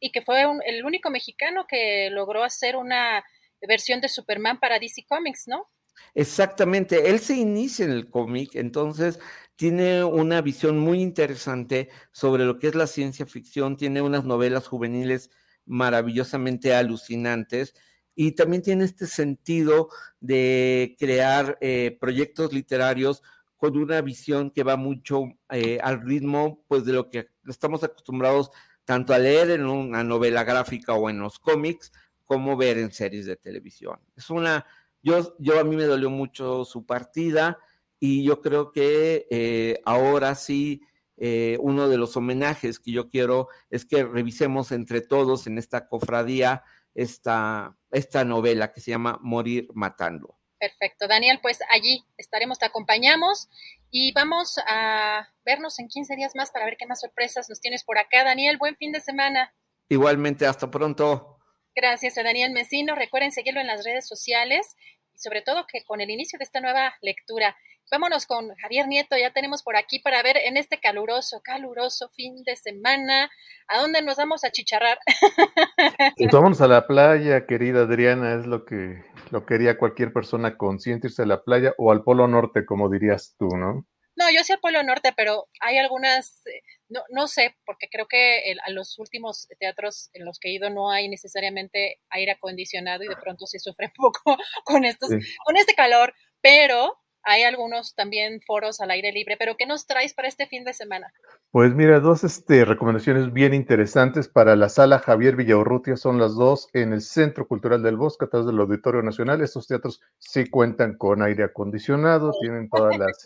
y 0.00 0.10
que 0.10 0.20
fue 0.20 0.42
el 0.64 0.84
único 0.84 1.10
mexicano 1.10 1.64
que 1.68 2.10
logró 2.10 2.42
hacer 2.42 2.74
una 2.74 3.24
versión 3.60 4.00
de 4.00 4.08
Superman 4.08 4.58
para 4.58 4.80
DC 4.80 5.04
Comics, 5.08 5.46
¿no? 5.46 5.68
Exactamente, 6.14 7.10
él 7.10 7.20
se 7.20 7.36
inicia 7.36 7.84
en 7.84 7.90
el 7.90 8.08
cómic, 8.08 8.54
entonces 8.54 9.18
tiene 9.56 10.04
una 10.04 10.40
visión 10.42 10.78
muy 10.78 11.00
interesante 11.00 11.88
sobre 12.12 12.44
lo 12.44 12.58
que 12.58 12.68
es 12.68 12.74
la 12.74 12.86
ciencia 12.86 13.26
ficción, 13.26 13.76
tiene 13.76 14.02
unas 14.02 14.24
novelas 14.24 14.66
juveniles 14.66 15.30
maravillosamente 15.66 16.74
alucinantes 16.74 17.74
y 18.14 18.32
también 18.32 18.62
tiene 18.62 18.84
este 18.84 19.06
sentido 19.06 19.88
de 20.20 20.96
crear 20.98 21.58
eh, 21.60 21.96
proyectos 22.00 22.52
literarios 22.52 23.22
con 23.56 23.76
una 23.76 24.00
visión 24.00 24.50
que 24.50 24.62
va 24.62 24.76
mucho 24.76 25.24
eh, 25.50 25.78
al 25.82 26.02
ritmo 26.02 26.64
pues 26.68 26.84
de 26.84 26.92
lo 26.92 27.10
que 27.10 27.28
estamos 27.46 27.82
acostumbrados 27.84 28.50
tanto 28.84 29.12
a 29.12 29.18
leer 29.18 29.50
en 29.50 29.66
una 29.66 30.04
novela 30.04 30.44
gráfica 30.44 30.94
o 30.94 31.10
en 31.10 31.18
los 31.20 31.38
cómics 31.38 31.92
como 32.24 32.56
ver 32.56 32.78
en 32.78 32.92
series 32.92 33.26
de 33.26 33.36
televisión. 33.36 33.98
Es 34.16 34.30
una 34.30 34.64
yo, 35.06 35.36
yo 35.38 35.60
a 35.60 35.64
mí 35.64 35.76
me 35.76 35.84
dolió 35.84 36.10
mucho 36.10 36.64
su 36.64 36.84
partida 36.84 37.58
y 38.00 38.24
yo 38.24 38.42
creo 38.42 38.72
que 38.72 39.28
eh, 39.30 39.80
ahora 39.84 40.34
sí 40.34 40.82
eh, 41.16 41.56
uno 41.60 41.88
de 41.88 41.96
los 41.96 42.16
homenajes 42.16 42.80
que 42.80 42.90
yo 42.90 43.08
quiero 43.08 43.48
es 43.70 43.86
que 43.86 44.02
revisemos 44.02 44.72
entre 44.72 45.00
todos 45.00 45.46
en 45.46 45.58
esta 45.58 45.86
cofradía 45.88 46.64
esta, 46.92 47.76
esta 47.92 48.24
novela 48.24 48.72
que 48.72 48.80
se 48.80 48.90
llama 48.90 49.18
Morir 49.22 49.68
Matando. 49.74 50.40
Perfecto, 50.58 51.06
Daniel, 51.06 51.38
pues 51.40 51.60
allí 51.70 52.04
estaremos, 52.16 52.58
te 52.58 52.66
acompañamos 52.66 53.48
y 53.90 54.12
vamos 54.12 54.58
a 54.66 55.28
vernos 55.44 55.78
en 55.78 55.86
15 55.86 56.16
días 56.16 56.32
más 56.34 56.50
para 56.50 56.64
ver 56.64 56.76
qué 56.76 56.86
más 56.86 57.00
sorpresas 57.00 57.48
nos 57.48 57.60
tienes 57.60 57.84
por 57.84 57.98
acá. 57.98 58.24
Daniel, 58.24 58.56
buen 58.58 58.74
fin 58.74 58.90
de 58.90 59.00
semana. 59.00 59.54
Igualmente, 59.88 60.46
hasta 60.46 60.68
pronto. 60.68 61.36
Gracias 61.76 62.16
a 62.16 62.22
Daniel 62.22 62.52
Mesino. 62.52 62.94
Recuerden 62.94 63.32
seguirlo 63.32 63.60
en 63.60 63.66
las 63.66 63.84
redes 63.84 64.08
sociales 64.08 64.76
y 65.16 65.18
sobre 65.18 65.42
todo 65.42 65.66
que 65.66 65.82
con 65.84 66.00
el 66.00 66.10
inicio 66.10 66.38
de 66.38 66.44
esta 66.44 66.60
nueva 66.60 66.94
lectura. 67.00 67.56
Vámonos 67.90 68.26
con 68.26 68.52
Javier 68.56 68.88
Nieto, 68.88 69.16
ya 69.16 69.32
tenemos 69.32 69.62
por 69.62 69.76
aquí 69.76 70.00
para 70.00 70.20
ver 70.22 70.36
en 70.36 70.56
este 70.56 70.80
caluroso, 70.80 71.40
caluroso 71.42 72.08
fin 72.10 72.42
de 72.44 72.56
semana, 72.56 73.30
¿a 73.68 73.80
dónde 73.80 74.02
nos 74.02 74.16
vamos 74.16 74.44
a 74.44 74.50
chicharrar? 74.50 74.98
Pues 76.16 76.32
vámonos 76.32 76.60
a 76.60 76.68
la 76.68 76.86
playa, 76.86 77.46
querida 77.46 77.82
Adriana, 77.82 78.34
es 78.34 78.46
lo 78.46 78.64
que 78.64 79.04
lo 79.30 79.44
quería 79.46 79.78
cualquier 79.78 80.12
persona 80.12 80.56
consciente 80.56 81.08
irse 81.08 81.22
a 81.22 81.26
la 81.26 81.42
playa 81.42 81.74
o 81.78 81.92
al 81.92 82.02
Polo 82.02 82.26
Norte, 82.26 82.64
como 82.64 82.88
dirías 82.88 83.34
tú, 83.38 83.48
¿no? 83.56 83.86
No, 84.16 84.30
yo 84.30 84.42
sí 84.42 84.52
al 84.52 84.60
Polo 84.60 84.82
Norte, 84.82 85.12
pero 85.14 85.46
hay 85.60 85.76
algunas, 85.78 86.44
eh, 86.46 86.62
no, 86.88 87.02
no 87.10 87.28
sé, 87.28 87.54
porque 87.66 87.88
creo 87.90 88.08
que 88.08 88.54
a 88.64 88.70
los 88.70 88.98
últimos 88.98 89.46
teatros 89.58 90.08
en 90.14 90.24
los 90.24 90.38
que 90.38 90.48
he 90.48 90.54
ido 90.54 90.70
no 90.70 90.90
hay 90.90 91.08
necesariamente 91.08 92.00
aire 92.08 92.32
acondicionado 92.32 93.04
y 93.04 93.08
de 93.08 93.16
pronto 93.16 93.46
se 93.46 93.58
sufre 93.58 93.86
un 93.88 93.92
poco 93.92 94.38
con 94.64 94.84
estos, 94.84 95.10
con 95.44 95.56
este 95.56 95.74
calor, 95.74 96.14
pero 96.40 96.98
hay 97.26 97.42
algunos 97.42 97.94
también 97.94 98.40
foros 98.40 98.80
al 98.80 98.90
aire 98.92 99.10
libre, 99.10 99.36
pero 99.36 99.56
¿qué 99.58 99.66
nos 99.66 99.86
traes 99.86 100.14
para 100.14 100.28
este 100.28 100.46
fin 100.46 100.64
de 100.64 100.72
semana? 100.72 101.12
Pues 101.50 101.74
mira, 101.74 101.98
dos 101.98 102.22
este, 102.22 102.64
recomendaciones 102.64 103.32
bien 103.32 103.52
interesantes 103.52 104.28
para 104.28 104.54
la 104.54 104.68
sala 104.68 105.00
Javier 105.00 105.34
Villaurrutia, 105.34 105.96
son 105.96 106.18
las 106.18 106.36
dos 106.36 106.68
en 106.72 106.92
el 106.92 107.02
Centro 107.02 107.48
Cultural 107.48 107.82
del 107.82 107.96
Bosque, 107.96 108.26
a 108.26 108.28
través 108.28 108.46
del 108.46 108.60
Auditorio 108.60 109.02
Nacional. 109.02 109.42
Estos 109.42 109.66
teatros 109.66 110.00
sí 110.18 110.48
cuentan 110.48 110.96
con 110.96 111.20
aire 111.20 111.42
acondicionado, 111.42 112.30
tienen 112.40 112.68
todas 112.70 112.96
las 112.96 113.24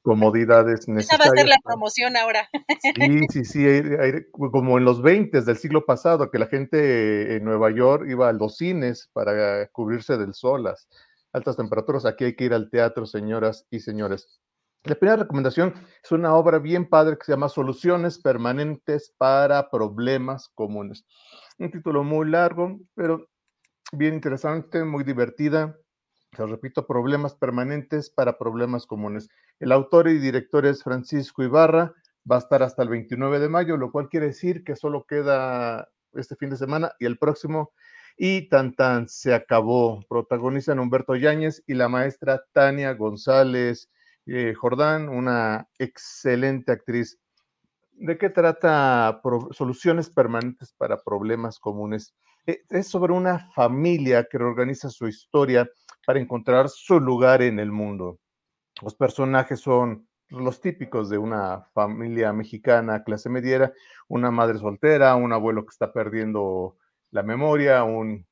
comodidades 0.00 0.88
necesarias. 0.88 1.20
Esa 1.20 1.30
va 1.30 1.34
a 1.34 1.36
ser 1.36 1.48
la 1.48 1.58
promoción 1.62 2.16
ahora. 2.16 2.48
Sí, 2.96 3.20
sí, 3.30 3.44
sí, 3.44 3.66
aire, 3.66 4.30
como 4.30 4.78
en 4.78 4.84
los 4.86 5.02
20 5.02 5.42
del 5.42 5.56
siglo 5.58 5.84
pasado, 5.84 6.30
que 6.30 6.38
la 6.38 6.46
gente 6.46 7.36
en 7.36 7.44
Nueva 7.44 7.70
York 7.70 8.06
iba 8.08 8.30
a 8.30 8.32
los 8.32 8.56
cines 8.56 9.10
para 9.12 9.66
cubrirse 9.68 10.16
del 10.16 10.32
sol, 10.32 10.64
las 10.64 10.88
altas 11.32 11.56
temperaturas. 11.56 12.04
Aquí 12.04 12.24
hay 12.24 12.36
que 12.36 12.44
ir 12.44 12.54
al 12.54 12.70
teatro, 12.70 13.06
señoras 13.06 13.66
y 13.70 13.80
señores. 13.80 14.40
La 14.84 14.96
primera 14.96 15.22
recomendación 15.22 15.74
es 16.02 16.10
una 16.10 16.34
obra 16.34 16.58
bien 16.58 16.88
padre 16.88 17.16
que 17.16 17.24
se 17.24 17.32
llama 17.32 17.48
Soluciones 17.48 18.18
Permanentes 18.18 19.14
para 19.16 19.70
Problemas 19.70 20.50
Comunes. 20.54 21.06
Un 21.58 21.70
título 21.70 22.02
muy 22.02 22.28
largo, 22.28 22.80
pero 22.94 23.28
bien 23.92 24.14
interesante, 24.14 24.82
muy 24.82 25.04
divertida. 25.04 25.78
Te 26.36 26.44
repito, 26.46 26.86
Problemas 26.86 27.36
Permanentes 27.36 28.10
para 28.10 28.38
Problemas 28.38 28.86
Comunes. 28.86 29.28
El 29.60 29.70
autor 29.70 30.08
y 30.08 30.18
director 30.18 30.66
es 30.66 30.82
Francisco 30.82 31.44
Ibarra. 31.44 31.94
Va 32.28 32.36
a 32.36 32.40
estar 32.40 32.64
hasta 32.64 32.82
el 32.82 32.88
29 32.88 33.38
de 33.38 33.48
mayo, 33.48 33.76
lo 33.76 33.92
cual 33.92 34.08
quiere 34.08 34.26
decir 34.26 34.64
que 34.64 34.74
solo 34.74 35.04
queda 35.06 35.88
este 36.14 36.34
fin 36.34 36.50
de 36.50 36.56
semana 36.56 36.92
y 36.98 37.06
el 37.06 37.18
próximo 37.18 37.72
y 38.16 38.48
tan 38.48 38.74
tan 38.74 39.08
se 39.08 39.34
acabó. 39.34 40.02
Protagonizan 40.08 40.78
Humberto 40.78 41.16
Yáñez 41.16 41.62
y 41.66 41.74
la 41.74 41.88
maestra 41.88 42.44
Tania 42.52 42.94
González 42.94 43.90
eh, 44.26 44.54
Jordán, 44.54 45.08
una 45.08 45.68
excelente 45.78 46.72
actriz. 46.72 47.18
¿De 47.92 48.18
qué 48.18 48.30
trata 48.30 49.20
Soluciones 49.50 50.10
Permanentes 50.10 50.72
para 50.72 50.98
Problemas 51.02 51.58
Comunes? 51.58 52.14
Eh, 52.46 52.62
es 52.70 52.88
sobre 52.88 53.12
una 53.12 53.50
familia 53.52 54.26
que 54.30 54.38
reorganiza 54.38 54.90
su 54.90 55.08
historia 55.08 55.68
para 56.06 56.20
encontrar 56.20 56.68
su 56.68 57.00
lugar 57.00 57.42
en 57.42 57.58
el 57.58 57.70
mundo. 57.70 58.18
Los 58.80 58.94
personajes 58.94 59.60
son 59.60 60.08
los 60.28 60.60
típicos 60.60 61.10
de 61.10 61.18
una 61.18 61.66
familia 61.74 62.32
mexicana 62.32 63.04
clase 63.04 63.28
mediera, 63.28 63.72
una 64.08 64.30
madre 64.30 64.58
soltera, 64.58 65.14
un 65.14 65.32
abuelo 65.32 65.64
que 65.64 65.70
está 65.70 65.92
perdiendo 65.92 66.76
la 67.12 67.22
memoria, 67.22 67.84
un, 67.84 68.26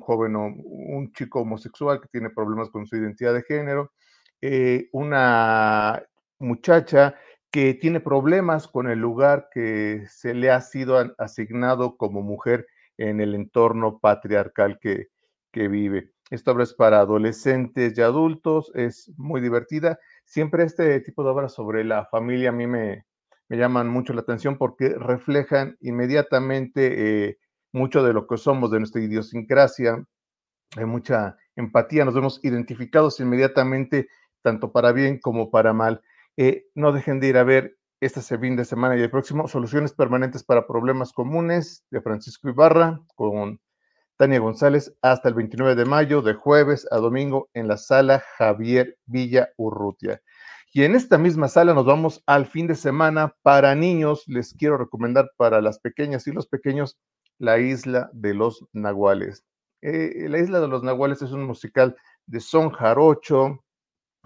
joven, 0.00 0.34
un 0.36 1.12
chico 1.12 1.42
homosexual 1.42 2.00
que 2.00 2.08
tiene 2.08 2.30
problemas 2.30 2.70
con 2.70 2.86
su 2.86 2.96
identidad 2.96 3.34
de 3.34 3.42
género, 3.42 3.92
eh, 4.40 4.88
una 4.92 6.02
muchacha 6.38 7.14
que 7.50 7.74
tiene 7.74 8.00
problemas 8.00 8.66
con 8.66 8.88
el 8.90 8.98
lugar 8.98 9.48
que 9.52 10.04
se 10.08 10.34
le 10.34 10.50
ha 10.50 10.60
sido 10.60 11.14
asignado 11.18 11.96
como 11.96 12.22
mujer 12.22 12.66
en 12.96 13.20
el 13.20 13.34
entorno 13.34 14.00
patriarcal 14.00 14.78
que, 14.80 15.08
que 15.52 15.68
vive. 15.68 16.10
Esta 16.30 16.52
obra 16.52 16.64
es 16.64 16.74
para 16.74 17.00
adolescentes 17.00 17.96
y 17.96 18.00
adultos, 18.00 18.72
es 18.74 19.12
muy 19.16 19.40
divertida. 19.40 20.00
Siempre 20.24 20.64
este 20.64 20.98
tipo 21.00 21.22
de 21.22 21.30
obras 21.30 21.54
sobre 21.54 21.84
la 21.84 22.06
familia 22.06 22.48
a 22.48 22.52
mí 22.52 22.66
me, 22.66 23.04
me 23.48 23.56
llaman 23.56 23.88
mucho 23.88 24.14
la 24.14 24.22
atención 24.22 24.56
porque 24.56 24.88
reflejan 24.88 25.76
inmediatamente 25.80 27.28
eh, 27.28 27.38
mucho 27.74 28.02
de 28.02 28.12
lo 28.12 28.26
que 28.26 28.38
somos, 28.38 28.70
de 28.70 28.78
nuestra 28.78 29.02
idiosincrasia, 29.02 30.02
hay 30.76 30.84
mucha 30.84 31.36
empatía, 31.56 32.04
nos 32.04 32.14
vemos 32.14 32.40
identificados 32.42 33.20
inmediatamente, 33.20 34.08
tanto 34.42 34.72
para 34.72 34.92
bien 34.92 35.18
como 35.18 35.50
para 35.50 35.72
mal. 35.72 36.00
Eh, 36.36 36.66
no 36.74 36.92
dejen 36.92 37.20
de 37.20 37.28
ir 37.28 37.36
a 37.36 37.44
ver 37.44 37.76
este 38.00 38.20
fin 38.38 38.56
de 38.56 38.64
semana 38.64 38.96
y 38.96 39.00
el 39.00 39.10
próximo, 39.10 39.48
Soluciones 39.48 39.92
Permanentes 39.92 40.44
para 40.44 40.66
Problemas 40.66 41.12
Comunes 41.12 41.84
de 41.90 42.00
Francisco 42.00 42.48
Ibarra 42.48 43.00
con 43.14 43.60
Tania 44.16 44.38
González 44.38 44.94
hasta 45.02 45.28
el 45.28 45.34
29 45.34 45.74
de 45.74 45.84
mayo, 45.84 46.22
de 46.22 46.34
jueves 46.34 46.86
a 46.90 46.98
domingo, 46.98 47.48
en 47.54 47.66
la 47.66 47.76
sala 47.76 48.22
Javier 48.36 48.98
Villa 49.06 49.50
Urrutia. 49.56 50.20
Y 50.72 50.82
en 50.82 50.94
esta 50.94 51.18
misma 51.18 51.48
sala 51.48 51.72
nos 51.72 51.86
vamos 51.86 52.22
al 52.26 52.46
fin 52.46 52.66
de 52.66 52.74
semana 52.74 53.34
para 53.42 53.74
niños. 53.74 54.24
Les 54.26 54.54
quiero 54.54 54.76
recomendar 54.76 55.30
para 55.36 55.60
las 55.60 55.78
pequeñas 55.78 56.26
y 56.26 56.32
los 56.32 56.48
pequeños 56.48 56.98
la 57.44 57.58
isla 57.58 58.10
de 58.12 58.34
los 58.34 58.64
nahuales. 58.72 59.44
Eh, 59.82 60.26
la 60.28 60.38
isla 60.38 60.60
de 60.60 60.68
los 60.68 60.82
nahuales 60.82 61.20
es 61.22 61.32
un 61.32 61.44
musical 61.44 61.96
de 62.26 62.40
son 62.40 62.70
jarocho, 62.70 63.62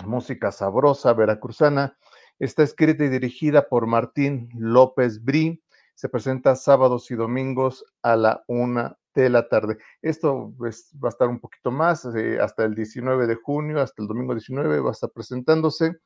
música 0.06 0.52
sabrosa, 0.52 1.12
veracruzana. 1.12 1.98
Está 2.38 2.62
escrita 2.62 3.04
y 3.04 3.08
dirigida 3.08 3.68
por 3.68 3.86
Martín 3.86 4.48
López 4.54 5.22
Brí. 5.22 5.62
Se 5.94 6.08
presenta 6.08 6.54
sábados 6.54 7.10
y 7.10 7.16
domingos 7.16 7.84
a 8.02 8.14
la 8.14 8.44
una 8.46 8.96
de 9.14 9.28
la 9.28 9.48
tarde. 9.48 9.78
Esto 10.00 10.54
pues, 10.56 10.92
va 11.02 11.08
a 11.08 11.10
estar 11.10 11.26
un 11.26 11.40
poquito 11.40 11.72
más, 11.72 12.04
eh, 12.14 12.38
hasta 12.40 12.64
el 12.64 12.76
19 12.76 13.26
de 13.26 13.34
junio, 13.34 13.80
hasta 13.80 14.00
el 14.00 14.06
domingo 14.06 14.34
19 14.34 14.78
va 14.78 14.90
a 14.90 14.92
estar 14.92 15.10
presentándose. 15.10 15.96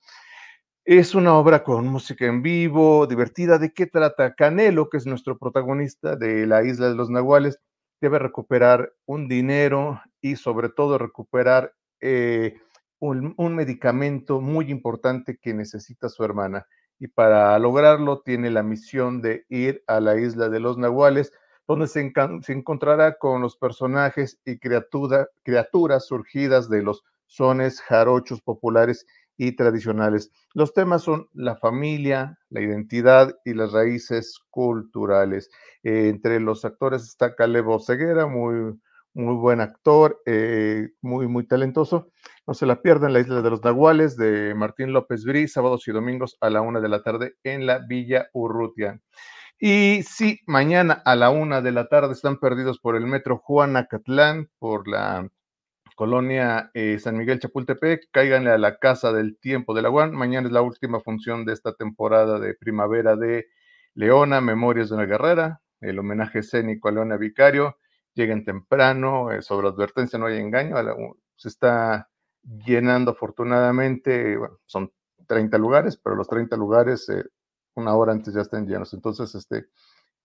Es 0.85 1.15
una 1.15 1.35
obra 1.39 1.63
con 1.63 1.87
música 1.87 2.27
en 2.27 2.43
vivo, 2.43 3.07
divertida. 3.07 3.57
¿De 3.57 3.73
qué 3.73 3.87
trata? 3.87 4.35
Canelo, 4.35 4.89
que 4.91 4.97
es 4.97 5.07
nuestro 5.07 5.39
protagonista 5.39 6.17
de 6.17 6.45
la 6.45 6.65
Isla 6.65 6.89
de 6.89 6.97
los 6.97 7.09
Nahuales, 7.09 7.61
debe 8.01 8.19
recuperar 8.19 8.93
un 9.07 9.29
dinero 9.29 10.03
y 10.21 10.35
sobre 10.35 10.71
todo 10.71 10.99
recuperar 10.99 11.73
eh, 12.01 12.57
un, 12.99 13.55
medicamento 13.55 14.41
muy 14.41 14.73
importante 14.73 15.39
que 15.41 15.55
necesita 15.55 16.09
su 16.09 16.25
hermana. 16.25 16.67
Y 16.99 17.07
para 17.07 17.57
lograrlo 17.61 18.21
tiene 18.23 18.51
la 18.51 18.65
misión 18.65 19.23
de 19.23 19.47
ir 19.49 19.85
a 19.87 20.01
la 20.01 20.19
Isla 20.19 20.49
de 20.49 20.59
los 20.59 20.79
Nahuales, 20.79 21.33
donde 21.69 21.87
se, 21.87 22.13
se 22.43 22.53
encontrará 22.53 23.19
con 23.19 23.41
los 23.41 23.57
personajes 23.57 24.41
y 24.45 24.59
criaturas 24.59 26.07
surgidas 26.07 26.69
de 26.69 26.83
los 26.83 27.05
sones 27.27 27.81
jarochos 27.81 28.43
populares 28.43 29.07
y 29.37 29.57
tradicionales. 29.57 30.31
Los 30.55 30.75
temas 30.75 31.03
son 31.03 31.29
la 31.33 31.57
familia, 31.57 32.39
la 32.51 32.61
identidad 32.61 33.35
y 33.45 33.55
las 33.55 33.73
raíces 33.73 34.39
culturales. 34.51 35.51
Eh, 35.83 36.09
entre 36.09 36.41
los 36.41 36.65
actores 36.65 37.03
está 37.03 37.35
Caleb 37.35 37.67
Ceguera, 37.81 38.27
muy, 38.27 38.79
muy 39.15 39.35
buen 39.35 39.61
actor, 39.61 40.21
eh, 40.27 40.91
muy, 41.01 41.29
muy 41.29 41.47
talentoso. 41.47 42.11
No 42.47 42.55
se 42.55 42.67
la 42.67 42.83
pierdan, 42.83 43.13
La 43.13 43.21
Isla 43.21 43.43
de 43.43 43.51
los 43.51 43.63
Nahuales 43.65 44.17
de 44.17 44.55
Martín 44.55 44.93
López 44.93 45.25
Brí, 45.25 45.49
sábados 45.49 45.87
y 45.89 45.93
domingos 45.93 46.37
a 46.41 46.51
la 46.51 46.61
una 46.61 46.81
de 46.81 46.89
la 46.89 47.03
tarde 47.03 47.35
en 47.43 47.67
la 47.67 47.79
Villa 47.79 48.29
Urrutia. 48.33 49.01
Y 49.59 50.03
sí, 50.03 50.41
mañana 50.47 51.03
a 51.05 51.15
la 51.15 51.31
una 51.31 51.61
de 51.61 51.71
la 51.71 51.87
tarde 51.87 52.15
están 52.15 52.39
perdidos 52.39 52.81
por 52.81 52.97
el 52.97 53.07
metro 53.07 53.39
Juanacatlán, 53.39 54.51
por 54.59 54.89
la 54.89 55.29
Colonia 55.97 56.71
eh, 56.75 56.99
San 56.99 57.17
Miguel 57.17 57.39
Chapultepec, 57.39 58.09
cáiganle 58.11 58.51
a 58.51 58.59
la 58.59 58.79
Casa 58.79 59.13
del 59.13 59.39
Tiempo 59.39 59.75
de 59.75 59.83
la 59.83 59.91
UAN. 59.91 60.13
Mañana 60.13 60.47
es 60.47 60.53
la 60.53 60.63
última 60.63 61.01
función 61.01 61.45
de 61.45 61.53
esta 61.53 61.75
temporada 61.75 62.39
de 62.39 62.55
primavera 62.55 63.17
de 63.17 63.47
Leona, 63.95 64.41
Memorias 64.41 64.89
de 64.89 64.95
una 64.97 65.07
Guerrera, 65.07 65.61
el 65.81 65.99
homenaje 65.99 66.41
escénico 66.41 66.89
a 66.89 66.93
Leona 66.93 67.17
Vicario. 67.17 67.77
Lleguen 68.15 68.45
temprano, 68.45 69.31
eh, 69.31 69.43
sobre 69.43 69.69
advertencia 69.69 70.19
no 70.19 70.27
hay 70.27 70.39
engaño, 70.39 70.77
se 71.37 71.49
está 71.49 72.09
llenando 72.45 73.13
afortunadamente, 73.13 74.37
bueno, 74.37 74.59
son 74.67 74.93
30 75.27 75.59
lugares, 75.59 75.97
pero 75.97 76.17
los 76.17 76.29
30 76.29 76.57
lugares 76.57 77.09
eh, 77.09 77.25
una 77.75 77.95
hora 77.95 78.13
antes 78.13 78.35
ya 78.35 78.43
están 78.43 78.67
llenos. 78.67 78.93
Entonces, 78.93 79.35
este, 79.35 79.67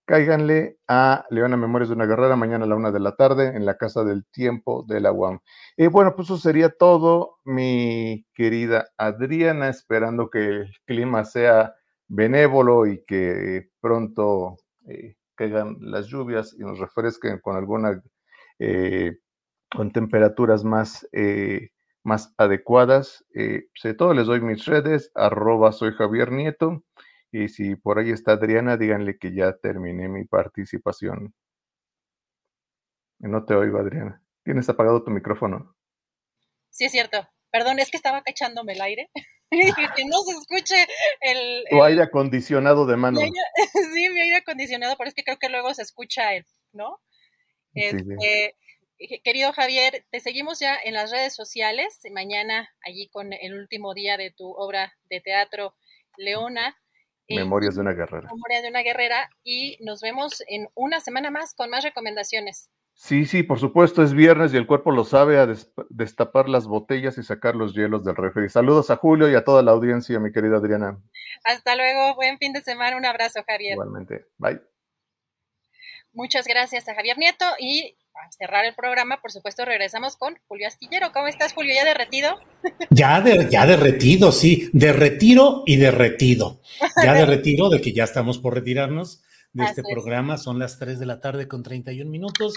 cáiganle 0.08 0.78
a 0.88 1.26
Leona 1.28 1.58
Memorias 1.58 1.90
de 1.90 1.94
una 1.94 2.06
Guerrera 2.06 2.34
mañana 2.34 2.64
a 2.64 2.68
la 2.68 2.76
una 2.76 2.90
de 2.90 2.98
la 2.98 3.14
tarde 3.14 3.48
en 3.48 3.66
la 3.66 3.76
Casa 3.76 4.04
del 4.04 4.24
Tiempo 4.24 4.82
de 4.88 5.00
la 5.02 5.12
UAM. 5.12 5.40
Y 5.76 5.86
bueno, 5.88 6.16
pues 6.16 6.28
eso 6.28 6.38
sería 6.38 6.70
todo, 6.70 7.36
mi 7.44 8.24
querida 8.32 8.88
Adriana, 8.96 9.68
esperando 9.68 10.30
que 10.30 10.38
el 10.38 10.72
clima 10.86 11.26
sea 11.26 11.74
benévolo 12.08 12.86
y 12.86 13.04
que 13.04 13.68
pronto 13.82 14.56
eh, 14.86 15.16
caigan 15.34 15.76
las 15.82 16.06
lluvias 16.06 16.56
y 16.58 16.62
nos 16.62 16.78
refresquen 16.78 17.38
con 17.40 17.56
alguna, 17.56 18.02
eh, 18.58 19.18
con 19.70 19.92
temperaturas 19.92 20.64
más, 20.64 21.06
eh, 21.12 21.68
más 22.02 22.32
adecuadas. 22.38 23.26
sobre 23.74 23.94
todo 23.94 24.14
les 24.14 24.26
doy 24.26 24.40
mis 24.40 24.64
redes, 24.64 25.12
arroba 25.14 25.72
soy 25.72 25.92
Javier 25.92 26.32
Nieto 26.32 26.82
y 27.32 27.48
si 27.48 27.76
por 27.76 27.98
ahí 27.98 28.10
está 28.10 28.32
Adriana, 28.32 28.76
díganle 28.76 29.18
que 29.18 29.34
ya 29.34 29.56
terminé 29.56 30.08
mi 30.08 30.24
participación. 30.24 31.34
No 33.18 33.44
te 33.44 33.54
oigo, 33.54 33.78
Adriana. 33.78 34.22
¿Tienes 34.44 34.68
apagado 34.68 35.02
tu 35.02 35.10
micrófono? 35.10 35.76
Sí, 36.70 36.84
es 36.84 36.92
cierto. 36.92 37.28
Perdón, 37.50 37.78
es 37.78 37.90
que 37.90 37.96
estaba 37.96 38.22
cachándome 38.22 38.74
el 38.74 38.80
aire. 38.80 39.10
que 39.50 40.04
no 40.04 40.20
se 40.22 40.32
escuche 40.38 40.86
el... 41.20 41.64
Tu 41.70 41.82
aire 41.82 42.02
acondicionado 42.02 42.86
de 42.86 42.96
mano. 42.96 43.20
sí, 43.92 44.08
mi 44.10 44.20
aire 44.20 44.36
acondicionado, 44.36 44.96
pero 44.96 45.08
es 45.08 45.14
que 45.14 45.24
creo 45.24 45.38
que 45.38 45.48
luego 45.48 45.72
se 45.74 45.82
escucha 45.82 46.34
el, 46.34 46.44
¿no? 46.72 47.00
Este, 47.74 48.54
Eh, 49.00 49.20
querido 49.22 49.52
Javier, 49.52 50.04
te 50.10 50.20
seguimos 50.20 50.58
ya 50.58 50.76
en 50.82 50.94
las 50.94 51.10
redes 51.10 51.34
sociales. 51.34 52.00
Mañana, 52.12 52.68
allí 52.82 53.08
con 53.08 53.32
el 53.32 53.54
último 53.54 53.94
día 53.94 54.16
de 54.16 54.30
tu 54.30 54.50
obra 54.50 54.96
de 55.08 55.20
teatro, 55.20 55.74
Leona. 56.16 56.76
Eh, 57.28 57.36
Memorias 57.36 57.74
de 57.74 57.82
una 57.82 57.92
guerrera. 57.92 58.28
Memorias 58.32 58.62
de 58.62 58.70
una 58.70 58.82
guerrera. 58.82 59.30
Y 59.44 59.76
nos 59.80 60.00
vemos 60.00 60.42
en 60.48 60.68
una 60.74 61.00
semana 61.00 61.30
más 61.30 61.54
con 61.54 61.70
más 61.70 61.84
recomendaciones. 61.84 62.70
Sí, 62.94 63.26
sí, 63.26 63.44
por 63.44 63.60
supuesto, 63.60 64.02
es 64.02 64.12
viernes 64.12 64.52
y 64.52 64.56
el 64.56 64.66
cuerpo 64.66 64.90
lo 64.90 65.04
sabe 65.04 65.38
a 65.38 65.46
destapar 65.88 66.48
las 66.48 66.66
botellas 66.66 67.16
y 67.16 67.22
sacar 67.22 67.54
los 67.54 67.72
hielos 67.72 68.04
del 68.04 68.16
refri. 68.16 68.48
Saludos 68.48 68.90
a 68.90 68.96
Julio 68.96 69.30
y 69.30 69.36
a 69.36 69.44
toda 69.44 69.62
la 69.62 69.70
audiencia, 69.70 70.18
mi 70.18 70.32
querida 70.32 70.56
Adriana. 70.56 70.98
Hasta 71.44 71.76
luego, 71.76 72.16
buen 72.16 72.38
fin 72.38 72.52
de 72.52 72.60
semana, 72.60 72.96
un 72.96 73.06
abrazo, 73.06 73.44
Javier. 73.46 73.74
Igualmente, 73.74 74.26
bye. 74.38 74.60
Muchas 76.12 76.48
gracias 76.48 76.88
a 76.88 76.94
Javier 76.96 77.18
Nieto 77.18 77.44
y 77.60 77.96
para 78.18 78.32
cerrar 78.32 78.64
el 78.64 78.74
programa, 78.74 79.20
por 79.20 79.30
supuesto, 79.30 79.64
regresamos 79.64 80.16
con 80.16 80.34
Julio 80.48 80.66
Astillero. 80.66 81.12
¿Cómo 81.12 81.28
estás, 81.28 81.52
Julio? 81.52 81.72
¿Ya 81.72 81.84
derretido? 81.84 82.36
Ya, 82.90 83.20
de, 83.20 83.48
ya 83.48 83.64
derretido, 83.64 84.32
sí, 84.32 84.68
de 84.72 84.92
retiro 84.92 85.62
y 85.66 85.76
derretido. 85.76 86.60
Ya 87.00 87.14
de 87.14 87.24
retiro, 87.24 87.68
de 87.68 87.80
que 87.80 87.92
ya 87.92 88.02
estamos 88.02 88.38
por 88.38 88.54
retirarnos 88.54 89.22
de 89.52 89.64
este 89.64 89.84
programa. 89.84 90.36
Son 90.36 90.58
las 90.58 90.80
3 90.80 90.98
de 90.98 91.06
la 91.06 91.20
tarde 91.20 91.46
con 91.46 91.62
31 91.62 92.10
minutos 92.10 92.54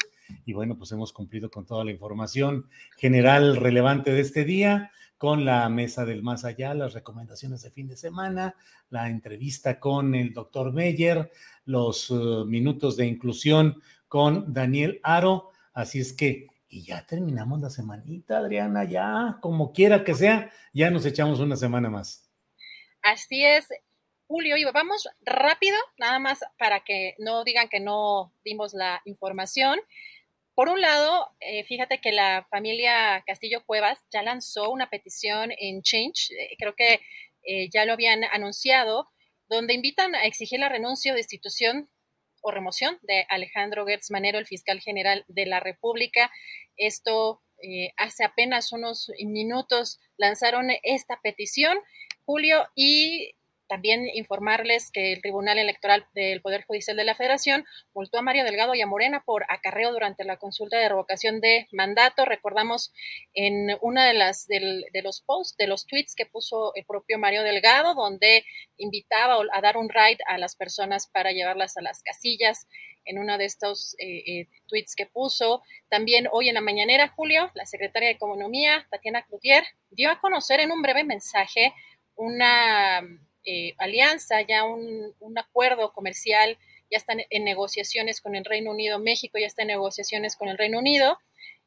y 0.48 0.54
bueno, 0.54 0.80
pues 0.80 0.92
hemos 0.94 1.14
cumplido 1.14 1.52
con 1.52 1.68
toda 1.68 1.86
la 1.86 1.92
información 1.92 2.68
general 2.98 3.56
relevante 3.56 4.12
de 4.12 4.22
este 4.22 4.46
día, 4.46 4.92
con 5.20 5.46
la 5.46 5.70
mesa 5.70 6.06
del 6.06 6.24
más 6.24 6.44
allá, 6.44 6.74
las 6.74 6.94
recomendaciones 6.94 7.62
de 7.62 7.70
fin 7.70 7.88
de 7.88 7.98
semana, 7.98 8.56
la 8.90 9.12
entrevista 9.12 9.80
con 9.80 10.16
el 10.16 10.34
doctor 10.34 10.74
Meyer, 10.74 11.32
los 11.66 12.10
uh, 12.10 12.46
minutos 12.48 12.98
de 12.98 13.06
inclusión 13.06 13.80
con 14.12 14.52
Daniel 14.52 15.00
Aro. 15.04 15.51
Así 15.74 16.00
es 16.00 16.14
que, 16.14 16.48
y 16.68 16.84
ya 16.84 17.06
terminamos 17.06 17.62
la 17.62 17.70
semanita, 17.70 18.38
Adriana, 18.38 18.84
ya, 18.84 19.38
como 19.42 19.72
quiera 19.72 20.04
que 20.04 20.14
sea, 20.14 20.52
ya 20.74 20.90
nos 20.90 21.06
echamos 21.06 21.40
una 21.40 21.56
semana 21.56 21.90
más. 21.90 22.30
Así 23.02 23.44
es, 23.44 23.68
Julio, 24.28 24.58
y 24.58 24.64
vamos 24.66 25.10
rápido, 25.22 25.76
nada 25.98 26.20
más 26.20 26.40
para 26.58 26.84
que 26.84 27.16
no 27.18 27.44
digan 27.44 27.68
que 27.68 27.80
no 27.80 28.34
dimos 28.44 28.74
la 28.74 29.02
información. 29.06 29.80
Por 30.54 30.70
un 30.70 30.80
lado, 30.82 31.30
eh, 31.40 31.64
fíjate 31.64 32.00
que 32.00 32.12
la 32.12 32.46
familia 32.50 33.24
Castillo 33.26 33.64
Cuevas 33.66 34.00
ya 34.12 34.22
lanzó 34.22 34.70
una 34.70 34.90
petición 34.90 35.52
en 35.58 35.82
Change, 35.82 36.32
eh, 36.32 36.56
creo 36.58 36.76
que 36.76 37.02
eh, 37.44 37.70
ya 37.74 37.86
lo 37.86 37.94
habían 37.94 38.24
anunciado, 38.26 39.10
donde 39.50 39.74
invitan 39.74 40.16
a 40.16 40.26
exigir 40.26 40.60
la 40.60 40.70
renuncia 40.70 41.14
o 41.14 41.16
destitución 41.16 41.90
o 42.42 42.52
remoción 42.52 42.98
de 43.04 43.26
Alejandro 43.30 43.86
Gertz 43.86 44.12
Manero, 44.12 44.40
el 44.40 44.48
fiscal 44.48 44.80
general 44.82 45.24
de 45.28 45.46
la 45.46 45.60
República. 45.60 46.32
Esto 46.78 47.42
hace 47.98 48.24
apenas 48.24 48.72
unos 48.72 49.12
minutos 49.24 50.00
lanzaron 50.18 50.70
esta 50.84 51.20
petición, 51.22 51.78
Julio, 52.26 52.68
y 52.76 53.36
también 53.72 54.10
informarles 54.14 54.92
que 54.92 55.14
el 55.14 55.22
Tribunal 55.22 55.58
Electoral 55.58 56.06
del 56.14 56.42
Poder 56.42 56.66
Judicial 56.66 56.98
de 56.98 57.06
la 57.06 57.16
Federación 57.16 57.64
multó 57.94 58.18
a 58.18 58.22
Mario 58.22 58.44
Delgado 58.44 58.76
y 58.76 58.82
a 58.82 58.86
Morena 58.86 59.24
por 59.26 59.46
acarreo 59.48 59.94
durante 59.94 60.26
la 60.26 60.36
consulta 60.36 60.78
de 60.78 60.90
revocación 60.90 61.40
de 61.40 61.70
mandato. 61.72 62.26
Recordamos 62.26 62.92
en 63.34 63.70
una 63.80 64.06
de 64.06 64.14
las 64.14 64.46
de 64.48 65.02
los 65.02 65.22
posts, 65.22 65.56
de 65.56 65.68
los 65.68 65.88
tweets 65.88 66.16
que 66.16 66.26
puso 66.26 66.76
el 66.76 66.84
propio 66.84 67.18
Mario 67.18 67.44
Delgado, 67.44 67.96
donde 67.96 68.44
invitaba 68.76 69.42
a 69.54 69.62
dar 69.62 69.78
un 69.78 69.88
ride 69.88 70.18
a 70.28 70.38
las 70.38 70.58
personas 70.58 71.08
para 71.08 71.32
llevarlas 71.32 71.78
a 71.78 71.82
las 71.82 72.04
casillas 72.04 72.68
en 73.06 73.20
uno 73.20 73.38
de 73.38 73.46
estos 73.46 73.96
eh, 74.00 74.24
eh, 74.28 74.48
tweets 74.68 74.96
que 74.98 75.06
puso. 75.06 75.62
También 75.88 76.28
hoy 76.30 76.50
en 76.50 76.56
la 76.56 76.62
mañanera, 76.62 77.08
Julio, 77.08 77.50
la 77.54 77.66
secretaria 77.66 78.10
de 78.10 78.16
Economía, 78.16 78.86
Tatiana 78.92 79.24
Cloutier, 79.24 79.64
dio 79.92 80.12
a 80.12 80.20
conocer 80.20 80.60
en 80.60 80.74
un 80.74 80.82
breve 80.82 81.06
mensaje 81.06 81.74
una 82.18 83.02
eh, 83.46 83.74
alianza, 83.78 84.42
ya 84.42 84.64
un, 84.64 85.14
acuerdo 85.38 85.94
comercial, 85.94 86.58
ya 86.90 86.98
están 86.98 87.22
en 87.30 87.44
negociaciones 87.44 88.22
con 88.22 88.36
el 88.36 88.46
Reino 88.46 88.72
Unido, 88.72 89.00
México 89.00 89.38
ya 89.40 89.48
está 89.48 89.62
en 89.64 89.70
negociaciones 89.70 90.36
con 90.36 90.50
el 90.50 90.58
Reino 90.58 90.80
Unido. 90.80 91.18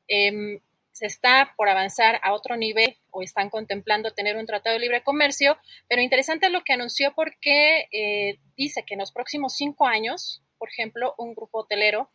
Em, 0.06 0.60
se 0.92 1.06
está 1.06 1.54
por 1.56 1.68
avanzar 1.68 2.20
a 2.22 2.32
otro 2.32 2.56
nivel 2.56 2.96
o 3.10 3.22
están 3.22 3.50
contemplando 3.50 4.12
tener 4.12 4.36
un 4.36 4.46
tratado 4.46 4.74
de 4.74 4.80
libre 4.80 5.02
comercio, 5.02 5.58
pero 5.88 6.00
interesante 6.00 6.50
lo 6.50 6.62
que 6.62 6.72
anunció 6.72 7.12
porque 7.16 7.88
eh, 7.90 8.38
dice 8.56 8.84
que 8.84 8.94
en 8.94 9.00
los 9.00 9.10
próximos 9.10 9.56
cinco 9.56 9.86
años, 9.86 10.40
por 10.56 10.68
ejemplo, 10.68 11.14
un 11.18 11.34
grupo 11.34 11.60
hotelero 11.60 12.10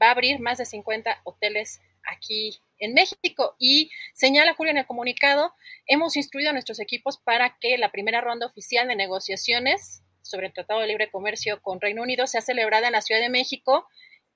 va 0.00 0.08
a 0.08 0.12
abrir 0.12 0.40
más 0.40 0.56
de 0.56 0.64
50 0.64 1.20
hoteles 1.24 1.82
aquí 2.04 2.58
en 2.82 2.94
México. 2.94 3.54
Y 3.58 3.90
señala 4.12 4.54
Julio 4.54 4.72
en 4.72 4.78
el 4.78 4.86
comunicado, 4.86 5.54
hemos 5.86 6.16
instruido 6.16 6.50
a 6.50 6.52
nuestros 6.52 6.80
equipos 6.80 7.18
para 7.18 7.56
que 7.60 7.78
la 7.78 7.90
primera 7.90 8.20
ronda 8.20 8.46
oficial 8.46 8.88
de 8.88 8.96
negociaciones 8.96 10.02
sobre 10.20 10.48
el 10.48 10.52
Tratado 10.52 10.80
de 10.80 10.88
Libre 10.88 11.10
Comercio 11.10 11.62
con 11.62 11.80
Reino 11.80 12.02
Unido 12.02 12.26
sea 12.26 12.40
celebrada 12.40 12.88
en 12.88 12.92
la 12.92 13.02
Ciudad 13.02 13.20
de 13.20 13.30
México 13.30 13.86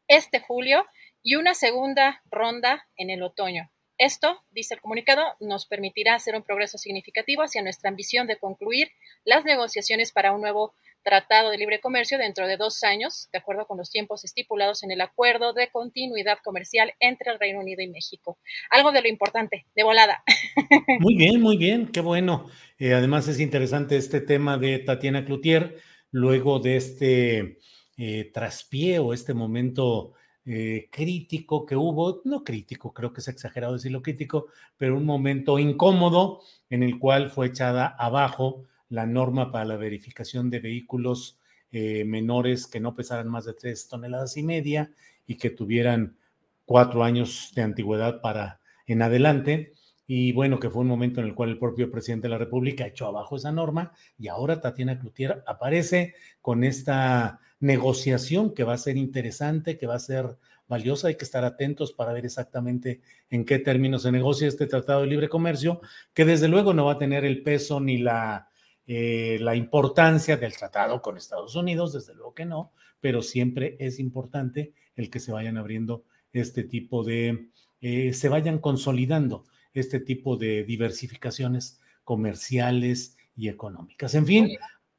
este 0.08 0.40
julio 0.40 0.86
y 1.22 1.34
una 1.34 1.54
segunda 1.54 2.22
ronda 2.30 2.88
en 2.96 3.10
el 3.10 3.22
otoño. 3.22 3.70
Esto, 3.98 4.44
dice 4.50 4.74
el 4.74 4.80
comunicado, 4.80 5.22
nos 5.40 5.66
permitirá 5.66 6.14
hacer 6.14 6.36
un 6.36 6.42
progreso 6.42 6.76
significativo 6.78 7.42
hacia 7.42 7.62
nuestra 7.62 7.88
ambición 7.88 8.26
de 8.26 8.38
concluir 8.38 8.92
las 9.24 9.44
negociaciones 9.44 10.12
para 10.12 10.32
un 10.32 10.42
nuevo 10.42 10.74
tratado 11.06 11.52
de 11.52 11.58
libre 11.58 11.80
comercio 11.80 12.18
dentro 12.18 12.48
de 12.48 12.56
dos 12.56 12.82
años, 12.82 13.28
de 13.32 13.38
acuerdo 13.38 13.64
con 13.68 13.78
los 13.78 13.90
tiempos 13.90 14.24
estipulados 14.24 14.82
en 14.82 14.90
el 14.90 15.00
acuerdo 15.00 15.52
de 15.52 15.68
continuidad 15.70 16.38
comercial 16.42 16.94
entre 16.98 17.30
el 17.30 17.38
Reino 17.38 17.60
Unido 17.60 17.80
y 17.80 17.86
México. 17.86 18.38
Algo 18.70 18.90
de 18.90 19.02
lo 19.02 19.08
importante, 19.08 19.66
de 19.76 19.84
volada. 19.84 20.24
Muy 20.98 21.14
bien, 21.14 21.40
muy 21.40 21.56
bien, 21.58 21.86
qué 21.92 22.00
bueno. 22.00 22.48
Eh, 22.80 22.92
además 22.92 23.28
es 23.28 23.38
interesante 23.38 23.96
este 23.96 24.20
tema 24.20 24.58
de 24.58 24.80
Tatiana 24.80 25.24
Cloutier, 25.24 25.76
luego 26.10 26.58
de 26.58 26.76
este 26.76 27.58
eh, 27.96 28.30
traspié 28.34 28.98
o 28.98 29.12
este 29.12 29.32
momento 29.32 30.14
eh, 30.44 30.88
crítico 30.90 31.66
que 31.66 31.76
hubo, 31.76 32.20
no 32.24 32.42
crítico, 32.42 32.92
creo 32.92 33.12
que 33.12 33.20
es 33.20 33.28
exagerado 33.28 33.74
decirlo 33.74 34.02
crítico, 34.02 34.48
pero 34.76 34.96
un 34.96 35.04
momento 35.04 35.60
incómodo 35.60 36.40
en 36.68 36.82
el 36.82 36.98
cual 36.98 37.30
fue 37.30 37.46
echada 37.46 37.94
abajo 37.96 38.64
la 38.88 39.06
norma 39.06 39.50
para 39.52 39.64
la 39.64 39.76
verificación 39.76 40.50
de 40.50 40.60
vehículos 40.60 41.40
eh, 41.72 42.04
menores 42.04 42.66
que 42.66 42.80
no 42.80 42.94
pesaran 42.94 43.28
más 43.28 43.44
de 43.44 43.54
tres 43.54 43.88
toneladas 43.88 44.36
y 44.36 44.42
media 44.42 44.92
y 45.26 45.36
que 45.36 45.50
tuvieran 45.50 46.16
cuatro 46.64 47.02
años 47.02 47.52
de 47.54 47.62
antigüedad 47.62 48.20
para 48.20 48.60
en 48.86 49.02
adelante. 49.02 49.72
Y 50.06 50.32
bueno, 50.32 50.60
que 50.60 50.70
fue 50.70 50.82
un 50.82 50.88
momento 50.88 51.20
en 51.20 51.26
el 51.26 51.34
cual 51.34 51.50
el 51.50 51.58
propio 51.58 51.90
presidente 51.90 52.26
de 52.28 52.30
la 52.30 52.38
República 52.38 52.86
echó 52.86 53.06
abajo 53.06 53.36
esa 53.36 53.50
norma 53.50 53.92
y 54.18 54.28
ahora 54.28 54.60
Tatiana 54.60 55.00
Cloutier 55.00 55.42
aparece 55.46 56.14
con 56.40 56.62
esta 56.62 57.40
negociación 57.58 58.54
que 58.54 58.62
va 58.62 58.74
a 58.74 58.78
ser 58.78 58.96
interesante, 58.96 59.76
que 59.76 59.86
va 59.86 59.96
a 59.96 60.00
ser 60.00 60.38
valiosa. 60.68 61.08
Hay 61.08 61.16
que 61.16 61.24
estar 61.24 61.44
atentos 61.44 61.92
para 61.92 62.12
ver 62.12 62.24
exactamente 62.24 63.00
en 63.30 63.44
qué 63.44 63.58
términos 63.58 64.02
se 64.02 64.12
negocia 64.12 64.46
este 64.46 64.66
Tratado 64.66 65.00
de 65.00 65.08
Libre 65.08 65.28
Comercio, 65.28 65.80
que 66.14 66.24
desde 66.24 66.46
luego 66.46 66.72
no 66.72 66.84
va 66.84 66.92
a 66.92 66.98
tener 66.98 67.24
el 67.24 67.42
peso 67.42 67.80
ni 67.80 67.98
la 67.98 68.48
eh, 68.86 69.38
la 69.40 69.56
importancia 69.56 70.36
del 70.36 70.56
tratado 70.56 71.02
con 71.02 71.16
Estados 71.16 71.56
Unidos, 71.56 71.92
desde 71.92 72.14
luego 72.14 72.34
que 72.34 72.44
no, 72.44 72.72
pero 73.00 73.20
siempre 73.22 73.76
es 73.80 73.98
importante 73.98 74.74
el 74.94 75.10
que 75.10 75.18
se 75.18 75.32
vayan 75.32 75.56
abriendo 75.56 76.04
este 76.32 76.62
tipo 76.62 77.02
de, 77.02 77.50
eh, 77.80 78.12
se 78.12 78.28
vayan 78.28 78.58
consolidando 78.58 79.44
este 79.74 80.00
tipo 80.00 80.36
de 80.36 80.64
diversificaciones 80.64 81.80
comerciales 82.04 83.16
y 83.34 83.48
económicas. 83.48 84.14
En 84.14 84.24
fin, 84.24 84.56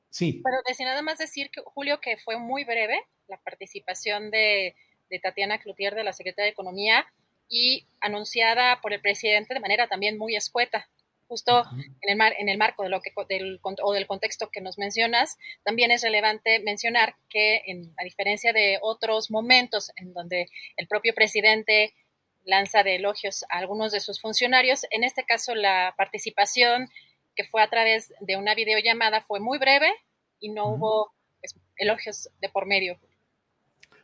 sí. 0.10 0.42
Pero 0.44 0.58
decía 0.68 0.86
nada 0.86 1.02
más 1.02 1.18
decir, 1.18 1.50
que, 1.50 1.62
Julio, 1.62 2.00
que 2.02 2.18
fue 2.18 2.38
muy 2.38 2.66
breve 2.66 3.00
la 3.28 3.38
participación 3.38 4.32
de, 4.32 4.76
de 5.10 5.20
Tatiana 5.20 5.60
Cloutier 5.60 5.96
de 5.96 6.04
la 6.04 6.14
Secretaría 6.14 6.46
de 6.46 6.52
Economía 6.52 7.06
y 7.50 7.88
anunciada 8.02 8.82
por 8.82 8.92
el 8.92 9.02
presidente 9.02 9.54
de 9.54 9.60
manera 9.62 9.88
también 9.88 10.18
muy 10.18 10.36
escueta 10.36 10.90
justo 11.28 11.64
en, 11.72 12.10
el 12.10 12.16
mar, 12.16 12.34
en 12.38 12.50
el 12.50 12.58
marco 12.58 12.84
de 12.84 12.90
lo 12.90 13.02
que, 13.02 13.12
del, 13.30 13.60
o 13.62 13.94
del 13.94 14.08
contexto 14.08 14.50
que 14.50 14.62
nos 14.62 14.78
mencionas, 14.78 15.38
también 15.64 15.92
es 15.92 16.02
relevante 16.02 16.60
mencionar 16.60 17.16
que, 17.30 17.62
en, 17.66 17.94
a 17.98 18.04
diferencia 18.04 18.54
de 18.54 18.80
otros 18.82 19.30
momentos 19.30 19.92
en 19.96 20.14
donde 20.14 20.48
el 20.78 20.88
propio 20.88 21.14
presidente 21.14 21.94
lanza 22.44 22.84
de 22.84 22.96
elogios 22.96 23.44
a 23.50 23.58
algunos 23.58 23.92
de 23.92 24.00
sus 24.00 24.22
funcionarios, 24.22 24.86
en 24.92 25.04
este 25.04 25.24
caso 25.24 25.54
la 25.54 25.94
participación 25.98 26.90
que 27.36 27.44
fue 27.44 27.62
a 27.62 27.70
través 27.70 28.14
de 28.22 28.38
una 28.38 28.56
videollamada 28.56 29.22
fue 29.22 29.40
muy 29.40 29.60
breve 29.60 29.92
y 30.40 30.50
no 30.50 30.68
hubo 30.68 31.14
pues, 31.40 31.56
elogios 31.78 32.30
de 32.42 32.50
por 32.50 32.66
medio. 32.66 33.00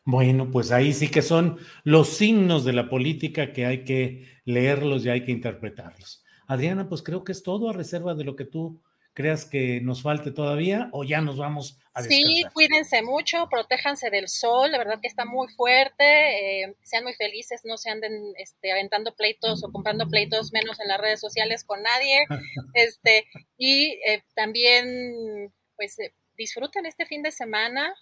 Bueno, 0.05 0.51
pues 0.51 0.71
ahí 0.71 0.91
sí 0.91 1.09
que 1.09 1.21
son 1.21 1.59
los 1.83 2.09
signos 2.17 2.65
de 2.65 2.73
la 2.73 2.89
política 2.89 3.53
que 3.53 3.65
hay 3.65 3.85
que 3.85 4.27
leerlos 4.43 5.05
y 5.05 5.09
hay 5.09 5.23
que 5.23 5.31
interpretarlos. 5.31 6.22
Adriana, 6.53 6.87
pues 6.87 7.01
creo 7.01 7.23
que 7.23 7.31
es 7.31 7.43
todo 7.43 7.69
a 7.69 7.73
reserva 7.73 8.13
de 8.15 8.23
lo 8.23 8.35
que 8.35 8.45
tú 8.45 8.81
creas 9.13 9.45
que 9.45 9.79
nos 9.81 10.01
falte 10.01 10.31
todavía 10.31 10.89
o 10.91 11.03
ya 11.03 11.21
nos 11.21 11.37
vamos 11.37 11.79
a 11.93 12.01
descansar. 12.01 12.31
Sí, 12.31 12.43
cuídense 12.53 13.01
mucho, 13.03 13.47
protéjanse 13.49 14.09
del 14.09 14.27
sol, 14.27 14.71
la 14.71 14.79
verdad 14.79 14.99
que 15.01 15.07
está 15.07 15.25
muy 15.25 15.47
fuerte, 15.49 16.63
eh, 16.63 16.75
sean 16.81 17.03
muy 17.03 17.13
felices, 17.13 17.61
no 17.63 17.77
se 17.77 17.91
anden 17.91 18.33
este, 18.37 18.71
aventando 18.71 19.15
pleitos 19.15 19.63
o 19.63 19.71
comprando 19.71 20.07
pleitos 20.07 20.51
menos 20.51 20.79
en 20.79 20.87
las 20.87 20.99
redes 20.99 21.19
sociales 21.19 21.63
con 21.63 21.83
nadie, 21.83 22.25
este, 22.73 23.25
y 23.57 23.99
eh, 24.07 24.23
también 24.35 25.53
pues 25.75 25.99
eh, 25.99 26.13
disfruten 26.35 26.85
este 26.85 27.05
fin 27.05 27.21
de 27.21 27.31
semana, 27.31 27.93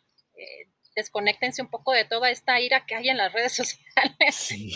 desconéctense 0.96 1.62
un 1.62 1.70
poco 1.70 1.94
de 1.94 2.06
toda 2.06 2.30
esta 2.30 2.60
ira 2.60 2.86
que 2.86 2.96
hay 2.96 3.10
en 3.10 3.18
las 3.18 3.34
redes 3.34 3.54
sociales. 3.56 3.82
Sí, 4.32 4.76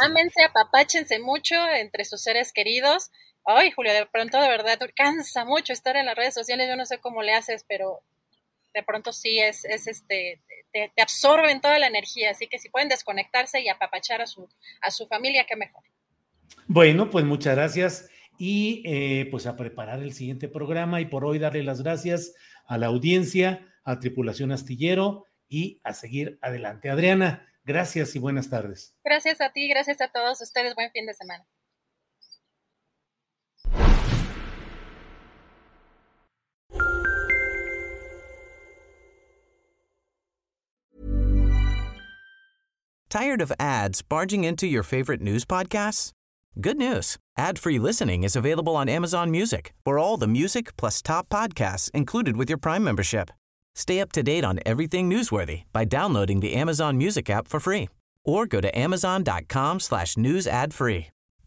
Ámense, 0.00 0.44
apapáchense 0.44 1.18
mucho 1.18 1.54
entre 1.70 2.04
sus 2.04 2.22
seres 2.22 2.52
queridos. 2.52 3.10
Ay, 3.44 3.70
Julio, 3.70 3.92
de 3.92 4.06
pronto 4.06 4.40
de 4.40 4.48
verdad 4.48 4.78
cansa 4.94 5.44
mucho 5.44 5.72
estar 5.72 5.96
en 5.96 6.06
las 6.06 6.16
redes 6.16 6.34
sociales. 6.34 6.68
Yo 6.68 6.76
no 6.76 6.84
sé 6.84 6.98
cómo 6.98 7.22
le 7.22 7.32
haces, 7.32 7.64
pero 7.66 8.02
de 8.74 8.82
pronto 8.82 9.12
sí 9.12 9.38
es, 9.38 9.64
es 9.64 9.86
este, 9.86 10.42
te, 10.72 10.92
absorben 11.00 11.60
toda 11.60 11.78
la 11.78 11.86
energía. 11.86 12.30
Así 12.30 12.46
que 12.46 12.58
si 12.58 12.68
pueden 12.68 12.88
desconectarse 12.88 13.60
y 13.60 13.68
apapachar 13.68 14.20
a 14.20 14.26
su, 14.26 14.48
a 14.82 14.90
su 14.90 15.06
familia, 15.06 15.46
qué 15.48 15.56
mejor. 15.56 15.82
Bueno, 16.66 17.10
pues 17.10 17.24
muchas 17.24 17.56
gracias 17.56 18.10
y 18.38 18.82
eh, 18.86 19.26
pues 19.30 19.46
a 19.46 19.56
preparar 19.56 20.00
el 20.00 20.12
siguiente 20.12 20.48
programa 20.48 21.00
y 21.00 21.06
por 21.06 21.24
hoy 21.24 21.38
darle 21.38 21.62
las 21.62 21.82
gracias 21.82 22.34
a 22.66 22.78
la 22.78 22.86
audiencia 22.86 23.66
a 23.88 23.98
Tripulación 23.98 24.52
Astillero 24.52 25.24
y 25.48 25.80
a 25.82 25.94
seguir 25.94 26.38
adelante. 26.42 26.90
Adriana, 26.90 27.46
gracias 27.64 28.14
y 28.14 28.18
buenas 28.18 28.50
tardes. 28.50 28.94
Gracias 29.02 29.40
a 29.40 29.50
ti, 29.50 29.66
gracias 29.66 30.00
a 30.02 30.08
todos 30.08 30.40
ustedes. 30.42 30.74
Buen 30.74 30.90
fin 30.92 31.06
de 31.06 31.14
semana. 31.14 31.46
Tired 43.08 43.40
of 43.40 43.50
ads 43.58 44.02
barging 44.02 44.44
into 44.44 44.66
your 44.66 44.82
favorite 44.82 45.22
news 45.22 45.46
podcasts? 45.46 46.12
Good 46.60 46.76
news. 46.76 47.16
Ad-free 47.38 47.78
listening 47.78 48.22
is 48.22 48.36
available 48.36 48.76
on 48.76 48.86
Amazon 48.90 49.30
Music. 49.30 49.72
For 49.82 49.98
all 49.98 50.18
the 50.18 50.26
music 50.26 50.76
plus 50.76 51.00
top 51.00 51.30
podcasts 51.30 51.90
included 51.92 52.36
with 52.36 52.50
your 52.50 52.58
Prime 52.58 52.84
membership. 52.84 53.30
Stay 53.78 54.00
up 54.00 54.10
to 54.10 54.24
date 54.24 54.44
on 54.44 54.58
everything 54.66 55.08
newsworthy 55.08 55.62
by 55.72 55.84
downloading 55.84 56.40
the 56.40 56.54
Amazon 56.54 56.98
Music 56.98 57.30
app 57.30 57.46
for 57.46 57.60
free 57.60 57.88
or 58.24 58.44
go 58.44 58.60
to 58.60 58.76
amazon.com 58.76 59.78
slash 59.78 60.16
news 60.16 60.48
ad 60.48 60.74
free. 60.74 61.06